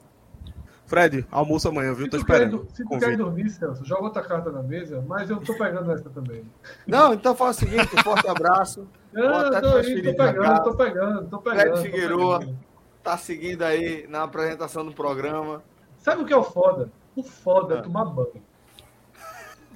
Fred, 0.88 1.28
almoço 1.30 1.68
amanhã, 1.68 1.94
viu? 1.94 2.06
Se 2.06 2.11
tô 2.11 2.18
esperando. 2.18 2.65
Quer, 2.65 2.76
se 2.76 2.84
tu 2.84 2.98
quer 2.98 3.15
dormir, 3.15 3.48
Celso, 3.52 3.86
joga 3.86 4.06
outra 4.06 4.24
carta 4.24 4.52
na 4.52 4.64
mesa, 4.64 5.03
mas 5.07 5.30
eu 5.30 5.38
tô 5.38 5.53
pegando 5.53 5.91
essa 5.91 6.10
também. 6.10 6.44
Não, 6.88 7.14
então 7.14 7.36
faz 7.36 7.57
o 7.57 7.60
seguinte, 7.60 7.90
um 7.94 8.03
forte 8.03 8.28
abraço. 8.28 8.88
Não, 9.14 9.52
tô, 9.52 9.61
tô, 9.61 10.15
pegando, 10.15 10.64
tô 10.64 10.76
pegando, 10.76 11.30
tô 11.30 11.38
pegando. 11.40 11.60
Fred 11.60 11.82
Figueroa 11.82 12.56
tá 13.03 13.18
seguindo 13.18 13.61
aí 13.61 14.07
na 14.07 14.24
apresentação 14.24 14.84
do 14.84 14.94
programa. 14.94 15.61
Sabe 15.98 16.24
o 16.24 16.26
que 16.26 16.34
é 16.34 16.38
o 16.38 16.44
foda? 16.44 16.90
O 17.15 17.24
foda 17.24 17.80
é 17.80 17.82
tomar 17.82 18.06
banho. 18.06 18.41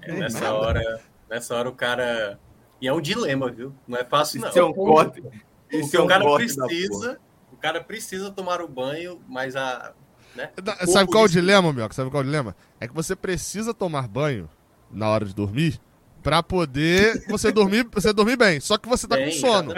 É, 0.02 0.14
nessa 0.14 0.53
hora, 0.53 0.99
nessa 1.31 1.55
hora 1.55 1.69
o 1.69 1.73
cara. 1.73 2.37
E 2.81 2.87
é 2.87 2.93
um 2.93 2.99
dilema, 2.99 3.49
viu? 3.49 3.73
Não 3.87 3.97
é 3.97 4.03
fácil, 4.03 4.41
não. 4.41 4.49
Isso 4.49 4.59
é 4.59 4.65
um 4.65 4.73
corte. 4.73 5.23
Isso 5.71 5.95
é 5.95 6.01
um 6.01 6.03
o 6.03 6.07
cara 6.07 6.35
precisa. 6.35 7.19
O 7.53 7.57
cara 7.57 7.81
precisa 7.81 8.29
tomar 8.29 8.61
o 8.61 8.67
banho, 8.67 9.21
mas 9.27 9.55
a. 9.55 9.93
Né? 10.35 10.51
Sabe 10.87 11.09
qual 11.09 11.23
é 11.23 11.27
o 11.27 11.29
dilema, 11.29 11.71
meu? 11.71 11.91
Sabe 11.91 12.09
qual 12.09 12.21
é 12.21 12.23
o 12.23 12.25
dilema? 12.25 12.55
É 12.79 12.87
que 12.87 12.93
você 12.93 13.15
precisa 13.15 13.73
tomar 13.73 14.07
banho 14.07 14.49
na 14.91 15.09
hora 15.09 15.25
de 15.25 15.33
dormir 15.33 15.79
pra 16.21 16.43
poder 16.43 17.25
você 17.27 17.51
dormir, 17.53 17.87
você 17.91 18.11
dormir 18.11 18.35
bem. 18.35 18.59
Só 18.59 18.77
que 18.77 18.89
você 18.89 19.07
tá 19.07 19.15
bem, 19.15 19.25
com 19.25 19.31
sono. 19.31 19.73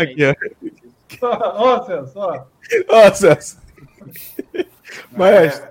Ó, 1.22 1.86
Celso, 1.86 2.20
ó. 2.20 2.46
Ó, 2.90 3.14
Celso. 3.14 3.58
Mas. 5.12 5.62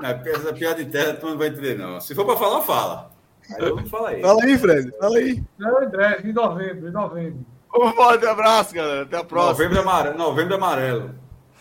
Não, 0.00 0.08
essa 0.10 0.52
piada 0.52 0.82
interna 0.82 1.14
tu 1.14 1.26
não 1.26 1.38
vai 1.38 1.48
entender, 1.48 1.78
não. 1.78 2.00
Se 2.00 2.14
for 2.14 2.24
pra 2.24 2.36
falar, 2.36 2.62
fala. 2.62 3.11
Aí 3.58 3.68
eu 3.68 3.76
não 3.76 3.86
falo 3.86 4.06
aí. 4.06 4.20
Fala 4.20 4.44
aí, 4.44 4.58
Fred. 4.58 4.92
Fala 4.98 5.16
aí. 5.18 5.42
Não, 5.58 5.82
André, 5.82 6.20
em 6.24 6.32
novembro, 6.32 6.88
em 6.88 6.92
novembro. 6.92 7.46
Um 7.74 7.92
forte 7.92 8.26
abraço, 8.26 8.74
galera. 8.74 9.02
Até 9.02 9.16
a 9.16 9.24
próxima. 9.24 9.52
Novembro 9.52 9.80
amarelo. 9.80 10.18
Novembro 10.18 10.54
amarelo. 10.54 11.10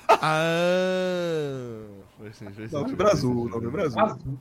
Ah. 0.10 0.42
Novembro 2.72 3.08
azul, 3.08 3.50
novembro 3.50 3.82
azul. 3.82 4.02
azul 4.02 4.38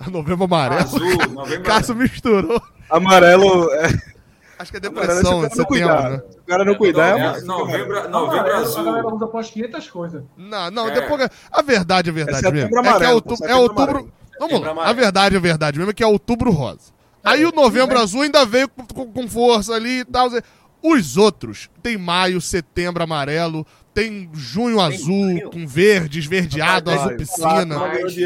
novembro 0.10 0.44
amarelo. 0.44 0.80
Azul, 0.80 1.32
novembro 1.32 1.64
Cássio 1.64 1.94
misturou. 1.94 2.60
Amarelo 2.90 3.72
é. 3.72 4.16
Acho 4.58 4.70
que 4.70 4.76
é 4.78 4.80
depressão 4.80 5.44
é 5.44 5.50
setembro, 5.50 5.86
né? 5.86 6.22
Se 6.30 6.38
o 6.38 6.44
cara 6.46 6.64
não 6.64 6.74
cuidar, 6.76 7.18
é, 7.18 7.40
novembro, 7.42 8.08
novembro 8.08 8.54
azul. 8.54 8.80
A 8.80 8.84
galera 8.84 9.14
usa 9.14 9.24
após 9.26 9.50
500 9.50 9.90
coisas. 9.90 10.24
Não, 10.36 10.70
não, 10.70 10.88
é. 10.88 10.92
depois. 10.92 11.28
A 11.52 11.62
verdade, 11.62 12.08
a 12.08 12.12
verdade 12.12 12.46
é 12.46 12.50
mesmo. 12.50 12.78
Amarelo, 12.78 12.98
é 12.98 12.98
que 12.98 13.04
é 13.04 13.14
outubro. 13.14 13.46
É 13.46 13.56
outubro 13.56 14.12
vamos 14.38 14.60
lá. 14.60 14.84
A 14.84 14.92
verdade, 14.92 15.36
a 15.36 15.40
verdade 15.40 15.78
mesmo 15.78 15.90
é 15.90 15.94
que 15.94 16.02
é 16.02 16.06
outubro 16.06 16.50
rosa. 16.50 16.94
Aí 17.24 17.44
o 17.44 17.50
novembro 17.50 17.98
azul 17.98 18.22
ainda 18.22 18.46
veio 18.46 18.68
com, 18.68 19.12
com 19.12 19.28
força 19.28 19.74
ali 19.74 20.00
e 20.00 20.04
tal. 20.04 20.28
Os 20.82 21.16
outros 21.16 21.68
tem 21.82 21.98
maio, 21.98 22.40
setembro 22.40 23.02
amarelo, 23.02 23.66
tem 23.92 24.28
junho 24.34 24.78
azul, 24.78 25.50
com 25.50 25.66
verde, 25.66 26.18
esverdeado, 26.18 26.90
azul 26.90 27.16
piscina. 27.16 27.64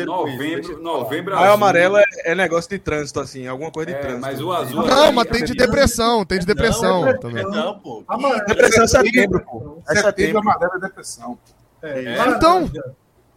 Novembro, 0.05 0.82
novembro 0.82 1.35
azul. 1.39 1.53
amarelo 1.53 1.97
é, 1.97 2.05
é, 2.24 2.35
negócio 2.35 2.69
de 2.69 2.78
trânsito, 2.78 3.20
assim, 3.20 3.47
alguma 3.47 3.70
coisa 3.70 3.93
de 3.93 3.97
é, 3.97 4.01
trânsito. 4.01 4.20
Mas 4.20 4.41
o 4.43 4.53
azul. 4.53 4.85
Não, 4.85 5.12
mas 5.12 5.28
tem 5.28 5.45
de 5.45 5.55
depressão, 5.55 6.24
tem 6.24 6.41
de 6.41 6.47
depressão 6.47 7.07
não, 7.07 7.19
também. 7.20 7.45
Não, 7.45 7.78
pô. 7.78 8.05
Depressão 8.49 8.85
é 8.85 8.89
setembro, 8.89 9.41
pô. 9.45 9.78
É 9.89 9.95
setembro, 9.95 10.41
amarelo 10.41 10.73
é 10.74 10.81
depressão. 10.81 11.39
É, 11.81 12.05
é. 12.05 12.28
Então. 12.28 12.70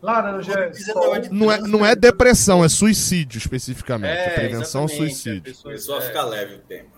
Laranja 0.03 0.51
é 0.51 1.29
não 1.31 1.49
é, 1.49 1.61
não 1.61 1.85
é 1.85 1.95
depressão, 1.95 2.61
é 2.61 2.67
suicídio 2.67 3.37
especificamente. 3.37 4.17
É, 4.17 4.29
prevenção 4.31 4.85
suicídio. 4.85 5.55
A 5.65 5.69
pessoa 5.69 6.01
fica 6.01 6.25
leve 6.25 6.55
o 6.55 6.59
tempo. 6.59 6.91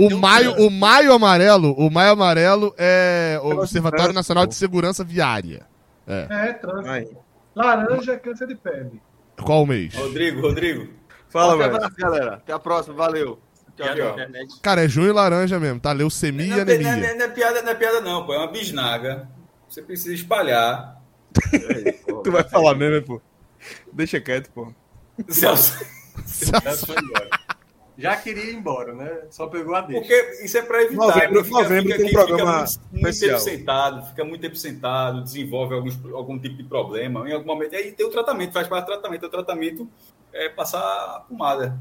O 0.00 0.16
maio, 0.16 0.52
o 0.52 0.70
maio 0.70 1.12
amarelo, 1.12 1.74
o 1.74 1.90
maio 1.90 2.12
amarelo 2.12 2.74
é 2.78 3.38
o 3.42 3.50
Observatório 3.50 4.14
Nacional 4.14 4.46
de 4.46 4.54
Segurança 4.54 5.04
Viária. 5.04 5.66
É, 6.06 6.26
é 6.30 6.52
trânsito. 6.54 7.18
Laranja 7.54 8.12
é 8.12 8.16
câncer 8.16 8.48
de 8.48 8.54
pele. 8.54 9.02
Qual 9.42 9.66
mês? 9.66 9.94
Rodrigo, 9.94 10.40
Rodrigo. 10.40 10.88
Fala, 11.28 11.54
velho. 11.58 11.78
galera. 11.98 12.34
Até 12.36 12.54
a 12.54 12.58
próxima, 12.58 12.96
valeu. 12.96 13.38
Tchau, 13.76 13.94
tchau. 13.94 14.16
Cara, 14.62 14.84
é 14.86 14.88
junho 14.88 15.08
e 15.08 15.12
laranja 15.12 15.60
mesmo, 15.60 15.80
tá? 15.80 15.92
Leucemia 15.92 16.56
e 16.56 16.60
anemia. 16.60 16.96
Não, 16.96 17.08
não, 17.08 17.18
não, 17.18 17.24
é 17.26 17.28
piada, 17.28 17.60
não 17.60 17.70
é 17.70 17.74
piada, 17.74 18.00
não, 18.00 18.24
pô. 18.24 18.32
É 18.32 18.38
uma 18.38 18.50
bisnaga. 18.50 19.28
Você 19.68 19.82
precisa 19.82 20.14
espalhar. 20.14 20.95
tu 22.22 22.30
vai 22.30 22.44
falar 22.44 22.74
mesmo, 22.74 23.06
pô. 23.06 23.22
Deixa 23.92 24.20
quieto, 24.20 24.50
pô. 24.50 24.72
Celso. 25.28 25.84
Celso 26.24 26.86
foi 26.86 26.96
embora 26.96 27.46
já 27.98 28.16
queria 28.16 28.50
ir 28.50 28.54
embora, 28.54 28.94
né? 28.94 29.22
Só 29.30 29.46
pegou 29.46 29.74
a 29.74 29.80
deixa. 29.80 30.00
Porque 30.00 30.44
isso 30.44 30.58
é 30.58 30.62
para 30.62 30.82
evitar. 30.82 31.06
Novembro, 31.06 31.44
fica, 31.44 31.62
novembro 31.62 31.92
fica, 31.92 31.96
tem 31.96 32.06
um 32.06 32.12
programa 32.12 32.66
fica 32.66 32.80
muito, 32.92 33.02
muito 33.02 33.20
tempo 33.20 33.38
sentado, 33.38 34.06
fica 34.06 34.24
muito 34.24 34.40
tempo 34.42 34.56
sentado, 34.56 35.24
desenvolve 35.24 35.74
alguns, 35.74 35.98
algum 36.12 36.38
tipo 36.38 36.56
de 36.56 36.64
problema. 36.64 37.28
Em 37.28 37.32
algum 37.32 37.46
momento, 37.46 37.74
aí 37.74 37.92
tem 37.92 38.06
o 38.06 38.10
tratamento, 38.10 38.52
faz 38.52 38.68
parte 38.68 38.84
do 38.84 38.92
tratamento. 38.92 39.26
O 39.26 39.30
tratamento 39.30 39.88
é 40.32 40.48
passar 40.48 40.80
a 40.80 41.20
pomada. 41.20 41.78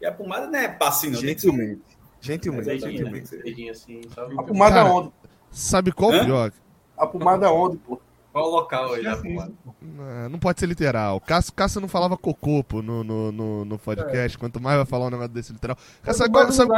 E 0.00 0.06
a 0.06 0.12
pomada 0.12 0.46
não 0.46 0.58
é 0.58 0.68
passinho, 0.68 1.14
não. 1.14 1.20
Gentilmente. 1.20 1.82
Gentilmente. 2.20 2.70
É, 2.70 2.78
gentilmente. 2.78 3.70
Assim, 3.70 4.00
a 4.38 4.42
pomada 4.42 4.76
Cara, 4.76 4.90
onde? 4.90 5.12
Sabe 5.50 5.90
qual 5.90 6.12
Hã? 6.12 6.24
pior? 6.24 6.52
A 6.96 7.06
pomada 7.06 7.50
onde, 7.50 7.76
pô? 7.78 8.00
Qual 8.36 8.48
o 8.48 8.50
local 8.50 8.92
aí 8.92 9.02
da 9.02 9.16
pomada? 9.16 9.50
Não, 9.80 10.28
não 10.28 10.38
pode 10.38 10.60
ser 10.60 10.66
literal. 10.66 11.18
Cássio, 11.22 11.54
Cássio 11.54 11.80
não 11.80 11.88
falava 11.88 12.18
cocô 12.18 12.62
pô, 12.62 12.82
no, 12.82 13.02
no, 13.02 13.32
no, 13.32 13.64
no 13.64 13.78
podcast. 13.78 14.36
É. 14.36 14.38
Quanto 14.38 14.60
mais 14.60 14.76
vai 14.76 14.84
falar 14.84 15.06
um 15.06 15.10
negócio 15.10 15.32
desse 15.32 15.54
literal. 15.54 15.74
Cássio, 16.02 16.22
agora, 16.26 16.52
sabe, 16.52 16.70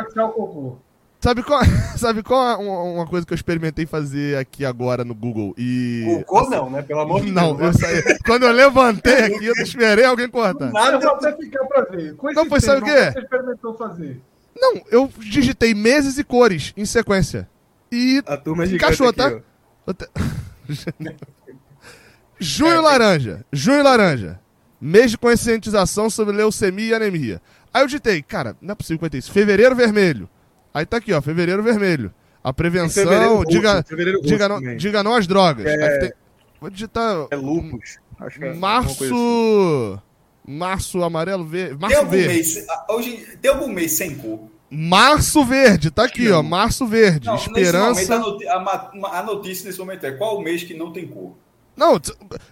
sabe 1.19 1.43
qual, 1.43 1.61
sabe 1.99 2.23
qual 2.23 2.49
é 2.49 2.57
uma, 2.59 3.09
coisa 3.09 3.27
que 3.27 3.33
eu 3.33 3.35
experimentei 3.35 3.87
fazer 3.87 4.39
aqui 4.39 4.65
agora 4.65 5.05
no 5.05 5.17
Google? 5.17 5.53
E. 5.59 6.23
Cocô 6.29 6.49
não, 6.49 6.71
né? 6.71 6.81
Pelo 6.83 7.01
amor 7.01 7.23
de 7.23 7.33
Deus. 7.33 7.35
Não, 7.35 7.61
eu 7.61 7.73
saí. 7.73 8.05
Quando 8.25 8.45
eu 8.45 8.53
levantei 8.53 9.25
aqui, 9.25 9.47
eu 9.47 9.55
esperei 9.55 10.05
alguém 10.05 10.29
cortar. 10.29 10.71
Nada 10.71 11.01
pra 11.01 11.15
você 11.17 11.37
ficar 11.39 11.65
pra 11.65 11.83
ver. 11.87 12.15
Com 12.15 12.33
não, 12.35 12.47
foi 12.47 12.61
sabe 12.61 12.83
o 12.83 12.85
quê? 12.85 13.11
Você 13.11 13.19
experimentou 13.19 13.75
fazer? 13.75 14.21
Não, 14.55 14.81
eu 14.93 15.11
digitei 15.19 15.75
meses 15.75 16.19
e 16.19 16.23
cores 16.23 16.73
em 16.77 16.85
sequência. 16.85 17.49
E. 17.91 18.23
A 18.29 18.37
turma 18.37 18.63
é 18.63 18.69
encaixou, 18.69 19.13
tá? 19.13 19.41
Junho 22.39 22.73
é, 22.73 22.81
laranja. 22.81 23.44
Junho 23.52 23.82
laranja. 23.82 24.40
Mês 24.81 25.10
de 25.10 25.19
conscientização 25.19 26.09
sobre 26.09 26.36
leucemia 26.36 26.90
e 26.90 26.94
anemia. 26.94 27.43
Aí 27.73 27.82
eu 27.82 27.86
digitei, 27.86 28.23
cara, 28.23 28.56
não 28.60 28.73
é 28.73 28.74
possível 28.74 28.98
que 28.98 29.02
vai 29.02 29.10
ter 29.10 29.19
isso. 29.19 29.32
Fevereiro 29.32 29.74
vermelho. 29.74 30.28
Aí 30.73 30.86
tá 30.86 30.98
aqui, 30.98 31.12
ó, 31.12 31.20
fevereiro 31.20 31.62
vermelho. 31.62 32.12
A 32.43 32.52
prevenção, 32.52 33.44
diga, 33.44 33.85
diga, 34.23 34.48
não, 34.48 34.77
diga 34.77 35.02
não 35.02 35.15
às 35.15 35.27
drogas. 35.27 35.66
É... 35.66 35.98
Tem... 35.98 36.12
Vou 36.60 36.70
digitar. 36.70 37.27
É 37.31 37.36
lupus. 37.36 37.98
Acho 38.19 38.39
que 38.39 38.44
é 38.44 38.55
março. 38.55 39.05
Assim. 39.05 40.02
Março 40.47 41.02
amarelo 41.02 41.44
verde. 41.44 41.77
Março 41.78 41.89
tem 41.89 41.98
algum 41.98 42.10
verde. 42.10 42.35
Mês, 42.35 42.66
hoje, 42.89 43.39
tem 43.40 43.51
algum 43.51 43.69
mês 43.69 43.93
sem 43.93 44.15
cor? 44.15 44.48
Março 44.70 45.44
verde, 45.44 45.90
tá 45.90 46.05
aqui, 46.05 46.28
não. 46.28 46.40
ó. 46.40 46.43
Março 46.43 46.86
verde. 46.86 47.27
Não, 47.27 47.36
Esperança. 47.36 48.15
a, 48.15 49.23
notícia 49.23 49.66
nesse 49.66 49.78
momento 49.78 50.05
é 50.05 50.12
qual 50.12 50.39
o 50.39 50.43
mês 50.43 50.62
que 50.62 50.74
não 50.74 50.93
tem 50.93 51.06
cor? 51.06 51.35
Não, 51.79 52.01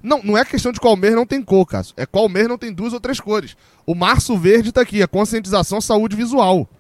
não, 0.00 0.22
não 0.22 0.38
é 0.38 0.44
questão 0.44 0.70
de 0.70 0.78
qual 0.78 0.96
mês 0.96 1.12
não 1.12 1.26
tem 1.26 1.42
cor, 1.42 1.66
Cássio. 1.66 1.92
É 1.96 2.06
qual 2.06 2.28
mês 2.28 2.46
não 2.46 2.56
tem 2.56 2.72
duas 2.72 2.92
ou 2.92 3.00
três 3.00 3.18
cores. 3.18 3.56
O 3.84 3.92
março 3.92 4.38
verde 4.38 4.70
tá 4.70 4.82
aqui, 4.82 5.02
a 5.02 5.08
conscientização 5.08 5.80
saúde 5.80 6.14
visual. 6.14 6.68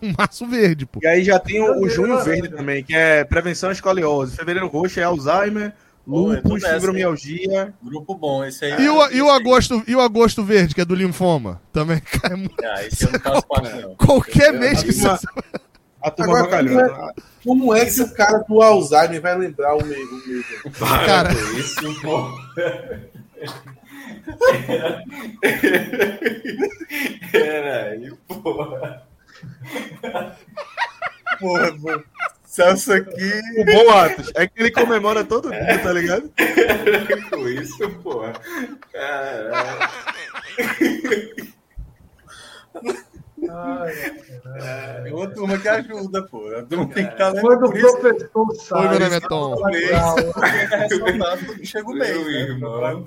O 0.00 0.14
março 0.16 0.46
verde, 0.46 0.86
pô. 0.86 1.00
E 1.02 1.06
aí 1.06 1.24
já 1.24 1.40
tem 1.40 1.60
o, 1.60 1.80
o 1.80 1.88
junho 1.88 2.22
verde 2.22 2.48
também, 2.48 2.84
que 2.84 2.94
é 2.94 3.24
prevenção 3.24 3.68
à 3.68 3.72
escoliose. 3.72 4.36
Fevereiro 4.36 4.68
roxo 4.68 5.00
é 5.00 5.02
Alzheimer, 5.02 5.74
lúpus, 6.06 6.64
fibromialgia. 6.64 7.74
Grupo 7.82 8.14
bom, 8.14 8.44
esse 8.44 8.64
aí. 8.64 8.84
E 8.84 8.88
o, 8.88 9.10
e, 9.10 9.20
o 9.20 9.28
agosto, 9.28 9.82
e 9.86 9.96
o 9.96 10.00
agosto 10.00 10.44
verde, 10.44 10.72
que 10.72 10.80
é 10.80 10.84
do 10.84 10.94
linfoma? 10.94 11.60
Também 11.72 11.98
cai 12.22 12.36
muito. 12.36 12.54
Ah, 12.64 12.84
esse 12.84 13.04
eu 13.04 13.12
não 13.12 13.20
faço 13.20 13.46
parte, 13.48 13.82
não. 13.82 13.94
Qualquer 13.96 14.52
mês 14.52 14.84
que 14.84 14.92
você... 14.92 15.08
A 16.02 16.10
turma 16.10 16.40
Agora, 16.40 16.64
como 16.64 16.80
é, 16.80 17.14
como 17.44 17.74
é 17.74 17.86
que 17.86 18.02
o 18.02 18.12
cara 18.12 18.38
do 18.38 18.60
Alzheimer 18.60 19.20
vai 19.20 19.38
lembrar 19.38 19.76
o 19.76 19.84
meio? 19.84 20.08
Cara, 21.06 21.32
isso, 21.32 22.00
pô. 22.02 22.28
Peraí, 27.30 28.12
porra. 28.26 29.06
Porra, 31.38 31.72
pô. 31.72 32.02
Celso 32.44 32.92
aqui. 32.92 33.40
O 33.58 33.64
bom 33.64 33.90
Atos 33.92 34.30
é 34.34 34.46
que 34.46 34.60
ele 34.60 34.70
comemora 34.70 35.24
todo 35.24 35.52
mundo, 35.52 35.82
tá 35.82 35.92
ligado? 35.92 36.30
Com 37.30 37.48
isso, 37.48 37.88
porra. 38.02 38.32
Caralho. 38.92 39.88
É 43.44 45.12
uma 45.12 45.28
turma 45.30 45.58
que 45.58 45.68
ajuda, 45.68 46.22
pô. 46.22 46.48
A 46.54 46.62
turma 46.62 46.86
tem 46.92 47.06
que 47.06 47.12
estar 47.12 47.30
lendo. 47.30 47.40
Quando 47.42 47.64
o 47.66 47.70
por 47.70 47.76
isso- 47.76 47.96
professor 47.98 48.48
Oi, 48.48 48.54
sai. 48.56 48.88
meu 48.90 49.00
nome 49.00 49.16
é 49.16 49.20
Tom. 49.20 49.54
Todo 49.56 49.64
mês, 49.70 49.90
é 49.90 50.76
ressaltado 50.76 51.46
quando 51.46 51.66
chega 51.66 51.88
o 51.90 51.94
mês, 51.94 52.16
Meu 52.16 52.24
né? 52.24 52.32
irmão. 52.40 53.04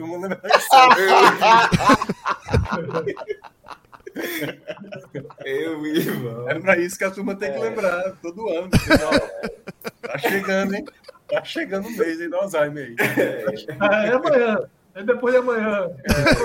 Eu, 5.44 5.86
irmão. 5.86 6.50
É 6.50 6.60
pra 6.60 6.78
isso 6.78 6.98
que 6.98 7.04
a 7.04 7.12
turma 7.12 7.36
tem 7.36 7.52
que 7.54 7.60
lembrar, 7.60 8.14
todo 8.22 8.50
ano. 8.50 8.70
porque, 8.70 8.94
ó, 9.04 10.08
Tá 10.08 10.18
chegando, 10.18 10.76
hein? 10.76 10.86
Tá 11.30 11.44
chegando 11.44 11.88
o 11.88 11.92
mês 11.98 12.22
aí 12.22 12.28
do 12.30 12.36
Alzheimer 12.36 12.86
aí. 12.88 12.96
Ah, 13.80 14.06
é 14.06 14.12
amanhã. 14.14 14.60
É 14.94 15.04
depois 15.04 15.34
de 15.34 15.40
amanhã. 15.40 15.90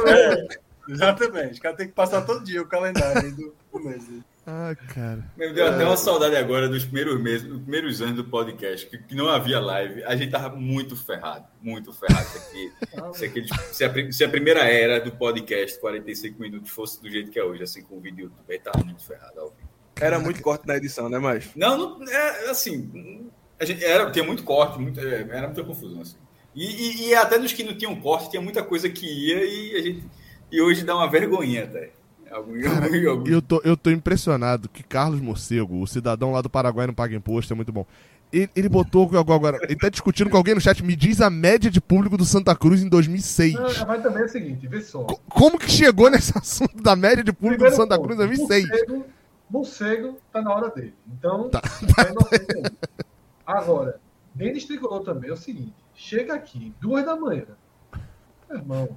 É, 0.08 0.92
exatamente. 0.92 1.58
O 1.58 1.62
cara 1.62 1.76
tem 1.76 1.86
que 1.86 1.92
passar 1.94 2.22
todo 2.22 2.42
dia 2.44 2.62
o 2.62 2.66
calendário 2.66 3.22
aí 3.22 3.30
do, 3.30 3.54
do 3.80 3.88
mês. 3.88 4.06
aí. 4.08 4.22
Ah, 4.46 4.74
cara. 4.94 5.30
Me 5.36 5.52
deu 5.52 5.66
até 5.68 5.84
uma 5.84 5.96
saudade 5.96 6.34
agora 6.34 6.68
dos 6.68 6.84
primeiros 6.84 7.20
meses, 7.20 7.46
dos 7.46 7.60
primeiros 7.60 8.00
anos 8.02 8.16
do 8.16 8.24
podcast, 8.24 8.86
que, 8.86 8.98
que 8.98 9.14
não 9.14 9.28
havia 9.28 9.60
live. 9.60 10.02
A 10.04 10.16
gente 10.16 10.30
tava 10.30 10.56
muito 10.56 10.96
ferrado, 10.96 11.46
muito 11.62 11.92
ferrado. 11.92 12.26
Se, 13.14 13.24
aqui, 13.26 13.44
se, 13.46 13.74
se 13.74 13.84
a, 13.84 14.12
se 14.12 14.24
a 14.24 14.28
primeira 14.28 14.60
era 14.60 14.98
do 15.00 15.12
podcast, 15.12 15.78
45 15.78 16.40
minutos, 16.40 16.70
fosse 16.70 17.00
do 17.02 17.08
jeito 17.10 17.30
que 17.30 17.38
é 17.38 17.44
hoje, 17.44 17.62
assim, 17.62 17.82
com 17.82 17.96
o 17.98 18.00
vídeo 18.00 18.24
YouTube, 18.24 18.44
aí 18.48 18.58
tava 18.58 18.82
muito 18.84 19.04
ferrado 19.04 19.38
ao 19.40 19.50
vivo. 19.50 19.68
Era 20.00 20.18
muito 20.18 20.40
corte 20.42 20.66
na 20.66 20.76
edição, 20.76 21.08
né, 21.08 21.18
mas? 21.18 21.50
Não, 21.54 21.98
não 21.98 22.08
é 22.10 22.50
assim. 22.50 23.30
A 23.60 23.64
gente, 23.64 23.84
era, 23.84 24.10
tinha 24.10 24.24
muito 24.24 24.42
corte, 24.42 24.78
muito, 24.80 24.98
é, 24.98 25.20
era 25.30 25.46
muita 25.46 25.62
confusão. 25.62 26.00
Assim. 26.00 26.16
E, 26.54 26.64
e- 26.64 27.08
e 27.08 27.14
até 27.14 27.38
nos 27.38 27.52
que 27.52 27.62
não 27.62 27.76
tinham 27.76 27.94
corte, 28.00 28.30
tinha 28.30 28.40
muita 28.42 28.62
coisa 28.62 28.88
que 28.88 29.06
ia 29.06 29.44
e 29.44 29.76
a 29.76 29.82
gente. 29.82 30.04
E 30.50 30.60
hoje 30.60 30.82
dá 30.84 30.96
uma 30.96 31.08
vergonhinha 31.08 31.64
até. 31.64 31.90
Algum, 32.30 32.52
algum, 32.68 33.10
algum- 33.10 33.26
Eu 33.28 33.42
tô, 33.42 33.60
eu 33.64 33.76
tô 33.76 33.90
impressionado 33.90 34.68
que 34.68 34.82
Carlos 34.82 35.20
Morcego, 35.20 35.80
o 35.82 35.86
cidadão 35.86 36.32
lá 36.32 36.40
do 36.40 36.48
Paraguai, 36.50 36.86
não 36.86 36.94
paga 36.94 37.14
imposto, 37.16 37.52
é 37.52 37.56
muito 37.56 37.72
bom. 37.72 37.84
Ele, 38.32 38.48
ele 38.54 38.68
botou 38.68 39.10
agora, 39.18 39.58
ele 39.64 39.74
tá 39.74 39.88
discutindo 39.88 40.30
com 40.30 40.36
alguém 40.36 40.54
no 40.54 40.60
chat, 40.60 40.84
me 40.84 40.94
diz 40.94 41.20
a 41.20 41.28
média 41.28 41.68
de 41.68 41.80
público 41.80 42.16
do 42.16 42.24
Santa 42.24 42.54
Cruz 42.54 42.80
em 42.80 42.88
2006. 42.88 43.54
Não, 43.54 43.62
mas 43.88 44.00
também 44.02 44.22
é 44.22 44.26
o 44.26 44.28
seguinte, 44.28 44.68
vê 44.68 44.80
só. 44.80 45.02
Co- 45.02 45.20
Como 45.28 45.58
que 45.58 45.68
chegou 45.68 46.08
nesse 46.08 46.32
assunto 46.38 46.80
da 46.80 46.94
média 46.94 47.24
de 47.24 47.32
público 47.32 47.64
do 47.64 47.66
Primeiro 47.66 47.76
Santa 47.76 47.96
ponto, 47.96 48.06
Cruz 48.06 48.20
em 48.20 48.26
2006? 48.28 48.68
Morcego, 48.68 49.06
morcego 49.50 50.18
tá 50.32 50.40
na 50.40 50.54
hora 50.54 50.70
dele. 50.70 50.94
Então, 51.12 51.48
Tá. 51.50 51.60
é. 51.98 52.70
Agora, 53.44 53.98
Denis 54.32 54.64
Tricolor 54.64 55.02
também 55.02 55.30
é 55.30 55.32
o 55.32 55.36
seguinte: 55.36 55.74
chega 55.96 56.34
aqui, 56.34 56.72
duas 56.80 57.04
da 57.04 57.16
manhã. 57.16 57.44
Meu 58.48 58.58
irmão, 58.58 58.88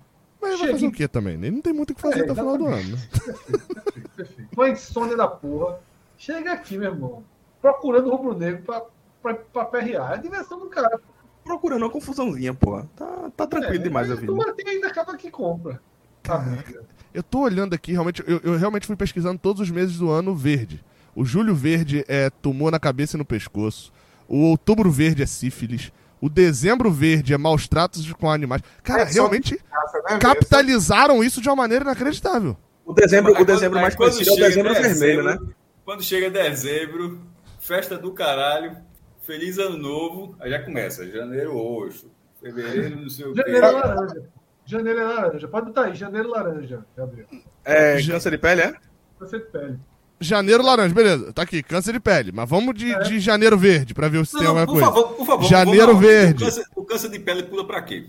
Mas 0.44 0.60
vai 0.60 0.72
fazer 0.72 0.88
o 0.88 0.91
que 0.91 1.07
também? 1.07 1.34
Ele 1.36 1.52
não 1.52 1.61
tem 1.61 1.74
muito 1.74 1.91
o 1.91 1.95
que 1.95 2.02
fazer 2.02 2.20
É, 2.20 2.24
até 2.24 2.32
o 2.32 2.36
final 2.36 2.57
do 2.57 2.65
ano. 2.68 2.80
exatamente. 2.80 3.10
perfeito, 3.10 4.10
perfeito. 4.15 4.49
Uma 4.56 4.70
insônia 4.70 5.18
da 5.18 5.28
porra. 5.28 5.80
Chega 6.18 6.53
aqui, 6.53 6.78
meu 6.78 6.91
irmão, 6.91 7.24
procurando 7.61 8.07
o 8.07 8.15
rubro-negro 8.15 8.61
pra, 8.64 8.84
pra, 9.22 9.34
pra 9.36 9.65
perrear. 9.65 10.11
É 10.11 10.14
a 10.15 10.18
diversão 10.18 10.60
do 10.60 10.68
cara. 10.68 10.99
Procurando 11.44 11.82
uma 11.84 11.90
confusãozinha, 11.90 12.53
pô. 12.53 12.82
Tá, 12.95 13.32
tá 13.36 13.48
tranquilo 13.48 13.76
É, 13.76 13.84
demais 13.84 14.07
a 14.07 14.11
mas 14.11 14.20
vida. 14.22 14.32
O 14.32 14.38
Martim 14.38 14.68
ainda 14.68 14.88
acaba 14.88 15.18
que 15.18 15.30
compra. 15.32 15.82
Briga. 16.24 16.84
Eu 17.14 17.22
tô 17.22 17.40
olhando 17.41 17.74
aqui, 17.74 17.91
realmente, 17.91 18.24
eu, 18.26 18.40
eu 18.44 18.57
realmente 18.57 18.88
fui 18.88 18.95
pesquisando 18.95 19.38
todos 19.38 19.61
os 19.61 19.70
meses 19.70 19.98
do 19.98 20.10
ano 20.10 20.34
verde. 20.34 20.84
O 21.15 21.26
julho 21.26 21.53
verde 21.53 22.03
é 22.07 22.30
tumor 22.30 22.72
na 22.72 22.80
cabeça 22.80 23.18
e 23.18 23.20
no 23.20 23.26
pescoço. 23.26 23.91
O 24.28 24.38
outubro 24.38 24.90
verde 24.90 25.22
é 25.22 25.26
sífilis. 25.26 25.91
O 26.24 26.30
dezembro 26.30 26.90
verde 26.90 27.34
é 27.34 27.38
maus 27.38 27.68
tratos 27.68 28.10
com 28.14 28.32
animais. 28.32 28.62
Cara, 28.82 29.02
É, 29.02 29.06
realmente 29.12 29.60
Graça, 29.70 30.02
né, 30.10 30.20
capitalizaram 30.20 31.22
isso 31.22 31.41
de 31.41 31.50
uma 31.50 31.56
maneira 31.58 31.84
inacreditável. 31.84 32.56
O 32.86 32.94
dezembro, 32.94 33.34
o 33.34 33.44
dezembro 33.44 33.72
quando- 33.78 33.82
mais 33.82 33.94
conhecido 33.94 34.30
é 34.30 34.32
o 34.32 34.36
chega 34.36 34.48
dezembro 34.48 34.74
vermelho, 34.74 35.24
né? 35.24 35.38
Quando 35.84 36.02
chega 36.02 36.30
dezembro, 36.30 37.20
festa 37.60 37.98
do 37.98 38.14
caralho, 38.14 38.78
feliz 39.24 39.58
ano 39.58 39.78
novo, 39.78 40.34
aí 40.40 40.50
já 40.50 40.64
começa. 40.64 41.06
Janeiro 41.12 41.52
roxo, 41.54 42.10
fevereiro 42.41 43.02
não 43.02 43.10
sei 43.10 43.26
o 43.26 43.34
quê. 43.34 43.41
Janeiro 43.41 43.66
é 43.66 43.72
laranja. 43.72 44.24
Janeiro 44.66 45.00
é 45.00 45.04
laranja. 45.04 45.48
Pode 45.50 45.66
botar 45.66 45.84
aí, 45.88 45.95
janeiro 45.95 46.30
laranja, 46.30 46.86
Gabriel. 46.95 47.28
É 47.66 48.02
câncer 48.02 48.32
de 48.32 48.38
pele, 48.38 48.62
é? 48.62 48.74
Você 49.20 49.40
de 49.40 49.45
pele. 49.48 49.78
Janeiro 50.24 50.64
laranja, 50.64 50.94
beleza. 50.94 51.34
Tá 51.34 51.41
aqui, 51.44 51.62
câncer 51.62 51.94
de 51.94 52.00
pele. 52.00 52.32
Mas 52.34 52.50
vamos 52.50 52.74
de, 52.76 52.98
de 53.04 53.20
janeiro 53.20 53.58
verde 53.58 53.94
pra 53.94 54.08
ver 54.08 54.26
se 54.26 54.34
Não, 54.34 54.40
tem 54.41 54.50
não, 54.50 54.60
alguma 54.60 54.66
por 54.66 54.74
coisa. 54.74 55.04
favor, 55.04 55.16
por 55.18 55.26
favor. 55.26 55.48
Janeiro 55.48 55.98
verde. 55.98 56.44
O 56.44 56.45
câncer, 56.45 56.66
o 56.76 56.84
câncer 56.84 57.10
de 57.10 57.20
pele 57.20 57.44
pula 57.44 57.66
pra 57.66 57.82
quê? 57.82 58.06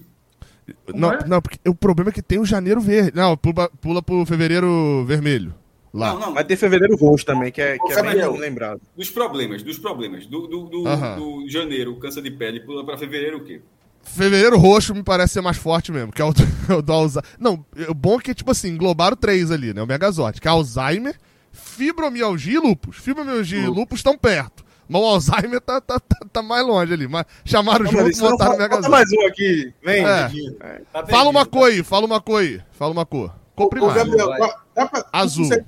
Não, 0.95 1.13
é? 1.13 1.27
não, 1.27 1.43
porque 1.43 1.59
o 1.69 1.75
problema 1.75 2.11
é 2.11 2.13
que 2.13 2.23
tem 2.23 2.39
o 2.39 2.45
janeiro 2.45 2.81
verde. 2.81 3.13
Não, 3.15 3.37
pula, 3.37 3.69
pula 3.81 4.03
pro 4.03 4.25
fevereiro 4.25 5.05
vermelho. 5.07 5.55
Lá. 5.93 6.13
Não, 6.15 6.21
não. 6.21 6.33
Mas 6.33 6.47
tem 6.47 6.57
fevereiro 6.57 6.97
roxo 6.97 7.25
também, 7.25 7.53
que 7.53 7.61
é, 7.61 7.79
que 7.79 7.93
é 7.93 8.03
bem 8.03 8.39
lembrado. 8.39 8.81
Dos 8.97 9.11
problemas, 9.11 9.63
dos 9.63 9.79
problemas. 9.79 10.27
Do, 10.27 10.47
do, 10.47 10.65
do, 10.65 10.85
do 10.85 11.49
janeiro, 11.49 11.95
câncer 11.97 12.23
de 12.23 12.31
pele 12.31 12.61
pula 12.61 12.85
pra 12.85 12.99
fevereiro 12.99 13.39
o 13.39 13.45
quê? 13.45 13.61
Fevereiro 14.03 14.59
roxo 14.59 14.95
me 14.95 15.03
parece 15.03 15.35
ser 15.35 15.41
mais 15.41 15.57
forte 15.57 15.91
mesmo, 15.91 16.13
que 16.13 16.21
é 16.21 16.25
o 16.25 16.33
do, 16.33 16.43
o 16.79 16.83
do 16.83 16.93
Alzheimer. 16.93 17.31
Não, 17.39 17.65
o 17.89 17.95
bom 17.95 18.19
é 18.19 18.23
que, 18.23 18.35
tipo 18.35 18.51
assim, 18.51 18.69
englobaram 18.69 19.17
três 19.17 19.51
ali, 19.51 19.73
né? 19.73 19.83
O 19.83 19.87
Megazord, 19.87 20.41
que 20.41 20.49
é 20.49 20.51
Alzheimer, 20.51 21.15
fibromialgia 21.55 22.55
e 22.57 22.59
lupus. 22.59 22.97
Fibromialgia 22.99 23.61
e 23.61 23.67
lupus 23.67 24.01
estão 24.01 24.19
perto. 24.19 24.65
Mas 24.87 25.01
o 25.01 25.05
Alzheimer 25.07 25.61
tá, 25.63 25.81
tá, 25.81 25.99
tá, 25.99 26.19
tá 26.31 26.43
mais 26.43 26.67
longe 26.67 26.93
ali. 26.93 27.09
Mas 27.09 27.25
chamaram 27.45 27.87
junto 27.87 28.11
e 28.11 28.21
botaram 28.21 28.53
o 28.55 28.59
Bota 28.59 28.63
Megazord. 28.63 28.91
mais 28.91 29.09
um 29.13 29.27
aqui. 29.27 29.73
Vem. 29.83 30.05
É. 30.05 30.83
Tá 30.93 31.07
Fala 31.07 31.31
uma 31.31 31.47
perdido, 31.47 31.51
cor 31.51 31.71
aí, 31.71 31.83
fala 31.83 32.05
uma 32.07 32.21
cor 32.21 32.41
aí. 32.43 32.61
Fala 32.73 32.93
uma 32.93 33.07
cor. 33.07 33.35
Cor 33.57 33.67
Ô, 33.67 33.69
primária. 33.71 34.05
Gabriel, 34.05 34.29
dá, 34.75 34.87
pra, 34.87 35.07
Azul. 35.13 35.45
consegue- 35.45 35.65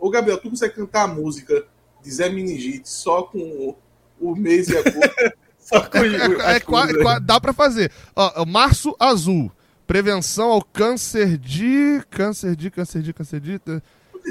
Ô, 0.00 0.10
Gabriel, 0.10 0.38
tu 0.38 0.50
consegue 0.50 0.74
cantar 0.74 1.02
a 1.04 1.08
música 1.08 1.64
de 2.02 2.10
Zé 2.10 2.28
Minigite 2.30 2.88
só 2.88 3.22
com 3.22 3.38
o, 3.38 3.76
o 4.20 4.34
mês 4.34 4.68
e 4.68 4.76
a 4.76 4.82
cor? 4.82 5.34
Só 5.58 5.80
com 5.82 5.98
É, 5.98 6.56
é 6.56 6.60
qua- 6.60 6.88
qua- 7.02 7.18
dá 7.18 7.38
pra 7.40 7.52
fazer. 7.52 7.92
Ó, 8.16 8.32
ó, 8.42 8.44
março 8.46 8.96
azul. 8.98 9.52
Prevenção 9.86 10.50
ao 10.50 10.62
câncer 10.62 11.36
de. 11.38 12.02
Câncer 12.10 12.56
de, 12.56 12.70
câncer 12.70 13.02
de, 13.02 13.12
câncer 13.12 13.40
de. 13.40 13.58
Câncer 13.58 13.82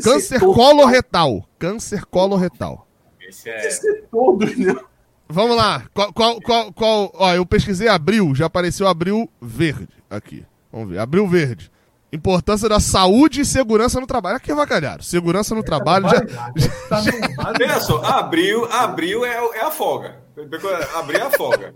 todo, 0.01 0.53
coloretal. 0.53 1.47
Câncer 1.59 2.05
coloretal. 2.05 2.87
Esse 3.21 3.49
é. 3.49 3.67
Esse 3.67 4.01
todo, 4.11 4.45
né? 4.45 4.75
Vamos 5.29 5.57
lá. 5.57 5.83
Qual, 5.93 6.13
qual, 6.13 6.41
qual, 6.41 6.71
qual- 6.73 7.11
Ó, 7.15 7.33
eu 7.33 7.45
pesquisei 7.45 7.87
abril, 7.89 8.33
já 8.33 8.45
apareceu 8.45 8.87
abril 8.87 9.29
verde 9.41 9.89
aqui. 10.09 10.45
Vamos 10.71 10.89
ver. 10.89 10.99
Abril 10.99 11.27
verde. 11.27 11.69
Importância 12.13 12.69
da 12.69 12.79
saúde 12.79 13.41
e 13.41 13.45
segurança 13.45 13.99
no 13.99 14.07
trabalho. 14.07 14.37
Aqui 14.37 14.51
é 14.51 14.55
vacalhar. 14.55 15.03
Segurança 15.03 15.53
no 15.53 15.61
trabalho 15.61 16.07
já. 16.07 16.21
Tá 16.87 17.01
no 17.01 17.35
vale. 17.35 17.57
Veja 17.59 17.79
só, 17.81 18.01
abril, 18.01 18.63
abril 18.71 19.25
é, 19.25 19.33
é 19.57 19.61
a 19.65 19.71
folga. 19.71 20.15
Abril 20.95 21.19
é 21.19 21.23
a 21.23 21.31
folga. 21.31 21.73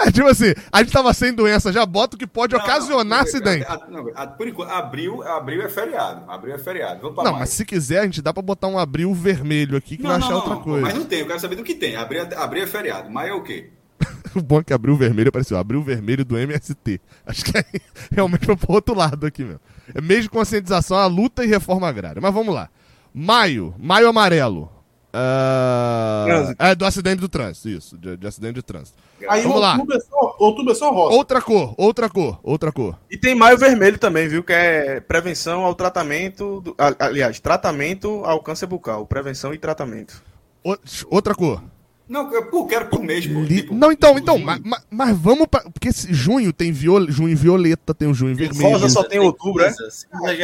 É 0.00 0.10
tipo 0.10 0.26
assim, 0.26 0.54
a 0.72 0.78
gente 0.82 0.92
tava 0.92 1.12
sem 1.12 1.32
doença, 1.34 1.70
já 1.72 1.84
bota 1.84 2.16
o 2.16 2.18
que 2.18 2.26
pode 2.26 2.54
Não, 2.54 2.60
ocasionar 2.62 3.04
não, 3.04 3.24
acidente. 3.26 3.64
a- 3.68 3.74
a- 3.74 3.86
não, 3.88 4.10
a- 4.14 4.26
por 4.26 4.48
enquanto, 4.48 4.70
abril, 4.70 5.22
abril 5.22 5.62
é 5.62 5.68
feriado. 5.68 6.30
Abril 6.30 6.54
é 6.54 6.58
feriado. 6.58 7.02
Não, 7.02 7.12
maio. 7.24 7.36
mas 7.38 7.50
se 7.50 7.64
quiser, 7.64 8.00
a 8.00 8.04
gente 8.04 8.22
dá 8.22 8.32
pra 8.32 8.42
botar 8.42 8.68
um 8.68 8.78
abril 8.78 9.12
vermelho 9.14 9.76
aqui 9.76 9.96
que 9.96 10.02
vai 10.02 10.16
achar 10.16 10.34
outra 10.34 10.56
coisa. 10.56 10.80
Mas 10.86 10.94
não 10.94 11.04
tem, 11.04 11.20
eu 11.20 11.26
quero 11.26 11.40
saber 11.40 11.56
do 11.56 11.62
que 11.64 11.74
tem. 11.74 11.96
Abril, 11.96 12.22
é- 12.22 12.34
abril 12.36 12.62
é 12.62 12.66
feriado. 12.66 13.10
Maio 13.10 13.30
é 13.32 13.34
o 13.34 13.42
quê? 13.42 13.70
O 14.34 14.40
bom 14.40 14.60
é 14.60 14.64
que 14.64 14.72
abriu 14.72 14.96
vermelho 14.96 15.28
apareceu. 15.28 15.58
Abriu 15.58 15.82
vermelho 15.82 16.24
do 16.24 16.38
MST. 16.38 17.00
Acho 17.26 17.44
que 17.44 17.58
aí 17.58 17.80
realmente 18.12 18.46
foi 18.46 18.56
pro 18.56 18.72
outro 18.72 18.94
lado 18.94 19.26
aqui 19.26 19.42
mesmo. 19.44 19.60
É 19.94 20.00
mês 20.00 20.22
de 20.22 20.30
conscientização 20.30 20.96
à 20.96 21.06
luta 21.06 21.44
e 21.44 21.48
reforma 21.48 21.88
agrária. 21.88 22.20
Mas 22.22 22.32
vamos 22.32 22.54
lá. 22.54 22.68
Maio. 23.12 23.74
Maio 23.78 24.08
amarelo. 24.08 24.70
Trânsito. 25.12 26.56
é 26.62 26.74
do 26.74 26.84
acidente 26.84 27.20
do 27.20 27.28
trânsito. 27.28 27.68
Isso, 27.68 27.98
de, 27.98 28.16
de 28.16 28.26
acidente 28.26 28.54
de 28.54 28.62
trânsito. 28.62 28.96
Aí 29.28 29.42
Vamos 29.42 29.60
lá. 29.60 29.76
é 29.92 30.00
só, 30.00 30.36
outubro 30.38 30.72
é 30.72 30.74
só 30.74 30.90
rosa. 30.92 31.14
Outra 31.16 31.42
cor, 31.42 31.74
outra 31.76 32.08
cor, 32.08 32.38
outra 32.42 32.72
cor. 32.72 32.98
E 33.10 33.16
tem 33.18 33.34
maio 33.34 33.58
vermelho 33.58 33.98
também, 33.98 34.28
viu? 34.28 34.42
Que 34.42 34.52
é 34.52 35.00
prevenção 35.00 35.64
ao 35.64 35.74
tratamento. 35.74 36.60
do- 36.60 36.74
aliás, 36.98 37.38
tratamento 37.40 38.22
ao 38.24 38.40
câncer 38.42 38.66
bucal. 38.66 39.06
Prevenção 39.06 39.52
e 39.52 39.58
tratamento. 39.58 40.22
O- 40.64 40.76
outra 41.10 41.34
cor. 41.34 41.62
Não, 42.10 42.28
eu 42.34 42.44
pô, 42.46 42.66
quero 42.66 42.86
por 42.88 43.00
mês, 43.04 43.24
pô. 43.24 43.40
Li- 43.40 43.62
Tipo, 43.62 43.74
Não, 43.74 43.92
então, 43.92 44.18
então, 44.18 44.34
junho. 44.34 44.44
mas, 44.46 44.60
mas- 44.64 44.84
mas 44.90 45.16
vamos 45.16 45.46
pra. 45.46 45.60
Porque 45.70 45.88
esse 45.90 46.12
junho 46.12 46.52
tem 46.52 46.72
viol... 46.72 47.08
junho 47.08 47.36
violeta, 47.36 47.94
tem 47.94 48.08
o 48.08 48.12
junho 48.14 48.34
vermelho. 48.34 48.68
Rosa 48.68 48.88
só 48.88 49.04
tem 49.04 49.20
outubro, 49.20 49.62
é? 49.62 49.72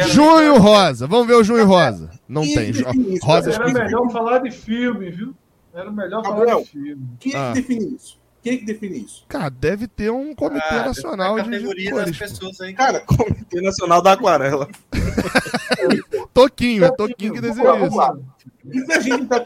Junho 0.07 0.57
rosa. 0.59 1.05
Vamos 1.07 1.27
ver 1.27 1.33
o 1.33 1.43
junho 1.43 1.65
rosa. 1.65 2.09
Não 2.27 2.43
tem. 2.43 2.71
que 2.71 2.79
isso? 2.79 3.25
Rosa 3.25 3.51
Era 3.51 3.65
específico. 3.67 3.79
melhor 3.83 4.09
falar 4.11 4.39
de 4.39 4.49
filme, 4.51 5.09
viu? 5.11 5.35
Era 5.73 5.91
melhor 5.91 6.23
falar 6.23 6.37
Gabriel. 6.37 6.61
de 6.61 6.69
filme. 6.69 7.07
Quem 7.19 7.33
é 7.33 7.37
Ah. 7.37 7.51
que 7.53 7.61
define 7.61 7.95
isso? 7.95 8.17
Quem 8.41 8.53
é 8.53 8.57
que 8.59 8.65
define 8.65 8.99
isso? 9.03 9.25
Cara, 9.27 9.49
deve 9.49 9.87
ter 9.87 10.09
um 10.09 10.33
comitê 10.33 10.63
Ah, 10.69 10.85
nacional 10.85 11.35
a 11.35 11.41
de, 11.41 11.49
categoria 11.49 11.89
das 11.93 11.99
cores. 12.05 12.17
pô. 12.17 12.23
pessoas 12.23 12.61
aí. 12.61 12.73
Cara, 12.73 13.01
Comitê 13.01 13.59
Nacional 13.59 14.01
da 14.01 14.13
Aquarela. 14.13 14.69
Toquinho, 16.33 16.85
é 16.85 16.91
Toquinho 16.91 17.33
que 17.33 17.41
desenha 17.41 17.73
Vamos 17.73 17.89
isso. 17.93 18.21
E 18.71 18.85
se 18.85 18.93
a 18.93 18.99
gente 19.01 19.25
tá, 19.25 19.45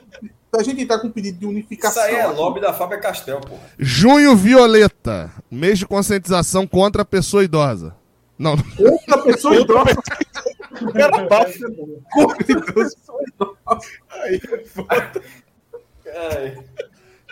a 0.59 0.63
gente 0.63 0.85
tá 0.85 0.99
com 0.99 1.09
pedido 1.09 1.37
de 1.39 1.45
Isso 1.45 1.51
unificação? 1.51 2.03
aí 2.03 2.15
é 2.15 2.27
lobby 2.27 2.59
da 2.59 2.73
Fábio 2.73 2.99
Castel, 2.99 3.39
pô. 3.39 3.55
Junho 3.79 4.35
violeta. 4.35 5.31
Mês 5.49 5.79
de 5.79 5.85
conscientização 5.85 6.67
contra 6.67 7.03
a 7.03 7.05
pessoa 7.05 7.43
idosa. 7.43 7.95
Não, 8.37 8.55
não. 8.55 8.63
Outra 8.91 9.17
pessoa 9.23 9.55
idosa. 9.55 9.95
O 10.81 10.93
cara 10.93 11.27
bate 11.27 11.59
corpo 12.11 12.43
de 12.43 12.55
Deus. 12.55 12.95
Aí 14.09 14.41
é 14.43 14.65
foda. 14.65 15.21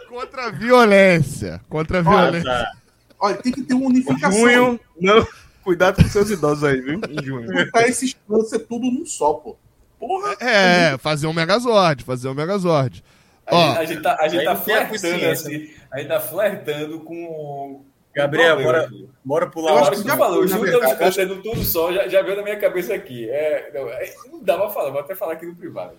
Contra 0.08 0.46
a 0.46 0.52
violência. 0.52 1.62
Contra 1.68 2.00
a 2.00 2.02
violência. 2.02 2.72
Olha, 3.20 3.36
tem 3.38 3.52
que 3.52 3.64
ter 3.64 3.74
uma 3.74 3.88
unificação. 3.88 4.40
Junho, 4.40 4.80
não. 5.00 5.28
Cuidado 5.64 6.02
com 6.02 6.10
seus 6.10 6.30
idosos 6.30 6.64
aí, 6.64 6.80
viu? 6.80 7.02
Em 7.10 7.24
junho. 7.24 7.52
Botar 7.52 7.88
esses 7.88 8.16
ser 8.46 8.60
tudo 8.60 8.90
num 8.90 9.06
só, 9.06 9.34
pô. 9.34 9.58
Porra. 10.00 10.36
É, 10.40 10.98
fazer 10.98 11.28
um 11.28 11.34
Megazord, 11.34 12.04
fazer 12.04 12.30
um 12.30 12.34
Megazord. 12.34 13.04
A, 13.46 13.56
Ó, 13.56 13.68
gente, 13.68 13.78
a 13.80 13.86
gente 13.86 14.02
tá, 14.02 14.18
a 14.20 14.28
gente 14.28 14.40
aí 14.40 14.46
tá 14.46 14.56
flertando 14.56 15.26
assim. 15.26 15.70
A 15.92 15.98
gente 16.00 16.08
tá 16.08 16.20
flertando 16.20 17.00
com. 17.02 17.84
Gabriel, 18.16 18.58
o 18.58 18.64
bora, 18.64 18.90
bora 19.24 19.48
pular 19.48 19.74
hora 19.74 19.96
que 19.96 20.04
falou, 20.04 20.44
o 20.44 20.48
Júlio 20.48 20.80
verdade, 20.80 20.98
cantando 20.98 21.42
tudo 21.42 21.64
só, 21.64 21.94
já, 21.94 22.08
já 22.08 22.22
veio 22.24 22.38
na 22.38 22.44
minha 22.44 22.60
cabeça 22.60 22.94
aqui. 22.94 23.30
É, 23.30 23.72
não, 23.74 23.88
é, 23.88 24.14
não 24.32 24.44
dá 24.44 24.58
pra 24.58 24.70
falar, 24.70 24.90
vou 24.90 25.00
até 25.00 25.16
falar 25.16 25.34
aqui 25.34 25.46
no 25.46 25.56
privado. 25.56 25.94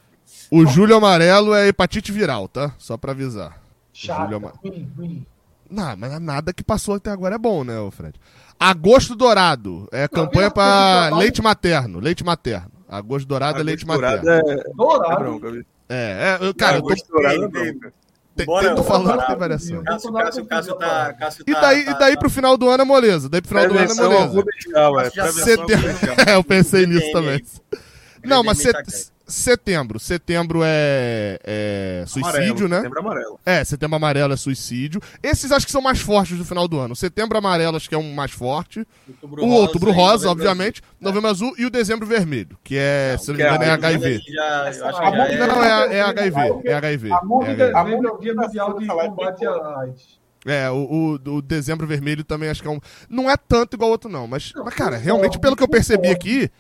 o 0.51 0.67
Júlio 0.67 0.97
Amarelo 0.97 1.55
é 1.55 1.69
hepatite 1.69 2.11
viral, 2.11 2.49
tá? 2.49 2.75
Só 2.79 2.97
pra 2.97 3.13
avisar. 3.13 3.61
Chato. 3.93 4.53
Não, 5.71 5.97
mas 5.97 6.21
nada 6.21 6.53
que 6.53 6.65
passou 6.65 6.97
até 6.97 7.11
agora 7.11 7.37
é 7.37 7.39
bom, 7.39 7.63
né, 7.63 7.75
Fred? 7.93 8.19
Agosto 8.59 9.15
Dourado. 9.15 9.89
É 9.93 10.09
campanha 10.09 10.51
eu- 10.55 11.17
leite 11.17 11.41
materno. 11.41 12.01
Leite 12.01 12.25
materno. 12.25 12.73
Agosto 12.91 13.27
Dourado 13.27 13.61
é 13.61 13.62
leite 13.62 13.87
materno. 13.87 14.23
Dourado 14.23 14.51
é, 14.51 14.55
é 14.55 14.65
Dourado. 14.75 15.67
É, 15.89 16.39
é, 16.41 16.47
eu- 16.47 16.55
cara, 16.55 16.79
eu 16.79 16.83
tô, 16.83 16.95
Dourado 17.09 17.35
é 17.45 17.49
Tem- 17.49 17.49
bronca. 17.75 17.93
te- 18.37 18.45
Bora, 18.45 18.75
tô 18.75 18.83
falando 18.85 19.27
tem 19.27 19.37
variação. 19.37 19.83
Cássio, 19.85 20.12
Cássio, 20.12 20.45
Cássio 20.47 20.75
tá. 20.77 21.12
Cássio 21.15 21.45
E 21.47 21.53
tá- 21.53 21.61
daí, 21.61 21.85
tá- 21.85 21.91
e 21.91 21.99
daí 21.99 22.15
tá- 22.15 22.21
pro 22.21 22.31
final 22.31 22.57
do 22.57 22.69
ano 22.69 22.83
é 22.83 22.87
moleza. 22.87 23.29
Daí 23.29 23.41
pro 23.41 23.49
final 23.49 23.69
do 23.69 23.77
ano 23.79 23.91
é 23.91 23.95
moleza. 23.95 24.41
É. 24.41 24.43
Prevenção 25.03 25.23
ao 25.23 25.31
Setembro. 25.33 25.77
Rubenscal. 25.89 26.15
É, 26.29 26.35
eu 26.37 26.45
pensei 26.45 26.87
nisso 26.87 27.12
também. 27.12 27.45
Não, 28.25 28.43
mas 28.45 28.59
setembro. 29.31 29.98
Setembro 29.98 30.61
é, 30.65 31.39
é 31.44 32.05
suicídio, 32.07 32.66
Amarelo, 32.66 32.69
né? 32.69 32.77
Setembro 32.78 32.98
amarelo. 33.01 33.40
É, 33.47 33.65
setembro 33.65 33.97
amarelo 33.97 34.32
é 34.32 34.36
suicídio. 34.36 35.01
Esses 35.23 35.52
acho 35.52 35.65
que 35.66 35.73
são 35.73 35.81
mais 35.81 36.01
fortes 36.01 36.36
do 36.36 36.44
final 36.44 36.66
do 36.69 36.78
ano. 36.78 36.94
Setembro 36.97 37.39
amarelo 37.39 37.77
acho 37.77 37.89
que 37.89 37.94
é 37.94 37.98
um 37.98 38.12
mais 38.15 38.31
forte. 38.32 38.86
Outubro 39.09 39.44
O 39.44 39.48
outubro 39.51 39.90
e 39.90 39.93
rosa, 39.93 40.27
novembro 40.27 40.31
obviamente. 40.51 40.82
Novembro 41.01 41.31
azul 41.31 41.55
e 41.57 41.65
o 41.65 41.70
dezembro 41.70 42.07
vermelho, 42.07 42.59
que 42.62 42.77
é, 42.77 43.16
se 43.19 43.28
não 43.28 43.36
me 43.36 43.43
é 43.43 43.47
engano, 43.48 43.65
é 43.65 43.70
a- 43.70 43.74
HIV. 43.74 44.20
Já, 44.28 44.62
A 44.62 44.73
já 44.73 45.11
de 45.11 45.35
é, 45.35 45.47
Não, 45.47 45.65
é, 45.65 45.97
é 45.97 46.02
HIV. 46.02 46.40
É 46.65 46.74
HIV. 46.74 47.12
A 47.12 47.16
É, 47.16 47.70
é 47.70 48.11
o 48.11 48.19
Dia 48.19 48.35
Mundial 48.35 48.78
de 48.78 48.86
Combate 48.86 49.47
à 49.47 49.81
AIDS. 49.81 50.20
É, 50.47 50.70
o, 50.70 51.19
o, 51.27 51.35
o 51.36 51.43
dezembro 51.43 51.86
vermelho 51.86 52.24
também 52.24 52.48
acho 52.48 52.62
que 52.62 52.69
é 52.69 52.70
um. 52.70 52.81
Não 53.09 53.31
é 53.31 53.36
tanto 53.36 53.74
igual 53.77 53.90
outro, 53.90 54.11
não. 54.11 54.27
Mas, 54.27 54.52
Não, 54.55 54.65
mas 54.65 54.74
cara, 54.74 54.97
realmente, 54.97 55.39
pelo 55.39 55.55
que 55.55 55.62
eu 55.62 55.69
percebi 55.69 56.09
aqui, 56.09 56.51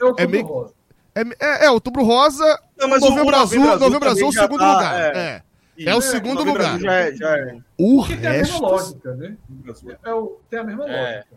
outubro 0.00 0.28
meio- 0.30 0.44
rosa. 0.46 0.74
É, 1.14 1.22
é, 1.40 1.64
é 1.66 1.70
outubro 1.70 2.02
rosa, 2.04 2.44
Não, 2.78 2.88
mas 2.88 3.00
novembro, 3.02 3.36
o 3.36 3.40
azul, 3.40 3.58
novembro 3.64 3.80
azul, 3.80 4.00
também 4.00 4.24
o 4.28 4.32
já 4.32 4.42
segundo 4.42 4.58
tá, 4.60 4.72
lugar. 4.74 4.94
é. 5.16 5.18
É. 5.18 5.42
É, 5.82 5.94
o 5.94 6.00
segundo 6.02 6.44
Novembro 6.44 6.62
lugar. 6.62 6.74
azul 6.74 6.80
Já 6.86 6.92
é, 6.94 7.14
já 7.16 7.38
é. 7.38 7.58
O 7.78 7.96
Porque 8.00 8.16
tem 8.18 8.26
a 8.26 8.32
mesma 8.32 8.46
resto. 8.52 8.62
lógica, 8.62 9.14
né? 9.14 9.36
É 10.04 10.12
o, 10.14 10.38
tem 10.50 10.58
a 10.58 10.64
mesma 10.64 10.86
É. 10.90 11.14
lógica. 11.14 11.36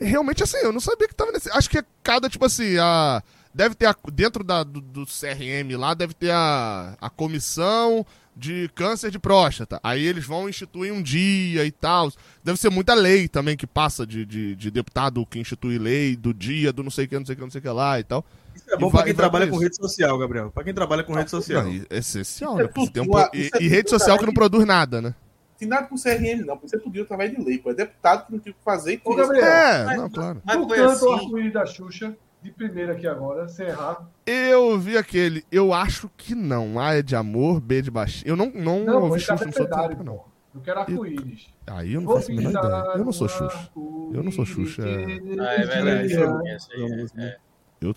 Realmente, 0.00 0.42
assim, 0.42 0.56
eu 0.58 0.72
não 0.72 0.80
sabia 0.80 1.06
que 1.06 1.14
tava 1.14 1.30
nesse. 1.30 1.50
Acho 1.50 1.68
que 1.68 1.78
é 1.78 1.84
cada, 2.02 2.28
tipo 2.30 2.44
assim, 2.46 2.78
a. 2.78 3.22
Deve 3.52 3.74
ter 3.74 3.84
a, 3.86 3.94
dentro 4.12 4.42
da, 4.42 4.62
do, 4.62 4.80
do 4.80 5.04
CRM 5.04 5.76
lá, 5.76 5.92
deve 5.92 6.14
ter 6.14 6.30
a, 6.30 6.96
a 7.00 7.10
comissão 7.10 8.06
de 8.34 8.70
câncer 8.74 9.10
de 9.10 9.18
próstata. 9.18 9.78
Aí 9.82 10.06
eles 10.06 10.24
vão 10.24 10.48
instituir 10.48 10.90
um 10.94 11.02
dia 11.02 11.64
e 11.66 11.70
tal. 11.70 12.10
Deve 12.42 12.58
ser 12.58 12.70
muita 12.70 12.94
lei 12.94 13.28
também 13.28 13.56
que 13.58 13.66
passa 13.66 14.06
de, 14.06 14.24
de, 14.24 14.54
de 14.56 14.70
deputado 14.70 15.26
que 15.26 15.38
institui 15.38 15.76
lei 15.78 16.16
do 16.16 16.32
dia, 16.32 16.72
do 16.72 16.82
não 16.82 16.90
sei 16.90 17.04
o 17.04 17.08
que, 17.08 17.18
não 17.18 17.26
sei 17.26 17.34
o 17.34 17.36
que, 17.36 17.42
não 17.42 17.50
sei 17.50 17.58
o 17.58 17.62
que 17.62 17.68
lá 17.68 17.98
e 18.00 18.04
tal. 18.04 18.24
É 18.70 18.76
bom 18.76 18.88
pra 18.90 18.98
vai- 18.98 19.04
quem 19.06 19.14
trabalha 19.14 19.46
com 19.48 19.58
rede 19.58 19.76
social, 19.76 20.18
Gabriel. 20.18 20.50
Pra 20.50 20.62
quem 20.64 20.72
trabalha 20.74 21.02
com 21.02 21.12
rede 21.12 21.30
social. 21.30 21.64
Não, 21.64 21.70
é 21.90 21.98
essencial, 21.98 22.58
é 22.60 22.62
né? 22.64 22.68
Tudo- 22.74 22.90
tem 22.92 23.02
um 23.02 23.06
e, 23.34 23.50
é 23.54 23.62
e 23.62 23.68
rede 23.68 23.90
social 23.90 24.18
que 24.18 24.26
não 24.26 24.32
produz 24.32 24.64
nada, 24.64 25.00
né? 25.02 25.14
Tem 25.58 25.68
nada 25.68 25.86
com 25.86 25.96
CRM, 25.96 26.44
não. 26.46 26.58
Você 26.60 26.78
podia 26.78 27.02
através 27.02 27.30
de 27.36 27.42
lei, 27.42 27.58
pô. 27.58 27.70
É 27.70 27.74
deputado 27.74 28.26
que 28.26 28.32
não 28.32 28.38
tem 28.38 28.52
o 28.52 28.54
que 28.54 28.62
fazer. 28.64 28.94
e 28.94 29.00
Ô, 29.04 29.14
Gabriel, 29.14 29.44
É, 29.44 29.84
mas- 29.84 29.96
não, 29.98 30.08
claro. 30.10 30.42
Mas 30.44 30.56
foi 30.56 30.76
canta 30.76 31.04
o 31.04 31.12
assim. 31.12 31.24
arco-íris 31.24 31.52
da 31.52 31.66
Xuxa, 31.66 32.16
de 32.42 32.50
primeira 32.50 32.92
aqui 32.94 33.06
agora, 33.06 33.46
sem 33.48 33.66
errar. 33.66 34.08
Eu 34.24 34.78
vi 34.78 34.96
aquele, 34.96 35.44
eu 35.52 35.74
acho 35.74 36.08
que 36.16 36.34
não. 36.34 36.80
A 36.80 36.94
é 36.94 37.02
de 37.02 37.14
amor, 37.14 37.60
B 37.60 37.82
de 37.82 37.90
baixo. 37.90 38.22
Eu 38.26 38.36
não, 38.36 38.50
não, 38.54 38.84
Não, 38.84 38.94
ouvi 39.02 39.08
foi 39.10 39.18
Xuxa, 39.18 39.32
não 39.44 39.52
sou 39.52 39.66
cabeçalho, 39.66 39.88
tempo, 39.90 40.04
não. 40.04 40.24
Eu 40.54 40.60
quero 40.62 40.80
arco-íris. 40.80 41.46
Aí 41.66 41.92
eu 41.92 42.00
não 42.00 42.06
Vou 42.08 42.16
faço 42.16 42.32
a 42.32 42.34
menor 42.34 42.50
ideia. 42.50 42.92
Eu 42.96 43.04
não 43.04 43.12
sou 43.12 43.28
Xuxa. 43.28 43.70
Eu 43.76 44.22
não 44.22 44.32
sou 44.32 44.46
Xuxa, 44.46 44.82
é. 44.82 44.94
Ah, 45.40 45.54
é 45.54 45.66
verdade. 45.66 46.12
Essa 46.48 46.72
aí 46.72 47.10
é- 47.18 47.24
é. 47.26 47.36
Eu... 47.80 47.94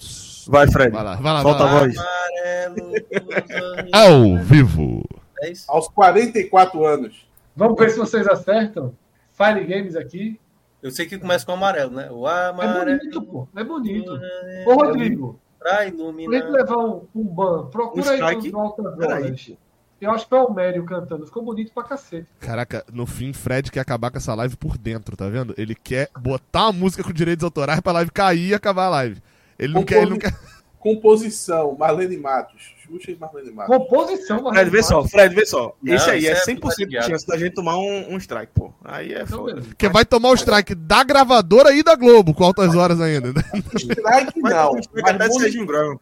Vai, 0.47 0.69
Fred. 0.71 0.91
Vai 0.91 1.03
lá, 1.03 1.15
vai 1.15 1.33
lá, 1.33 1.41
Solta 1.41 1.65
vai 1.65 1.73
lá. 1.73 1.77
a 1.77 1.79
voz. 1.79 1.97
Amarelo. 1.97 2.93
Ao 3.91 4.43
vivo. 4.43 5.03
É 5.41 5.51
isso. 5.51 5.69
Aos 5.69 5.87
44 5.89 6.85
anos. 6.85 7.27
Vamos 7.55 7.77
ver 7.77 7.89
se 7.89 7.97
vocês 7.97 8.27
acertam. 8.27 8.93
Fire 9.33 9.63
Games 9.65 9.95
aqui. 9.95 10.39
Eu 10.81 10.91
sei 10.91 11.05
que 11.05 11.17
começa 11.17 11.45
com 11.45 11.53
amarelo, 11.53 11.91
né? 11.91 12.09
O 12.11 12.27
É 12.27 12.49
amarelo 12.49 12.97
bonito, 12.99 13.21
pô. 13.21 13.47
É 13.55 13.63
bonito. 13.63 14.19
Ô, 14.65 14.73
Rodrigo, 14.73 15.39
pra 15.59 15.75
pra 15.75 15.85
gente 15.85 15.95
iluminar. 15.95 16.49
levar 16.49 16.77
um, 16.77 17.07
um 17.15 17.23
ban, 17.23 17.65
procura 17.67 18.05
Um 18.05 18.25
aí 18.25 18.51
Altas 18.53 18.85
Horas. 18.85 19.51
Eu 20.01 20.11
acho 20.11 20.27
que 20.27 20.35
é 20.35 20.41
o 20.41 20.53
Mério 20.53 20.83
cantando. 20.83 21.25
Ficou 21.25 21.41
bonito 21.41 21.71
pra 21.73 21.83
cacete. 21.83 22.27
Caraca, 22.39 22.83
no 22.91 23.05
fim, 23.05 23.31
Fred 23.31 23.71
quer 23.71 23.79
acabar 23.79 24.11
com 24.11 24.17
essa 24.17 24.35
live 24.35 24.57
por 24.57 24.77
dentro, 24.77 25.15
tá 25.15 25.29
vendo? 25.29 25.53
Ele 25.57 25.73
quer 25.73 26.09
botar 26.19 26.67
a 26.67 26.71
música 26.73 27.01
com 27.01 27.13
direitos 27.13 27.45
autorais 27.45 27.79
pra 27.79 27.93
live 27.93 28.11
cair 28.11 28.49
e 28.49 28.53
acabar 28.53 28.87
a 28.87 28.89
live. 28.89 29.21
Ele 29.59 29.73
não 29.73 29.83
quer, 29.83 30.01
ele 30.03 30.11
não 30.11 30.17
quer. 30.19 30.33
Composição, 30.79 31.75
Marlene 31.79 32.17
Matos. 32.17 32.73
Xuxa 32.85 33.11
e 33.11 33.15
Marlene 33.15 33.51
Matos. 33.51 33.75
Composição, 33.77 34.49
Fred, 34.49 34.69
vê 34.69 34.83
só, 34.83 35.03
Fred, 35.07 35.33
vê 35.33 35.45
só. 35.45 35.73
Não, 35.81 35.93
Esse 35.95 36.09
aí 36.09 36.27
é 36.27 36.31
é 36.31 36.43
100% 36.45 36.87
de 36.87 37.01
chance 37.01 37.25
da 37.25 37.37
gente 37.37 37.53
tomar 37.53 37.77
um, 37.77 38.13
um 38.13 38.17
strike, 38.17 38.51
pô. 38.53 38.73
Aí 38.83 39.13
é 39.13 39.21
Então, 39.21 39.39
foda. 39.39 39.61
Porque 39.61 39.87
vai 39.87 40.03
tomar 40.03 40.29
o 40.31 40.33
strike 40.35 40.75
da 40.75 41.01
gravadora 41.03 41.73
e 41.73 41.81
da 41.81 41.95
Globo, 41.95 42.33
com 42.33 42.43
altas 42.43 42.75
horas 42.75 42.99
ainda. 42.99 43.31
né? 43.31 43.41
Strike 43.77 44.41
Vai 44.41 44.53
não. 44.53 44.73
um 44.73 44.79
strike 44.79 45.09
até 45.09 45.27
Grosman, 45.29 45.97
pô. 45.97 46.01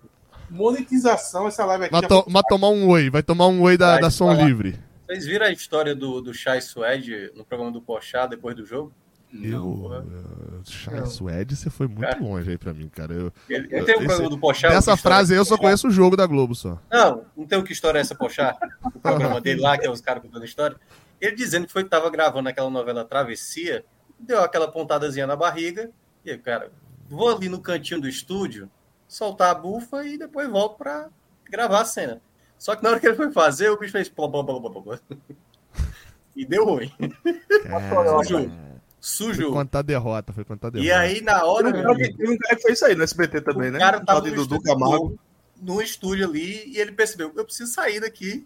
monetização, 0.50 1.48
essa 1.48 1.64
live 1.66 1.86
aqui. 1.86 1.92
Vai, 1.92 2.02
já 2.02 2.08
to- 2.08 2.26
vai 2.28 2.44
tomar 2.50 2.70
um 2.70 2.88
oi, 2.90 3.10
vai 3.10 3.22
tomar 3.24 3.48
um 3.48 3.62
oi 3.62 3.78
da, 3.78 3.92
Vai 3.94 4.02
da 4.02 4.10
Som. 4.10 4.34
Livre. 4.34 4.80
Vocês 5.08 5.26
viram 5.26 5.46
a 5.46 5.52
história 5.52 5.94
do, 5.94 6.22
do 6.22 6.34
Chai 6.34 6.62
Suede 6.62 7.32
no 7.36 7.44
programa 7.46 7.72
do 7.72 7.82
Pochá 7.82 8.26
depois 8.26 8.56
do 8.56 8.66
jogo? 8.66 8.94
Eu. 9.34 10.04
Não. 10.06 10.62
Chai 10.66 11.06
Suede, 11.06 11.56
você 11.56 11.70
foi 11.70 11.88
muito 11.88 12.02
Cara. 12.02 12.20
longe 12.20 12.50
aí 12.52 12.58
pra 12.58 12.74
mim, 12.74 12.88
cara. 12.90 13.14
Eu, 13.14 13.34
Ele, 13.50 13.68
Eu- 13.72 13.82
um 13.84 13.86
programa 14.06 14.30
do 14.30 14.38
Pochá. 14.38 14.68
história- 14.78 14.98
frase 14.98 15.34
aí 15.34 15.40
eu 15.40 15.46
só 15.46 15.58
conheço 15.58 15.88
o 15.88 15.92
jogo 15.92 16.16
da 16.18 16.26
Globo 16.26 16.54
só. 16.54 16.78
Não, 16.92 17.26
não 17.36 17.46
tem 17.48 17.58
o 17.58 17.64
que 17.64 17.72
história 17.74 17.98
é 17.98 18.02
essa 18.02 18.14
Pochá? 18.16 18.58
O 18.84 19.00
programa 19.00 19.40
dele 19.42 19.62
lá, 19.62 19.78
que 19.78 19.86
é 19.88 19.90
os 19.90 20.02
caras 20.02 20.22
contando 20.22 20.44
história. 20.46 20.76
Ele 21.20 21.36
dizendo 21.36 21.66
que 21.68 21.72
foi 21.74 21.84
tava 21.84 22.10
gravando 22.10 22.50
aquela 22.50 22.70
novela 22.70 23.06
Travessia, 23.06 23.86
deu 24.20 24.42
aquela 24.44 24.68
pontadazinha 24.72 25.26
na 25.28 25.36
barriga, 25.36 25.90
e 26.26 26.32
aí, 26.32 26.38
cara, 26.38 26.72
vou 27.10 27.30
ali 27.36 27.48
no 27.48 27.60
cantinho 27.62 28.02
do 28.02 28.08
estúdio, 28.10 28.70
soltar 29.08 29.52
a 29.52 29.56
bufa 29.56 30.06
e 30.06 30.18
depois 30.18 30.50
volto 30.50 30.78
pra 30.78 31.08
gravar 31.50 31.82
a 31.82 31.86
cena. 31.86 32.22
Só 32.58 32.76
que 32.76 32.84
na 32.84 32.90
hora 32.92 33.00
que 33.00 33.08
ele 33.08 33.16
foi 33.16 33.32
fazer, 33.32 33.70
o 33.70 33.78
bicho 33.80 33.92
fez 33.94 34.08
plá, 34.10 34.30
plá, 34.30 34.44
plá, 34.44 34.60
plá, 34.60 34.82
plá. 34.82 35.00
E 36.36 36.46
deu 36.46 36.66
ruim. 36.66 36.92
Sujo. 39.02 39.34
Foi 39.34 39.44
Sujo. 39.46 39.52
contar 39.56 39.82
derrota, 39.82 40.32
foi 40.32 40.46
contar 40.46 40.70
derrota. 40.70 40.88
E 40.88 40.92
aí, 40.92 41.22
na 41.22 41.44
hora, 41.44 41.72
Teve 41.74 42.30
um 42.30 42.38
cara 42.38 42.56
que 42.56 42.62
fez 42.62 42.76
isso 42.76 42.86
aí 42.86 42.96
no 42.96 43.04
SBT 43.04 43.42
também, 43.42 43.70
o 43.70 43.74
né? 43.74 43.80
cara 43.80 43.98
O 43.98 44.06
tava 44.06 44.20
tal 44.20 44.22
de 44.22 44.30
no 44.30 44.36
Dudu 44.46 44.56
estúdio, 44.58 44.74
Camargo. 44.80 45.20
no 45.60 45.82
estúdio 45.82 46.26
ali 46.30 46.70
e 46.72 46.78
ele 46.78 46.92
percebeu, 46.92 47.34
eu 47.36 47.44
preciso 47.44 47.72
sair 47.74 48.00
daqui 48.00 48.46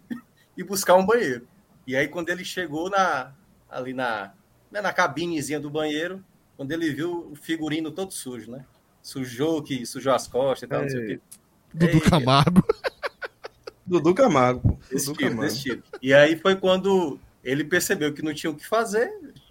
e 0.56 0.64
buscar 0.64 0.94
um 0.94 1.04
banheiro. 1.04 1.46
E 1.86 1.94
aí 1.94 2.08
quando 2.08 2.30
ele 2.30 2.44
chegou 2.44 2.88
na 2.90 3.32
ali 3.70 3.92
na 3.92 4.32
né, 4.72 4.80
na 4.80 4.92
cabinezinha 4.92 5.60
do 5.60 5.68
banheiro, 5.70 6.24
quando 6.56 6.72
ele 6.72 6.90
viu 6.92 7.28
o 7.30 7.36
figurino 7.36 7.90
todo 7.90 8.12
sujo, 8.12 8.50
né? 8.50 8.64
Sujou 9.02 9.62
que 9.62 9.84
sujou 9.86 10.12
as 10.14 10.26
costas 10.26 10.62
e 10.66 10.66
tal, 10.68 10.82
não 10.82 10.88
sei 10.88 11.04
o 11.04 11.06
quê. 11.06 11.20
Dudu 11.74 11.92
Ei, 11.92 12.00
Camargo. 12.10 12.64
Dudu 13.86 14.14
Camargo, 14.14 14.60
pô. 14.60 14.78
Desse 14.90 15.06
Dudu 15.06 15.18
tipo, 15.18 15.30
Camargo. 15.30 15.42
desse 15.42 15.62
tipo. 15.62 15.82
E 16.02 16.12
aí 16.14 16.36
foi 16.36 16.56
quando 16.56 17.18
ele 17.44 17.62
percebeu 17.62 18.12
que 18.12 18.22
não 18.22 18.34
tinha 18.34 18.50
o 18.50 18.56
que 18.56 18.66
fazer, 18.66 19.08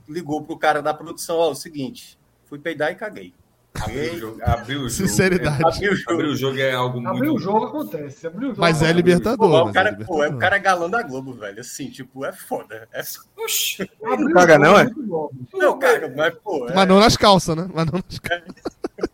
ligou 0.07 0.43
pro 0.43 0.57
cara 0.57 0.81
da 0.81 0.93
produção, 0.93 1.37
ó, 1.37 1.51
o 1.51 1.55
seguinte, 1.55 2.17
fui 2.45 2.59
peidar 2.59 2.91
e 2.91 2.95
caguei. 2.95 3.33
Abriu 3.81 4.13
o 4.13 4.17
jogo. 4.17 4.39
Abriu 4.41 4.79
o 4.79 4.89
jogo. 4.89 5.09
Sinceridade. 5.09 5.63
abriu 5.63 5.91
o 5.91 5.95
jogo. 5.95 6.11
Abrir 6.13 6.27
o 6.27 6.35
jogo 6.35 6.59
é 6.59 6.73
algo 6.73 7.01
muito. 7.01 7.15
Abrir 7.15 7.29
o 7.29 7.37
jogo 7.37 7.65
acontece. 7.65 8.27
Abrir 8.27 8.45
o 8.45 8.49
jogo 8.49 8.61
Mas 8.61 8.81
é. 8.81 8.93
Libertador. 8.93 9.37
Pô, 9.37 9.61
o 9.61 9.65
mas 9.65 9.73
cara, 9.73 9.89
é 9.89 9.91
pô, 9.91 9.99
é, 9.99 10.05
Libertador. 10.05 10.35
o 10.35 10.39
cara 10.39 10.55
é 10.55 10.59
galã 10.59 10.89
da 10.89 11.03
Globo, 11.03 11.33
velho. 11.33 11.59
Assim, 11.59 11.89
tipo, 11.89 12.25
é 12.25 12.31
foda. 12.31 12.87
É... 12.93 13.01
Oxi. 13.37 13.89
Abrir 14.03 14.25
o 14.25 14.33
Caga 14.33 14.57
não, 14.57 14.79
é? 14.79 14.89
Não, 15.53 15.77
cara, 15.77 16.13
mas, 16.15 16.33
pô, 16.35 16.69
é... 16.69 16.73
Mas 16.73 16.87
não 16.87 16.99
nas 16.99 17.17
calças, 17.17 17.55
né? 17.55 17.69
Mas 17.73 17.85
não 17.85 18.01
nas 18.09 18.19
calças. 18.19 18.55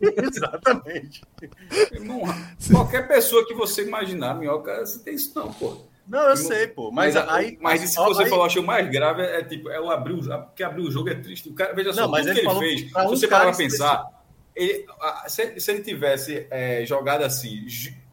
exatamente. 0.00 1.22
Irmão, 1.92 2.22
Qualquer 2.70 3.08
pessoa 3.08 3.46
que 3.46 3.54
você 3.54 3.84
imaginar, 3.84 4.34
minhoca, 4.34 4.86
você 4.86 4.98
tem 5.00 5.14
isso 5.14 5.32
não, 5.34 5.52
pô. 5.52 5.91
Não, 6.06 6.28
eu 6.28 6.36
sei, 6.36 6.66
pô. 6.66 6.90
Mas, 6.90 7.14
Mas, 7.14 7.28
aí. 7.28 7.58
mas 7.60 7.82
isso 7.82 7.94
que 7.94 8.00
ó, 8.00 8.08
você 8.08 8.24
aí- 8.24 8.28
falou, 8.28 8.44
achei 8.44 8.60
o 8.60 8.66
mais 8.66 8.88
grave 8.90 9.22
é, 9.22 9.42
tipo, 9.42 9.70
é 9.70 9.80
o 9.80 9.90
abrir 9.90 10.14
o 10.14 10.22
jogo, 10.22 10.44
porque 10.46 10.62
abrir 10.62 10.82
o 10.82 10.90
jogo 10.90 11.08
é 11.08 11.14
triste. 11.14 11.48
O 11.48 11.54
cara, 11.54 11.72
veja 11.74 11.92
só, 11.92 12.02
Não, 12.02 12.10
mas 12.10 12.26
tudo 12.26 12.38
ele 12.38 12.40
que 12.40 12.52
ele 12.52 12.58
fez, 12.58 12.80
se 12.80 13.08
você 13.08 13.28
parar 13.28 13.44
pra 13.44 13.56
pensar, 13.56 14.06
ele, 14.54 14.86
se, 15.28 15.60
se, 15.60 15.70
ele 15.70 15.82
tivesse 15.82 16.46
é, 16.50 16.84
jogado 16.84 17.22
assim, 17.22 17.66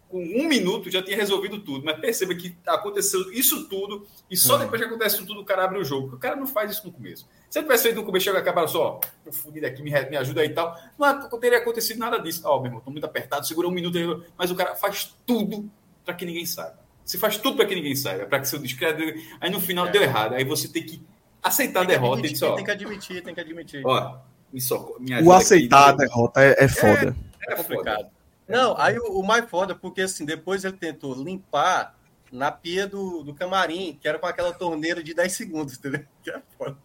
com 0.10 0.20
um 0.24 0.48
minuto 0.48 0.90
já 0.90 1.02
tinha 1.02 1.16
resolvido 1.16 1.60
tudo. 1.60 1.86
Mas 1.86 2.00
perceba 2.00 2.34
que 2.34 2.56
aconteceu 2.66 3.32
isso 3.32 3.68
tudo 3.70 4.08
e 4.30 4.36
só 4.36 4.54
uhum. 4.54 4.60
depois 4.60 4.82
que 4.82 4.88
acontece 4.88 5.16
isso 5.18 5.26
tudo 5.26 5.42
o 5.42 5.46
cara 5.46 5.64
abre 5.64 5.80
o 5.80 5.84
jogo. 5.84 6.16
O 6.16 6.20
cara 6.20 6.36
não 6.36 6.48
faz 6.48 6.72
isso 6.72 6.86
no 6.86 6.92
começo. 6.92 7.28
Se 7.50 7.60
ele 7.60 7.66
tivesse 7.66 7.84
feito 7.84 7.96
no 7.98 8.04
começo, 8.04 8.26
chega 8.26 8.40
acabar 8.40 8.68
só, 8.68 9.00
tô 9.24 9.32
fudido 9.32 9.66
aqui, 9.66 9.84
me, 9.84 9.92
me 9.92 10.18
ajuda 10.18 10.42
aí 10.42 10.48
e 10.48 10.54
tal. 10.54 10.76
Não 10.98 11.40
teria 11.40 11.60
acontecido 11.60 12.00
nada 12.00 12.18
disso. 12.18 12.42
Ó, 12.44 12.58
oh, 12.58 12.60
meu 12.60 12.68
irmão, 12.68 12.82
tô 12.82 12.92
muito 12.92 13.06
apertado, 13.06 13.48
segurou 13.48 13.72
um 13.72 13.74
minuto. 13.74 14.26
Mas 14.38 14.50
o 14.50 14.56
cara 14.56 14.76
faz 14.76 15.16
tudo 15.26 15.70
para 16.04 16.14
que 16.14 16.26
ninguém 16.26 16.46
saiba. 16.46 16.89
Se 17.10 17.18
faz 17.18 17.38
tudo 17.38 17.58
para 17.58 17.66
que 17.66 17.74
ninguém 17.74 17.96
saiba, 17.96 18.28
para 18.28 18.40
que 18.40 18.48
seu 18.48 18.60
discreto. 18.60 19.02
Aí 19.42 19.50
no 19.50 19.60
final 19.60 19.88
é. 19.88 19.92
deu 19.92 20.04
errado. 20.04 20.36
Aí 20.36 20.44
você 20.44 20.68
tem 20.68 20.84
que 20.86 21.02
aceitar 21.42 21.80
tem 21.80 21.96
a 21.96 21.98
derrota. 21.98 22.20
Admitir, 22.20 22.48
e 22.48 22.56
tem 22.56 22.64
que 22.64 22.72
admitir, 22.72 23.24
tem 23.24 23.34
que 23.34 23.42
admitir. 23.42 23.82
Ó, 23.84 24.20
me 24.54 24.62
me 25.00 25.24
o 25.24 25.34
aceitar 25.34 25.90
aqui, 25.90 26.04
a 26.04 26.06
derrota 26.06 26.44
é, 26.44 26.56
é 26.64 26.68
foda. 26.68 27.16
É, 27.48 27.54
é 27.54 27.56
complicado. 27.56 27.98
Foda. 27.98 28.12
Não, 28.48 28.78
aí 28.78 29.00
o, 29.00 29.22
o, 29.22 29.26
mais 29.26 29.50
foda, 29.50 29.74
porque 29.74 30.02
assim, 30.02 30.24
depois 30.24 30.64
ele 30.64 30.78
tentou 30.78 31.16
limpar 31.16 31.96
na 32.32 32.52
pia 32.52 32.86
do, 32.86 33.24
do 33.24 33.34
camarim, 33.34 33.98
que 34.00 34.08
era 34.08 34.20
com 34.20 34.28
aquela 34.28 34.54
torneira 34.54 35.02
de 35.02 35.16
10 35.16 35.34
segundos, 35.34 35.80
entendeu? 35.80 36.06
Que 36.24 36.30
é 36.30 36.40
foda. 36.60 36.78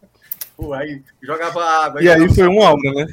Pô, 0.56 0.72
aí 0.72 1.02
jogava 1.22 1.62
água. 1.62 2.00
Aí 2.00 2.06
e 2.06 2.08
aí 2.08 2.34
foi 2.34 2.48
uma 2.48 2.70
hora, 2.70 2.92
né? 2.94 3.06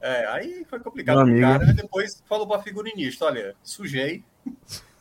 É, 0.00 0.26
aí 0.28 0.64
foi 0.70 0.80
complicado 0.80 1.22
pro 1.22 1.38
cara. 1.38 1.66
Aí 1.66 1.74
depois 1.74 2.22
falou 2.26 2.48
pra 2.48 2.62
figurinista: 2.62 3.26
olha, 3.26 3.54
sujei. 3.62 4.24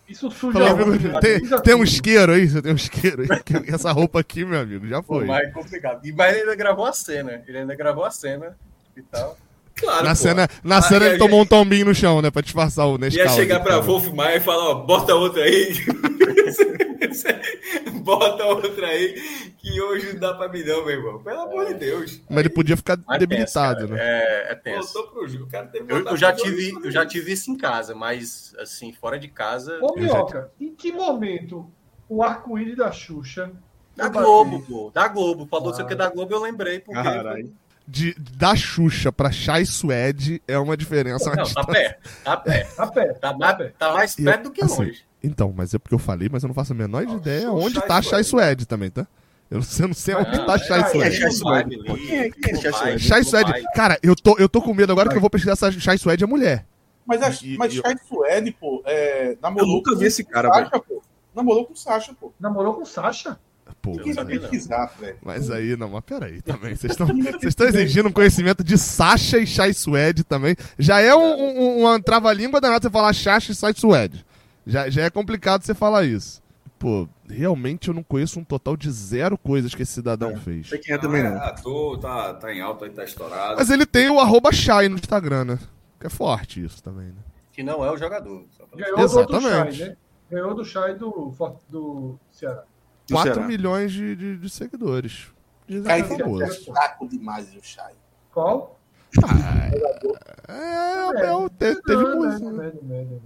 Isso 0.09 0.31
suja 0.31 0.59
Falou, 0.59 1.19
tem, 1.21 1.39
tem 1.61 1.75
um 1.75 1.83
isqueiro 1.83 2.31
aí, 2.31 2.49
você 2.49 2.61
tem 2.61 2.73
um 2.73 2.75
isqueiro 2.75 3.21
aí. 3.21 3.29
Essa 3.67 3.91
roupa 3.91 4.19
aqui, 4.19 4.43
meu 4.43 4.59
amigo, 4.59 4.87
já 4.87 5.03
foi. 5.03 5.25
Pô, 5.25 5.31
mas 5.31 5.47
é 5.47 5.51
complicado. 5.51 6.05
E, 6.05 6.11
mas 6.11 6.31
ele 6.33 6.41
ainda 6.41 6.55
gravou 6.55 6.85
a 6.85 6.93
cena. 6.93 7.43
Ele 7.47 7.57
ainda 7.59 7.75
gravou 7.75 8.03
a 8.03 8.09
cena 8.09 8.57
e 8.97 9.01
tal. 9.03 9.37
Claro, 9.79 10.03
na 10.03 10.09
pô. 10.09 10.15
cena, 10.15 10.47
na 10.63 10.77
ah, 10.77 10.81
cena 10.81 11.05
ele 11.05 11.09
gente... 11.11 11.19
tomou 11.19 11.41
um 11.41 11.45
tombinho 11.45 11.85
no 11.85 11.95
chão, 11.95 12.21
né? 12.21 12.29
Pra 12.29 12.41
disfarçar 12.41 12.87
o 12.87 12.97
Nescau. 12.97 13.25
Ia 13.25 13.31
chegar 13.31 13.59
pra 13.61 13.79
Wolf 13.79 14.07
Maia 14.07 14.37
e 14.37 14.39
falar, 14.39 14.69
ó, 14.69 14.75
bota 14.75 15.15
outra 15.15 15.43
aí. 15.43 15.73
bota 18.03 18.45
outra 18.45 18.87
aí, 18.87 19.13
que 19.57 19.81
hoje 19.81 20.13
não 20.13 20.19
dá 20.19 20.33
pra 20.33 20.49
mim 20.49 20.63
não, 20.63 20.85
meu 20.85 20.89
irmão. 20.89 21.23
Pelo 21.23 21.41
amor 21.41 21.67
de 21.67 21.75
Deus. 21.75 22.21
Mas 22.29 22.39
ele 22.39 22.49
podia 22.49 22.75
ficar 22.75 22.99
é 23.09 23.17
debilitado, 23.17 23.81
tenso, 23.81 23.93
né? 23.93 23.99
É, 24.01 24.51
é 24.51 24.55
tenso. 24.55 24.93
Voltou 24.93 25.11
pro 25.11 25.27
jogo. 25.27 25.45
O 25.45 25.47
cara 25.47 25.67
teve 25.67 25.91
eu, 25.91 26.05
eu 26.05 26.17
já 26.17 26.33
tive, 26.33 26.73
eu 26.83 26.91
já 26.91 27.05
tive 27.05 27.31
isso 27.31 27.49
em 27.49 27.57
casa, 27.57 27.95
mas 27.95 28.53
assim, 28.59 28.91
fora 28.91 29.17
de 29.17 29.27
casa... 29.27 29.79
Ô, 29.81 29.95
Minhoca, 29.95 30.51
já... 30.59 30.65
em 30.65 30.75
que 30.75 30.91
momento 30.91 31.69
o 32.07 32.23
arco-íris 32.23 32.77
da 32.77 32.91
Xuxa... 32.91 33.51
Da 33.95 34.07
Globo, 34.07 34.61
pô. 34.61 34.91
Da 34.93 35.09
Globo. 35.09 35.45
Falou 35.45 35.73
ah. 35.77 35.83
que 35.83 35.93
da 35.93 36.09
Globo, 36.09 36.33
eu 36.33 36.41
lembrei, 36.41 36.79
porque... 36.79 37.01
Caralho 37.01 37.53
de, 37.89 38.15
da 38.37 38.55
Xuxa 38.55 39.11
pra 39.11 39.31
Chai 39.31 39.65
Suede 39.65 40.41
é 40.47 40.59
uma 40.59 40.77
diferença. 40.77 41.33
Não, 41.35 41.43
tá 41.43 41.63
perto. 41.63 42.09
Tá 42.23 42.37
perto. 42.37 42.75
Tá 42.75 42.87
perto. 42.87 43.19
Tá 43.19 43.33
mais, 43.33 43.73
tá 43.73 43.93
mais 43.93 44.15
perto 44.15 44.43
do 44.43 44.51
que 44.51 44.63
assim, 44.63 44.83
longe. 44.83 45.03
Então, 45.23 45.51
mas 45.55 45.73
é 45.73 45.79
porque 45.79 45.95
eu 45.95 45.99
falei, 45.99 46.29
mas 46.31 46.43
eu 46.43 46.47
não 46.47 46.53
faço 46.53 46.71
a 46.71 46.75
menor 46.75 47.03
não, 47.03 47.17
ideia 47.17 47.51
onde 47.51 47.81
tá 47.81 47.99
Chai 48.01 48.23
Suede 48.23 48.67
também, 48.67 48.91
tá? 48.91 49.07
Eu 49.49 49.57
não 49.57 49.63
sei, 49.63 49.83
eu 49.83 49.87
não 49.87 49.95
sei 49.95 50.13
ah, 50.13 50.19
onde 50.19 50.45
tá 50.45 50.53
é, 50.53 50.59
Chai 50.59 50.91
Suede. 50.91 51.15
É 51.15 51.19
Chai 51.19 51.31
Suede. 51.31 51.83
Quem 51.83 52.53
é 52.53 52.61
Chai 52.61 52.71
Suede? 52.71 52.99
Chai 52.99 53.23
Suede. 53.23 53.63
Cara, 53.73 53.99
eu 54.03 54.15
tô, 54.15 54.37
eu 54.37 54.47
tô 54.47 54.61
com 54.61 54.73
medo 54.73 54.91
agora 54.91 55.09
que 55.09 55.17
eu 55.17 55.21
vou 55.21 55.29
pesquisar 55.29 55.55
se 55.55 55.81
Chai 55.81 55.97
Suede 55.97 56.23
é 56.23 56.27
mulher. 56.27 56.65
Mas, 57.05 57.23
a, 57.23 57.31
e, 57.43 57.57
mas 57.57 57.73
Chai 57.73 57.95
Suede, 58.07 58.51
pô, 58.51 58.83
é, 58.85 59.35
namorou 59.41 59.67
eu 59.67 59.75
nunca 59.75 59.95
vi 59.95 60.05
esse 60.05 60.23
cara, 60.23 60.47
Sasha, 60.49 60.79
pô. 60.79 61.01
Namorou 61.33 61.65
com 61.65 61.75
Sasha, 61.75 62.13
pô. 62.13 62.31
Namorou 62.39 62.75
com 62.75 62.85
Sasha? 62.85 63.39
Pô, 63.81 63.93
mas 65.23 65.49
aí, 65.49 65.77
não, 65.77 65.89
mas 65.89 66.03
peraí 66.03 66.41
também. 66.41 66.75
Vocês 66.75 66.93
estão 66.93 67.67
exigindo 67.67 68.09
um 68.09 68.11
conhecimento 68.11 68.63
de 68.63 68.77
Sasha 68.77 69.37
e 69.37 69.47
Chai 69.47 69.73
Suede 69.73 70.23
também. 70.23 70.55
Já 70.77 70.99
é 70.99 71.15
um, 71.15 71.21
um, 71.21 71.79
uma 71.81 72.01
trava-língua 72.01 72.59
danada 72.59 72.81
você 72.81 72.89
falar 72.89 73.13
Sasha 73.13 73.51
e 73.51 73.55
Chai 73.55 73.73
Suede. 73.73 74.25
Já, 74.67 74.89
já 74.89 75.03
é 75.03 75.09
complicado 75.09 75.63
você 75.63 75.73
falar 75.73 76.03
isso. 76.03 76.41
Pô, 76.77 77.07
realmente 77.27 77.89
eu 77.89 77.93
não 77.93 78.03
conheço 78.03 78.39
um 78.39 78.43
total 78.43 78.77
de 78.77 78.89
zero 78.89 79.37
coisas 79.37 79.75
que 79.75 79.83
esse 79.83 79.93
cidadão 79.93 80.31
é, 80.31 80.37
fez. 80.37 80.69
Sei 80.69 80.77
quem 80.77 80.95
é 80.95 80.97
também, 80.97 81.23
não. 81.23 81.35
Ah, 81.37 81.51
tô, 81.51 81.97
tá, 81.97 82.33
tá 82.33 82.53
em 82.53 82.61
alta, 82.61 82.89
tá 82.89 83.03
estourado. 83.03 83.55
Mas 83.57 83.69
ele 83.69 83.85
tem 83.85 84.09
o 84.09 84.19
arroba 84.19 84.51
Shai 84.51 84.87
no 84.87 84.95
Instagram, 84.95 85.43
né? 85.45 85.59
Que 85.99 86.07
é 86.07 86.09
forte 86.09 86.63
isso 86.63 86.81
também, 86.81 87.07
né? 87.07 87.21
Que 87.51 87.63
não 87.63 87.83
é 87.83 87.91
o 87.91 87.97
jogador. 87.97 88.45
Ganhou 88.75 88.99
Exatamente. 88.99 89.41
do 89.41 89.49
Shai, 89.75 89.87
né? 89.89 89.97
Ganhou 90.31 90.55
do 90.55 90.65
Shai 90.65 90.95
do, 90.95 91.35
do 91.69 92.19
Ceará. 92.31 92.63
4 93.09 93.43
milhões 93.43 93.91
de, 93.91 94.15
de, 94.15 94.37
de 94.37 94.49
seguidores. 94.49 95.27
Cai 95.85 96.01
é 96.01 96.03
fraco 96.47 97.07
demais 97.07 97.47
o 97.55 97.59
Chay. 97.61 97.93
Qual? 98.33 98.79
Ah, 99.23 99.69
é, 99.71 101.21
é, 101.21 101.25
é, 101.25 101.49
teve, 101.57 101.81
teve 101.81 102.03
música, 102.15 102.73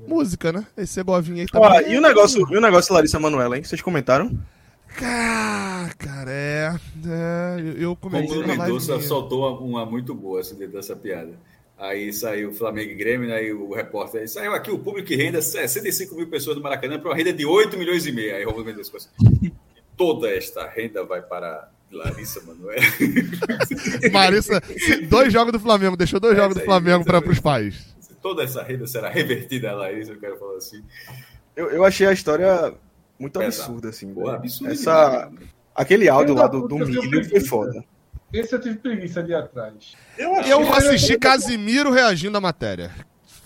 música, 0.07 0.51
né? 0.53 0.65
Esse 0.77 0.93
Segovinha 0.93 1.43
aí 1.43 1.47
também. 1.47 1.69
Ó, 1.69 1.81
e 1.81 1.97
o 1.97 2.01
negócio, 2.01 2.47
e 2.49 2.57
o 2.57 2.61
negócio 2.61 2.93
Larissa 2.93 3.19
Manoela, 3.19 3.57
hein? 3.57 3.63
Vocês 3.63 3.81
comentaram? 3.81 4.31
Cara, 4.95 6.31
é. 6.31 6.73
é 7.05 7.59
eu, 7.59 7.73
eu 7.73 7.95
comentei. 7.95 8.29
Como 8.29 8.43
o 8.43 8.47
Mendonça 8.47 8.99
soltou 9.01 9.41
uma, 9.41 9.59
uma, 9.59 9.85
muito 9.85 10.13
boa 10.13 10.39
assim, 10.39 10.55
dentro 10.55 10.73
dessa 10.73 10.95
piada. 10.95 11.33
Aí 11.77 12.13
saiu 12.13 12.53
Flamengo 12.53 12.91
e 12.91 12.95
Grêmio, 12.95 13.33
aí 13.33 13.51
o 13.51 13.73
repórter 13.73 14.21
aí, 14.21 14.27
saiu 14.27 14.53
aqui 14.53 14.71
o 14.71 14.79
público 14.79 15.07
que 15.07 15.15
renda 15.15 15.41
65 15.41 16.15
mil 16.15 16.27
pessoas 16.27 16.55
do 16.55 16.63
Maracanã 16.63 16.97
para 16.97 17.09
uma 17.09 17.15
renda 17.15 17.33
de 17.33 17.45
8 17.45 17.77
milhões 17.77 18.05
e 18.05 18.11
meio. 18.11 18.35
Aí 18.35 18.43
Romulo 18.43 18.63
Mendonça 18.63 18.95
assim, 18.95 19.51
toda 19.97 20.29
esta 20.29 20.67
renda 20.67 21.03
vai 21.03 21.21
para 21.21 21.69
Larissa 21.91 22.41
Manoel. 22.41 22.79
Marissa, 24.11 24.61
dois 25.09 25.31
jogos 25.31 25.53
do 25.53 25.59
Flamengo, 25.59 25.95
deixou 25.95 26.19
dois 26.19 26.33
é, 26.33 26.41
jogos 26.41 26.57
do 26.57 26.63
Flamengo 26.63 27.05
para 27.05 27.19
os 27.27 27.39
pais. 27.39 27.93
Toda 28.21 28.43
essa 28.43 28.63
renda 28.63 28.87
será 28.87 29.09
revertida 29.09 29.71
a 29.71 29.75
Larissa, 29.75 30.11
eu 30.11 30.19
quero 30.19 30.37
falar 30.37 30.57
assim. 30.57 30.83
Eu, 31.55 31.69
eu 31.69 31.83
achei 31.83 32.07
a 32.07 32.13
história 32.13 32.73
muito 33.19 33.39
absurda, 33.39 33.89
assim. 33.89 34.13
Pô, 34.13 34.29
absurdo 34.29 34.73
essa, 34.73 35.31
aquele 35.75 36.09
áudio 36.09 36.35
lá 36.35 36.47
do, 36.47 36.67
do 36.67 36.77
milho 36.77 37.29
foi 37.29 37.39
foda. 37.41 37.83
Esse 38.31 38.55
eu 38.55 38.59
tive 38.59 38.77
preguiça 38.77 39.21
de 39.21 39.31
ir 39.31 39.35
atrás. 39.35 39.93
Eu, 40.17 40.33
eu 40.41 40.73
assisti 40.73 41.19
Casimiro 41.19 41.91
reagindo 41.91 42.35
à 42.37 42.41
matéria. 42.41 42.91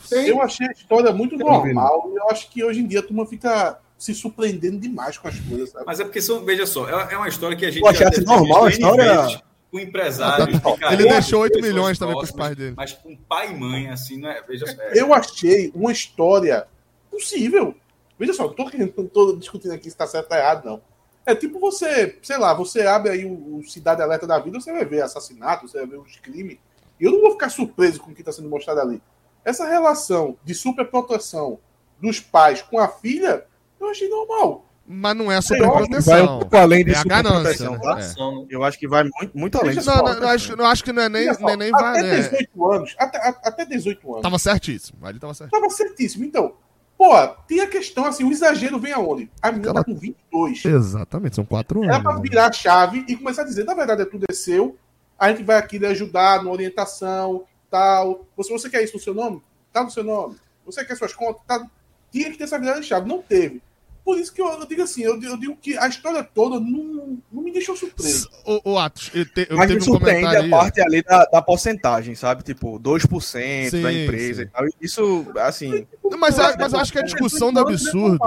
Eu 0.09 0.41
achei 0.41 0.65
a 0.65 0.71
história 0.71 1.11
muito 1.11 1.37
normal. 1.37 2.09
Eu 2.15 2.29
acho 2.29 2.49
que 2.49 2.63
hoje 2.63 2.79
em 2.79 2.87
dia 2.87 3.01
a 3.01 3.03
turma 3.03 3.25
fica 3.25 3.79
se 3.97 4.13
surpreendendo 4.13 4.79
demais 4.79 5.17
com 5.17 5.27
as 5.27 5.39
coisas. 5.39 5.71
Sabe? 5.71 5.85
Mas 5.85 5.99
é 5.99 6.03
porque, 6.03 6.21
são, 6.21 6.45
veja 6.45 6.65
só, 6.65 6.87
é, 6.87 7.13
é 7.13 7.17
uma 7.17 7.27
história 7.27 7.57
que 7.57 7.65
a 7.65 7.71
gente. 7.71 7.81
Pô, 7.81 7.93
já 7.93 8.09
normal 8.25 8.65
a 8.65 8.69
história. 8.69 9.41
Com 9.69 9.79
empresários. 9.79 10.59
Ah, 10.63 10.77
tá, 10.77 10.93
ele 10.93 11.09
deixou 11.09 11.41
8 11.41 11.59
milhões 11.61 11.99
também 11.99 12.15
para 12.15 12.23
os 12.23 12.31
pais 12.31 12.55
dele. 12.55 12.73
Mas 12.77 12.93
com 12.93 13.17
pai 13.17 13.51
e 13.51 13.55
mãe, 13.55 13.89
assim, 13.89 14.17
não 14.17 14.29
é? 14.29 14.41
Veja 14.41 14.65
só. 14.65 14.81
É... 14.81 15.01
Eu 15.01 15.13
achei 15.13 15.71
uma 15.75 15.91
história 15.91 16.65
possível. 17.11 17.75
Veja 18.17 18.33
só, 18.33 18.53
não 18.57 18.85
estou 18.85 19.35
discutindo 19.35 19.73
aqui 19.73 19.83
se 19.83 19.89
está 19.89 20.07
certo 20.07 20.31
ou 20.31 20.37
errado, 20.37 20.65
não. 20.65 20.81
É 21.25 21.35
tipo 21.35 21.59
você, 21.59 22.17
sei 22.21 22.37
lá, 22.37 22.53
você 22.53 22.83
abre 22.83 23.11
aí 23.11 23.25
o, 23.25 23.57
o 23.57 23.63
Cidade 23.63 24.01
Alerta 24.01 24.25
da 24.25 24.39
Vida, 24.39 24.59
você 24.59 24.71
vai 24.71 24.85
ver 24.85 25.01
assassinato, 25.01 25.67
você 25.67 25.79
vai 25.79 25.87
ver 25.87 25.97
os 25.97 26.15
crimes. 26.15 26.57
E 26.97 27.03
eu 27.03 27.11
não 27.11 27.19
vou 27.19 27.31
ficar 27.31 27.49
surpreso 27.49 27.99
com 27.99 28.11
o 28.11 28.15
que 28.15 28.21
está 28.21 28.31
sendo 28.31 28.49
mostrado 28.49 28.79
ali. 28.79 29.01
Essa 29.43 29.67
relação 29.67 30.37
de 30.45 30.55
superproteção 30.55 31.59
dos 31.99 32.21
pais 32.21 32.61
com 32.61 32.79
a 32.79 32.87
filha 32.87 33.45
eu 33.79 33.89
achei 33.89 34.09
normal. 34.09 34.67
Mas 34.89 35.17
não 35.17 35.29
é 35.29 35.41
superproteção. 35.41 36.13
Vai 36.13 36.23
um 36.23 36.39
pouco 36.39 36.55
além 36.55 36.85
de 36.85 36.95
é 36.95 37.03
ganância, 37.03 37.69
né? 37.69 37.77
tá? 37.77 37.99
é. 37.99 38.45
Eu 38.49 38.63
acho 38.63 38.79
que 38.79 38.87
vai 38.87 39.03
muito, 39.03 39.37
muito 39.37 39.57
além 39.57 39.75
disso. 39.75 39.89
Não, 39.89 39.97
não, 39.97 40.19
não, 40.21 40.29
acho, 40.29 40.55
não 40.55 40.65
acho 40.65 40.81
que 40.81 40.93
não 40.93 41.03
é 41.03 41.09
nem, 41.09 41.25
nem, 41.25 41.57
nem 41.57 41.71
vai. 41.71 41.99
Até 41.99 42.21
18 42.21 42.71
anos. 42.71 42.95
Até, 42.97 43.17
até 43.43 43.65
18 43.65 44.09
anos. 44.09 44.21
Tava 44.21 44.39
certíssimo. 44.39 45.05
Ali 45.05 45.19
tava 45.19 45.33
certíssimo. 45.33 45.61
Tava 45.61 45.73
certíssimo. 45.73 46.23
Então, 46.23 46.53
pô, 46.97 47.11
tem 47.45 47.59
a 47.59 47.67
questão 47.67 48.05
assim: 48.05 48.23
o 48.23 48.31
exagero 48.31 48.79
vem 48.79 48.93
aonde? 48.93 49.29
A 49.41 49.51
menina 49.51 49.71
Ela... 49.71 49.83
tá 49.83 49.83
com 49.83 49.93
22. 49.93 50.63
Exatamente, 50.63 51.35
são 51.35 51.43
4 51.43 51.79
anos. 51.81 51.93
Era 51.93 52.01
pra 52.01 52.21
virar 52.21 52.47
a 52.47 52.53
chave 52.53 53.03
e 53.09 53.17
começar 53.17 53.41
a 53.41 53.45
dizer: 53.45 53.65
na 53.65 53.73
verdade, 53.73 54.03
é 54.03 54.05
tudo 54.05 54.25
é 54.29 54.33
seu. 54.33 54.77
A 55.19 55.29
gente 55.29 55.43
vai 55.43 55.57
aqui 55.57 55.79
lhe 55.79 55.87
ajudar 55.87 56.41
na 56.41 56.49
orientação, 56.49 57.43
tal. 57.69 58.25
Se 58.41 58.49
você 58.49 58.69
quer 58.69 58.83
isso 58.83 58.95
no 58.95 59.03
seu 59.03 59.13
nome, 59.13 59.43
tá 59.73 59.83
no 59.83 59.91
seu 59.91 60.03
nome. 60.03 60.37
Você 60.65 60.85
quer 60.85 60.95
suas 60.95 61.13
contas, 61.13 61.41
tá. 61.45 61.67
Tinha 62.09 62.31
que 62.31 62.37
ter 62.37 62.45
essa 62.45 62.57
virada 62.57 62.79
de 62.79 62.87
chave. 62.87 63.05
Não 63.05 63.21
teve. 63.21 63.61
Por 64.07 64.17
isso 64.17 64.33
que 64.33 64.41
eu, 64.41 64.47
eu 64.47 64.65
digo 64.65 64.81
assim, 64.81 65.03
eu, 65.03 65.21
eu, 65.21 65.35
digo 65.35 65.57
que 65.57 65.77
a 65.77 65.85
história 65.85 66.23
toda 66.23 66.61
não, 66.61 67.17
não 67.29 67.43
me 67.43 67.51
deixou 67.51 67.75
surpreso. 67.75 68.29
O, 68.45 68.71
o 68.71 68.79
Atos, 68.79 69.11
eu, 69.13 69.25
te, 69.25 69.45
eu 69.49 69.57
Mas 69.57 69.67
teve 69.67 69.81
me 69.81 69.85
surpreende 69.85 70.25
um 70.25 70.55
a 70.55 70.59
parte 70.59 70.79
ali 70.79 71.03
da, 71.03 71.25
da 71.25 71.41
porcentagem, 71.41 72.15
sabe? 72.15 72.41
Tipo, 72.41 72.79
2% 72.79 73.69
sim, 73.69 73.81
da 73.81 73.91
empresa 73.91 74.43
sim. 74.43 74.47
e 74.47 74.49
tal. 74.49 74.65
Isso, 74.79 75.25
assim... 75.39 75.85
Mas, 76.17 76.37
mas 76.37 76.71
eu 76.71 76.79
acho 76.79 76.93
que 76.93 76.99
a 76.99 77.01
discussão 77.01 77.51
do 77.51 77.59
absurdo... 77.59 78.17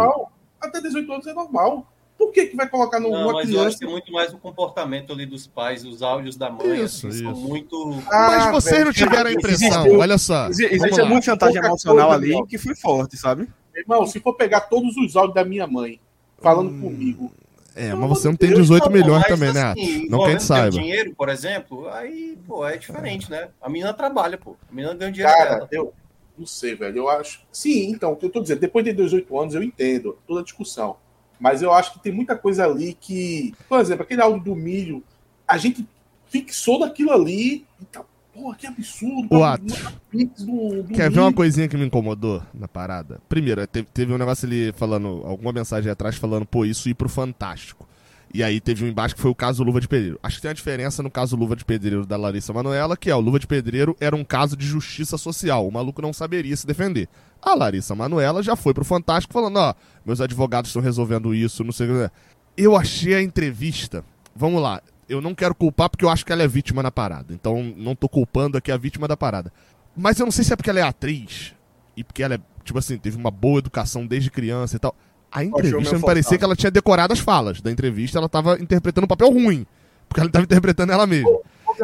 É 0.63 0.67
Até 0.67 0.83
18 0.83 1.11
anos 1.11 1.27
é 1.27 1.33
normal. 1.33 1.91
Por 2.19 2.31
que, 2.31 2.49
que 2.49 2.57
vai 2.57 2.69
colocar 2.69 3.01
no 3.01 3.11
não, 3.11 3.33
mas 3.33 3.47
criança? 3.47 3.63
eu 3.63 3.67
acho 3.67 3.79
que 3.79 3.85
é 3.87 3.89
muito 3.89 4.13
mais 4.13 4.35
o 4.35 4.37
comportamento 4.37 5.15
ali 5.15 5.25
dos 5.25 5.47
pais, 5.47 5.83
os 5.83 6.03
áudios 6.03 6.37
da 6.37 6.51
mãe, 6.51 6.85
isso, 6.85 7.09
assim, 7.09 7.17
isso. 7.17 7.25
são 7.25 7.35
muito. 7.35 8.03
Ah, 8.13 8.27
mas 8.29 8.51
vocês 8.53 8.85
não 8.85 8.93
tiveram 8.93 9.31
a 9.31 9.33
impressão, 9.33 9.87
existe, 9.87 9.97
olha 9.97 10.19
só. 10.19 10.49
Existe 10.51 11.03
muita 11.05 11.23
chantagem 11.23 11.57
emocional 11.57 12.13
ali 12.13 12.39
que 12.47 12.59
foi 12.59 12.75
forte, 12.77 13.17
sabe? 13.17 13.49
Irmão, 13.81 14.07
se 14.07 14.21
for 14.21 14.35
pegar 14.35 14.63
todos 14.63 14.97
os 14.97 15.17
áudios 15.17 15.35
da 15.35 15.45
minha 15.45 15.67
mãe 15.67 16.01
falando 16.41 16.71
hum, 16.71 16.81
comigo, 16.81 17.33
É, 17.75 17.95
mas 17.95 18.09
você 18.09 18.29
não 18.29 18.37
tem 18.37 18.53
18 18.53 18.85
Não, 18.85 18.93
milhões 18.93 19.27
também, 19.27 19.53
né? 19.53 19.63
assim, 19.73 20.09
Não 20.09 20.21
que 20.25 20.31
a 20.31 20.31
gente 20.31 20.41
envolvendo 20.41 20.41
saiba. 20.43 20.71
dinheiro, 20.71 21.15
por 21.15 21.29
exemplo, 21.29 21.89
aí, 21.89 22.39
pô, 22.47 22.67
é 22.67 22.77
diferente, 22.77 23.31
né? 23.31 23.49
A 23.61 23.69
menina 23.69 23.93
trabalha, 23.95 24.37
pô. 24.39 24.57
A 24.71 24.75
menina 24.75 24.95
ganha 24.95 25.13
dinheiro 25.13 25.33
Cara, 25.33 25.55
dela. 25.67 25.69
eu 25.73 25.93
não 26.37 26.47
sei, 26.47 26.75
velho. 26.75 26.97
Eu 26.99 27.09
acho. 27.09 27.43
Sim, 27.53 27.91
então, 27.91 28.13
o 28.13 28.17
que 28.17 28.27
eu 28.27 28.31
tô 28.31 28.41
dizendo, 28.41 28.61
depois 28.61 28.85
de 28.85 28.93
18 28.93 29.39
anos, 29.39 29.55
eu 29.55 29.63
entendo 29.63 30.19
toda 30.27 30.41
a 30.41 30.45
discussão. 30.45 30.97
Mas 31.39 31.63
eu 31.63 31.73
acho 31.73 31.93
que 31.93 32.01
tem 32.01 32.13
muita 32.13 32.37
coisa 32.37 32.65
ali 32.65 32.95
que. 32.95 33.55
Por 33.69 33.79
exemplo, 33.81 34.03
aquele 34.03 34.21
áudio 34.23 34.43
do 34.43 34.55
milho, 34.57 35.03
a 35.47 35.57
gente 35.59 35.87
fixou 36.29 36.79
naquilo 36.81 37.13
ali 37.13 37.67
e 37.81 37.85
tá. 37.87 38.05
Porra, 38.41 38.57
que 38.57 38.67
absurdo. 38.67 39.29
O 39.31 39.45
ato. 39.45 39.65
Do, 39.65 40.83
do 40.83 40.95
Quer 40.95 41.11
ver 41.11 41.21
uma 41.21 41.33
coisinha 41.33 41.69
que 41.69 41.77
me 41.77 41.85
incomodou 41.85 42.43
na 42.55 42.67
parada? 42.67 43.21
Primeiro, 43.29 43.67
teve, 43.67 43.87
teve 43.93 44.13
um 44.13 44.19
negócio 44.19 44.47
ali 44.47 44.73
falando, 44.73 45.23
alguma 45.27 45.53
mensagem 45.53 45.91
atrás 45.91 46.17
falando, 46.17 46.47
pô, 46.47 46.65
isso 46.65 46.89
ir 46.89 46.95
pro 46.95 47.09
Fantástico. 47.09 47.87
E 48.33 48.43
aí 48.43 48.61
teve 48.61 48.85
um 48.85 48.89
embaixo 48.89 49.15
que 49.15 49.21
foi 49.21 49.31
o 49.31 49.35
caso 49.35 49.63
Luva 49.63 49.81
de 49.81 49.89
Pedreiro. 49.89 50.19
Acho 50.23 50.37
que 50.37 50.43
tem 50.43 50.49
uma 50.49 50.55
diferença 50.55 51.03
no 51.03 51.11
caso 51.11 51.37
Luva 51.37 51.55
de 51.55 51.65
Pedreiro 51.65 52.07
da 52.07 52.17
Larissa 52.17 52.53
Manoela, 52.53 52.97
que 52.97 53.11
é 53.11 53.15
o 53.15 53.21
Luva 53.21 53.39
de 53.39 53.47
Pedreiro 53.47 53.95
era 54.01 54.15
um 54.17 54.25
caso 54.25 54.57
de 54.57 54.65
justiça 54.65 55.19
social. 55.19 55.67
O 55.67 55.73
maluco 55.73 56.01
não 56.01 56.13
saberia 56.13 56.57
se 56.57 56.67
defender. 56.67 57.09
A 57.43 57.55
Larissa 57.55 57.95
Manoela 57.95 58.43
já 58.43 58.55
foi 58.55 58.73
pro 58.73 58.85
Fantástico 58.85 59.35
falando, 59.35 59.57
ó, 59.57 59.75
meus 60.07 60.21
advogados 60.21 60.71
estão 60.71 60.81
resolvendo 60.81 61.35
isso, 61.35 61.65
não 61.65 61.73
sei 61.73 61.91
o 61.91 62.09
que. 62.09 62.15
Eu 62.57 62.77
achei 62.77 63.15
a 63.15 63.23
entrevista. 63.23 64.05
Vamos 64.35 64.63
lá. 64.63 64.81
Eu 65.11 65.21
não 65.21 65.35
quero 65.35 65.55
culpar 65.55 65.91
porque 65.91 66.05
eu 66.05 66.09
acho 66.09 66.25
que 66.25 66.33
ela 66.33 66.43
é 66.43 66.49
vítima 66.49 66.83
na 66.83 66.91
parada. 66.91 67.35
Então 67.35 67.75
não 67.77 67.97
tô 67.97 68.09
culpando 68.09 68.57
aqui 68.57 68.71
a 68.71 68.77
vítima 68.77 69.09
da 69.09 69.17
parada. 69.17 69.53
Mas 69.97 70.19
eu 70.21 70.25
não 70.25 70.31
sei 70.31 70.45
se 70.45 70.53
é 70.53 70.57
porque 70.57 70.71
ela 70.71 70.79
é 70.79 70.83
atriz 70.83 71.53
e 71.97 72.05
porque 72.05 72.23
ela 72.23 72.37
é, 72.37 72.41
tipo 72.63 72.79
assim, 72.79 72.97
teve 72.97 73.17
uma 73.17 73.31
boa 73.31 73.59
educação 73.59 74.07
desde 74.07 74.31
criança 74.31 74.77
e 74.77 74.79
tal. 74.79 74.95
A 75.33 75.45
entrevista 75.45 75.97
me 75.97 76.05
parecia 76.05 76.39
que 76.39 76.45
ela 76.45 76.55
tinha 76.55 76.71
decorado 76.71 77.13
as 77.13 77.19
falas 77.19 77.61
da 77.61 77.71
entrevista, 77.71 78.19
ela 78.19 78.29
tava 78.29 78.61
interpretando 78.61 79.05
um 79.05 79.09
papel 79.09 79.31
ruim. 79.31 79.67
Porque 80.09 80.21
ela 80.21 80.31
tava 80.31 80.45
interpretando 80.45 80.93
ela 80.93 81.07
mesma. 81.07 81.39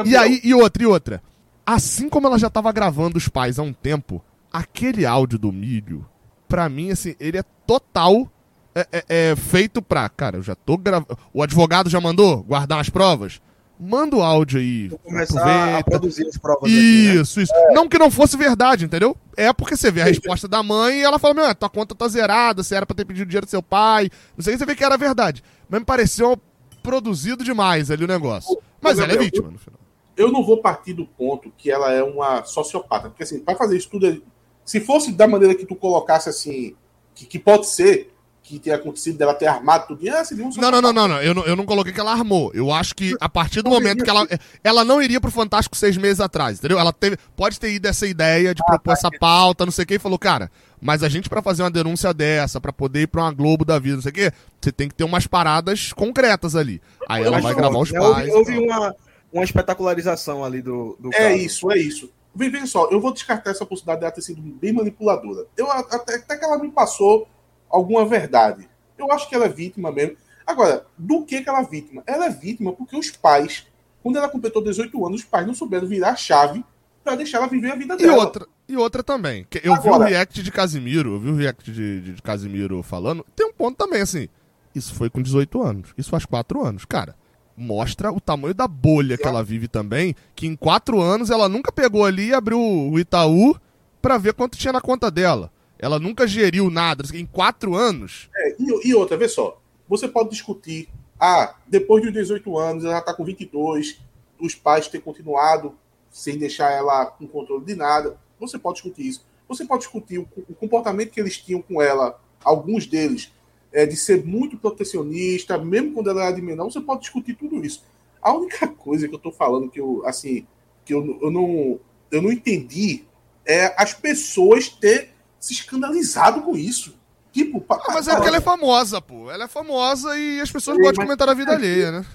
E 0.04 0.16
aí, 0.16 0.40
e 0.42 0.54
outra, 0.54 0.82
e 0.82 0.86
outra. 0.86 1.22
Assim 1.64 2.08
como 2.08 2.28
ela 2.28 2.38
já 2.38 2.48
tava 2.48 2.70
gravando 2.72 3.18
os 3.18 3.28
pais 3.28 3.58
há 3.58 3.62
um 3.62 3.72
tempo, 3.72 4.22
aquele 4.52 5.04
áudio 5.04 5.38
do 5.38 5.52
milho, 5.52 6.06
pra 6.48 6.68
mim, 6.68 6.90
assim, 6.90 7.16
ele 7.18 7.38
é 7.38 7.44
total 7.66 8.30
é, 8.76 8.86
é- 8.92 9.30
é 9.30 9.36
feito 9.36 9.80
pra. 9.82 10.08
Cara, 10.08 10.36
eu 10.36 10.42
já 10.42 10.54
tô 10.54 10.76
gravando. 10.76 11.18
O 11.32 11.42
advogado 11.42 11.88
já 11.90 12.00
mandou 12.00 12.42
guardar 12.42 12.80
as 12.80 12.88
provas? 12.90 13.40
Manda 13.78 14.16
o 14.16 14.22
áudio 14.22 14.58
aí. 14.58 14.88
Vou 14.88 14.98
começar 14.98 15.40
a 15.44 15.64
aproveita. 15.78 15.90
produzir 15.90 16.26
as 16.28 16.38
provas 16.38 16.62
aqui, 16.64 17.08
né? 17.08 17.14
Isso, 17.16 17.40
isso. 17.42 17.52
Não 17.72 17.86
que 17.88 17.98
não 17.98 18.10
fosse 18.10 18.34
verdade, 18.36 18.86
entendeu? 18.86 19.14
É 19.36 19.52
porque 19.52 19.76
você 19.76 19.90
vê 19.90 20.00
a 20.00 20.06
resposta 20.06 20.48
da 20.48 20.62
mãe 20.62 21.00
e 21.00 21.02
ela 21.02 21.18
fala, 21.18 21.34
meu, 21.34 21.54
tua 21.54 21.68
conta 21.68 21.94
tá 21.94 22.08
zerada, 22.08 22.62
você 22.62 22.74
era 22.74 22.86
pra 22.86 22.96
ter 22.96 23.04
pedido 23.04 23.26
dinheiro 23.28 23.46
do 23.46 23.50
seu 23.50 23.62
pai. 23.62 24.08
Não 24.34 24.42
sei, 24.42 24.56
você 24.56 24.64
vê 24.64 24.74
que 24.74 24.82
era 24.82 24.96
verdade. 24.96 25.42
Mas 25.68 25.80
me 25.80 25.84
pareceu 25.84 26.38
produzido 26.82 27.44
demais 27.44 27.90
ali 27.90 28.04
o 28.04 28.08
negócio. 28.08 28.56
Mas 28.80 28.98
ela 28.98 29.12
é 29.12 29.18
vítima 29.18 29.50
no 29.50 29.58
final. 29.58 29.78
eu 30.16 30.32
não 30.32 30.42
vou 30.42 30.62
partir 30.62 30.94
do 30.94 31.04
ponto 31.04 31.52
que 31.58 31.70
ela 31.70 31.92
é 31.92 32.02
uma 32.02 32.44
sociopata. 32.44 33.10
Porque, 33.10 33.24
assim, 33.24 33.40
para 33.40 33.58
fazer 33.58 33.76
isso 33.76 33.90
tudo, 33.90 34.22
se 34.64 34.80
fosse 34.80 35.12
da 35.12 35.28
maneira 35.28 35.54
que 35.54 35.66
tu 35.66 35.74
colocasse 35.76 36.30
assim, 36.30 36.74
que, 37.14 37.26
que 37.26 37.38
pode 37.38 37.66
ser 37.66 38.10
que 38.46 38.60
tenha 38.60 38.76
acontecido 38.76 39.18
dela 39.18 39.34
ter 39.34 39.46
armado 39.46 39.88
tudo, 39.88 40.08
ah, 40.08 40.24
seria 40.24 40.46
um 40.46 40.50
Não, 40.56 40.70
não, 40.70 40.80
não, 40.80 40.92
não, 40.92 41.08
não. 41.08 41.20
Eu, 41.20 41.34
não. 41.34 41.44
eu 41.44 41.56
não 41.56 41.66
coloquei 41.66 41.92
que 41.92 41.98
ela 41.98 42.12
armou. 42.12 42.52
Eu 42.54 42.72
acho 42.72 42.94
que 42.94 43.12
a 43.20 43.28
partir 43.28 43.60
do 43.60 43.68
momento 43.70 44.04
que 44.04 44.08
ela. 44.10 44.26
Ela 44.62 44.84
não 44.84 45.02
iria 45.02 45.20
pro 45.20 45.30
Fantástico 45.32 45.76
seis 45.76 45.96
meses 45.96 46.20
atrás, 46.20 46.58
entendeu? 46.58 46.78
Ela 46.78 46.92
teve, 46.92 47.16
pode 47.36 47.58
ter 47.58 47.72
ido 47.72 47.88
essa 47.88 48.06
ideia 48.06 48.54
de 48.54 48.64
propor 48.64 48.92
essa 48.92 49.10
pauta, 49.10 49.64
não 49.66 49.72
sei 49.72 49.82
o 49.82 49.86
que, 49.86 49.94
e 49.94 49.98
falou, 49.98 50.18
cara, 50.18 50.48
mas 50.80 51.02
a 51.02 51.08
gente 51.08 51.28
pra 51.28 51.42
fazer 51.42 51.64
uma 51.64 51.70
denúncia 51.70 52.14
dessa, 52.14 52.60
pra 52.60 52.72
poder 52.72 53.02
ir 53.02 53.06
pra 53.08 53.22
uma 53.22 53.32
Globo 53.32 53.64
da 53.64 53.78
vida, 53.80 53.96
não 53.96 54.02
sei 54.02 54.10
o 54.12 54.14
que, 54.14 54.32
você 54.60 54.70
tem 54.70 54.88
que 54.88 54.94
ter 54.94 55.02
umas 55.04 55.26
paradas 55.26 55.92
concretas 55.92 56.54
ali. 56.54 56.80
Aí 57.08 57.22
ela 57.24 57.32
Mas 57.32 57.42
vai 57.42 57.52
não, 57.52 57.60
gravar 57.60 57.78
os 57.78 57.90
pais. 57.90 58.32
Houve, 58.32 58.58
uma, 58.58 58.94
uma 59.32 59.44
espetacularização 59.44 60.44
ali 60.44 60.62
do, 60.62 60.96
do 61.00 61.10
É 61.12 61.30
caso. 61.30 61.34
isso, 61.36 61.72
é 61.72 61.78
isso. 61.78 62.10
Vê- 62.34 62.48
Veja 62.50 62.66
só, 62.66 62.88
eu 62.90 63.00
vou 63.00 63.12
descartar 63.12 63.50
essa 63.50 63.64
possibilidade 63.66 64.00
dela 64.00 64.12
ter 64.12 64.22
sido 64.22 64.40
bem 64.40 64.72
manipuladora. 64.72 65.46
Eu, 65.56 65.70
até, 65.70 66.16
até 66.16 66.36
que 66.36 66.44
ela 66.44 66.58
me 66.58 66.70
passou 66.70 67.26
alguma 67.70 68.04
verdade. 68.06 68.68
Eu 68.98 69.10
acho 69.12 69.28
que 69.28 69.34
ela 69.34 69.44
é 69.46 69.48
vítima 69.48 69.90
mesmo. 69.92 70.16
Agora, 70.46 70.86
do 70.96 71.22
que, 71.24 71.40
que 71.42 71.48
ela 71.48 71.60
é 71.60 71.64
vítima? 71.64 72.02
Ela 72.06 72.26
é 72.26 72.30
vítima 72.30 72.72
porque 72.72 72.96
os 72.96 73.10
pais, 73.10 73.66
quando 74.02 74.16
ela 74.16 74.28
completou 74.28 74.62
18 74.62 75.04
anos, 75.06 75.20
os 75.20 75.26
pais 75.26 75.46
não 75.46 75.54
souberam 75.54 75.86
virar 75.86 76.10
a 76.10 76.16
chave 76.16 76.64
pra 77.02 77.14
deixar 77.16 77.38
ela 77.38 77.46
viver 77.48 77.72
a 77.72 77.76
vida 77.76 77.94
E 77.94 77.98
dela. 77.98 78.16
outra, 78.16 78.46
e 78.68 78.76
outra 78.76 79.02
também. 79.02 79.46
que 79.50 79.58
eu 79.58 79.74
vi 79.82 79.88
o 79.88 79.94
Agora- 79.94 80.08
react 80.08 80.42
de 80.42 80.50
Casimiro, 80.52 81.14
eu 81.14 81.20
vi 81.20 81.30
o 81.30 81.36
react 81.36 81.70
de, 81.70 82.00
de, 82.00 82.12
de 82.14 82.22
Casimiro 82.22 82.82
falando. 82.82 83.24
Tem 83.34 83.46
um 83.46 83.52
ponto 83.52 83.76
também, 83.76 84.00
assim. 84.00 84.28
Isso 84.74 84.94
foi 84.94 85.08
com 85.10 85.20
18 85.22 85.62
anos. 85.62 85.88
Isso 85.98 86.10
faz 86.10 86.24
4 86.24 86.64
anos. 86.64 86.84
Cara, 86.84 87.14
mostra 87.56 88.12
o 88.12 88.20
tamanho 88.20 88.54
da 88.54 88.68
bolha 88.68 89.16
que 89.16 89.26
ela 89.26 89.42
vive 89.42 89.66
também. 89.68 90.14
Que 90.34 90.46
em 90.46 90.54
4 90.54 91.00
anos 91.00 91.30
ela 91.30 91.48
nunca 91.48 91.72
pegou 91.72 92.04
ali 92.04 92.28
e 92.28 92.34
abriu 92.34 92.60
o 92.60 92.98
Itaú 92.98 93.56
pra 94.02 94.18
ver 94.18 94.34
quanto 94.34 94.58
tinha 94.58 94.72
na 94.72 94.80
conta 94.80 95.10
dela. 95.10 95.50
Ela 95.78 95.98
nunca 95.98 96.26
geriu 96.26 96.70
nada. 96.70 97.04
Em 97.14 97.26
4 97.26 97.74
anos. 97.74 98.28
É, 98.34 98.56
e, 98.58 98.88
e 98.88 98.94
outra, 98.94 99.16
vê 99.16 99.28
só. 99.28 99.60
Você 99.88 100.08
pode 100.08 100.30
discutir. 100.30 100.88
Ah, 101.18 101.54
depois 101.66 102.02
dos 102.02 102.12
18 102.12 102.58
anos, 102.58 102.84
ela 102.84 103.00
tá 103.00 103.14
com 103.14 103.24
22, 103.24 103.98
os 104.38 104.54
pais 104.54 104.88
têm 104.88 105.00
continuado 105.00 105.74
sem 106.10 106.38
deixar 106.38 106.70
ela 106.72 107.06
com 107.06 107.26
controle 107.26 107.64
de 107.64 107.74
nada. 107.74 108.18
Você 108.38 108.58
pode 108.58 108.76
discutir 108.76 109.06
isso. 109.06 109.24
Você 109.48 109.64
pode 109.64 109.82
discutir 109.82 110.18
o, 110.18 110.28
o 110.48 110.54
comportamento 110.54 111.10
que 111.10 111.20
eles 111.20 111.38
tinham 111.38 111.62
com 111.62 111.80
ela, 111.80 112.20
alguns 112.42 112.86
deles, 112.86 113.32
é, 113.72 113.86
de 113.86 113.96
ser 113.96 114.24
muito 114.24 114.56
protecionista, 114.56 115.56
mesmo 115.58 115.92
quando 115.92 116.10
ela 116.10 116.24
era 116.24 116.32
de 116.34 116.42
menor. 116.42 116.64
Você 116.64 116.80
pode 116.80 117.02
discutir 117.02 117.34
tudo 117.34 117.64
isso. 117.64 117.84
A 118.20 118.32
única 118.32 118.66
coisa 118.76 119.08
que 119.08 119.14
eu 119.14 119.18
tô 119.18 119.30
falando 119.30 119.70
que 119.70 119.80
eu, 119.80 120.02
assim, 120.06 120.46
que 120.84 120.92
eu, 120.92 121.18
eu 121.22 121.30
não, 121.30 121.80
eu 122.10 122.22
não 122.22 122.32
entendi 122.32 123.04
é 123.44 123.74
as 123.80 123.94
pessoas 123.94 124.68
ter 124.68 125.10
se 125.46 125.52
escandalizado 125.54 126.42
com 126.42 126.56
isso. 126.56 126.94
Tipo, 127.32 127.60
pa- 127.60 127.80
Ah, 127.86 127.92
mas 127.92 128.08
é 128.08 128.14
porque 128.14 128.28
ela 128.28 128.38
é 128.38 128.40
famosa, 128.40 129.00
pô. 129.00 129.30
Ela 129.30 129.44
é 129.44 129.48
famosa 129.48 130.16
e 130.18 130.40
as 130.40 130.50
pessoas 130.50 130.76
gostam 130.78 130.92
de 130.92 130.98
mas- 130.98 131.06
comentar 131.06 131.28
a 131.28 131.34
vida 131.34 131.52
alheia, 131.52 131.90
né? 131.92 132.06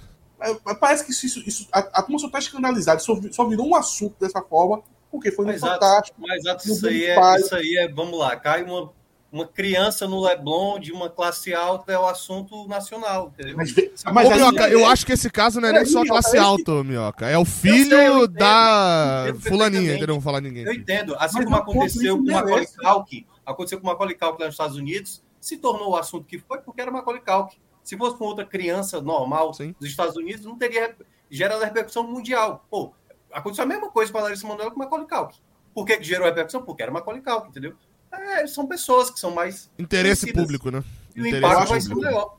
É, 0.42 0.74
Parece 0.74 1.06
que 1.06 1.12
isso, 1.12 1.40
isso, 1.48 1.68
a, 1.72 1.80
a 1.80 2.02
turma 2.02 2.18
só 2.18 2.28
tá 2.28 2.40
escandalizada, 2.40 3.00
só, 3.00 3.16
só 3.32 3.48
virou 3.48 3.68
um 3.68 3.76
assunto 3.76 4.16
dessa 4.20 4.42
forma, 4.42 4.82
porque 5.12 5.32
foi 5.32 5.46
no 5.46 5.52
Mas 5.52 5.62
Fantástico. 5.62 6.18
Mas 6.20 6.40
exato, 6.40 6.68
no 6.68 6.74
isso 6.74 6.88
aí, 6.88 7.04
é, 7.06 7.36
isso 7.40 7.56
aí 7.56 7.78
é, 7.78 7.88
vamos 7.88 8.18
lá, 8.18 8.36
cai 8.36 8.64
uma, 8.64 8.92
uma 9.32 9.48
criança 9.48 10.08
no 10.08 10.20
Leblon 10.22 10.78
de 10.78 10.92
uma 10.92 11.10
classe 11.10 11.54
alta 11.54 11.92
é 11.94 11.98
o 11.98 12.06
assunto 12.06 12.68
nacional, 12.68 13.32
entendeu? 13.34 13.56
Mas, 13.56 13.72
vê- 13.72 13.92
Ô, 14.06 14.14
mas 14.14 14.30
aí- 14.30 14.38
Minhoca, 14.38 14.68
eu 14.70 14.86
acho 14.86 15.06
que 15.06 15.14
esse 15.14 15.30
caso 15.30 15.62
não 15.62 15.70
é 15.70 15.72
nem 15.72 15.82
É, 15.82 15.86
só 15.86 16.04
classe 16.04 16.36
é 16.36 16.40
alta, 16.40 16.72
ô, 16.74 16.84
Minhoca. 16.84 17.30
É 17.30 17.38
o 17.38 17.46
sei, 17.46 17.72
eu 17.72 17.76
filho 17.76 17.98
entendo. 17.98 18.28
da 18.28 19.24
Eu 19.28 19.30
entendo 19.36 19.42
fulaninha, 19.50 19.90
entendeu? 19.92 20.08
Não 20.08 20.14
vou 20.16 20.22
falar 20.22 20.42
ninguém. 20.42 20.64
Eu 20.66 20.74
entendo, 20.74 21.16
assim 21.18 21.38
Mas 21.38 21.46
como 21.46 21.56
aconteceu 21.56 22.18
com 22.18 22.24
Macaulay 22.24 22.54
merece. 22.56 22.78
Culkin, 22.78 23.26
aconteceu 23.46 23.80
com 23.80 23.88
Macaulay 23.88 24.16
Culkin 24.16 24.38
lá 24.42 24.46
nos 24.48 24.54
Estados 24.56 24.76
Unidos, 24.76 25.24
se 25.40 25.58
tornou 25.58 25.92
o 25.92 25.96
assunto 25.96 26.26
que 26.26 26.38
foi 26.38 26.60
porque 26.60 26.82
era 26.82 26.92
Macaulay 26.92 27.22
Culkin. 27.22 27.58
Se 27.84 27.98
fosse 27.98 28.18
com 28.18 28.26
outra 28.26 28.46
criança 28.46 29.02
normal 29.02 29.54
Sim. 29.54 29.74
dos 29.80 29.90
Estados 29.90 30.16
Unidos, 30.18 30.46
não 30.46 30.58
teria 30.58 30.94
gerado 31.30 31.64
repercussão 31.64 32.04
mundial. 32.04 32.66
Pô, 32.70 32.92
aconteceu 33.32 33.64
a 33.64 33.68
mesma 33.68 33.90
coisa 33.90 34.12
com 34.12 34.18
a 34.18 34.22
Larissa 34.24 34.46
Manoela 34.46 34.72
com 34.72 34.78
Macaulay 34.78 35.08
Culkin. 35.08 35.40
Por 35.74 35.86
que, 35.86 35.98
que 35.98 36.04
gerou 36.04 36.26
repercussão? 36.28 36.62
Porque 36.64 36.84
era 36.84 36.92
Macaulay 36.92 37.22
Culkin, 37.22 37.48
entendeu? 37.48 37.74
É, 38.12 38.46
são 38.48 38.66
pessoas 38.68 39.10
que 39.10 39.20
são 39.20 39.32
mais 39.32 39.70
Interesse 39.80 40.22
conhecidas. 40.22 40.44
público, 40.44 40.72
né? 40.72 40.84
e 41.16 41.22
o 41.22 41.28
Interesse 41.28 41.46
impacto 41.54 41.70
vai 41.70 41.82
ser 41.82 41.96
maior. 41.96 42.38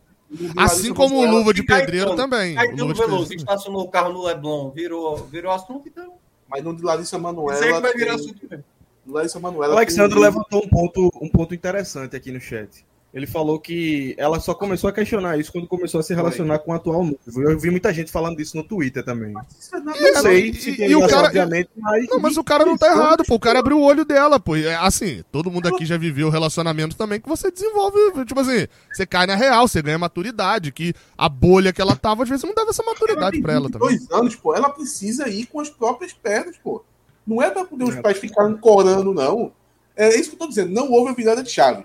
Assim 0.56 0.94
como 0.94 1.16
o 1.16 1.26
Luva 1.30 1.52
de 1.52 1.62
Pedreiro 1.62 2.06
Caetano. 2.08 2.16
também. 2.30 2.52
O 2.52 2.56
Caetano 2.56 2.78
Luva 2.82 2.94
de 2.94 3.00
Veloso 3.00 3.34
estacionou 3.34 3.82
o 3.82 3.88
carro 3.90 4.12
no 4.12 4.22
Leblon, 4.24 4.70
virou, 4.70 5.16
virou 5.26 5.52
assunto, 5.52 5.86
então 5.88 6.14
Mas 6.48 6.62
no 6.64 6.74
de 6.74 6.82
Larissa 6.82 7.02
isso 7.08 7.16
aí 7.16 7.22
Manoela. 7.22 7.60
que 7.76 7.80
vai 7.80 7.92
virar 7.94 8.16
tem- 8.16 8.24
assunto 8.24 8.46
mesmo. 8.50 8.64
Larissa 9.06 9.38
O 9.38 9.42
Manoela. 9.42 9.74
Alexandre 9.74 10.14
tem- 10.14 10.22
levantou 10.22 10.64
um 10.64 10.68
ponto, 10.68 11.10
um 11.20 11.28
ponto 11.28 11.54
interessante 11.54 12.14
aqui 12.16 12.30
no 12.32 12.40
chat. 12.40 12.84
Ele 13.14 13.26
falou 13.26 13.60
que 13.60 14.14
ela 14.16 14.40
só 14.40 14.54
começou 14.54 14.88
a 14.88 14.92
questionar 14.92 15.38
isso 15.38 15.52
quando 15.52 15.66
começou 15.66 16.00
a 16.00 16.02
se 16.02 16.14
relacionar 16.14 16.60
com 16.60 16.72
o 16.72 16.74
atual 16.74 17.04
noivo. 17.04 17.42
Eu 17.42 17.58
vi 17.58 17.70
muita 17.70 17.92
gente 17.92 18.10
falando 18.10 18.38
disso 18.38 18.56
no 18.56 18.64
Twitter 18.64 19.04
também. 19.04 19.34
Isso 19.60 19.76
é 19.76 19.80
nada- 19.80 19.98
É, 19.98 20.12
Não 20.12 20.22
sei 20.22 20.48
e- 20.48 20.54
se 20.54 20.76
tem 20.76 20.90
e 20.90 20.96
o 20.96 21.06
cara- 21.06 21.26
obviamente, 21.26 21.68
mas... 21.76 22.06
Não, 22.08 22.18
mas 22.18 22.36
o 22.38 22.42
cara 22.44 22.64
não 22.64 22.78
tá 22.78 22.86
errado, 22.90 23.22
pô. 23.26 23.34
O 23.34 23.38
cara 23.38 23.58
abriu 23.58 23.76
o 23.78 23.82
olho 23.82 24.02
dela, 24.06 24.40
pô. 24.40 24.56
É, 24.56 24.74
Assim, 24.76 25.22
todo 25.30 25.50
mundo 25.50 25.68
aqui 25.68 25.84
já 25.84 25.98
viveu 25.98 26.30
relacionamento 26.30 26.96
também 26.96 27.20
que 27.20 27.28
você 27.28 27.50
desenvolve, 27.50 27.98
tipo 28.24 28.40
assim, 28.40 28.66
você 28.90 29.04
cai 29.04 29.26
na 29.26 29.34
real, 29.36 29.68
você 29.68 29.82
ganha 29.82 29.98
maturidade, 29.98 30.72
que 30.72 30.94
a 31.16 31.28
bolha 31.28 31.70
que 31.70 31.82
ela 31.82 31.94
tava, 31.94 32.22
às 32.22 32.28
vezes 32.30 32.44
não 32.44 32.54
dava 32.54 32.70
essa 32.70 32.82
maturidade 32.82 33.42
pra 33.42 33.52
ela 33.52 33.68
também. 33.70 33.88
22 33.90 34.10
anos, 34.18 34.36
pô. 34.36 34.54
Ela 34.54 34.70
precisa 34.70 35.28
ir 35.28 35.44
com 35.44 35.60
as 35.60 35.68
próprias 35.68 36.14
pernas, 36.14 36.56
pô. 36.56 36.82
Não 37.26 37.42
é 37.42 37.50
pra 37.50 37.64
poder 37.66 37.84
os 37.84 37.96
pais 37.96 38.16
ficarem 38.16 38.56
corando, 38.56 39.12
não. 39.12 39.52
É 39.94 40.18
isso 40.18 40.30
que 40.30 40.36
eu 40.36 40.38
tô 40.38 40.48
dizendo. 40.48 40.72
Não 40.72 40.90
houve 40.90 41.10
a 41.10 41.14
virada 41.14 41.42
de 41.42 41.50
chave. 41.50 41.84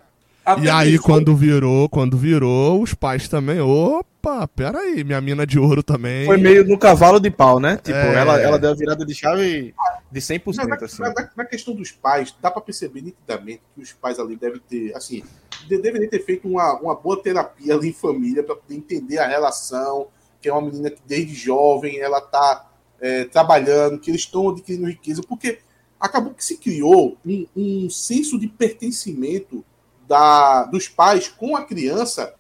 E 0.62 0.70
aí, 0.70 0.98
quando 0.98 1.36
virou, 1.36 1.90
quando 1.90 2.18
virou, 2.18 2.82
os 2.82 2.94
pais 2.94 3.28
também, 3.28 3.60
opa, 3.60 4.48
peraí, 4.48 5.04
minha 5.04 5.20
mina 5.20 5.46
de 5.46 5.60
ouro 5.60 5.84
também. 5.84 6.26
Foi 6.26 6.38
meio 6.38 6.66
no 6.66 6.78
cavalo 6.78 7.20
de 7.20 7.30
pau, 7.30 7.60
né? 7.60 7.76
Tipo, 7.78 7.98
É. 7.98 8.16
ela, 8.16 8.40
ela 8.40 8.58
deu 8.58 8.72
a 8.72 8.74
virada 8.74 9.06
de 9.06 9.14
chave 9.14 9.74
de 10.10 10.22
100%. 10.22 10.66
Na, 10.66 10.76
assim. 10.76 11.02
na, 11.02 11.14
na, 11.36 11.46
questão 11.46 11.76
dos 11.76 11.92
pais, 11.92 12.34
dá 12.42 12.50
para 12.50 12.62
perceber 12.62 13.02
nitidamente 13.02 13.62
que 13.76 13.82
os 13.82 13.92
pais 13.92 14.20
ali 14.20 14.38
devem 14.38 14.62
ter, 14.70 14.96
assim, 14.96 15.22
deveriam 15.68 16.10
ter 16.10 16.24
feito 16.24 16.48
uma, 16.48 16.80
uma 16.80 16.96
boa 16.96 17.22
terapia 17.22 17.76
ali 17.76 17.90
em 17.90 17.94
família 17.94 18.42
para 18.42 18.56
poder 18.56 18.76
entender 18.76 19.18
a 19.18 19.28
relação, 19.28 20.08
que 20.42 20.48
é 20.48 20.54
uma 20.54 20.62
menina 20.62 20.90
que 20.90 21.02
desde 21.06 21.36
jovem 21.36 22.00
ela 22.00 22.20
está 22.20 22.70
é, 23.02 23.26
trabalhando, 23.26 24.00
que 24.00 24.10
eles 24.10 24.22
estão 24.22 24.50
adquirindo 24.50 24.88
riqueza, 24.88 25.22
porque 25.28 25.60
acabou 26.00 26.34
que 26.34 26.46
se 26.46 26.58
criou 26.58 27.18
um, 27.26 27.46
um 27.56 27.90
senso 27.90 28.40
de 28.40 28.48
pertencimento 28.48 29.66
da, 30.08 30.64
dos 30.64 30.88
pais 30.88 31.28
com 31.28 31.56
a 31.56 31.64
criança, 31.64 32.34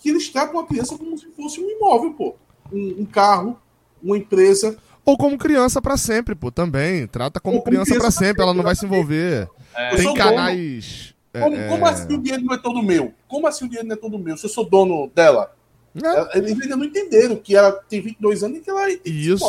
que 0.00 0.08
eles 0.08 0.28
tratam 0.28 0.58
a 0.58 0.66
criança 0.66 0.96
como 0.96 1.16
se 1.18 1.26
fosse 1.36 1.60
um 1.60 1.70
imóvel, 1.70 2.14
pô. 2.14 2.34
Um, 2.72 3.02
um 3.02 3.04
carro, 3.04 3.58
uma 4.02 4.16
empresa. 4.16 4.76
Ou 5.04 5.16
como 5.16 5.36
criança 5.36 5.82
para 5.82 5.96
sempre, 5.96 6.34
pô, 6.34 6.50
também. 6.50 7.06
Trata 7.06 7.40
como, 7.40 7.62
criança, 7.62 7.86
criança 7.86 8.00
para 8.00 8.10
sempre, 8.10 8.26
sempre, 8.28 8.42
ela 8.42 8.54
não 8.54 8.62
vai 8.62 8.74
se 8.74 8.86
envolver. 8.86 9.48
É. 9.74 9.96
Tem 9.96 10.14
canais. 10.14 11.14
Como, 11.32 11.56
é... 11.56 11.68
como, 11.68 11.86
assim 11.86 12.14
o 12.14 12.18
dinheiro 12.18 12.44
não 12.44 12.54
é 12.54 12.58
todo 12.58 12.82
meu? 12.82 13.14
Como 13.28 13.46
assim 13.46 13.64
o 13.64 13.68
dinheiro 13.68 13.86
não 13.86 13.94
é 13.94 13.98
todo 13.98 14.18
meu? 14.18 14.36
Se 14.36 14.46
eu 14.46 14.50
sou 14.50 14.68
dono 14.68 15.10
dela? 15.14 15.54
É. 15.94 16.38
Eles 16.38 16.60
ainda 16.60 16.76
não 16.76 16.84
entenderam 16.84 17.36
que 17.36 17.56
ela 17.56 17.72
tem 17.72 18.00
22 18.00 18.44
anos 18.44 18.58
e 18.58 18.60
que 18.60 18.70
ela. 18.70 18.88
Isso, 19.04 19.44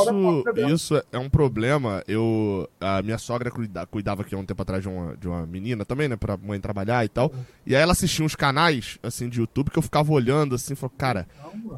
isso 0.73 1.03
é 1.11 1.19
um 1.19 1.29
problema. 1.29 2.03
Eu, 2.07 2.67
a 2.79 3.01
minha 3.01 3.17
sogra 3.17 3.51
cuida, 3.51 3.85
cuidava 3.85 4.23
aqui 4.23 4.33
há 4.33 4.37
um 4.37 4.45
tempo 4.45 4.61
atrás 4.61 4.81
de 4.81 4.89
uma, 4.89 5.15
de 5.15 5.27
uma 5.27 5.45
menina 5.45 5.85
também, 5.85 6.07
né? 6.07 6.15
Pra 6.15 6.37
mãe 6.37 6.59
trabalhar 6.59 7.05
e 7.05 7.09
tal. 7.09 7.31
E 7.65 7.75
aí 7.75 7.81
ela 7.81 7.91
assistia 7.91 8.25
uns 8.25 8.35
canais, 8.35 8.97
assim, 9.03 9.29
de 9.29 9.39
YouTube 9.39 9.69
que 9.69 9.77
eu 9.77 9.83
ficava 9.83 10.11
olhando, 10.11 10.55
assim, 10.55 10.73
falou, 10.73 10.93
cara, 10.97 11.27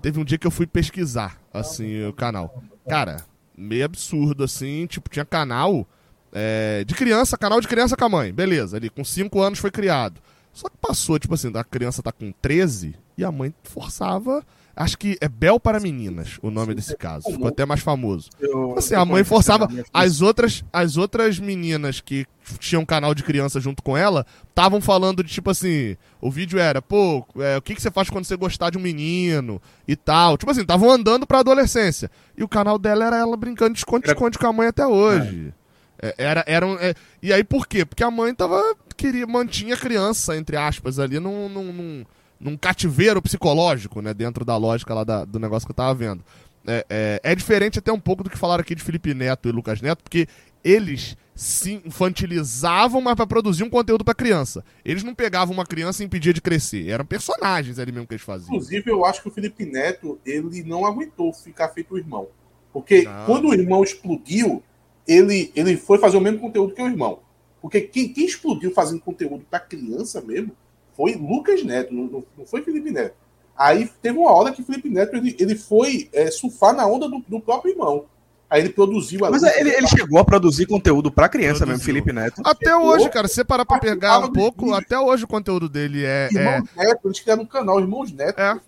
teve 0.02 0.20
um 0.20 0.24
dia 0.24 0.38
que 0.38 0.48
eu 0.48 0.52
fui 0.52 0.66
pesquisar, 0.66 1.42
assim, 1.54 2.06
o 2.06 2.14
canal. 2.14 2.64
Cara, 2.88 3.18
meio 3.58 3.84
absurdo, 3.84 4.44
assim, 4.44 4.86
tipo, 4.86 5.10
tinha 5.10 5.26
canal 5.26 5.86
é, 6.32 6.84
de 6.86 6.96
criança, 6.96 7.38
canal 7.38 7.60
de 7.60 7.68
criança 7.68 7.98
com 7.98 8.06
a 8.06 8.10
mãe. 8.10 8.34
Beleza, 8.34 8.78
ali, 8.78 8.90
com 8.90 9.04
5 9.04 9.42
anos 9.42 9.60
foi 9.60 9.72
criado. 9.72 10.22
Só 10.54 10.70
que 10.70 10.78
passou, 10.78 11.18
tipo 11.18 11.34
assim, 11.34 11.52
a 11.56 11.64
criança 11.64 12.04
tá 12.04 12.12
com 12.12 12.32
13 12.32 12.96
e 13.18 13.24
a 13.24 13.32
mãe 13.32 13.54
forçava. 13.64 14.46
Acho 14.76 14.98
que 14.98 15.18
é 15.22 15.30
Bel 15.30 15.60
para 15.60 15.80
Meninas 15.80 16.40
o 16.42 16.50
nome 16.50 16.74
desse 16.74 16.98
caso. 16.98 17.30
Ficou 17.30 17.48
até 17.48 17.64
mais 17.64 17.82
famoso. 17.82 18.30
Eu, 18.40 18.76
assim, 18.76 18.96
a 18.96 19.06
mãe 19.06 19.24
forçava. 19.24 19.68
As 19.94 20.22
outras, 20.22 20.64
as 20.74 20.98
outras 20.98 21.38
meninas 21.38 22.02
que 22.02 22.26
tinham 22.60 22.84
canal 22.84 23.14
de 23.14 23.24
criança 23.24 23.60
junto 23.60 23.84
com 23.84 23.96
ela 23.96 24.26
estavam 24.50 24.82
falando 24.82 25.24
de 25.24 25.32
tipo 25.32 25.52
assim. 25.52 25.96
O 26.20 26.32
vídeo 26.32 26.58
era, 26.58 26.82
pô, 26.82 27.24
é, 27.38 27.58
o 27.58 27.62
que, 27.62 27.76
que 27.76 27.82
você 27.82 27.92
faz 27.92 28.10
quando 28.10 28.26
você 28.26 28.36
gostar 28.36 28.72
de 28.72 28.78
um 28.80 28.82
menino 28.82 29.62
e 29.88 29.96
tal. 29.96 30.38
Tipo 30.38 30.52
assim, 30.52 30.62
estavam 30.62 30.90
andando 30.90 31.28
pra 31.28 31.40
adolescência. 31.40 32.10
E 32.36 32.44
o 32.44 32.48
canal 32.48 32.80
dela 32.80 33.06
era 33.06 33.18
ela 33.18 33.38
brincando 33.38 33.74
de 33.74 33.80
esconde-esconde 33.80 34.40
com 34.40 34.48
a 34.48 34.54
mãe 34.54 34.68
até 34.68 34.88
hoje. 34.88 35.54
É. 36.02 36.16
Era, 36.18 36.44
era 36.46 36.68
um, 36.68 36.76
é, 36.76 36.94
e 37.22 37.32
aí 37.32 37.44
por 37.46 37.66
quê? 37.66 37.86
Porque 37.86 38.04
a 38.04 38.12
mãe 38.12 38.36
tava. 38.36 38.62
Queria, 38.94 39.28
mantinha 39.28 39.76
a 39.76 39.78
criança, 39.78 40.38
entre 40.38 40.56
aspas, 40.56 41.00
ali 41.00 41.20
num, 41.20 41.50
num, 41.50 41.74
num 41.74 42.06
num 42.44 42.58
cativeiro 42.58 43.22
psicológico, 43.22 44.02
né? 44.02 44.14
Dentro 44.14 44.44
da 44.44 44.58
lógica 44.58 44.94
lá 44.94 45.04
da, 45.04 45.24
do 45.24 45.40
negócio 45.40 45.66
que 45.66 45.72
eu 45.72 45.76
tava 45.76 45.94
vendo. 45.94 46.24
É, 46.68 46.86
é, 46.90 47.32
é, 47.32 47.36
diferente 47.36 47.80
até 47.80 47.92
um 47.92 48.00
pouco 48.00 48.24
do 48.24 48.30
que 48.30 48.38
falaram 48.38 48.62
aqui 48.62 48.76
de 48.76 48.84
Felipe 48.84 49.14
Neto 49.14 49.50
e 49.50 49.52
Lucas 49.52 49.82
Neto, 49.82 50.04
porque 50.04 50.28
eles 50.64 51.18
se 51.36 51.82
infantilizavam, 51.86 53.02
mas 53.02 53.16
para 53.16 53.26
produzir 53.26 53.64
um 53.64 53.70
conteúdo 53.70 54.04
para 54.04 54.14
criança. 54.14 54.64
Eles 54.86 55.04
não 55.04 55.16
pegavam 55.16 55.54
uma 55.54 55.66
criança 55.66 56.04
e 56.04 56.06
impediam 56.06 56.34
de 56.34 56.42
crescer. 56.42 56.88
Eram 56.88 57.06
personagens 57.06 57.80
ali 57.80 57.92
mesmo 57.92 58.08
que 58.08 58.14
eles 58.14 58.24
faziam. 58.24 58.54
Inclusive, 58.54 58.90
eu 58.90 59.04
acho 59.04 59.22
que 59.22 59.28
o 59.28 59.32
Felipe 59.32 59.66
Neto, 59.66 60.20
ele 60.26 60.64
não 60.64 60.86
aguentou 60.86 61.34
ficar 61.34 61.70
feito 61.70 61.96
o 61.96 61.98
irmão. 61.98 62.28
Porque 62.72 63.04
não. 63.04 63.26
quando 63.26 63.48
o 63.50 63.54
irmão 63.54 63.84
explodiu, 63.84 64.64
ele, 65.08 65.52
ele 65.56 65.76
foi 65.76 65.98
fazer 65.98 66.18
o 66.18 66.22
mesmo 66.22 66.40
conteúdo 66.40 66.74
que 66.74 66.82
o 66.82 66.88
irmão. 66.88 67.20
Porque 67.64 67.80
quem, 67.80 68.10
quem 68.10 68.26
explodiu 68.26 68.74
fazendo 68.74 69.00
conteúdo 69.00 69.46
para 69.50 69.58
criança 69.58 70.20
mesmo 70.20 70.52
foi 70.98 71.16
Lucas 71.16 71.64
Neto, 71.64 71.94
não, 71.94 72.22
não 72.38 72.46
foi 72.46 72.62
Felipe 72.62 72.92
Neto. 72.92 73.16
Aí 73.58 73.90
teve 74.02 74.18
uma 74.18 74.32
hora 74.32 74.52
que 74.52 74.62
Felipe 74.62 74.90
Neto 74.90 75.16
ele, 75.16 75.34
ele 75.40 75.56
foi 75.56 76.10
é, 76.12 76.30
surfar 76.30 76.76
na 76.76 76.86
onda 76.86 77.08
do, 77.08 77.24
do, 77.26 77.40
próprio 77.40 77.72
irmão. 77.72 78.04
Aí 78.50 78.62
ele 78.62 78.70
produziu. 78.70 79.22
Mas 79.22 79.44
ele, 79.44 79.70
ele 79.70 79.88
chegou 79.88 80.20
a 80.20 80.26
produzir 80.26 80.66
conteúdo 80.66 81.10
para 81.10 81.30
criança 81.30 81.66
produziu. 81.66 81.74
mesmo, 81.74 81.86
Felipe 81.86 82.12
Neto. 82.12 82.42
Até 82.44 82.72
chegou, 82.72 82.88
hoje, 82.88 83.10
cara, 83.10 83.30
se 83.30 83.36
você 83.36 83.46
parar 83.46 83.66
pra 83.66 83.80
pegar 83.80 84.20
um 84.20 84.32
pouco, 84.34 84.74
até 84.74 85.00
hoje 85.00 85.24
o 85.24 85.28
conteúdo 85.28 85.70
dele 85.70 86.04
é. 86.04 86.28
Irmãos 86.34 86.70
é... 86.76 86.86
Neto, 86.86 87.08
eles 87.08 87.20
criaram 87.22 87.44
um 87.44 87.48
canal, 87.48 87.80
Irmãos 87.80 88.12
Neto. 88.12 88.40
É. 88.40 88.60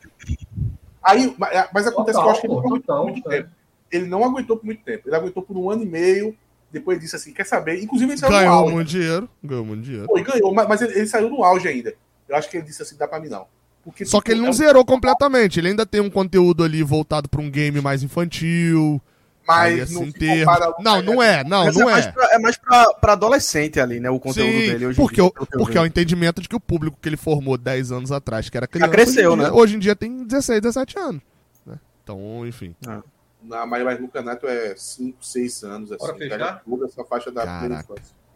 Aí, 1.04 1.36
mas 1.74 1.86
acontece 1.86 2.18
que 2.18 2.26
eu 2.26 2.30
acho 2.30 2.40
que 2.40 2.48
ele 2.48 2.56
não 2.56 2.64
aguentou 2.64 2.96
por 2.96 3.04
muito 3.04 3.30
tempo. 3.30 3.50
Ele 3.92 4.06
não 4.08 4.24
aguentou 4.24 4.58
por 4.58 4.66
muito 4.66 4.84
tempo. 4.86 5.10
Ele 5.10 5.16
aguentou 5.18 5.44
por 5.44 5.58
um 5.58 5.70
ano 5.70 5.84
e 5.84 5.86
meio. 5.86 6.36
Depois 6.76 7.00
disse 7.00 7.16
assim: 7.16 7.32
quer 7.32 7.45
saber? 7.45 7.82
Inclusive, 7.82 8.12
ele 8.12 8.20
saiu 8.20 8.32
ganhou 8.32 8.52
no 8.52 8.60
auge. 8.60 8.74
Muito 8.74 8.88
dinheiro, 8.90 9.30
ganhou 9.42 9.66
muito 9.66 9.84
dinheiro. 9.84 10.08
Foi, 10.08 10.22
ganhou, 10.22 10.54
mas, 10.54 10.68
mas 10.68 10.82
ele, 10.82 10.92
ele, 10.92 11.08
saiu 11.08 11.30
no 11.30 11.42
auge 11.42 11.70
ainda. 11.70 11.94
Eu 12.28 12.36
acho 12.36 12.50
que 12.50 12.58
ele 12.58 12.66
disse 12.66 12.82
assim, 12.82 12.98
dá 12.98 13.08
pra 13.08 13.18
mim 13.18 13.30
não. 13.30 13.48
Porque, 13.82 14.04
Só 14.04 14.20
que 14.20 14.32
ele 14.32 14.42
tipo, 14.42 14.44
não 14.44 14.50
é 14.50 14.54
zerou 14.54 14.82
um... 14.82 14.86
completamente. 14.86 15.58
Ele 15.58 15.70
ainda 15.70 15.86
tem 15.86 16.02
um 16.02 16.10
conteúdo 16.10 16.66
ali 16.66 16.84
voltado 16.84 17.30
para 17.30 17.40
um 17.40 17.50
game 17.50 17.80
mais 17.80 18.04
infantil. 18.04 19.02
Mas 19.48 19.84
assim, 19.84 20.12
ter... 20.12 20.45
Não, 20.80 21.02
não 21.02 21.24
é, 21.24 21.45
não, 21.45 21.72
não 21.72 21.90
é. 21.90 21.94
Mais 21.94 22.08
pra, 22.08 22.30
é 22.34 22.40
mais 22.40 22.58
pra, 22.58 22.94
pra, 22.95 23.14
adolescente 23.14 23.80
ali, 23.80 24.02
né? 24.02 24.10
O 24.10 24.20
conteúdo 24.20 24.52
Sim, 24.52 24.68
dele 24.68 24.86
hoje 24.88 24.98
porque, 24.98 25.22
em 25.22 25.24
dia. 25.24 25.48
Porque 25.52 25.78
é 25.78 25.82
o 25.82 25.86
entendimento 25.86 26.42
de 26.42 26.50
que 26.50 26.56
o 26.56 26.60
público 26.60 26.98
que 27.00 27.08
ele 27.08 27.16
formou 27.16 27.58
10 27.58 27.94
anos 27.94 28.12
atrás, 28.12 28.50
que 28.50 28.58
era 28.58 28.68
criança. 28.68 28.88
Já 28.88 28.94
cresceu, 28.94 29.32
hoje 29.32 29.42
né? 29.42 29.45
Dia, 29.45 29.54
hoje 29.54 29.76
em 29.76 29.80
dia 29.80 29.95
tem 29.95 30.26
16, 30.26 30.62
17 30.62 31.00
anos. 31.00 31.22
Né? 31.66 31.80
Então, 32.04 32.45
enfim. 32.45 32.76
Ah. 32.86 33.02
Não, 33.48 33.68
mas, 33.68 33.84
mas 33.84 34.02
no 34.02 34.08
Canato 34.08 34.48
é 34.48 34.76
5, 34.76 35.24
6 35.24 35.64
anos. 35.64 35.92
Assim, 35.92 36.06
Bora 36.06 36.18
fechar? 36.18 36.64
essa 36.84 37.04
faixa 37.06 37.32
da 37.32 37.46
Caraca. 37.46 37.96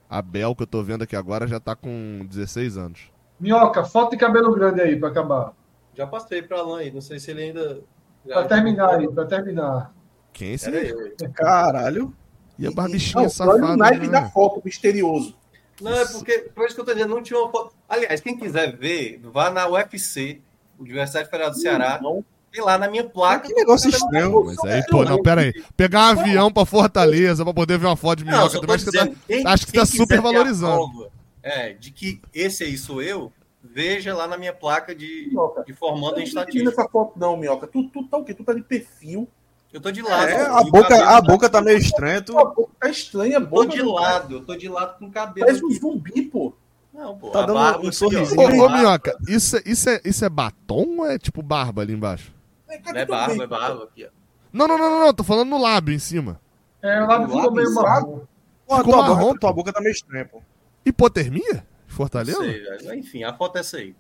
A 0.10 0.22
Bel, 0.22 0.56
que 0.56 0.64
eu 0.64 0.68
tô 0.68 0.84
vendo 0.84 1.04
aqui 1.04 1.16
agora, 1.16 1.48
já 1.48 1.60
tá 1.60 1.76
com 1.76 2.26
16 2.30 2.78
anos. 2.78 3.12
Minhoca, 3.40 3.86
foto 3.86 4.12
de 4.12 4.18
cabelo 4.18 4.54
grande 4.54 4.82
aí 4.82 5.00
para 5.00 5.10
acabar. 5.10 5.54
Já 5.94 6.06
passei 6.08 6.42
para 6.42 6.60
Alan 6.60 6.80
aí, 6.80 6.92
não 6.92 7.02
sei 7.02 7.20
se 7.20 7.32
ele 7.32 7.44
ainda. 7.44 7.82
Para 8.26 8.48
terminar 8.48 8.96
aí, 8.96 9.08
para 9.08 9.26
terminar. 9.26 9.94
Quem 10.34 10.50
é 10.50 10.54
esse 10.54 10.70
aí? 10.70 10.94
Caralho. 11.34 12.14
E 12.58 12.68
a 12.68 12.72
barbichinha 12.72 13.24
não, 13.24 13.30
safada. 13.30 13.64
Olha 13.64 13.74
o 13.74 13.78
naipe 13.78 14.08
né? 14.08 14.12
da 14.12 14.30
foto, 14.30 14.62
misterioso. 14.64 15.36
Não, 15.82 15.94
é 15.94 16.06
porque, 16.06 16.40
por 16.54 16.66
isso 16.66 16.76
que 16.76 16.82
eu 16.82 16.86
tô 16.86 16.94
dizendo, 16.94 17.16
não 17.16 17.24
tinha 17.24 17.40
uma 17.40 17.50
foto. 17.50 17.74
Aliás, 17.88 18.20
quem 18.20 18.38
quiser 18.38 18.76
ver, 18.76 19.22
vá 19.24 19.50
na 19.50 19.68
UFC, 19.68 20.42
Universidade 20.78 21.30
Federal 21.30 21.52
do 21.52 21.58
Ceará. 21.58 22.00
Não. 22.02 22.24
Tem 22.52 22.64
lá 22.64 22.78
na 22.78 22.90
minha 22.90 23.04
placa. 23.04 23.48
Que 23.48 23.54
negócio 23.54 23.90
estranho. 23.90 24.46
Mas 24.46 24.58
aí, 24.66 24.84
pô, 24.88 25.04
não, 25.04 25.22
pera 25.22 25.42
aí. 25.42 25.54
Pegar 25.78 26.16
um 26.16 26.20
avião 26.20 26.52
pra 26.52 26.66
Fortaleza 26.66 27.44
pra 27.44 27.54
poder 27.54 27.78
ver 27.78 27.86
uma 27.86 27.96
foto 27.96 28.20
de 28.20 28.26
minhoca 28.26 28.60
também. 28.60 28.76
Acho 28.76 28.86
que, 28.86 28.98
tá, 28.98 29.08
quem, 29.28 29.48
acho 29.48 29.66
que 29.68 29.74
tá 29.74 29.86
super 29.86 30.22
valorizando 30.22 31.10
é, 31.42 31.74
de 31.74 31.92
que 31.92 32.22
esse 32.34 32.64
aí 32.64 32.78
sou 32.78 33.02
eu, 33.02 33.32
veja 33.64 34.16
lá 34.16 34.28
na 34.28 34.38
minha 34.38 34.54
placa 34.54 34.94
de, 34.94 35.32
de 35.66 35.74
formando 35.74 36.20
em 36.20 36.24
estatística. 36.24 36.64
Não 36.64 36.72
essa 36.72 36.90
foto 36.90 37.18
não, 37.18 37.38
Minhoca. 37.38 37.68
Tu, 37.68 37.84
tu 37.90 38.04
tá 38.04 38.18
o 38.18 38.24
quê? 38.24 38.34
Tu 38.34 38.44
tá 38.44 38.54
de 38.54 38.62
perfil. 38.62 39.28
Eu 39.72 39.80
tô 39.80 39.92
de 39.92 40.02
lado. 40.02 40.30
É, 40.30 40.46
a 40.46 40.64
boca, 40.64 41.10
a 41.10 41.22
boca 41.22 41.50
tá 41.50 41.62
meio 41.62 41.78
estranha. 41.78 42.22
Tu... 42.22 42.38
A 42.38 42.46
boca 42.46 42.72
tá 42.80 42.90
estranha. 42.90 43.36
Eu 43.38 43.48
tô 43.48 43.66
de 43.66 43.82
lado, 43.82 44.36
eu 44.36 44.44
tô 44.44 44.56
de 44.56 44.68
lado 44.68 44.98
com 44.98 45.06
o 45.06 45.12
cabelo. 45.12 45.46
Parece 45.46 45.64
um 45.64 45.72
zumbi, 45.72 46.24
pô. 46.24 46.54
Não, 46.92 47.16
pô. 47.18 47.30
Tá 47.30 47.44
dando 47.44 47.88
um 47.88 47.92
sorrisinho. 47.92 48.42
Ô, 48.42 48.66
ô 48.66 48.70
Minhoca, 48.70 49.16
isso, 49.28 49.58
é, 49.58 49.62
isso, 49.66 49.90
é, 49.90 50.02
isso 50.04 50.26
é 50.26 50.30
batom 50.30 50.98
ou 50.98 51.06
é 51.06 51.20
tipo 51.20 51.44
barba 51.44 51.84
ali 51.84 51.94
embaixo? 51.94 52.34
É, 52.70 52.76
é 53.02 53.06
barba, 53.06 53.44
é 53.44 53.48
barba 53.48 53.84
aqui, 53.86 54.06
ó. 54.06 54.10
Não, 54.52 54.68
não, 54.68 54.78
não, 54.78 54.90
não, 54.90 55.00
não, 55.06 55.14
tô 55.14 55.24
falando 55.24 55.50
no 55.50 55.62
lábio 55.62 55.94
em 55.94 56.00
cima. 56.00 56.40
É, 56.82 57.02
o 57.02 57.08
lábio 57.08 57.28
ficou 57.28 57.52
meio 57.52 57.74
marrom. 57.74 58.22
Pô, 58.66 58.84
tua, 58.84 59.16
boca, 59.16 59.40
tua 59.40 59.54
boca 59.54 59.74
tá 59.74 59.82
meio 59.82 59.92
estranha, 59.92 60.26
pô. 60.26 60.42
Hipotermia? 60.86 61.66
Fortaleza? 61.88 62.40
Sei, 62.40 63.00
enfim, 63.00 63.24
a 63.24 63.34
foto 63.34 63.58
é 63.58 63.62
essa 63.62 63.78
aí. 63.78 63.96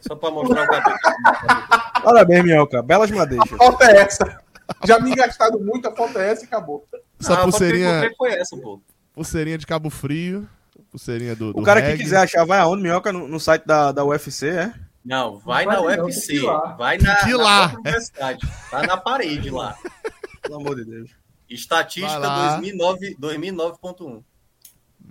Só 0.00 0.14
pra 0.14 0.30
mostrar 0.30 0.64
o 0.64 0.66
cabelo. 0.66 0.96
Parabéns, 2.04 2.44
Minhoca. 2.44 2.82
Belas 2.82 3.10
madeixas. 3.10 3.52
A 3.52 3.56
foto 3.56 3.82
é 3.82 3.96
essa. 4.00 4.42
Já 4.84 4.98
me 4.98 5.14
gastado 5.14 5.58
muito, 5.60 5.88
a 5.88 5.94
foto 5.94 6.18
é 6.18 6.30
essa 6.30 6.42
e 6.42 6.46
acabou. 6.46 6.86
Essa 7.20 7.34
ah, 7.34 7.42
pulseirinha. 7.42 8.10
foi 8.16 8.32
essa, 8.32 8.56
pô. 8.56 8.80
Pulseirinha 9.12 9.58
de 9.58 9.66
Cabo 9.66 9.90
Frio. 9.90 10.48
Pulseirinha 10.90 11.34
do. 11.34 11.52
do 11.52 11.60
o 11.60 11.62
cara 11.62 11.80
reggae. 11.80 11.98
que 11.98 12.04
quiser 12.04 12.18
achar, 12.18 12.44
vai 12.44 12.58
aonde, 12.58 12.82
Minhoca? 12.82 13.12
No, 13.12 13.26
no 13.26 13.40
site 13.40 13.66
da, 13.66 13.92
da 13.92 14.04
UFC, 14.04 14.48
é? 14.48 14.74
Não, 15.04 15.38
vai, 15.38 15.64
vai 15.64 15.74
na 15.74 15.80
não, 15.80 16.06
UFC. 16.06 16.40
Vai 16.78 16.98
na, 16.98 17.16
que 17.16 17.30
na 17.30 17.36
lá. 17.36 17.74
universidade. 17.74 18.48
Tá 18.70 18.86
na 18.86 18.96
parede 18.96 19.50
lá. 19.50 19.76
Pelo 20.42 20.56
amor 20.56 20.76
de 20.76 20.84
Deus. 20.84 21.10
Estatística 21.48 22.20
2009.1. 22.20 23.16
2009. 23.18 24.24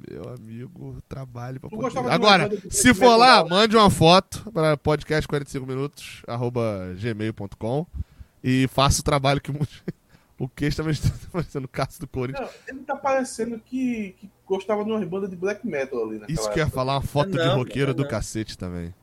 Meu 0.09 0.33
amigo, 0.33 0.97
trabalho 1.07 1.59
pra 1.59 1.69
poder... 1.69 1.97
Agora, 2.09 2.49
se 2.69 2.93
for 2.93 3.15
lá, 3.15 3.45
mande 3.45 3.75
uma 3.75 3.89
foto 3.89 4.49
para 4.51 4.75
podcast 4.75 5.27
45 5.27 5.67
minutos, 5.67 6.23
arroba 6.27 6.95
gmail.com 6.99 7.85
e 8.43 8.67
faça 8.69 9.01
o 9.01 9.03
trabalho 9.03 9.39
que 9.39 9.51
o 10.39 10.49
queixo 10.49 10.77
também 10.77 10.93
está 10.93 11.09
parecendo 11.31 11.65
o 11.65 11.69
caso 11.69 11.99
do 11.99 12.07
Corinthians. 12.07 12.49
Não, 12.49 12.75
ele 12.75 12.83
tá 12.83 12.95
parecendo 12.95 13.59
que, 13.59 14.15
que 14.19 14.29
gostava 14.45 14.83
de 14.83 14.91
uma 14.91 15.05
banda 15.05 15.27
de 15.27 15.35
black 15.35 15.67
metal 15.67 16.03
ali 16.03 16.23
Isso 16.27 16.49
que 16.51 16.59
ia 16.59 16.67
falar, 16.67 16.95
uma 16.95 17.01
foto 17.01 17.29
não, 17.29 17.43
de 17.43 17.49
roqueiro 17.49 17.93
do 17.93 18.07
cacete 18.07 18.57
também. 18.57 18.93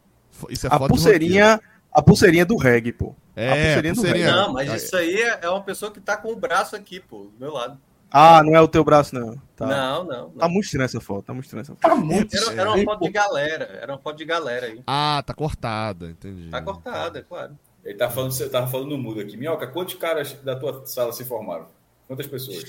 Isso 0.50 0.66
é 0.66 0.70
a 0.72 0.78
pulseirinha, 0.78 1.60
a 1.92 2.02
pulseirinha 2.02 2.44
do 2.46 2.56
reggae, 2.56 2.92
pô. 2.92 3.14
É, 3.34 3.48
a 3.48 3.54
pulseirinha, 3.54 3.94
pulseirinha 3.94 4.26
do 4.26 4.32
reggae. 4.32 4.46
Não, 4.46 4.52
mas 4.52 4.82
isso 4.82 4.96
aí 4.96 5.22
é, 5.22 5.38
é 5.42 5.48
uma 5.50 5.62
pessoa 5.62 5.90
que 5.90 6.00
tá 6.00 6.16
com 6.16 6.32
o 6.32 6.36
braço 6.36 6.74
aqui, 6.76 7.00
pô, 7.00 7.24
do 7.24 7.34
meu 7.38 7.52
lado. 7.52 7.78
Ah, 8.10 8.42
não 8.42 8.54
é 8.56 8.60
o 8.60 8.68
teu 8.68 8.82
braço, 8.82 9.14
não. 9.14 9.36
Tá. 9.54 9.66
Não, 9.66 10.04
não. 10.04 10.22
não. 10.22 10.30
Tá 10.30 10.48
muito 10.48 10.64
estranha 10.64 10.86
essa 10.86 11.00
foto, 11.00 11.26
tá 11.26 11.34
muito 11.34 11.44
estranha 11.44 11.62
essa 11.62 11.72
foto. 11.74 11.80
Tá 11.82 11.94
muito 11.94 12.34
Era, 12.36 12.52
era 12.62 12.70
uma 12.72 12.84
foto 12.84 13.04
de 13.04 13.10
galera. 13.10 13.64
Era 13.82 13.92
uma 13.92 13.98
foto 13.98 14.16
de 14.16 14.24
galera 14.24 14.66
aí. 14.66 14.82
Ah, 14.86 15.22
tá 15.26 15.34
cortada, 15.34 16.06
entendi. 16.08 16.48
Tá 16.50 16.62
cortada, 16.62 17.22
claro. 17.22 17.58
Ele 17.84 17.96
tá 17.96 18.08
falando, 18.10 18.32
você 18.32 18.48
tava 18.48 18.66
falando 18.66 18.90
no 18.90 18.98
mudo 18.98 19.20
aqui. 19.20 19.36
Minhoca, 19.36 19.66
quantos 19.66 19.94
caras 19.94 20.32
da 20.42 20.56
tua 20.56 20.86
sala 20.86 21.12
se 21.12 21.24
formaram? 21.24 21.66
Quantas 22.06 22.26
pessoas? 22.26 22.64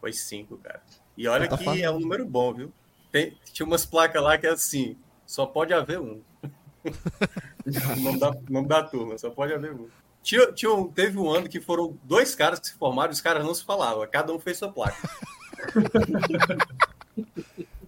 Foi 0.00 0.12
cinco, 0.12 0.56
cara. 0.58 0.82
E 1.16 1.28
olha 1.28 1.48
Tá 1.48 1.56
que 1.56 1.64
fácil. 1.64 1.84
é 1.84 1.90
um 1.90 2.00
número 2.00 2.26
bom, 2.26 2.52
viu? 2.52 2.72
Tem, 3.12 3.36
tinha 3.52 3.66
umas 3.66 3.86
placas 3.86 4.20
lá 4.22 4.36
que 4.36 4.46
é 4.46 4.50
assim, 4.50 4.96
só 5.24 5.46
pode 5.46 5.72
haver 5.72 6.00
um. 6.00 6.20
O 6.84 6.90
nome 8.02 8.18
da, 8.18 8.32
nome 8.48 8.68
da 8.68 8.82
turma, 8.82 9.18
só 9.18 9.30
pode 9.30 9.52
haver 9.52 9.72
um. 9.72 9.86
Tinha, 10.22 10.52
tinha 10.52 10.72
um- 10.72 10.88
teve 10.88 11.18
um 11.18 11.28
ano 11.30 11.48
que 11.48 11.60
foram 11.60 11.96
dois 12.04 12.34
caras 12.34 12.60
que 12.60 12.68
se 12.68 12.74
formaram 12.74 13.10
e 13.10 13.14
os 13.14 13.20
caras 13.20 13.44
não 13.44 13.54
se 13.54 13.64
falavam. 13.64 14.06
Cada 14.10 14.32
um 14.32 14.38
fez 14.38 14.58
sua 14.58 14.70
placa. 14.70 14.96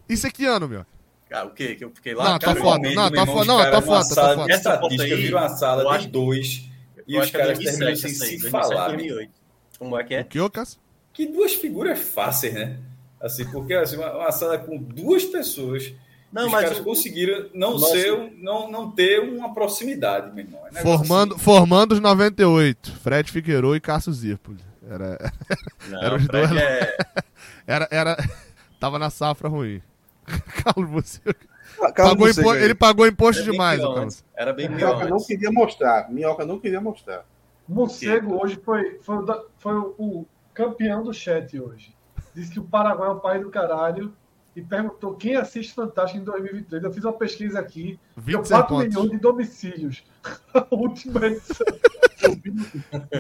Isso 0.09 0.27
é 0.27 0.31
que 0.31 0.45
ano, 0.45 0.69
meu? 0.69 0.85
Cara, 1.29 1.47
o 1.47 1.51
quê? 1.51 1.75
Que 1.75 1.85
eu 1.85 1.91
fiquei 1.95 2.15
lá? 2.15 2.25
Não, 2.31 2.39
tá 2.39 2.49
cara, 2.49 2.61
foda. 2.61 2.89
Normalmente, 2.89 2.95
não, 2.97 3.11
tá 3.11 3.21
irmão, 3.21 3.35
foda, 3.35 3.45
não, 3.47 3.59
tá 3.59 3.71
numa 3.71 3.83
foda, 3.83 4.15
tá 4.15 4.35
foda. 4.37 4.53
Essa 4.53 4.79
foto 4.79 5.03
aí, 5.03 5.15
viram 5.17 5.39
uma 5.39 5.49
sala 5.49 5.83
eu 5.83 5.91
de 5.91 5.97
acho- 5.97 6.09
dois 6.09 6.69
e 7.07 7.15
eu 7.17 7.23
os 7.23 7.29
é 7.29 7.31
caras 7.31 7.59
terminam 7.59 7.79
2007 7.79 8.01
sem 8.01 8.11
se 8.15 8.19
2007, 8.51 8.51
falar. 8.51 8.89
2008. 8.89 9.33
Como 9.79 9.99
é 9.99 10.05
que 10.05 10.15
é? 10.15 10.21
O 10.21 10.25
que, 10.27 10.41
ô, 10.41 10.51
Cássio? 10.51 10.79
Que 11.13 11.27
duas 11.27 11.55
figuras 11.55 11.99
fáceis, 11.99 12.55
né? 12.55 12.79
Assim, 13.21 13.45
porque 13.51 13.73
assim, 13.75 13.97
uma, 13.97 14.13
uma 14.13 14.33
sala 14.33 14.59
com 14.59 14.77
duas 14.77 15.25
pessoas, 15.25 15.93
Não, 16.35 16.47
os 16.47 16.53
mas 16.53 16.63
caras 16.65 16.79
o- 16.81 16.85
conseguiram 16.85 17.49
não, 17.55 17.73
Nossa. 17.73 17.87
ser, 17.93 18.33
não, 18.39 18.71
não 18.71 18.91
ter 18.91 19.21
uma 19.21 19.55
proximidade, 19.55 20.35
meu 20.35 20.45
irmão. 20.45 20.61
É 20.75 20.83
Formando, 20.83 21.35
assim. 21.37 21.45
formando 21.45 21.93
os 21.93 22.01
98. 22.01 22.93
Fred 22.97 23.31
Figueiredo 23.31 23.77
e 23.77 23.81
Cássio 23.81 24.13
Zirpoli. 24.13 24.59
Era, 24.91 25.33
Não, 25.89 26.03
Era 26.03 26.17
os 26.17 26.27
dois, 26.27 26.51
é- 26.53 26.97
era, 27.67 27.89
era. 27.91 28.17
Tava 28.81 28.99
na 28.99 29.09
safra 29.11 29.49
ruim. 29.49 29.81
Carlos, 30.65 30.91
você. 30.91 31.21
Carlos 31.95 31.95
Pagou 31.95 32.29
impo- 32.29 32.55
ele 32.55 32.75
pagou 32.75 33.07
imposto 33.07 33.43
era 33.43 33.51
demais. 33.53 34.25
Era 34.37 34.53
bem 34.53 34.69
Minhoca 34.69 35.07
não 35.07 35.15
antes. 35.17 35.27
queria 35.27 35.51
mostrar. 35.53 36.11
Minhoca 36.11 36.45
não 36.45 36.59
queria 36.59 36.81
mostrar. 36.81 37.25
Morcego 37.69 38.43
hoje 38.43 38.61
foi, 38.63 38.99
foi, 39.01 39.25
foi 39.59 39.75
o, 39.99 40.27
campeão 40.53 41.03
do 41.03 41.13
chat 41.15 41.59
hoje. 41.59 41.95
Disse 42.35 42.53
que 42.53 42.61
o 42.61 42.65
Paraguai 42.65 43.09
é 43.09 43.13
um 43.13 43.19
país 43.21 43.43
do 43.43 43.51
caralho 43.51 44.13
e 44.57 44.63
perguntou 44.63 45.15
quem 45.15 45.37
assiste 45.37 45.73
Fantástico 45.75 46.21
em 46.21 46.25
2023. 46.25 46.85
Eu 46.85 46.93
fiz 46.93 47.05
uma 47.05 47.13
pesquisa 47.13 47.59
aqui. 47.59 47.99
Deu 48.17 48.39
26 48.43 48.49
4 48.49 48.69
pontos. 48.77 48.89
milhões 48.89 49.11
de 49.11 49.19
domicílios. 49.19 50.05
A 50.55 50.67
última 50.71 51.27
edição. 51.27 51.67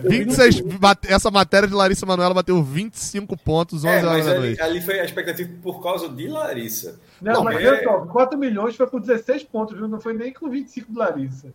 26, 0.03 0.61
bate- 0.79 1.13
essa 1.13 1.31
matéria 1.31 1.69
de 1.69 1.75
Larissa 1.75 2.07
Manoela 2.07 2.33
bateu 2.35 2.63
25 2.63 3.37
pontos, 3.37 3.85
11 3.85 3.87
É, 3.87 4.07
horas 4.07 4.25
da 4.27 4.33
ali, 4.33 4.41
noite. 4.41 4.61
ali 4.63 4.81
foi 4.81 5.01
a 5.01 5.05
expectativa 5.05 5.51
por 5.63 5.83
causa 5.83 6.09
de 6.09 6.27
Larissa. 6.29 6.99
Não, 7.21 7.33
Não, 7.35 7.45
mas 7.45 7.63
é- 7.65 7.83
só, 7.85 8.07
4 8.07 8.39
milhões 8.39 8.77
foi 8.77 8.87
com 8.87 8.99
16 8.99 9.43
pontos, 9.45 9.77
viu? 9.77 9.89
Não 9.89 10.01
foi 10.01 10.15
nem 10.15 10.33
com 10.33 10.49
25 10.49 10.93
do 10.93 10.99
Larissa. 10.99 11.53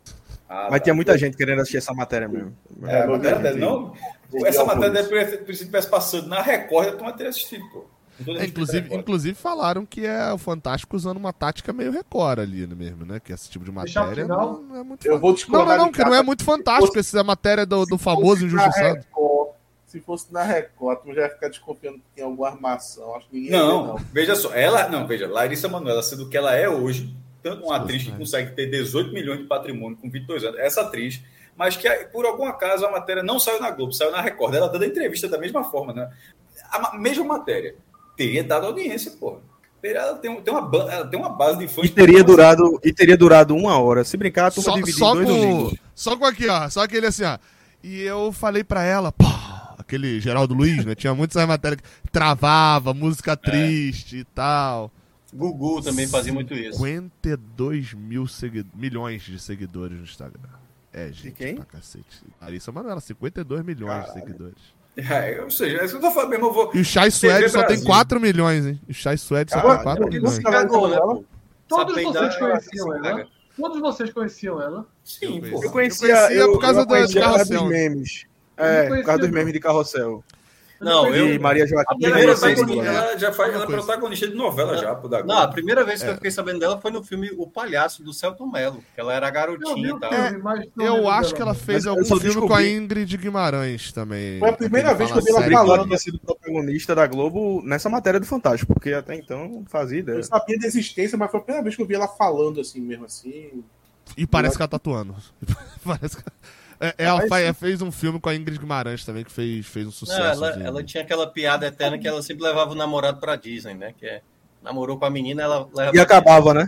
Ah, 0.47 0.67
Mas 0.69 0.79
tá. 0.79 0.85
tinha 0.85 0.93
muita 0.95 1.17
gente 1.17 1.37
querendo 1.37 1.59
assistir 1.59 1.77
essa 1.77 1.93
matéria 1.93 2.27
mesmo. 2.27 2.55
É, 2.83 3.05
Muita 3.07 3.31
matéria 3.31 3.51
gente. 3.53 3.61
não. 3.61 3.93
Essa 4.45 4.65
matéria 4.65 5.03
ter 5.37 5.53
tivesse 5.53 5.87
passando 5.89 6.27
na 6.27 6.41
Record, 6.41 6.87
eu 6.87 6.97
não 6.97 7.11
teria 7.11 7.29
assistido, 7.29 7.63
pô. 7.71 7.85
É, 8.27 8.45
inclusive, 8.45 8.95
inclusive 8.95 9.35
falaram 9.35 9.85
que 9.85 10.05
é 10.05 10.31
o 10.33 10.37
Fantástico 10.37 10.95
usando 10.95 11.17
uma 11.17 11.31
tática 11.31 11.71
meio 11.71 11.91
Record 11.91 12.39
ali 12.39 12.67
né, 12.67 12.75
mesmo, 12.75 13.05
né? 13.05 13.19
Que 13.19 13.31
esse 13.31 13.49
tipo 13.49 13.63
de 13.63 13.71
matéria 13.71 14.27
não, 14.27 14.61
não 14.61 14.75
é 14.75 14.83
muito 14.83 15.05
Eu 15.05 15.19
vou 15.19 15.35
Não, 15.47 15.65
não, 15.65 15.77
não, 15.77 15.91
que 15.91 16.03
não 16.03 16.13
é 16.13 16.21
muito 16.21 16.43
fantástico. 16.43 16.97
Essa 16.99 17.17
é 17.17 17.21
a 17.21 17.23
matéria 17.23 17.65
do, 17.65 17.85
do 17.85 17.97
famoso 17.97 18.41
fosse 18.41 18.45
injustiçado. 18.45 18.95
Record, 18.95 19.49
se 19.87 19.99
fosse 20.01 20.31
na 20.31 20.43
Record, 20.43 20.99
tu 20.99 21.13
já 21.13 21.21
ia 21.21 21.29
ficar 21.29 21.47
desconfiando 21.49 21.97
que 21.97 22.03
tem 22.15 22.23
alguma 22.23 22.49
armação. 22.49 23.15
Acho 23.15 23.27
que 23.27 23.35
ninguém 23.35 23.51
ver, 23.51 23.57
Não, 23.57 23.95
veja 24.11 24.35
só, 24.35 24.53
ela, 24.53 24.87
não, 24.89 25.07
veja, 25.07 25.27
Larissa 25.27 25.67
Manoela, 25.67 26.03
sendo 26.03 26.23
o 26.25 26.29
que 26.29 26.37
ela 26.37 26.53
é 26.55 26.69
hoje, 26.69 27.13
tanto 27.41 27.65
uma 27.65 27.77
atriz 27.77 28.03
que 28.03 28.11
consegue 28.11 28.51
ter 28.51 28.67
18 28.69 29.13
milhões 29.13 29.39
de 29.39 29.45
patrimônio 29.45 29.97
com 29.97 30.09
22 30.09 30.43
anos, 30.43 30.59
essa 30.59 30.81
atriz, 30.81 31.21
mas 31.55 31.75
que 31.75 31.89
por 32.11 32.25
algum 32.25 32.45
acaso 32.45 32.85
a 32.85 32.91
matéria 32.91 33.23
não 33.23 33.39
saiu 33.39 33.59
na 33.59 33.71
Globo, 33.71 33.91
saiu 33.91 34.11
na 34.11 34.21
Record, 34.21 34.53
ela 34.53 34.67
dando 34.69 34.85
entrevista 34.85 35.27
da 35.27 35.37
mesma 35.37 35.63
forma, 35.63 35.91
né? 35.91 36.09
A 36.69 36.79
ma- 36.79 36.97
mesma 36.99 37.23
matéria, 37.25 37.75
teria 38.19 38.43
dado 38.43 38.65
audiência, 38.65 39.11
porra. 39.11 39.39
Ela 39.81 40.15
tem, 40.15 40.41
tem, 40.41 40.53
uma, 40.53 40.91
ela 40.91 41.07
tem 41.07 41.17
uma 41.17 41.29
base 41.29 41.57
de 41.57 41.69
fãs. 41.69 41.85
E 41.85 41.89
teria 41.89 42.21
durado, 42.21 42.77
e 42.83 42.91
teria 42.91 43.15
durado 43.15 43.55
uma 43.55 43.79
hora. 43.79 44.03
Se 44.03 44.17
brincar, 44.17 44.47
a 44.47 44.51
turma 44.51 44.71
Só, 44.71 44.75
dividir 44.75 44.99
só 44.99 45.13
dois 45.13 45.25
com, 45.25 45.33
domingos. 45.33 45.79
só 45.95 46.17
com 46.17 46.25
aqui, 46.25 46.47
ó. 46.49 46.69
Só 46.69 46.83
aquele 46.83 47.07
assim, 47.07 47.23
ó. 47.23 47.37
E 47.81 48.01
eu 48.01 48.33
falei 48.33 48.61
pra 48.61 48.83
ela, 48.83 49.09
pô, 49.09 49.23
aquele 49.77 50.19
Geraldo 50.19 50.53
Luiz, 50.53 50.83
né? 50.83 50.95
Tinha 50.95 51.15
muitas 51.15 51.47
matérias 51.47 51.79
que 51.81 52.11
travava, 52.11 52.93
música 52.93 53.37
triste 53.37 54.17
e 54.17 54.23
tal. 54.25 54.91
Gugu 55.33 55.81
também 55.81 56.07
fazia 56.07 56.33
muito 56.33 56.53
isso. 56.53 56.77
52 56.79 57.93
mil 57.93 58.25
milhões 58.75 59.21
de 59.21 59.39
seguidores 59.39 59.97
no 59.97 60.03
Instagram. 60.03 60.49
É, 60.91 61.09
gente, 61.13 61.31
quem? 61.31 61.55
pra 61.55 61.63
cacete. 61.63 62.21
Larissa 62.41 62.69
Manoela, 62.69 62.99
52 62.99 63.63
milhões 63.63 64.05
de 64.07 64.13
seguidores. 64.13 64.78
É, 64.99 65.41
ou 65.43 65.49
seja, 65.49 65.77
é 65.81 65.85
isso 65.85 65.97
que 65.99 66.05
eu 66.05 66.09
tô 66.09 66.13
falando 66.13 66.29
mesmo, 66.31 66.45
eu 66.47 66.53
vou. 66.53 66.71
E 66.73 66.79
o 66.81 66.85
Chai 66.85 67.11
Suede 67.11 67.49
só 67.49 67.59
tem 67.59 67.67
Brasil. 67.77 67.85
4 67.85 68.19
milhões, 68.19 68.65
hein? 68.65 68.79
O 68.89 68.93
Chai 68.93 69.17
Suede 69.17 69.51
só 69.51 69.59
tem 69.61 69.83
4 69.83 70.03
eu 70.03 70.09
milhões. 70.09 70.39
Cagou, 70.39 70.87
né, 70.87 70.97
pô? 70.97 71.23
Todos 71.67 71.97
Essa 71.97 72.07
vocês 72.11 72.35
conheciam 72.37 72.47
ela 72.49 72.59
se 72.61 72.79
ela? 72.79 73.01
caga. 73.17 73.27
Todos 73.57 73.79
vocês 73.81 74.09
conheciam 74.13 74.61
ela? 74.61 74.85
Sim, 75.03 75.41
Eu 75.43 75.51
pô. 75.51 75.63
Eu 75.65 75.71
conhecia, 75.71 76.07
Eu 76.07 76.15
conhecia 76.17 76.37
eu, 76.41 76.51
por 76.53 76.61
causa 76.61 76.79
eu 76.81 76.85
do- 76.85 76.89
conhecia 76.89 77.21
do 77.21 77.25
por 77.27 77.27
causa 77.35 77.45
dos 77.45 77.49
Carrossel. 77.59 77.69
memes. 77.69 78.25
Eu 78.57 78.65
É, 78.65 78.87
por 78.87 79.03
causa 79.03 79.21
dos 79.21 79.29
memes 79.31 79.53
de 79.53 79.59
carrossel. 79.59 80.23
Não, 80.81 81.13
E 81.13 81.33
eu. 81.35 81.41
Maria 81.41 81.67
Joaquim. 81.67 81.91
A 81.93 81.95
primeira 81.97 82.31
Ela, 82.31 82.35
vez 82.35 82.41
Maria 82.41 82.55
que- 82.65 82.73
Joaquim. 82.73 82.87
ela 82.87 83.17
já 83.17 83.33
faz, 83.33 83.53
ela 83.53 83.63
é 83.63 83.67
protagonista 83.67 84.27
de 84.27 84.33
novela 84.35 84.77
já, 84.77 84.95
pô, 84.95 85.07
da 85.07 85.23
Não, 85.23 85.37
a 85.39 85.47
primeira 85.47 85.83
vez 85.83 86.01
que 86.01 86.07
É. 86.07 86.11
eu 86.11 86.15
fiquei 86.15 86.31
sabendo 86.31 86.59
dela 86.59 86.79
foi 86.79 86.89
no 86.91 87.03
filme 87.03 87.29
O 87.37 87.45
Palhaço, 87.47 88.01
do 88.03 88.13
Celton 88.13 88.47
Mello, 88.47 88.81
que 88.95 88.99
ela 89.01 89.13
era 89.13 89.29
garotinha 89.29 89.89
e 89.89 89.99
tal. 89.99 90.11
não 90.75 90.85
Eu 90.85 91.09
acho 91.09 91.21
dela, 91.29 91.35
que 91.35 91.41
ela 91.41 91.53
fez 91.53 91.85
Mas 91.85 91.87
algum 91.87 92.05
filme 92.05 92.21
com 92.47 92.53
a 92.53 92.57
descobri- 92.61 92.71
Ingrid 92.73 93.17
Guimarães 93.17 93.91
também. 93.91 94.39
Foi 94.39 94.49
a 94.49 94.53
primeira 94.53 94.93
vez 94.93 95.11
que 95.11 95.17
eu 95.17 95.21
vi 95.21 95.29
ela. 95.31 95.41
Falando 95.41 95.67
falando. 95.67 95.89
ter 95.89 95.97
sido 95.99 96.19
protagonista 96.19 96.95
da 96.95 97.05
Globo 97.07 97.61
nessa 97.65 97.89
matéria 97.89 98.19
do 98.19 98.25
Fantástico, 98.25 98.73
porque 98.73 98.93
até 98.93 99.15
então 99.15 99.47
não 99.49 99.65
fazia 99.65 99.99
ideia. 99.99 100.17
Eu 100.17 100.23
sabia 100.23 100.57
da 100.57 100.65
existência, 100.65 101.17
mas 101.17 101.29
foi 101.29 101.39
a 101.39 101.43
primeira 101.43 101.63
vez 101.63 101.75
que 101.75 101.81
eu 101.81 101.85
vi 101.85 101.95
ela 101.95 102.07
falando 102.07 102.61
assim 102.61 102.79
mesmo 102.79 103.05
assim. 103.05 103.63
E 104.17 104.25
parece 104.25 104.55
que 104.55 104.61
ela 104.61 104.67
tá 104.69 104.77
atuando. 104.77 105.15
parece 105.83 106.17
que... 106.17 106.23
É, 106.79 106.93
ela 106.97 107.19
Mas- 107.27 107.29
fa- 107.47 107.53
fez 107.53 107.81
um 107.81 107.91
filme 107.91 108.19
com 108.19 108.29
a 108.29 108.35
Ingrid 108.35 108.57
Guimarães 108.59 109.03
também, 109.03 109.23
que 109.25 109.31
fez, 109.31 109.65
fez 109.67 109.85
um 109.85 109.89
Não, 109.89 109.93
sucesso. 109.93 110.21
ela, 110.21 110.49
assim. 110.51 110.63
ela 110.63 110.83
tinha 110.83 111.03
aquela 111.03 111.27
piada 111.27 111.67
eterna 111.67 111.97
que 111.97 112.07
ela 112.07 112.21
sempre 112.21 112.43
levava 112.43 112.71
o 112.71 112.75
namorado 112.75 113.19
pra 113.19 113.35
Disney, 113.35 113.73
né? 113.73 113.93
Que 113.97 114.05
é, 114.05 114.21
namorou 114.63 114.97
com 114.97 115.05
a 115.05 115.09
menina, 115.09 115.43
ela 115.43 115.67
leva 115.73 115.95
E 115.95 115.99
acabava, 115.99 116.53
né? 116.53 116.67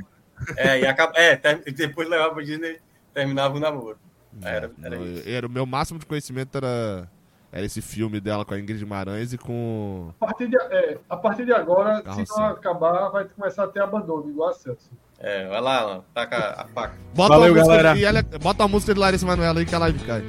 É, 0.58 0.80
e 0.82 0.86
acaba, 0.86 1.14
é 1.18 1.36
ter- 1.36 1.62
e 1.66 1.72
depois 1.72 2.10
levava 2.10 2.34
pra 2.34 2.44
Disney 2.44 2.80
terminava 3.14 3.56
o 3.56 3.60
namoro. 3.60 3.98
Era, 4.42 4.72
era 4.84 4.96
Não, 4.98 5.06
isso. 5.06 5.30
era- 5.30 5.48
o 5.48 5.50
meu 5.50 5.66
máximo 5.66 6.00
de 6.00 6.06
conhecimento 6.06 6.58
era, 6.58 7.10
era 7.52 7.66
esse 7.66 7.82
filme 7.82 8.20
dela 8.20 8.44
com 8.46 8.54
a 8.54 8.60
Ingrid 8.60 8.80
Guimarães 8.80 9.32
e 9.34 9.38
com. 9.38 10.14
A 10.20 10.26
partir 10.26 10.48
de, 10.50 10.58
é, 10.58 10.98
a 11.10 11.16
partir 11.18 11.46
de 11.46 11.54
agora, 11.54 12.02
se 12.16 12.26
não 12.38 12.46
acabar, 12.48 13.10
vai 13.10 13.26
começar 13.26 13.64
a 13.64 13.68
ter 13.68 13.82
abandono, 13.82 14.30
igual 14.30 14.50
a 14.50 14.54
Celso. 14.54 14.90
É, 15.24 15.48
vai 15.48 15.62
lá, 15.62 16.02
taca 16.16 16.56
a 16.58 16.66
faca. 16.74 16.96
Bota 17.14 17.36
Valeu, 17.38 17.54
música, 17.54 17.78
galera. 17.94 18.26
Bota 18.42 18.64
a 18.64 18.68
música 18.68 18.94
de 18.94 19.00
Larissa 19.00 19.26
Manoela 19.26 19.60
aí 19.60 19.66
que 19.66 19.76
a 19.76 19.78
live 19.78 20.00
cai. 20.00 20.24